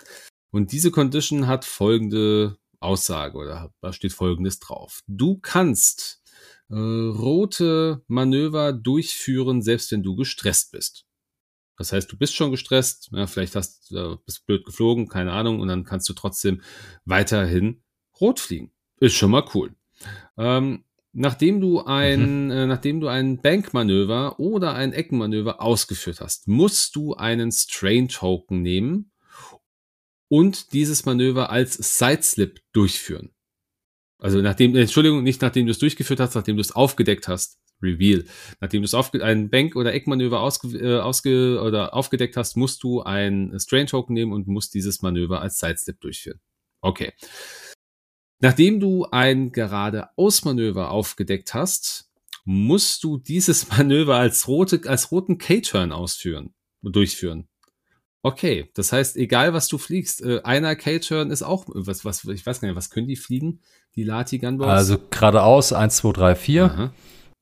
Und 0.51 0.73
diese 0.73 0.91
Condition 0.91 1.47
hat 1.47 1.65
folgende 1.65 2.59
Aussage 2.81 3.39
oder 3.39 3.73
da 3.81 3.93
steht 3.93 4.13
folgendes 4.13 4.59
drauf. 4.59 5.03
Du 5.07 5.39
kannst 5.39 6.21
äh, 6.69 6.75
rote 6.75 8.03
Manöver 8.09 8.73
durchführen, 8.73 9.63
selbst 9.63 9.93
wenn 9.93 10.03
du 10.03 10.17
gestresst 10.17 10.73
bist. 10.73 11.07
Das 11.77 11.93
heißt, 11.93 12.11
du 12.11 12.17
bist 12.17 12.35
schon 12.35 12.51
gestresst, 12.51 13.11
ja, 13.13 13.29
vielleicht 13.29 13.55
hast, 13.55 13.93
äh, 13.93 14.17
bist 14.27 14.47
blöd 14.47 14.65
geflogen, 14.65 15.09
keine 15.09 15.31
Ahnung, 15.31 15.61
und 15.61 15.69
dann 15.69 15.85
kannst 15.85 16.09
du 16.09 16.13
trotzdem 16.13 16.61
weiterhin 17.05 17.85
rot 18.21 18.41
fliegen. 18.41 18.73
Ist 18.99 19.15
schon 19.15 19.31
mal 19.31 19.45
cool. 19.55 19.77
Ähm, 20.37 20.85
nachdem 21.15 21.61
du 21.61 21.83
ein, 21.85 22.51
äh, 22.51 22.67
nachdem 22.67 23.01
du 23.01 23.09
ein 23.09 23.41
Bankmanöver 23.41 24.39
oder 24.39 24.75
ein 24.75 24.93
Eckenmanöver 24.93 25.63
ausgeführt 25.63 26.21
hast, 26.21 26.49
musst 26.49 26.95
du 26.97 27.15
einen 27.15 27.53
Strain 27.53 28.09
Token 28.09 28.63
nehmen 28.63 29.13
und 30.29 30.73
dieses 30.73 31.05
Manöver 31.07 31.51
als 31.51 31.75
Sideslip 31.75 32.61
durchführen. 32.73 33.31
Also 34.19 34.41
nachdem, 34.41 34.75
Entschuldigung, 34.75 35.23
nicht 35.23 35.43
nachdem 35.43 35.67
du 35.67 35.73
es 35.73 35.79
durchgeführt 35.79 36.21
hast, 36.21 36.35
nachdem 36.35 36.57
du 36.57 36.61
es 36.61 36.73
aufgedeckt 36.73 37.29
hast. 37.29 37.61
Reveal. 37.83 38.25
Nachdem 38.61 38.83
du 38.83 38.87
es 38.87 38.95
aufge 38.95 39.23
ein 39.23 39.51
Bank- 39.51 39.77
oder 39.77 39.93
Eckmanöver 39.93 40.41
ausge 40.41 40.79
äh, 40.79 41.01
ausge 41.01 41.61
oder 41.61 41.93
aufgedeckt 41.93 42.37
hast, 42.37 42.57
musst 42.57 42.83
du 42.83 43.03
ein 43.03 43.53
Strain 43.59 43.87
Token 43.87 44.15
nehmen 44.15 44.33
und 44.33 44.47
musst 44.47 44.75
dieses 44.75 45.03
Manöver 45.03 45.43
als 45.43 45.59
Sideslip 45.59 46.01
durchführen. 46.01 46.41
Okay. 46.81 47.13
Nachdem 48.41 48.81
du 48.81 49.07
ein 49.11 49.53
geradeaus-Manöver 49.53 50.91
aufgedeckt 50.91 51.55
hast, 51.55 52.11
musst 52.45 53.05
du 53.05 53.17
dieses 53.19 53.69
Manöver 53.77 54.17
als, 54.17 54.49
rote, 54.49 54.81
als 54.87 55.11
roten 55.11 55.39
K-Turn 55.39 55.93
ausführen, 55.93 56.53
durchführen. 56.83 57.49
Okay, 58.23 58.71
das 58.75 58.91
heißt, 58.93 59.17
egal 59.17 59.53
was 59.53 59.69
du 59.69 59.77
fliegst, 59.77 60.23
äh, 60.23 60.41
einer 60.45 60.77
K-Turn 60.77 61.31
ist 61.31 61.43
auch, 61.43 61.67
was, 61.69 62.05
was, 62.07 62.25
ich 62.25 62.45
weiß 62.47 62.61
gar 62.61 62.69
nicht, 62.69 62.77
was 62.77 62.89
können 62.91 63.07
die 63.07 63.17
fliegen? 63.17 63.61
Die 63.97 64.03
Lati 64.03 64.39
Gunboats? 64.39 64.71
Also 64.71 64.97
geradeaus 65.11 65.73
1, 65.75 65.97
2, 65.97 66.13
3, 66.13 66.35
4. 66.35 66.65
Aha. 66.65 66.93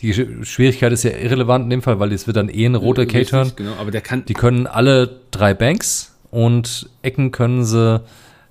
Die 0.01 0.12
Sch- 0.12 0.44
Schwierigkeit 0.44 0.93
ist 0.93 1.05
ja 1.05 1.12
irrelevant 1.12 1.64
in 1.64 1.70
dem 1.70 1.82
Fall, 1.82 2.01
weil 2.01 2.12
es 2.12 2.27
wird 2.27 2.36
dann 2.36 2.48
eh 2.48 2.66
ein 2.66 2.74
roter 2.74 3.06
K-Turn. 3.06 3.52
Genau, 3.55 3.74
aber 3.74 3.93
der 3.93 4.01
kann, 4.01 4.24
Die 4.24 4.35
können 4.35 4.66
alle 4.66 5.20
drei 5.31 5.55
Banks 5.55 6.16
und 6.32 6.90
Ecken 7.02 7.31
können 7.31 7.64
sie, 7.64 8.02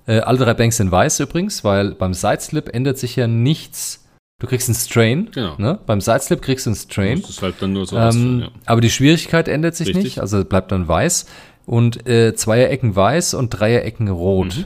äh, 0.06 0.20
alle 0.20 0.38
drei 0.38 0.54
Banks 0.54 0.76
sind 0.76 0.90
weiß 0.90 1.20
übrigens, 1.20 1.64
weil 1.64 1.92
beim 1.92 2.14
Sideslip 2.14 2.68
ändert 2.74 2.98
sich 2.98 3.16
ja 3.16 3.26
nichts. 3.26 4.04
Du 4.40 4.46
kriegst 4.48 4.68
einen 4.68 4.76
Strain. 4.76 5.30
Genau. 5.32 5.54
Ne? 5.56 5.78
Beim 5.86 6.00
Sideslip 6.00 6.42
kriegst 6.42 6.66
du 6.66 6.70
einen 6.70 6.76
Strain. 6.76 7.20
das 7.20 7.30
ist 7.30 7.42
halt 7.42 7.56
dann 7.60 7.72
nur 7.72 7.86
so 7.86 7.96
Ähm, 7.96 8.02
ausführen, 8.02 8.40
ja. 8.40 8.48
Aber 8.66 8.80
die 8.80 8.90
Schwierigkeit 8.90 9.46
ändert 9.46 9.76
sich 9.76 9.88
Richtig. 9.88 10.04
nicht, 10.04 10.20
also 10.20 10.44
bleibt 10.44 10.72
dann 10.72 10.88
weiß. 10.88 11.26
Und 11.64 12.08
äh, 12.08 12.34
Zweierecken 12.34 12.96
weiß 12.96 13.34
und 13.34 13.50
Dreierecken 13.50 14.08
rot. 14.08 14.56
Mhm. 14.56 14.64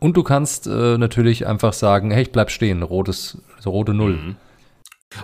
Und 0.00 0.16
du 0.16 0.24
kannst 0.24 0.66
äh, 0.66 0.98
natürlich 0.98 1.46
einfach 1.46 1.72
sagen, 1.72 2.10
hey, 2.10 2.22
ich 2.22 2.32
bleib 2.32 2.50
stehen, 2.50 2.82
rotes, 2.82 3.38
rote 3.64 3.94
Null. 3.94 4.16
Mhm. 4.16 4.36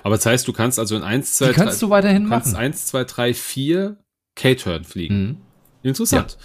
Aber 0.05 0.15
das 0.15 0.27
heißt, 0.27 0.47
du 0.47 0.53
kannst 0.53 0.79
also 0.79 0.95
in 0.95 1.03
1, 1.03 1.35
2, 1.35 1.49
Die 1.49 1.53
kannst 1.55 1.83
du 1.83 1.91
weiterhin 1.91 2.29
kannst 2.29 2.53
machen. 2.53 2.63
1, 2.63 2.87
2, 2.87 3.05
3, 3.05 3.35
4 3.35 3.97
K-Turn 4.37 4.85
fliegen. 4.85 5.21
Mhm. 5.21 5.37
Interessant. 5.89 6.37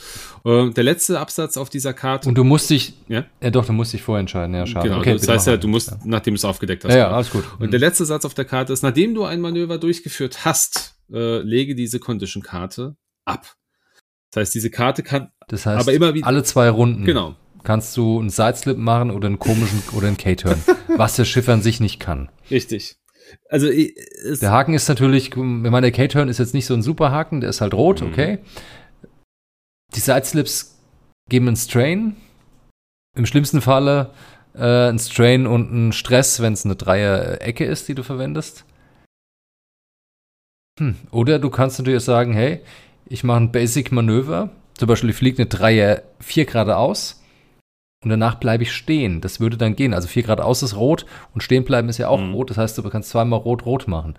Äh, 0.46 0.70
der 0.72 0.84
letzte 0.84 1.20
Absatz 1.20 1.58
auf 1.58 1.70
dieser 1.70 1.94
Karte. 1.94 2.28
Und 2.30 2.36
du 2.36 2.44
musst 2.44 2.70
dich, 2.70 2.94
ja, 3.08 3.26
ja 3.42 3.50
doch, 3.52 3.66
du 3.66 3.74
musst 3.74 3.94
dich 3.94 4.02
vorher 4.02 4.20
entscheiden, 4.22 4.56
ja, 4.56 4.66
schade. 4.66 4.88
genau. 4.90 5.00
okay, 5.02 5.14
das 5.14 5.28
heißt 5.28 5.48
ja, 5.48 5.58
du 5.58 5.68
musst, 5.68 5.92
Ja. 5.92 6.00
nachdem 6.06 6.34
du 6.34 6.38
es 6.38 6.46
aufgedeckt 6.46 6.84
hast. 6.86 6.92
Ja, 6.92 6.98
ja, 6.98 7.12
alles 7.12 7.30
gut. 7.30 7.44
Und 7.60 7.72
der 7.72 7.80
letzte 7.80 8.06
Satz 8.06 8.26
auf 8.26 8.34
der 8.34 8.46
Karte 8.46 8.74
ist, 8.74 8.82
nachdem 8.84 9.14
du 9.16 9.24
ein 9.24 9.40
Manöver 9.42 9.78
durchgeführt 9.78 10.46
hast, 10.46 10.96
äh, 11.12 11.40
lege 11.40 11.76
diese 11.76 12.00
Condition-Karte 12.00 12.96
ab. 13.26 13.56
Das 14.32 14.42
heißt, 14.42 14.56
diese 14.56 14.70
Karte 14.72 15.04
kann, 15.04 15.30
Das 15.48 15.66
heißt, 15.66 15.82
aber 15.82 15.94
immer 15.94 16.14
wieder- 16.14 16.26
alle 16.28 16.44
zwei 16.44 16.70
Runden 16.70 17.06
genau, 17.06 17.36
kannst 17.64 17.96
du 17.98 18.20
einen 18.20 18.30
Sideslip 18.32 18.78
machen 18.78 19.12
oder 19.12 19.28
einen 19.28 19.40
komischen 19.40 19.82
oder 19.96 20.08
einen 20.08 20.18
K-Turn, 20.18 20.62
was 20.98 21.16
der 21.16 21.26
Schiff 21.26 21.48
an 21.50 21.62
sich 21.62 21.80
nicht 21.80 22.00
kann. 22.00 22.30
richtig. 22.50 22.98
Also, 23.50 23.68
Der 23.70 24.52
Haken 24.52 24.74
ist 24.74 24.90
natürlich, 24.90 25.30
ich 25.30 25.36
meine, 25.38 25.82
der 25.82 25.92
K-Turn 25.92 26.28
ist 26.30 26.40
jetzt 26.40 26.54
nicht 26.54 26.66
so 26.66 26.74
ein 26.74 26.82
super 26.84 27.10
Haken, 27.12 27.40
der 27.42 27.50
ist 27.50 27.62
halt 27.62 27.74
rot, 27.74 28.02
Mhm. 28.02 28.40
Die 29.96 30.00
Sideslips 30.00 30.78
geben 31.30 31.48
einen 31.48 31.56
Strain. 31.58 32.16
Im 33.16 33.26
schlimmsten 33.26 33.62
Falle 33.62 34.12
äh, 34.56 34.90
ein 34.90 35.00
Strain 35.00 35.46
und 35.48 35.72
ein 35.72 35.94
Stress, 35.94 36.42
wenn 36.42 36.54
es 36.54 36.66
eine 36.66 36.76
Dreier-Ecke 36.76 37.66
ist, 37.66 37.88
die 37.88 37.96
du 37.96 38.04
verwendest. 38.04 38.66
Hm. 40.80 40.96
Oder 41.12 41.38
du 41.40 41.50
kannst 41.50 41.78
natürlich 41.80 42.04
sagen, 42.04 42.34
hey, 42.34 42.62
ich 43.06 43.24
mache 43.24 43.38
ein 43.42 43.52
Basic-Manöver. 43.52 44.50
Zum 44.76 44.88
Beispiel, 44.88 45.12
ich 45.12 45.16
fliege 45.16 45.38
eine 45.44 45.46
Dreier 45.50 46.02
4 46.20 46.46
geradeaus. 46.46 47.20
und 48.04 48.10
danach 48.10 48.36
bleibe 48.36 48.64
ich 48.64 48.74
stehen. 48.74 49.22
Das 49.22 49.40
würde 49.40 49.56
dann 49.56 49.76
gehen. 49.78 49.94
Also 49.94 50.10
4 50.10 50.24
Grad 50.24 50.42
aus 50.42 50.62
ist 50.62 50.76
rot 50.76 51.06
und 51.34 51.42
stehen 51.42 51.64
bleiben 51.64 51.88
ist 51.88 52.00
ja 52.00 52.10
auch 52.10 52.20
Mhm. 52.20 52.34
rot. 52.34 52.50
Das 52.50 52.58
heißt, 52.58 52.78
du 52.78 52.84
kannst 52.90 53.10
zweimal 53.12 53.40
rot-rot 53.40 53.88
machen. 53.88 54.16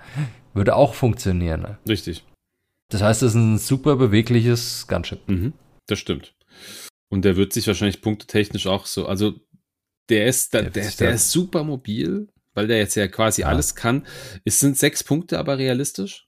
Würde 0.55 0.75
auch 0.77 0.95
funktionieren. 0.95 1.61
ne? 1.63 1.79
Richtig. 1.87 2.25
Das 2.91 3.03
heißt, 3.03 3.23
es 3.25 3.33
ist 3.33 3.35
ein 3.35 3.59
super 3.59 3.97
bewegliches 3.97 4.87
Gunship. 4.89 5.29
Mhm, 5.29 5.53
das 5.87 5.99
stimmt. 5.99 6.35
Und 7.11 7.25
der 7.25 7.37
wird 7.37 7.53
sich 7.53 7.67
wahrscheinlich 7.67 8.01
punktetechnisch 8.01 8.67
auch 8.67 8.87
so, 8.87 9.07
also 9.07 9.35
der 10.09 10.27
ist, 10.27 10.53
da, 10.55 10.63
Der 10.63 10.71
der, 10.71 10.91
der, 10.91 11.15
ist 11.15 11.31
super 11.31 11.65
mobil, 11.65 12.29
weil 12.55 12.67
der 12.67 12.79
jetzt 12.79 12.95
ja 12.95 13.07
quasi 13.09 13.43
Ja. 13.43 13.49
alles 13.49 13.75
kann. 13.75 14.07
Es 14.45 14.61
sind 14.61 14.77
sechs 14.77 15.03
Punkte 15.05 15.39
aber 15.39 15.59
realistisch? 15.59 16.27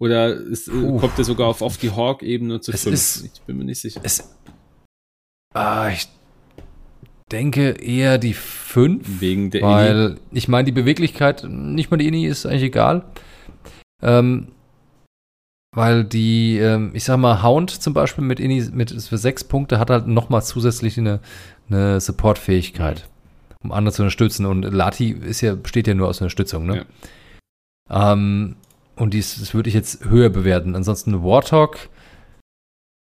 Oder 0.00 0.34
ist, 0.34 0.68
äh, 0.68 0.72
kommt 0.98 1.16
der 1.16 1.24
sogar 1.24 1.48
auf, 1.48 1.62
auf 1.62 1.76
die 1.76 1.90
Hawk-Ebene 1.90 2.60
zu 2.60 2.72
Es 2.72 2.82
fünf? 2.82 2.94
ist- 2.94 3.24
ich 3.34 3.40
bin 3.42 3.56
mir 3.58 3.64
nicht 3.64 3.80
sicher. 3.80 4.00
Es, 4.02 4.36
ah, 5.54 5.90
ich 5.90 6.08
denke 7.30 7.70
eher 7.80 8.18
die 8.18 8.34
5. 8.34 9.20
Wegen 9.20 9.50
der 9.50 9.60
Ini. 9.62 9.70
Weil, 9.70 10.18
ich 10.32 10.48
meine, 10.48 10.66
die 10.66 10.72
Beweglichkeit, 10.72 11.44
nicht 11.44 11.90
mal 11.90 11.96
die 11.96 12.08
Ini 12.08 12.26
ist 12.26 12.44
eigentlich 12.46 12.64
egal. 12.64 13.04
Ähm, 14.02 14.52
weil 15.74 16.04
die, 16.04 16.58
ähm, 16.58 16.90
ich 16.94 17.04
sag 17.04 17.16
mal, 17.16 17.42
Hound 17.42 17.70
zum 17.70 17.94
Beispiel 17.94 18.24
mit 18.24 18.40
Ini 18.40 18.68
mit 18.72 18.90
für 18.90 19.18
sechs 19.18 19.44
Punkte 19.44 19.78
hat 19.78 19.90
halt 19.90 20.06
nochmal 20.06 20.42
zusätzlich 20.42 20.98
eine, 20.98 21.20
eine 21.68 22.00
Support-Fähigkeit, 22.00 23.08
um 23.64 23.72
andere 23.72 23.94
zu 23.94 24.02
unterstützen. 24.02 24.46
Und 24.46 24.62
Lati 24.62 25.10
ist 25.10 25.40
ja, 25.40 25.54
besteht 25.54 25.86
ja 25.86 25.94
nur 25.94 26.08
aus 26.08 26.20
Unterstützung, 26.20 26.66
ne? 26.66 26.86
Ähm, 27.90 28.56
und 28.96 29.14
dies, 29.14 29.38
das 29.40 29.54
würde 29.54 29.68
ich 29.68 29.74
jetzt 29.74 30.04
höher 30.04 30.28
bewerten. 30.28 30.76
Ansonsten 30.76 31.24
Warthog 31.24 31.88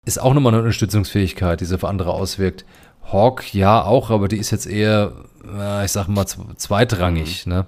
ist 0.08 0.20
auch 0.20 0.34
nochmal 0.34 0.54
eine 0.54 0.64
Unterstützungsfähigkeit, 0.64 1.62
die 1.62 1.66
sich 1.66 1.76
auf 1.76 1.84
andere 1.84 2.12
auswirkt. 2.14 2.66
Hawk 3.12 3.54
ja 3.54 3.84
auch, 3.84 4.10
aber 4.10 4.28
die 4.28 4.38
ist 4.38 4.52
jetzt 4.52 4.66
eher, 4.66 5.14
äh, 5.48 5.86
ich 5.86 5.92
sag 5.92 6.08
mal, 6.08 6.26
zw- 6.26 6.56
zweitrangig. 6.58 7.46
Ne? 7.46 7.68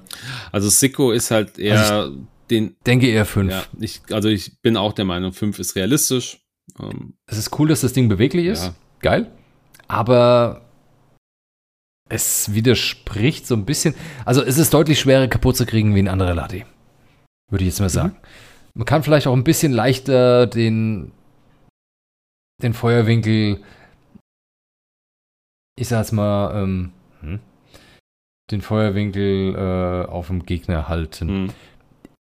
Also 0.52 0.70
Sicko 0.70 1.12
ist 1.12 1.32
halt 1.32 1.60
eher 1.60 2.10
den, 2.50 2.76
Denke 2.86 3.08
eher 3.08 3.26
fünf. 3.26 3.52
ja, 3.52 3.64
ich, 3.80 4.02
also 4.12 4.30
ich 4.30 4.60
bin 4.62 4.78
auch 4.78 4.94
der 4.94 5.06
Meinung, 5.06 5.34
fünf 5.34 5.60
ist 5.60 5.76
realistisch. 5.76 6.40
Ähm, 6.80 7.14
Es 7.28 7.38
ist 7.38 7.58
cool, 7.60 7.68
dass 7.68 7.82
das 7.82 7.94
Ding 7.94 8.10
beweglich 8.10 8.46
ist. 8.46 8.66
Ja. 8.66 8.76
Geil. 9.02 9.32
Aber 9.88 10.66
es 12.10 12.54
widerspricht 12.54 13.48
so 13.48 13.56
ein 13.56 13.66
bisschen. 13.66 13.94
Also 14.26 14.44
es 14.44 14.58
ist 14.58 14.74
deutlich 14.74 15.00
schwerer 15.00 15.28
kaputt 15.28 15.58
zu 15.58 15.66
kriegen 15.66 15.96
wie 15.96 16.00
ein 16.00 16.08
anderer 16.08 16.34
Lati. 16.34 16.66
Würde 17.50 17.64
ich 17.64 17.70
jetzt 17.70 17.80
mal 17.80 17.90
sagen. 17.90 18.16
Man 18.76 18.86
kann 18.86 19.04
vielleicht 19.04 19.28
auch 19.28 19.34
ein 19.34 19.44
bisschen 19.44 19.72
leichter 19.72 20.46
den, 20.48 21.12
den 22.62 22.74
Feuerwinkel, 22.74 23.64
ich 25.76 25.88
sag's 25.88 26.12
mal, 26.12 26.64
ähm, 26.64 26.92
hm, 27.22 27.40
den 28.52 28.62
Feuerwinkel 28.62 29.56
äh, 29.56 30.10
auf 30.10 30.28
dem 30.28 30.46
Gegner 30.46 30.88
halten. 30.88 31.28
hm. 31.28 31.50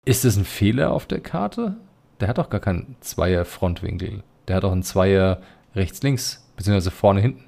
Ist 0.09 0.25
das 0.25 0.37
ein 0.37 0.45
Fehler 0.45 0.91
auf 0.91 1.05
der 1.05 1.19
Karte? 1.19 1.77
Der 2.19 2.27
hat 2.27 2.39
doch 2.39 2.49
gar 2.49 2.59
keinen 2.59 2.95
Zweier-Frontwinkel. 2.99 4.23
Der 4.47 4.55
hat 4.55 4.65
auch 4.65 4.71
einen 4.71 4.81
Zweier 4.81 5.39
rechts-links, 5.75 6.51
beziehungsweise 6.57 6.89
vorne-hinten. 6.89 7.43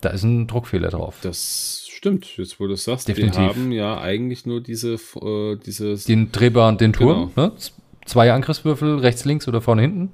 Da 0.00 0.08
ist 0.08 0.22
ein 0.22 0.46
Druckfehler 0.46 0.88
drauf. 0.88 1.18
Das 1.20 1.86
stimmt, 1.90 2.38
jetzt 2.38 2.58
wo 2.58 2.66
du 2.66 2.72
es 2.72 2.84
sagst. 2.84 3.06
Definitiv. 3.06 3.38
Wir 3.38 3.48
haben 3.48 3.70
ja 3.72 4.00
eigentlich 4.00 4.46
nur 4.46 4.62
diese, 4.62 4.94
äh, 4.94 5.56
dieses, 5.56 6.04
Den 6.04 6.32
drehbaren, 6.32 6.78
den 6.78 6.94
Turm, 6.94 7.32
Genau. 7.34 7.48
ne? 7.48 7.52
Zwei 8.06 8.32
Angriffswürfel, 8.32 8.98
rechts-links 9.00 9.46
oder 9.46 9.60
vorne-hinten. 9.60 10.10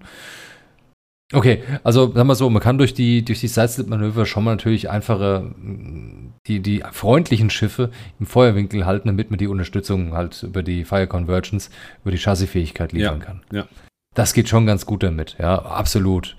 Okay, 1.33 1.63
also 1.85 2.13
sagen 2.13 2.27
wir 2.29 2.35
so, 2.35 2.51
man 2.51 2.61
kann 2.61 2.77
durch 2.79 2.93
die, 2.93 3.25
durch 3.25 3.39
die 3.41 3.47
Sideslip-Manöver 3.49 4.27
schon 4.27 4.43
mal 4.45 4.51
natürlich 4.51 4.91
einfache, 4.91 5.53
mh, 5.57 6.33
die, 6.49 6.61
die 6.61 6.83
freundlichen 6.91 7.51
Schiffe 7.51 7.91
im 8.19 8.27
Feuerwinkel 8.27 8.85
halten, 8.85 9.07
damit 9.09 9.31
man 9.31 9.39
die 9.39 9.47
Unterstützung 9.47 10.13
halt 10.13 10.43
über 10.43 10.63
die 10.65 10.85
Fire 10.85 11.07
Convergence, 11.07 11.71
über 12.03 12.11
die 12.11 12.19
Chassisfähigkeit 12.19 12.93
liefern 12.93 13.21
Ja, 13.21 13.25
kann. 13.25 13.41
ja. 13.53 13.69
Das 14.17 14.33
geht 14.35 14.49
schon 14.49 14.67
ganz 14.67 14.87
gut 14.87 15.05
damit, 15.05 15.37
ja, 15.39 15.57
absolut. 15.63 16.37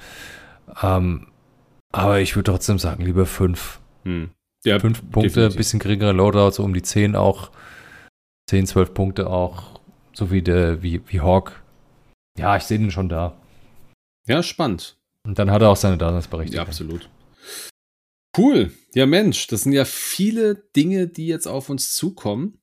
Ähm, 0.84 1.28
aber 1.94 2.20
ich 2.20 2.36
würde 2.36 2.52
trotzdem 2.52 2.78
sagen, 2.78 3.06
lieber 3.06 3.26
fünf. 3.26 3.80
hm. 4.04 4.30
ja, 4.66 4.78
Fünf 4.80 5.02
Punkte, 5.10 5.30
definitiv. 5.30 5.58
bisschen 5.58 5.80
geringere 5.80 6.12
Loadout, 6.12 6.52
so 6.52 6.64
um 6.66 6.74
die 6.74 6.82
zehn 6.82 7.16
auch. 7.16 7.50
Zehn, 8.50 8.66
zwölf 8.66 8.94
Punkte 8.94 9.28
auch. 9.30 9.80
So 10.12 10.32
wie 10.32 10.42
der, 10.42 10.84
wie, 10.84 11.02
wie 11.08 11.22
Hawk. 11.22 11.62
Ja, 12.38 12.58
ich 12.58 12.64
sehe 12.64 12.78
den 12.80 12.92
schon 12.92 13.08
da. 13.08 13.34
Ja, 14.32 14.44
spannend. 14.44 14.98
Und 15.26 15.38
dann 15.38 15.52
hat 15.52 15.62
er 15.62 15.70
auch 15.70 15.76
seine 15.76 15.96
Ja, 15.96 16.00
Daseinsberechtigung. 16.00 16.66
absolut. 16.66 17.10
Cool. 18.38 18.72
Ja, 18.96 19.06
Mensch, 19.06 19.48
das 19.48 19.64
sind 19.64 19.74
ja 19.74 19.84
viele 19.86 20.56
Dinge, 20.76 21.08
die 21.08 21.28
jetzt 21.28 21.48
auf 21.48 21.70
uns 21.70 21.94
zukommen. 21.94 22.60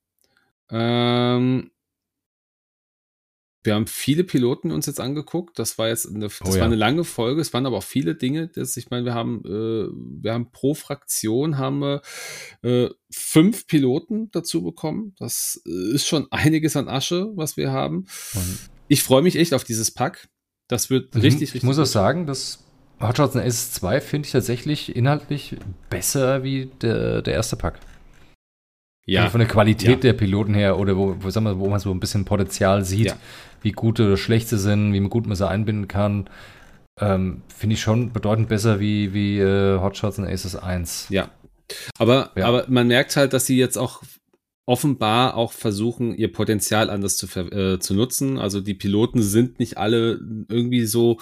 Ähm, 0.70 1.70
wir 3.64 3.74
haben 3.74 3.86
viele 3.86 4.24
Piloten 4.24 4.70
uns 4.70 4.86
jetzt 4.86 5.00
angeguckt. 5.00 5.58
Das 5.58 5.76
war 5.76 5.88
jetzt 5.88 6.06
eine, 6.08 6.28
das 6.28 6.40
Oh 6.42 6.52
ja. 6.54 6.60
war 6.60 6.66
eine 6.66 6.76
lange 6.76 7.04
Folge. 7.04 7.42
Es 7.42 7.52
waren 7.52 7.66
aber 7.66 7.76
auch 7.78 7.82
viele 7.84 8.14
Dinge. 8.14 8.48
Das, 8.48 8.76
ich 8.78 8.88
meine, 8.88 9.04
wir 9.04 9.12
haben, 9.14 9.42
äh, 9.44 9.88
wir 10.22 10.32
haben 10.32 10.50
pro 10.52 10.72
Fraktion 10.74 11.58
haben 11.58 11.80
wir 11.80 12.00
äh, 12.62 12.88
fünf 13.10 13.66
Piloten 13.66 14.30
dazu 14.30 14.62
bekommen. 14.62 15.14
Das 15.18 15.60
äh, 15.66 15.94
ist 15.94 16.06
schon 16.06 16.28
einiges 16.32 16.76
an 16.76 16.88
Asche, 16.88 17.30
was 17.34 17.56
wir 17.58 17.70
haben. 17.70 18.06
Und 18.34 18.58
Ich 18.88 19.02
freue 19.02 19.20
mich 19.22 19.36
echt 19.36 19.52
auf 19.52 19.64
dieses 19.64 19.90
Pack. 19.92 20.28
Das 20.68 20.90
wird 20.90 21.14
ich, 21.16 21.22
richtig, 21.22 21.42
ich 21.42 21.54
richtig. 21.54 21.62
muss 21.64 21.78
auch 21.78 21.82
gut. 21.82 21.88
sagen, 21.88 22.26
dass 22.26 22.64
Hot 23.00 23.16
Shots 23.16 23.34
und 23.36 23.40
Aces 23.42 23.72
2 23.72 24.00
finde 24.00 24.26
ich 24.26 24.32
tatsächlich 24.32 24.94
inhaltlich 24.96 25.56
besser 25.88 26.42
wie 26.42 26.66
der, 26.82 27.22
der 27.22 27.34
erste 27.34 27.56
Pack. 27.56 27.78
Ja, 29.06 29.20
Also 29.22 29.32
von 29.32 29.38
der 29.40 29.48
Qualität 29.48 29.88
Ja. 29.88 29.96
der 29.96 30.12
Piloten 30.12 30.52
her 30.54 30.78
oder 30.78 30.96
wo, 30.96 31.16
wo, 31.20 31.30
sagen 31.30 31.46
wir, 31.46 31.58
wo 31.58 31.68
man 31.68 31.80
so 31.80 31.90
ein 31.90 32.00
bisschen 32.00 32.24
Potenzial 32.26 32.84
sieht, 32.84 33.06
Ja. 33.06 33.16
wie 33.62 33.72
gut 33.72 33.98
oder 34.00 34.16
schlecht 34.18 34.48
sie 34.48 34.58
sind, 34.58 34.92
wie 34.92 35.00
gut 35.00 35.26
man 35.26 35.36
sie 35.36 35.48
einbinden 35.48 35.88
kann, 35.88 36.28
ähm, 37.00 37.42
finde 37.48 37.74
ich 37.74 37.80
schon 37.80 38.12
bedeutend 38.12 38.48
besser 38.48 38.80
wie, 38.80 39.14
wie 39.14 39.38
äh, 39.38 39.78
Hot 39.80 39.96
Shots 39.96 40.18
und 40.18 40.26
Aces 40.26 40.56
1. 40.56 41.06
Ja. 41.08 41.30
Aber, 41.98 42.30
Ja. 42.36 42.46
aber 42.46 42.64
man 42.68 42.88
merkt 42.88 43.16
halt, 43.16 43.32
dass 43.32 43.46
sie 43.46 43.56
jetzt 43.56 43.78
auch 43.78 44.02
offenbar 44.68 45.34
auch 45.34 45.52
versuchen, 45.52 46.14
ihr 46.14 46.30
Potenzial 46.30 46.90
anders 46.90 47.16
zu, 47.16 47.26
äh, 47.26 47.78
zu 47.78 47.94
nutzen. 47.94 48.38
Also 48.38 48.60
die 48.60 48.74
Piloten 48.74 49.22
sind 49.22 49.58
nicht 49.58 49.78
alle 49.78 50.20
irgendwie 50.50 50.84
so 50.84 51.18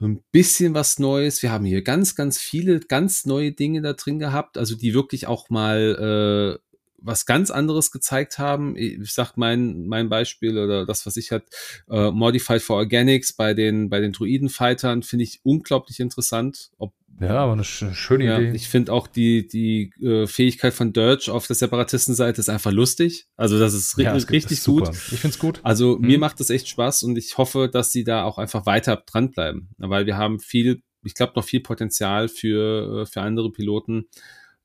ein 0.00 0.20
bisschen 0.32 0.74
was 0.74 0.98
Neues. 0.98 1.44
Wir 1.44 1.52
haben 1.52 1.64
hier 1.64 1.82
ganz, 1.82 2.16
ganz 2.16 2.38
viele 2.38 2.80
ganz 2.80 3.24
neue 3.24 3.52
Dinge 3.52 3.82
da 3.82 3.92
drin 3.92 4.18
gehabt, 4.18 4.58
also 4.58 4.74
die 4.74 4.94
wirklich 4.94 5.28
auch 5.28 5.48
mal 5.48 6.58
äh, 6.60 6.69
was 7.02 7.26
ganz 7.26 7.50
anderes 7.50 7.90
gezeigt 7.90 8.38
haben. 8.38 8.76
Ich 8.76 9.12
sag 9.12 9.36
mein, 9.36 9.86
mein 9.86 10.08
Beispiel 10.08 10.58
oder 10.58 10.86
das, 10.86 11.06
was 11.06 11.16
ich 11.16 11.30
halt 11.32 11.44
äh, 11.90 12.10
Modified 12.10 12.62
for 12.62 12.76
Organics 12.76 13.32
bei 13.32 13.54
den, 13.54 13.88
bei 13.88 14.00
den 14.00 14.12
Druiden-Fightern 14.12 15.02
finde 15.02 15.24
ich 15.24 15.40
unglaublich 15.42 16.00
interessant. 16.00 16.70
Ob, 16.78 16.92
Ja, 17.20 17.36
aber 17.38 17.52
eine 17.52 17.64
sch 17.64 17.84
schöne 17.94 18.24
ja, 18.24 18.38
Idee. 18.38 18.56
ich 18.56 18.68
finde 18.68 18.92
auch 18.92 19.06
die, 19.06 19.46
die 19.48 19.90
äh, 20.02 20.26
Fähigkeit 20.26 20.72
von 20.74 20.92
Dirge 20.92 21.32
auf 21.32 21.46
der 21.46 21.56
Separatistenseite 21.56 22.40
ist 22.40 22.48
einfach 22.48 22.72
lustig. 22.72 23.26
Also 23.36 23.58
das 23.58 23.74
ist 23.74 23.96
ri 23.98 24.04
Ja, 24.04 24.16
gibt- 24.16 24.30
richtig 24.30 24.58
ist 24.58 24.66
gut. 24.66 24.88
Ich 24.90 25.20
finde 25.20 25.34
es 25.34 25.38
gut. 25.38 25.60
Also 25.62 25.96
Mhm. 25.98 26.06
mir 26.06 26.18
macht 26.18 26.40
das 26.40 26.50
echt 26.50 26.68
Spaß 26.68 27.02
und 27.04 27.16
ich 27.18 27.36
hoffe, 27.38 27.68
dass 27.72 27.92
sie 27.92 28.04
da 28.04 28.24
auch 28.24 28.38
einfach 28.38 28.66
weiter 28.66 29.02
dranbleiben. 29.06 29.68
Weil 29.78 30.06
wir 30.06 30.16
haben 30.16 30.38
viel, 30.40 30.82
ich 31.02 31.14
glaube, 31.14 31.32
noch 31.36 31.44
viel 31.44 31.60
Potenzial 31.60 32.28
für, 32.28 33.02
äh, 33.02 33.06
für 33.06 33.22
andere 33.22 33.50
Piloten. 33.52 34.04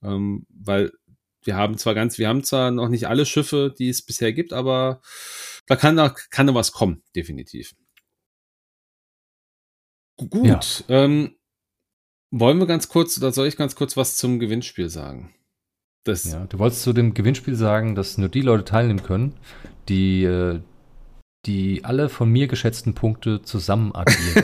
Ähm, 0.04 0.46
weil 0.50 0.92
wir 1.46 1.56
haben 1.56 1.78
zwar 1.78 1.94
ganz, 1.96 2.18
wir 2.18 2.28
haben 2.28 2.44
zwar 2.44 2.72
noch 2.72 2.90
nicht 2.90 3.08
alle 3.08 3.26
Schiffe, 3.26 3.74
die 3.78 3.90
es 3.90 4.02
bisher 4.06 4.34
gibt, 4.34 4.52
aber 4.54 5.02
da 5.68 5.76
kann 5.76 5.96
da, 5.96 6.10
kann 6.10 6.48
da 6.48 6.54
was 6.54 6.72
kommen, 6.72 7.04
definitiv. 7.16 7.74
Gu- 10.18 10.28
Gut. 10.30 10.46
Ja. 10.48 10.60
Ähm, 10.90 11.36
wollen 12.32 12.58
wir 12.60 12.68
ganz 12.68 12.90
kurz, 12.90 13.18
oder 13.18 13.32
soll 13.32 13.48
ich 13.48 13.58
ganz 13.58 13.76
kurz 13.76 13.96
was 13.98 14.18
zum 14.18 14.40
Gewinnspiel 14.40 14.90
sagen? 14.90 15.34
Das, 16.04 16.26
Ja, 16.26 16.46
du 16.46 16.60
wolltest 16.60 16.84
zu 16.84 16.94
dem 16.94 17.14
Gewinnspiel 17.14 17.56
sagen, 17.56 17.96
dass 17.96 18.18
nur 18.18 18.30
die 18.30 18.42
Leute 18.42 18.64
teilnehmen 18.66 19.02
können, 19.04 19.40
die, 19.90 20.24
äh, 20.24 20.62
die 21.46 21.82
alle 21.84 22.10
von 22.10 22.30
mir 22.30 22.48
geschätzten 22.48 22.94
Punkte 22.96 23.42
zusammen 23.42 23.94
addieren 23.94 24.44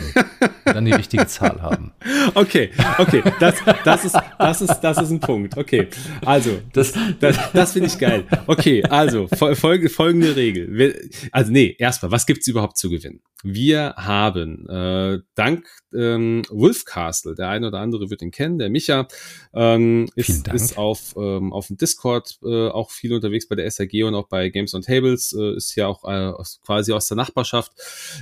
und 0.66 0.76
dann 0.76 0.86
die 0.86 0.92
richtige 0.94 1.26
Zahl 1.28 1.62
haben. 1.62 1.92
Okay, 2.36 2.70
okay, 3.00 3.24
das, 3.40 3.56
das, 3.84 4.06
ist, 4.06 4.16
das, 4.38 4.62
ist, 4.62 4.80
das 4.82 4.98
ist 5.02 5.10
ein 5.10 5.20
Punkt. 5.20 5.58
Okay, 5.58 5.88
also, 6.24 6.60
Das, 6.72 6.94
das, 7.20 7.38
das 7.52 7.74
finde 7.74 7.88
ich 7.88 7.98
geil. 7.98 8.26
Okay, 8.48 8.84
also, 8.84 9.26
fol- 9.26 9.56
folge, 9.56 9.90
folgende 9.90 10.36
Regel. 10.36 11.10
Also, 11.32 11.52
nee, 11.52 11.76
erstmal, 11.78 12.12
was 12.12 12.26
gibt's 12.26 12.48
überhaupt 12.48 12.78
zu 12.78 12.90
gewinnen? 12.90 13.22
Wir 13.44 13.96
haben 13.98 14.68
äh, 14.70 15.20
dank 15.36 15.68
ähm, 15.94 16.44
Wolf 16.50 16.86
Castle, 16.86 17.36
der 17.36 17.50
eine 17.50 17.68
oder 17.68 17.80
andere 17.80 18.10
wird 18.10 18.22
ihn 18.22 18.32
kennen, 18.32 18.60
der 18.60 18.70
Micha, 18.70 19.08
ähm, 19.54 20.10
ist, 20.16 20.48
ist 20.50 20.78
auf, 20.78 21.16
ähm, 21.18 21.52
auf 21.54 21.68
dem 21.68 21.78
Discord 21.78 22.38
äh, 22.44 22.70
auch 22.70 22.92
viel 22.92 23.14
unterwegs 23.14 23.48
bei 23.48 23.56
der 23.56 23.70
SAG 23.70 24.04
und 24.04 24.16
auch 24.16 24.28
bei 24.28 24.50
Games 24.50 24.74
on 24.74 24.82
Tables, 24.82 25.34
äh, 25.34 25.56
ist 25.56 25.76
ja 25.76 25.88
auch 25.88 26.04
äh, 26.04 26.28
aus, 26.28 26.60
quasi 26.66 26.94
aus 26.94 27.08
der 27.08 27.18
Nachbarschaft. 27.18 27.72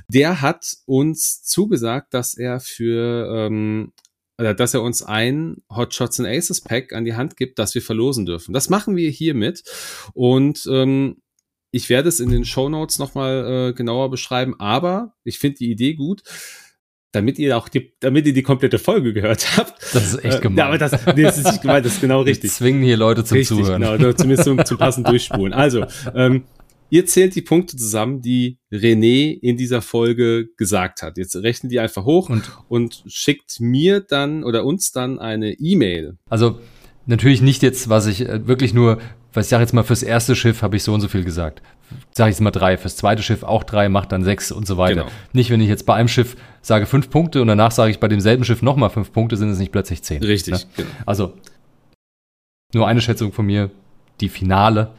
Der 0.07 0.41
hat 0.41 0.77
uns 0.85 1.43
zugesagt, 1.43 2.13
dass 2.13 2.35
er 2.35 2.59
für 2.59 3.29
ähm, 3.33 3.93
oder 4.39 4.53
dass 4.53 4.73
er 4.73 4.81
uns 4.81 5.03
ein 5.03 5.57
Hot 5.69 5.93
Shots 5.93 6.19
and 6.19 6.29
Aces 6.29 6.61
Pack 6.61 6.93
an 6.93 7.03
die 7.03 7.15
Hand 7.15 7.35
gibt, 7.35 7.59
das 7.59 7.75
wir 7.75 7.81
verlosen 7.81 8.25
dürfen. 8.25 8.53
Das 8.53 8.69
machen 8.69 8.95
wir 8.95 9.09
hiermit 9.09 9.63
und 10.13 10.65
ähm, 10.71 11.21
ich 11.71 11.89
werde 11.89 12.09
es 12.09 12.19
in 12.19 12.29
den 12.29 12.45
Show 12.45 12.69
Notes 12.69 12.99
nochmal 12.99 13.69
äh, 13.69 13.73
genauer 13.73 14.09
beschreiben, 14.09 14.55
aber 14.59 15.13
ich 15.23 15.39
finde 15.39 15.57
die 15.57 15.71
Idee 15.71 15.93
gut 15.93 16.23
damit 17.11 17.39
ihr 17.39 17.57
auch 17.57 17.69
die, 17.69 17.93
damit 17.99 18.27
ihr 18.27 18.33
die 18.33 18.43
komplette 18.43 18.79
Folge 18.79 19.13
gehört 19.13 19.45
habt. 19.57 19.81
Das 19.93 20.13
ist 20.13 20.23
echt 20.23 20.41
gemein. 20.41 20.57
Äh, 20.57 20.59
ja, 20.59 20.67
aber 20.67 20.77
das, 20.77 21.05
nee, 21.15 21.23
das 21.23 21.37
ist 21.37 21.45
nicht 21.45 21.61
gemeint, 21.61 21.85
das 21.85 21.93
ist 21.93 22.01
genau 22.01 22.21
richtig. 22.21 22.51
Wir 22.51 22.55
zwingen 22.55 22.83
hier 22.83 22.97
Leute 22.97 23.23
zum 23.23 23.37
richtig, 23.37 23.57
Zuhören. 23.57 23.81
Genau, 23.81 24.13
zumindest 24.13 24.43
zum, 24.43 24.63
zum 24.63 24.77
passen 24.77 25.03
Durchspulen. 25.05 25.53
Also, 25.53 25.85
ähm, 26.13 26.43
ihr 26.89 27.05
zählt 27.05 27.35
die 27.35 27.41
Punkte 27.41 27.77
zusammen, 27.77 28.21
die 28.21 28.59
René 28.71 29.37
in 29.39 29.57
dieser 29.57 29.81
Folge 29.81 30.49
gesagt 30.55 31.01
hat. 31.01 31.17
Jetzt 31.17 31.35
rechnet 31.35 31.71
die 31.71 31.79
einfach 31.79 32.05
hoch 32.05 32.29
und, 32.29 32.51
und 32.67 33.03
schickt 33.07 33.59
mir 33.59 34.01
dann 34.01 34.43
oder 34.43 34.65
uns 34.65 34.91
dann 34.91 35.19
eine 35.19 35.53
E-Mail. 35.53 36.17
Also, 36.29 36.59
natürlich 37.09 37.41
nicht 37.41 37.61
jetzt, 37.63 37.89
was 37.89 38.07
ich 38.07 38.27
äh, 38.27 38.47
wirklich 38.47 38.73
nur 38.73 38.99
weil 39.33 39.43
ich 39.43 39.49
sage 39.49 39.61
jetzt 39.61 39.73
mal, 39.73 39.83
fürs 39.83 40.01
erste 40.01 40.35
Schiff 40.35 40.61
habe 40.61 40.75
ich 40.75 40.83
so 40.83 40.93
und 40.93 41.01
so 41.01 41.07
viel 41.07 41.23
gesagt. 41.23 41.61
Sage 42.11 42.31
ich 42.31 42.35
jetzt 42.35 42.41
mal 42.41 42.51
drei, 42.51 42.77
fürs 42.77 42.95
zweite 42.95 43.21
Schiff 43.21 43.43
auch 43.43 43.63
drei, 43.63 43.87
macht 43.89 44.11
dann 44.11 44.23
sechs 44.23 44.51
und 44.51 44.65
so 44.65 44.77
weiter. 44.77 45.03
Genau. 45.03 45.11
Nicht, 45.33 45.51
wenn 45.51 45.61
ich 45.61 45.69
jetzt 45.69 45.85
bei 45.85 45.95
einem 45.95 46.07
Schiff 46.07 46.35
sage 46.61 46.85
fünf 46.85 47.09
Punkte 47.09 47.41
und 47.41 47.47
danach 47.47 47.71
sage 47.71 47.91
ich 47.91 47.99
bei 47.99 48.07
demselben 48.07 48.43
Schiff 48.43 48.61
nochmal 48.61 48.89
fünf 48.89 49.11
Punkte, 49.11 49.37
sind 49.37 49.49
es 49.49 49.59
nicht 49.59 49.71
plötzlich 49.71 50.01
zehn. 50.01 50.23
Richtig. 50.23 50.53
Ne? 50.53 50.59
Genau. 50.77 50.89
Also 51.05 51.33
nur 52.73 52.87
eine 52.87 53.01
Schätzung 53.01 53.31
von 53.31 53.45
mir, 53.45 53.69
die 54.19 54.29
Finale. 54.29 54.91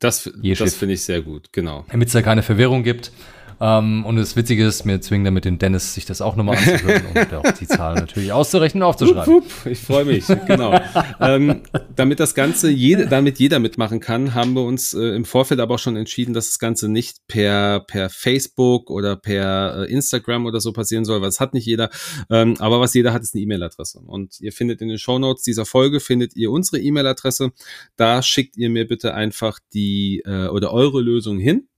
Das, 0.00 0.30
das 0.42 0.74
finde 0.74 0.94
ich 0.94 1.02
sehr 1.02 1.20
gut, 1.20 1.52
genau. 1.52 1.84
Damit 1.90 2.08
es 2.08 2.14
da 2.14 2.22
keine 2.22 2.42
Verwirrung 2.42 2.82
gibt. 2.82 3.12
Ähm, 3.60 4.04
und 4.06 4.16
das 4.16 4.36
Witzige 4.36 4.66
ist, 4.66 4.86
mir 4.86 5.00
zwingen 5.00 5.24
damit 5.24 5.44
den 5.44 5.58
Dennis, 5.58 5.94
sich 5.94 6.06
das 6.06 6.20
auch 6.22 6.36
nochmal 6.36 6.56
anzuhören 6.56 7.02
und 7.14 7.34
auch 7.34 7.52
die 7.52 7.66
Zahlen 7.66 7.98
natürlich 7.98 8.32
auszurechnen 8.32 8.82
und 8.82 8.88
aufzuschreiben. 8.88 9.34
Hup, 9.34 9.44
hup, 9.44 9.66
ich 9.70 9.78
freue 9.78 10.04
mich, 10.04 10.26
genau. 10.46 10.80
ähm, 11.20 11.62
damit 11.94 12.20
das 12.20 12.34
Ganze, 12.34 12.70
jede, 12.70 13.06
damit 13.06 13.38
jeder 13.38 13.58
mitmachen 13.58 14.00
kann, 14.00 14.34
haben 14.34 14.54
wir 14.54 14.62
uns 14.62 14.94
äh, 14.94 15.14
im 15.14 15.24
Vorfeld 15.24 15.60
aber 15.60 15.74
auch 15.74 15.78
schon 15.78 15.96
entschieden, 15.96 16.32
dass 16.32 16.48
das 16.48 16.58
Ganze 16.58 16.88
nicht 16.88 17.18
per, 17.28 17.80
per 17.80 18.08
Facebook 18.08 18.90
oder 18.90 19.16
per 19.16 19.82
äh, 19.82 19.92
Instagram 19.92 20.46
oder 20.46 20.60
so 20.60 20.72
passieren 20.72 21.04
soll, 21.04 21.20
weil 21.20 21.28
das 21.28 21.40
hat 21.40 21.52
nicht 21.52 21.66
jeder. 21.66 21.90
Ähm, 22.30 22.56
aber 22.60 22.80
was 22.80 22.94
jeder 22.94 23.12
hat, 23.12 23.22
ist 23.22 23.34
eine 23.34 23.42
E-Mail-Adresse. 23.42 24.00
Und 24.00 24.40
ihr 24.40 24.52
findet 24.52 24.80
in 24.80 24.88
den 24.88 24.98
Show 24.98 25.18
Notes 25.18 25.42
dieser 25.42 25.66
Folge, 25.66 26.00
findet 26.00 26.34
ihr 26.34 26.50
unsere 26.50 26.80
E-Mail-Adresse. 26.80 27.50
Da 27.96 28.22
schickt 28.22 28.56
ihr 28.56 28.70
mir 28.70 28.86
bitte 28.86 29.14
einfach 29.14 29.58
die 29.74 30.22
äh, 30.24 30.48
oder 30.48 30.72
eure 30.72 31.00
Lösung 31.00 31.38
hin 31.38 31.68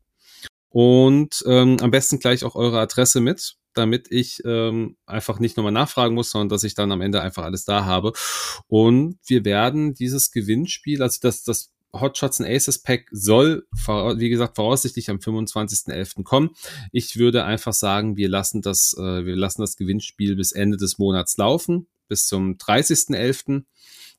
und 0.73 1.44
ähm, 1.47 1.76
am 1.81 1.91
besten 1.91 2.18
gleich 2.18 2.44
auch 2.44 2.55
eure 2.55 2.81
Adresse 2.81 3.20
mit, 3.20 3.57
damit 3.75 4.10
ich 4.10 4.42
ähm, 4.44 4.97
einfach 5.07 5.39
nicht 5.39 5.57
nochmal 5.57 5.73
nachfragen 5.73 6.15
muss, 6.15 6.31
sondern 6.31 6.49
dass 6.49 6.65
ich 6.65 6.75
dann 6.75 6.92
am 6.92 7.01
Ende 7.01 7.20
einfach 7.20 7.44
alles 7.44 7.65
da 7.65 7.84
habe. 7.84 8.12
Und 8.68 9.18
wir 9.26 9.44
werden 9.44 9.94
dieses 9.94 10.31
Gewinnspiel, 10.31 11.02
also 11.02 11.18
das, 11.23 11.44
das 11.44 11.73
Hot 11.94 12.17
Shots 12.17 12.41
and 12.41 12.49
Aces 12.49 12.78
Pack 12.78 13.09
soll, 13.12 13.67
wie 13.86 14.31
gesagt, 14.31 14.57
voraussichtlich 14.57 15.10
am 15.10 15.18
25.11. 15.18 16.23
kommen. 16.25 16.51
Ich 16.91 17.17
würde 17.17 17.44
einfach 17.44 17.75
sagen, 17.75 18.17
wir 18.17 18.31
lassen 18.31 18.62
das, 18.62 18.97
äh, 18.99 19.26
wir 19.26 19.36
lassen 19.36 19.60
das 19.60 19.76
Gewinnspiel 19.76 20.36
bis 20.36 20.52
Ende 20.52 20.78
des 20.78 20.99
Monats 20.99 21.36
laufen, 21.36 21.86
bis 22.09 22.26
zum 22.26 22.57
30.11. 22.57 23.65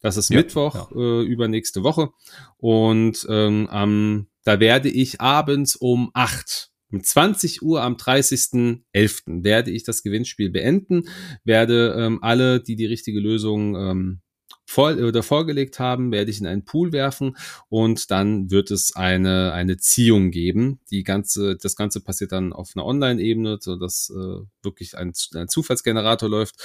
Das 0.03 0.17
ist 0.17 0.29
ja, 0.29 0.37
Mittwoch, 0.37 0.91
ja. 0.91 0.97
Äh, 0.97 1.23
übernächste 1.23 1.81
Woche. 1.81 2.09
Und 2.57 3.25
ähm, 3.29 3.67
am 3.71 4.27
da 4.43 4.59
werde 4.59 4.89
ich 4.89 5.21
abends 5.21 5.75
um 5.75 6.11
acht 6.13 6.69
um 6.91 7.03
20 7.03 7.63
Uhr 7.63 7.81
am 7.81 7.95
30.11. 7.95 9.43
werde 9.43 9.71
ich 9.71 9.83
das 9.83 10.03
Gewinnspiel 10.03 10.51
beenden, 10.51 11.07
werde 11.43 11.95
ähm, 11.97 12.19
alle, 12.21 12.61
die 12.61 12.75
die 12.75 12.85
richtige 12.85 13.19
Lösung 13.19 13.75
ähm, 13.75 14.21
vor, 14.67 14.91
oder 14.91 15.23
vorgelegt 15.23 15.79
haben, 15.79 16.11
werde 16.11 16.29
ich 16.29 16.39
in 16.39 16.45
einen 16.45 16.65
Pool 16.65 16.91
werfen 16.91 17.35
und 17.67 18.11
dann 18.11 18.51
wird 18.51 18.69
es 18.69 18.95
eine, 18.95 19.53
eine 19.53 19.77
Ziehung 19.77 20.29
geben. 20.29 20.81
Die 20.91 21.03
ganze, 21.03 21.57
das 21.57 21.75
Ganze 21.75 21.99
passiert 22.01 22.31
dann 22.31 22.53
auf 22.53 22.73
einer 22.75 22.85
Online-Ebene, 22.85 23.57
so 23.59 23.75
dass 23.75 24.11
äh, 24.15 24.41
wirklich 24.61 24.95
ein, 24.95 25.13
ein 25.33 25.47
Zufallsgenerator 25.47 26.29
läuft. 26.29 26.55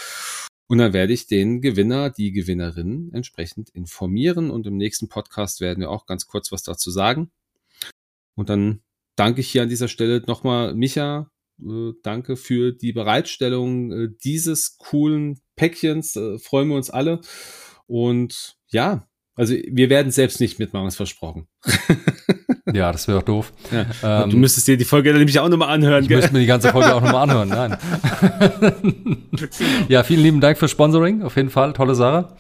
Und 0.69 0.79
dann 0.79 0.93
werde 0.93 1.15
ich 1.15 1.27
den 1.27 1.63
Gewinner, 1.63 2.11
die 2.11 2.31
Gewinnerin 2.31 3.11
entsprechend 3.15 3.71
informieren 3.71 4.51
und 4.51 4.67
im 4.67 4.77
nächsten 4.77 5.09
Podcast 5.09 5.63
werden 5.63 5.81
wir 5.81 5.91
auch 5.91 6.05
ganz 6.05 6.27
kurz 6.27 6.53
was 6.53 6.63
dazu 6.63 6.91
sagen. 6.91 7.31
Und 8.35 8.51
dann 8.51 8.83
danke 9.17 9.41
ich 9.41 9.51
hier 9.51 9.63
an 9.63 9.71
dieser 9.71 9.89
Stelle 9.89 10.23
nochmal 10.27 10.75
Micha. 10.75 11.31
Äh, 11.61 11.93
danke 12.03 12.37
für 12.37 12.73
die 12.73 12.93
Bereitstellung 12.93 13.93
äh, 13.93 14.09
dieses 14.23 14.77
coolen 14.77 15.41
Päckchens. 15.57 16.17
Äh, 16.17 16.39
freuen 16.39 16.69
wir 16.69 16.77
uns 16.77 16.91
alle. 16.91 17.23
Und 17.87 18.59
ja, 18.69 19.09
also 19.39 19.55
wir 19.55 19.89
werden 19.89 20.11
selbst 20.11 20.41
nicht 20.41 20.59
mitmachen, 20.59 20.89
ist 20.89 20.97
versprochen. 20.97 21.47
ja, 22.73 22.91
das 22.91 23.07
wäre 23.07 23.19
auch 23.19 23.23
doof. 23.23 23.53
Ja. 23.71 24.25
Ähm, 24.25 24.31
du 24.31 24.37
müsstest 24.37 24.67
dir 24.67 24.77
die 24.77 24.85
Folge 24.85 25.15
nämlich 25.15 25.39
auch 25.39 25.49
nochmal 25.49 25.69
anhören. 25.69 26.03
Ich 26.03 26.11
müsste 26.11 26.33
mir 26.33 26.41
die 26.41 26.47
ganze 26.47 26.71
Folge 26.71 26.93
auch 26.93 27.01
nochmal 27.01 27.23
anhören, 27.29 27.49
nein. 27.49 27.77
ja, 29.89 30.03
vielen 30.03 30.23
lieben 30.23 30.41
Dank 30.41 30.59
für 30.59 30.67
Sponsoring, 30.67 31.23
auf 31.23 31.37
jeden 31.37 31.51
Fall, 31.51 31.73
tolle 31.73 31.95
Sache. 31.95 32.31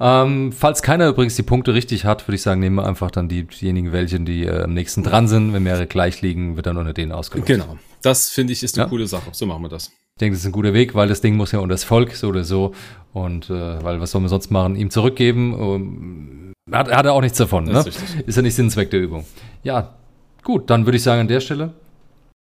Ähm, 0.00 0.52
falls 0.52 0.82
keiner 0.82 1.08
übrigens 1.08 1.34
die 1.34 1.42
Punkte 1.42 1.74
richtig 1.74 2.04
hat, 2.04 2.26
würde 2.28 2.36
ich 2.36 2.42
sagen, 2.42 2.60
nehmen 2.60 2.76
wir 2.76 2.86
einfach 2.86 3.10
dann 3.10 3.28
die, 3.28 3.44
diejenigen 3.44 3.92
welche, 3.92 4.20
die 4.20 4.44
äh, 4.44 4.62
am 4.62 4.74
nächsten 4.74 5.02
dran 5.02 5.26
sind. 5.26 5.52
Wenn 5.52 5.64
mehrere 5.64 5.86
gleich 5.86 6.22
liegen, 6.22 6.56
wird 6.56 6.66
dann 6.66 6.76
unter 6.76 6.92
denen 6.92 7.12
ausgelost. 7.12 7.48
Genau. 7.48 7.76
Das 8.02 8.30
finde 8.30 8.52
ich 8.52 8.62
ist 8.62 8.78
eine 8.78 8.84
ja. 8.84 8.88
coole 8.88 9.06
Sache. 9.06 9.30
So 9.32 9.46
machen 9.46 9.62
wir 9.62 9.68
das. 9.68 9.88
Ich 9.88 10.20
denke, 10.20 10.34
das 10.34 10.40
ist 10.40 10.46
ein 10.46 10.52
guter 10.52 10.72
Weg, 10.72 10.94
weil 10.94 11.08
das 11.08 11.20
Ding 11.20 11.36
muss 11.36 11.52
ja 11.52 11.58
unter 11.58 11.74
das 11.74 11.84
Volk 11.84 12.12
so 12.12 12.28
oder 12.28 12.44
so. 12.44 12.74
Und 13.12 13.50
äh, 13.50 13.82
weil 13.82 14.00
was 14.00 14.12
sollen 14.12 14.24
wir 14.24 14.28
sonst 14.28 14.50
machen? 14.50 14.76
Ihm 14.76 14.90
zurückgeben. 14.90 15.54
Um, 15.54 16.52
hat, 16.70 16.90
hat 16.90 17.06
er 17.06 17.12
auch 17.12 17.20
nichts 17.20 17.38
davon. 17.38 17.64
Ne? 17.64 17.78
Ist, 17.78 18.00
ist 18.26 18.36
ja 18.36 18.42
nicht 18.42 18.54
Sinnzweck 18.54 18.90
der 18.90 19.00
Übung. 19.00 19.24
Ja, 19.62 19.94
gut, 20.44 20.70
dann 20.70 20.86
würde 20.86 20.96
ich 20.96 21.02
sagen 21.02 21.22
an 21.22 21.28
der 21.28 21.40
Stelle. 21.40 21.72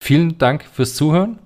Vielen 0.02 0.39
Dank 0.39 0.65
fürs 0.65 0.94
Zuhören. 0.94 1.39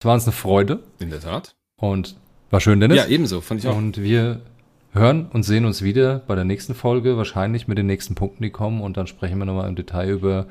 Es 0.00 0.06
war 0.06 0.14
uns 0.14 0.24
eine 0.24 0.32
Freude. 0.32 0.82
In 1.00 1.10
der 1.10 1.20
Tat. 1.20 1.54
Und 1.80 2.16
war 2.50 2.60
schön, 2.60 2.80
Dennis. 2.80 2.96
Ja, 2.96 3.06
ebenso, 3.06 3.40
fand 3.40 3.60
ich 3.60 3.68
auch. 3.68 3.76
Und 3.76 4.00
wir 4.02 4.40
hören 4.98 5.26
und 5.26 5.42
sehen 5.42 5.64
uns 5.64 5.82
wieder 5.82 6.20
bei 6.20 6.34
der 6.34 6.44
nächsten 6.44 6.74
Folge, 6.74 7.16
wahrscheinlich 7.16 7.68
mit 7.68 7.78
den 7.78 7.86
nächsten 7.86 8.14
Punkten, 8.14 8.42
die 8.42 8.50
kommen. 8.50 8.80
Und 8.80 8.96
dann 8.96 9.06
sprechen 9.06 9.38
wir 9.38 9.44
nochmal 9.44 9.68
im 9.68 9.76
Detail 9.76 10.10
über, 10.10 10.46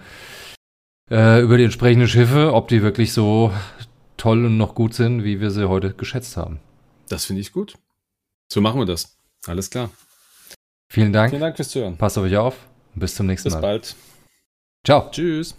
äh, 1.10 1.42
über 1.42 1.58
die 1.58 1.64
entsprechenden 1.64 2.08
Schiffe, 2.08 2.54
ob 2.54 2.68
die 2.68 2.82
wirklich 2.82 3.14
so 3.14 3.52
toll 4.18 4.46
und 4.46 4.58
noch 4.58 4.76
gut 4.76 4.94
sind, 4.94 5.24
wie 5.24 5.40
wir 5.40 5.52
sie 5.52 5.70
heute 5.70 5.94
geschätzt 5.94 6.38
haben. 6.38 6.60
Das 7.10 7.26
finde 7.26 7.42
ich 7.42 7.52
gut. 7.52 7.76
So 8.52 8.62
machen 8.62 8.80
wir 8.80 8.86
das. 8.86 9.18
Alles 9.46 9.70
klar. 9.70 9.90
Vielen 10.90 11.14
Dank. 11.14 11.30
Vielen 11.30 11.42
Dank 11.42 11.56
fürs 11.56 11.70
Zuhören. 11.70 11.98
Passt 11.98 12.18
auf 12.18 12.24
euch 12.24 12.38
auf 12.38 12.56
und 12.96 13.02
bis 13.02 13.16
zum 13.16 13.28
nächsten 13.28 13.48
bis 13.48 13.54
Mal. 13.54 13.80
Bis 13.80 13.94
bald. 13.94 13.96
Ciao. 14.86 15.10
Tschüss. 15.12 15.56